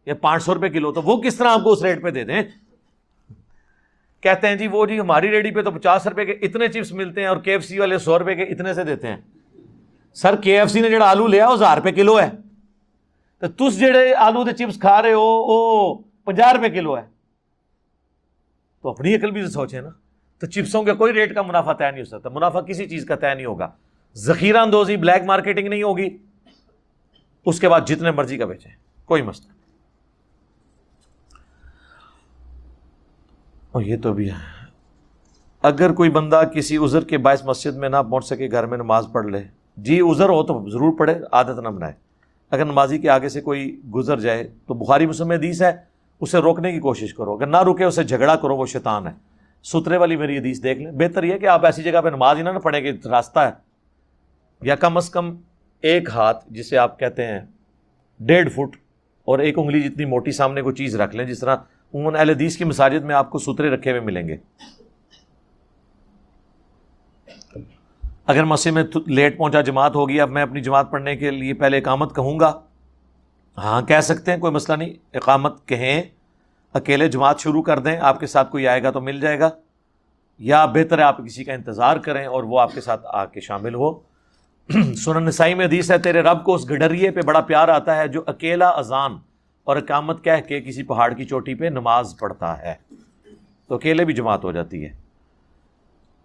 یا 0.06 0.14
پانچ 0.14 0.42
سو 0.42 0.54
روپے 0.54 0.68
کلو۔ 0.68 0.92
تو 0.92 1.02
وہ 1.02 1.22
کس 1.22 1.36
طرح 1.36 1.48
آپ 1.48 1.64
کو 1.64 1.72
اس 1.72 1.82
ریٹ 1.82 2.02
پہ 2.02 2.10
دے 2.10 2.24
دیں؟ 2.24 2.42
کہتے 4.20 4.48
ہیں 4.48 4.54
جی 4.54 4.66
وہ 4.66 4.86
جی 4.86 5.00
ہماری 5.00 5.30
ریڈی 5.30 5.50
پہ 5.50 5.62
تو 5.62 5.70
پچاس 5.70 6.06
روپے 6.06 6.24
کے 6.24 6.32
اتنے 6.32 6.68
چپس 6.68 6.92
ملتے 6.92 7.20
ہیں 7.20 7.28
اور 7.28 7.36
کے 7.36 7.52
ایف 7.52 7.64
سی 7.64 7.78
والے 7.78 7.98
سو 7.98 8.18
روپے 8.18 8.34
کے 8.34 8.42
اتنے 8.42 8.74
سے 8.74 8.84
دیتے 8.84 9.08
ہیں۔ 9.08 9.16
سر 10.14 10.36
کے 10.36 10.60
ایف 10.60 10.70
سی 10.70 10.80
نے 10.80 10.90
جڑا 10.90 11.10
آلو 11.10 11.26
لیا 11.26 11.48
وہ 11.48 11.54
ہزار 11.54 11.76
روپے 11.76 11.92
کلو 11.92 12.20
ہے۔ 12.20 12.30
تو 13.38 13.70
تس 13.70 13.78
جڑے 13.78 14.14
آلو 14.14 14.44
دے 14.44 14.52
چپس 14.52 14.80
کھا 14.80 15.02
رہے 15.02 15.12
ہو، 15.12 15.20
وہ 15.20 15.94
پنجا 16.24 16.52
روپے 16.52 16.68
کلو 16.68 16.96
ہے۔ 16.96 17.13
تو 18.84 18.90
اپنی 18.90 19.14
عقل 19.14 19.30
بھی 19.30 19.46
سوچے 19.46 19.80
نا۔ 19.80 19.88
تو 20.38 20.46
چپسوں 20.46 20.82
کے 20.82 20.92
کوئی 20.92 21.12
ریٹ 21.12 21.34
کا 21.34 21.42
منافع 21.42 21.72
طے 21.72 21.90
نہیں 21.90 22.00
ہو 22.00 22.04
سکتا۔ 22.04 22.28
منافع 22.28 22.60
کسی 22.60 22.88
چیز 22.88 23.06
کا 23.06 23.16
طے 23.16 23.34
نہیں 23.34 23.46
ہوگا۔ 23.46 23.70
ذخیرہ 24.14 24.56
اندوزی 24.56 24.96
بلیک 24.96 25.22
مارکیٹنگ 25.24 25.68
نہیں 25.68 25.82
ہوگی۔ 25.82 26.16
اس 27.46 27.60
کے 27.60 27.68
بعد 27.68 27.80
جتنے 27.86 28.10
مرضی 28.10 28.36
کا 28.36 28.46
بیچیں۔ 28.46 28.70
کوئی 29.04 29.22
مسئلہ 29.22 29.52
اور 33.72 33.82
یہ 33.82 33.96
تو 34.02 34.12
بھی 34.12 34.30
ہے۔ 34.30 34.66
اگر 35.62 35.92
کوئی 35.92 36.10
بندہ 36.10 36.42
کسی 36.54 36.76
عذر 36.76 37.04
کے 37.04 37.18
باعث 37.18 37.44
مسجد 37.44 37.76
میں 37.76 37.88
نہ 37.88 37.96
پہنچ 38.10 38.26
سکے، 38.26 38.50
گھر 38.50 38.66
میں 38.66 38.78
نماز 38.78 39.06
پڑھ 39.12 39.26
لے۔ 39.26 39.42
جی 39.76 40.00
عذر 40.00 40.28
ہو 40.28 40.42
تو 40.42 40.70
ضرور 40.70 40.98
پڑھے، 40.98 41.14
عادت 41.32 41.58
نہ 41.58 41.68
بنائے۔ 41.68 41.92
اگر 42.50 42.64
نمازی 42.64 42.98
کے 42.98 43.08
آگے 43.10 43.28
سے 43.28 43.40
کوئی 43.40 43.80
گزر 43.94 44.20
جائے، 44.20 44.52
تو 44.66 44.74
بخاری 44.74 45.06
مسلم 45.06 45.30
حدیث 45.30 45.62
ہے۔ 45.62 45.93
اسے 46.20 46.38
روکنے 46.38 46.72
کی 46.72 46.80
کوشش 46.80 47.14
کرو۔ 47.14 47.32
اگر 47.32 47.46
نہ 47.46 47.56
رکے 47.56 47.84
اسے 47.84 48.04
جھگڑا 48.04 48.36
کرو، 48.36 48.56
وہ 48.56 48.66
شیطان 48.66 49.06
ہے۔ 49.06 49.12
سترے 49.64 49.96
والی 49.96 50.16
میری 50.16 50.38
حدیث 50.38 50.62
دیکھ 50.62 50.78
لیں۔ 50.78 50.92
بہتر 50.92 51.22
یہ 51.22 51.38
کہ 51.38 51.46
آپ 51.46 51.64
ایسی 51.64 51.82
جگہ 51.82 52.00
پہ 52.00 52.08
نماز 52.08 52.36
ہی 52.36 52.42
نہ 52.42 52.50
پڑھیں 52.50 52.80
کہ 52.80 53.08
راستہ 53.08 53.38
ہے۔ 53.38 53.50
یا 54.62 54.74
کم 54.74 54.96
از 54.96 55.10
کم 55.10 55.36
ایک 55.80 56.08
ہاتھ، 56.10 56.44
جسے 56.50 56.78
آپ 56.78 56.98
کہتے 56.98 57.26
ہیں 57.26 57.40
ڈیڑھ 58.20 58.48
فٹ، 58.48 58.76
اور 59.24 59.38
ایک 59.38 59.58
انگلی 59.58 59.80
جتنی 59.80 60.04
موٹی 60.04 60.32
سامنے 60.32 60.62
کوئی 60.62 60.74
چیز 60.74 60.96
رکھ 60.96 61.16
لیں، 61.16 61.24
جس 61.24 61.38
طرح 61.38 61.56
عموماً 61.94 62.14
اہل 62.16 62.30
حدیث 62.30 62.56
کی 62.56 62.64
مساجد 62.64 63.04
میں 63.04 63.14
آپ 63.14 63.30
کو 63.30 63.38
سترے 63.38 63.70
رکھے 63.70 63.90
ہوئے 63.90 64.00
ملیں 64.00 64.28
گے۔ 64.28 64.36
اگر 68.26 68.44
مسجد 68.44 68.70
میں 68.70 68.84
لیٹ 69.06 69.38
پہنچا 69.38 69.60
جماعت 69.60 69.94
ہوگی، 69.94 70.20
اب 70.20 70.30
میں 70.30 70.42
اپنی 70.42 70.60
جماعت 70.60 70.90
پڑھنے 70.90 71.16
کے 71.16 71.30
لیے 71.30 71.54
پہلے 71.54 71.78
اقامت 71.78 72.14
کہوں 72.14 72.40
گا۔ 72.40 72.60
ہاں 73.58 73.82
کہہ 73.82 74.00
سکتے 74.00 74.32
ہیں، 74.32 74.38
کوئی 74.38 74.52
مسئلہ 74.52 74.76
نہیں۔ 74.76 74.90
اقامت 75.14 75.68
کہیں، 75.68 76.02
اکیلے 76.72 77.08
جماعت 77.08 77.40
شروع 77.40 77.62
کر 77.62 77.78
دیں، 77.78 77.98
آپ 78.00 78.20
کے 78.20 78.26
ساتھ 78.26 78.50
کوئی 78.50 78.68
آئے 78.68 78.82
گا 78.82 78.90
تو 78.90 79.00
مل 79.00 79.20
جائے 79.20 79.40
گا۔ 79.40 79.50
یا 80.38 80.66
بہتر 80.66 80.98
ہے 80.98 81.02
آپ 81.02 81.18
کسی 81.18 81.44
کا 81.44 81.52
انتظار 81.52 81.96
کریں 81.96 82.26
اور 82.26 82.42
وہ 82.42 82.60
آپ 82.60 82.74
کے 82.74 82.80
ساتھ 82.80 83.06
آ 83.08 83.24
کے 83.24 83.40
شامل 83.40 83.74
ہو۔ 83.74 84.00
سنن 84.96 85.24
نسائی 85.24 85.54
میں 85.54 85.66
حدیث 85.66 85.90
ہے، 85.90 85.98
تیرے 85.98 86.20
رب 86.20 86.44
کو 86.44 86.54
اس 86.54 86.70
گڈریے 86.70 87.10
پہ 87.10 87.20
بڑا 87.20 87.40
پیار 87.40 87.68
آتا 87.68 87.96
ہے 87.96 88.08
جو 88.08 88.22
اکیلا 88.26 88.68
اذان 88.68 89.12
اور 89.64 89.76
اقامت 89.76 90.24
کہہ 90.24 90.40
کے 90.48 90.60
کسی 90.60 90.82
پہاڑ 90.82 91.12
کی 91.12 91.24
چوٹی 91.24 91.54
پہ 91.54 91.64
نماز 91.64 92.14
پڑھتا 92.20 92.58
ہے۔ 92.58 92.74
تو 93.68 93.74
اکیلے 93.74 94.04
بھی 94.04 94.14
جماعت 94.14 94.44
ہو 94.44 94.52
جاتی 94.52 94.84
ہے۔ 94.84 94.92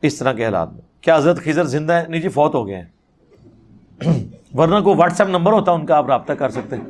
اس 0.02 0.18
طرح 0.18 0.34
کے 0.34 0.46
حالات 0.46 0.74
میں۔ 0.74 0.82
کیا 1.02 1.18
حضرت 1.18 1.44
خضر 1.44 1.64
زندہ 1.64 1.94
ہے 1.94 2.08
نہیں 2.08 2.22
جی 2.22 2.30
فوت 2.30 2.56
ہو 2.56 2.68
گئے 2.68 2.82
ہیں۔ 2.82 2.86
ورنہ 4.54 4.80
کو 4.80 4.96
واٹس 4.96 5.22
ایپ 5.22 5.30
نمبر 5.30 5.52
ہوتا 5.52 5.72
ہے 5.72 5.78
ان 5.78 5.86
کا 5.86 5.98
آپ 5.98 6.08
رابطہ 6.08 6.34
کر 6.34 6.50
سکتے 6.50 6.76
ہیں۔ 6.76 6.84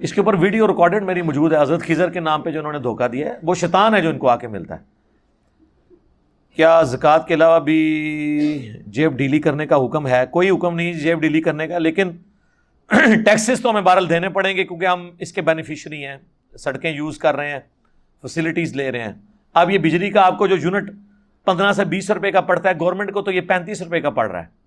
اس 0.00 0.12
کے 0.12 0.20
اوپر 0.20 0.34
ویڈیو 0.34 0.66
ریکارڈڈ 0.68 1.02
میری 1.02 1.22
موجود 1.22 1.52
ہے، 1.52 1.60
حضرت 1.62 1.82
خضر 1.82 2.10
کے 2.10 2.20
نام 2.20 2.42
پہ 2.42 2.50
جو 2.50 2.58
انہوں 2.58 2.72
نے 2.72 2.78
دھوکہ 2.78 3.08
دیا 3.08 3.28
ہے، 3.28 3.38
وہ 3.42 3.54
شیطان 3.54 3.94
ہے 3.94 4.00
جو 4.02 4.08
ان 4.08 4.18
کو 4.18 4.28
آ 4.28 4.36
کے 4.36 4.48
ملتا 4.48 4.74
ہے۔ 4.74 4.80
کیا 6.56 6.82
زکوٰۃ 6.82 7.26
کے 7.26 7.34
علاوہ 7.34 7.58
بھی 7.58 8.72
جیب 8.86 9.12
ڈیلی 9.12 9.40
کرنے 9.40 9.66
کا 9.66 9.76
حکم 9.76 10.06
ہے؟ 10.06 10.24
کوئی 10.30 10.50
حکم 10.50 10.74
نہیں 10.74 10.92
جیب 10.92 11.20
ڈیلی 11.20 11.40
کرنے 11.40 11.68
کا، 11.68 11.78
لیکن 11.78 12.10
ٹیکسز 13.24 13.60
تو 13.62 13.70
ہمیں 13.70 13.80
بہرحال 13.80 14.08
دینے 14.08 14.28
پڑیں 14.28 14.56
گے 14.56 14.64
کیونکہ 14.64 14.86
ہم 14.86 15.10
اس 15.18 15.32
کے 15.32 15.42
بینیفیشری 15.42 16.06
ہیں، 16.06 16.16
سڑکیں 16.54 16.90
یوز 16.90 17.18
کر 17.18 17.36
رہے 17.36 17.50
ہیں 17.50 17.60
فیسلٹیز 18.22 18.76
لے 18.76 18.90
رہے 18.92 19.02
ہیں۔ 19.02 19.12
اب 19.54 19.70
یہ 19.70 19.78
بجلی 19.78 20.10
کا 20.10 20.26
آپ 20.26 20.38
کو 20.38 20.46
جو 20.46 20.56
یونٹ 20.56 20.90
پندرہ 21.44 21.72
سے 21.72 21.84
بیس 21.84 22.10
روپے 22.10 22.30
کا 22.30 22.40
پڑتا 22.40 22.68
ہے 22.68 22.74
گورنمنٹ 22.80 23.12
کو 23.12 23.22
تو 23.22 23.30
یہ 23.30 23.40
پینتیس 23.40 23.82
روپے 23.82 24.00
کا 24.00 24.10
پڑ 24.10 24.30
رہا 24.30 24.42
ہے۔ 24.42 24.61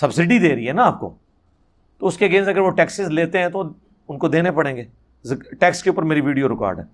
سبسڈی 0.00 0.38
دے 0.38 0.54
رہی 0.54 0.68
ہے 0.68 0.72
نا 0.72 0.84
آپ 0.84 1.00
کو۔ 1.00 1.14
تو 1.98 2.06
اس 2.06 2.18
کے 2.18 2.24
اگینسٹ 2.24 2.48
اگر 2.48 2.58
وہ 2.58 2.70
ٹیکسز 2.70 3.08
لیتے 3.08 3.38
ہیں 3.38 3.48
تو 3.48 3.62
ان 4.08 4.18
کو 4.18 4.28
دینے 4.28 4.50
پڑیں 4.50 4.76
گے۔ 4.76 4.84
ٹیکس 5.60 5.82
کے 5.82 5.90
اوپر 5.90 6.02
میری 6.02 6.20
ویڈیو 6.20 6.48
ریکارڈ 6.48 6.78
ہے۔ 6.78 6.84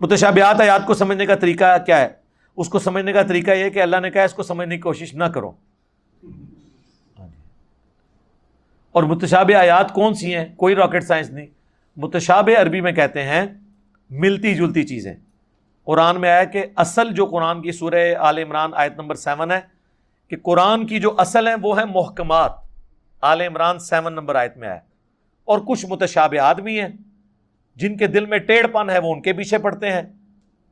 متشابہات 0.00 0.60
آیات 0.60 0.86
کو 0.86 0.94
سمجھنے 0.94 1.26
کا 1.26 1.34
طریقہ 1.34 1.78
کیا 1.86 2.00
ہے؟ 2.00 2.08
اس 2.56 2.68
کو 2.68 2.78
سمجھنے 2.78 3.12
کا 3.12 3.22
طریقہ 3.22 3.50
یہ 3.50 3.70
کہ 3.70 3.82
اللہ 3.82 3.96
نے 3.96 4.10
کہا 4.10 4.22
اس 4.22 4.34
کو 4.34 4.42
سمجھنے 4.42 4.76
کی 4.76 4.80
کوشش 4.80 5.14
نہ 5.14 5.24
کرو۔ 5.24 5.50
ہاں 5.50 7.28
جی۔ 7.28 7.42
اور 8.92 9.02
متشابہ 9.02 9.54
آیات 9.54 9.94
کون 9.94 10.14
سی 10.14 10.34
ہیں؟ 10.34 10.44
کوئی 10.56 10.74
راکٹ 10.74 11.04
سائنس 11.04 11.30
نہیں۔ 11.30 11.46
متشابہ 11.96 12.60
عربی 12.60 12.80
میں 12.80 12.92
کہتے 12.92 13.22
ہیں 13.22 13.46
ملتی 14.10 14.54
جلتی 14.54 14.82
چیزیں۔ 14.82 15.14
قرآن 15.84 16.20
میں 16.20 16.30
آیا 16.30 16.44
کہ 16.44 16.66
اصل 16.76 17.14
جو 17.14 17.26
قرآن 17.26 17.62
کی 17.62 17.72
سورہ 17.72 18.14
عال 18.18 18.38
عمران 18.38 18.70
آیت 18.74 18.92
نمبر 18.96 19.14
سیون 19.14 19.50
ہے 19.50 19.77
کہ 20.28 20.36
قرآن 20.42 20.86
کی 20.86 21.00
جو 21.00 21.14
اصل 21.18 21.46
ہیں 21.46 21.54
وہ 21.62 21.78
ہیں 21.78 21.86
محکمات۔ 21.94 22.52
عال 23.20 23.40
عمران 23.40 23.78
سیون 23.78 24.12
نمبر 24.12 24.34
آیت 24.34 24.56
میں 24.56 24.68
آیا 24.68 24.78
اور 25.44 25.58
کچھ 25.58 25.86
متشابہات 25.86 26.60
بھی 26.60 26.80
ہیں 26.80 26.88
جن 27.76 27.96
کے 27.96 28.06
دل 28.06 28.26
میں 28.26 28.38
ٹیڑھ 28.38 28.66
پن 28.66 28.90
ہے، 28.90 28.98
وہ 28.98 29.14
ان 29.14 29.22
کے 29.22 29.32
پیچھے 29.32 29.58
پڑتے 29.58 29.92
ہیں۔ 29.92 30.02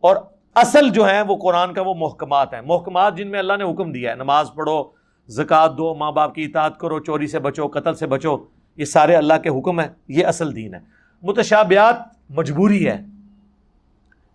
اور 0.00 0.16
اصل 0.54 0.88
جو 0.88 1.04
ہیں 1.04 1.22
وہ 1.22 1.36
قرآن 1.36 1.74
کا 1.74 1.82
وہ 1.82 1.94
محکمات 1.94 2.54
ہیں۔ 2.54 2.60
محکمات 2.60 3.16
جن 3.16 3.28
میں 3.30 3.38
اللہ 3.38 3.52
نے 3.52 3.64
حکم 3.64 3.92
دیا 3.92 4.10
ہے، 4.10 4.16
نماز 4.16 4.50
پڑھو، 4.54 4.84
زکوٰۃ 5.28 5.68
دو، 5.78 5.94
ماں 5.94 6.12
باپ 6.12 6.34
کی 6.34 6.44
اطاعت 6.44 6.78
کرو، 6.78 7.00
چوری 7.00 7.26
سے 7.26 7.38
بچو، 7.38 7.68
قتل 7.68 7.94
سے 7.94 8.06
بچو، 8.06 8.36
یہ 8.76 8.84
سارے 8.84 9.16
اللہ 9.16 9.34
کے 9.34 9.48
حکم 9.48 9.80
ہیں، 9.80 9.88
یہ 10.08 10.26
اصل 10.26 10.56
دین 10.56 10.74
ہے۔ 10.74 10.80
متشابہات 11.22 11.96
مجبوری 12.30 12.88
ہے 12.88 13.02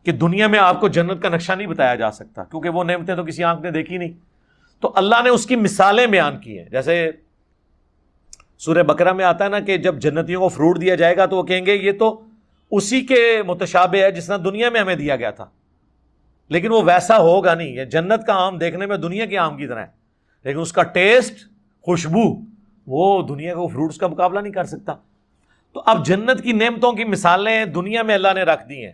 کہ 0.03 0.11
دنیا 0.11 0.47
میں 0.47 0.59
آپ 0.59 0.79
کو 0.79 0.87
جنت 0.87 1.21
کا 1.21 1.29
نقشہ 1.29 1.51
نہیں 1.51 1.67
بتایا 1.67 1.95
جا 1.95 2.11
سکتا، 2.11 2.43
کیونکہ 2.43 2.69
وہ 2.69 2.83
نعمتیں 2.83 3.15
تو 3.15 3.23
کسی 3.23 3.43
آنکھ 3.43 3.61
نے 3.61 3.71
دیکھی 3.71 3.97
نہیں۔ 3.97 4.30
تو 4.81 4.91
اللہ 4.95 5.15
نے 5.23 5.29
اس 5.29 5.45
کی 5.45 5.55
مثالیں 5.55 6.07
بیان 6.07 6.39
کی 6.39 6.59
ہیں۔ 6.59 6.69
جیسے 6.69 7.11
سورہ 8.57 8.83
بکرا 8.83 9.11
میں 9.13 9.25
آتا 9.25 9.43
ہے 9.43 9.49
نا 9.49 9.59
کہ 9.59 9.77
جب 9.77 9.95
جنتیوں 9.99 10.41
کو 10.41 10.47
فروٹ 10.47 10.81
دیا 10.81 10.95
جائے 10.95 11.17
گا 11.17 11.25
تو 11.25 11.37
وہ 11.37 11.43
کہیں 11.43 11.65
گے 11.65 11.75
یہ 11.75 11.91
تو 11.91 12.21
اسی 12.71 13.01
کے 13.01 13.43
متشابہ 13.47 13.97
ہے 13.97 14.11
جس 14.11 14.25
طرح 14.25 14.37
دنیا 14.37 14.69
میں 14.69 14.81
ہمیں 14.81 14.95
دیا 14.95 15.15
گیا 15.15 15.31
تھا۔ 15.31 15.45
لیکن 16.49 16.71
وہ 16.71 16.81
ویسا 16.85 17.17
ہوگا 17.17 17.53
نہیں۔ 17.53 17.67
یہ 17.67 17.85
جنت 17.85 18.27
کا 18.27 18.33
آم 18.33 18.57
دیکھنے 18.57 18.85
میں 18.85 18.97
دنیا 18.97 19.25
کے 19.25 19.37
آم 19.37 19.57
کی 19.57 19.67
طرح 19.67 19.79
ہے۔ 19.79 19.87
لیکن 20.43 20.59
اس 20.59 20.73
کا 20.73 20.83
ٹیسٹ، 20.83 21.35
خوشبو، 21.81 22.41
وہ 22.87 23.27
دنیا 23.27 23.55
کو 23.55 23.67
فروٹس 23.67 23.97
کا 23.97 24.07
مقابلہ 24.07 24.39
نہیں 24.39 24.53
کر 24.53 24.63
سکتا۔ 24.63 24.93
تو 25.73 25.83
اب 25.85 26.05
جنت 26.05 26.43
کی 26.43 26.51
نعمتوں 26.51 26.91
کی 26.91 27.03
مثالیں 27.03 27.65
دنیا 27.65 28.03
میں 28.03 28.15
اللہ 28.15 28.33
نے 28.35 28.43
رکھ 28.43 28.69
دی 28.69 28.85
ہیں۔ 28.85 28.93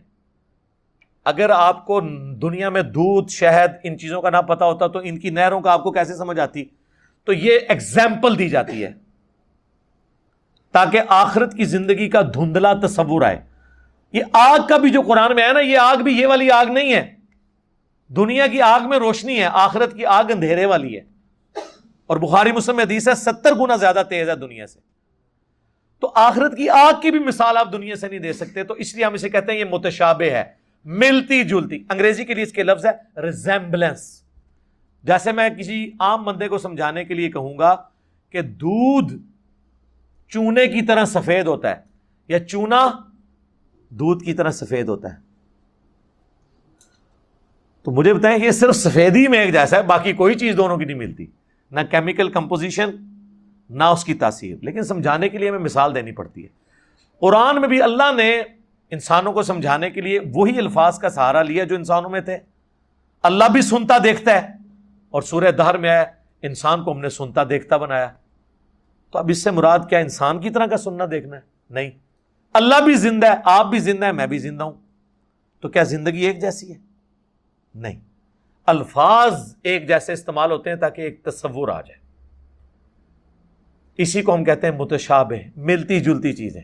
اگر 1.27 1.49
آپ 1.49 1.85
کو 1.85 2.01
دنیا 2.35 2.69
میں 2.69 2.81
دودھ، 2.81 3.31
شہد 3.31 3.71
ان 3.83 3.97
چیزوں 3.97 4.21
کا 4.21 4.29
نہ 4.29 4.37
پتا 4.37 4.65
ہوتا 4.65 4.87
تو 4.87 4.99
ان 5.03 5.19
کی 5.19 5.29
نہروں 5.29 5.61
کا 5.61 5.71
آپ 5.71 5.83
کو 5.83 5.91
کیسے 5.91 6.15
سمجھ 6.15 6.39
آتی؟ 6.39 6.65
تو 7.23 7.33
یہ 7.33 7.59
ایگزامپل 7.69 8.39
دی 8.39 8.49
جاتی 8.49 8.83
ہے۔ 8.83 8.91
تاکہ 10.71 11.01
آخرت 11.07 11.53
کی 11.53 11.65
زندگی 11.65 12.09
کا 12.09 12.21
دھندلا 12.21 12.73
تصور 12.73 13.21
آئے۔ 13.21 13.39
یہ 14.13 14.23
آگ 14.33 14.59
کا 14.69 14.77
بھی 14.77 14.89
جو 14.89 15.01
قرآن 15.01 15.35
میں 15.35 15.47
ہے 15.47 15.53
نا، 15.53 15.59
یہ 15.59 15.77
آگ 15.77 15.97
بھی 15.97 16.21
یہ 16.21 16.27
والی 16.27 16.51
آگ 16.51 16.65
نہیں 16.65 16.93
ہے۔ 16.93 17.15
دنیا 18.07 18.47
کی 18.47 18.61
آگ 18.61 18.89
میں 18.89 18.97
روشنی 18.97 19.39
ہے، 19.39 19.47
آخرت 19.53 19.93
کی 19.93 20.05
آگ 20.05 20.23
اندھیرے 20.31 20.65
والی 20.65 20.97
ہے۔ 20.97 21.01
اور 22.07 22.17
بخاری 22.17 22.51
مسلم 22.51 22.79
حدیث 22.79 23.07
ہے، 23.07 23.15
ستر 23.15 23.53
گنا 23.53 23.75
زیادہ 23.75 24.01
تیز 24.09 24.29
ہے 24.29 24.35
دنیا 24.35 24.67
سے۔ 24.67 24.79
تو 25.99 26.11
آخرت 26.15 26.57
کی 26.57 26.69
آگ 26.69 27.01
کی 27.01 27.11
بھی 27.11 27.19
مثال 27.19 27.57
آپ 27.57 27.71
دنیا 27.71 27.95
سے 27.95 28.07
نہیں 28.07 28.19
دے 28.19 28.33
سکتے، 28.33 28.63
تو 28.63 28.73
اس 28.73 28.95
لیے 28.95 29.05
ہم 29.05 29.13
اسے 29.13 29.29
کہتے 29.29 29.51
ہیں 29.51 29.59
یہ 29.59 29.65
متشابہ 29.65 30.25
ہے۔ 30.25 30.66
ملتی 30.87 31.43
جلتی۔ 31.43 31.83
انگریزی 31.89 32.25
کے 32.25 32.33
لیے 32.33 32.43
اس 32.43 32.51
کے 32.51 32.63
لفظ 32.63 32.85
ہے 32.85 33.21
ریزمبلنس 33.21 34.23
جیسے 35.03 35.31
میں 35.31 35.49
کسی 35.49 35.91
عام 35.99 36.23
بندے 36.23 36.47
کو 36.47 36.57
سمجھانے 36.57 37.05
کے 37.05 37.13
لیے 37.13 37.31
کہوں 37.31 37.57
گا 37.57 37.75
کہ 38.29 38.41
دودھ 38.41 39.13
چونے 40.29 40.67
کی 40.67 40.81
طرح 40.81 41.05
سفید 41.05 41.47
ہوتا 41.47 41.69
ہے 41.69 41.81
یا 42.27 42.39
چونا 42.39 42.91
دودھ 43.89 44.23
کی 44.23 44.33
طرح 44.33 44.51
سفید 44.51 44.87
ہوتا 44.89 45.13
ہے۔ 45.13 45.17
تو 47.83 47.91
مجھے 47.91 48.13
بتائیں 48.13 48.45
یہ 48.45 48.51
صرف 48.51 48.75
سفیدی 48.75 49.27
میں 49.27 49.39
ایک 49.39 49.53
جیسا 49.53 49.77
ہے، 49.77 49.83
باقی 49.83 50.13
کوئی 50.13 50.35
چیز 50.35 50.57
دونوں 50.57 50.77
کی 50.77 50.85
نہیں 50.85 50.97
ملتی۔ 50.97 51.25
نہ 51.71 51.79
کیمیکل 51.91 52.29
کمپوزیشن 52.31 52.89
نہ 53.69 53.83
اس 53.83 54.05
کی 54.05 54.13
تاثیر۔ 54.13 54.57
لیکن 54.61 54.83
سمجھانے 54.83 55.29
کے 55.29 55.37
لیے 55.37 55.49
ہمیں 55.49 55.59
مثال 55.59 55.95
دینی 55.95 56.11
پڑتی 56.11 56.43
ہے۔ 56.43 56.49
قرآن 57.19 57.61
میں 57.61 57.67
بھی 57.67 57.81
اللہ 57.81 58.13
نے 58.17 58.41
انسانوں 58.91 59.33
کو 59.33 59.43
سمجھانے 59.43 59.89
کے 59.89 60.01
لیے 60.01 60.19
وہی 60.33 60.57
الفاظ 60.57 60.99
کا 60.99 61.09
سہارا 61.09 61.43
لیا 61.43 61.63
جو 61.63 61.75
انسانوں 61.75 62.09
میں 62.09 62.21
تھے۔ 62.21 62.37
اللہ 63.23 63.43
بھی 63.51 63.61
سنتا 63.61 63.97
دیکھتا 64.03 64.41
ہے 64.41 64.47
اور 65.09 65.21
سورہ 65.21 65.51
دہر 65.51 65.77
میں 65.77 65.89
آیا، 65.89 66.05
انسان 66.41 66.83
کو 66.83 66.91
ہم 66.91 66.99
نے 66.99 67.09
سنتا 67.09 67.43
دیکھتا 67.49 67.77
بنایا۔ 67.77 68.11
تو 69.11 69.19
اب 69.19 69.27
اس 69.29 69.43
سے 69.43 69.51
مراد 69.51 69.79
کیا 69.89 69.99
انسان 69.99 70.39
کی 70.39 70.49
طرح 70.49 70.65
کا 70.65 70.77
سننا 70.77 71.03
دیکھنا 71.11 71.35
ہے؟ 71.35 71.41
نہیں۔ 71.69 71.91
اللہ 72.53 72.83
بھی 72.85 72.93
زندہ 72.93 73.27
ہے، 73.27 73.37
آپ 73.45 73.65
بھی 73.65 73.79
زندہ 73.79 74.05
ہے 74.05 74.11
میں 74.11 74.27
بھی 74.27 74.37
زندہ 74.37 74.63
ہوں۔ 74.63 74.71
تو 75.59 75.69
کیا 75.69 75.83
زندگی 75.83 76.25
ایک 76.25 76.41
جیسی 76.41 76.73
ہے؟ 76.73 76.77
نہیں۔ 77.75 77.99
الفاظ 78.65 79.55
ایک 79.63 79.87
جیسے 79.87 80.13
استعمال 80.13 80.51
ہوتے 80.51 80.69
ہیں 80.69 80.77
تاکہ 80.77 81.01
ایک 81.01 81.23
تصور 81.23 81.67
آ 81.67 81.81
جائے۔ 81.81 81.99
اسی 83.97 84.21
کو 84.21 84.33
ہم 84.33 84.43
کہتے 84.43 84.67
ہیں 84.67 84.77
متشابہ، 84.77 85.35
ملتی 85.55 85.99
جلتی 85.99 86.33
چیزیں۔ 86.33 86.61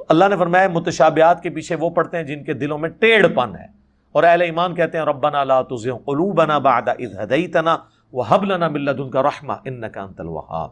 تو 0.00 0.04
اللہ 0.08 0.24
نے 0.24 0.36
فرمایا 0.36 0.68
متشابہات 0.68 1.42
کے 1.42 1.50
پیچھے 1.50 1.74
وہ 1.74 1.90
پڑھتے 1.90 2.16
ہیں 2.16 2.24
جن 2.24 2.44
کے 2.44 2.52
دلوں 2.52 2.78
میں 2.78 2.88
ٹیڑھ 2.88 3.28
پن 3.28 3.56
ہے۔ 3.56 3.64
اور 4.12 4.22
اہل 4.22 4.42
ایمان 4.42 4.74
کہتے 4.74 4.98
ہیں، 4.98 5.04
ربنا 5.04 5.44
لا 5.44 5.62
تزغ 5.62 5.96
قلوبنا 5.96 6.58
بعد 6.58 6.82
اذ 6.88 7.20
هديتنا 7.22 7.76
وهب 8.12 8.44
لنا 8.44 8.68
من 8.68 8.80
لدنك 8.80 9.16
رحمه 9.16 9.54
انك 9.64 9.98
انت 9.98 10.20
الوهاب 10.20 10.70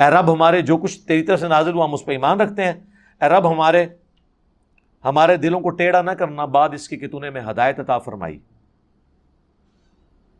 اے 0.00 0.10
رب 0.10 0.32
ہمارے 0.32 0.62
جو 0.62 0.76
کچھ 0.76 1.00
تیری 1.00 1.22
طرف 1.22 1.40
سے 1.40 1.48
نازل 1.48 1.72
ہوا، 1.72 1.84
ہم 1.84 1.94
اس 1.94 2.04
پہ 2.04 2.12
ایمان 2.12 2.40
رکھتے 2.40 2.64
ہیں۔ 2.64 2.72
اے 3.22 3.28
رب 3.28 3.52
ہمارے 3.52 3.86
ہمارے 5.04 5.36
دلوں 5.36 5.60
کو 5.60 5.70
ٹیڑھا 5.70 6.02
نہ 6.02 6.10
کرنا، 6.10 6.44
بعد 6.44 6.68
اس 6.72 6.88
کی 6.88 6.96
کہ 6.96 7.08
تو 7.08 7.18
نے 7.18 7.28
ہمیں 7.28 7.42
ہدایت 7.50 7.80
عطا 7.80 7.98
فرمائی۔ 7.98 8.38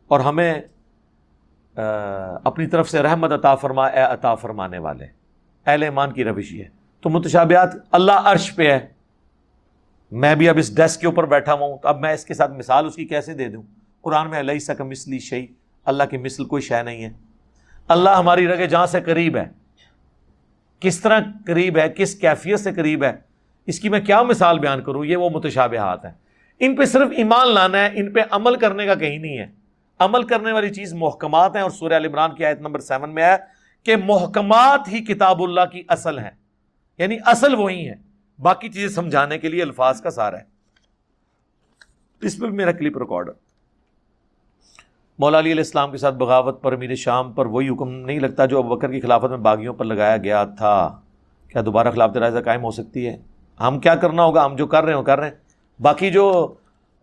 اور 0.07 0.19
ہمیں 0.19 0.61
اپنی 2.43 2.67
طرف 2.67 2.89
سے 2.89 3.01
رحمت 3.01 3.31
عطا 3.31 3.55
فرما، 3.55 3.85
اے 3.85 4.01
عطا 4.01 4.35
فرمانے 4.35 4.77
والے۔ 4.77 5.05
اہل 5.65 5.83
ایمان 5.83 6.11
کی 6.11 6.23
روش 6.23 6.51
یہ 6.51 6.63
ہے۔ 6.63 6.78
تو 7.01 7.09
متشابہات 7.09 7.69
اللہ 7.91 8.11
عرش 8.11 8.55
پہ 8.55 8.71
ہے۔ 8.71 8.87
میں 10.11 10.35
بھی 10.35 10.49
اب 10.49 10.57
اس 10.57 10.75
ڈیسک 10.75 11.01
کے 11.01 11.07
اوپر 11.07 11.25
بیٹھا 11.25 11.53
ہوا 11.53 11.67
ہوں، 11.67 11.77
تو 11.77 11.87
اب 11.87 11.99
میں 11.99 12.13
اس 12.13 12.25
کے 12.25 12.33
ساتھ 12.33 12.51
مثال 12.51 12.85
اس 12.85 12.95
کی 12.95 13.05
کیسے 13.05 13.33
دے 13.33 13.49
دوں؟ 13.49 13.63
قرآن 14.01 14.29
میں 14.29 14.39
اللہ 14.39 14.59
سکم 14.59 14.89
مسلی 14.89 15.19
شعی 15.19 15.45
اللہ 15.85 16.03
کی 16.03 16.17
مثل 16.17 16.45
کوئی 16.45 16.61
شے 16.61 16.83
نہیں 16.83 17.03
ہے۔ 17.03 17.09
اللہ 17.87 18.09
ہماری 18.09 18.47
رگے 18.47 18.67
جہاں 18.67 18.85
سے 18.85 19.01
قریب 19.01 19.37
ہے۔ 19.37 19.45
کس 20.79 20.99
طرح 20.99 21.19
قریب 21.45 21.77
ہے، 21.77 21.89
کس 21.89 22.15
کیفیت 22.15 22.59
سے 22.59 22.71
قریب 22.73 23.03
ہے۔ 23.03 23.11
اس 23.65 23.79
کی 23.79 23.89
میں 23.89 23.99
کیا 23.99 24.21
مثال 24.21 24.59
بیان 24.59 24.81
کروں؟ 24.81 25.05
یہ 25.05 25.17
وہ 25.17 25.29
متشابہات 25.29 26.05
ہیں۔ 26.05 26.11
ان 26.59 26.75
پہ 26.75 26.85
صرف 26.85 27.09
ایمان 27.17 27.53
لانا 27.53 27.77
ہے، 27.77 27.89
ان 27.93 28.11
پہ 28.11 28.19
عمل 28.31 28.55
کرنے 28.55 28.85
کا 28.85 28.95
کہیں 28.95 29.17
نہیں 29.17 29.37
ہے۔ 29.37 29.47
عمل 29.99 30.23
کرنے 30.23 30.51
والی 30.51 30.69
چیز 30.69 30.93
محکمات 30.93 31.55
ہیں 31.55 31.63
اور 31.63 31.71
سورہ 31.71 31.93
عمران 31.93 32.35
کی 32.35 32.45
آیت 32.45 32.61
نمبر 32.61 32.79
سیون 32.79 33.13
میں 33.13 33.23
ہے 33.23 33.35
کہ 33.83 33.95
محکمات 33.95 34.87
ہی 34.87 34.99
کتاب 34.99 35.43
اللہ 35.43 35.65
کی 35.71 35.83
اصل 35.87 36.19
ہیں۔ 36.19 36.31
یعنی 36.99 37.17
اصل 37.25 37.55
وہی 37.55 37.89
ہے 37.89 37.95
باقی 38.39 38.69
چیزیں 38.69 38.89
سمجھانے 38.89 39.37
کے 39.37 39.49
لیے 39.49 39.61
الفاظ 39.61 40.01
کا 40.01 40.09
سارا 40.09 40.37
ہے۔ 40.37 40.43
اس 42.21 42.39
پر 42.39 42.47
میرا 42.47 42.71
کلپ 42.71 42.97
ریکارڈ 42.97 43.29
مولا 45.19 45.39
علی 45.39 45.51
علیہ 45.51 45.63
السلام 45.63 45.91
کے 45.91 45.97
ساتھ 45.97 46.15
بغاوت 46.15 46.61
پر، 46.61 46.73
امیر 46.73 46.95
شام 46.95 47.33
پر 47.33 47.45
وہی 47.45 47.69
حکم 47.69 47.89
نہیں 47.89 48.19
لگتا 48.19 48.45
جو 48.45 48.57
ابو 48.57 48.75
بکر 48.75 48.91
کی 48.91 49.01
خلافت 49.01 49.25
میں 49.25 49.37
باغیوں 49.37 49.73
پر 49.73 49.85
لگایا 49.85 50.17
گیا 50.17 50.43
تھا۔ 50.43 50.99
کیا 51.47 51.61
دوبارہ 51.65 51.91
خلافت 51.91 52.17
راضہ 52.17 52.39
قائم 52.39 52.63
ہو 52.63 52.71
سکتی 52.71 53.07
ہے؟ 53.07 53.17
ہم 53.59 53.79
کیا 53.79 53.95
کرنا 53.95 54.23
ہوگا؟ 54.23 54.45
ہم 54.45 54.55
جو 54.55 54.67
کر 54.67 54.83
رہے 54.83 54.93
ہیں 54.93 54.99
وہ 54.99 55.03
کر 55.03 55.19
رہے 55.19 55.27
ہیں۔ 55.27 55.35
باقی 55.81 56.11
جو 56.11 56.53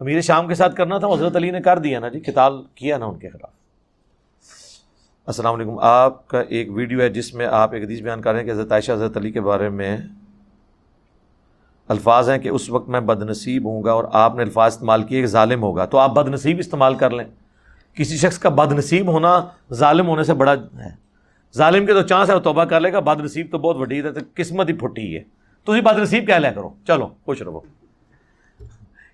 امیر 0.00 0.20
شام 0.20 0.48
کے 0.48 0.54
ساتھ 0.54 0.76
کرنا 0.76 0.98
تھا، 0.98 1.08
حضرت 1.08 1.36
علی 1.36 1.50
نے 1.50 1.60
کر 1.60 1.78
دیا 1.78 2.00
نا 2.00 2.08
جی 2.08 2.20
قتال 2.20 2.64
کیا 2.74 2.98
نا 2.98 3.06
ان 3.06 3.18
کے 3.18 3.28
خلاف۔ 3.28 3.65
السلام 5.26 5.54
علیکم۔ 5.54 5.78
آپ 5.78 6.28
کا 6.28 6.40
ایک 6.40 6.68
ویڈیو 6.70 7.00
ہے 7.00 7.08
جس 7.08 7.34
میں 7.34 7.46
آپ 7.46 7.74
ایک 7.74 7.84
حدیث 7.84 8.00
بیان 8.00 8.22
کر 8.22 8.32
رہے 8.32 8.40
ہیں 8.40 8.46
کہ 8.46 8.52
حضرت 8.52 8.72
عائشہ، 8.72 8.92
حضرت 8.92 9.16
علی 9.16 9.30
کے 9.30 9.40
بارے 9.40 9.68
میں 9.68 9.96
الفاظ 11.88 12.30
ہیں 12.30 12.38
کہ 12.38 12.48
اس 12.48 12.70
وقت 12.70 12.88
میں 12.88 13.00
بد 13.00 13.22
نصیب 13.22 13.64
ہوں 13.64 13.84
گا 13.84 13.92
اور 13.92 14.04
آپ 14.12 14.34
نے 14.34 14.42
الفاظ 14.42 14.72
استعمال 14.72 15.02
کیے 15.02 15.20
کہ 15.20 15.26
ظالم 15.26 15.62
ہوگا۔ 15.62 15.84
تو 15.84 15.98
آپ 15.98 16.10
بد 16.10 16.28
نصیب 16.28 16.58
استعمال 16.58 16.94
کر 16.94 17.10
لیں۔ 17.10 17.24
کسی 17.94 18.16
شخص 18.16 18.38
کا 18.38 18.48
بد 18.48 18.72
نصیب 18.72 19.06
ہونا 19.06 19.46
ظالم 19.72 20.08
ہونے 20.08 20.22
سے 20.22 20.34
بڑا 20.34 20.52
ہے۔ 20.52 20.90
ظالم 21.56 21.86
کے 21.86 21.92
تو 21.92 22.02
چانس 22.02 22.30
ہے 22.30 22.34
وہ 22.34 22.40
توبہ 22.40 22.64
کر 22.64 22.80
لے 22.80 22.92
گا 22.92 23.00
بد 23.00 23.20
نصیب 23.20 23.46
تو 23.50 23.58
بہت 23.58 23.76
وڈی 23.76 24.02
ہے، 24.02 24.12
تو 24.12 24.20
قسمت 24.34 24.68
ہی 24.68 24.74
پھٹی 24.74 25.16
ہے۔ 25.16 25.22
تو 25.64 25.72
ہی 25.72 25.80
بد 25.80 25.98
نصیب 25.98 26.26
کیا 26.26 26.38
لیا 26.38 26.52
کرو؟ 26.52 26.70
چلو، 26.86 27.08
خوش 27.24 27.42
رہو۔ 27.42 27.60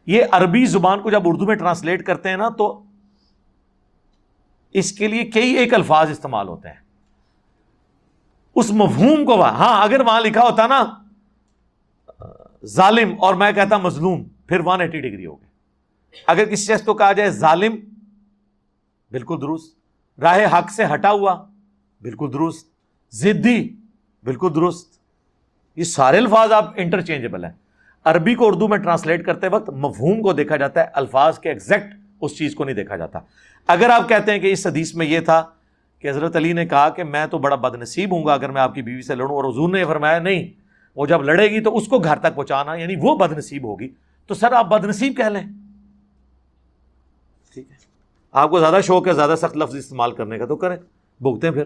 یہ 0.07 0.23
عربی 0.33 0.65
زبان 0.65 1.01
کو 1.01 1.11
جب 1.11 1.23
اردو 1.25 1.47
میں 1.47 1.55
ٹرانسلیٹ 1.55 2.07
کرتے 2.07 2.29
ہیں 2.29 2.37
نا، 2.37 2.49
تو 2.49 2.83
اس 4.73 4.93
کے 4.93 5.09
لیے 5.09 5.25
کئی 5.25 5.51
ایک 5.53 5.75
الفاظ 5.75 6.11
استعمال 6.11 6.49
ہوتے 6.49 6.69
ہیں۔ 6.69 6.81
اس 8.55 8.71
مفہوم 8.71 9.25
کو 9.25 9.43
ہاں 9.43 9.83
اگر 9.83 10.01
وہاں 10.01 10.21
لکھا 10.21 10.43
ہوتا 10.43 10.67
نا، 10.67 10.85
ظالم، 12.67 13.15
اور 13.21 13.35
میں 13.35 13.53
کہتا 13.53 13.77
مظلوم، 13.77 14.25
پھر 14.47 14.61
ون 14.65 14.81
ایٹی 14.81 15.01
ڈگری 15.01 15.27
ہو 15.27 15.35
گئے 15.35 15.51
اگر 16.27 16.45
کسی 16.45 16.75
شخص 16.75 16.85
کو 16.85 16.95
کہا 16.95 17.13
جائے 17.13 17.31
ظالم، 17.31 17.77
بالکل 19.11 19.37
درست۔ 19.41 19.77
راہ 20.21 20.59
حق 20.59 20.71
سے 20.71 20.85
ہٹا 20.95 21.11
ہوا، 21.11 21.35
بالکل 22.03 22.31
درست۔ 22.33 22.67
ضدی 23.11 23.69
بالکل 24.25 24.49
درست۔ 24.55 24.99
یہ 25.77 25.85
سارے 25.85 26.19
الفاظ 26.19 26.53
آپ 26.53 26.73
انٹرچینجبل 26.77 27.45
ہیں۔ 27.45 27.53
عربی 28.05 28.35
کو 28.35 28.47
اردو 28.47 28.69
میں 28.69 28.79
ٹرانسلیٹ 28.79 29.27
کرتے 29.27 29.49
وقت 29.49 29.71
مفہوم 29.71 30.23
کو 30.23 30.33
دیکھا 30.33 30.57
جاتا 30.57 30.81
ہے، 30.81 30.87
الفاظ 30.95 31.39
کے 31.39 31.49
ایگزیکٹ 31.49 31.95
اس 32.23 32.39
چیز 32.39 32.55
کو 32.55 32.65
نہیں 32.65 32.75
دیکھا 32.75 32.97
جاتا۔ 32.97 33.19
اگر 33.67 33.91
آپ 33.91 34.09
کہتے 34.09 34.33
ہیں 34.33 34.39
کہ 34.39 34.53
اس 34.53 34.67
حدیث 34.67 34.95
میں 34.95 35.07
یہ 35.07 35.21
تھا 35.21 35.43
کہ 35.99 36.11
حضرت 36.11 36.37
علی 36.37 36.53
نے 36.53 36.67
کہا 36.67 36.89
کہ 36.89 37.05
میں 37.05 37.27
تو 37.27 37.39
بڑا 37.39 37.57
بد 37.57 37.75
نصیب 37.83 38.15
ہوں 38.15 38.27
گا 38.27 38.33
اگر 38.33 38.51
میں 38.51 38.63
آپ 38.63 38.75
کی 38.75 38.83
بیوی 38.83 39.03
سے 39.03 39.15
لڑوں 39.15 39.37
اور 39.37 39.45
حضور 39.45 39.69
نے 39.69 39.85
فرمایا 39.85 40.19
نہیں 40.19 40.49
وہ 40.97 41.07
جب 41.07 41.23
لڑے 41.23 41.51
گی 41.51 41.61
تو 41.61 41.77
اس 41.77 41.87
کو 41.87 41.99
گھر 41.99 42.19
تک 42.19 42.35
پہنچانا 42.35 42.75
یعنی 42.75 42.95
وہ 43.01 43.19
بد 43.19 43.33
نصیب 43.33 43.65
ہوگی۔ 43.65 43.89
تو 44.27 44.35
سر 44.35 44.53
آپ 44.53 44.69
بد 44.69 44.85
نصیب 44.85 45.17
کہہ 45.17 45.25
لیں۔ 45.25 45.43
ٹھیک 47.55 47.71
ہے۔ 47.71 47.77
آپ 48.33 48.51
کو 48.51 48.61
زیادہ 48.61 48.79
شوق 48.87 49.09
ہے 49.09 49.13
زیادہ 49.13 49.35
سخت 49.39 49.57
لفظ 49.57 49.77
استعمال 49.77 50.13
کرنے 50.13 50.39
کا 50.39 50.47
تو 50.47 50.57
کریں۔ 50.57 50.77
بھگتے 51.21 51.51
پھر۔ 51.51 51.65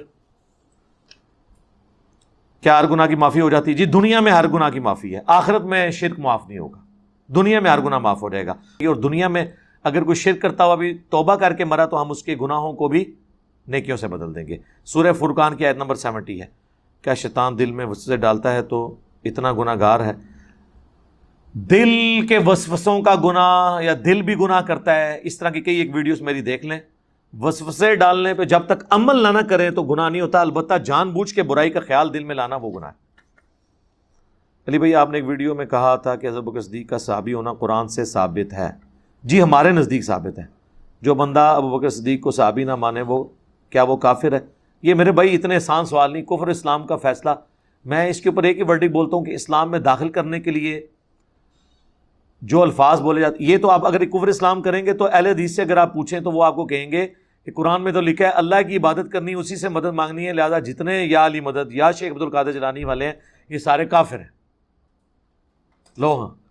کیا 2.60 2.78
ہر 2.78 2.86
گناہ 2.86 3.06
کی 3.06 3.14
معافی 3.14 3.40
ہو 3.40 3.50
جاتی؟ 3.50 3.70
ہے 3.70 3.76
جی 3.76 3.84
دنیا 3.84 4.20
میں 4.20 4.32
ہر 4.32 4.48
گناہ 4.48 4.70
کی 4.70 4.80
معافی 4.80 5.14
ہے۔ 5.14 5.20
آخرت 5.26 5.62
میں 5.62 5.90
شرک 5.90 6.18
معاف 6.18 6.48
نہیں 6.48 6.58
ہوگا۔ 6.58 6.78
دنیا 7.26 7.60
میں 7.60 7.70
ہر 7.70 7.80
گناہ 7.80 7.98
معاف 7.98 8.22
ہو 8.22 8.28
جائے 8.28 8.46
گا۔ 8.46 8.52
اور 8.86 8.96
دنیا 8.96 9.28
میں 9.28 9.46
اگر 9.86 10.02
کوئی 10.02 10.14
شرک 10.14 10.42
کرتا 10.42 10.64
ہوا 10.64 10.74
بھی 10.74 10.98
توبہ 11.10 11.34
کر 11.34 11.52
کے 11.52 11.64
مرا 11.64 11.86
تو 11.86 12.02
ہم 12.02 12.10
اس 12.10 12.22
کے 12.22 12.36
گناہوں 12.40 12.72
کو 12.72 12.88
بھی 12.88 13.14
نیکیوں 13.68 13.96
سے 13.96 14.08
بدل 14.08 14.34
دیں 14.34 14.46
گے۔ 14.46 14.56
سورہ 14.84 15.12
فرقان 15.12 15.56
کی 15.56 15.66
آیت 15.66 15.76
نمبر 15.76 15.94
سیونٹی 15.94 16.40
ہے۔ 16.40 16.46
کیا 17.02 17.14
شیطان 17.14 17.58
دل 17.58 17.72
میں 17.72 17.86
وسوسے 17.86 18.16
ڈالتا 18.16 18.52
ہے 18.52 18.62
تو 18.62 18.96
اتنا 19.24 19.52
گناہ 19.52 19.74
گار 19.80 20.00
ہے؟ 20.00 20.12
دل 21.52 22.26
کے 22.26 22.38
وسوسوں 22.46 23.02
کا 23.02 23.14
گناہ 23.14 23.82
یا 23.82 23.94
دل 24.04 24.22
بھی 24.22 24.34
گناہ 24.34 24.60
کرتا 24.60 24.94
ہے، 24.94 25.20
اس 25.22 25.38
طرح 25.38 25.50
کی 25.50 25.60
کئی 25.60 25.76
ایک 25.76 25.94
ویڈیوز 25.94 26.22
میری 26.22 26.40
دیکھ 26.40 26.66
لیں۔ 26.66 26.80
وسوسے 27.40 27.96
ڈالنے 27.96 28.34
پہ 28.34 28.44
جب 28.44 28.60
تک 28.60 28.84
عمل 28.90 29.22
نہ 29.22 29.28
نہ 29.28 29.48
کریں 29.50 29.70
تو 29.70 29.82
گناہ 29.82 30.08
نہیں 30.08 30.22
ہوتا، 30.22 30.40
البتہ 30.40 30.74
جان 30.74 31.10
بوجھ 31.10 31.34
کے 31.34 31.42
برائی 31.42 31.70
کا 31.70 31.80
خیال 31.80 32.14
دل 32.14 32.24
میں 32.24 32.34
لانا 32.34 32.56
وہ 32.56 32.70
گناہ 32.70 32.88
ہے۔ 32.88 33.06
علی 34.68 34.78
بھائی، 34.78 34.94
آپ 34.94 35.10
نے 35.10 35.18
ایک 35.18 35.26
ویڈیو 35.26 35.54
میں 35.54 35.66
کہا 35.66 35.96
تھا 35.96 36.16
کہ 36.16 36.26
حضرت 36.26 36.64
صدیق 36.64 36.90
کا 36.90 36.98
صحابی 36.98 37.34
ہونا 37.34 37.52
قرآن 37.52 37.88
سے 37.88 38.04
ثابت 38.04 38.52
ہے۔ 38.52 38.86
جی 39.22 39.42
ہمارے 39.42 39.70
نزدیک 39.70 40.04
ثابت 40.04 40.38
ہے 40.38 40.44
جو 41.02 41.14
بندہ 41.14 41.40
ابو 41.40 41.78
بکر 41.78 41.88
صدیق 41.88 42.20
کو 42.20 42.30
صحابی 42.30 42.64
نہ 42.64 42.74
مانے، 42.74 43.02
وہ 43.02 43.24
کیا 43.70 43.82
وہ 43.82 43.96
کافر 43.96 44.32
ہے؟ 44.32 44.38
یہ 44.82 44.94
میرے 44.94 45.12
بھائی 45.12 45.34
اتنے 45.34 45.56
آسان 45.56 45.84
سوال 45.84 46.12
نہیں، 46.12 46.22
کفر 46.22 46.46
اسلام 46.46 46.86
کا 46.86 46.96
فیصلہ۔ 46.96 47.30
میں 47.84 48.08
اس 48.08 48.20
کے 48.20 48.28
اوپر 48.28 48.42
ایک 48.42 48.58
ہی 48.58 48.62
ورڈک 48.62 48.90
بولتا 48.90 49.16
ہوں 49.16 49.24
کہ 49.24 49.30
اسلام 49.30 49.70
میں 49.70 49.78
داخل 49.78 50.08
کرنے 50.08 50.40
کے 50.40 50.50
لیے 50.50 50.86
جو 52.42 52.62
الفاظ 52.62 53.00
بولے 53.00 53.20
جاتے، 53.20 53.36
یہ 53.38 53.58
تو 53.58 53.70
آپ 53.70 53.86
اگر 53.86 54.04
کفر 54.04 54.26
اسلام 54.26 54.62
کریں 54.62 54.86
گے 54.86 54.92
تو 54.92 55.06
اہل 55.12 55.26
حدیث 55.26 55.56
سے 55.56 55.62
اگر 55.62 55.76
آپ 55.76 55.94
پوچھیں 55.94 56.20
تو 56.20 56.30
وہ 56.30 56.44
آپ 56.44 56.54
کو 56.54 56.66
کہیں 56.66 56.92
گے 56.92 57.06
کہ 57.44 57.52
قرآن 57.52 57.82
میں 57.82 57.92
تو 57.92 58.00
لکھا 58.00 58.24
ہے، 58.24 58.30
اللہ 58.30 58.54
کی 58.68 58.76
عبادت 58.76 59.12
کرنی، 59.12 59.34
اسی 59.34 59.56
سے 59.56 59.68
مدد 59.68 59.94
مانگنی 59.94 60.26
ہے، 60.26 60.32
لہٰذا 60.32 60.58
جتنے 60.58 61.04
یا 61.04 61.26
علی 61.26 61.40
مدد 61.40 61.72
یا 61.72 61.90
شیخ 61.90 62.12
عبد 62.12 62.22
القادر 62.22 62.52
جلانی 62.52 62.84
والے 62.84 63.04
ہیں، 63.04 63.12
یہ 63.48 63.58
سارے 63.58 63.86
کافر 63.86 64.18
ہیں۔ 64.18 64.28
لو 65.98 66.20
ہاں۔ 66.20 66.45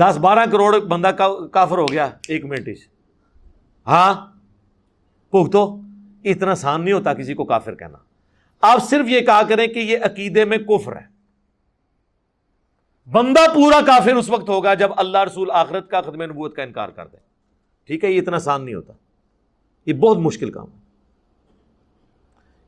دس 0.00 0.18
بارہ 0.18 0.46
کروڑ 0.52 0.78
بندہ 0.78 1.10
کافر 1.52 1.78
ہو 1.78 1.86
گیا۔ 1.92 2.10
ایک 2.28 2.44
منٹ 2.44 2.68
ہاں؟ 3.86 4.38
تو 5.52 5.80
اتنا 6.24 6.50
آسان 6.50 6.84
نہیں 6.84 6.92
ہوتا 6.92 7.14
کسی 7.14 7.34
کو 7.34 7.44
کافر 7.44 7.74
کہنا۔ 7.74 7.98
آپ 8.60 8.84
صرف 8.90 9.06
یہ 9.08 9.20
کہا 9.20 9.42
کریں 9.48 9.66
کہ 9.66 9.78
یہ 9.78 9.98
عقیدے 10.02 10.44
میں 10.44 10.58
کفر 10.58 10.96
ہے۔ 10.96 11.06
بندہ 13.10 13.54
پورا 13.54 13.80
کافر 13.86 14.14
اس 14.14 14.30
وقت 14.30 14.48
ہوگا 14.48 14.74
جب 14.74 14.90
اللہ 14.96 15.18
رسول 15.18 15.50
آخرت 15.50 15.90
کا 15.90 16.00
ختم 16.00 16.22
نبوت 16.22 16.56
کا 16.56 16.62
انکار 16.62 16.88
کر 16.88 17.06
دے۔ 17.06 17.16
ٹھیک 17.86 18.04
ہے؟ 18.04 18.12
یہ 18.12 18.20
اتنا 18.20 18.36
آسان 18.36 18.64
نہیں 18.64 18.74
ہوتا۔ 18.74 18.92
یہ 19.86 19.92
بہت 19.92 20.18
مشکل 20.18 20.50
کام 20.50 20.64
ہے۔ 20.64 20.78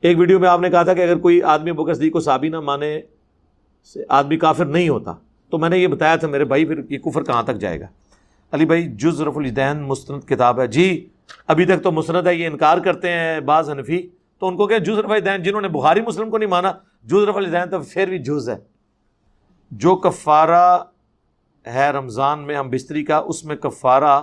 ایک 0.00 0.18
ویڈیو 0.18 0.38
میں 0.38 0.48
آپ 0.48 0.60
نے 0.60 0.70
کہا 0.70 0.82
تھا 0.82 0.94
کہ 0.94 1.00
اگر 1.00 1.18
کوئی 1.18 1.42
آدمی 1.42 1.72
بکسدی 1.72 2.10
کو 2.10 2.20
سابی 2.20 2.48
نہ 2.48 2.60
مانے 2.60 3.00
سے 3.84 4.04
آدمی 4.08 4.36
کافر 4.36 4.64
نہیں 4.64 4.88
ہوتا۔ 4.88 5.14
تو 5.50 5.58
میں 5.58 5.68
نے 5.68 5.78
یہ 5.78 5.86
بتایا 5.86 6.16
تھا 6.16 6.28
میرے 6.28 6.44
بھائی، 6.44 6.64
پھر 6.64 6.80
یہ 6.88 6.98
کفر 6.98 7.22
کہاں 7.22 7.42
تک 7.42 7.56
جائے 7.56 7.80
گا؟ 7.80 7.86
علی 8.52 8.64
بھائی، 8.64 8.88
جز 8.88 9.20
رف 9.20 9.36
الدین 9.36 9.82
مستند 9.82 10.28
کتاب 10.28 10.60
ہے۔ 10.60 10.66
جی 10.66 11.08
ابھی 11.46 11.64
تک 11.64 11.82
تو 11.82 11.92
مسند 11.92 12.26
ہے، 12.26 12.34
یہ 12.34 12.46
انکار 12.46 12.78
کرتے 12.78 13.12
ہیں 13.12 13.40
بعض 13.40 13.70
حنفی۔ 13.70 14.08
تو 14.38 14.48
ان 14.48 14.56
کو 14.56 14.66
کہ 14.66 14.78
جز 14.78 14.98
رف 14.98 15.10
الدین 15.10 15.42
جنہوں 15.42 15.60
نے 15.60 15.68
بخاری 15.68 16.00
مسلم 16.00 16.30
کو 16.30 16.38
نہیں 16.38 16.50
مانا، 16.50 16.72
جز 17.04 17.28
رف 17.28 17.36
الدین 17.36 17.70
تو 17.70 17.80
پھر 17.80 18.08
بھی 18.08 18.18
جز 18.18 18.48
ہے۔ 18.48 18.56
جو 19.70 19.96
کفارہ 19.96 20.78
ہے 21.66 21.90
رمضان 21.90 22.46
میں، 22.46 22.56
ہم 22.56 22.70
بستری 22.70 23.04
کا، 23.04 23.16
اس 23.16 23.44
میں 23.44 23.56
کفارہ 23.56 24.20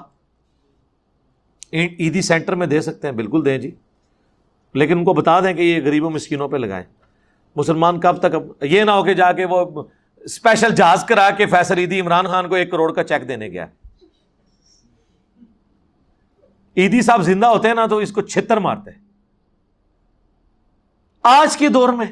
عیدی 1.74 2.22
سینٹر 2.22 2.56
میں 2.56 2.68
دے 2.68 2.82
سکتے 2.82 3.08
ہیں۔ 3.08 3.16
بالکل 3.16 3.46
دیں 3.46 3.58
جی۔ 3.58 3.72
لیکن 4.74 4.98
ان 4.98 5.04
کو 5.04 5.14
بتا 5.14 5.40
دیں 5.40 5.54
کہ 5.54 5.62
یہ 5.62 5.82
غریبوں، 5.86 6.10
مسکینوں 6.10 6.48
پہ 6.48 6.58
لگائیں۔ 6.58 6.86
مسلمان 7.56 8.00
کب 8.00 8.18
تک 8.18 8.36
اب، 8.36 8.44
یہ 8.62 8.84
نہ 8.84 8.92
ہو 8.92 9.04
کہ 9.04 9.14
جا 9.14 9.32
کے 9.32 9.46
وہ 9.46 9.84
اسپیشل 10.28 10.76
جہاز 10.76 11.06
کرا 11.06 11.30
کے 11.30 11.46
فیصل 11.46 11.78
عیدی 11.78 12.02
عمران 12.02 12.28
خان 12.28 12.50
کو 12.50 12.56
ایک 12.56 12.72
کروڑ 12.72 12.94
کا 12.94 13.04
چیک 13.04 13.28
دینے 13.28 13.48
گیا۔ 13.48 13.66
عیدی 16.78 17.02
صاحب 17.02 17.22
زندہ 17.22 17.46
ہوتے 17.46 17.68
ہیں 17.68 17.76
نا 17.76 17.86
تو 17.86 17.98
اس 17.98 18.12
کو 18.12 18.22
چھتر 18.22 18.58
مارتے 18.58 18.92
آج 21.24 21.58
کے 21.58 21.68
دور 21.68 21.90
میں 21.90 22.06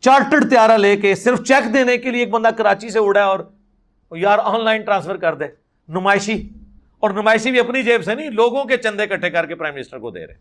چارٹرڈ 0.00 0.50
تیارہ 0.50 0.72
لے 0.72 0.96
کے 0.96 1.14
صرف 1.14 1.42
چیک 1.42 1.74
دینے 1.74 1.98
کے 1.98 2.10
لیے 2.10 2.20
ایک 2.20 2.30
بندہ 2.30 2.48
کراچی 2.48 2.90
سے 2.90 2.98
اڑا 2.98 3.24
اور 3.24 3.40
یار 4.10 4.38
آن 4.42 4.64
لائن 4.64 4.82
ٹرانسفر 4.82 5.16
کر 5.16 5.34
دے۔ 5.34 5.44
نمائشی۔ 5.88 6.48
اور 6.98 7.10
نمائشی 7.10 7.50
بھی 7.50 7.60
اپنی 7.60 7.82
جیب 7.82 8.04
سے 8.04 8.14
نہیں، 8.14 8.30
لوگوں 8.30 8.64
کے 8.64 8.76
چندے 8.76 9.06
کٹھے 9.06 9.30
کر 9.30 9.46
کے 9.46 9.54
پرائم 9.54 9.74
منسٹر 9.74 9.98
کو 9.98 10.10
دے 10.10 10.26
رہے۔ 10.26 10.34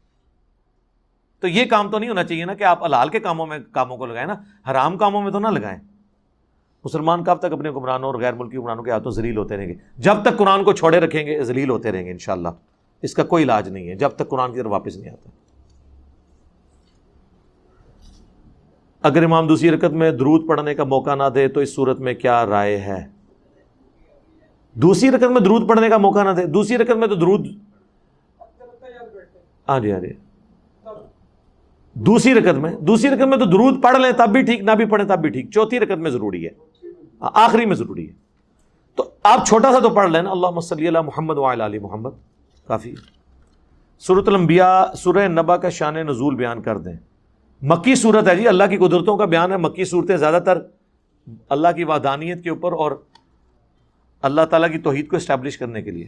تو 1.40 1.48
یہ 1.48 1.66
کام 1.66 1.92
تو 1.92 2.00
نہیں 2.00 2.10
ہونا 2.10 2.24
چاہیے 2.24 2.46
نا 2.46 2.54
کہ 2.54 2.64
آپ 2.64 2.84
الال 2.84 3.10
کے 3.10 3.20
کاموں 3.20 3.46
میں 3.46 3.60
کاموں 3.72 3.98
کو 3.98 4.06
لگائیں 4.06 4.28
نا، 4.28 4.36
حرام 4.72 4.98
کاموں 4.98 5.22
میں 5.22 5.32
تو 5.32 5.40
نہ 5.40 5.48
لگائیں۔ 5.48 5.97
مسلمان 6.88 7.24
کب 7.24 7.36
تک 7.36 7.54
اپنے 7.54 7.70
حکمرانوں 7.70 8.10
اور 8.10 8.16
غیر 8.16 8.34
ملکی 8.34 8.58
حکمرانوں 8.58 8.84
کے 8.84 8.92
ہاتھوں 8.92 9.12
ذلیل 9.12 9.38
ہوتے 9.38 9.58
رہیں 9.58 9.68
گے؟ 9.68 9.74
جب 9.98 10.14
تک 10.22 10.38
قرآن 10.38 10.64
کو 10.64 10.74
چھوڑے 10.74 11.00
رکھیں 11.00 11.26
گے، 11.26 11.44
ذلیل 11.44 11.70
ہوتے 11.70 11.92
رہیں 11.92 12.06
گے 12.06 12.12
انشاءاللہ۔ 12.12 12.48
اس 13.02 13.14
کا 13.14 13.24
کوئی 13.24 13.44
علاج 13.44 13.70
نہیں 13.70 13.90
ہے۔ 13.90 13.96
جب 13.96 14.10
تک 14.10 14.30
قرآن 14.30 14.52
کی 14.52 14.60
طرف 14.60 14.72
واپس 14.72 14.98
نہیں 14.98 15.12
آتا۔ 15.12 15.30
اگر 19.02 19.24
امام 19.24 19.48
دوسری 19.48 19.72
رکت 19.72 19.94
میں 19.94 20.12
درود 20.12 20.48
پڑھنے 20.48 20.76
کا 20.76 20.84
موقع 20.84 21.16
نہ 21.16 21.24
دے 21.36 21.48
تو 21.48 21.60
اس 21.60 21.76
صورت 21.76 22.00
میں 22.00 22.14
کیا 22.14 22.46
رائے 22.46 22.78
ہے؟ 22.78 23.08
دوسری 24.74 25.12
رکت 25.12 25.24
میں 25.24 25.42
درود 25.42 25.70
پڑھنے 25.70 25.90
کا 25.90 25.98
موقع 25.98 26.24
نہ 26.24 26.30
دے۔ 26.30 26.46
دوسری 26.46 26.78
رکت 26.78 26.98
میں 26.98 27.08
تو 27.08 27.16
درود۔ 27.16 27.48
ہاں 29.70 29.80
جی 29.80 29.92
ہاں 29.92 30.00
جی۔ 30.00 30.14
دوسری 31.94 32.34
رکت 32.34 32.58
میں، 32.58 32.72
دوسری 32.72 33.10
رکت 33.10 33.22
میں 33.22 33.38
تو 33.38 33.46
درود 33.46 33.84
پڑھ 33.84 33.98
لیں 33.98 34.12
تب 34.12 34.30
بھی 34.30 34.42
ٹھیک، 34.42 34.62
نہ 34.62 34.72
بھی 34.72 34.86
پڑھیں 34.86 35.08
تب 35.08 35.20
بھی 35.20 35.30
ٹھیک۔ 35.30 35.52
چوتھی 35.52 35.80
رکت 35.80 35.98
میں 35.98 36.12
ضروری 36.12 36.46
ہے۔ 36.46 36.50
آخری 37.20 37.66
میں 37.66 37.76
ضروری 37.76 38.08
ہے۔ 38.08 38.14
تو 38.96 39.10
آپ 39.24 39.46
چھوٹا 39.48 39.72
سا 39.72 39.80
تو 39.80 39.90
پڑھ 39.90 40.12
لیں 40.12 40.20
اللہ 40.20 40.60
صلی 40.60 40.88
اللہ 40.88 41.02
محمد 41.02 41.38
علی 41.62 41.80
محمد، 41.80 42.10
کافی 42.68 42.96
صورت 44.00 44.28
الانبیاء 44.28 44.94
سورہ 44.94 45.28
نبا 45.28 45.58
کا 45.58 45.70
شان 45.70 45.94
نزول 45.94 46.36
بیان 46.36 46.62
کر 46.62 46.78
دیں۔ 46.78 46.94
مکی 47.62 47.96
صورت 47.96 48.28
ہے 48.28 48.36
جی 48.36 48.48
اللہ 48.48 48.64
کی 48.70 48.78
قدرتوں 48.78 49.18
کا 49.18 49.26
بیان 49.26 49.52
ہے۔ 49.52 49.58
مکی 49.58 49.86
صورتیں 49.86 50.18
زیادہ 50.18 50.44
تر 50.46 50.58
اللہ 51.50 51.68
کی 51.76 51.84
وادانیت 51.84 52.44
کے 52.44 52.50
اوپر 52.50 52.72
اور 52.72 52.92
اللہ 54.22 54.42
تعالیٰ 54.42 54.72
کی 54.72 54.78
توحید 54.78 55.08
کو 55.08 55.16
اسٹیبلش 55.16 55.58
کرنے 55.58 55.82
کے 55.82 55.92
لیے۔ 55.92 56.08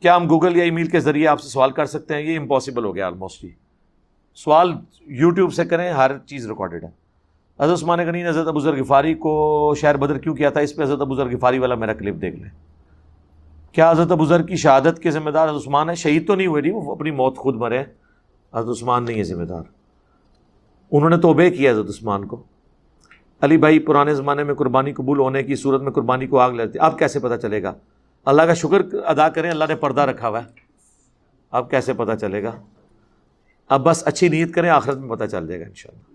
کیا 0.00 0.16
ہم 0.16 0.28
گوگل 0.28 0.56
یا 0.56 0.64
ای 0.64 0.70
میل 0.70 0.86
کے 0.86 1.00
ذریعے 1.00 1.26
آپ 1.26 1.40
سے 1.40 1.48
سوال 1.48 1.70
کر 1.70 1.86
سکتے 1.86 2.14
ہیں؟ 2.14 2.22
یہ 2.22 2.38
امپاسبل 2.38 2.84
ہو 2.84 2.94
گیا 2.94 3.06
آلموسٹلی 3.06 3.50
سوال 4.34 4.72
یوٹیوب 5.00 5.52
سے 5.52 5.64
کریں، 5.64 5.92
ہر 5.92 6.18
چیز 6.18 6.46
ریکارڈڈ 6.46 6.84
ہے۔ 6.84 7.03
حضرت 7.60 7.78
عثمان 7.78 7.98
غنی 7.98 8.22
نے 8.22 8.28
حضرت 8.28 8.48
ابوذر 8.48 8.80
غفاری 8.80 9.14
کو 9.14 9.74
شہر 9.80 9.96
بدر 9.96 10.18
کیوں 10.18 10.34
کیا 10.34 10.50
تھا؟ 10.50 10.60
اس 10.60 10.76
پہ 10.76 10.82
حضرت 10.82 11.00
ابوذر 11.00 11.36
غفاری 11.36 11.58
والا 11.58 11.74
میرا 11.74 11.92
کلپ 11.92 12.20
دیکھ 12.20 12.36
لیں۔ 12.36 12.50
کیا 13.72 13.90
حضرت 13.90 14.10
ابوذر 14.10 14.42
کی 14.42 14.56
شہادت 14.56 14.98
کے 14.98 15.10
ذمہ 15.10 15.30
دار 15.30 15.48
حضرت 15.48 15.62
عثمان 15.62 15.90
ہے 15.90 15.94
شہید 15.94 16.26
تو 16.26 16.34
نہیں 16.34 16.46
ہوئے 16.46 16.62
نہیں 16.62 16.72
وہ 16.72 16.92
اپنی 16.92 17.10
موت 17.10 17.36
خود 17.36 17.54
مرے۔ 17.54 17.78
ہیں 17.78 17.84
حضرت 18.54 18.70
عثمان 18.70 19.04
نہیں 19.04 19.18
ہے 19.18 19.24
ذمہ 19.24 19.44
دار۔ 19.44 19.62
انہوں 20.92 21.10
نے 21.10 21.16
توبے 21.16 21.50
کیا 21.50 21.70
حضرت 21.70 21.86
عثمان 21.88 22.24
کو۔ 22.24 22.42
علی 23.40 23.56
بھائی 23.56 23.78
پرانے 23.78 24.14
زمانے 24.14 24.44
میں 24.44 24.54
قربانی 24.54 24.92
قبول 24.92 25.18
ہونے 25.18 25.42
کی 25.42 25.56
صورت 25.56 25.82
میں 25.82 25.92
قربانی 25.92 26.26
کو 26.26 26.38
آگ 26.38 26.50
لگتی 26.50 26.78
اب 26.78 26.98
کیسے 26.98 27.20
پتہ 27.20 27.34
چلے 27.34 27.62
گا؟ 27.62 27.72
اللہ 28.24 28.42
کا 28.42 28.54
شکر 28.54 28.82
ادا 29.06 29.28
کریں، 29.28 29.50
اللہ 29.50 29.64
نے 29.68 29.74
پردہ 29.74 30.00
رکھا 30.00 30.28
ہوا 30.28 30.42
ہے۔ 30.44 30.48
اب 31.50 31.70
کیسے 31.70 31.92
پتہ 31.92 32.12
چلے 32.20 32.42
گا؟ 32.42 32.52
اب 33.68 33.84
بس 33.84 34.02
اچھی 34.06 34.28
نیت 34.28 34.54
کریں، 34.54 34.70
آخرت 34.70 34.98
میں 34.98 35.08
پتہ 35.08 35.24
چل 35.24 35.46
جائے 35.46 35.60
گا 35.60 35.66
انشاءاللہ۔ 35.66 36.13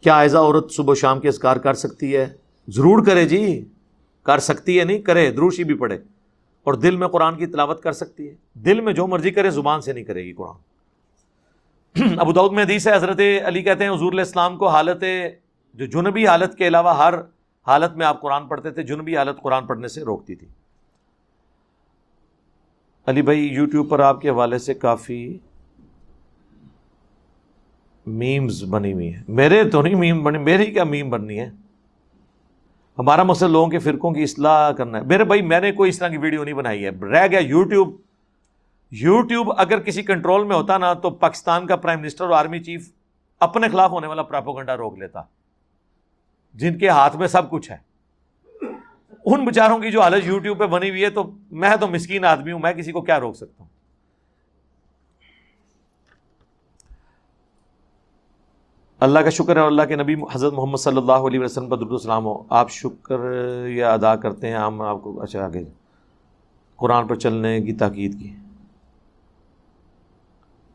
کیا 0.00 0.20
ایزا 0.20 0.40
عورت 0.40 0.72
صبح 0.72 0.92
و 0.92 0.94
شام 0.94 1.20
کے 1.20 1.28
اذکار 1.28 1.56
کر 1.56 1.74
سکتی 1.74 2.16
ہے؟ 2.16 2.32
ضرور 2.68 3.06
کرے 3.06 3.28
جی۔ 3.28 3.64
کر 4.22 4.38
سکتی 4.38 4.78
ہے 4.78 4.84
نہیں، 4.84 4.98
کرے، 4.98 5.30
دروشی 5.30 5.64
بھی 5.64 5.74
پڑھے۔ 5.74 5.98
اور 6.64 6.74
دل 6.74 6.96
میں 6.96 7.08
قرآن 7.08 7.36
کی 7.36 7.46
تلاوت 7.46 7.82
کر 7.82 7.92
سکتی 7.92 8.28
ہے۔ 8.28 8.34
دل 8.54 8.80
میں 8.80 8.92
جو 8.92 9.06
مرضی 9.06 9.30
کرے، 9.30 9.50
زبان 9.50 9.80
سے 9.80 9.92
نہیں 9.92 10.04
کرے 10.04 10.24
گی 10.24 10.32
قرآن۔ 10.32 10.54
ابو 12.18 12.32
دعود 12.32 12.52
میں 12.52 12.64
حدیث 12.64 12.88
ہے، 12.88 12.94
حضرت 12.96 13.20
علی 13.44 13.62
کہتے 13.62 13.84
ہیں، 13.84 13.90
حضور 13.90 14.12
علیہ 14.12 14.24
السلام 14.24 14.56
کو 14.56 14.68
حالت، 14.68 15.04
جو 15.74 15.86
جنبی 15.86 16.26
حالت 16.26 16.54
کے 16.54 16.68
علاوہ 16.68 16.96
ہر 16.96 17.14
حالت 17.66 17.96
میں 17.96 18.06
آپ 18.06 18.22
قرآن 18.22 18.46
پڑھتے 18.46 18.70
تھے، 18.70 18.82
جنبی 18.82 19.16
حالت 19.16 19.42
قرآن 19.42 19.66
پڑھنے 19.66 19.88
سے 19.88 20.00
روکتی 20.00 20.34
تھی۔ 20.34 20.46
علی 23.06 23.22
بھائی، 23.22 23.40
یوٹیوب 23.40 23.90
پر 23.90 24.00
آپ 24.00 24.20
کے 24.20 24.30
حوالے 24.30 24.58
سے 24.58 24.74
کافی 24.74 25.38
میمز 28.08 28.64
بنی 28.64 28.92
ہوئی 28.92 29.14
ہیں 29.14 29.22
میرے 29.28 29.62
تو 29.70 29.82
نہیں 29.82 29.94
میم 29.94 30.22
بنی 30.24 30.38
میری 30.38 30.66
کیا 30.66 30.84
میم 30.84 31.10
بننی 31.10 31.40
ہے 31.40 31.50
ہمارا 32.98 33.22
مقصد 33.22 33.50
لوگوں 33.50 33.68
کے 33.68 33.78
فرقوں 33.78 34.10
کی 34.10 34.22
اصلاح 34.22 34.70
کرنا 34.72 34.98
ہے 34.98 35.04
میرے 35.04 35.24
بھائی 35.24 35.42
میں 35.42 35.60
نے 35.60 35.72
کوئی 35.72 35.90
اس 35.90 35.98
طرح 35.98 36.08
کی 36.08 36.18
ویڈیو 36.18 36.44
نہیں 36.44 36.54
بنائی 36.54 36.84
ہے 36.84 36.90
رہ 36.90 37.26
گیا 37.26 37.40
یوٹیوب 37.40 37.96
یوٹیوب 38.92 39.52
اگر 39.56 39.80
کسی 39.80 40.02
کنٹرول 40.02 40.46
میں 40.46 40.56
ہوتا 40.56 40.78
نا 40.78 40.92
تو 40.94 41.10
پاکستان 41.10 41.66
کا 41.66 41.76
پرائم 41.76 42.00
منسٹر 42.00 42.24
اور 42.24 42.32
آرمی 42.32 42.60
چیف 42.60 42.90
اپنے 43.40 43.68
خلاف 43.68 43.90
ہونے 43.90 44.06
والا 44.06 44.22
پراپوگنڈا 44.22 44.76
روک 44.76 44.98
لیتا 44.98 45.22
جن 46.54 46.78
کے 46.78 46.88
ہاتھ 46.88 47.16
میں 47.16 47.26
سب 47.26 47.50
کچھ 47.50 47.70
ہے 47.70 47.76
ان 49.24 49.44
بچاروں 49.44 49.78
کی 49.78 49.90
جو 49.90 50.00
حالت 50.02 50.26
یوٹیوب 50.26 50.58
پہ 50.58 50.66
بنی 50.66 50.90
ہوئی 50.90 51.04
ہے 51.04 51.10
تو 51.10 51.30
میں 51.50 51.76
تو 51.80 51.86
مسکین 51.86 52.24
آدمی 52.24 52.52
ہوں 52.52 52.58
میں 52.58 52.72
کسی 52.72 52.92
کو 52.92 53.00
کیا 53.00 53.20
روک 53.20 53.36
سکتا 53.36 53.62
ہوں 53.62 53.77
اللہ 59.00 59.18
کا 59.18 59.30
شکر 59.30 59.56
ہے 59.56 59.60
اللہ 59.60 59.82
کے 59.82 59.96
نبی 59.96 60.14
حضرت 60.32 60.52
محمد 60.52 60.76
صلی 60.76 60.96
اللہ 60.96 61.12
علیہ 61.12 61.40
وسلم 61.40 61.68
پر 61.68 61.78
السلام 61.78 62.24
ہو۔ 62.24 62.42
آپ 62.48 62.70
شکر 62.70 63.18
یا 63.66 63.92
ادا 63.92 64.16
کرتے 64.16 64.48
ہیں، 64.48 64.56
ہم 64.56 64.82
آپ 64.82 65.02
کو 65.02 65.22
اچھا 65.22 65.44
آگے 65.44 65.64
قرآن 66.76 67.06
پر 67.06 67.14
چلنے 67.14 67.60
کی 67.60 67.72
تاکید 67.72 68.20
کی۔ 68.20 68.34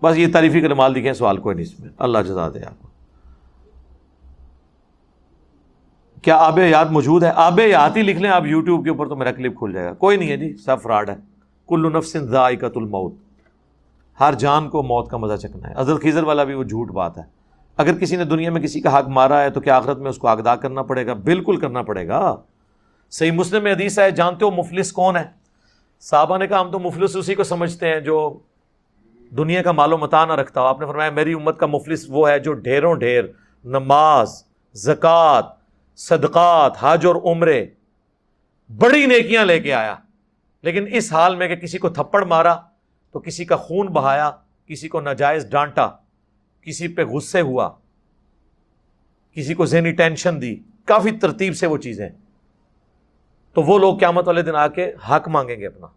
بس 0.04 0.18
یہ 0.18 0.28
تعریفی 0.34 0.62
کا 0.62 0.68
نمال 0.68 0.95
دکھیں 0.95 1.14
سوال 1.14 1.38
کوئی 1.38 1.56
نہیں 1.56 1.66
اس 1.66 1.80
میں۔ 1.80 1.90
اللہ 1.98 2.18
جزا 2.28 2.50
دے 2.50 2.66
آپ 2.66 2.82
کو۔ 2.82 2.88
کیا 6.22 6.38
آب 6.38 6.60
یاد 6.60 6.86
موجود 6.86 7.24
ہے؟ 7.24 7.32
آب 7.36 7.60
یاد 7.60 7.90
ہی 7.95 8.02
لکھ 8.02 8.20
لیں، 8.20 8.30
آپ 8.30 8.45
یوٹیوب 8.45 8.84
کے 8.84 8.90
اوپر 8.90 9.10
تو 9.10 9.16
میرا 9.16 9.32
کلپ 9.32 9.58
کھل 9.58 9.72
جائے 9.74 9.86
گا۔ 9.88 9.94
کوئی 9.94 10.18
نہیں 10.18 10.30
ہے 10.30 10.38
جی 10.38 10.58
سب 10.58 10.82
فراڈ 10.82 11.10
ہے۔ 11.10 11.16
کل 11.68 11.94
نفس 11.94 12.18
ذائقۃ 12.18 12.76
الموت۔ 12.76 13.14
ہر 14.20 14.34
جان 14.34 14.70
کو 14.70 14.84
موت 14.84 15.10
کا 15.10 15.18
مزہ 15.18 15.48
چکنا 15.48 15.70
ہے۔ 15.70 15.74
عزل 15.74 15.98
خیزر 15.98 16.24
والا 16.24 16.44
بھی 16.44 16.54
وہ 16.54 16.64
جھوٹ 16.64 16.91
بات 16.91 17.18
ہے۔ 17.18 17.43
اگر 17.77 17.93
کسی 17.93 18.16
نے 18.16 18.24
دنیا 18.24 18.52
میں 18.52 18.61
کسی 18.61 18.82
کا 18.82 19.00
حق 19.00 19.08
مارا 19.08 19.42
ہے 19.42 19.50
تو 19.50 19.61
کیا 19.61 19.77
آخرت 19.77 19.98
میں 19.98 20.10
اس 20.10 20.18
کو 20.18 20.27
ادا 20.27 20.56
کرنا 20.56 20.82
پڑے 20.82 21.08
گا؟ 21.08 21.14
بالکل 21.14 21.58
کرنا 21.58 21.82
پڑے 21.82 22.08
گا۔ 22.08 22.35
صحیح 23.11 23.32
مسلم 23.32 23.64
میں 23.64 23.72
حدیث 23.72 24.00
ہے، 24.00 24.11
جانتے 24.11 24.45
ہو 24.45 24.52
مفلس 24.52 24.92
کون 24.92 25.18
ہے؟ 25.18 25.24
صحابہ 26.00 26.38
نے 26.38 26.48
کہا، 26.48 26.61
ہم 26.61 26.72
تو 26.72 26.80
مفلس 26.80 27.16
اسی 27.16 27.35
کو 27.35 27.43
سمجھتے 27.43 27.88
ہیں 27.88 28.00
جو 28.00 28.40
دنیا 29.38 29.61
کا 29.61 29.72
مال 29.72 29.93
و 29.93 29.98
متا 29.98 30.26
نہ 30.26 30.34
رکھتا۔ 30.34 30.61
ہو 30.61 30.66
آپ 30.66 30.80
نے 30.80 30.85
فرمایا، 30.85 31.10
میری 31.10 31.34
امت 31.34 31.60
کا 31.60 31.66
مفلس 31.66 32.06
وہ 32.10 32.30
ہے 32.30 32.40
جو 32.40 32.53
ڈھیروں 32.53 32.95
ڈھیر 32.95 33.24
نماز، 33.64 34.43
زکوٰۃ، 34.74 35.42
صدقات، 35.95 36.74
حج 36.80 37.06
اور 37.06 37.16
عمرے 37.16 37.66
بڑی 38.77 39.06
نیکیاں 39.06 39.45
لے 39.45 39.60
کے 39.60 39.74
آیا۔ 39.74 39.95
لیکن 40.61 40.85
اس 40.92 41.14
حال 41.14 41.35
میں 41.35 41.48
کہ 41.48 41.56
کسی 41.56 41.77
کو 41.77 41.90
تھپڑ 41.90 42.26
مارا، 42.26 42.56
تو 43.11 43.19
کسی 43.19 43.45
کا 43.45 43.56
خون 43.56 43.88
بہایا، 43.88 44.32
کسی 44.68 44.88
کو 44.88 45.02
ناجائز 45.02 45.50
ڈانٹا۔ 45.50 45.90
کسی 46.64 46.88
پہ 46.88 47.06
غصے 47.06 47.42
ہوا، 47.42 47.69
کسی 49.33 49.53
کو 49.53 49.66
ذہنی 49.66 49.92
ٹینشن 49.92 50.42
دی، 50.42 50.56
کافی 50.85 51.11
ترتیب 51.11 51.56
سے 51.56 51.67
وہ 51.67 51.77
چیزیں۔ 51.77 52.09
تو 53.53 53.61
وہ 53.61 53.80
لوگ 53.80 53.98
قیامت 53.98 54.27
والے 54.27 54.42
دن 54.42 54.56
آ 54.56 54.67
کے 54.67 54.93
حق 55.09 55.30
مانگیں 55.30 55.59
گے 55.59 55.67
اپنا۔ 55.67 55.88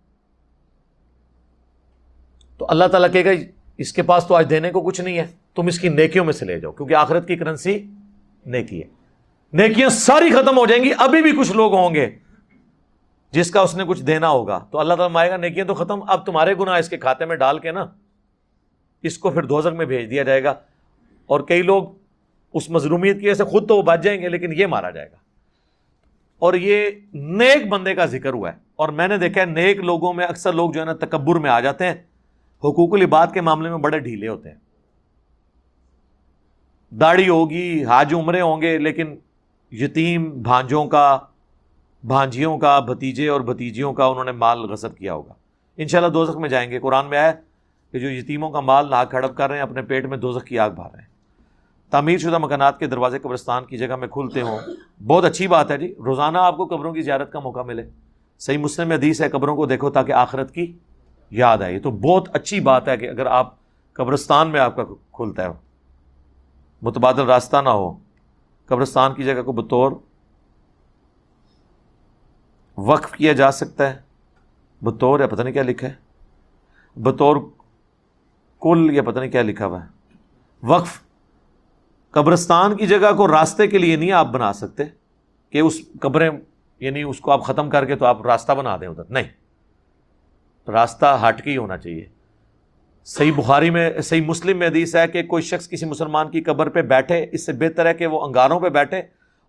تو 2.58 2.66
اللہ 2.68 2.84
تعالیٰ 2.84 3.12
کہے 3.12 3.24
گا، 3.24 3.30
اس 3.78 3.92
کے 3.92 4.02
پاس 4.02 4.24
تو 4.26 4.34
آج 4.34 4.50
دینے 4.50 4.70
کو 4.70 4.80
کچھ 4.80 5.00
نہیں 5.00 5.18
ہے، 5.18 5.26
تم 5.54 5.66
اس 5.66 5.78
کی 5.78 5.88
نیکیوں 5.88 6.24
میں 6.24 6.32
سے 6.32 6.44
لے 6.44 6.60
جاؤ، 6.60 6.72
کیونکہ 6.72 6.94
آخرت 6.94 7.28
کی 7.28 7.36
کرنسی 7.36 7.86
نیکی 8.46 8.82
ہے۔ 8.82 8.88
نیکیاں 9.52 9.88
ساری 9.88 10.30
ختم 10.30 10.58
ہو 10.58 10.66
جائیں 10.66 10.84
گی، 10.84 10.90
ابھی 10.98 11.22
بھی 11.22 11.32
کچھ 11.32 11.52
لوگ 11.52 11.74
ہوں 11.74 11.94
گے، 11.94 12.10
جس 13.30 13.50
کا 13.50 13.60
اس 13.60 13.74
نے 13.74 13.84
کچھ 13.88 14.02
دینا 14.02 14.28
ہوگا۔ 14.28 14.66
تو 14.70 14.78
اللہ 14.78 14.94
تعالیٰ 14.94 15.14
مائے 15.14 15.30
گا، 15.30 15.36
نیکیاں 15.36 15.66
تو 15.66 15.74
ختم، 15.74 16.02
اب 16.02 16.26
تمہارے 16.26 16.54
گناہ 16.60 16.78
اس 16.78 16.88
کے 16.88 16.96
کھاتے 16.96 17.24
میں 17.24 17.36
ڈال 17.36 17.58
کے 17.58 17.72
نا 17.72 17.86
اس 19.02 19.18
کو 19.18 19.30
پھر 19.30 19.42
دوزک 19.42 19.76
میں 19.76 19.86
بھیج 19.86 20.10
دیا 20.10 20.22
جائے 20.22 20.44
گا۔ 20.44 20.54
اور 21.26 21.40
کئی 21.40 21.62
لوگ 21.62 21.82
اس 22.54 22.70
مظلومیت 22.70 23.20
کی 23.20 23.26
وجہ 23.26 23.34
سے 23.34 23.44
خود 23.44 23.68
تو 23.68 23.76
وہ 23.76 23.82
بچ 23.82 24.02
جائیں 24.02 24.22
گے، 24.22 24.28
لیکن 24.28 24.52
یہ 24.52 24.66
مارا 24.66 24.90
جائے 24.90 25.10
گا۔ 25.10 25.16
اور 26.38 26.54
یہ 26.54 26.90
نیک 27.14 27.68
بندے 27.68 27.94
کا 27.94 28.06
ذکر 28.06 28.32
ہوا 28.32 28.52
ہے۔ 28.52 28.58
اور 28.76 28.88
میں 28.88 29.08
نے 29.08 29.18
دیکھا 29.18 29.40
ہے، 29.40 29.46
نیک 29.46 29.76
لوگوں 29.76 30.12
میں 30.12 30.26
اکثر 30.26 30.52
لوگ 30.52 30.70
جو 30.70 30.80
ہے 30.80 30.84
نا 30.84 30.92
تکبر 30.92 31.36
میں 31.36 31.50
آ 31.50 31.60
جاتے 31.60 31.86
ہیں۔ 31.86 31.94
حقوق 32.58 32.94
العباد 32.94 33.26
کے 33.34 33.40
معاملے 33.40 33.70
میں 33.70 33.78
بڑے 33.78 33.98
ڈھیلے 33.98 34.28
ہوتے 34.28 34.50
ہیں۔ 34.50 34.56
داڑھی 36.94 37.28
ہوگی، 37.28 37.84
حاج 37.84 38.14
عمرے 38.14 38.40
ہوں 38.40 38.62
گے، 38.62 38.78
لیکن 38.78 39.16
یتیم 39.72 40.42
بھانجوں 40.42 40.86
کا، 40.86 41.18
بھانجیوں 42.04 42.58
کا، 42.58 42.78
بھتیجے 42.78 43.28
اور 43.28 43.40
بھتیجیوں 43.40 43.92
کا 43.92 44.04
انہوں 44.04 44.24
نے 44.24 44.32
مال 44.32 44.58
غصب 44.58 44.96
کیا 44.96 45.14
ہوگا۔ 45.14 45.34
انشاءاللہ 45.76 46.12
دوزخ 46.12 46.36
میں 46.36 46.48
جائیں 46.48 46.70
گے۔ 46.70 46.78
قرآن 46.78 47.06
میں 47.06 47.18
آئے 47.18 47.32
کہ 47.92 47.98
جو 47.98 48.10
یتیموں 48.10 48.50
کا 48.50 48.60
مال 48.60 48.90
ناک 48.90 49.14
ہڑپ 49.14 49.36
کر 49.36 49.48
رہے 49.48 49.56
ہیں، 49.56 49.62
اپنے 49.62 49.82
پیٹ 49.82 50.04
میں 50.06 50.18
دوزخ 50.18 50.44
کی 50.44 50.58
آگ 50.58 50.70
بھار 50.70 50.90
رہے 50.94 51.00
ہیں۔ 51.00 51.16
تعمیر 51.90 52.18
شدہ 52.18 52.38
مکانات 52.38 52.78
کے 52.78 52.86
دروازے 52.86 53.18
قبرستان 53.18 53.64
کی 53.64 53.78
جگہ 53.78 53.96
میں 53.96 54.08
کھلتے 54.08 54.40
ہوں۔ 54.40 54.58
بہت 55.06 55.24
اچھی 55.24 55.46
بات 55.46 55.70
ہے 55.70 55.78
جی۔ 55.78 55.94
روزانہ 56.04 56.38
آپ 56.38 56.56
کو 56.56 56.66
قبروں 56.66 56.92
کی 56.92 57.02
زیارت 57.02 57.32
کا 57.32 57.40
موقع 57.40 57.62
ملے۔ 57.62 57.90
صحیح 58.38 58.58
مسلم 58.58 58.92
حدیث 58.92 59.20
ہے، 59.20 59.28
قبروں 59.28 59.56
کو 59.56 59.66
دیکھو 59.66 59.90
تاکہ 59.90 60.12
آخرت 60.12 60.54
کی 60.54 60.78
یاد 61.30 61.58
آئے۔ 61.58 61.78
تو 61.78 61.90
بہت 61.90 62.28
اچھی 62.32 62.60
بات 62.60 62.88
ہے 62.88 62.96
کہ 62.96 63.08
اگر 63.08 63.26
آپ 63.26 63.54
قبرستان 63.92 64.48
میں 64.48 64.60
آپ 64.60 64.76
کا 64.76 64.84
کھلتا 65.12 65.42
ہے۔ 65.42 65.48
متبادل 66.82 67.20
راستہ 67.20 67.56
نہ 67.56 67.68
ہو۔ 67.68 67.98
قبرستان 68.66 69.14
کی 69.14 69.22
جگہ 69.22 69.42
کو 69.42 69.52
بطور 69.52 69.92
وقف 72.78 73.12
کیا 73.12 73.32
جا 73.32 73.50
سکتا 73.50 73.90
ہے۔ 73.90 73.98
بطور 74.82 75.20
یا 75.20 75.26
پتہ 75.26 75.42
نہیں 75.42 75.52
کیا 75.52 75.62
لکھا 75.62 75.88
ہے۔ 75.88 75.94
بطور 77.00 77.36
کل 78.66 78.90
یا 78.90 79.02
پتہ 79.02 79.18
نہیں 79.18 79.30
کیا 79.30 79.42
لکھا 79.42 79.66
ہوا 79.66 79.84
ہے۔ 79.84 79.88
وقف۔ 80.62 81.00
قبرستان 82.10 82.76
کی 82.76 82.86
جگہ 82.86 83.12
کو 83.16 83.28
راستے 83.28 83.66
کے 83.66 83.78
لیے 83.78 83.96
نہیں 83.96 84.12
آپ 84.12 84.26
بنا 84.26 84.52
سکتے 84.52 84.84
کہ 85.50 85.58
اس 85.60 85.80
قبریں 86.00 86.30
یعنی 86.80 87.02
اس 87.02 87.20
کو 87.20 87.30
آپ 87.30 87.42
ختم 87.42 87.70
کر 87.70 87.84
کے 87.84 87.96
تو 87.96 88.06
آپ 88.06 88.26
راستہ 88.26 88.52
بنا 88.52 88.76
دیں 88.76 88.88
ادھر۔ 88.88 89.02
نہیں۔ 89.08 89.24
راستہ 90.70 91.18
ہٹ 91.28 91.42
کے 91.42 91.50
ہی 91.50 91.56
ہونا 91.56 91.76
چاہیے۔ 91.76 92.04
صحیح 93.04 93.32
بخاری 93.36 93.70
میں، 93.70 94.00
صحیح 94.00 94.22
مسلم 94.26 94.58
میں 94.58 94.66
حدیث 94.66 94.96
ہے 94.96 95.08
کہ 95.08 95.22
کوئی 95.22 95.42
شخص 95.42 95.68
کسی 95.68 95.86
مسلمان 95.86 96.30
کی 96.30 96.40
قبر 96.40 96.68
پہ 96.68 96.82
بیٹھے، 96.82 97.26
اس 97.32 97.46
سے 97.46 97.52
بہتر 97.52 97.86
ہے 97.86 97.94
کہ 97.94 98.06
وہ 98.06 98.20
انگاروں 98.20 98.60
پہ 98.60 98.68
بیٹھے 98.68 98.98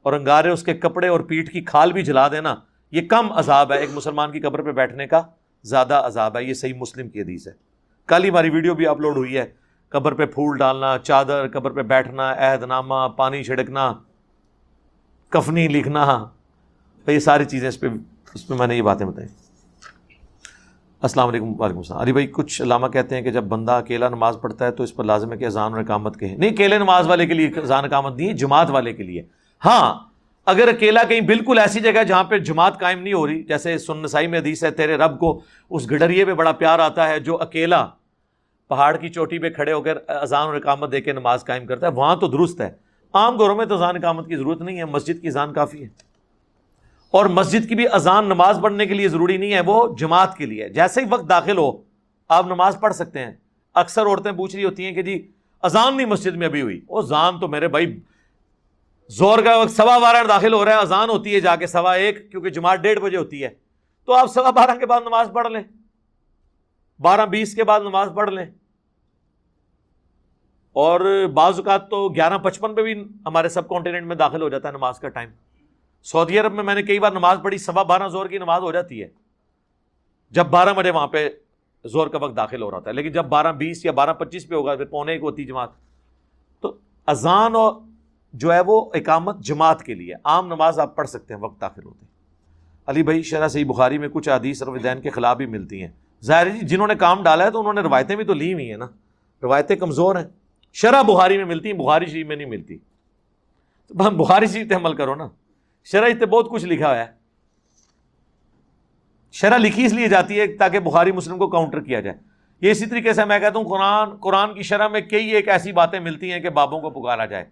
اور 0.04 0.14
انگارے 0.14 0.50
اس 0.50 0.64
کے 0.64 0.74
کپڑے 0.74 1.08
اور 1.08 1.20
پیٹھ 1.20 1.52
کی 1.52 1.62
کھال 1.62 1.94
بھی 1.94 2.02
جلا 2.02 2.28
دینا۔ 2.28 2.56
یہ 2.92 3.02
کم 3.02 3.32
عذاب 3.32 3.72
ہے 3.72 3.78
ایک 3.78 3.90
مسلمان 3.94 4.32
کی 4.32 4.40
قبر 4.40 4.62
پہ 4.62 4.72
بیٹھنے 4.72 5.08
کا۔ 5.08 5.22
زیادہ 5.64 6.02
عذاب 6.06 6.38
ہے۔ 6.38 6.44
یہ 6.44 6.54
صحیح 6.54 6.74
مسلم 6.74 7.10
کی 7.10 7.22
حدیث 7.22 7.48
ہے۔ 7.48 7.77
کل 8.08 8.24
ہی 8.24 8.30
ہماری 8.30 8.50
ویڈیو 8.50 8.76
بھی 8.76 8.88
اپلوڈ 8.88 9.18
ہوئی 9.18 9.38
ہے۔ 9.38 9.45
قبر 9.90 10.14
پہ 10.14 10.26
پھول 10.26 10.58
ڈالنا، 10.58 10.98
چادر، 10.98 11.48
قبر 11.53 11.72
پہ 11.72 11.82
بیٹھنا، 11.82 12.32
عہد 12.32 12.64
نامہ، 12.64 13.08
پانی 13.16 13.44
چھڑکنا، 13.44 13.94
کفنی 15.30 15.68
لکھنا 15.68 16.26
تو 17.06 17.11
یہ 17.11 17.19
ساری 17.19 17.45
چیزیں 17.45 17.69
اس 17.69 17.80
پہ 17.80 17.88
اس 18.34 18.48
پہ 18.48 18.53
میں 18.53 18.68
نے 18.68 18.77
یہ 18.77 18.82
باتیں 18.82 19.06
بتائیں۔ 19.06 19.30
السلام 21.02 21.27
علیکم، 21.27 21.61
وعلیکم 21.61 21.77
السلام۔ 21.77 22.02
علی 22.02 22.11
بھائی، 22.11 22.27
کچھ 22.27 22.61
علامہ 22.61 22.88
کہتے 22.88 23.16
ہیں 23.16 23.22
کہ 23.22 23.32
جب 23.32 23.44
بندہ 23.44 23.72
اکیلا 23.72 24.10
نماز 24.10 24.38
پڑھتا 24.42 24.66
ہے 24.66 24.72
تو 24.72 24.84
اس 24.84 24.95
پر 24.95 25.03
لازم 25.03 25.32
ہے 25.32 25.38
کہ 25.38 25.45
اذان 25.45 25.74
اور 25.74 25.82
اقامت 25.82 26.19
کہیں۔ 26.19 26.38
نہیں، 26.38 26.50
اکیلے 26.50 26.77
نماز 26.77 27.08
والے 27.08 27.26
کے 27.26 27.34
لیے 27.34 27.48
اذان 27.48 27.86
اقامت 27.86 28.16
نہیں 28.16 28.27
ہے، 28.27 28.34
جماعت 28.34 28.69
والے 28.69 28.94
کے 28.94 29.03
لیے۔ 29.03 29.24
ہاں 29.66 30.07
اگر 30.48 30.67
اکیلا 30.67 31.03
کہیں 31.03 31.22
بالکل 31.22 31.59
ایسی 31.59 31.80
جگہ 31.80 32.03
جہاں 32.03 32.24
پہ 32.24 32.38
جماعت 32.38 32.80
قائم 32.80 33.03
نہیں 33.03 33.14
ہو 33.14 33.27
رہی، 33.27 33.43
جیسے 33.43 33.77
سن 33.77 33.98
نسائی 33.98 34.27
میں 34.27 34.40
حدیث 34.40 34.64
ہے، 34.64 34.72
تیرے 34.72 34.98
رب 34.98 35.19
کو 35.19 35.42
اس 35.69 35.92
گڈریے 35.92 36.26
پہ 36.26 36.34
بڑا 36.34 36.51
پیار 36.51 36.80
آتا 36.80 37.09
ہے 37.09 37.19
جو 37.19 37.42
اکیلا 37.42 37.88
پہاڑ 38.67 38.98
کی 38.98 39.09
چوٹی 39.09 39.40
پہ 39.40 39.50
کھڑے 39.50 39.74
ہو 39.74 39.82
کر 39.82 39.98
اذان 40.08 40.48
اور 40.48 40.56
اقامت 40.56 40.92
دے 40.92 41.01
کے 41.01 41.14
نماز 41.14 41.45
قائم 41.45 41.66
کرتا 41.66 41.88
ہے، 41.88 41.92
وہاں 41.92 42.16
تو 42.16 42.27
درست 42.27 42.61
ہے۔ 42.61 42.72
عام 43.14 43.40
گھروں 43.40 43.56
میں 43.56 43.66
تو 43.66 43.76
اذان 43.76 43.95
اقامت 43.95 44.27
کی 44.27 44.35
ضرورت 44.35 44.61
نہیں 44.61 44.77
ہے، 44.77 44.85
مسجد 44.85 45.22
کی 45.22 45.27
اذان 45.27 45.53
کافی 45.53 45.84
ہے۔ 45.84 45.88
اور 47.11 47.26
مسجد 47.26 47.69
کی 47.69 47.76
بھی 47.76 47.85
اذان 47.92 48.26
نماز 48.26 48.59
پڑھنے 48.61 48.85
کے 48.85 48.93
لیے 48.93 49.08
ضروری 49.08 49.38
نہیں 49.38 49.53
ہے، 49.53 49.61
وہ 49.66 49.95
جماعت 49.98 50.38
کے 50.38 50.45
لیے۔ 50.45 50.69
جیسے 50.69 51.01
ہی 51.01 51.06
وقت 51.09 51.30
داخل 51.30 51.58
ہو، 51.58 51.72
آپ 52.30 52.45
نماز 52.45 52.77
پڑھ 52.80 52.93
سکتے 52.93 53.19
ہیں۔ 53.19 53.32
اکثر 53.76 54.06
عورتیں 54.06 54.32
پوچھ 54.32 54.56
رہی 54.56 54.64
ہوتی 54.64 54.85
ہیں 54.85 54.92
کہ 54.92 55.01
جی 55.01 55.32
اذان 55.61 55.98
نہیں 55.98 56.08
مسجد 56.08 56.35
میں 56.35 56.48
ابھی 56.48 56.61
ہوئی۔ 56.61 56.82
وہ 56.90 57.01
اذان 57.01 57.40
تو 57.40 57.48
میرے 57.48 57.67
بھائی 57.67 58.00
زور 59.08 59.40
کا 59.40 59.58
وقت 59.58 59.72
سوا 59.72 59.98
بارہ 59.98 60.27
داخل 60.27 60.53
ہو 60.53 60.66
رہا 60.66 60.72
ہے، 60.72 60.77
اذان 60.77 61.10
ہوتی 61.10 61.36
ہے 61.36 61.40
جا 61.40 61.56
کے 61.56 61.68
سوا 61.68 61.94
ایک، 61.94 62.32
کیونکہ 62.32 62.50
جماعت 62.50 62.80
ڈیڑھ 62.80 63.00
بجے 63.00 63.18
ہوتی 63.18 63.44
ہے۔ 63.44 63.50
تو 64.06 64.14
آپ 64.14 64.27
سوا 64.27 64.50
بارہ 64.52 64.77
کے 64.80 64.86
بعد 64.86 65.02
نماز 65.02 65.30
پڑھ 65.34 65.48
لیں۔ 65.48 65.64
بارہ 67.00 67.26
بیس 67.26 67.56
کے 67.56 67.64
بعد 67.64 67.80
نماز 67.80 68.10
پڑھ 68.16 68.30
لیں۔ 68.30 68.45
اور 70.74 71.26
بعض 71.34 71.60
اوقات 71.60 71.90
تو 71.90 72.10
گیارہ 72.10 72.38
پچپن 72.38 72.76
پہ 72.76 72.82
بھی 72.82 73.03
ہمارے 73.26 73.50
سب 73.50 73.68
کانٹیننٹ 73.68 74.08
میں 74.08 74.16
داخل 74.16 74.42
ہو 74.42 74.50
جاتا 74.50 74.68
ہے 74.68 74.74
نماز 74.74 75.00
کا 75.00 75.10
ٹائم 75.10 75.30
سعودی 76.03 76.40
عرب 76.40 76.53
میں 76.53 76.64
میں 76.64 76.76
نے 76.76 76.84
کئی 76.84 77.00
بار 77.00 77.11
نماز 77.11 77.38
پڑھی، 77.44 77.58
سوا 77.58 77.84
بارہ 77.84 78.08
زور 78.08 78.26
کی 78.26 78.38
نماز 78.38 78.61
ہو 78.61 78.72
جاتی 78.72 79.03
ہے۔ 79.03 79.08
جب 80.32 80.45
بارہ 80.45 80.74
بجے 80.74 80.92
وہاں 80.92 81.08
پہ 81.08 81.30
زور 81.86 82.08
کا 82.08 82.18
وقت 82.18 82.38
داخل 82.38 82.61
ہو 82.61 82.72
رہا 82.72 82.80
تھا 82.80 82.92
لیکن 82.92 83.11
جب 83.11 83.26
بارہ 83.26 83.52
بیس 83.52 83.86
یا 83.86 83.92
بارہ 83.92 84.14
پچیس 84.14 84.48
پہ 84.48 84.56
ہوگا، 84.56 84.76
پھر 84.76 84.86
پونے 84.86 85.11
ایک 85.11 85.22
ہوتی 85.22 85.45
جماعت۔ 85.45 85.69
تو 86.60 86.77
اذان 87.06 87.56
اور 87.56 87.74
جو 88.34 88.54
ہے 88.54 88.60
وہ 88.60 88.90
اقامت 88.94 89.40
جماعت 89.40 89.84
کے 89.84 89.94
لیے 89.94 90.14
عام 90.24 90.48
نماز 90.48 90.80
آپ 90.80 90.96
پڑھ 90.96 91.08
سکتے 91.08 91.34
ہیں، 91.34 91.42
وقت 91.42 91.62
داخل 91.62 91.86
ہوتے 91.86 92.00
ہیں۔ 92.02 92.12
علی 92.88 93.04
بھائی، 93.04 93.22
شرح 93.22 93.48
صحیح 93.48 93.66
بخاری 93.66 93.98
میں 93.98 94.10
کچھ 94.10 94.30
حدیث 94.30 94.64
رویدین 94.64 95.02
کے 95.02 95.10
خلاف 95.10 95.38
بھی 95.38 95.46
ملتی 95.46 95.82
ہیں۔ 95.82 95.92
ظاہر 96.24 96.50
جی 96.50 96.60
جنہوں 96.68 96.88
نے 96.88 96.96
کام 96.96 97.24
ڈالا 97.24 97.46
ہے 97.46 97.52
تو 97.52 97.60
انہوں 97.60 97.74
نے 97.74 97.82
روایتیں 97.82 98.16
بھی 98.16 98.24
تو 98.24 98.34
لی 98.34 98.54
ہوئی 98.54 98.70
ہیں 98.70 98.78
نا۔ 98.78 98.86
روایتیں 99.44 99.76
کمزور 99.76 100.16
ہیں۔ 100.16 100.24
شرح 100.74 101.02
بخاری 101.02 101.38
میں 101.38 101.46
ملتی 101.46 101.72
ہیں، 101.72 101.78
بخاری 101.78 102.06
شریف 102.06 102.28
میں 102.28 102.36
نہیں 102.36 102.48
ملتی۔ 102.48 102.78
تو 103.88 103.94
بخاری 103.94 104.46
شریف 104.46 104.72
عمل 104.72 104.94
کرو 104.94 105.16
نا۔ 105.16 105.28
شرح 105.84 106.06
اتنے 106.06 106.26
بہت 106.26 106.50
کچھ 106.50 106.66
لکھا 106.66 106.88
ہوا 106.88 106.98
ہے۔ 106.98 107.06
شرح 109.32 109.58
لکھی 109.58 109.86
اس 109.86 109.94
لیے 109.94 110.08
جاتی 110.08 110.40
ہے 110.40 110.48
تاکہ 110.48 110.80
بخاری 110.80 111.12
مسلم 111.12 111.38
کو 111.38 111.48
کاؤنٹر 111.48 111.80
کیا 111.80 112.00
جائے۔ 112.00 112.18
یہ 112.62 112.72
اسی 112.72 112.86
طریقے 112.86 113.14
سے 113.14 113.26
میں 113.26 113.40
کہتا 113.40 113.60
ہوں، 113.60 113.66
قرآن 113.66 114.16
قرآن 114.16 114.54
کی 114.54 114.62
شرح 114.62 114.88
میں 114.88 115.02
کئی 115.02 115.28
ایک 115.28 115.50
ایسی 115.50 115.72
باتیں 115.72 116.00
ملتی 116.00 116.32
ہیں 116.32 116.40
کہ 116.40 116.50
بابوں 116.50 116.82
کو 116.82 116.90
پکارا 116.90 117.26
جائے۔ 117.26 117.46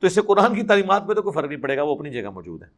تو 0.00 0.06
اس 0.06 0.14
سے 0.14 0.20
قرآن 0.20 0.54
کی 0.54 0.62
تعلیمات 0.62 1.06
پہ 1.06 1.12
تو 1.12 1.22
کوئی 1.22 1.32
فرق 1.32 1.48
نہیں 1.48 1.60
پڑے 1.60 1.76
گا، 1.76 1.82
وہ 1.82 1.94
اپنی 1.94 2.10
جگہ 2.10 2.30
موجود 2.30 2.62
ہے۔ 2.62 2.68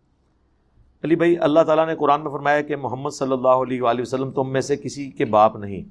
علی 1.04 1.16
بھائی، 1.16 1.38
اللہ 1.38 1.60
تعالیٰ 1.60 1.86
نے 1.86 1.96
قرآن 1.96 2.24
میں 2.24 2.30
فرمایا 2.30 2.60
کہ 2.60 2.76
محمد 2.76 3.10
صلی 3.10 3.32
اللہ 3.32 3.48
علیہ 3.48 3.82
وآلہ 3.82 4.02
وسلم 4.02 4.30
تم 4.30 4.52
میں 4.52 4.60
سے 4.60 4.76
کسی 4.76 5.10
کے 5.10 5.24
باپ 5.24 5.56
نہیں۔ 5.56 5.82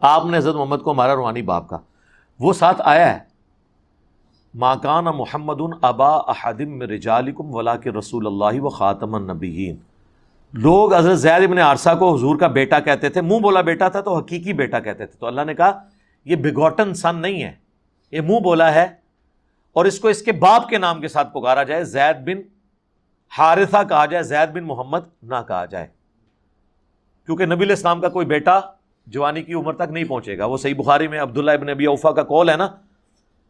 آپ 0.00 0.26
نے 0.26 0.36
حضرت 0.36 0.54
محمد 0.54 0.76
کو 0.76 0.94
مارا 0.94 1.14
روحانی 1.14 1.42
باپ 1.42 1.68
کا۔ 1.68 1.78
وہ 2.40 2.52
ساتھ 2.52 2.82
آیا 2.84 3.14
ہے۔ 3.14 3.18
ماکان 4.54 5.04
محمد 5.04 5.60
ابا 5.82 6.08
احدم 6.08 6.82
رجالکم 6.82 7.54
ولا 7.54 7.76
کے 7.76 7.90
رسول 7.90 8.26
اللہ 8.26 8.60
و 8.60 8.68
خاتم 8.68 9.14
النبیین 9.14 9.76
لوگ 10.52 10.94
حضرت 10.94 11.18
زید 11.18 11.42
ابن 11.42 11.58
عرصہ 11.58 11.90
کو 11.98 12.14
حضور 12.14 12.36
کا 12.36 12.46
بیٹا 12.46 12.80
کہتے 12.80 13.08
تھے۔ 13.08 13.20
منہ 13.20 13.38
بولا 13.38 13.60
بیٹا 13.60 13.88
تھا 13.88 14.00
تو 14.00 14.16
حقیقی 14.16 14.52
بیٹا 14.52 14.80
کہتے 14.80 15.06
تھے۔ 15.06 15.18
تو 15.18 15.26
اللہ 15.26 15.40
نے 15.40 15.54
کہا، 15.54 15.82
یہ 16.24 16.36
بگوٹن 16.36 16.94
سن 16.94 17.16
نہیں 17.16 17.42
ہے۔ 17.42 17.52
یہ 18.10 18.20
منہ 18.20 18.40
بولا 18.40 18.74
ہے۔ 18.74 19.07
اور 19.72 19.84
اس 19.84 20.00
کو 20.00 20.08
اس 20.08 20.22
کے 20.22 20.32
باپ 20.32 20.68
کے 20.68 20.78
نام 20.78 21.00
کے 21.00 21.08
ساتھ 21.08 21.34
پکارا 21.34 21.62
جائے، 21.62 21.84
زید 21.84 22.16
بن 22.16 22.40
حارثہ 23.38 23.76
کہا 23.88 24.06
جائے، 24.06 24.22
زید 24.22 24.50
بن 24.52 24.64
محمد 24.64 24.98
نہ 25.22 25.34
کہا 25.48 25.64
جائے۔ 25.64 25.86
کیونکہ 27.26 27.46
نبی 27.46 27.64
الاسلام 27.64 28.00
کا 28.00 28.08
کوئی 28.08 28.26
بیٹا 28.26 28.60
جوانی 29.06 29.42
کی 29.42 29.54
عمر 29.54 29.72
تک 29.72 29.90
نہیں 29.90 30.04
پہنچے 30.04 30.38
گا۔ 30.38 30.44
وہ 30.44 30.56
صحیح 30.56 30.74
بخاری 30.74 31.08
میں 31.08 31.20
عبداللہ 31.20 31.50
ابن 31.50 31.68
ابی 31.68 31.86
اوفا 31.86 32.12
کا 32.12 32.22
کال 32.22 32.50
ہے 32.50 32.56
نا 32.56 32.68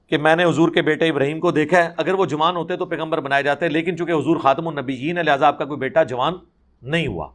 کہ 0.06 0.18
میں 0.18 0.36
نے 0.36 0.44
حضور 0.44 0.68
کے 0.68 0.82
بیٹے 0.82 1.08
ابراہیم 1.08 1.40
کو 1.40 1.50
دیکھا 1.50 1.84
ہے، 1.84 1.90
اگر 1.96 2.14
وہ 2.14 2.26
جوان 2.26 2.56
ہوتے 2.56 2.76
تو 2.76 2.86
پیغمبر 2.86 3.20
بنائے 3.20 3.42
جاتے، 3.42 3.68
لیکن 3.68 3.96
چونکہ 3.96 4.12
حضور 4.12 4.36
خاتم 4.36 4.68
النبیین 4.68 5.18
ہے، 5.18 5.22
لہٰذا 5.22 5.46
آپ 5.46 5.58
کا 5.58 5.64
کوئی 5.64 5.78
بیٹا 5.78 6.02
جوان 6.02 6.34
نہیں 6.82 7.06
ہوا۔ 7.06 7.28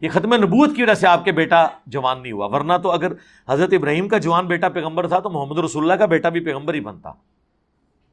یہ 0.00 0.08
ختم 0.08 0.34
نبوت 0.34 0.76
کی 0.76 0.82
وجہ 0.82 0.94
سے 0.94 1.06
آپ 1.06 1.24
کے 1.24 1.32
بیٹا 1.32 1.66
جوان 1.86 2.22
نہیں 2.22 2.32
ہوا۔ 2.32 2.46
ورنہ 2.46 2.72
تو 2.82 2.90
اگر 2.90 3.12
حضرت 3.48 3.72
ابراہیم 3.72 4.08
کا 4.08 4.18
جوان 4.18 4.46
بیٹا 4.46 4.68
پیغمبر 4.68 5.08
تھا 5.08 5.18
تو 5.18 5.30
محمد 5.30 5.58
رسول 5.58 5.82
اللہ 5.82 5.94
کا 5.94 6.06
بیٹا 6.06 6.28
بھی 6.28 6.40
پیغمبر 6.40 6.74
ہی 6.74 6.80
بنتا۔ 6.80 7.12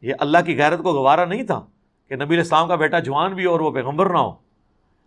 یہ 0.04 0.14
اللہ 0.20 0.38
کی 0.46 0.58
غیرت 0.58 0.84
کو 0.84 0.94
گوارا 0.94 1.26
نہیں 1.26 1.44
تھا 1.44 1.66
کہ 2.10 2.16
نبی 2.16 2.36
الاسلام 2.36 2.68
کا 2.68 2.76
بیٹا 2.76 3.00
جوان 3.00 3.34
بھی 3.34 3.46
اور 3.46 3.60
وہ 3.60 3.72
پیغمبر 3.72 4.10
نہ 4.10 4.18
ہو۔ 4.18 4.32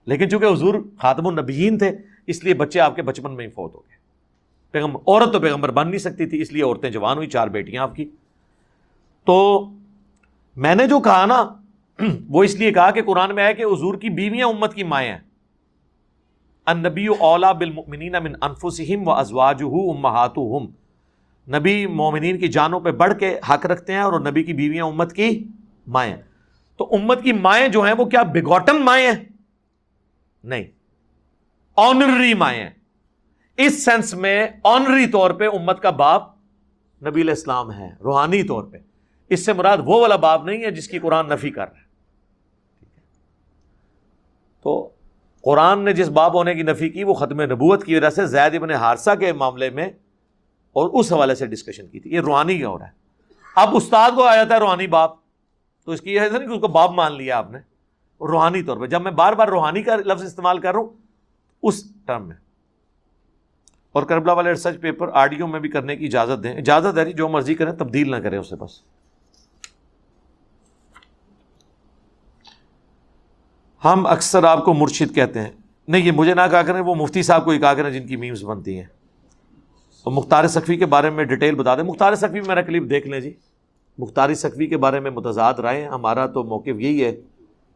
لیکن 0.07 0.31
چونکہ 0.31 0.47
حضور 0.47 0.75
خاتم 0.99 1.26
النبیین 1.26 1.78
تھے، 1.78 1.91
اس 2.26 2.44
لیے 2.44 2.55
بچے 2.55 2.81
آپ 2.81 2.97
کے 2.97 3.02
بچپن 3.02 3.34
میں 3.34 3.44
ہی 3.44 3.50
فوت 3.50 3.75
ہو 3.75 3.81
گئے۔ 3.81 3.97
پیغمبر 4.70 5.00
عورت 5.07 5.33
تو 5.33 5.41
پیغمبر 5.41 5.70
بن 5.70 5.89
نہیں 5.89 5.99
سکتی 5.99 6.26
تھی، 6.26 6.41
اس 6.41 6.52
لیے 6.52 6.62
عورتیں 6.62 6.91
جوان 6.91 7.16
ہوئی، 7.16 7.28
چار 7.28 7.49
بیٹیاں 7.49 7.83
آپ 7.83 7.97
کی۔ 7.97 8.10
تو 9.25 9.68
میں 10.57 10.75
نے 10.75 10.86
جو 10.86 11.00
کہا 11.00 11.26
نا، 11.26 11.55
وہ 12.28 12.44
اس 12.44 12.55
لیے 12.55 12.73
کہا 12.73 12.91
کہ 12.91 13.02
قرآن 13.02 13.34
میں 13.34 13.47
ہے 13.47 13.55
کہ 13.55 13.62
حضور 13.62 13.94
کی 13.94 14.08
بیویاں 14.08 14.47
امت 14.47 14.75
کی 14.75 14.83
مائیں 14.83 15.12
ہیں۔ 15.12 15.18
نبی 16.75 17.07
اولا 17.07 17.52
بالمؤمنین 17.52 18.15
من 18.23 18.33
انفسہم 18.42 19.08
و 19.08 19.10
ازواج 19.10 19.62
امہات 19.62 20.39
نبی 21.49 21.86
مومنین 21.86 22.39
کی 22.39 22.49
جانوں 22.49 22.81
پہ 22.81 22.91
بڑھ 22.91 23.18
کے 23.18 23.39
حق 23.49 23.66
رکھتے 23.66 23.92
ہیں 23.92 24.00
اور 24.00 24.20
نبی 24.20 24.42
کی 24.42 24.52
بیویاں 24.52 24.84
امت 24.84 25.12
کی 25.12 25.44
مائیں 25.86 26.16
تو 26.76 26.89
امت 26.92 27.23
کی 27.23 27.33
مائیں 27.33 27.68
جو 27.68 27.83
ہیں 27.83 27.94
وہ 27.99 28.05
کیا 28.05 28.23
بگوٹن 28.23 28.83
مائیں 28.83 29.07
ہیں؟ 29.07 29.25
نہیں۔ 30.44 30.65
آنرری 31.76 32.34
مائیں 32.34 32.62
ہیں۔ 32.62 32.70
اس 33.57 33.84
سینس 33.84 34.15
میں 34.15 34.49
آنری 34.65 35.07
طور 35.07 35.31
پہ 35.31 35.49
امت 35.49 35.83
کا 35.83 35.91
باپ 35.91 36.23
نبی 37.07 37.20
الاسلام 37.20 37.73
ہے، 37.73 37.91
روحانی 38.05 38.42
طور 38.42 38.65
پہ۔ 38.65 38.76
اس 39.28 39.47
سے 39.47 39.52
مراد 39.52 39.78
وہ 39.84 40.00
والا 40.00 40.16
باپ 40.16 40.44
نہیں 40.44 40.65
ہے 40.65 40.70
جس 40.70 40.89
کی 40.89 40.99
قرآن 40.99 41.28
نفی 41.28 41.50
کر 41.50 41.68
رہا 41.68 41.81
ہے۔ 41.81 41.86
تو 44.62 44.91
قرآن 45.42 45.84
نے 45.84 45.92
جس 45.92 46.08
باب 46.08 46.34
ہونے 46.34 46.55
کی 46.55 46.62
نفی 46.62 46.89
کی 46.89 47.05
وہ 47.05 47.15
ختم 47.15 47.41
نبوت 47.41 47.84
کی 47.84 47.97
وجہ 47.97 48.10
سے 48.10 48.26
زید 48.26 48.55
ابن 48.55 48.70
حادثہ 48.70 49.10
کے 49.20 49.33
معاملے 49.33 49.70
میں 49.70 49.89
اور 50.76 50.90
اس 50.92 51.12
حوالے 51.12 51.34
سے 51.34 51.46
ڈسکشن 51.46 51.86
کی 51.86 52.00
تھی۔ 52.00 52.10
یہ 52.10 52.20
روحانی 52.20 52.58
کا 52.58 52.68
ہو 52.68 52.78
رہا 52.78 52.86
ہے؟ 52.86 52.90
اب 53.56 53.76
استاد 53.76 54.10
کو 54.14 54.24
آیا 54.24 54.44
تھا 54.44 54.58
روحانی 54.58 54.86
باپ۔ 54.86 55.10
تو 55.84 55.92
اس 55.92 56.00
کی 56.00 56.14
یہ 56.14 56.20
نہیں 56.20 56.46
کہ 56.46 56.52
اس 56.52 56.60
کو 56.60 56.68
باپ 56.68 56.90
مان 56.90 57.12
لیا 57.12 57.38
آپ 57.38 57.50
نے۔ 57.50 57.58
روحانی 58.20 58.62
طور 58.62 58.76
پہ 58.76 58.86
جب 58.86 59.02
میں 59.02 59.10
بار 59.10 59.32
بار 59.32 59.48
روحانی 59.48 59.82
کا 59.82 59.96
لفظ 59.96 60.22
استعمال 60.24 60.58
کر 60.58 60.72
رہا 60.72 60.80
ہوں 60.80 60.88
اس 61.62 61.84
ٹرم 62.06 62.28
میں۔ 62.28 62.36
اور 63.92 64.02
کربلا 64.02 64.32
والے 64.32 64.50
ریسرچ 64.50 64.80
پیپر 64.80 65.10
آڈیو 65.12 65.46
میں 65.46 65.60
بھی 65.60 65.68
کرنے 65.68 65.96
کی 65.96 66.06
اجازت 66.06 66.42
دیں۔ 66.42 66.56
اجازت 66.56 66.98
ہے 66.98 67.05
جی، 67.05 67.12
جو 67.12 67.28
مرضی 67.28 67.55
کریں 67.55 67.72
تبدیل 67.72 68.10
نہ 68.10 68.16
کریں 68.16 68.38
اسے 68.38 68.56
بس۔ 68.56 68.80
ہم 73.84 74.06
اکثر 74.06 74.44
آپ 74.44 74.64
کو 74.64 74.74
مرشد 74.74 75.14
کہتے 75.14 75.40
ہیں۔ 75.40 75.50
نہیں 75.88 76.02
یہ 76.02 76.12
مجھے 76.12 76.34
نہ 76.34 76.40
کہا 76.50 76.62
کریں 76.62 76.80
وہ 76.80 76.94
مفتی 76.94 77.22
صاحب 77.22 77.44
کو 77.44 77.50
ہی 77.50 77.58
کہا 77.58 77.74
کریں 77.74 77.90
جن 77.90 78.06
کی 78.06 78.16
میمز 78.16 78.44
بنتی 78.44 78.78
ہیں۔ 78.78 78.95
تو 80.07 80.10
مختار 80.10 80.47
سخوی 80.47 80.76
کے 80.76 80.86
بارے 80.86 81.10
میں 81.10 81.25
ڈیٹیل 81.25 81.55
بتا 81.55 81.75
دیں۔ 81.76 81.83
مختار 81.83 82.15
سخوی 82.15 82.41
میرا 82.41 82.62
کلپ 82.62 82.91
دیکھ 82.91 83.09
لیں 83.09 83.20
جی۔ 83.20 83.33
مختار 83.99 84.35
سخوی 84.35 84.67
کے 84.67 84.76
بارے 84.76 85.01
میں 85.01 85.10
متضاد 85.10 85.55
رائے 85.55 85.83
ہیں۔ 85.83 85.89
ہمارا 85.89 86.26
تو 86.26 86.44
موقف 86.44 86.81
یہی 86.81 87.05
ہے، 87.05 87.17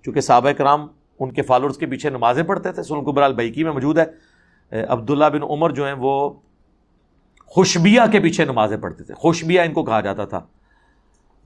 چونکہ 0.04 0.20
صحابہ 0.20 0.50
کرام 0.50 0.86
ان 1.20 1.30
کے 1.30 1.42
فالوورس 1.42 1.78
کے 1.78 1.86
پیچھے 1.86 2.10
نمازیں 2.10 2.42
پڑھتے 2.42 2.72
تھے 2.72 2.82
سن 2.82 3.00
قبر 3.00 3.22
البیکی 3.22 3.64
میں 3.64 3.72
موجود 3.72 3.98
ہے۔ 3.98 4.82
عبداللہ 4.88 5.24
بن 5.24 5.42
عمر 5.42 5.70
جو 5.70 5.86
ہیں، 5.86 5.94
وہ 5.98 6.30
خوشبیہ 7.46 8.00
کے 8.12 8.20
پیچھے 8.20 8.44
نمازیں 8.44 8.76
پڑھتے 8.76 9.04
تھے۔ 9.04 9.14
خوشبیہ 9.14 9.60
ان 9.60 9.72
کو 9.72 9.84
کہا 9.84 10.00
جاتا 10.00 10.24
تھا، 10.24 10.40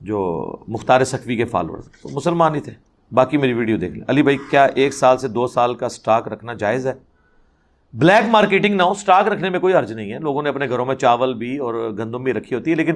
جو 0.01 0.51
مختار 0.67 1.03
سخوی 1.03 1.35
کے 1.35 1.45
فالوورس 1.45 1.91
تو 2.01 2.09
مسلمان 2.09 2.55
ہی 2.55 2.59
تھے۔ 2.59 2.71
باقی 3.11 3.37
میری 3.37 3.53
ویڈیو 3.53 3.77
دیکھ 3.77 3.93
لیں۔ 3.93 4.05
علی 4.07 4.23
بھائی، 4.23 4.37
کیا 4.49 4.65
ایک 4.65 4.93
سال 4.93 5.17
سے 5.17 5.27
دو 5.27 5.47
سال 5.47 5.75
کا 5.75 5.89
سٹاک 5.89 6.27
رکھنا 6.27 6.53
جائز 6.53 6.87
ہے؟ 6.87 6.93
بلیک 7.97 8.29
مارکیٹنگ 8.29 8.75
نہ 8.75 8.83
ہو 8.83 8.93
سٹاک 8.93 9.27
رکھنے 9.27 9.49
میں 9.49 9.59
کوئی 9.59 9.73
حرج 9.73 9.91
نہیں 9.91 10.13
ہے۔ 10.13 10.19
لوگوں 10.19 10.43
نے 10.43 10.49
اپنے 10.49 10.69
گھروں 10.69 10.85
میں 10.85 10.95
چاول 10.95 11.33
بھی 11.33 11.57
اور 11.57 11.73
گندم 11.73 12.23
بھی 12.23 12.33
رکھی 12.33 12.55
ہوتی 12.55 12.71
ہے، 12.71 12.75
لیکن 12.75 12.93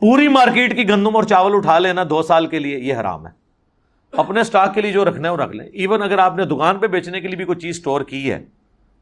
پوری 0.00 0.28
مارکیٹ 0.28 0.76
کی 0.76 0.88
گندم 0.88 1.16
اور 1.16 1.24
چاول 1.24 1.54
اٹھا 1.54 1.78
لینا 1.78 2.04
دو 2.10 2.22
سال 2.22 2.46
کے 2.46 2.58
لیے 2.58 2.78
یہ 2.78 2.94
حرام 2.94 3.26
ہے۔ 3.26 3.32
اپنے 4.12 4.44
سٹاک 4.44 4.74
کے 4.74 4.80
لیے 4.80 4.92
جو 4.92 5.04
رکھنا 5.04 5.28
ہے، 5.28 5.32
وہ 5.32 5.38
رکھ 5.38 5.56
لیں۔ 5.56 5.66
ایون 5.66 6.02
اگر 6.02 6.18
آپ 6.18 6.36
نے 6.36 6.44
دکان 6.44 6.78
پہ 6.78 6.86
بیچنے 6.86 7.20
کے 7.20 7.28
لیے 7.28 7.36
بھی 7.36 7.44
کوئی 7.44 7.58
چیز 7.58 7.76
اسٹور 7.76 8.00
کی 8.00 8.32
ہے، 8.32 8.44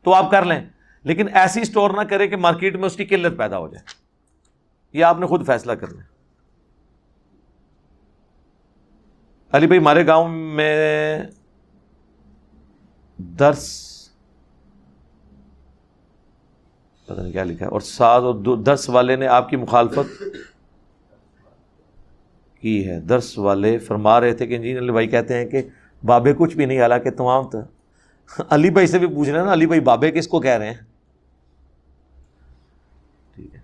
تو 0.03 0.15
آپ 0.15 0.31
کر 0.31 0.45
لیں۔ 0.45 0.61
لیکن 1.03 1.27
ایسی 1.35 1.61
اسٹور 1.61 1.91
نہ 1.91 2.01
کرے 2.01 2.29
کہ 2.29 2.37
مارکیٹ 2.37 2.77
میں 2.77 2.87
اس 2.87 2.97
کی 2.97 3.05
قلت 3.05 3.39
پیدا 3.39 3.59
ہو 3.59 3.69
جائے۔ 3.69 3.85
یہ 4.99 5.05
آپ 5.05 5.21
نے 5.21 5.27
خود 5.27 5.47
فیصلہ 5.47 5.73
کرنا 5.73 6.03
ہے 6.03 6.09
علی 9.53 9.67
بھائی، 9.67 9.81
ہمارے 9.81 10.07
گاؤں 10.07 10.29
میں 10.29 11.19
درس 13.19 13.90
پتہ 17.11 17.21
نہیں 17.21 17.33
کیا 17.33 17.45
لکھا 17.45 17.67
ہے۔ 17.67 17.71
اور 17.71 17.81
سات 17.81 18.23
اور 18.23 18.35
درس 18.57 18.89
والے 18.89 19.17
نے 19.17 19.27
آپ 19.27 19.49
کی 19.49 19.57
مخالفت 19.57 20.23
کی 22.61 22.91
ہے۔ 22.91 23.01
درس 23.01 23.39
والے 23.39 23.79
فرما 23.79 24.21
رہے 24.21 24.35
تھے 24.35 24.47
کہ 24.47 24.57
انجینئر 24.57 24.83
علی 24.83 24.93
بھائی 24.93 25.07
کہتے 25.07 25.35
ہیں 25.37 25.47
کہ 25.47 25.63
بابے 26.05 26.35
کچھ 26.39 26.57
بھی 26.57 26.65
نہیں، 26.65 26.81
حالانکہ 26.81 27.11
تمام 27.11 27.49
تو 27.51 27.59
علی 28.51 28.71
بھائی 28.71 28.87
سے 28.87 28.99
بھی 28.99 29.07
پوچھ 29.07 29.31
رہے 29.31 29.39
ہیں 29.39 29.47
نا، 29.47 29.53
علی 29.53 29.67
بھائی 29.67 29.81
بابے 29.81 30.11
کس 30.11 30.29
کو 30.29 30.41
کہہ 30.41 30.51
رہے 30.51 30.67
ہیں؟ 30.67 30.75
ٹھیک 33.35 33.55
ہے۔ 33.55 33.61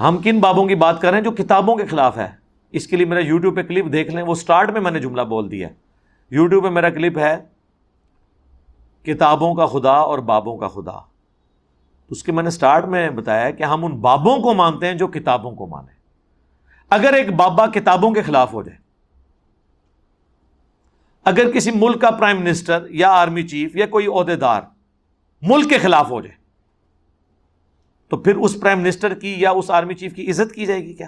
ہم 0.00 0.18
کن 0.18 0.40
بابوں 0.40 0.66
کی 0.66 0.74
بات 0.74 1.00
کر 1.00 1.10
رہے 1.10 1.18
ہیں 1.18 1.24
جو 1.24 1.30
کتابوں 1.30 1.76
کے 1.76 1.86
خلاف 1.86 2.16
ہے؟ 2.18 2.28
اس 2.70 2.86
کے 2.86 2.96
لیے 2.96 3.06
میرا 3.06 3.20
یوٹیوب 3.20 3.56
پہ 3.56 3.62
کلپ 3.62 3.92
دیکھ 3.92 4.14
لیں۔ 4.14 4.22
وہ 4.22 4.34
سٹارٹ 4.34 4.70
میں 4.70 4.80
میں 4.80 4.90
نے 4.90 5.00
جملہ 5.00 5.22
بول 5.22 5.50
دیا 5.50 5.68
یوٹیوب 6.30 6.64
پہ 6.64 6.68
میرا 6.68 6.90
کلپ 6.90 7.18
ہے، 7.18 7.36
کتابوں 9.02 9.54
کا 9.54 9.66
خدا 9.66 9.92
اور 9.92 10.18
بابوں 10.18 10.58
کا 10.58 10.68
خدا۔ 10.68 11.11
اس 12.12 12.22
کے 12.22 12.32
میں 12.32 12.42
نے 12.42 12.50
سٹارٹ 12.50 12.84
میں 12.84 13.08
بتایا 13.10 13.50
کہ 13.50 13.62
ہم 13.62 13.84
ان 13.84 13.92
بابوں 14.00 14.36
کو 14.38 14.54
مانتے 14.54 14.86
ہیں 14.86 14.94
جو 14.94 15.06
کتابوں 15.06 15.50
کو 15.50 15.66
مانیں۔ 15.66 15.94
اگر 16.90 17.12
ایک 17.12 17.32
بابا 17.32 17.66
کتابوں 17.66 18.10
کے 18.10 18.22
خلاف 18.22 18.52
ہو 18.54 18.62
جائے، 18.62 18.78
اگر 21.24 21.50
کسی 21.50 21.70
ملک 21.74 22.00
کا 22.00 22.10
پرائم 22.10 22.40
منسٹر 22.40 22.86
یا 22.90 23.10
آرمی 23.10 23.42
چیف 23.42 23.76
یا 23.76 23.86
کوئی 23.86 24.06
عہدے 24.06 24.36
دار 24.36 24.62
ملک 25.42 25.70
کے 25.70 25.78
خلاف 25.78 26.10
ہو 26.10 26.20
جائے، 26.20 26.36
تو 28.08 28.16
پھر 28.16 28.36
اس 28.36 28.60
پرائم 28.60 28.80
منسٹر 28.80 29.14
کی 29.14 29.34
یا 29.38 29.50
اس 29.50 29.70
آرمی 29.70 29.94
چیف 29.94 30.14
کی 30.14 30.30
عزت 30.30 30.54
کی 30.54 30.66
جائے 30.66 30.84
گی 30.84 30.94
کیا؟ 30.94 31.06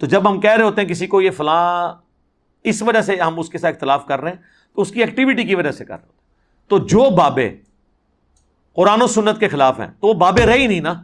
تو 0.00 0.06
جب 0.06 0.28
ہم 0.30 0.40
کہہ 0.40 0.50
رہے 0.50 0.64
ہوتے 0.64 0.80
ہیں 0.80 0.88
کسی 0.88 1.06
کو 1.06 1.20
یہ 1.20 1.30
فلاں 1.30 1.94
اس 2.64 2.82
وجہ 2.82 3.00
سے 3.00 3.16
ہم 3.16 3.38
اس 3.38 3.48
کے 3.48 3.58
ساتھ 3.58 3.74
اختلاف 3.74 4.06
کر 4.06 4.20
رہے 4.20 4.30
ہیں، 4.30 4.42
تو 4.74 4.82
اس 4.82 4.90
کی 4.90 5.00
ایکٹیویٹی 5.00 5.44
کی 5.44 5.54
وجہ 5.54 5.70
سے 5.70 5.84
کر 5.84 5.94
رہے 5.94 6.02
ہوتے 6.02 6.08
ہیں۔ 6.08 6.22
تو 6.68 6.78
جو 6.78 7.10
بابے 7.16 7.48
قرآن 8.74 9.02
و 9.02 9.06
سنت 9.06 9.40
کے 9.40 9.48
خلاف 9.48 9.80
ہیں۔ 9.80 9.86
تو 10.00 10.06
وہ 10.06 10.14
بابے 10.14 10.46
رہے 10.46 10.58
ہی 10.58 10.66
نہیں 10.66 10.80
نا۔ 10.80 11.02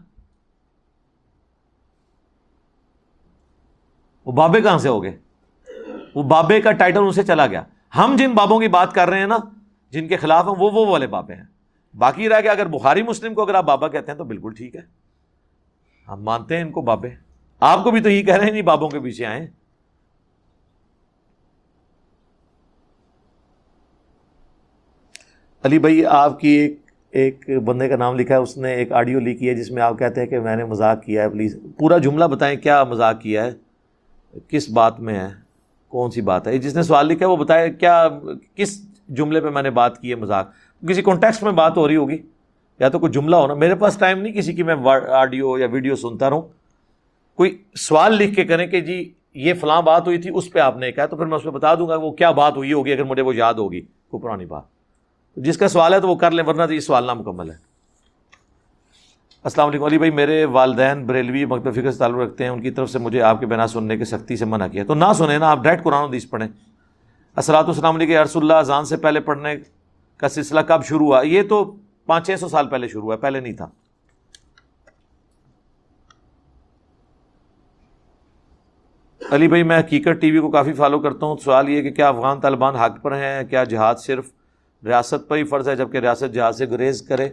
وہ 4.27 4.33
بابے 4.33 4.61
کہاں 4.61 4.79
سے 4.79 4.89
ہو 4.89 5.03
گئے؟ 5.03 5.19
وہ 6.15 6.23
بابے 6.23 6.61
کا 6.61 6.73
ٹائٹل 6.73 6.99
ان 6.99 7.13
سے 7.13 7.23
چلا 7.23 7.47
گیا۔ 7.47 7.63
ہم 7.97 8.17
جن 8.19 8.33
بابوں 8.33 8.61
کی 8.61 8.69
بات 8.69 8.93
کر 8.93 9.09
رہے 9.09 9.19
ہیں 9.19 9.27
نا، 9.27 9.39
جن 9.91 10.09
کے 10.09 10.17
خلاف 10.17 10.45
ہیں، 10.45 10.55
وہ 10.59 10.71
وہ 10.71 10.87
والے 10.87 11.07
بابے 11.07 11.35
ہیں۔ 11.35 11.45
باقی 11.97 12.29
رہ 12.29 12.41
گیا، 12.41 12.51
اگر 12.51 12.67
بخاری 12.67 13.03
مسلم 13.03 13.35
کو 13.35 13.43
اگر 13.43 13.55
آپ 13.55 13.65
بابا 13.65 13.89
کہتے 13.89 14.11
ہیں 14.11 14.19
تو 14.19 14.25
بالکل 14.25 14.55
ٹھیک 14.57 14.77
ہے۔ 14.77 14.81
ہم 16.09 16.23
مانتے 16.23 16.57
ہیں 16.57 16.65
ان 16.65 16.73
کو 16.73 16.81
بابے۔ 16.81 17.09
آپ 17.61 17.85
کو 17.85 17.91
بھی 17.91 18.03
تو 18.03 18.09
یہ 18.09 18.23
کہہ 18.23 18.35
رہے 18.35 18.45
ہیں 18.45 18.53
نہیں 18.53 18.63
بابوں 18.63 18.89
کے 18.89 19.01
پیچھے 19.01 19.27
آئے 19.27 19.51
علی 25.63 25.79
بھائی، 25.79 26.07
آپ 26.07 26.41
کی 26.41 26.49
ایک 26.49 26.90
ایک 27.13 27.49
بندے 27.65 27.89
کا 27.89 27.97
نام 27.97 28.19
لکھا 28.19 28.35
ہے، 28.35 28.41
اس 28.41 28.57
نے 28.57 28.75
ایک 28.75 28.93
آڈیو 28.93 29.21
لکھی 29.21 29.49
ہے 29.49 29.55
جس 29.55 29.71
میں 29.71 29.83
آپ 29.83 29.99
کہتے 29.99 30.21
ہیں 30.21 30.29
کہ 30.29 30.41
میں 30.41 30.57
نے 30.57 30.65
مذاق 30.65 31.03
کیا 31.03 31.23
ہے 31.23 31.29
پلیز 31.29 31.57
پورا 31.79 31.99
جملہ 31.99 32.25
بتائیں 32.25 32.57
کیا 32.57 32.83
مذاق 32.85 33.21
کیا 33.21 33.45
ہے، 33.47 34.39
کس 34.49 34.69
بات 34.71 35.01
میں 35.01 35.15
ہے، 35.15 35.29
کون 35.93 36.11
سی 36.11 36.21
بات 36.21 36.47
ہے؟ 36.47 36.59
جس 36.59 36.75
نے 36.77 36.83
سوال 36.83 37.07
لکھا 37.07 37.27
ہے، 37.27 37.31
وہ 37.31 37.37
بتائے 37.37 37.71
کیا، 37.71 38.09
کس 38.55 38.81
جملے 39.09 39.41
پہ 39.41 39.51
میں 39.51 39.63
نے 39.63 39.71
بات 39.71 39.99
کی 39.99 40.11
ہے 40.11 40.17
مذاق؟ 40.17 40.51
کسی 40.83 41.03
کانٹیکسٹ 41.03 41.43
میں 41.43 41.53
بات 41.53 41.77
ہو 41.77 41.87
رہی 41.89 41.97
ہوگی، 41.97 42.17
یا 42.81 42.89
تو 42.89 42.99
کوئی 42.99 43.13
جملہ 43.13 43.37
ہونا، 43.37 43.55
میرے 43.55 43.75
پاس 43.75 43.97
ٹائم 43.99 44.21
نہیں 44.23 44.33
کسی 44.33 44.53
کی، 44.55 44.63
میں 44.63 44.75
آڈیو 45.13 45.59
یا 45.59 45.67
ویڈیو 45.73 45.97
سنتا 45.97 46.31
رہوں۔ 46.31 46.43
کوئی 47.39 47.57
سوال 47.79 48.15
لکھ 48.15 48.35
کے 48.37 48.45
کریں 48.45 48.67
کہ 48.67 48.81
جی 48.81 49.03
یہ 49.35 49.55
فلاں 49.55 49.81
بات 49.83 50.07
ہوئی 50.07 50.19
تھی، 50.19 50.31
اس 50.35 50.51
پہ 50.53 50.59
آپ 50.59 50.77
نے 50.77 50.93
کہا 50.93 51.07
تو 51.07 51.17
پھر 51.17 51.27
میں 51.27 51.37
اس 51.37 51.43
پہ 51.43 51.51
بتا 51.51 51.75
دوں 51.75 51.89
گا 51.89 51.97
وہ 51.97 52.11
کیا 52.13 52.31
بات 52.31 52.57
ہوئی 52.57 52.73
ہوگی، 52.73 52.93
اگر 52.93 53.05
مجھے 53.05 53.23
وہ 53.23 53.37
یاد 53.37 53.55
ہوگی، 53.55 53.81
کوئی 53.81 54.23
پرانی 54.23 54.47
بات۔ 54.47 54.80
جس 55.37 55.59
کا 55.59 55.69
سوال 55.69 55.95
ہے 55.95 56.01
تو 56.01 56.09
وہ 56.09 56.15
کر 56.15 56.31
لیں، 56.31 56.45
ورنہ 56.45 56.67
تو 56.67 56.73
یہ 56.73 56.81
سوال 56.81 57.05
نہ 57.05 57.15
مکمل 57.15 57.51
ہے۔ 57.51 57.57
السلام 59.43 59.69
علیکم۔ 59.69 59.85
علی 59.85 59.99
بھائی، 59.99 60.11
میرے 60.11 60.45
والدین 60.45 61.07
بریلوی 61.07 61.45
مکتب 61.45 61.73
فکر 61.73 61.91
سے 61.91 61.99
تعلق 61.99 62.17
رکھتے 62.17 62.45
ہیں، 62.45 62.51
ان 62.51 62.63
کی 62.63 62.71
طرف 62.71 62.91
سے 62.91 62.99
مجھے 62.99 63.23
آپ 63.23 63.41
کے 63.41 63.47
بنا 63.47 63.67
سننے 63.67 63.99
کی 63.99 64.05
سختی 64.05 64.37
سے 64.37 64.45
منع 64.45 64.67
کیا۔ 64.67 64.85
تو 64.85 64.95
نہ 64.95 65.05
سنیں 65.15 65.39
نا 65.39 65.51
آپ 65.51 65.59
ڈائریکٹ 65.59 65.85
قرآن 65.85 66.09
حدیث 66.09 66.29
پڑھیں۔ 66.31 66.49
السلام 67.37 67.67
السلام 67.67 67.95
علیکم۔ 67.95 68.19
ارس 68.21 68.37
اللہ، 68.37 68.53
اذان 68.53 68.85
سے 68.85 68.97
پہلے 68.97 69.21
پڑھنے 69.21 69.57
کا 70.17 70.29
سلسلہ 70.29 70.61
کب 70.61 70.85
شروع 70.85 71.07
ہوا؟ 71.07 71.23
یہ 71.23 71.43
تو 71.43 71.77
پانچ 72.07 72.27
چھ 72.27 72.41
سو 72.41 72.49
سال 72.49 72.69
پہلے 72.69 72.89
شروع 72.89 73.03
ہوا، 73.03 73.17
پہلے 73.17 73.41
نہیں 73.41 73.53
تھا۔ 73.53 73.69
علی 79.31 79.49
بھائی، 79.49 79.63
میں 79.63 79.79
حقیقت 79.79 80.21
ٹی 80.21 80.31
وی 80.31 80.39
کو 80.39 80.51
کافی 80.51 80.73
فالو 80.73 80.99
کرتا 80.99 81.27
ہوں۔ 81.27 81.37
سوال 81.37 81.69
یہ 81.69 81.83
کہ 81.83 81.91
کیا 81.91 82.09
افغان 82.09 82.41
طالبان 82.41 82.77
حق 82.77 83.03
پر 83.03 83.13
ہیں؟ 83.13 83.45
کیا 83.45 83.65
جہاد 83.65 83.95
صرف 83.95 84.31
ریاست 84.85 85.29
پر 85.29 85.37
ہی 85.37 85.45
فرض 85.45 85.69
ہے، 85.69 85.77
جبکہ 85.77 85.99
ریاست 85.99 86.35
جہاد 86.35 86.53
سے 86.53 86.67
گریز 86.67 87.03
کرے۔ 87.03 87.29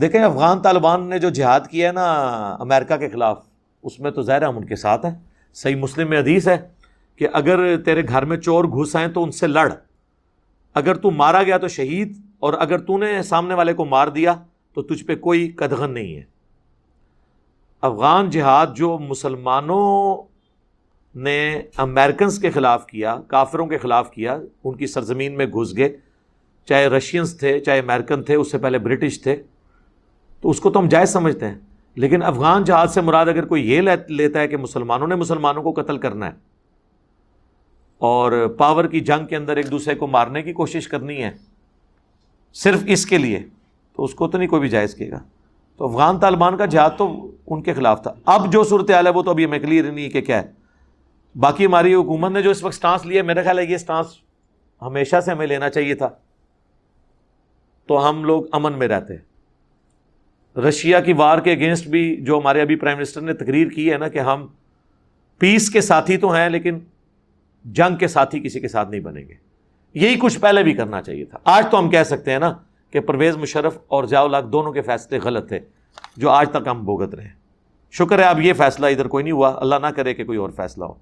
دیکھیں، 0.00 0.20
افغان 0.20 0.62
طالبان 0.62 1.08
نے 1.08 1.18
جو 1.18 1.30
جہاد 1.30 1.60
کیا 1.70 1.88
ہے 1.88 1.92
نا، 1.92 2.04
امریکہ 2.60 2.96
کے 2.96 3.08
خلاف، 3.08 3.42
اس 3.82 4.00
میں 4.00 4.10
تو 4.10 4.22
ظاہر 4.22 4.42
ہم 4.42 4.56
ان 4.56 4.64
کے 4.64 4.76
ساتھ 4.76 5.06
ہیں۔ 5.06 5.14
صحیح 5.54 5.76
مسلم 5.76 6.10
میں 6.10 6.18
حدیث 6.18 6.48
ہے 6.48 6.56
کہ 7.16 7.28
اگر 7.32 7.82
تیرے 7.82 8.02
گھر 8.08 8.24
میں 8.24 8.36
چور 8.36 8.64
گھس 8.64 8.96
آئیں 8.96 9.08
تو 9.08 9.22
ان 9.22 9.30
سے 9.30 9.46
لڑ۔ 9.46 9.72
اگر 10.74 10.94
تو 10.94 11.10
مارا 11.10 11.42
گیا 11.42 11.58
تو 11.58 11.68
شہید، 11.68 12.16
اور 12.38 12.52
اگر 12.52 12.78
تو 12.78 12.98
نے 12.98 13.22
سامنے 13.22 13.54
والے 13.54 13.72
کو 13.72 13.84
مار 13.84 14.08
دیا 14.08 14.34
تو 14.74 14.82
تجھ 14.82 15.04
پہ 15.04 15.16
کوئی 15.16 15.50
قدغن 15.50 15.94
نہیں 15.94 16.16
ہے۔ 16.16 16.22
افغان 17.80 18.30
جہاد 18.30 18.66
جو 18.76 18.98
مسلمانوں 18.98 20.22
نے 21.14 21.62
امیرکنس 21.76 22.38
کے 22.38 22.50
خلاف 22.50 22.86
کیا، 22.86 23.16
کافروں 23.28 23.66
کے 23.66 23.78
خلاف 23.78 24.10
کیا، 24.10 24.38
ان 24.64 24.76
کی 24.76 24.86
سرزمین 24.86 25.36
میں 25.36 25.46
گھس 25.46 25.76
گئے۔ 25.76 25.96
چاہے 26.68 26.86
رشینس 26.86 27.36
تھے، 27.38 27.58
چاہے 27.60 27.78
امیرکن 27.78 28.22
تھے، 28.22 28.34
اس 28.34 28.50
سے 28.50 28.58
پہلے 28.58 28.78
برٹش 28.78 29.20
تھے۔ 29.22 29.42
تو 30.40 30.50
اس 30.50 30.60
کو 30.60 30.70
تو 30.70 30.78
ہم 30.80 30.88
جائز 30.88 31.10
سمجھتے 31.10 31.48
ہیں۔ 31.48 31.58
لیکن 31.94 32.22
افغان 32.22 32.64
جہاد 32.64 32.86
سے 32.86 33.00
مراد 33.00 33.26
اگر 33.26 33.44
کوئی 33.44 33.70
یہ 33.70 33.80
لیتا 34.08 34.40
ہے 34.40 34.48
کہ 34.48 34.56
مسلمانوں 34.56 35.06
نے 35.06 35.14
مسلمانوں 35.14 35.62
کو 35.62 35.72
قتل 35.72 35.98
کرنا 35.98 36.26
ہے، 36.26 36.32
اور 37.98 38.32
پاور 38.58 38.84
کی 38.84 39.00
جنگ 39.00 39.26
کے 39.26 39.36
اندر 39.36 39.56
ایک 39.56 39.70
دوسرے 39.70 39.94
کو 39.94 40.06
مارنے 40.06 40.42
کی 40.42 40.52
کوشش 40.52 40.88
کرنی 40.88 41.22
ہے، 41.22 41.30
صرف 42.54 42.80
اس 42.86 43.06
کے 43.06 43.18
لیے، 43.18 43.42
تو 43.96 44.04
اس 44.04 44.14
کو 44.14 44.28
تو 44.28 44.38
نہیں 44.38 44.48
کوئی 44.48 44.60
بھی 44.60 44.68
جائز 44.68 44.94
کیے 44.94 45.10
گا۔ 45.10 45.20
تو 45.76 45.84
افغان 45.84 46.18
طالبان 46.18 46.56
کا 46.56 46.66
جہاد 46.66 46.90
تو 46.98 47.30
ان 47.46 47.62
کے 47.62 47.74
خلاف 47.74 48.02
تھا۔ 48.02 48.12
اب 48.26 48.52
جو 48.52 48.64
صورت 48.64 48.90
حال 48.90 49.06
ہے 49.06 49.12
وہ 49.12 49.22
تو 49.22 49.30
ابھی 49.30 49.44
ہمیں 49.44 49.58
کلیئر 49.58 49.90
نہیں 49.92 50.04
ہے 50.04 50.10
کہ 50.10 50.20
کیا 50.20 50.42
ہے۔ 50.42 50.50
باقی 51.34 51.66
ہماری 51.66 51.94
حکومت 51.94 52.30
نے 52.30 52.42
جو 52.42 52.50
اس 52.50 52.62
وقت 52.64 52.74
سٹانس 52.74 53.06
لیا 53.06 53.22
میرا 53.22 53.42
خیال 53.42 53.58
ہے 53.58 53.64
یہ 53.64 53.76
سٹانس 53.76 54.06
ہمیشہ 54.82 55.20
سے 55.20 55.30
ہمیں 55.30 55.46
لینا 55.46 55.70
چاہیے 55.70 55.94
تھا۔ 55.94 56.08
تو 57.86 58.08
ہم 58.08 58.24
لوگ 58.24 58.44
امن 58.52 58.72
میں 58.72 58.88
رہتے 58.88 59.14
رشیا 60.60 61.00
کی 61.00 61.12
وار 61.12 61.38
کے 61.38 61.52
اگینسٹ 61.52 61.86
بھی 61.86 62.16
جو 62.20 62.38
ہمارے 62.38 62.60
ابھی 62.60 62.76
پرائم 62.76 62.98
منسٹر 62.98 63.20
نے 63.20 63.32
تقریر 63.32 63.68
کی 63.68 63.92
ہے 63.92 63.98
نا 63.98 64.08
کہ 64.08 64.18
ہم 64.18 64.46
پیس 65.38 65.70
کے 65.70 65.80
ساتھی 65.80 66.16
تو 66.16 66.32
ہیں 66.34 66.48
لیکن 66.48 66.78
جنگ 67.64 67.96
کے 67.96 68.08
ساتھی 68.08 68.40
کسی 68.40 68.60
کے 68.60 68.68
ساتھ 68.68 68.90
نہیں 68.90 69.00
بنیں 69.00 69.28
گے۔ 69.28 69.34
یہی 69.94 70.14
کچھ 70.18 70.40
پہلے 70.40 70.62
بھی 70.62 70.74
کرنا 70.74 71.02
چاہیے 71.02 71.24
تھا۔ 71.24 71.38
آج 71.44 71.66
تو 71.70 71.78
ہم 71.78 71.90
کہہ 71.90 72.02
سکتے 72.02 72.32
ہیں 72.32 72.38
نا 72.38 72.54
کہ 72.90 73.00
پرویز 73.00 73.36
مشرف 73.36 73.78
اور 73.88 74.04
ضیاء 74.04 74.22
الحق 74.22 74.52
دونوں 74.52 74.72
کے 74.72 74.82
فیصلے 74.82 75.18
غلط 75.18 75.48
تھے 75.48 75.60
جو 76.16 76.30
آج 76.30 76.50
تک 76.50 76.68
ہم 76.70 76.84
بھگت 76.84 77.14
رہے 77.14 77.24
ہیں۔ 77.24 77.34
شکر 77.90 78.18
ہے 78.18 78.24
اب 78.24 78.40
یہ 78.40 78.52
فیصلہ 78.52 78.86
ادھر 78.86 79.06
کوئی 79.06 79.22
نہیں 79.24 79.32
ہوا۔ 79.32 79.60
اللہ 79.60 79.74
نہ 79.82 79.86
کرے 79.86 80.14
کہ 80.14 80.24
کوئی 80.24 80.38
اور 80.38 80.50
فیصلہ 80.50 80.84
ہو۔ 80.84 80.94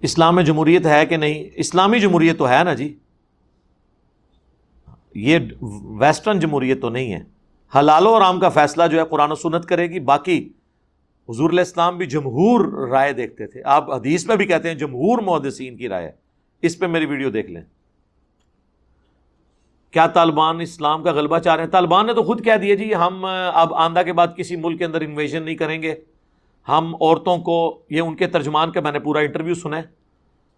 اسلام 0.00 0.34
میں 0.34 0.42
جمہوریت 0.42 0.86
ہے 0.86 1.06
کہ 1.06 1.16
نہیں؟ 1.16 1.44
اسلامی 1.54 2.00
جمہوریت 2.00 2.38
تو 2.38 2.48
ہے 2.48 2.64
نا 2.64 2.74
جی۔ 2.74 2.98
یہ 5.14 5.38
ویسٹرن 5.98 6.38
جمہوریت 6.38 6.82
تو 6.82 6.88
نہیں 6.88 7.12
ہے۔ 7.12 7.20
حلال 7.78 8.06
و 8.06 8.18
رام 8.18 8.40
کا 8.40 8.48
فیصلہ 8.48 8.86
جو 8.86 8.98
ہے 8.98 9.04
قرآن 9.04 9.32
و 9.32 9.34
سنت 9.34 9.64
کرے 9.64 9.86
گی، 9.86 10.00
باقی 10.00 10.48
حضور 11.28 11.50
علیہ 11.50 11.60
السلام 11.60 11.98
بھی 11.98 12.06
جمہور 12.06 12.88
رائے 12.88 13.12
دیکھتے 13.12 13.46
تھے۔ 13.46 13.62
آپ 13.64 13.90
حدیث 13.90 14.26
میں 14.26 14.36
بھی 14.36 14.46
کہتے 14.46 14.68
ہیں 14.68 14.74
جمہور 14.74 15.18
محدثین 15.18 15.76
کی 15.76 15.88
رائے 15.88 16.12
اس 16.62 16.78
پہ 16.78 16.86
میری 16.86 17.06
ویڈیو 17.06 17.30
دیکھ 17.30 17.50
لیں۔ 17.50 17.62
کیا 19.90 20.06
طالبان 20.06 20.60
اسلام 20.60 21.02
کا 21.02 21.12
غلبہ 21.12 21.38
چاہ 21.38 21.56
رہے 21.56 21.64
ہیں؟ 21.64 21.70
طالبان 21.70 22.06
نے 22.06 22.14
تو 22.14 22.22
خود 22.22 22.44
کہہ 22.44 22.56
دیا 22.62 22.74
جی 22.74 22.94
ہم 22.94 23.24
اب 23.54 23.74
آندہ 23.74 24.02
کے 24.04 24.12
بعد 24.12 24.28
کسی 24.36 24.56
ملک 24.56 24.78
کے 24.78 24.84
اندر 24.84 25.00
انویژن 25.00 25.42
نہیں 25.42 25.54
کریں 25.54 25.82
گے۔ 25.82 25.94
ہم 26.68 26.94
عورتوں 26.94 27.38
کو، 27.38 27.82
یہ 27.90 28.00
ان 28.00 28.16
کے 28.16 28.26
ترجمان 28.26 28.72
کا 28.72 28.80
میں 28.80 28.92
نے 28.92 28.98
پورا 28.98 29.20
انٹرویو 29.20 29.54
سنا 29.54 29.76
ہے۔ 29.76 29.99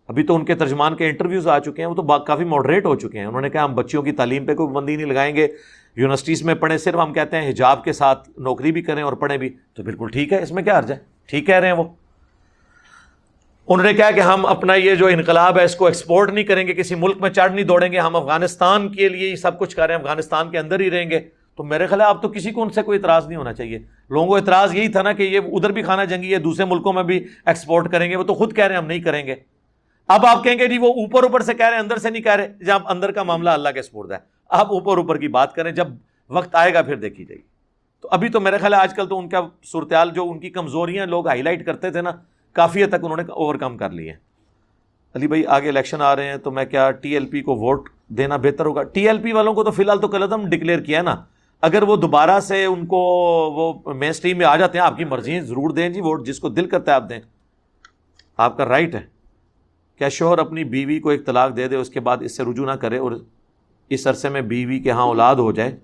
ابھی 0.08 0.22
تو 0.22 0.34
ان 0.34 0.44
کے 0.44 0.54
ترجمان 0.54 0.96
کے 0.96 1.08
انٹرویوز 1.08 1.48
آ 1.48 1.58
چکے 1.58 1.82
ہیں، 1.82 1.86
وہ 1.86 1.94
تو 1.94 2.02
کافی 2.02 2.44
ماڈریٹ 2.44 2.84
ہو 2.84 2.94
چکے 2.94 3.18
ہیں۔ 3.18 3.26
انہوں 3.26 3.40
نے 3.40 3.50
کہا، 3.50 3.64
ہم 3.64 3.74
بچیوں 3.74 4.02
کی 4.02 4.12
تعلیم 4.12 4.46
پہ 4.46 4.54
کوئی 4.54 4.74
بندی 4.74 4.96
نہیں 4.96 5.06
لگائیں 5.06 5.36
گے۔ 5.36 5.48
یونیورسٹیز 5.96 6.42
میں 6.42 6.54
پڑھیں، 6.54 6.78
صرف 6.78 6.94
ہم 6.94 7.12
کہتے 7.12 7.36
ہیں 7.36 7.48
حجاب 7.48 7.84
کے 7.84 7.92
ساتھ 7.92 8.30
نوکری 8.36 8.72
بھی 8.72 8.82
کریں 8.82 9.02
اور 9.02 9.12
پڑھیں 9.12 9.36
بھی۔ 9.36 9.50
تو 9.74 9.82
بالکل 9.82 10.08
ٹھیک 10.08 10.32
ہے، 10.32 10.42
اس 10.42 10.52
میں 10.52 10.62
کیا 10.62 10.78
عرض 10.78 10.90
ہے؟ 10.90 10.96
ٹھیک 11.26 11.46
کہہ 11.46 11.54
رہے 11.54 11.66
ہیں 11.66 11.74
وہ۔ 11.74 11.84
انہوں 13.68 13.86
نے 13.86 13.94
کہا 13.94 14.10
کہ 14.10 14.20
ہم 14.20 14.46
اپنا 14.46 14.74
یہ 14.74 14.94
جو 14.94 15.06
انقلاب 15.06 15.58
ہے، 15.58 15.64
اس 15.64 15.76
کو 15.76 15.86
ایکسپورٹ 15.86 16.32
نہیں 16.32 16.44
کریں 16.44 16.66
گے، 16.66 16.72
کسی 16.72 16.94
ملک 16.94 17.16
میں 17.20 17.30
چڑھ 17.30 17.52
نہیں 17.52 17.64
دوڑیں 17.64 17.92
گے۔ 17.92 17.98
ہم 17.98 18.16
افغانستان 18.16 18.88
کے 18.88 19.08
لیے 19.08 19.30
ہی 19.30 19.36
سب 19.36 19.58
کچھ 19.58 19.76
کر 19.76 19.86
رہے 19.86 19.94
ہیں، 19.94 20.02
افغانستان 20.02 20.50
کے 20.50 20.58
اندر 20.58 20.80
ہی 20.80 20.90
رہیں 20.90 21.10
گے۔ 21.10 21.20
تو 21.56 21.64
میرے 21.64 21.86
خیال 21.86 22.00
اب 22.00 22.22
تو 22.22 22.28
کسی 22.28 22.50
کو 22.50 22.62
ان 22.62 22.70
سے 22.70 22.82
کوئی 22.82 22.98
اعتراض 22.98 23.26
نہیں 23.26 23.36
ہونا 23.36 23.52
چاہیے۔ 23.52 23.78
لوگوں 24.10 24.26
کو 24.26 24.36
اعتراض 24.36 24.74
یہی 24.74 24.88
تھا 24.88 25.02
نا 25.02 25.12
کہ 25.12 25.22
یہ 25.22 25.40
ادھر 25.52 25.72
بھی 25.72 25.82
کھانا 25.82 26.04
جنگی 26.04 26.32
ہے، 26.32 26.38
دوسرے 26.38 26.64
ملکوں 26.64 26.92
میں 26.92 27.02
بھی 27.02 27.24
ایکسپورٹ 27.46 27.90
کریں 27.90 28.10
گے۔ 28.10 28.16
وہ 28.16 28.24
تو 28.24 28.34
خود 28.34 28.56
کہہ 28.56 28.64
رہے 28.64 28.74
ہیں، 28.74 28.82
ہم 28.82 28.88
نہیں 28.88 29.00
کریں 29.00 29.26
گے۔ 29.26 29.34
اب 30.12 30.26
آپ 30.26 30.44
کہیں 30.44 30.58
گے 30.58 30.68
جی 30.68 30.78
وہ 30.78 30.88
اوپر 30.88 31.22
اوپر 31.22 31.40
سے 31.40 31.54
کہہ 31.54 31.66
رہے 31.66 31.74
ہیں، 31.74 31.82
اندر 31.82 31.96
سے 31.96 32.10
نہیں 32.10 32.22
کہہ 32.22 32.32
رہے، 32.32 32.52
جب 32.60 32.78
اندر 32.88 33.12
کا 33.12 33.22
معاملہ 33.22 33.50
اللہ 33.50 33.68
کے 33.68 33.82
سپورٹ 33.82 34.12
ہے۔ 34.12 34.16
آپ 34.48 34.66
اوپر 34.72 34.96
اوپر 34.96 35.18
کی 35.18 35.28
بات 35.28 35.54
کریں، 35.54 35.72
جب 35.72 35.86
وقت 36.30 36.54
آئے 36.54 36.74
گا 36.74 36.82
پھر 36.82 36.96
دیکھی 36.96 37.24
جائے 37.24 37.38
گی۔ 37.38 37.42
تو 38.00 38.08
ابھی 38.10 38.28
تو 38.28 38.40
میرے 38.40 38.58
خیال 38.58 38.74
ہے 38.74 38.78
آج 38.78 38.94
کل 38.94 39.08
تو 39.08 39.18
ان 39.18 39.28
کا 39.28 39.40
صورتحال 39.64 40.10
جو 40.10 40.30
ان 40.30 40.38
کی 40.38 40.50
کمزوریاں 40.50 41.06
لوگ 41.06 41.26
ہائی 41.26 41.42
لائٹ 41.42 41.66
کرتے 41.66 41.90
تھے 41.90 42.02
نا، 42.02 42.10
کافی 42.52 42.84
حد 42.84 42.88
تک 42.88 43.04
انہوں 43.04 43.16
نے 43.16 43.22
اوور 43.22 43.54
کم 43.54 43.76
کر 43.76 43.90
لی 43.90 44.08
ہے 44.08 44.14
علی 45.14 45.26
بھائی، 45.26 45.46
آگے 45.46 45.68
الیکشن 45.68 46.02
آ 46.02 46.16
رہے 46.16 46.24
ہیں 46.24 46.36
تو 46.36 46.50
میں 46.50 46.64
کیا 46.64 46.90
ٹی 46.90 47.10
ایل 47.10 47.26
پی 47.26 47.40
کو 47.40 47.54
ووٹ 47.54 47.88
دینا 48.08 48.36
بہتر 48.36 48.66
ہوگا؟ 48.66 48.82
ٹی 48.82 49.06
ایل 49.06 49.18
پی 49.18 49.32
والوں 49.32 49.54
کو 49.54 49.64
تو 49.64 49.70
فی 49.70 49.82
الحال 49.82 50.00
تو 50.00 50.06
قلعم 50.06 50.48
ڈکلیئر 50.48 50.80
کیا 50.80 50.98
ہے 50.98 51.02
نا۔ 51.02 51.16
اگر 51.60 51.82
وہ 51.82 51.96
دوبارہ 51.96 52.40
سے 52.40 52.64
ان 52.64 52.86
کو 52.86 52.98
وہ 53.56 53.94
مین 53.94 54.10
اسٹریم 54.10 54.38
میں 54.38 54.46
آ 54.46 54.56
جاتے 54.56 54.78
ہیں، 54.78 54.86
آپ 54.86 54.96
کی 54.96 55.04
مرضی 55.04 55.34
ہے، 55.34 55.40
ضرور 55.40 55.70
دیں 55.70 55.88
جی 55.88 56.00
ووٹ، 56.00 56.26
جس 56.26 56.40
کو 56.40 56.48
دل 56.48 56.68
کرتا 56.68 56.90
ہے 56.90 56.96
آپ 56.96 57.08
دیں۔ 57.08 57.20
آپ 58.36 58.56
کا 58.56 58.64
رائٹ 58.64 58.94
ہے۔ 58.94 59.11
کیا 59.98 60.08
شوہر 60.08 60.38
اپنی 60.38 60.64
بیوی 60.64 61.00
کو 61.00 61.08
ایک 61.08 61.26
طلاق 61.26 61.56
دے 61.56 61.68
دے، 61.68 61.76
اس 61.76 61.90
کے 61.90 62.00
بعد 62.00 62.16
اس 62.20 62.36
سے 62.36 62.42
رجوع 62.44 62.66
نہ 62.66 62.72
کرے 62.72 62.98
اور 62.98 63.12
اس 63.88 64.06
عرصے 64.06 64.28
میں 64.28 64.40
بیوی 64.40 64.78
کے 64.80 64.90
ہاں 64.90 65.02
اولاد 65.02 65.36
ہو 65.36 65.52
جائے۔ 65.52 65.76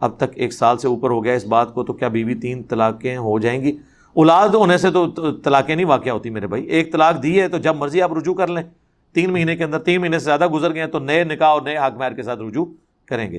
اب 0.00 0.16
تک 0.16 0.24
ایک 0.34 0.52
سال 0.52 0.78
سے 0.78 0.88
اوپر 0.88 1.10
ہو 1.10 1.24
گیا 1.24 1.32
اس 1.32 1.46
بات 1.46 1.74
کو، 1.74 1.84
تو 1.84 1.92
کیا 1.92 2.08
بیوی 2.08 2.34
تین 2.34 2.62
طلاقیں 2.62 3.16
ہو 3.16 3.38
جائیں 3.38 3.62
گی؟ 3.62 3.76
اولاد 4.12 4.48
ہونے 4.48 4.78
سے 4.78 4.90
تو 4.90 5.32
طلاقیں 5.32 5.76
نہیں 5.76 5.86
واقع 5.86 6.10
ہوتی 6.10 6.30
میرے 6.30 6.46
بھائی۔ 6.46 6.64
ایک 6.64 6.92
طلاق 6.92 7.22
دی 7.22 7.40
ہے 7.40 7.48
تو 7.48 7.58
جب 7.58 7.76
مرضی 7.76 8.02
آپ 8.02 8.12
رجوع 8.12 8.34
کر 8.34 8.48
لیں۔ 8.48 8.62
تین 9.12 9.32
مہینے 9.32 9.56
کے 9.56 9.64
اندر، 9.64 9.78
تین 9.78 10.00
مہینے 10.00 10.18
سے 10.18 10.24
زیادہ 10.24 10.46
گزر 10.46 10.74
گئے 10.74 10.82
ہیں 10.82 10.90
تو 10.90 10.98
نئے 10.98 11.24
نکاح 11.24 11.48
اور 11.48 11.62
نئے 11.62 11.76
حق 11.76 11.96
مہر 11.96 12.12
کے 12.12 12.22
ساتھ 12.22 12.40
رجوع 12.40 12.64
کریں 13.06 13.32
گے۔ 13.32 13.38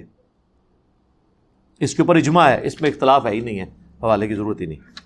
اس 1.79 1.95
کے 1.95 2.01
اوپر 2.01 2.15
اجماع 2.15 2.49
ہے، 2.49 2.59
اس 2.63 2.81
میں 2.81 2.89
اختلاف 2.89 3.25
ہے 3.25 3.31
ہی 3.31 3.39
نہیں 3.39 3.59
ہے، 3.59 3.65
حوالے 4.03 4.27
کی 4.27 4.35
ضرورت 4.35 4.61
ہی 4.61 4.65
نہیں۔ 4.65 5.04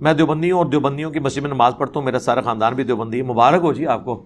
میں 0.00 0.12
دیوبندی 0.12 0.50
ہوں 0.50 0.58
اور 0.58 0.66
دیوبندیوں 0.66 1.10
کی 1.10 1.18
مسجد 1.18 1.42
میں 1.42 1.50
نماز 1.50 1.72
پڑھتا 1.78 1.92
ہوں، 1.96 2.04
میرا 2.04 2.18
سارا 2.18 2.40
خاندان 2.40 2.74
بھی 2.74 2.84
دیوبندی 2.84 3.18
ہے۔ 3.18 3.22
مبارک 3.22 3.60
ہو 3.62 3.72
جی 3.72 3.86
آپ 3.86 4.04
کو۔ 4.04 4.24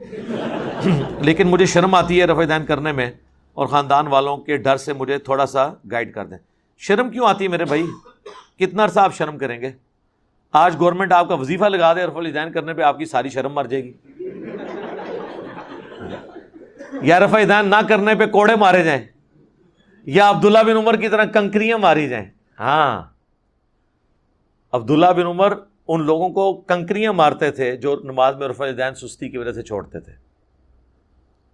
لیکن 1.21 1.49
مجھے 1.49 1.67
شرم 1.67 1.95
آتی 1.95 2.21
ہے 2.21 2.27
رفع 2.27 2.45
دین 2.49 2.67
کرنے 2.67 2.93
میں 2.93 3.11
اور 3.55 3.67
خاندان 3.67 4.07
والوں 4.07 4.37
کے 4.37 4.57
ڈر 4.57 4.77
سے 4.77 4.93
مجھے 4.93 5.19
تھوڑا 5.19 5.47
سا 5.47 5.69
گائیڈ 5.91 6.15
کر 6.15 6.27
دیں۔ 6.27 6.39
شرم 6.79 7.11
کیوں 7.11 7.29
آتی 7.29 7.45
ہے 7.45 7.49
میرے 7.49 7.65
بھائی؟ 7.65 7.87
کتنا 8.59 8.85
عرصہ 8.85 9.01
آپ 9.01 9.15
شرم 9.15 9.39
کریں 9.39 9.61
گے؟ 9.61 9.73
آج 10.53 10.77
گورنمنٹ 10.81 11.13
آپ 11.13 11.29
کا 11.29 11.35
وظیفہ 11.35 11.65
لگا 11.65 11.95
دے 11.95 12.07
رفع 12.07 12.19
الدین 12.19 12.53
کرنے 12.53 12.75
پہ 12.75 12.83
آپ 12.83 12.99
کی 12.99 13.05
ساری 13.05 13.29
شرم 13.29 13.53
مر 13.53 13.65
جائے 13.65 13.85
گی۔ 13.85 13.93
یا 17.03 17.21
رفع 17.21 17.43
دین 17.43 17.69
نہ 17.69 17.87
کرنے 17.89 18.15
پہ 18.15 18.27
کوڑے 18.27 18.57
مارے 18.57 18.83
جائیں، 18.83 19.05
یا 20.05 20.31
عبداللہ 20.31 20.59
بن 20.59 20.77
عمر 20.77 20.97
کی 20.97 21.09
طرح 21.09 21.25
کنکریاں 21.25 21.79
ماری 21.79 22.09
جائیں۔ 22.09 22.27
ہاں۔ 22.61 23.14
عبداللہ 24.75 25.07
بن 25.17 25.27
عمر 25.27 25.53
ان 25.89 26.03
لوگوں 26.03 26.29
کو 26.29 26.55
کنکریاں 26.55 27.13
مارتے 27.13 27.51
تھے 27.51 27.77
جو 27.77 28.01
نماز 28.05 28.37
میں 28.37 28.49
رفع 28.49 28.67
دین 28.79 28.95
سستی 28.95 29.29
کی 29.29 29.39
وجہ 29.39 29.53
سے 29.53 29.63
چھوڑتے 29.63 30.01
تھے۔ 30.01 30.13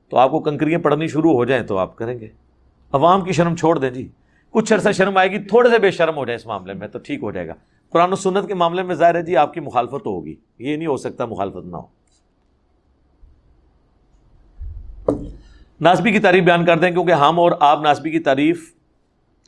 تو 0.09 0.17
آپ 0.17 0.31
کو 0.31 0.41
کنکریاں 0.41 0.79
پڑھنی 0.79 1.07
شروع 1.07 1.33
ہو 1.33 1.45
جائیں 1.45 1.63
تو 1.63 1.79
آپ 1.79 1.97
کریں 1.97 2.21
گے۔ 2.21 2.29
عوام 2.93 3.25
کی 3.25 3.33
شرم 3.33 3.57
چھوڑ 3.57 3.79
دیں 3.79 3.91
جی۔ 3.91 4.09
کچھ 4.51 4.73
عرصہ 4.73 4.89
شرم 4.93 5.17
آئے 5.17 5.31
گی، 5.31 5.39
تھوڑے 5.39 5.71
سے 5.71 5.79
بے 5.79 5.91
شرم 5.91 6.17
ہو 6.17 6.25
جائے 6.25 6.35
اس 6.35 6.47
معاملے 6.47 6.73
میں 6.73 6.89
تو 6.89 6.99
ٹھیک 6.99 7.23
ہو 7.23 7.31
جائے 7.31 7.49
گا۔ 7.49 7.55
قرآن 7.91 8.13
و 8.13 8.17
سنت 8.17 8.49
کے 8.49 8.55
معاملے 8.55 8.83
میں 8.83 8.95
ظاہر 8.95 9.15
ہے 9.15 9.23
جی 9.23 9.37
آپ 9.37 9.55
کی 9.55 9.61
مخالفت 9.61 10.07
ہوگی۔ 10.07 10.35
یہ 10.59 10.77
نہیں 10.77 10.87
ہو 10.87 10.97
سکتا 10.97 11.25
مخالفت 11.25 11.67
نہ 11.67 11.77
ہو۔ 11.77 11.87
ناسبی 15.81 16.13
کی 16.13 16.19
تعریف 16.19 16.45
بیان 16.45 16.65
کرتے 16.65 16.87
ہیں 16.87 16.93
کیونکہ 16.93 17.13
ہم 17.13 17.41
اور 17.41 17.53
آپ 17.61 17.81
ناسبی 17.83 18.11
کی 18.11 18.19
تعریف 18.19 18.75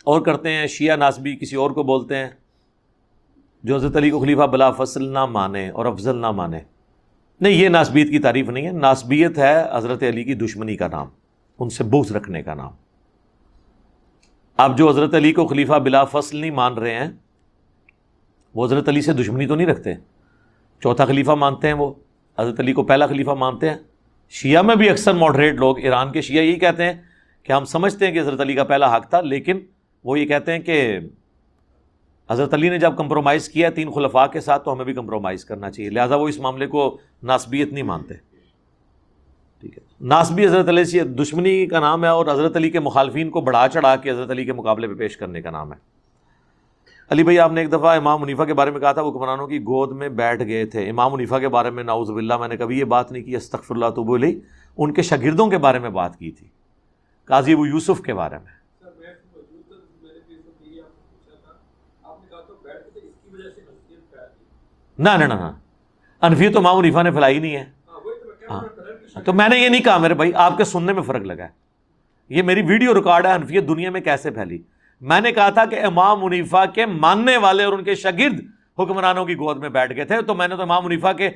اور 0.04 0.20
کرتے 0.20 0.50
ہیں، 0.52 0.66
شیعہ 0.66 0.96
ناسبی 0.96 1.36
کسی 1.36 1.56
اور 1.56 1.70
کو 1.70 1.82
بولتے 1.82 2.16
ہیں۔ 2.16 2.30
جو 3.62 3.76
حضرت 3.76 3.96
علی 3.96 4.10
کو 4.10 4.20
خلیفہ 4.20 4.42
بلا 4.42 4.70
فصل 4.70 5.04
نہ 5.04 5.26
مانے 5.26 5.70
اور 5.70 5.86
افضل 5.86 6.16
نہ 6.16 6.30
مانے۔ 6.30 6.58
نہیں، 7.40 7.52
یہ 7.52 7.68
ناسبیت 7.68 8.10
کی 8.10 8.18
تعریف 8.18 8.48
نہیں 8.48 8.66
ہے۔ 8.66 8.72
ناسبیت 8.72 9.38
ہے 9.38 9.64
حضرت 9.72 10.02
علی 10.02 10.24
کی 10.24 10.34
دشمنی 10.34 10.76
کا 10.76 10.88
نام، 10.88 11.06
ان 11.58 11.68
سے 11.68 11.84
بوس 11.84 12.12
رکھنے 12.12 12.42
کا 12.42 12.54
نام۔ 12.54 12.70
آپ 14.56 14.78
جو 14.78 14.88
حضرت 14.88 15.14
علی 15.14 15.32
کو 15.32 15.46
خلیفہ 15.46 15.72
بلا 15.72 16.04
فصل 16.04 16.36
نہیں 16.36 16.50
مان 16.50 16.74
رہے 16.74 16.94
ہیں، 16.94 17.10
وہ 18.54 18.66
حضرت 18.66 18.88
علی 18.88 19.00
سے 19.00 19.12
دشمنی 19.12 19.46
تو 19.46 19.54
نہیں 19.54 19.66
رکھتے۔ 19.66 19.94
چوتھا 20.80 21.04
خلیفہ 21.04 21.30
مانتے 21.30 21.66
ہیں 21.66 21.74
وہ۔ 21.74 21.92
حضرت 22.38 22.60
علی 22.60 22.72
کو 22.72 22.82
پہلا 22.82 23.06
خلیفہ 23.06 23.30
مانتے 23.30 23.70
ہیں۔ 23.70 23.76
شیعہ 24.30 24.62
میں 24.62 24.74
بھی 24.74 24.90
اکثر 24.90 25.12
ماڈریٹ 25.12 25.54
لوگ 25.54 25.78
ایران 25.78 26.12
کے 26.12 26.20
شیعہ 26.20 26.44
یہی 26.44 26.58
کہتے 26.58 26.84
ہیں 26.84 26.92
کہ 27.42 27.52
ہم 27.52 27.64
سمجھتے 27.64 28.06
ہیں 28.06 28.12
کہ 28.12 28.18
حضرت 28.18 28.40
علی 28.40 28.54
کا 28.54 28.64
پہلا 28.64 28.96
حق 28.96 29.10
تھا، 29.10 29.20
لیکن 29.20 29.58
وہ 30.04 30.20
یہ 30.20 30.26
کہتے 30.26 30.52
ہیں 30.52 30.58
کہ 30.58 30.98
حضرت 32.30 32.54
علی 32.54 32.68
نے 32.68 32.78
جب 32.78 32.96
کمپرومائز 32.96 33.48
کیا 33.48 33.70
تین 33.70 33.90
خلفاء 33.90 34.26
کے 34.26 34.40
ساتھ، 34.40 34.64
تو 34.64 34.72
ہمیں 34.72 34.84
بھی 34.84 34.94
کمپرومائز 34.94 35.44
کرنا 35.44 35.70
چاہیے۔ 35.70 35.90
لہٰذا 35.90 36.16
وہ 36.16 36.28
اس 36.28 36.38
معاملے 36.38 36.66
کو 36.66 36.98
ناسبیت 37.22 37.72
نہیں 37.72 37.82
مانتے۔ 37.82 38.14
ٹھیک 39.60 39.78
ہے۔ 39.78 39.82
ناسبی 40.00 40.46
حضرت 40.46 40.68
علی 40.68 40.84
سے 40.84 41.04
دشمنی 41.04 41.66
کا 41.66 41.80
نام 41.80 42.04
ہے 42.04 42.08
اور 42.08 42.26
حضرت 42.26 42.56
علی 42.56 42.70
کے 42.70 42.80
مخالفین 42.80 43.30
کو 43.30 43.40
بڑھا 43.40 43.66
چڑھا 43.72 43.96
کے 43.96 44.10
حضرت 44.10 44.30
علی 44.30 44.44
کے 44.44 44.52
مقابلے 44.52 44.88
پہ 44.88 44.94
پیش 44.94 45.16
کرنے 45.16 45.42
کا 45.42 45.50
نام 45.50 45.72
ہے۔ 45.72 45.78
علی 47.10 47.22
بھائی، 47.22 47.38
آپ 47.38 47.52
نے 47.52 47.60
ایک 47.60 47.72
دفعہ 47.72 47.96
امام 47.96 48.22
منیفا 48.22 48.44
کے 48.44 48.54
بارے 48.54 48.70
میں 48.70 48.80
کہا 48.80 48.92
تھا، 48.92 49.02
وہ 49.02 49.10
حکمرانوں 49.10 49.46
کی 49.46 49.58
گود 49.58 49.92
میں 49.92 50.08
بیٹھ 50.08 50.42
گئے 50.42 50.66
تھے۔ 50.66 50.88
امام 50.88 51.12
منیفا 51.12 51.38
کے 51.38 51.48
بارے 51.48 51.70
میں 51.70 51.84
ناؤز 51.84 52.10
باللہ، 52.10 52.36
میں 52.36 52.48
نے 52.48 52.56
کبھی 52.56 52.78
یہ 52.78 52.84
بات 52.84 53.12
نہیں 53.12 53.22
کی، 53.22 53.36
استغفر 53.36 53.74
اللہ 53.74 53.86
تو 53.86 54.04
بولی 54.04 54.40
ان 54.76 54.92
کے 54.92 55.02
شاگردوں 55.02 55.46
کے 55.46 55.58
بارے 55.58 55.78
میں 55.78 55.90
بات 55.90 56.16
کی 56.16 56.30
تھی، 56.30 56.46
قاضی 57.24 57.52
ابو 57.52 57.66
یوسف 57.66 58.00
کے 58.00 58.14
بارے 58.14 58.38
میں۔ 58.38 58.61
نہ 64.98 65.10
نہ 65.10 65.24
نہ 65.24 65.52
انفیت 66.20 66.52
تو 66.52 66.58
امام 66.58 66.78
منیفا 66.78 67.02
نے 67.02 67.10
پھیلائی 67.10 67.38
نہیں 67.38 67.56
ہے۔ 67.56 67.64
ہاں۔ 68.50 68.62
تو 69.24 69.32
میں 69.32 69.48
نے 69.48 69.58
یہ 69.58 69.68
نہیں 69.68 69.82
کہا 69.82 69.98
میرے 69.98 70.14
بھائی، 70.14 70.32
آپ 70.34 70.56
کے 70.56 70.64
سننے 70.64 70.92
میں 70.92 71.02
فرق 71.02 71.22
لگا 71.22 71.44
ہے۔ 71.44 71.48
یہ 72.28 72.42
میری 72.42 72.62
ویڈیو 72.62 72.94
ریکارڈ 72.94 73.26
ہے 73.26 73.32
انفیت 73.32 73.68
دنیا 73.68 73.90
میں 73.90 74.00
کیسے 74.00 74.30
پھیلی؟ 74.30 74.58
میں 75.00 75.20
نے 75.20 75.32
کہا 75.32 75.50
تھا 75.50 75.64
کہ 75.64 75.84
امام 75.84 76.24
منیفا 76.24 76.64
کے 76.64 76.86
ماننے 76.86 77.36
والے 77.36 77.64
اور 77.64 77.72
ان 77.72 77.84
کے 77.84 77.94
شاگرد 77.94 78.40
حکمرانوں 78.78 79.24
کی 79.24 79.34
گود 79.34 79.56
میں 79.56 79.68
بیٹھ 79.68 79.96
گئے 79.96 80.04
تھے۔ 80.04 80.22
تو 80.22 80.34
میں 80.34 80.48
نے 80.48 80.56
تو 80.56 80.62
امام 80.62 80.84
منیفا 80.84 81.12
کے 81.12 81.30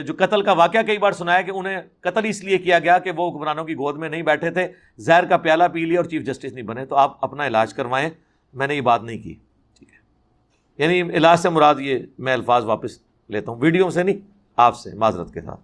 جو 0.00 0.14
قتل 0.18 0.42
کا 0.42 0.52
واقعہ 0.52 0.82
کئی 0.82 0.98
بار 0.98 1.12
سنایا 1.12 1.40
کہ 1.40 1.50
انہیں 1.50 1.80
قتل 2.00 2.20
اس 2.24 2.44
لیے 2.44 2.58
کیا 2.58 2.78
گیا 2.78 2.98
کہ 2.98 3.10
وہ 3.16 3.30
حکمرانوں 3.30 3.64
کی 3.64 3.74
گود 3.74 3.96
میں 3.96 4.08
نہیں 4.08 4.22
بیٹھے 4.22 4.50
تھے، 4.50 4.68
زہر 4.96 5.24
کا 5.24 5.36
پیالہ 5.36 5.64
پی 5.72 5.84
لیا 5.84 6.00
اور 6.00 6.04
چیف 6.04 6.22
جسٹس 6.22 6.52
نہیں 6.52 6.64
بنے۔ 6.64 6.86
تو 6.86 6.96
آپ 6.96 7.24
اپنا 7.24 7.46
علاج 7.46 7.74
کروائیں۔ 7.74 8.10
میں 8.54 8.66
نے 8.66 8.74
یہ 8.74 8.80
بات 8.80 9.02
نہیں 9.02 9.18
کی۔ 9.18 9.34
یعنی 10.78 11.02
علاج 11.02 11.38
سے 11.38 11.48
مراد 11.48 11.74
یہ 11.78 11.98
میں 12.18 12.32
الفاظ 12.32 12.64
واپس 12.64 12.90
لیتا 13.28 13.52
ہوں۔ 13.52 13.58
ویڈیو 13.60 13.90
سے 13.90 14.02
نہیں، 14.02 14.16
آپ 14.56 14.76
سے، 14.76 14.90
معذرت 14.94 15.34
کے 15.34 15.40
ساتھ۔ 15.40 15.60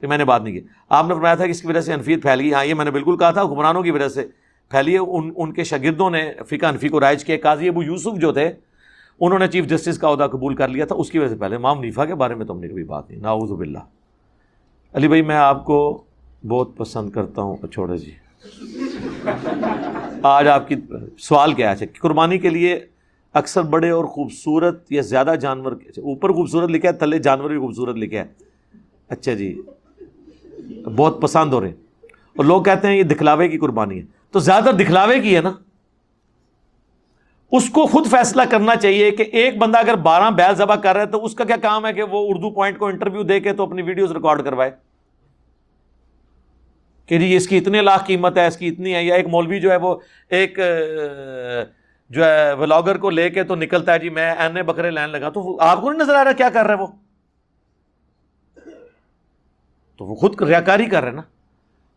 کہ 0.00 0.06
میں 0.06 0.18
نے 0.18 0.24
بات 0.24 0.42
نہیں 0.42 0.54
کی۔ 0.54 0.66
آپ 0.88 1.04
نے 1.08 1.14
فرمایا 1.14 1.34
تھا 1.34 1.44
کہ 1.44 1.50
اس 1.50 1.60
کی 1.60 1.66
وجہ 1.66 1.80
سے 1.80 1.92
انفیت 1.92 2.22
پھیل 2.22 2.40
گئی۔ 2.40 2.52
ہاں 2.52 2.64
یہ 2.64 2.74
میں 2.74 2.84
نے 2.84 2.90
بالکل 2.90 3.16
کہا 3.16 3.30
تھا، 3.30 3.42
حکمرانوں 3.42 3.82
کی 3.82 3.90
وجہ 3.90 4.08
سے 4.08 4.26
پھیلی 4.70 4.96
ان 4.98 5.32
ان 5.36 5.52
کے 5.52 5.64
شاگردوں 5.64 6.10
نے 6.10 6.32
فقہ 6.46 6.66
انفی 6.66 6.88
کو 6.88 7.00
رائج 7.00 7.24
کیا۔ 7.24 7.36
قاضی 7.42 7.68
ابو 7.68 7.82
یوسف 7.82 8.20
جو 8.20 8.32
تھے، 8.32 8.52
انہوں 9.20 9.38
نے 9.38 9.46
چیف 9.46 9.66
جسٹس 9.66 9.98
کا 9.98 10.10
عہدہ 10.10 10.26
قبول 10.32 10.54
کر 10.54 10.68
لیا 10.68 10.84
تھا۔ 10.84 10.96
اس 10.96 11.10
کی 11.10 11.18
وجہ 11.18 11.28
سے 11.28 11.36
پہلے 11.36 11.56
امام 11.56 11.80
نیفا 11.80 12.04
کے 12.04 12.14
بارے 12.14 12.34
میں 12.34 12.46
تو 12.46 12.52
ہم 12.52 12.60
نے 12.60 12.68
کبھی 12.68 12.84
بات 12.84 13.10
نہیں۔ 13.10 13.20
ناؤز 13.20 13.52
باللہ۔ 13.52 13.78
علی 14.92 15.08
بھائی، 15.08 15.22
میں 15.22 15.36
آپ 15.36 15.64
کو 15.64 16.02
بہت 16.48 16.76
پسند 16.76 17.10
کرتا 17.10 17.42
ہوں۔ 17.42 17.66
چھوڑے 17.72 17.96
جی۔ 17.96 18.10
آج 20.22 20.48
آپ 20.48 20.68
کی 20.68 20.74
سوال 21.18 21.52
کیا 21.52 21.68
ہے؟ 21.68 21.74
اچھا، 21.74 21.86
قربانی 22.00 22.38
کے 22.38 22.48
لیے 22.48 22.86
اکثر 23.36 23.62
بڑے 23.62 23.90
اور 23.90 24.04
خوبصورت 24.04 24.92
یا 24.92 25.02
زیادہ 25.02 25.34
جانور 25.40 25.72
اچھا، 25.72 26.02
اوپر 26.02 26.32
خوبصورت 26.32 26.70
لکھا 26.70 26.88
ہے، 26.88 26.92
تھلے 26.92 27.18
جانور 27.18 27.50
بھی 27.50 27.58
خوبصورت 27.58 27.96
لکھا 27.96 28.18
ہے۔ 28.18 28.24
اچھا 29.08 29.32
جی 29.32 29.62
بہت 30.96 31.22
پسند 31.22 31.52
ہو 31.52 31.60
رہے 31.60 31.68
ہیں۔ 31.68 31.74
اور 32.36 32.44
لوگ 32.44 32.62
کہتے 32.62 32.88
ہیں 32.88 32.96
یہ 32.96 33.02
دکھلاوے 33.02 33.48
کی 33.48 33.58
قربانی 33.58 33.98
ہے۔ 33.98 34.04
تو 34.30 34.38
زیادہ 34.38 34.70
دکھلاوے 34.80 35.20
کی 35.20 35.36
ہے 35.36 35.40
نا۔ 35.40 35.52
اس 37.52 37.70
کو 37.70 37.86
خود 37.86 38.06
فیصلہ 38.06 38.42
کرنا 38.50 38.76
چاہیے 38.76 39.10
کہ 39.10 39.22
ایک 39.22 39.58
بندہ 39.58 39.78
اگر 39.78 39.94
بارہ 39.94 40.30
بیل 40.30 40.54
ذبح 40.54 40.74
کر 40.74 40.92
رہا 40.92 41.00
ہے 41.00 41.06
تو 41.06 41.24
اس 41.24 41.34
کا 41.34 41.44
کیا 41.44 41.56
کام 41.56 41.86
ہے 41.86 41.92
کہ 41.92 42.02
وہ 42.02 42.26
اردو 42.28 42.50
پوائنٹ 42.50 42.78
کو 42.78 42.86
انٹرویو 42.86 43.22
دے 43.22 43.40
کے 43.40 43.52
تو 43.52 43.62
اپنی 43.62 43.82
ویڈیوز 43.82 44.12
ریکارڈ 44.12 44.44
کروائے؟ 44.44 44.70
کہ 47.06 47.18
جی 47.18 47.36
اس 47.36 47.48
کی 47.48 47.58
اتنے 47.58 47.82
لاکھ 47.82 48.06
قیمت 48.06 48.38
ہے، 48.38 48.46
اس 48.46 48.56
کی 48.56 48.68
اتنی 48.68 48.94
ہے، 48.94 49.04
یا 49.04 49.14
ایک 49.14 49.26
مولوی 49.26 49.60
جو 49.60 49.70
ہے 49.70 49.76
وہ 49.76 49.96
ایک 50.30 50.58
جو 52.08 52.24
ہے 52.24 52.52
ولاگر 52.52 52.98
کو 52.98 53.10
لے 53.10 53.30
کے 53.30 53.44
تو 53.44 53.54
نکلتا 53.54 53.92
ہے 53.92 53.98
جی 53.98 54.08
میں 54.08 54.34
این 54.34 54.54
بکرے 54.54 54.90
لین 54.90 55.10
لگا 55.10 55.28
تو 55.28 55.60
آپ 55.60 55.80
کو 55.80 55.92
نہیں 55.92 56.02
نظر 56.02 56.14
آ 56.14 56.24
رہا 56.24 56.32
کیا 56.32 56.50
کر 56.50 56.66
رہے 56.66 56.74
وہ؟ 56.74 56.86
تو 59.96 60.04
وہ 60.04 60.14
خود 60.14 60.42
ریاکاری 60.42 60.86
کر 60.86 61.02
رہے 61.02 61.10
نا۔ 61.10 61.22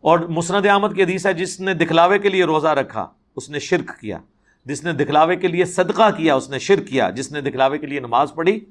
اور 0.01 0.19
مسند 0.19 0.65
احمد 0.65 0.95
کی 0.95 1.03
حدیث 1.03 1.25
ہے 1.25 1.33
جس 1.33 1.59
نے 1.59 1.73
دکھلاوے 1.73 2.19
کے 2.19 2.29
لیے 2.29 2.43
روزہ 2.43 2.67
رکھا، 2.67 3.07
اس 3.35 3.49
نے 3.49 3.59
شرک 3.59 3.99
کیا۔ 4.01 4.17
جس 4.65 4.83
نے 4.83 4.93
دکھلاوے 4.93 5.35
کے 5.35 5.47
لیے 5.47 5.65
صدقہ 5.65 6.09
کیا، 6.17 6.35
اس 6.35 6.49
نے 6.49 6.59
شرک 6.59 6.87
کیا۔ 6.87 7.09
جس 7.09 7.31
نے 7.31 7.41
دکھلاوے 7.41 7.77
کے 7.77 7.87
لیے 7.87 7.99
نماز 7.99 8.33
پڑھی، 8.35 8.65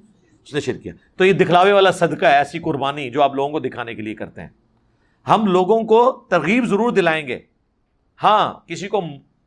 اس 0.44 0.55
نے 0.55 0.60
شرک 0.60 0.83
کیا۔ 0.83 0.92
تو 1.17 1.25
یہ 1.25 1.33
دکھلاوے 1.33 1.73
والا 1.73 1.91
صدقہ 1.91 2.26
ہے، 2.26 2.36
ایسی 2.36 2.58
قربانی 2.58 3.10
جو 3.10 3.23
آپ 3.23 3.34
لوگوں 3.34 3.50
کو 3.50 3.58
دکھانے 3.58 3.94
کے 3.94 4.02
لیے 4.02 4.15
کرتے 4.15 4.41
ہیں۔ 4.41 4.49
ہم 5.28 5.47
لوگوں 5.47 5.83
کو 5.83 6.25
ترغیب 6.31 6.65
ضرور 6.65 6.92
دلائیں 6.92 7.28
گے۔ 7.28 7.39
ہاں 8.23 8.68
کسی 8.68 8.89
کو 8.89 9.00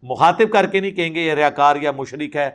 مخاطب 0.03 0.51
کر 0.53 0.67
کے 0.67 0.79
نہیں 0.79 0.91
کہیں 0.91 1.15
گے 1.15 1.19
یہ 1.19 1.33
ریاکار 1.33 1.75
یا 1.75 1.91
مشرق 1.91 2.35
ہے 2.35 2.49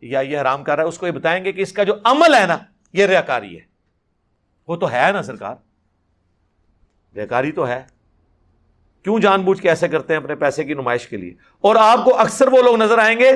یا 0.00 0.20
یہ 0.20 0.40
حرام 0.40 0.64
کر 0.64 0.76
رہا 0.76 0.82
ہے، 0.82 0.88
اس 0.88 0.98
کو 0.98 1.06
یہ 1.06 1.12
بتائیں 1.12 1.44
گے 1.44 1.52
کہ 1.52 1.60
اس 1.60 1.72
کا 1.72 1.82
جو 1.82 1.94
عمل 2.04 2.34
ہے 2.34 2.46
نا، 2.46 2.58
یہ 2.92 3.06
ریاکاری 3.06 3.56
ہے۔ 3.56 3.64
وہ 4.68 4.76
تو 4.76 4.92
ہے 4.92 5.12
نا 5.12 5.22
سرکار۔ 5.22 5.54
ریاکاری 7.16 7.52
تو 7.52 7.68
ہے۔ 7.68 7.84
کیوں 9.02 9.18
جان 9.18 9.42
بوجھ 9.42 9.62
کے 9.62 9.68
ایسے 9.68 9.88
کرتے 9.88 10.14
ہیں 10.14 10.20
اپنے 10.20 10.34
پیسے 10.34 10.64
کی 10.64 10.74
نمائش 10.74 11.08
کے 11.08 11.16
لیے؟ 11.16 11.34
اور 11.60 11.76
آپ 11.76 12.04
کو 12.04 12.20
اکثر 12.20 12.48
وہ 12.48 12.62
لوگ 12.62 12.76
نظر 12.76 12.98
آئیں 12.98 13.18
گے 13.18 13.32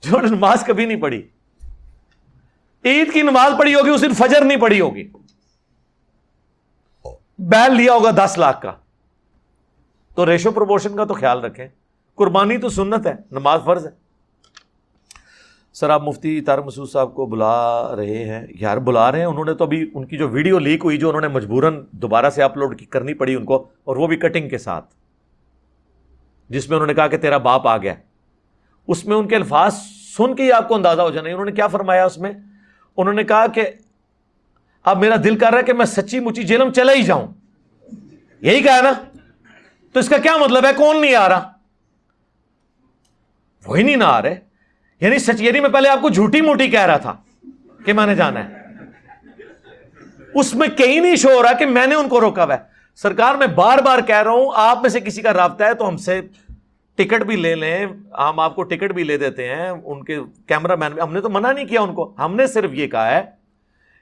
جو 0.00 0.20
نماز 0.20 0.64
کبھی 0.66 0.84
نہیں 0.84 1.00
پڑھی۔ 1.00 1.28
عید 2.84 3.12
کی 3.12 3.22
نماز 3.22 3.52
پڑھی 3.58 3.74
ہوگی، 3.74 3.90
اس 3.90 4.02
دن 4.02 4.14
فجر 4.14 4.44
نہیں 4.44 4.60
پڑھی 4.60 4.80
ہوگی۔ 4.80 5.08
بیل 7.38 7.74
لیا 7.76 7.92
ہوگا 7.92 8.10
دس 8.10 8.38
لاکھ 8.38 8.62
کا۔ 8.62 8.72
تو 10.14 10.26
ریشو 10.26 10.50
پروموشن 10.50 10.96
کا 10.96 11.04
تو 11.04 11.14
خیال 11.14 11.44
رکھیں۔ 11.44 11.68
قربانی 12.16 12.58
تو 12.58 12.68
سنت 12.68 13.06
ہے، 13.06 13.14
نماز 13.30 13.60
فرض 13.64 13.86
ہے۔ 13.86 13.90
سر، 15.72 15.90
آپ 15.90 16.02
مفتی 16.02 16.40
تار 16.40 16.58
مسعود 16.58 16.90
صاحب 16.90 17.14
کو 17.14 17.26
بلا 17.26 17.96
رہے 17.96 18.24
ہیں۔ 18.24 18.46
یار، 18.60 18.76
بلا 18.76 19.12
رہے 19.12 19.18
ہیں، 19.18 19.26
انہوں 19.26 19.44
نے 19.44 19.54
تو 19.54 19.64
ابھی 19.64 19.90
ان 19.94 20.06
کی 20.06 20.16
جو 20.16 20.28
ویڈیو 20.28 20.58
لیک 20.58 20.80
ہوئی 20.84 20.98
جو 20.98 21.08
انہوں 21.08 21.20
نے 21.20 21.28
مجبوراً 21.28 21.84
دوبارہ 21.90 22.30
سے 22.30 22.42
اپلوڈ 22.42 22.82
کرنی 22.90 23.14
پڑی 23.14 23.34
ان 23.34 23.44
کو، 23.44 23.68
اور 23.84 23.96
وہ 23.96 24.06
بھی 24.06 24.16
کٹنگ 24.16 24.48
کے 24.48 24.58
ساتھ۔ 24.58 24.94
جس 26.48 26.68
میں 26.68 26.76
انہوں 26.76 26.86
نے 26.86 26.94
کہا 26.94 27.08
کہ 27.08 27.18
تیرا 27.18 27.38
باپ 27.38 27.68
آ 27.68 27.76
گیا۔ 27.76 27.94
اس 28.88 29.04
میں 29.04 29.16
ان 29.16 29.28
کے 29.28 29.36
الفاظ 29.36 29.74
سن 30.16 30.34
کے 30.34 30.42
ہی 30.42 30.52
آپ 30.52 30.68
کو 30.68 30.74
اندازہ 30.74 31.02
ہو 31.02 31.10
جانا 31.10 31.28
انہوں 31.28 31.44
نے 31.44 31.52
کیا 31.52 31.66
فرمایا 31.66 32.04
اس 32.04 32.18
میں؟ 32.18 32.32
انہوں 32.96 33.14
نے 33.14 33.24
کہا 33.24 33.46
کہ 33.46 33.70
اب 34.84 34.98
میرا 34.98 35.14
دل 35.24 35.38
کر 35.38 35.50
رہا 35.50 35.58
ہے 35.58 35.62
کہ 35.62 35.72
میں 35.72 35.86
سچی 35.86 36.20
مچی 36.20 36.42
جیلم 36.42 36.72
چلا 36.72 36.92
ہی 36.92 37.02
جاؤں۔ 37.02 37.26
یہی 38.40 38.62
کہا 38.62 38.80
نا؟ 38.80 38.92
تو 39.92 40.00
اس 40.00 40.08
کا 40.08 40.18
کیا 40.18 40.36
مطلب 40.36 40.64
ہے؟ 40.64 40.70
کون 40.76 41.00
نہیں 41.00 41.14
آ 41.14 41.28
رہا؟ 41.28 41.55
وہ 43.66 43.76
نہیں 43.76 43.96
نہ 43.96 44.04
آ 44.04 44.22
رہے۔ 44.22 44.34
یعنی 45.00 45.18
سچیری 45.18 45.44
یعنی 45.44 45.60
میں 45.60 45.68
پہلے 45.68 45.88
آپ 45.88 46.00
کو 46.00 46.08
جھوٹی 46.08 46.40
موٹی 46.40 46.68
کہہ 46.68 46.86
رہا 46.86 46.96
تھا 46.96 47.16
کہ 47.84 47.92
میں 47.92 48.06
نے 48.06 48.14
جانا 48.14 48.48
ہے۔ 48.48 48.54
اس 50.34 50.54
میں 50.54 50.68
کہیں 50.68 51.00
نہیں 51.00 51.16
شو 51.16 51.28
ہو 51.28 51.42
رہا 51.42 51.52
کہ 51.52 51.66
میں 51.66 51.86
نے 51.86 51.94
ان 51.94 52.08
کو 52.08 52.20
روکا 52.20 52.44
ہوا 52.44 52.54
ہے۔ 52.54 52.58
سرکار، 52.96 53.34
میں 53.34 53.46
بار 53.46 53.78
بار 53.78 53.98
کہہ 54.06 54.22
رہا 54.22 54.30
ہوں، 54.30 54.52
آپ 54.54 54.80
میں 54.80 54.90
سے 54.90 55.00
کسی 55.00 55.22
کا 55.22 55.32
رابطہ 55.32 55.64
ہے 55.64 55.74
تو 55.74 55.88
ہم 55.88 55.96
سے 55.96 56.20
ٹکٹ 56.94 57.22
بھی 57.22 57.36
لے 57.36 57.54
لیں۔ 57.54 57.86
ہم 58.18 58.40
آپ 58.40 58.54
کو 58.54 58.62
ٹکٹ 58.62 58.92
بھی 58.92 59.04
لے 59.04 59.18
دیتے 59.18 59.48
ہیں۔ 59.48 59.70
ان 59.84 60.04
کے 60.04 60.18
کیمرہ 60.46 60.76
مین 60.76 61.00
ہم 61.00 61.12
نے 61.12 61.20
تو 61.20 61.28
منع 61.30 61.52
نہیں 61.52 61.64
کیا 61.64 61.80
ان 61.80 61.94
کو۔ 61.94 62.14
ہم 62.18 62.36
نے 62.36 62.46
صرف 62.46 62.70
یہ 62.72 62.86
کہا 62.86 63.10
ہے 63.10 63.24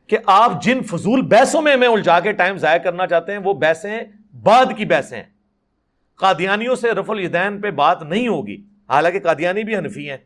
کہ 0.06 0.16
آپ 0.26 0.62
جن 0.62 0.82
فضول 0.82 1.22
بحثوں 1.22 1.62
میں 1.62 1.72
ہمیں 1.72 1.88
الجھا 1.88 2.20
کے 2.20 2.32
ٹائم 2.32 2.56
ضائع 2.56 2.78
کرنا 2.78 3.06
چاہتے 3.06 3.32
ہیں، 3.32 3.38
وہ 3.44 3.54
بحثیں 3.54 4.00
بعد 4.42 4.66
کی 4.76 4.84
بحثیں 4.84 5.22
قادیانیوں 6.16 6.76
سے 6.76 6.90
رف 6.92 7.10
الدین 7.10 7.60
پہ 7.60 7.70
بات 7.70 8.02
نہیں 8.02 8.28
ہوگی۔ 8.28 8.62
حالانکہ 8.88 9.20
قادیانی 9.20 9.64
بھی 9.64 9.76
حنفی 9.76 10.10
ہیں۔ 10.10 10.16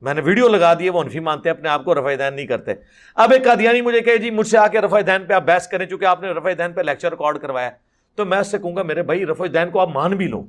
میں 0.00 0.14
نے 0.14 0.20
ویڈیو 0.20 0.48
لگا 0.48 0.74
دی 0.74 0.84
ہے، 0.84 0.90
وہ 0.90 1.00
انفی 1.00 1.20
مانتے 1.20 1.48
ہیں، 1.48 1.56
اپنے 1.56 1.68
آپ 1.68 1.84
کو 1.84 1.94
رفع 1.94 2.14
دین 2.18 2.34
نہیں 2.34 2.46
کرتے۔ 2.46 2.72
اب 3.14 3.32
ایک 3.32 3.44
قادیانی 3.44 3.80
مجھے 3.80 4.00
کہے 4.00 4.18
جی 4.18 4.30
مجھ 4.30 4.46
سے 4.46 4.58
آ 4.58 4.66
کے 4.66 4.80
رفع 4.80 5.00
دین 5.06 5.26
پہ 5.26 5.34
آپ 5.34 5.42
بحث 5.42 5.68
کریں، 5.68 5.86
چونکہ 5.86 6.04
آپ 6.04 6.22
نے 6.22 6.28
رفع 6.28 6.50
دین 6.58 6.72
پہ 6.72 6.80
لیکچر 6.80 7.10
ریکارڈ 7.10 7.38
کروایا 7.38 7.70
تو 8.14 8.24
میں 8.24 8.38
اس 8.38 8.50
سے 8.50 8.58
کہوں 8.58 8.76
گا، 8.76 8.82
میرے 8.82 9.02
بھائی، 9.02 9.26
رفع 9.26 9.44
دین 9.54 9.70
کو 9.70 9.80
آپ 9.80 9.88
مان 9.88 10.16
بھی 10.16 10.26
لو۔ 10.26 10.46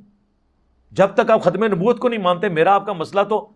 جب 0.92 1.08
تک 1.08 1.32
آپ 1.32 1.44
ختم 1.44 1.64
نبوت 1.66 2.00
کو 2.00 2.10
نہیں 2.10 2.19
مانتے، 2.19 2.50
میرا 2.50 2.74
آپ 2.74 2.86
کا 2.86 2.94
مسئلہ 2.94 3.22
تو 3.24 3.50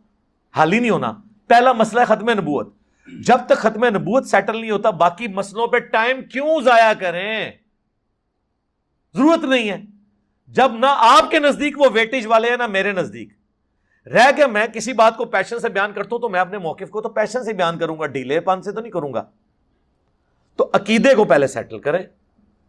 حال 0.55 0.73
ہی 0.73 0.79
نہیں 0.79 0.89
ہونا۔ 0.89 1.13
پہلا 1.47 1.71
مسئلہ 1.71 1.99
ہے 1.99 2.05
ختم 2.05 2.29
نبوت۔ 2.29 2.75
جب 3.19 3.37
تک 3.45 3.57
ختم 3.57 3.85
نبوت 3.85 4.27
سیٹل 4.27 4.61
نہیں 4.61 4.71
ہوتا، 4.71 4.89
باقی 4.89 5.27
مسئلوں 5.27 5.67
پہ 5.67 5.77
ٹائم 5.77 6.21
کیوں 6.21 6.61
ضائع 6.61 6.93
کریں؟ 6.99 7.51
ضرورت 9.13 9.43
نہیں 9.43 9.69
ہے۔ 9.69 9.81
جب 10.47 10.71
نہ 10.79 10.85
آپ 10.89 11.31
کے 11.31 11.39
نزدیک 11.39 11.79
وہ 11.79 11.85
ویٹیج 11.93 12.27
والے 12.27 12.49
ہیں، 12.49 12.57
نہ 12.57 12.67
میرے 12.67 12.91
نزدیک۔ 12.91 13.40
رہ 14.05 14.31
گیا 14.37 14.47
میں 14.47 14.67
کسی 14.67 14.93
بات 14.93 15.17
کو 15.17 15.25
پیشن 15.25 15.59
سے 15.59 15.69
بیان 15.69 15.93
کرتا 15.93 16.09
ہوں 16.11 16.19
تو 16.19 16.29
میں 16.29 16.39
اپنے 16.39 16.57
موقف 16.57 16.89
کو 16.89 17.01
تو 17.01 17.09
پیشن 17.09 17.43
سے 17.43 17.53
بیان 17.53 17.77
کروں 17.77 17.99
گا، 17.99 18.05
ڈیلے 18.05 18.39
پان 18.39 18.61
سے 18.61 18.71
تو 18.71 18.81
نہیں 18.81 18.91
کروں 18.91 19.13
گا۔ 19.13 19.23
تو 20.55 20.69
عقیدے 20.73 21.15
کو 21.15 21.23
پہلے 21.23 21.47
سیٹل 21.47 21.79
کریں، 21.79 22.03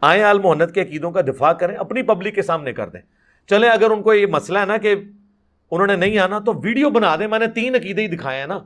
آئیں 0.01 0.23
آل 0.23 0.39
محنت 0.39 0.75
کے 0.75 0.83
عقیدوں 0.83 1.11
کا 1.11 1.21
دفاع 1.21 1.53
کریں، 1.53 1.77
اپنی 1.77 2.03
پبلک 2.03 2.35
کے 2.35 2.43
سامنے 2.43 2.73
کر 2.73 2.89
دیں۔ 2.89 3.01
چلیں 3.47 3.71
اگر 3.71 3.91
ان 3.91 4.03
کو 4.03 4.15
یہ 4.15 4.27
مسئلہ 4.27 4.59
ہے 4.59 4.67
نا 4.67 4.77
کہ 4.77 4.95
انہوں 5.71 5.87
نے 5.87 5.97
نہیں 5.97 6.19
آنا 6.19 6.39
تو 6.39 6.53
ویڈیو 6.53 6.91
بنا 6.91 7.17
دیں، 7.17 7.29
میں 7.29 7.39
نے 7.39 7.47
تین 7.47 7.75
عقیدے 7.75 8.03
ہی 8.03 8.09
دکھائے 8.09 8.41
ہیں 8.41 8.47
نا۔ 8.47 8.59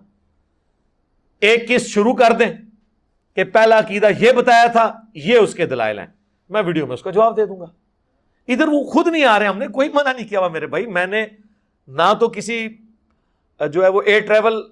ایک 1.41 1.69
کس 1.69 1.87
شروع 1.87 2.15
کر 2.15 2.33
دیں 2.33 2.53
کہ 3.35 3.45
پہلا 3.45 3.79
عقیدہ 3.79 4.07
یہ 4.19 4.33
بتایا 4.33 4.67
تھا، 4.67 5.01
یہ 5.15 5.39
اس 5.39 5.55
کے 5.55 5.67
دلائل 5.67 5.99
ہیں۔ 5.99 6.07
میں 6.51 6.63
ویڈیو 6.63 6.87
میں 6.87 6.95
اس 6.95 7.03
کا 7.03 7.11
جواب 7.11 7.37
دے 7.37 7.47
دوں 7.47 7.61
گا۔ 7.61 7.67
ادھر 8.49 8.69
وہ 8.69 8.85
خود 8.85 9.07
نہیں 9.07 9.25
آ 9.25 9.39
رہے، 9.39 9.47
ہم 9.47 9.59
نے 9.59 9.69
کوئی 9.69 9.89
منع 9.89 10.13
نہیں 10.13 10.29
کیا 10.29 10.41
ہوا 10.41 10.49
میرے 10.49 10.67
بھائی، 10.67 10.87
میں 10.87 11.07
نے 11.07 11.27
نہ 11.89 12.15
تو 12.21 12.29
کسی، 12.29 12.69
جو 13.73 13.83
ہے 13.83 13.89
وہ 13.89 14.03
ایئر 14.03 14.27
ٹریول 14.27 14.63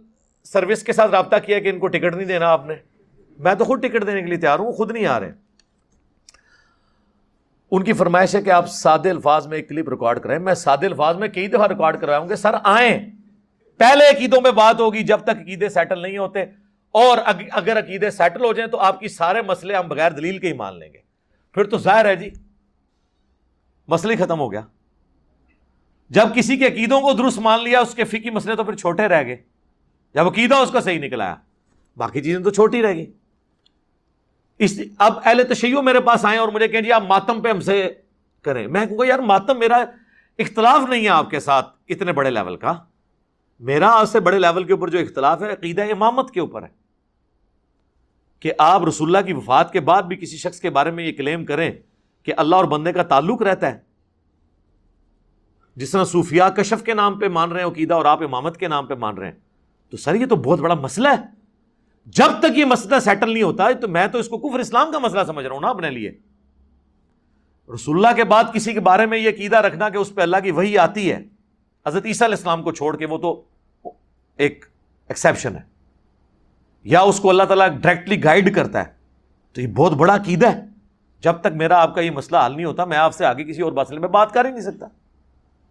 سروس 0.45 0.83
کے 0.83 0.93
ساتھ 0.93 1.11
رابطہ 1.11 1.37
کیا 1.47 1.59
کہ 1.59 1.69
ان 1.69 1.79
کو 1.79 1.87
ٹکٹ 1.87 2.15
نہیں 2.15 2.27
دینا 2.27 2.49
آپ 2.49 2.67
نے۔ 2.67 2.75
میں 3.39 3.55
تو 3.55 3.65
خود 3.65 3.83
ٹکٹ 3.83 4.07
دینے 4.07 4.21
کے 4.21 4.27
لیے 4.27 4.39
تیار 4.39 4.59
ہوں 4.59 4.73
خود 4.73 4.91
نہیں 4.91 5.07
آ 5.07 5.21
رہے۔ 5.21 5.33
ان 7.71 7.85
کی 7.85 7.93
فرمائش 7.93 8.35
ہے 8.35 8.43
کہ 8.43 8.51
آپ 8.51 8.69
سادے 8.69 9.11
الفاظ 9.11 9.47
میں 9.47 9.57
ایک 9.57 9.69
کلپ 9.69 9.89
ریکارڈ 9.89 10.21
کریں 10.21 10.39
میں 10.39 10.55
سادے 10.55 10.87
الفاظ 10.87 11.17
میں 11.17 11.29
کئی 11.29 11.49
دفعہ 11.49 11.67
ریکارڈ 11.67 12.01
کر 12.01 12.09
گے 12.09 12.17
ہوں 12.17 12.29
کہ 12.29 12.35
سر 12.35 12.55
آئیں۔ 12.65 13.11
پہلے 13.79 14.09
عقیدوں 14.09 14.41
میں 14.41 14.51
بات 14.51 14.81
ہوگی 14.81 15.03
جب 15.03 15.19
تک 15.21 15.31
عقیدے 15.31 15.69
سیٹل 15.69 15.99
نہیں 15.99 16.19
ہوتے۔ 16.19 16.43
اور 16.93 17.19
اگر 17.51 17.79
عقیدے 17.79 18.11
سیٹل 18.11 18.45
ہو 18.45 18.53
جائیں 18.53 18.71
تو 18.71 18.79
آپ 18.79 19.01
کی 19.01 19.09
سارے 19.09 19.43
مسئلے 19.43 19.77
ہم 19.77 19.89
بغیر 19.89 20.13
دلیل 20.13 20.39
کے 20.39 20.49
ہی 20.49 20.53
مان 20.53 20.79
لیں 20.79 20.93
گے۔ 20.93 20.99
پھر 21.55 21.65
تو 21.65 21.79
ظاہر 21.79 22.05
ہے 22.05 22.17
جی 22.17 22.31
مسئلہ 23.89 24.25
ختم 24.25 24.41
ہو 24.41 24.53
گیا۔ 24.53 24.61
جب 26.15 26.35
کسی 26.35 26.57
کے 26.57 26.67
عقیدوں 26.67 27.01
کو 27.01 27.13
درست 27.13 27.39
مان 27.39 27.63
لیا، 27.63 27.81
اس 27.81 27.95
کے 27.95 28.05
فقی 28.05 28.31
مسئلے 28.31 28.57
تو 28.57 28.65
پھر 28.65 28.75
چھوٹے 28.75 29.09
رہ 29.09 29.27
گئے۔ 29.27 29.37
جب 30.15 30.27
عقیدہ 30.27 30.55
اس 30.55 30.71
کا 30.71 30.81
صحیح 30.81 31.01
نکلایا 31.01 31.35
باقی 31.97 32.23
چیزیں 32.23 32.41
تو 32.41 32.51
چھوٹی 32.51 32.83
رہ 32.83 32.95
گئی 32.95 33.13
اس 34.59 34.81
اب 34.99 35.19
اہل 35.25 35.43
تشیو 35.55 35.83
میرے 35.83 36.01
پاس 36.01 36.25
آئے 36.25 36.39
اور 36.39 36.49
مجھے 36.49 36.69
کہیں 36.69 36.83
جی 36.83 36.93
آپ 36.93 37.03
ماتم 37.03 37.43
پہ 37.43 37.49
ہم 37.49 37.61
سے 37.61 37.93
کریں۔ 38.43 38.67
میں 38.67 38.87
کہوں 38.87 38.99
گا، 38.99 39.07
یار، 39.07 39.19
ماتم 39.19 39.59
میرا 39.59 39.85
اختلاف 40.39 40.89
نہیں 40.89 41.05
ہے 41.05 41.09
آپ 41.09 41.31
کے 41.31 41.41
ساتھ 41.41 41.69
اتنے 41.89 42.13
بڑے 42.13 42.31
لیول 42.31 42.57
کا۔ 42.57 42.73
میرا 43.61 44.01
آپ 44.01 44.09
سے 44.09 44.21
بڑے 44.21 44.39
لیول 44.39 44.65
کے 44.65 44.73
اوپر 44.73 44.89
جو 44.89 44.99
اختلاف 44.99 45.43
ہے، 45.43 45.53
عقیدہ 45.53 45.83
امامت 45.83 46.31
کے 46.31 46.41
اوپر 46.41 46.63
ہے۔ 46.63 46.69
کہ 48.41 48.53
آپ 48.59 48.85
رسول 48.85 49.17
اللہ 49.17 49.27
کی 49.27 49.33
وفات 49.33 49.73
کے 49.73 49.81
بعد 49.81 50.03
بھی 50.03 50.17
کسی 50.17 50.37
شخص 50.37 50.61
کے 50.61 50.71
بارے 50.71 50.91
میں 50.91 51.05
یہ 51.05 51.13
کلیم 51.13 51.45
کریں 51.45 51.71
کہ 52.23 52.33
اللہ 52.37 52.57
اور 52.57 52.65
بندے 52.65 52.93
کا 52.93 53.03
تعلق 53.03 53.43
رہتا 53.43 53.75
ہے۔ 53.75 53.94
جس 55.77 55.91
طرح 55.91 56.05
صوفیاء 56.05 56.49
کشف 56.49 56.83
کے 56.83 56.95
نام 56.95 57.19
پہ 57.19 57.29
مان 57.29 57.53
رہے 57.53 57.63
ہیں، 57.63 57.69
عقیدہ 57.69 57.95
اور 57.95 58.05
آپ 58.05 58.23
امامت 58.23 58.57
کے 58.57 58.69
نام 58.69 58.87
پہ 58.87 58.95
مان 58.95 59.19
رہے 59.19 59.27
ہیں۔ 59.27 59.39
تو 59.91 59.97
سر، 59.97 60.15
یہ 60.15 60.27
تو 60.27 60.37
بہت 60.37 60.61
بڑا 60.61 60.75
مسئلہ 60.75 61.09
ہے۔ 61.09 61.45
جب 62.07 62.39
تک 62.39 62.59
یہ 62.59 62.65
مسئلہ 62.65 63.01
سیٹل 63.01 63.33
نہیں 63.33 63.43
ہوتا، 63.43 63.67
تو 63.81 63.89
میں 63.89 64.07
تو 64.07 64.19
اس 64.19 64.29
کو 64.29 64.39
کفر 64.39 64.59
اسلام 64.59 64.93
کا 64.93 64.99
مسئلہ 64.99 65.21
سمجھ 65.27 65.47
رہا 65.47 65.55
ہوں 65.55 65.61
نا 65.61 65.69
اپنے 65.69 65.91
لیے۔ 65.91 66.13
رسول 67.75 67.97
اللہ 67.97 68.17
کے 68.17 68.25
بعد 68.25 68.45
کسی 68.55 68.73
کے 68.73 68.81
بارے 68.81 69.07
میں 69.07 69.19
یہ 69.19 69.29
عقیدہ 69.29 69.57
رکھنا 69.57 69.89
کہ 69.89 69.97
اس 69.97 70.15
پہ 70.15 70.21
اللہ 70.21 70.37
کی 70.43 70.51
وہی 70.51 70.79
آتی 70.79 71.13
ہے۔ 71.13 71.25
حضرت 71.87 72.07
عیسیٰ 72.07 72.27
علیہ 72.27 72.37
السلام 72.37 72.63
کو 72.63 72.73
چھوڑ 72.73 72.97
کے 72.97 73.07
وہ 73.07 73.19
تو 73.19 73.43
ایک 74.37 74.65
ایکسیپشن 75.09 75.57
ہے۔ 75.57 75.61
یا 76.85 77.01
اس 77.01 77.21
کو 77.21 77.31
اللہ 77.31 77.43
تعالیٰ 77.43 77.69
ڈائریکٹلی 77.69 78.25
گائیڈ 78.25 78.55
کرتا 78.55 78.79
ہے۔ 78.79 78.93
تو 79.53 79.61
یہ 79.61 79.67
بہت 79.67 79.93
بڑا 79.93 80.15
عقیدہ 80.15 80.53
ہے۔ 80.53 80.65
جب 81.21 81.33
تک 81.33 81.47
میرا 81.55 81.83
آپ 81.83 81.95
کا 81.95 82.01
یہ 82.01 82.11
مسئلہ 82.11 82.39
حل 82.47 82.57
نہیں 82.57 82.65
ہوتا، 82.65 82.85
میں 82.85 82.97
آپ 82.97 83.15
سے 83.15 83.27
آگے 83.27 83.45
کسی 83.45 83.63
اور 83.63 83.73
مسئلے 83.73 84.01
میں 84.01 84.09
بات 84.09 84.33
کر 84.33 84.45
ہی 84.45 84.51
نہیں 84.51 84.61
سکتا۔ 84.61 84.87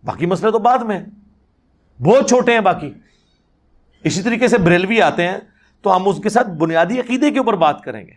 باقی 0.05 0.25
مسئلے 0.25 0.51
تو 0.51 0.59
بعد 0.59 0.77
میں 0.77 1.05
بہت 2.01 2.29
چھوٹے 2.29 2.53
ہیں 2.53 2.59
باقی۔ 2.59 2.93
اسی 4.03 4.21
طریقے 4.21 4.47
سے 4.47 4.57
بریلوی 4.57 5.01
آتے 5.01 5.27
ہیں 5.27 5.37
تو 5.81 5.95
ہم 5.95 6.07
اس 6.07 6.19
کے 6.23 6.29
ساتھ 6.29 6.47
بنیادی 6.47 6.99
عقیدے 6.99 7.31
کے 7.31 7.39
اوپر 7.39 7.53
بات 7.53 7.83
کریں 7.83 8.07
گے۔ 8.07 8.13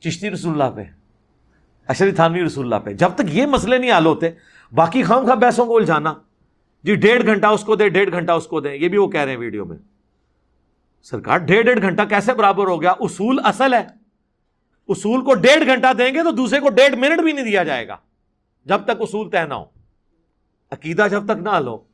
چشتی 0.00 0.30
رسول 0.30 0.62
اللہ 0.62 0.76
پہ، 0.76 0.84
اشری 1.88 2.12
تھانوی 2.12 2.44
رسول 2.44 2.64
اللہ 2.64 2.84
پہ۔ 2.84 2.92
جب 2.92 3.10
تک 3.14 3.22
یہ 3.28 3.46
مسئلے 3.46 3.78
نہیں 3.78 3.92
حل 3.98 4.06
ہوتے، 4.06 4.30
باقی 4.72 5.02
خام 5.02 5.24
خواہ 5.24 5.34
بحثوں 5.34 5.66
کو 5.66 5.76
الجھانا۔ 5.76 6.14
جی 6.82 6.94
ڈیڑھ 6.94 7.26
گھنٹہ 7.26 7.46
اس 7.46 7.64
کو 7.64 7.76
دے 7.76 7.88
ڈیڑھ 7.88 8.10
گھنٹہ 8.10 8.32
اس 8.32 8.46
کو 8.46 8.60
دیں۔ 8.60 8.74
یہ 8.74 8.88
بھی 8.88 8.98
وہ 8.98 9.08
کہہ 9.08 9.20
رہے 9.20 9.30
ہیں 9.30 9.38
ویڈیو 9.38 9.64
میں۔ 9.64 9.76
سرکار، 11.02 11.38
ڈیڑھ 11.38 11.62
ڈیڑھ 11.62 11.80
گھنٹہ 11.80 12.02
کیسے 12.02 12.34
برابر 12.34 12.66
ہو 12.66 12.82
گیا؟ 12.82 12.90
اصول 12.90 13.40
اصل 13.44 13.74
ہے۔ 13.74 13.86
اصول 14.88 15.24
کو 15.24 15.34
ڈیڑھ 15.34 15.66
گھنٹہ 15.66 15.92
دیں 15.98 16.14
گے 16.14 16.22
تو 16.22 16.30
دوسرے 16.30 16.60
کو 16.60 16.70
ڈیڑھ 16.70 16.94
منٹ 16.94 17.20
بھی 17.20 17.32
نہیں 17.32 17.44
دیا 17.44 17.62
جائے 17.62 17.88
گا۔ 17.88 17.96
جب 18.64 18.84
تک 18.84 19.00
اصول 19.00 19.30
طے 19.30 19.44
نہ 19.44 19.54
ہو۔ 19.54 19.77
عقیدہ 20.70 21.06
جب 21.10 21.24
تک 21.24 21.42
نہ 21.42 21.60
لو، 21.60 21.84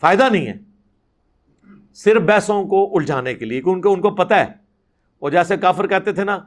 فائدہ 0.00 0.28
نہیں 0.32 0.46
ہے۔ 0.46 0.54
صرف 1.94 2.22
بحثوں 2.22 2.64
کو 2.64 2.98
الجھانے 2.98 3.34
کے 3.34 3.44
لیے 3.44 3.62
کہ 3.62 3.68
ان 3.68 3.80
کو 3.80 3.92
ان 3.92 4.00
کو 4.00 4.10
پتہ 4.10 4.34
ہے۔ 4.34 4.46
وہ 5.20 5.30
جیسے 5.30 5.56
کافر 5.56 5.86
کہتے 5.86 6.12
تھے 6.12 6.24
نا 6.24 6.38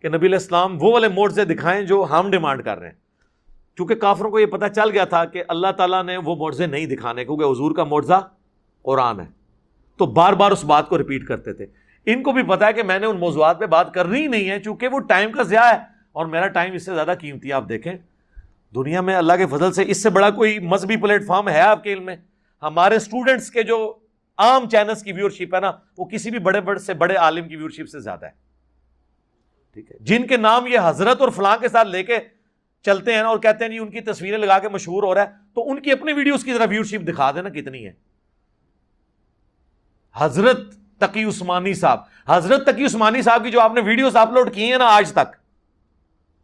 کہ 0.00 0.08
نبی 0.08 0.26
علیہ 0.26 0.38
السلام 0.38 0.82
وہ 0.82 0.92
والے 0.92 1.08
موڈ 1.08 1.32
سے 1.32 1.44
دکھائیں 1.44 1.82
جو 1.82 2.06
ہم 2.10 2.30
ڈیمانڈ 2.30 2.64
کر 2.64 2.78
رہے 2.78 2.88
ہیں۔ 2.88 2.94
چونکہ 3.76 3.94
کافروں 3.94 4.30
کو 4.30 4.40
یہ 4.40 4.46
پتہ 4.46 4.64
چل 4.74 4.90
گیا 4.90 5.04
تھا 5.04 5.24
کہ 5.24 5.44
اللہ 5.48 5.72
تعالیٰ 5.76 6.04
نے 6.04 6.16
وہ 6.16 6.36
معجزے 6.36 6.66
نہیں 6.66 6.86
دکھانے، 6.86 7.24
کیونکہ 7.24 7.44
حضور 7.44 7.74
کا 7.74 7.84
معجزہ 7.84 8.28
قرآن 8.82 9.20
ہے۔ 9.20 9.26
تو 9.96 10.06
بار 10.06 10.32
بار 10.32 10.50
اس 10.50 10.64
بات 10.64 10.88
کو 10.88 10.98
ریپیٹ 10.98 11.26
کرتے 11.26 11.52
تھے۔ 11.52 11.66
ان 12.06 12.22
کو 12.22 12.32
بھی 12.32 12.42
پتا 12.42 12.66
ہے 12.66 12.72
کہ 12.72 12.82
میں 12.82 12.98
نے 12.98 13.06
ان 13.06 13.18
موضوعات 13.18 13.60
پہ 13.60 13.66
بات 13.66 13.94
کرنی 13.94 14.20
ہی 14.20 14.26
نہیں 14.26 14.50
ہے، 14.50 14.60
چونکہ 14.60 14.88
وہ 14.88 14.98
ٹائم 14.98 15.32
کا 15.32 15.42
ضیاع 15.42 15.72
ہے۔ 15.72 15.78
اور 16.12 16.26
میرا 16.26 16.48
ٹائم 16.48 16.74
اس 16.74 16.86
سے 16.86 16.94
زیادہ 16.94 17.14
قیمتی 17.20 17.48
ہے، 17.48 17.52
آپ 17.52 17.68
دیکھیں۔ 17.68 17.92
دنیا 18.74 19.00
میں 19.00 19.16
اللہ 19.16 19.32
کے 19.32 19.46
فضل 19.46 19.72
سے 19.72 19.84
اس 19.86 20.02
سے 20.02 20.10
بڑا 20.10 20.30
کوئی 20.30 20.58
مذہبی 20.58 20.96
پلیٹ 20.96 21.26
فارم 21.26 21.48
ہے 21.48 21.60
آپ 21.60 21.82
کے 21.82 21.92
علم 21.92 22.04
میں؟ 22.04 22.16
ہمارے 22.62 22.96
اسٹوڈنٹس 22.96 23.50
کے 23.50 23.62
جو 23.62 23.98
عام 24.38 24.68
چینلس 24.68 25.02
کی 25.02 25.12
ویورشپ 25.12 25.54
ہے 25.54 25.60
نا، 25.60 25.72
وہ 25.98 26.04
کسی 26.04 26.30
بھی 26.30 26.38
بڑے 26.38 26.60
بڑے 26.60 26.78
سے 26.78 26.94
بڑے 26.94 27.14
عالم 27.14 27.48
کی 27.48 27.56
ویورشپ 27.56 27.88
سے 27.88 28.00
زیادہ 28.00 28.26
ہے۔ 28.26 28.30
ٹھیک 29.74 29.92
ہے۔ 29.92 29.96
جن 30.00 30.26
کے 30.26 30.36
نام 30.36 30.66
یہ 30.66 30.78
حضرت 30.84 31.20
اور 31.20 31.28
فلاں 31.28 31.56
کے 31.56 31.68
ساتھ 31.68 31.88
لے 31.88 32.02
کے 32.02 32.18
چلتے 32.82 33.14
ہیں 33.14 33.22
نا 33.22 33.28
اور 33.28 33.38
کہتے 33.38 33.64
ہیں 33.64 33.72
جی 33.72 33.78
ان 33.78 33.90
کی 33.90 34.00
تصویریں 34.00 34.38
لگا 34.38 34.58
کے 34.58 34.68
مشہور 34.68 35.02
ہو 35.02 35.14
رہا 35.14 35.22
ہے، 35.22 35.26
تو 35.54 35.70
ان 35.70 35.82
کی 35.82 35.92
اپنی 35.92 36.12
ویڈیوز 36.12 36.44
کی 36.44 36.52
ذرا 36.52 36.64
ویورشپ 36.64 37.08
دکھا 37.08 37.32
دینا 37.32 37.48
کتنی 37.48 37.86
ہے۔ 37.86 37.92
حضرت 40.14 40.58
تقی 40.98 41.24
عثمانی 41.24 41.74
صاحب، 41.74 42.00
حضرت 42.28 42.66
تقی 42.66 42.84
عثمانی 42.84 43.22
صاحب 43.22 43.44
کی 43.44 43.50
جو 43.50 43.60
آپ 43.60 43.72
نے 43.74 43.80
ویڈیوز 43.80 44.16
اپلوڈ 44.16 44.54
کی 44.54 44.70
ہیں 44.70 44.78
نا 44.78 44.86
آج 44.86 45.12
تک، 45.12 45.36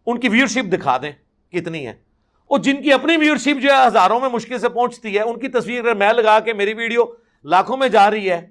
ان 0.07 0.21
کی 0.21 0.29
ویورشپ 0.29 0.73
دکھا 0.73 0.99
دیں 1.03 1.13
کتنی 1.53 1.87
ہے؟ 1.87 2.08
اور 2.49 2.59
جن 2.59 2.83
کی 2.83 2.93
اپنی 2.93 3.17
ویورشپ 3.17 3.61
جو 3.61 3.71
ہے 3.71 3.87
ہزاروں 3.87 4.21
میں 4.21 4.29
مشکل 4.29 4.59
سے 4.59 4.69
پہنچتی 4.69 5.15
ہے، 5.15 5.21
ان 5.21 5.39
کی 5.39 5.49
تصویر 5.49 5.81
اگر 5.81 5.95
میں 5.95 6.13
لگا 6.13 6.41
کے 6.41 6.53
میری 6.53 6.75
ویڈیو 6.75 7.05
لاکھوں 7.45 7.77
میں 7.77 7.89
جا 7.89 8.11
رہی 8.11 8.31
ہے، 8.31 8.51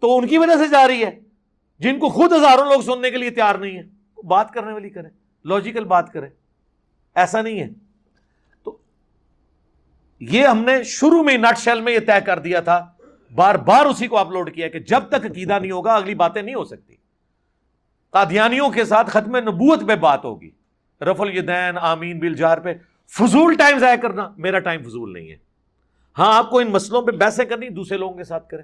تو 0.00 0.18
ان 0.18 0.26
کی 0.26 0.38
وجہ 0.38 0.56
سے 0.58 0.68
جا 0.68 0.88
رہی 0.88 1.04
ہے۔ 1.04 1.20
جن 1.78 1.98
کو 1.98 2.08
خود 2.08 2.32
ہزاروں 2.32 2.64
لوگ 2.64 2.80
سننے 2.80 3.10
کے 3.10 3.16
لیے 3.16 3.30
تیار 3.30 3.54
نہیں 3.54 3.78
ہے 3.78 3.82
بات 4.22 4.50
کرنے 4.50 4.72
والی 4.72 4.90
کریں 4.90 5.10
لاجیکل 5.44 5.84
بات 5.84 6.12
کریں۔ 6.12 6.28
ایسا 7.14 7.42
نہیں 7.42 7.60
ہے۔ 7.60 7.68
تو 8.62 8.76
یہ 10.20 10.46
ہم 10.46 10.64
نے 10.64 10.82
شروع 10.82 11.22
میں 11.22 11.36
نٹ 11.36 11.58
شیل 11.58 11.80
میں 11.80 11.92
یہ 11.92 11.98
طے 11.98 12.20
کر 12.26 12.38
دیا 12.38 12.60
تھا، 12.60 12.86
بار 13.34 13.54
بار 13.54 13.86
اسی 13.86 14.06
کو 14.06 14.18
اپلوڈ 14.18 14.54
کیا 14.54 14.68
کہ 14.68 14.78
جب 14.78 15.00
تک 15.08 15.26
عقیدہ 15.26 15.58
نہیں 15.58 15.70
ہوگا، 15.70 15.94
اگلی 15.94 16.14
باتیں 16.14 16.42
نہیں 16.42 16.54
ہو 16.54 16.64
سکتی۔ 16.64 16.94
قادیانیوں 18.10 18.70
کے 18.70 18.84
ساتھ 18.84 19.10
ختم 19.10 19.36
نبوت 19.36 19.88
پہ 19.88 19.96
بات 19.96 20.24
ہوگی۔ 20.24 20.50
رفل 21.00 21.38
یدین 21.38 21.78
آمین 21.78 22.18
بل 22.18 22.34
پہ 22.64 22.74
فضول 23.08 23.54
ٹائم 23.54 23.78
ضائع 23.78 23.96
کرنا، 23.96 24.32
میرا 24.36 24.58
ٹائم 24.58 24.82
فضول 24.82 25.12
نہیں 25.12 25.30
ہے۔ 25.30 25.36
ہاں 26.18 26.38
آپ 26.38 26.50
کو 26.50 26.58
ان 26.58 26.70
مسئلوں 26.70 27.02
پہ 27.02 27.10
بحثیں 27.10 27.44
کرنی، 27.44 27.68
دوسرے 27.68 27.98
لوگوں 27.98 28.14
کے 28.14 28.24
ساتھ 28.24 28.48
کریں۔ 28.48 28.62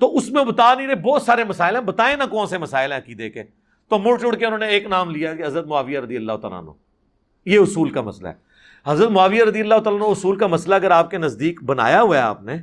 تو 0.00 0.16
اس 0.16 0.30
میں 0.30 0.44
بتا 0.44 0.74
نہیں 0.74 0.86
رہے، 0.86 0.94
بہت 0.94 1.22
سارے 1.22 1.44
مسائل 1.44 1.76
ہیں۔ 1.76 1.82
بتائیں 1.82 2.16
نا 2.16 2.26
کون 2.26 2.46
سے 2.46 2.58
مسائل 2.58 2.92
ہیں 2.92 2.98
عقیدے 2.98 3.30
کے۔ 3.30 3.42
تو 3.88 3.98
مڑ 3.98 4.18
چڑ 4.18 4.34
کے 4.34 4.46
انہوں 4.46 4.58
نے 4.58 4.66
ایک 4.66 4.86
نام 4.86 5.10
لیا 5.10 5.34
کہ 5.34 5.44
حضرت 5.46 5.66
معاویہ 5.66 6.00
رضی 6.00 6.16
اللہ 6.16 6.32
تعالیٰ 6.32 6.58
عنہ۔ 6.58 6.70
یہ 7.44 7.58
اصول 7.58 7.90
کا 7.90 8.00
مسئلہ 8.00 8.28
ہے۔ 8.28 8.34
حضرت 8.86 9.10
معاویہ 9.10 9.44
رضی 9.44 9.60
اللہ 9.60 9.78
تعالیٰ 9.84 10.02
عنہ 10.02 10.10
اصول 10.10 10.38
کا 10.38 10.46
مسئلہ 10.46 10.74
اگر 10.74 10.90
آپ 10.90 11.10
کے 11.10 11.18
نزدیک 11.18 11.64
بنایا 11.64 12.02
ہوا 12.02 12.16
ہے 12.16 12.22
آپ 12.22 12.42
نے، 12.42 12.56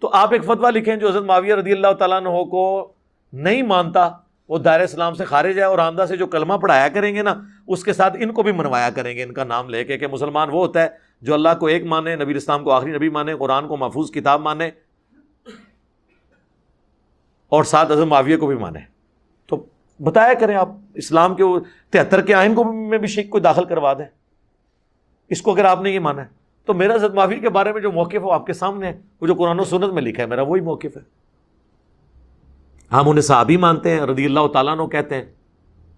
تو 0.00 0.10
آپ 0.12 0.32
ایک 0.32 0.44
فتویٰ 0.44 0.70
لکھیں 0.70 0.96
جو 0.96 1.08
حضرت 1.08 1.22
معاویہ 1.22 1.54
رضی 1.54 1.72
اللہ 1.72 1.92
تعالیٰ 1.98 2.16
عنہ 2.16 2.44
کو 2.44 2.92
نہیں 3.32 3.62
مانتا۔ 3.62 4.10
وہ 4.50 4.58
دائر 4.58 4.80
اسلام 4.80 5.14
سے 5.14 5.24
خارج 5.24 5.58
ہے 5.58 5.62
اور 5.62 5.78
آمدہ 5.78 6.04
سے 6.08 6.16
جو 6.16 6.26
کلمہ 6.26 6.54
پڑھایا 6.54 6.88
کریں 6.88 7.14
گے 7.14 7.22
نا، 7.22 7.34
اس 7.66 7.84
کے 7.84 7.92
ساتھ 7.92 8.16
ان 8.20 8.32
کو 8.32 8.42
بھی 8.42 8.52
منوایا 8.52 8.90
کریں 8.90 9.16
گے، 9.16 9.22
ان 9.22 9.32
کا 9.32 9.44
نام 9.44 9.68
لے 9.68 9.84
کے 9.84 9.98
کہ 9.98 10.06
مسلمان 10.06 10.48
وہ 10.50 10.66
ہوتا 10.66 10.82
ہے 10.82 10.88
جو 11.22 11.34
اللہ 11.34 11.48
کو 11.60 11.66
ایک 11.66 11.84
مانے، 11.84 12.16
نبی 12.16 12.34
اسلام 12.34 12.64
کو 12.64 12.70
آخری 12.70 12.92
نبی 12.92 13.08
مانے، 13.08 13.36
قرآن 13.36 13.68
کو 13.68 13.76
محفوظ 13.76 14.10
کتاب 14.10 14.40
مانے 14.40 14.70
اور 17.48 17.64
ساتھ 17.64 17.92
حضرت 17.92 18.06
معاویہ 18.06 18.36
کو 18.36 18.46
بھی 18.46 18.56
مانے۔ 18.56 18.80
تو 19.46 19.66
بتایا 20.02 20.34
کریں 20.34 20.56
آپ، 20.56 20.68
اسلام 20.94 21.34
کے 21.34 21.44
تہتر 21.90 22.20
کے 22.20 22.34
آئین 22.34 22.54
کو 22.54 22.64
میں 22.64 22.98
بھی 22.98 23.08
شیخ 23.08 23.28
کو 23.28 23.38
داخل 23.38 23.64
کروا 23.64 23.92
دیں۔ 23.92 24.06
اس 25.28 25.42
کو 25.42 25.52
اگر 25.52 25.64
آپ 25.64 25.80
نے 25.82 25.90
یہ 25.90 26.00
مانا 26.00 26.22
ہے، 26.22 26.28
تو 26.64 26.74
میرا 26.74 26.94
حضرت 26.94 27.14
معاویہ 27.14 27.40
کے 27.40 27.48
بارے 27.48 27.72
میں 27.72 27.80
جو 27.80 27.92
موقف 27.92 28.22
ہو 28.22 28.30
آپ 28.30 28.46
کے 28.46 28.52
سامنے 28.52 28.86
ہے، 28.86 29.00
وہ 29.20 29.26
جو 29.26 29.34
قرآن 29.34 29.60
و 29.60 29.64
سنت 29.64 29.92
میں 29.92 30.02
لکھا 30.02 30.22
ہے، 30.22 30.28
میرا 30.28 30.42
وہی 30.42 30.60
موقف 30.60 30.96
ہے۔ 30.96 31.19
ہم 32.92 33.08
انہیں 33.08 33.22
صحابی 33.22 33.56
مانتے 33.56 33.90
ہیں، 33.90 34.00
رضی 34.00 34.24
اللہ 34.24 34.46
تعالیٰ 34.52 34.78
عنہ 34.78 34.86
کہتے 34.86 35.14
ہیں۔ 35.14 35.24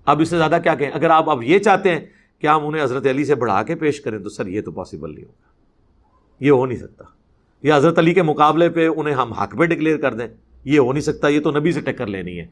اب 0.05 0.21
اس 0.21 0.29
سے 0.29 0.37
زیادہ 0.37 0.59
کیا 0.63 0.75
کہیں؟ 0.75 0.91
اگر 0.91 1.11
آپ 1.11 1.31
اب 1.31 1.43
یہ 1.43 1.59
چاہتے 1.59 1.91
ہیں 1.91 2.01
کہ 2.39 2.47
ہم 2.47 2.67
انہیں 2.67 2.83
حضرت 2.83 3.07
علی 3.07 3.25
سے 3.25 3.35
بڑھا 3.35 3.63
کے 3.63 3.75
پیش 3.75 4.01
کریں 4.01 4.19
تو 4.19 4.29
سر، 4.29 4.47
یہ 4.47 4.61
تو 4.61 4.73
پاسبل 4.73 5.15
نہیں 5.15 5.25
ہوگا۔ 5.25 5.53
یہ 6.41 6.51
ہو 6.51 6.67
نہیں 6.67 6.79
سکتا۔ 6.79 7.05
یہ 7.63 7.73
حضرت 7.75 7.99
علی 7.99 8.15
کے 8.15 8.23
مقابلے 8.23 8.71
پہ 8.71 8.89
انہیں 8.89 9.15
ہم 9.15 9.33
حق 9.33 9.59
پہ 9.59 9.65
ڈکلیئر 9.65 9.97
کر 9.97 10.15
دیں۔ 10.15 10.29
یہ 10.65 10.79
ہو 10.79 10.93
نہیں 10.93 11.03
سکتا، 11.03 11.29
یہ 11.29 11.41
تو 11.41 11.51
نبی 11.51 11.73
سے 11.73 11.81
ٹکر 11.81 12.07
لینی 12.07 12.41
ہے۔ 12.41 12.47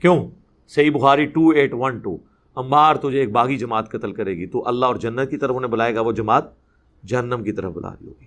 کیوں؟ 0.00 0.30
صحیح 0.68 0.90
بخاری 0.90 1.26
ٹو 1.26 1.48
ایٹ 1.48 1.74
ون 1.74 1.98
ٹو 1.98 2.16
امبار 2.56 2.94
تجھے 2.94 3.20
ایک 3.20 3.32
باغی 3.32 3.56
جماعت 3.56 3.90
قتل 3.90 4.12
کرے 4.12 4.36
گی۔ 4.36 4.46
تو 4.46 4.68
اللہ 4.68 4.86
اور 4.86 4.94
جنت 4.94 5.30
کی 5.30 5.36
طرف 5.36 5.56
انہیں 5.56 5.70
بلائے 5.70 5.94
گا، 5.94 6.00
وہ 6.00 6.12
جماعت 6.12 6.44
جہنم 7.06 7.42
کی 7.44 7.52
طرف 7.52 7.72
بلا 7.72 7.90
رہی 7.90 8.08
ہوگی۔ 8.08 8.26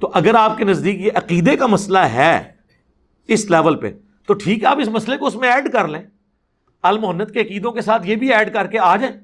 تو 0.00 0.10
اگر 0.14 0.34
آپ 0.34 0.58
کے 0.58 0.64
نزدیک 0.64 1.00
یہ 1.00 1.10
عقیدے 1.14 1.56
کا 1.56 1.66
مسئلہ 1.66 1.98
ہے 1.98 2.50
اس 3.28 3.50
لیول 3.50 3.76
پہ 3.76 3.92
تو 4.30 4.34
ٹھیک 4.34 4.62
ہے، 4.62 4.68
آپ 4.68 4.78
اس 4.78 4.88
مسئلے 4.88 5.16
کو 5.16 5.26
اس 5.26 5.34
میں 5.34 5.52
ایڈ 5.52 5.72
کر 5.72 5.88
لیں۔ 5.88 6.02
المحنت 6.82 7.30
کے 7.30 7.40
عقیدوں 7.40 7.72
کے 7.72 7.80
ساتھ 7.80 8.06
یہ 8.06 8.16
بھی 8.16 8.32
ایڈ 8.32 8.52
کر 8.52 8.66
کے 8.66 8.78
آ 8.78 8.96
جائیں۔ 8.96 9.16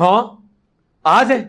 ہاں 0.00 0.36
آ 1.04 1.22
جائیں۔ 1.22 1.44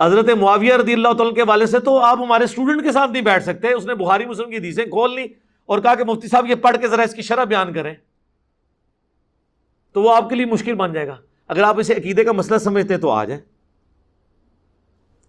حضرت 0.00 0.28
معاویہ 0.28 0.74
رضی 0.74 0.92
اللہ 0.92 1.12
تعالیٰ 1.18 1.34
کے 1.34 1.42
والے 1.42 1.66
سے 1.66 1.78
تو 1.78 1.98
آپ 1.98 2.18
ہمارے 2.18 2.44
اسٹوڈنٹ 2.44 2.82
کے 2.82 2.92
ساتھ 2.92 3.10
نہیں 3.10 3.22
بیٹھ 3.22 3.44
سکتے۔ 3.44 3.72
اس 3.72 3.86
نے 3.86 3.94
بخاری 3.94 4.26
مسلم 4.26 4.50
کی 4.50 4.56
حدیثیں 4.56 4.84
کھول 4.84 5.14
لی 5.14 5.24
اور 5.66 5.78
کہا 5.78 5.94
کہ 5.94 6.04
مفتی 6.04 6.28
صاحب 6.28 6.46
یہ 6.46 6.54
پڑھ 6.54 6.76
کے 6.80 6.88
ذرا 6.88 7.02
اس 7.02 7.14
کی 7.14 7.22
شرح 7.22 7.44
بیان 7.44 7.72
کریں۔ 7.72 7.94
تو 9.92 10.02
وہ 10.02 10.16
آپ 10.16 10.28
کے 10.28 10.34
لیے 10.34 10.46
مشکل 10.46 10.74
بن 10.74 10.92
جائے 10.92 11.06
گا۔ 11.06 11.16
اگر 11.48 11.62
آپ 11.62 11.78
اسے 11.78 11.94
عقیدے 11.94 12.24
کا 12.24 12.32
مسئلہ 12.32 12.58
سمجھتے 12.58 12.94
ہیں 12.94 13.00
تو 13.00 13.10
آ 13.10 13.24
جائیں۔ 13.24 13.42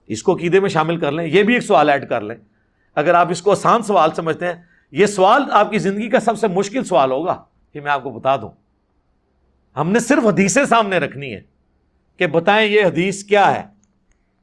اس 0.07 0.23
کو 0.23 0.35
عقیدے 0.35 0.59
میں 0.59 0.69
شامل 0.69 0.99
کر 0.99 1.11
لیں۔ 1.11 1.25
یہ 1.25 1.43
بھی 1.43 1.53
ایک 1.53 1.63
سوال 1.63 1.89
ایڈ 1.89 2.09
کر 2.09 2.21
لیں۔ 2.21 2.52
اگر 2.95 3.13
آپ 3.13 3.27
اس 3.31 3.41
کو 3.41 3.51
آسان 3.51 3.83
سوال 3.83 4.09
سمجھتے 4.15 4.45
ہیں، 4.45 4.55
یہ 4.91 5.05
سوال 5.05 5.43
آپ 5.51 5.71
کی 5.71 5.79
زندگی 5.79 6.09
کا 6.09 6.19
سب 6.19 6.39
سے 6.39 6.47
مشکل 6.47 6.83
سوال 6.83 7.11
ہوگا 7.11 7.43
یہ 7.73 7.81
میں 7.81 7.91
آپ 7.91 8.03
کو 8.03 8.09
بتا 8.09 8.35
دوں۔ 8.35 8.49
ہم 9.77 9.91
نے 9.91 9.99
صرف 9.99 10.25
حدیثیں 10.25 10.65
سامنے 10.65 10.97
رکھنی 10.97 11.33
ہے 11.33 11.41
کہ 12.17 12.27
بتائیں 12.27 12.71
یہ 12.71 12.85
حدیث 12.85 13.23
کیا 13.23 13.55
ہے۔ 13.55 13.63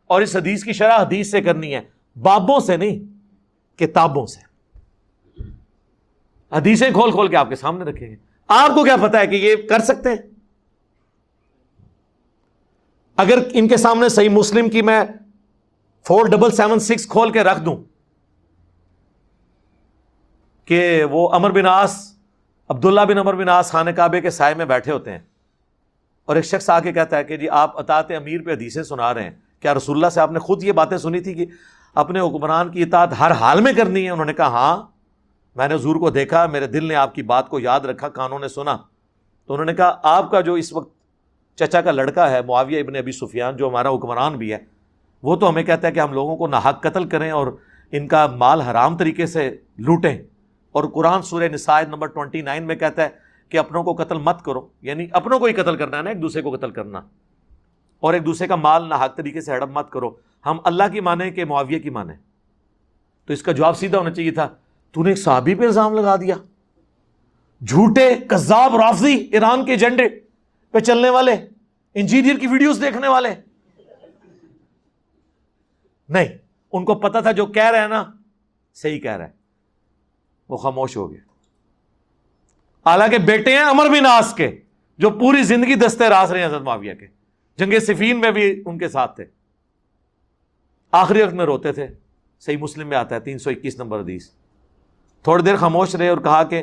اور 0.07 0.23
اس 0.23 0.37
حدیث 0.37 0.65
کی 0.65 0.73
شرح 0.73 0.97
حدیث 1.01 1.31
سے 1.31 1.41
کرنی 1.41 1.75
ہے، 1.75 1.81
بابوں 2.23 2.61
سے 2.61 2.77
نہیں، 2.77 2.99
کتابوں 3.79 4.27
سے۔ 4.27 4.41
حدیثیں 6.53 6.91
کھول 6.91 7.11
کھول 7.11 7.29
کے 7.29 7.37
آپ 7.37 7.49
کے 7.49 7.57
سامنے 7.57 7.85
رکھیں 7.85 8.11
گے۔ 8.11 8.17
آپ 8.49 8.71
کو 8.75 8.85
کیا 8.85 8.97
پتا 8.97 9.21
ہے 9.21 9.27
کہ 9.27 9.37
یہ 9.37 9.55
کر 9.69 9.79
سکتے 9.79 10.09
ہیں؟ 10.09 10.17
اگر 13.17 13.39
ان 13.53 13.69
کے 13.69 13.77
سامنے 13.77 14.09
صحیح 14.09 14.29
مسلم 14.29 14.71
کی 14.71 14.83
میں 14.83 15.01
فور 16.07 16.27
ڈبل 16.27 16.51
سیون 16.51 16.79
سکس 16.79 17.07
کھول 17.07 17.33
کے 17.33 17.43
رکھ 17.43 17.61
دوں 17.61 17.77
کہ 20.71 21.05
وہ 21.05 21.33
امر 21.33 21.51
بن 21.51 21.67
آس 21.67 22.15
عبداللہ 22.69 23.01
بن 23.01 23.19
امر 23.19 23.35
بن 23.35 23.49
آس 23.49 23.71
خانہ 23.71 23.91
کعبے 23.91 24.21
کے 24.21 24.31
سائے 24.31 24.55
میں 24.55 24.65
بیٹھے 24.65 24.93
ہوتے 24.93 25.13
ہیں۔ 25.13 25.19
اور 26.25 26.37
ایک 26.37 26.45
شخص 26.45 26.71
آ 26.71 26.81
کے 26.81 26.93
کہتا 26.93 27.17
ہے 27.17 27.25
کہ 27.25 27.37
جی 27.37 27.49
آپ 27.49 27.79
اطاعت 27.79 28.11
امیر 28.11 28.43
پہ 28.43 28.53
حدیثیں 28.53 28.83
سنا 28.83 29.15
رہے 29.15 29.23
ہیں۔ 29.23 29.31
کیا 29.61 29.75
رسول 29.75 29.97
اللہ 29.97 30.09
سے 30.09 30.21
آپ 30.21 30.33
نے 30.33 30.39
خود 30.39 30.63
یہ 30.63 30.73
باتیں 30.73 30.99
سنی 30.99 31.21
تھی 31.21 31.35
کہ 31.35 31.47
اپنے 31.95 32.21
حکمران 32.21 32.69
کی 32.69 32.83
اطاعت 32.83 33.09
ہر 33.19 33.31
حال 33.31 33.61
میں 33.61 33.73
کرنی 33.73 34.05
ہے؟ 34.05 34.11
انہوں 34.11 34.27
نے 34.27 34.33
کہا 34.33 34.47
ہاں۔ 34.47 34.83
میں 35.57 35.69
نے 35.69 35.75
حضور 35.75 35.97
کو 35.97 36.11
دیکھا، 36.11 36.47
میرے 36.47 36.67
دل 36.67 36.85
نے 36.85 36.95
آپ 36.95 37.15
کی 37.15 37.23
بات 37.23 37.49
کو 37.49 37.61
یاد 37.61 37.81
رکھا، 37.81 38.09
کانوں 38.09 38.39
نے 38.39 38.49
سنا۔ 38.49 38.77
تو 39.47 39.55
انہوں 39.55 39.67
نے 39.67 39.75
کہا، 39.75 40.01
آپ 40.03 40.31
کا 40.31 40.41
جو 40.41 40.55
اس 40.55 40.73
وقت 40.73 40.93
چچا 41.57 41.81
کا 41.81 41.91
لڑکا 41.91 42.31
ہے، 42.31 42.43
معاویہ 42.43 42.81
ابن 42.81 42.97
ابی 42.97 43.13
سفیان، 43.13 43.57
جو 43.57 43.69
ہمارا 43.69 43.91
حکمران 43.91 44.37
بھی 44.37 44.53
ہے، 44.53 44.59
وہ 45.23 45.37
تو 45.37 45.49
ہمیں 45.49 45.63
کہتا 45.63 45.89
ہے 45.89 45.93
کہ 45.93 46.01
ہم 46.01 46.13
لوگوں 46.13 46.37
کو 46.37 46.47
ناحق 46.47 46.83
قتل 46.83 47.09
کریں 47.09 47.31
اور 47.31 47.47
ان 47.93 48.09
کا 48.09 48.27
مال 48.27 48.61
حرام 48.61 48.97
طریقے 48.97 49.27
سے 49.27 49.57
لوٹیں۔ 49.79 50.19
اور 50.73 50.85
قرآن 50.85 51.23
سورہ 51.23 51.45
نسائد 51.45 51.89
نمبر 51.89 52.07
ٹوئنٹی 52.07 52.43
نائن 52.43 52.63
میں 52.63 52.77
کہتا 52.77 53.03
ہے 53.03 53.09
کہ 53.49 53.59
اپنوں 53.59 53.85
کو 53.85 53.95
قتل 53.95 54.19
مت 54.19 54.45
کرو 54.45 54.69
یعنی 54.83 55.07
اپنوں 55.13 55.39
کو 55.39 55.45
ہی 55.45 55.53
قتل 55.53 55.77
کرنا 55.77 55.97
ہے 55.97 56.03
نا، 56.03 56.11
ایک 56.11 56.23
دوسرے 56.23 56.43
کو 56.43 56.57
قتل 56.57 56.71
کرنا۔ 56.71 57.01
اور 58.01 58.15
ایک 58.15 58.27
دوسرے 58.27 58.47
کا 58.47 58.57
مال 58.57 58.89
ناحق 58.89 59.17
طریقے 59.17 59.41
سے 59.41 59.53
ہڑپ 59.53 59.69
مت 59.69 59.91
کرو۔ 59.91 60.11
ہم 60.47 60.59
اللہ 60.65 60.83
کی 60.93 61.01
مانیں 61.01 61.31
کہ 61.31 61.45
معاویہ 61.45 61.79
کی 61.79 61.91
مانیں؟ 61.91 62.17
تو 63.27 63.33
اس 63.33 63.43
کا 63.43 63.53
جواب 63.53 63.77
سیدھا 63.77 63.99
ہونا 63.99 64.11
چاہیے 64.11 64.31
تھا، 64.31 64.49
تو 64.93 65.03
نے 65.03 65.09
ایک 65.09 65.19
صحابی 65.19 65.55
پہ 65.55 65.65
الزام 65.65 65.95
لگا 65.95 66.17
دیا۔ 66.17 66.35
جھوٹے 67.67 68.15
کذاب 68.15 68.77
رافضی 68.77 69.17
ایران 69.33 69.65
کے 69.65 69.71
ایجنڈے 69.71 70.09
پہ 70.71 70.79
چلنے 70.79 71.11
والے، 71.11 71.33
انجینئر 71.95 72.39
کی 72.39 72.47
ویڈیوز 72.47 72.81
دیکھنے 72.81 73.09
والے۔ 73.09 73.35
نہیں، 76.09 76.29
ان 76.73 76.85
کو 76.85 76.95
پتا 76.95 77.21
تھا 77.21 77.33
جو 77.33 77.47
کہہ 77.47 77.71
رہے 77.71 77.81
ہیں 77.81 77.89
نا، 77.89 78.05
صحیح 78.75 79.01
کہہ 79.01 79.17
رہا 79.17 79.25
ہے 79.25 79.40
وہ 80.51 80.57
خاموش 80.57 80.97
ہو 80.97 81.11
گئے۔ 81.11 81.19
حالانکہ 82.87 83.19
بیٹے 83.19 83.53
ہیں 83.53 83.65
امر 83.65 83.89
بن 83.89 84.07
آس 84.07 84.35
کے، 84.35 84.59
جو 84.99 85.11
پوری 85.11 85.43
زندگی 85.43 85.75
دستے 85.75 86.09
راس 86.09 86.31
رہے 86.31 86.39
ہیں 86.39 86.47
حضرت 86.47 86.63
معاویہ 86.63 86.95
کے۔ 86.95 87.07
جنگ 87.57 87.79
صفین 87.79 88.21
میں 88.21 88.31
بھی 88.31 88.63
ان 88.67 88.79
کے 88.79 88.89
ساتھ 88.89 89.17
تھے۔ 89.17 89.25
آخری 90.93 91.23
وقت 91.23 91.35
میں 91.35 91.45
روتے 91.45 91.73
تھے۔ 91.73 91.87
صحیح 92.41 92.57
مسلم 92.57 92.89
میں 92.89 92.97
آتا 92.97 93.15
ہے، 93.15 93.21
تین 93.21 93.39
سو 93.39 93.51
اکیس 93.51 93.79
نمبر 93.79 94.01
حدیث۔ 94.01 94.31
تھوڑی 95.23 95.43
دیر 95.43 95.57
خاموش 95.57 95.95
رہے 95.95 96.09
اور 96.09 96.19
کہا 96.19 96.43
کہ 96.43 96.63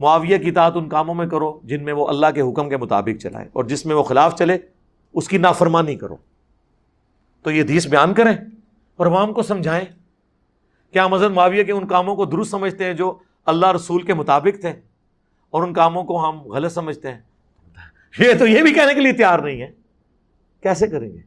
معاویہ 0.00 0.38
کی 0.38 0.48
اطاعت 0.48 0.72
ان 0.74 0.88
کاموں 0.88 1.14
میں 1.14 1.26
کرو 1.26 1.60
جن 1.64 1.84
میں 1.84 1.92
وہ 1.92 2.08
اللہ 2.08 2.26
کے 2.34 2.40
حکم 2.40 2.68
کے 2.68 2.76
مطابق 2.76 3.22
چلائے، 3.22 3.48
اور 3.52 3.64
جس 3.64 3.86
میں 3.86 3.96
وہ 3.96 4.02
خلاف 4.02 4.38
چلے، 4.38 4.58
اس 5.14 5.28
کی 5.28 5.38
نافرمانی 5.38 5.96
کرو۔ 5.96 6.16
تو 7.42 7.50
یہ 7.50 7.62
حدیث 7.62 7.86
بیان 7.86 8.14
کریں 8.14 8.36
اور 8.96 9.06
عوام 9.06 9.32
کو 9.32 9.42
سمجھائیں۔ 9.42 9.84
کیا 10.96 11.06
حضرت 11.12 11.30
معاویہ 11.30 11.62
کے 11.62 11.72
ان 11.72 11.86
کاموں 11.86 12.16
کو 12.16 12.24
درست 12.24 12.50
سمجھتے 12.50 12.84
ہیں 12.84 12.92
جو 12.92 13.18
اللہ 13.46 13.72
رسول 13.72 14.02
کے 14.02 14.14
مطابق 14.14 14.60
تھے؟ 14.60 14.72
اور 15.50 15.62
ان 15.62 15.72
کاموں 15.72 16.04
کو 16.04 16.28
ہم 16.28 16.40
غلط 16.40 16.72
سمجھتے 16.72 17.12
ہیں؟ 17.12 17.20
یہ 18.18 18.32
تو 18.38 18.46
یہ 18.46 18.62
بھی 18.62 18.74
کہنے 18.74 18.94
کے 18.94 19.00
لیے 19.00 19.12
تیار 19.12 19.38
نہیں 19.38 19.62
ہے۔ 19.62 19.72
کیسے 20.62 20.86
کریں 20.86 21.12
گے؟ 21.12 21.18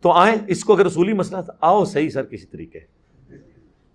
تو 0.00 0.12
آئیں، 0.12 0.36
اس 0.46 0.64
کو 0.64 0.74
اگر 0.74 0.86
رسولی 0.86 1.12
مسئلہ 1.12 1.40
تھا، 1.42 1.52
آؤ 1.60 1.84
صحیح 1.84 2.08
سر، 2.08 2.24
کسی 2.24 2.46
طریقے۔ 2.46 2.78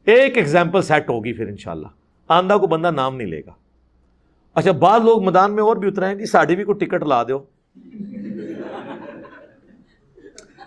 ایک 0.05 0.37
ایگزامپل 0.37 0.81
سیٹ 0.81 1.09
ہوگی 1.09 1.33
پھر 1.33 1.47
انشاءاللہ۔ 1.47 1.87
آندہ 2.27 2.57
کو 2.57 2.67
بندہ 2.67 2.91
نام 2.91 3.15
نہیں 3.15 3.27
لے 3.27 3.41
گا۔ 3.45 3.53
اچھا 4.53 4.71
بعض 4.71 5.01
لوگ 5.01 5.25
میدان 5.25 5.55
میں 5.55 5.63
اور 5.63 5.75
بھی 5.75 5.87
اترے 5.87 6.05
ہیں 6.05 6.15
کہ 6.15 6.25
ساڑھی 6.25 6.55
بھی 6.55 6.63
کو 6.63 6.73
ٹکٹ 6.73 7.03
لا 7.03 7.23
دو 7.23 7.43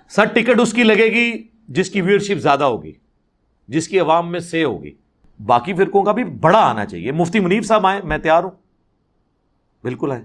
سر، 0.09 0.25
ٹکٹ 0.25 0.61
اس 0.61 0.73
کی 0.73 0.83
لگے 0.83 1.05
گی 1.05 1.49
جس 1.69 1.91
کی 1.91 2.01
ویئرشپ 2.01 2.35
زیادہ 2.35 2.65
ہوگی۔ 2.65 3.04
جس 3.69 3.89
کی 3.89 4.01
عوام 4.01 4.33
میں 4.33 4.41
سے 4.41 4.65
ہوگی۔ 4.65 4.95
باقی 5.47 5.75
فرقوں 5.75 6.03
کا 6.03 6.13
بھی 6.13 6.25
بڑا 6.25 6.71
آنا 6.71 6.87
چاہیے۔ 6.87 7.13
مفتی 7.13 7.41
منیف 7.41 7.67
صاحب 7.67 7.87
آئیں، 7.87 8.01
میں 8.05 8.19
تیار 8.19 8.43
ہوں۔ 8.43 8.51
بالکل 9.83 10.13
آئیں۔ 10.13 10.25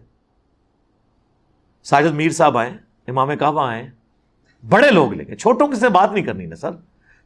ساجد 1.84 2.14
میر 2.14 2.30
صاحب 2.30 2.58
آئیں، 2.58 2.78
امام 3.08 3.38
کعبہ 3.40 3.68
آئیں۔ 3.68 3.88
بڑے 4.70 4.92
لوگ 4.92 5.14
لے 5.14 5.26
کے، 5.26 5.36
چھوٹوں 5.36 5.74
سے 5.74 5.90
بات 5.90 6.12
نہیں 6.12 6.26
کرنی 6.26 6.46
نا 6.46 6.56
سر۔ 6.56 6.72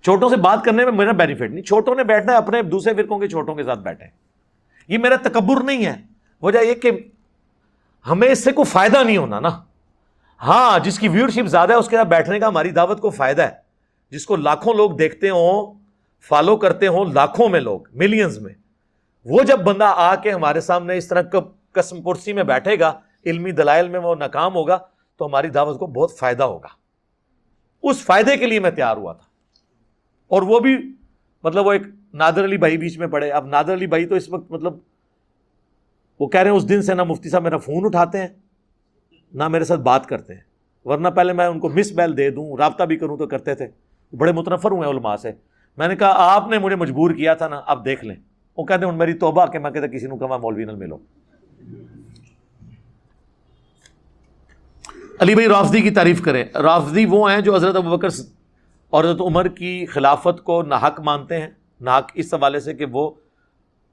چھوٹوں 0.03 0.29
سے 0.29 0.35
بات 0.35 0.63
کرنے 0.63 0.83
میں 0.85 0.91
میرا 0.91 1.11
بینیفٹ 1.11 1.51
نہیں۔ 1.51 1.63
چھوٹوں 1.63 1.95
نے 1.95 2.03
بیٹھنا 2.03 2.31
ہے، 2.31 2.37
اپنے 2.37 2.61
دوسرے 2.61 2.93
فرقوں 2.93 3.19
کے 3.19 3.27
چھوٹوں 3.27 3.55
کے 3.55 3.63
ساتھ 3.63 3.79
بیٹھے 3.79 4.05
یہ 4.87 4.97
میرا 4.97 5.15
تکبر 5.15 5.63
نہیں 5.63 5.85
ہے۔ 5.85 6.01
وجہ 6.41 6.59
یہ 6.59 6.73
کہ 6.73 6.91
ہمیں 8.09 8.27
اس 8.27 8.43
سے 8.43 8.51
کوئی 8.51 8.65
فائدہ 8.65 9.03
نہیں 9.03 9.17
ہونا 9.17 9.39
نا۔ 9.39 9.49
ہاں 10.41 10.79
جس 10.79 10.99
کی 10.99 11.07
ویورشپ 11.07 11.45
زیادہ 11.45 11.71
ہے، 11.71 11.77
اس 11.77 11.89
کے 11.89 11.95
ساتھ 11.95 12.07
بیٹھنے 12.07 12.39
کا 12.39 12.47
ہماری 12.47 12.71
دعوت 12.71 13.01
کو 13.01 13.09
فائدہ 13.09 13.41
ہے۔ 13.41 13.51
جس 14.11 14.25
کو 14.25 14.35
لاکھوں 14.35 14.73
لوگ 14.73 14.91
دیکھتے 14.91 15.29
ہوں 15.29 15.82
فالو 16.27 16.57
کرتے 16.57 16.87
ہوں 16.87 17.05
لاکھوں 17.05 17.49
میں 17.49 17.59
لوگ 17.59 17.79
ملینز 17.93 18.39
میں۔ 18.39 18.53
وہ 19.25 19.43
جب 19.43 19.59
بندہ 19.59 19.93
آ 19.95 20.15
کے 20.15 20.31
ہمارے 20.31 20.61
سامنے 20.61 20.97
اس 20.97 21.07
طرح 21.07 21.21
قسم 21.71 22.01
پرسی 22.01 22.33
میں 22.33 22.43
بیٹھے 22.43 22.79
گا، 22.79 22.99
علمی 23.25 23.51
دلائل 23.51 23.89
میں 23.89 23.99
وہ 23.99 24.15
ناکام 24.15 24.55
ہوگا، 24.55 24.77
تو 25.17 25.25
ہماری 25.25 25.49
دعوت 25.49 25.79
کو 25.79 25.87
بہت 25.87 26.11
فائدہ 26.17 26.43
ہوگا۔ 26.43 26.67
اس 27.83 28.05
فائدے 28.05 28.37
کے 28.37 28.45
لیے 28.45 28.59
میں 28.59 28.71
تیار 28.71 28.97
ہوا 28.97 29.13
تھا۔ 29.13 29.23
اور 30.27 30.41
وہ 30.41 30.59
بھی 30.59 30.77
مطلب 31.43 31.65
وہ 31.65 31.71
ایک 31.71 31.81
نادر 32.13 32.43
علی 32.43 32.57
بھائی 32.57 32.77
بیچ 32.77 32.97
میں 32.97 33.07
پڑے۔ 33.07 33.31
اب 33.31 33.45
نادر 33.45 33.73
علی 33.73 33.87
بھائی 33.87 34.05
تو 34.05 34.15
اس 34.15 34.29
وقت 34.29 34.51
مطلب 34.51 34.73
وہ 36.19 36.27
کہہ 36.27 36.39
رہے 36.39 36.49
ہیں، 36.49 36.57
اس 36.57 36.69
دن 36.69 36.81
سے 36.81 36.93
نہ 36.93 37.03
مفتی 37.03 37.29
صاحب 37.29 37.43
میرا 37.43 37.57
فون 37.57 37.85
اٹھاتے 37.85 38.17
ہیں، 38.17 38.27
نہ 39.33 39.47
میرے 39.47 39.63
ساتھ 39.63 39.81
بات 39.81 40.05
کرتے 40.05 40.33
ہیں۔ 40.33 40.41
ورنہ 40.85 41.07
پہلے 41.07 41.33
میں 41.33 41.45
ان 41.45 41.59
کو 41.59 41.69
مس 41.69 41.91
بیل 41.91 42.17
دے 42.17 42.29
دوں، 42.29 42.57
رابطہ 42.57 42.83
بھی 42.83 42.97
کروں 42.97 43.17
تو 43.17 43.27
کرتے 43.27 43.55
تھے۔ 43.55 43.67
بڑے 44.15 44.31
متنفر 44.31 44.71
ہوئے 44.71 44.89
علماء 44.89 45.15
سے۔ 45.15 45.31
میں 45.77 45.87
نے 45.87 45.95
کہا، 45.95 46.13
آپ 46.15 46.47
نے 46.47 46.59
مجھے 46.59 46.75
مجبور 46.75 47.11
کیا 47.11 47.33
تھا 47.33 47.47
نا، 47.47 47.61
اب 47.65 47.85
دیکھ 47.85 48.05
لیں۔ 48.05 48.15
وہ 48.57 48.63
کہتے 48.63 48.85
ہیں 48.85 48.91
میری 48.91 49.13
توبہ 49.13 49.45
کہ 49.45 49.59
میں 49.59 49.71
کہتا 49.71 49.87
کسی 49.87 50.07
نے 50.07 50.17
کہا 50.17 50.37
مولوی 50.37 50.65
نل 50.65 50.75
ملو 50.75 50.97
علی 55.19 55.33
بھائی 55.33 55.47
رافضی 55.47 55.81
کی 55.81 55.89
تعریف 55.89 56.21
کریں۔ 56.21 56.45
رافضی 56.53 57.05
وہ 57.05 57.31
ہیں 57.31 57.41
جو 57.41 57.55
حضرت 57.55 57.75
ابوبکر 57.75 58.07
اور 58.89 59.03
حضرت 59.03 59.21
عمر 59.21 59.47
کی 59.47 59.85
خلافت 59.85 60.43
کو 60.43 60.63
ناحق 60.63 60.99
مانتے 60.99 61.41
ہیں۔ 61.41 61.47
ناحق 61.81 62.11
اس 62.13 62.33
حوالے 62.33 62.59
سے 62.59 62.73
کہ 62.73 62.85
وہ 62.85 63.11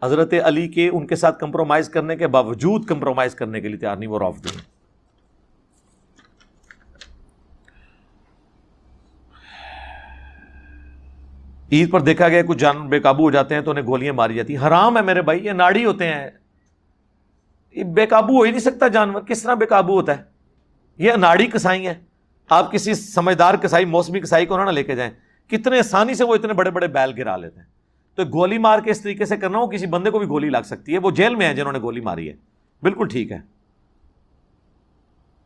حضرت 0.03 0.35
علی 0.45 0.69
کے، 0.69 0.89
ان 0.89 1.07
کے 1.07 1.17
ساتھ 1.17 1.39
کمپرومائز 1.39 1.89
کرنے 1.89 2.17
کے 2.17 2.27
باوجود 2.27 2.85
کمپرومائز 2.85 3.35
کرنے 3.35 3.61
کے 3.61 3.69
لیے 3.69 3.77
تیار 3.77 3.97
نہیں، 3.97 4.11
وہ 4.11 4.19
رافضی 4.19 4.57
ہیں۔ 4.57 4.80
عید 11.73 11.91
پر 11.91 12.01
دیکھا 12.01 12.29
گیا 12.29 12.43
کچھ 12.43 12.59
جانور 12.59 12.89
بے 12.89 13.01
قابو 13.01 13.23
ہو 13.23 13.31
جاتے 13.31 13.55
ہیں 13.55 13.63
تو 13.63 13.71
انہیں 13.71 13.85
گولیاں 13.85 14.13
ماری 14.13 14.35
جاتی 14.35 14.57
حرام 14.57 14.97
ہے 14.97 15.03
میرے 15.03 15.23
بھائی، 15.23 15.45
یہ 15.45 15.53
ناڑی 15.53 15.85
ہوتے 15.85 16.07
ہیں۔ 16.07 16.31
یہ 17.75 17.85
بے 17.85 18.07
قابو 18.07 18.37
ہو 18.37 18.43
ہی 18.43 18.51
نہیں 18.51 18.61
سکتا 18.61 18.89
جانور، 18.89 19.21
کس 19.23 19.43
طرح 19.43 19.55
بے 19.55 19.67
قابو 19.67 19.95
ہوتا 19.95 20.19
ہے؟ 20.19 20.23
یہ 20.99 21.13
اناڑی 21.13 21.47
کسائی 21.47 21.87
ہیں۔ 21.87 21.95
آپ 22.51 22.73
کسی 22.73 22.95
سمجھدار 22.95 23.55
کسائی، 23.55 23.85
موسمی 23.85 24.21
کسائی 24.21 24.47
کو 24.47 24.65
نہ 24.65 24.71
لے 24.71 24.83
کے 24.83 24.97
جائیں۔ 24.97 25.11
کتنے 25.51 25.79
آسانی 25.79 26.15
سے 26.15 26.25
وہ 26.25 26.35
اتنے 26.35 26.53
بڑے 26.53 26.71
بڑے 26.71 26.89
بیل 26.89 27.13
گرا 27.19 27.37
لیتے 27.37 27.61
ہیں۔ 27.61 27.67
تو 28.15 28.25
گولی 28.25 28.59
مار 28.59 28.79
کے 28.79 28.91
اس 28.91 29.01
طریقے 29.01 29.25
سے 29.25 29.37
کرنا 29.37 29.59
ہو 29.59 29.67
کسی 29.67 29.87
بندے 29.87 30.11
کو 30.11 30.19
بھی 30.19 30.27
گولی 30.27 30.49
لگ 30.49 30.63
سکتی 30.65 30.93
ہے۔ 30.93 30.99
وہ 30.99 31.11
جیل 31.11 31.35
میں 31.35 31.49
ہے 31.49 31.55
جنہوں 31.55 31.73
نے 31.73 31.79
گولی 31.79 32.01
ماری 32.01 32.29
ہے۔ 32.29 32.35
بالکل 32.83 33.09
ٹھیک 33.09 33.33
ہے۔ 33.33 33.39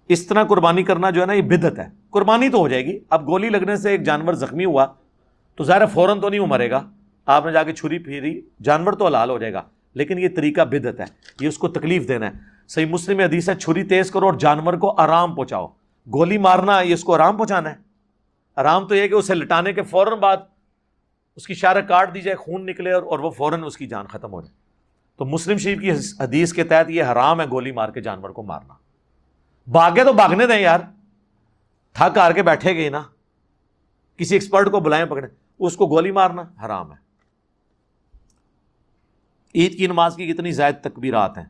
اس 0.08 0.26
طرح 0.26 0.44
قربانی 0.44 0.82
کرنا 0.82 1.10
جو 1.10 1.20
ہے 1.20 1.26
نا، 1.26 1.32
یہ 1.32 1.42
بدت 1.42 1.78
ہے۔ 1.78 1.88
قربانی 2.10 2.48
تو 2.48 2.58
ہو 2.58 2.68
جائے 2.68 2.84
گی۔ 2.84 2.98
اب 3.10 3.26
گولی 3.26 3.48
لگنے 3.48 3.76
سے 3.76 3.90
ایک 3.90 4.02
جانور 4.02 4.34
زخمی 4.34 4.64
ہوا 4.64 4.86
تو 5.55 5.65
ظاہر 5.65 5.86
فوراً 5.86 6.20
تو 6.20 6.28
نہیں 6.28 6.41
وہ 6.41 6.47
مرے 6.47 6.70
گا۔ 6.70 6.91
آپ 7.26 7.47
نے 7.47 7.52
جا 7.52 7.62
کے 7.62 7.73
چھری 7.73 7.99
پھیری، 7.99 8.41
جانور 8.62 8.92
تو 8.92 9.07
حلال 9.07 9.31
ہو 9.31 9.39
جائے 9.39 9.52
گا، 9.52 9.62
لیکن 9.94 10.18
یہ 10.18 10.28
طریقہ 10.36 10.60
بدت 10.60 11.00
ہے۔ 11.00 11.05
یہ 11.41 11.49
اس 11.49 11.58
کو 11.58 11.68
تکلیف 11.68 12.08
دینا 12.08 12.26
ہے۔ 12.26 12.33
صحیح 12.68 12.86
مسلم 12.86 13.20
حدیث 13.20 13.49
ہے، 13.49 13.55
چھری 13.55 13.84
تیز 13.84 14.10
کرو 14.10 14.26
اور 14.26 14.34
جانور 14.34 14.74
کو 14.74 15.00
آرام 15.00 15.34
پہنچاؤ۔ 15.34 15.66
گولی 16.12 16.39
مارنا، 16.39 16.81
یہ 16.81 16.94
اس 16.94 17.05
کو 17.05 17.15
آرام 17.15 17.36
پہنچانا 17.36 17.70
ہے۔ 17.70 17.74
آرام 18.57 18.86
تو 18.86 18.94
یہ 18.94 19.08
کہ 19.08 19.15
اسے 19.15 19.34
لٹانے 19.34 19.73
کے 19.73 19.83
فوراً 19.83 20.18
بعد 20.18 20.36
اس 21.36 21.47
کی 21.47 21.55
شارہ 21.55 21.81
کاٹ 21.81 22.15
دی 22.15 22.20
جائے، 22.20 22.36
خون 22.36 22.66
نکلے 22.66 22.92
اور 22.92 23.18
وہ 23.18 23.31
فوراً 23.31 23.65
اس 23.65 23.76
کی 23.76 23.86
جان 23.86 24.07
ختم 24.07 24.33
ہو 24.33 24.41
جائے۔ 24.41 24.55
تو 25.16 25.24
مسلم 25.24 25.57
شریف 25.57 25.81
کی 25.81 25.91
حدیث 26.23 26.52
کے 26.52 26.65
تحت 26.65 26.91
یہ 26.91 27.02
حرام 27.02 27.41
ہے 27.41 27.47
گولی 27.50 27.73
مار 27.73 27.89
کے 27.89 28.00
جانور 28.00 28.31
کو 28.31 28.42
مارنا۔ 28.42 28.74
بھاگے 29.66 30.05
تو 30.05 30.12
بھاگنے 30.12 30.47
دیں 30.47 30.60
یار۔ 30.60 30.78
تھک 31.92 32.18
ہار 32.18 32.33
کے 32.33 32.42
بیٹھے 32.42 32.76
گئے 32.76 32.91
نا۔ 32.91 33.02
کسی 34.16 34.34
ایکسپرٹ 34.34 34.70
کو 34.70 34.81
بلائیں 34.81 35.05
پکڑے 35.05 35.43
اس 35.58 35.76
کو 35.76 35.86
گولی 35.86 36.10
مارنا 36.10 36.42
حرام 36.65 36.92
ہے۔ 36.92 37.05
عید 39.55 39.78
کی 39.78 39.86
نماز 39.86 40.16
کی 40.16 40.33
کتنی 40.33 40.52
زائد 40.52 40.74
تکبیرات 40.83 41.39
ہیں۔ 41.39 41.44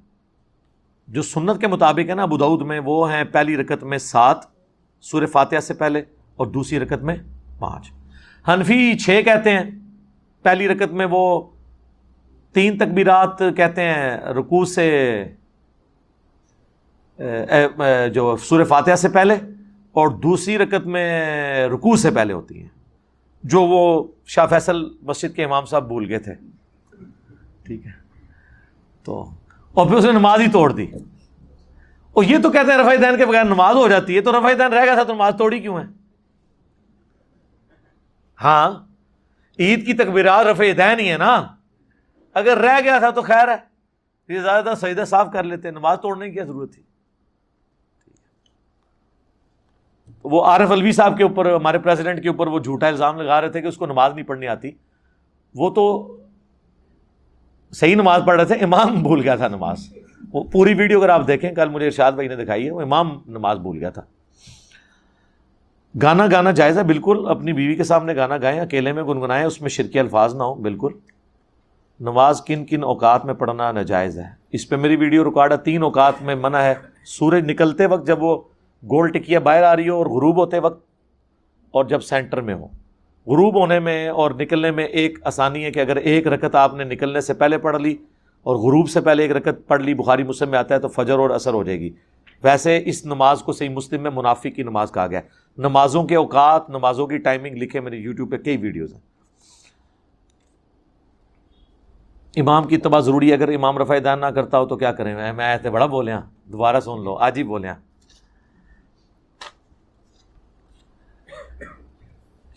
جو 1.09 1.23
سنت 1.23 1.61
کے 1.61 1.67
مطابق 1.67 2.09
ہے 2.09 2.15
نا 2.15 2.23
ابودعود 2.23 2.63
میں 2.63 2.81
وہ 2.85 3.13
ہیں 3.13 3.25
پہلی 3.25 3.57
رکت 3.57 3.85
میں 3.85 3.99
سات 3.99 4.37
سور 5.01 5.27
فاتحہ 5.27 5.59
سے 5.59 5.75
پہلے 5.75 6.03
اور 6.37 6.47
دوسری 6.47 6.81
رکت 6.81 7.03
میں 7.03 7.17
پانچ۔ 7.59 7.93
حنفی 8.49 8.99
چھ 8.99 9.21
کہتے 9.25 9.51
ہیں، 9.51 9.71
پہلی 10.43 10.69
رکت 10.69 10.93
میں 10.93 11.07
وہ 11.11 11.51
تین 12.53 12.79
تکبیرات 12.79 13.39
کہتے 13.39 13.83
ہیں، 13.83 14.17
رکوع 14.19 14.65
سے 14.65 15.25
جو 18.15 18.37
سور 18.37 18.65
فاتحہ 18.65 18.95
سے 18.95 19.09
پہلے 19.09 19.35
اور 19.93 20.09
دوسری 20.09 20.59
رکت 20.59 20.87
میں 20.87 21.67
رکوع 21.67 21.97
سے 21.97 22.11
پہلے 22.11 22.33
ہوتی 22.33 22.63
ہیں۔ 22.63 22.69
جو 23.45 23.63
وہ 23.63 24.13
شاہ 24.27 24.47
فیصل 24.47 24.85
مسجد 25.03 25.37
کے 25.37 25.45
امام 25.45 25.65
صاحب 25.65 25.87
بھول 25.87 26.07
گئے 26.09 26.19
تھے۔ 26.19 26.35
ٹھیک 27.63 27.87
ہے۔ 27.87 27.91
تو 29.05 29.31
اور 29.75 29.87
پھر 29.87 29.95
اس 29.95 30.05
نے 30.05 30.13
نماز 30.13 30.41
ہی 30.41 30.51
توڑ 30.51 30.73
دی۔ 30.73 30.87
اور 32.13 32.25
یہ 32.25 32.39
تو 32.43 32.51
کہتے 32.51 32.71
ہیں 32.73 32.79
رفائی 32.79 32.99
دین 32.99 33.17
کے 33.17 33.27
بغیر 33.27 33.45
نماز 33.45 33.77
ہو 33.77 33.89
جاتی 33.89 34.17
ہے 34.17 34.21
تو 34.21 34.41
رفائی 34.41 34.55
دین 34.55 34.73
رہ 34.73 34.85
گیا 34.85 34.95
تھا 34.95 35.03
تو 35.03 35.15
نماز 35.15 35.35
توڑی 35.39 35.61
کیوں 35.61 35.79
ہے؟ 35.79 35.85
ہاں 38.43 38.71
عید 39.59 39.87
کی 39.87 39.93
تکبیرات 39.93 40.47
رفع 40.47 40.65
دین 40.77 40.99
ہی 40.99 41.13
ہے 41.13 41.19
نا۔ 41.19 41.47
اگر 42.35 42.59
رہ 42.59 42.81
گیا 42.85 42.99
تھا 42.99 43.11
تو 43.11 43.23
خیر 43.23 43.49
ہے۔ 43.49 43.75
یہ 44.29 44.41
زیادہ 44.41 44.73
سجدہ 44.77 45.05
صاف 45.07 45.29
کر 45.33 45.43
لیتے 45.43 45.71
نماز 45.71 45.99
توڑنے 46.03 46.29
کی 46.29 46.35
کیا 46.35 46.45
ضرورت 46.45 46.73
تھی؟ 46.73 46.83
وہ 50.25 50.45
عارف 50.45 50.71
الوی 50.71 50.93
صاحب 50.93 51.17
کے 51.17 51.23
اوپر، 51.23 51.55
ہمارے 51.55 51.79
پریزیڈنٹ 51.79 52.23
کے 52.23 52.29
اوپر 52.29 52.47
وہ 52.47 52.59
جھوٹا 52.59 52.89
الزام 52.89 53.21
لگا 53.21 53.41
رہے 53.41 53.49
تھے 53.49 53.61
کہ 53.61 53.67
اس 53.67 53.77
کو 53.77 53.87
نماز 53.87 54.15
نہیں 54.15 54.27
پڑھنی 54.27 54.47
آتی۔ 54.47 54.71
وہ 55.55 55.71
تو 55.71 56.17
صحیح 57.73 57.95
نماز 57.95 58.23
پڑھ 58.27 58.37
رہے 58.37 58.45
تھے، 58.45 58.55
امام 58.55 59.03
بھول 59.03 59.21
گیا 59.23 59.37
تھا 59.37 59.49
نماز۔ 59.49 59.95
وہ 60.33 60.45
پوری 60.45 60.75
ویڈیو 60.75 60.99
اگر 60.99 61.09
آپ 61.09 61.27
دیکھیں، 61.27 61.53
کل 61.53 61.69
مجھے 61.69 61.87
ارشاد 61.87 62.13
بھائی 62.13 62.29
نے 62.29 62.37
دکھائی 62.37 62.67
ہے، 62.67 62.71
وہ 62.71 62.81
امام 62.81 63.21
نماز 63.27 63.59
بھول 63.59 63.79
گیا 63.79 63.91
تھا۔ 63.91 64.03
گانا 66.03 66.27
گانا 66.33 66.51
جائز 66.51 66.79
ہے، 66.79 66.83
بالکل۔ 66.83 67.27
اپنی 67.29 67.53
بیوی 67.53 67.75
کے 67.75 67.85
سامنے 67.85 68.17
گانا 68.17 68.37
گائیں، 68.37 68.61
اکیلے 68.61 68.93
میں 68.93 69.03
گنگنائیں، 69.03 69.45
اس 69.45 69.61
میں 69.61 69.71
شرکی 69.71 69.99
الفاظ 69.99 70.35
نہ 70.35 70.43
ہو 70.43 70.55
بالکل۔ 70.55 70.93
نماز 72.01 72.43
کن 72.43 72.65
کن 72.65 72.85
اوقات 72.85 73.25
میں 73.25 73.35
پڑھنا 73.35 73.73
ناجائز 73.73 74.19
ہے۔ 74.19 74.29
اس 74.53 74.69
پہ 74.69 74.77
میری 74.77 74.97
ویڈیو 74.97 75.25
ریکارڈ 75.25 75.53
ہے، 75.53 75.57
تین 75.57 75.83
اوقات 75.83 76.15
میں 76.21 76.35
منع 76.35 76.59
ہے۔ 76.59 76.75
سورج 77.05 77.51
نکلتے 77.51 77.87
وقت 77.87 78.07
جب 78.07 78.23
وہ 78.23 78.43
گول 78.85 79.09
ٹکیا 79.09 79.39
باہر 79.39 79.63
آ 79.63 79.77
رہی 79.77 79.89
ہو 79.89 79.95
اور 79.95 80.07
غروب 80.07 80.37
ہوتے 80.37 80.59
وقت 80.59 80.87
اور 81.71 81.85
جب 81.85 82.03
سینٹر 82.03 82.41
میں 82.41 82.55
ہو 82.55 82.65
غروب 83.27 83.55
ہونے 83.55 83.81
میں 83.81 84.09
اور 84.09 84.31
نکلنے 84.31 84.71
میں 84.71 84.85
ایک 84.85 85.19
آسانی 85.25 85.65
ہے 85.65 85.71
کہ 85.71 85.81
اگر 85.81 85.97
ایک 85.97 86.27
رکت 86.27 86.55
آپ 86.55 86.75
نے 86.75 86.85
نکلنے 86.85 87.21
سے 87.21 87.35
پہلے 87.35 87.59
پڑھ 87.59 87.83
لی 87.83 87.97
اور 88.43 88.57
غروب 88.57 88.89
سے 88.89 89.01
پہلے 89.01 89.23
ایک 89.23 89.31
رکت 89.31 89.69
پڑھ 89.69 89.83
لی، 89.83 89.95
بخاری 89.95 90.23
مسلم 90.23 90.51
میں 90.51 90.59
آتا 90.59 90.75
ہے 90.75 90.81
تو 90.81 90.89
فجر 90.89 91.19
اور 91.19 91.31
اثر 91.31 91.55
ہو 91.55 91.65
جائے 91.65 91.81
گی۔ 91.81 91.91
ویسے 92.43 92.81
اس 92.85 93.07
نماز 93.07 93.43
کو 93.43 93.53
صحیح 93.53 93.69
مسلم 93.69 94.03
میں 94.03 94.11
منافی 94.15 94.51
کی 94.51 94.63
نماز 94.63 94.93
کہا 94.93 95.07
گیا 95.07 95.21
نمازوں 95.59 96.05
کے 96.05 96.17
اوقات، 96.17 96.71
نمازوں 96.71 97.07
کی 97.07 97.19
ٹائمنگ 97.19 97.57
لکھے 97.57 97.81
میرے 97.81 97.97
یوٹیوب 97.97 98.31
پہ 98.31 98.37
کئی 98.37 98.57
ویڈیوز 98.57 98.93
ہیں۔ 98.93 99.01
امام 102.37 102.65
کی 102.65 102.75
اتباع 102.75 103.01
ضروری 103.01 103.29
ہے۔ 103.29 103.35
اگر 103.35 103.49
امام 103.49 103.79
رفع 103.79 103.97
دان 104.05 104.21
نہ 104.21 104.27
کرتا 104.27 104.59
ہو 104.59 104.67
تو 104.67 104.77
کیا 104.77 104.93
کریں؟ 104.93 105.33
میں 105.33 105.45
ایسے 105.45 105.71
بڑا 105.71 105.87
بولے 105.87 106.13
دوبارہ 106.45 106.81
سن 106.81 107.05
لو 107.05 107.15
آج 107.15 107.39
ہی 107.39 107.43
بولے 107.43 107.69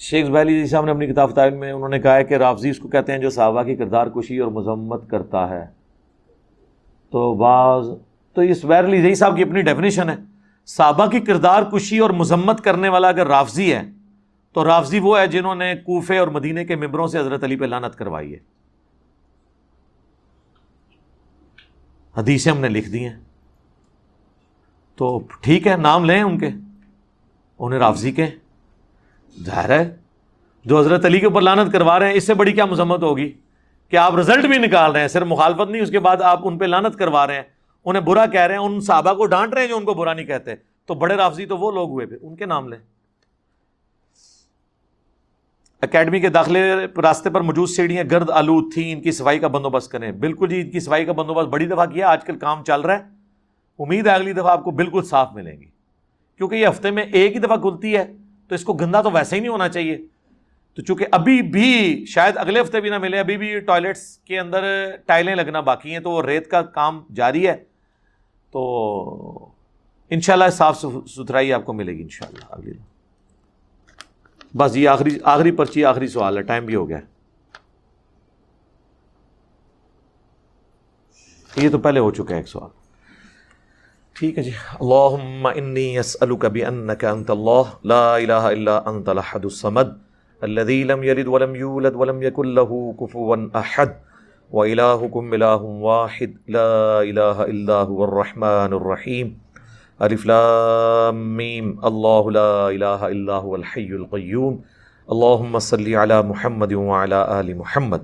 شیخ 0.09 0.27
بحلی 0.27 0.59
جی 0.59 0.65
صاحب 0.65 0.85
نے 0.85 0.91
اپنی 0.91 1.07
کتاب 1.07 1.31
تعلیم 1.31 1.59
میں 1.59 1.71
انہوں 1.71 1.89
نے 1.89 1.99
کہا 1.99 2.15
ہے 2.15 2.23
کہ 2.23 2.33
رافضی 2.33 2.69
اس 2.69 2.79
کو 2.79 2.87
کہتے 2.87 3.11
ہیں 3.11 3.19
جو 3.19 3.29
صحابہ 3.29 3.63
کی 3.63 3.75
کردار 3.75 4.07
کشی 4.07 4.37
اور 4.37 4.51
مذمت 4.51 5.09
کرتا 5.09 5.49
ہے۔ 5.49 5.65
تو 7.09 7.33
بعض 7.33 7.87
تو 8.33 8.41
اس 8.41 8.65
علی 8.65 9.01
جی 9.01 9.15
صاحب 9.15 9.37
کی 9.37 9.43
اپنی 9.43 9.61
ڈیفینیشن 9.61 10.09
ہے۔ 10.09 10.15
صحابہ 10.65 11.05
کی 11.05 11.19
کردار 11.19 11.63
کشی 11.63 11.99
اور 11.99 12.09
مذمت 12.09 12.63
کرنے 12.63 12.89
والا 12.89 13.07
اگر 13.07 13.27
رافضی 13.27 13.73
ہے، 13.73 13.81
تو 14.53 14.65
رافضی 14.65 14.99
وہ 14.99 15.19
ہے 15.19 15.27
جنہوں 15.27 15.55
نے 15.55 15.75
کوفے 15.75 16.17
اور 16.17 16.27
مدینے 16.27 16.65
کے 16.65 16.75
ممبروں 16.75 17.07
سے 17.07 17.19
حضرت 17.19 17.43
علی 17.43 17.55
پہ 17.55 17.65
لانت 17.65 17.95
کروائی 17.95 18.33
ہے۔ 18.33 18.39
حدیثیں 22.17 22.51
ہم 22.51 22.59
نے 22.59 22.69
لکھ 22.69 22.89
دی 22.89 23.07
ہیں۔ 23.07 23.15
تو 24.95 25.19
ٹھیک 25.41 25.67
ہے، 25.67 25.77
نام 25.77 26.05
لیں 26.05 26.21
ان 26.21 26.37
کے۔ 26.37 26.49
انہیں 27.59 27.79
رافضی 27.79 28.11
کے 28.11 28.27
ظاہر 29.43 29.69
ہے، 29.69 29.95
جو 30.65 30.79
حضرت 30.79 31.05
علی 31.05 31.19
کے 31.19 31.25
اوپر 31.25 31.41
لانت 31.41 31.71
کروا 31.71 31.99
رہے 31.99 32.07
ہیں، 32.07 32.13
اس 32.13 32.27
سے 32.27 32.33
بڑی 32.33 32.51
کیا 32.51 32.65
مذمت 32.65 33.03
ہوگی؟ 33.03 33.33
کہ 33.89 33.95
آپ 33.95 34.15
رزلٹ 34.15 34.45
بھی 34.45 34.57
نکال 34.57 34.91
رہے 34.91 35.01
ہیں، 35.01 35.07
صرف 35.07 35.27
مخالفت 35.27 35.71
نہیں، 35.71 35.81
اس 35.81 35.91
کے 35.91 35.99
بعد 35.99 36.21
آپ 36.21 36.39
ان 36.43 36.57
پہ 36.57 36.65
لانت 36.65 36.95
کروا 36.95 37.27
رہے 37.27 37.35
ہیں، 37.35 37.43
انہیں 37.85 38.03
برا 38.03 38.25
کہہ 38.25 38.41
رہے 38.41 38.55
ہیں، 38.55 38.61
ان 38.61 38.81
صحابہ 38.81 39.13
کو 39.13 39.25
ڈانٹ 39.25 39.53
رہے 39.53 39.61
ہیں 39.61 39.69
جو 39.69 39.77
ان 39.77 39.85
کو 39.85 39.93
برا 39.93 40.13
نہیں 40.13 40.25
کہتے۔ 40.25 40.51
تو 40.85 40.93
بڑے 40.93 41.15
رافضی 41.15 41.45
تو 41.45 41.57
وہ 41.57 41.71
لوگ 41.71 41.89
ہوئے 41.89 42.05
پھر، 42.05 42.17
ان 42.21 42.35
کے 42.35 42.45
نام 42.45 42.67
لیں۔ 42.67 42.77
اکیڈمی 45.81 46.19
کے 46.19 46.29
داخلے 46.29 46.73
راستے 47.01 47.29
پر 47.29 47.41
موجود 47.41 47.69
سیڑھیاں 47.69 48.03
گرد 48.11 48.29
آلود 48.29 48.73
تھیں، 48.73 48.93
ان 48.93 49.01
کی 49.01 49.11
صفائی 49.11 49.39
کا 49.39 49.47
بندوبست 49.47 49.91
کریں۔ 49.91 50.11
بالکل 50.11 50.47
جی 50.49 50.61
ان 50.61 50.69
کی 50.69 50.79
صفائی 50.79 51.05
کا 51.05 51.11
بندوبست 51.11 51.47
بڑی 51.47 51.65
دفعہ 51.65 51.85
کیا، 51.85 52.09
آج 52.09 52.23
کل 52.23 52.37
کام 52.37 52.63
چل 52.63 52.81
رہا 52.81 52.97
ہے۔ 52.97 53.03
امید 53.79 54.07
ہے 54.07 54.11
اگلی 54.11 54.33
دفعہ 54.33 54.51
آپ 54.51 54.63
کو 54.63 54.71
بالکل 54.71 55.01
صاف 55.03 55.33
ملیں 55.33 55.59
گی۔ 55.59 55.65
کیونکہ 56.37 56.55
یہ 56.55 56.67
ہفتے 56.67 56.91
میں 56.91 57.03
ایک 57.03 57.35
ہی 57.35 57.39
دفعہ 57.39 57.57
کھلتی 57.57 57.97
ہے۔ 57.97 58.13
تو 58.47 58.55
اس 58.55 58.63
کو 58.63 58.73
گندا 58.73 59.01
تو 59.01 59.11
ویسے 59.11 59.35
ہی 59.35 59.41
نہیں 59.41 59.51
ہونا 59.51 59.69
چاہیے۔ 59.69 59.97
تو 60.75 60.81
چونکہ 60.81 61.05
ابھی 61.11 61.41
بھی 61.41 62.05
شاید 62.05 62.37
اگلے 62.37 62.61
ہفتے 62.61 62.81
بھی 62.81 62.89
نہ 62.89 62.97
ملے، 62.97 63.19
ابھی 63.19 63.37
بھی 63.37 63.59
ٹوائلٹس 63.59 64.17
کے 64.17 64.39
اندر 64.39 64.63
ٹائلیں 65.05 65.35
لگنا 65.35 65.59
باقی 65.59 65.91
ہیں، 65.91 65.99
تو 65.99 66.11
وہ 66.11 66.21
ریت 66.21 66.51
کا 66.51 66.61
کام 66.61 67.03
جاری 67.13 67.47
ہے۔ 67.47 67.63
تو 68.51 69.49
انشاءاللہ 70.09 70.49
صاف 70.49 70.85
ستھرائی 71.07 71.53
آپ 71.53 71.65
کو 71.65 71.73
ملے 71.73 71.93
گی 71.93 72.01
انشاءاللہ 72.01 72.45
اگلی 72.49 72.71
دفعہ 72.71 74.57
بس 74.57 74.77
یہ 74.77 74.89
آخری 74.89 75.17
آخری 75.23 75.51
پرچی، 75.51 75.85
آخری 75.85 76.07
سوال 76.07 76.37
ہے، 76.37 76.41
ٹائم 76.41 76.65
بھی 76.65 76.75
ہو 76.75 76.89
گیا 76.89 76.99
یہ 81.55 81.69
تو 81.69 81.77
پہلے 81.77 81.99
ہو 81.99 82.11
چکا 82.11 82.29
ہے 82.29 82.39
ایک 82.39 82.47
سوال۔ 82.47 82.69
ٹھیک 84.19 84.37
ہے 84.37 84.43
جی۔ 84.43 84.51
اللہم 84.79 85.47
انی 85.55 85.97
اسألک 85.97 86.45
بانک 86.45 87.05
انت 87.05 87.29
اللہ، 87.29 87.61
لا 87.83 88.15
الہ 88.15 88.33
الا 88.33 88.77
انت 88.77 89.09
لحد 89.09 89.39
الصمد 89.43 89.87
الذي 90.41 90.83
لم 90.83 91.03
يلد 91.03 91.27
ولم 91.27 91.55
يولد 91.55 91.95
ولم 91.95 92.21
يكن 92.21 92.47
له 92.47 92.79
كفوا 92.99 93.37
احد 93.53 93.85
وإلهكم 94.53 95.33
إله 95.33 95.61
واحد، 95.83 96.49
لا 96.49 97.01
إله 97.01 97.45
إلا 97.45 97.83
هو 97.83 98.03
الرحمن 98.03 98.73
الرحيم 98.73 99.33
الف 99.99 100.25
لام 100.25 101.37
میم، 101.37 101.85
اللہ 101.85 102.29
لا 102.29 102.67
الہ 102.67 103.01
الا 103.09 103.39
هو 103.39 103.53
الحی 103.53 103.93
القیوم۔ 103.93 104.57
اللہم 105.07 105.59
صلی 105.59 105.95
علی 105.95 106.27
محمد 106.27 106.73
وعلی 106.73 107.23
آل 107.27 107.53
محمد۔ 107.53 108.03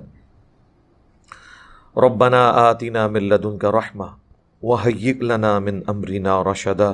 ربنا 1.96 2.48
آتنا 2.48 3.06
من 3.06 3.22
لدنک 3.22 3.64
رحمہ 3.64 4.23
وهيئ 4.64 5.18
لنا 5.24 5.52
من 5.60 5.80
امرنا 5.88 6.34
رشدا 6.42 6.90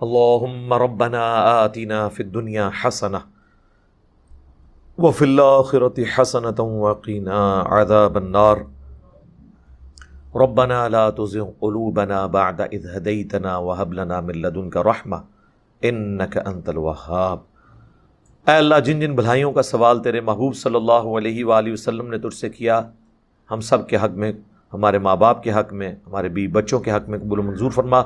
اللهم 0.00 0.72
ربنا 0.76 1.22
آتنا 1.64 2.00
في 2.08 2.20
الدنيا 2.22 2.66
حسنه 2.72 3.22
وفي 4.98 5.24
الاخره 5.24 6.04
حسنه 6.06 6.58
وقنا 6.84 7.40
عذاب 7.74 8.16
النار 8.16 8.66
ربنا 10.36 10.78
لا 10.88 11.04
تزغ 11.12 11.48
قلوبنا 11.60 12.26
بعد 12.28 12.60
اذ 12.62 12.86
هديتنا 12.88 13.56
وهب 13.58 13.92
لنا 13.94 14.20
من 14.20 14.34
لدنك 14.44 14.76
رحمه 14.90 15.24
انك 15.82 16.36
انت 16.44 16.68
الوهاب 16.68 17.40
اے 18.46 18.54
اللہ 18.54 18.78
جن 18.86 19.00
جن 19.00 19.14
بھلائیوں 19.14 19.50
کا 19.52 19.62
سوال 19.64 20.02
تیرے 20.02 20.20
محبوب 20.28 20.54
صلی 20.56 20.74
اللہ 20.74 21.04
علیہ 21.18 21.44
وآلہ 21.44 21.72
وسلم 21.72 22.08
نے 22.10 22.18
تجھ 22.18 22.34
سے 22.34 22.48
کیا 22.50 22.80
ہم 23.50 23.60
سب 23.66 23.88
کے 23.88 23.96
حق 24.04 24.16
میں 24.22 24.32
ہمارے 24.74 24.98
ماں 24.98 25.16
باپ 25.16 25.42
کے 25.42 25.52
حق 25.52 25.72
میں، 25.72 25.92
ہمارے 26.06 26.28
بیوی 26.28 26.48
بچوں 26.48 26.80
کے 26.80 26.90
حق 26.90 27.08
میں 27.08 27.18
قبول 27.18 27.38
و 27.38 27.42
منظور 27.42 27.70
فرما۔ 27.70 28.02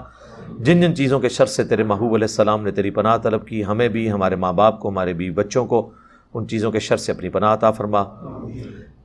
جن 0.59 0.81
جن 0.81 0.95
چیزوں 0.95 1.21
کے 1.21 1.29
شر 1.29 1.47
سے 1.47 1.65
تیرے 1.65 1.83
محبوب 1.83 2.15
علیہ 2.15 2.25
السلام 2.25 2.63
نے 2.63 2.71
تیری 2.71 2.91
پناہ 2.91 3.17
طلب 3.19 3.47
کی، 3.47 3.65
ہمیں 3.65 3.89
بھی، 3.89 4.11
ہمارے 4.11 4.37
ماں 4.37 4.53
باپ 4.53 4.81
کو، 4.81 4.89
ہمارے 4.89 5.13
بیوی 5.13 5.35
بچوں 5.35 5.67
کو 5.67 5.91
ان 6.35 6.49
چیزوں 6.49 6.73
کے 6.73 6.79
شر 6.79 6.97
سے 6.97 7.13
اپنی 7.13 7.29
پناہ 7.29 7.55
عطا 7.55 7.71
فرما۔ 7.71 8.01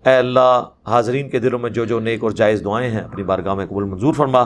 اے 0.05 0.15
اللہ، 0.15 0.63
حاضرین 0.87 1.29
کے 1.29 1.39
دلوں 1.39 1.59
میں 1.59 1.69
جو 1.69 1.85
جو 1.85 1.99
نیک 1.99 2.23
اور 2.23 2.31
جائز 2.31 2.63
دعائیں 2.63 2.89
ہیں، 2.89 2.99
اپنی 2.99 3.23
بارگاہ 3.23 3.53
میں 3.53 3.65
قبول 3.65 3.83
منظور 3.83 4.13
فرما۔ 4.13 4.43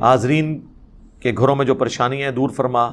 حاضرین 0.00 0.60
کے 1.20 1.32
گھروں 1.38 1.56
میں 1.56 1.66
جو 1.66 1.74
پریشانیاں 1.74 2.28
ہیں، 2.28 2.36
دور 2.36 2.48
فرما۔ 2.48 2.88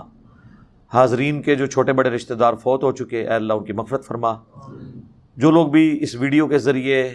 حاضرین 0.94 1.42
کے 1.42 1.56
جو 1.56 1.66
چھوٹے 1.66 1.94
بڑے 1.94 2.10
رشتہ 2.10 2.34
دار 2.34 2.54
فوت 2.54 2.84
ہو 2.84 2.92
چکے، 2.92 3.22
اے 3.22 3.34
اللہ 3.34 3.54
ان 3.54 3.64
کی 3.64 3.74
مغفرت 3.74 4.06
فرما۔ 4.06 4.34
جو 5.38 5.52
لوگ 5.52 5.68
بھی 5.68 5.98
اس 6.02 6.16
ویڈیو 6.16 6.48
کے 6.48 6.58
ذریعے 6.58 7.14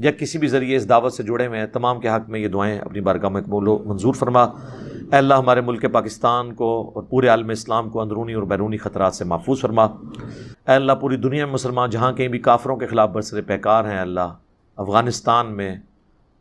یا 0.00 0.10
کسی 0.10 0.38
بھی 0.38 0.48
ذریعے 0.48 0.76
اس 0.76 0.88
دعوت 0.88 1.12
سے 1.12 1.22
جڑے 1.22 1.46
ہوئے 1.46 1.58
ہیں، 1.58 1.66
تمام 1.66 2.00
کے 2.00 2.08
حق 2.08 2.30
میں 2.30 2.40
یہ 2.40 2.48
دعائیں 2.48 2.78
اپنی 2.78 3.00
بارگاہ 3.00 3.28
میں 3.28 3.42
قبول 3.42 3.68
و 3.68 3.78
منظور 3.86 4.14
فرما۔ 4.14 4.42
اے 4.42 5.16
اللہ، 5.16 5.34
ہمارے 5.34 5.60
ملک 5.60 5.92
پاکستان 5.92 6.52
کو 6.52 6.92
اور 6.94 7.02
پورے 7.02 7.28
عالم 7.28 7.48
اسلام 7.48 7.90
کو 7.90 8.00
اندرونی 8.00 8.32
اور 8.32 8.42
بیرونی 8.42 8.76
خطرات 8.76 9.14
سے 9.14 9.24
محفوظ 9.24 9.60
فرما۔ 9.60 9.84
اے 9.84 10.72
اللہ، 10.72 10.92
پوری 10.92 11.16
دنیا 11.16 11.44
میں 11.44 11.54
مسلمان 11.54 11.90
جہاں 11.90 12.12
کہیں 12.12 12.28
بھی 12.28 12.38
کافروں 12.38 12.76
کے 12.76 12.86
خلاف 12.86 13.10
برسر 13.10 13.40
پیکار 13.40 13.84
ہیں 13.84 13.98
اللہ، 13.98 14.34
افغانستان 14.76 15.56
میں، 15.56 15.76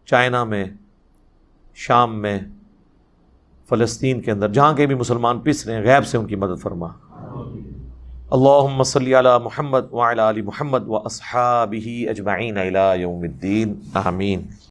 چائنا 0.05 0.43
میں، 0.43 0.65
شام 1.75 2.21
میں، 2.21 2.39
فلسطین 3.69 4.21
کے 4.21 4.31
اندر، 4.31 4.49
جہاں 4.49 4.73
کہیں 4.73 4.87
بھی 4.87 4.95
مسلمان 4.95 5.39
پس 5.39 5.67
رہے 5.67 5.75
ہیں، 5.75 5.83
غیب 5.83 6.07
سے 6.07 6.17
ان 6.17 6.25
کی 6.25 6.35
مدد 6.35 6.61
فرما۔ 6.61 6.87
اللهم 8.33 8.83
صل 8.83 9.13
على 9.13 9.39
محمد 9.39 9.89
وعلى 9.91 10.29
ال 10.29 10.45
محمد 10.45 10.87
و 10.87 10.95
اجمعين 10.95 12.09
اجمعین 12.09 12.57
الى 12.57 13.01
یوم 13.01 13.23
الدین. 13.23 13.81
امين 13.95 14.68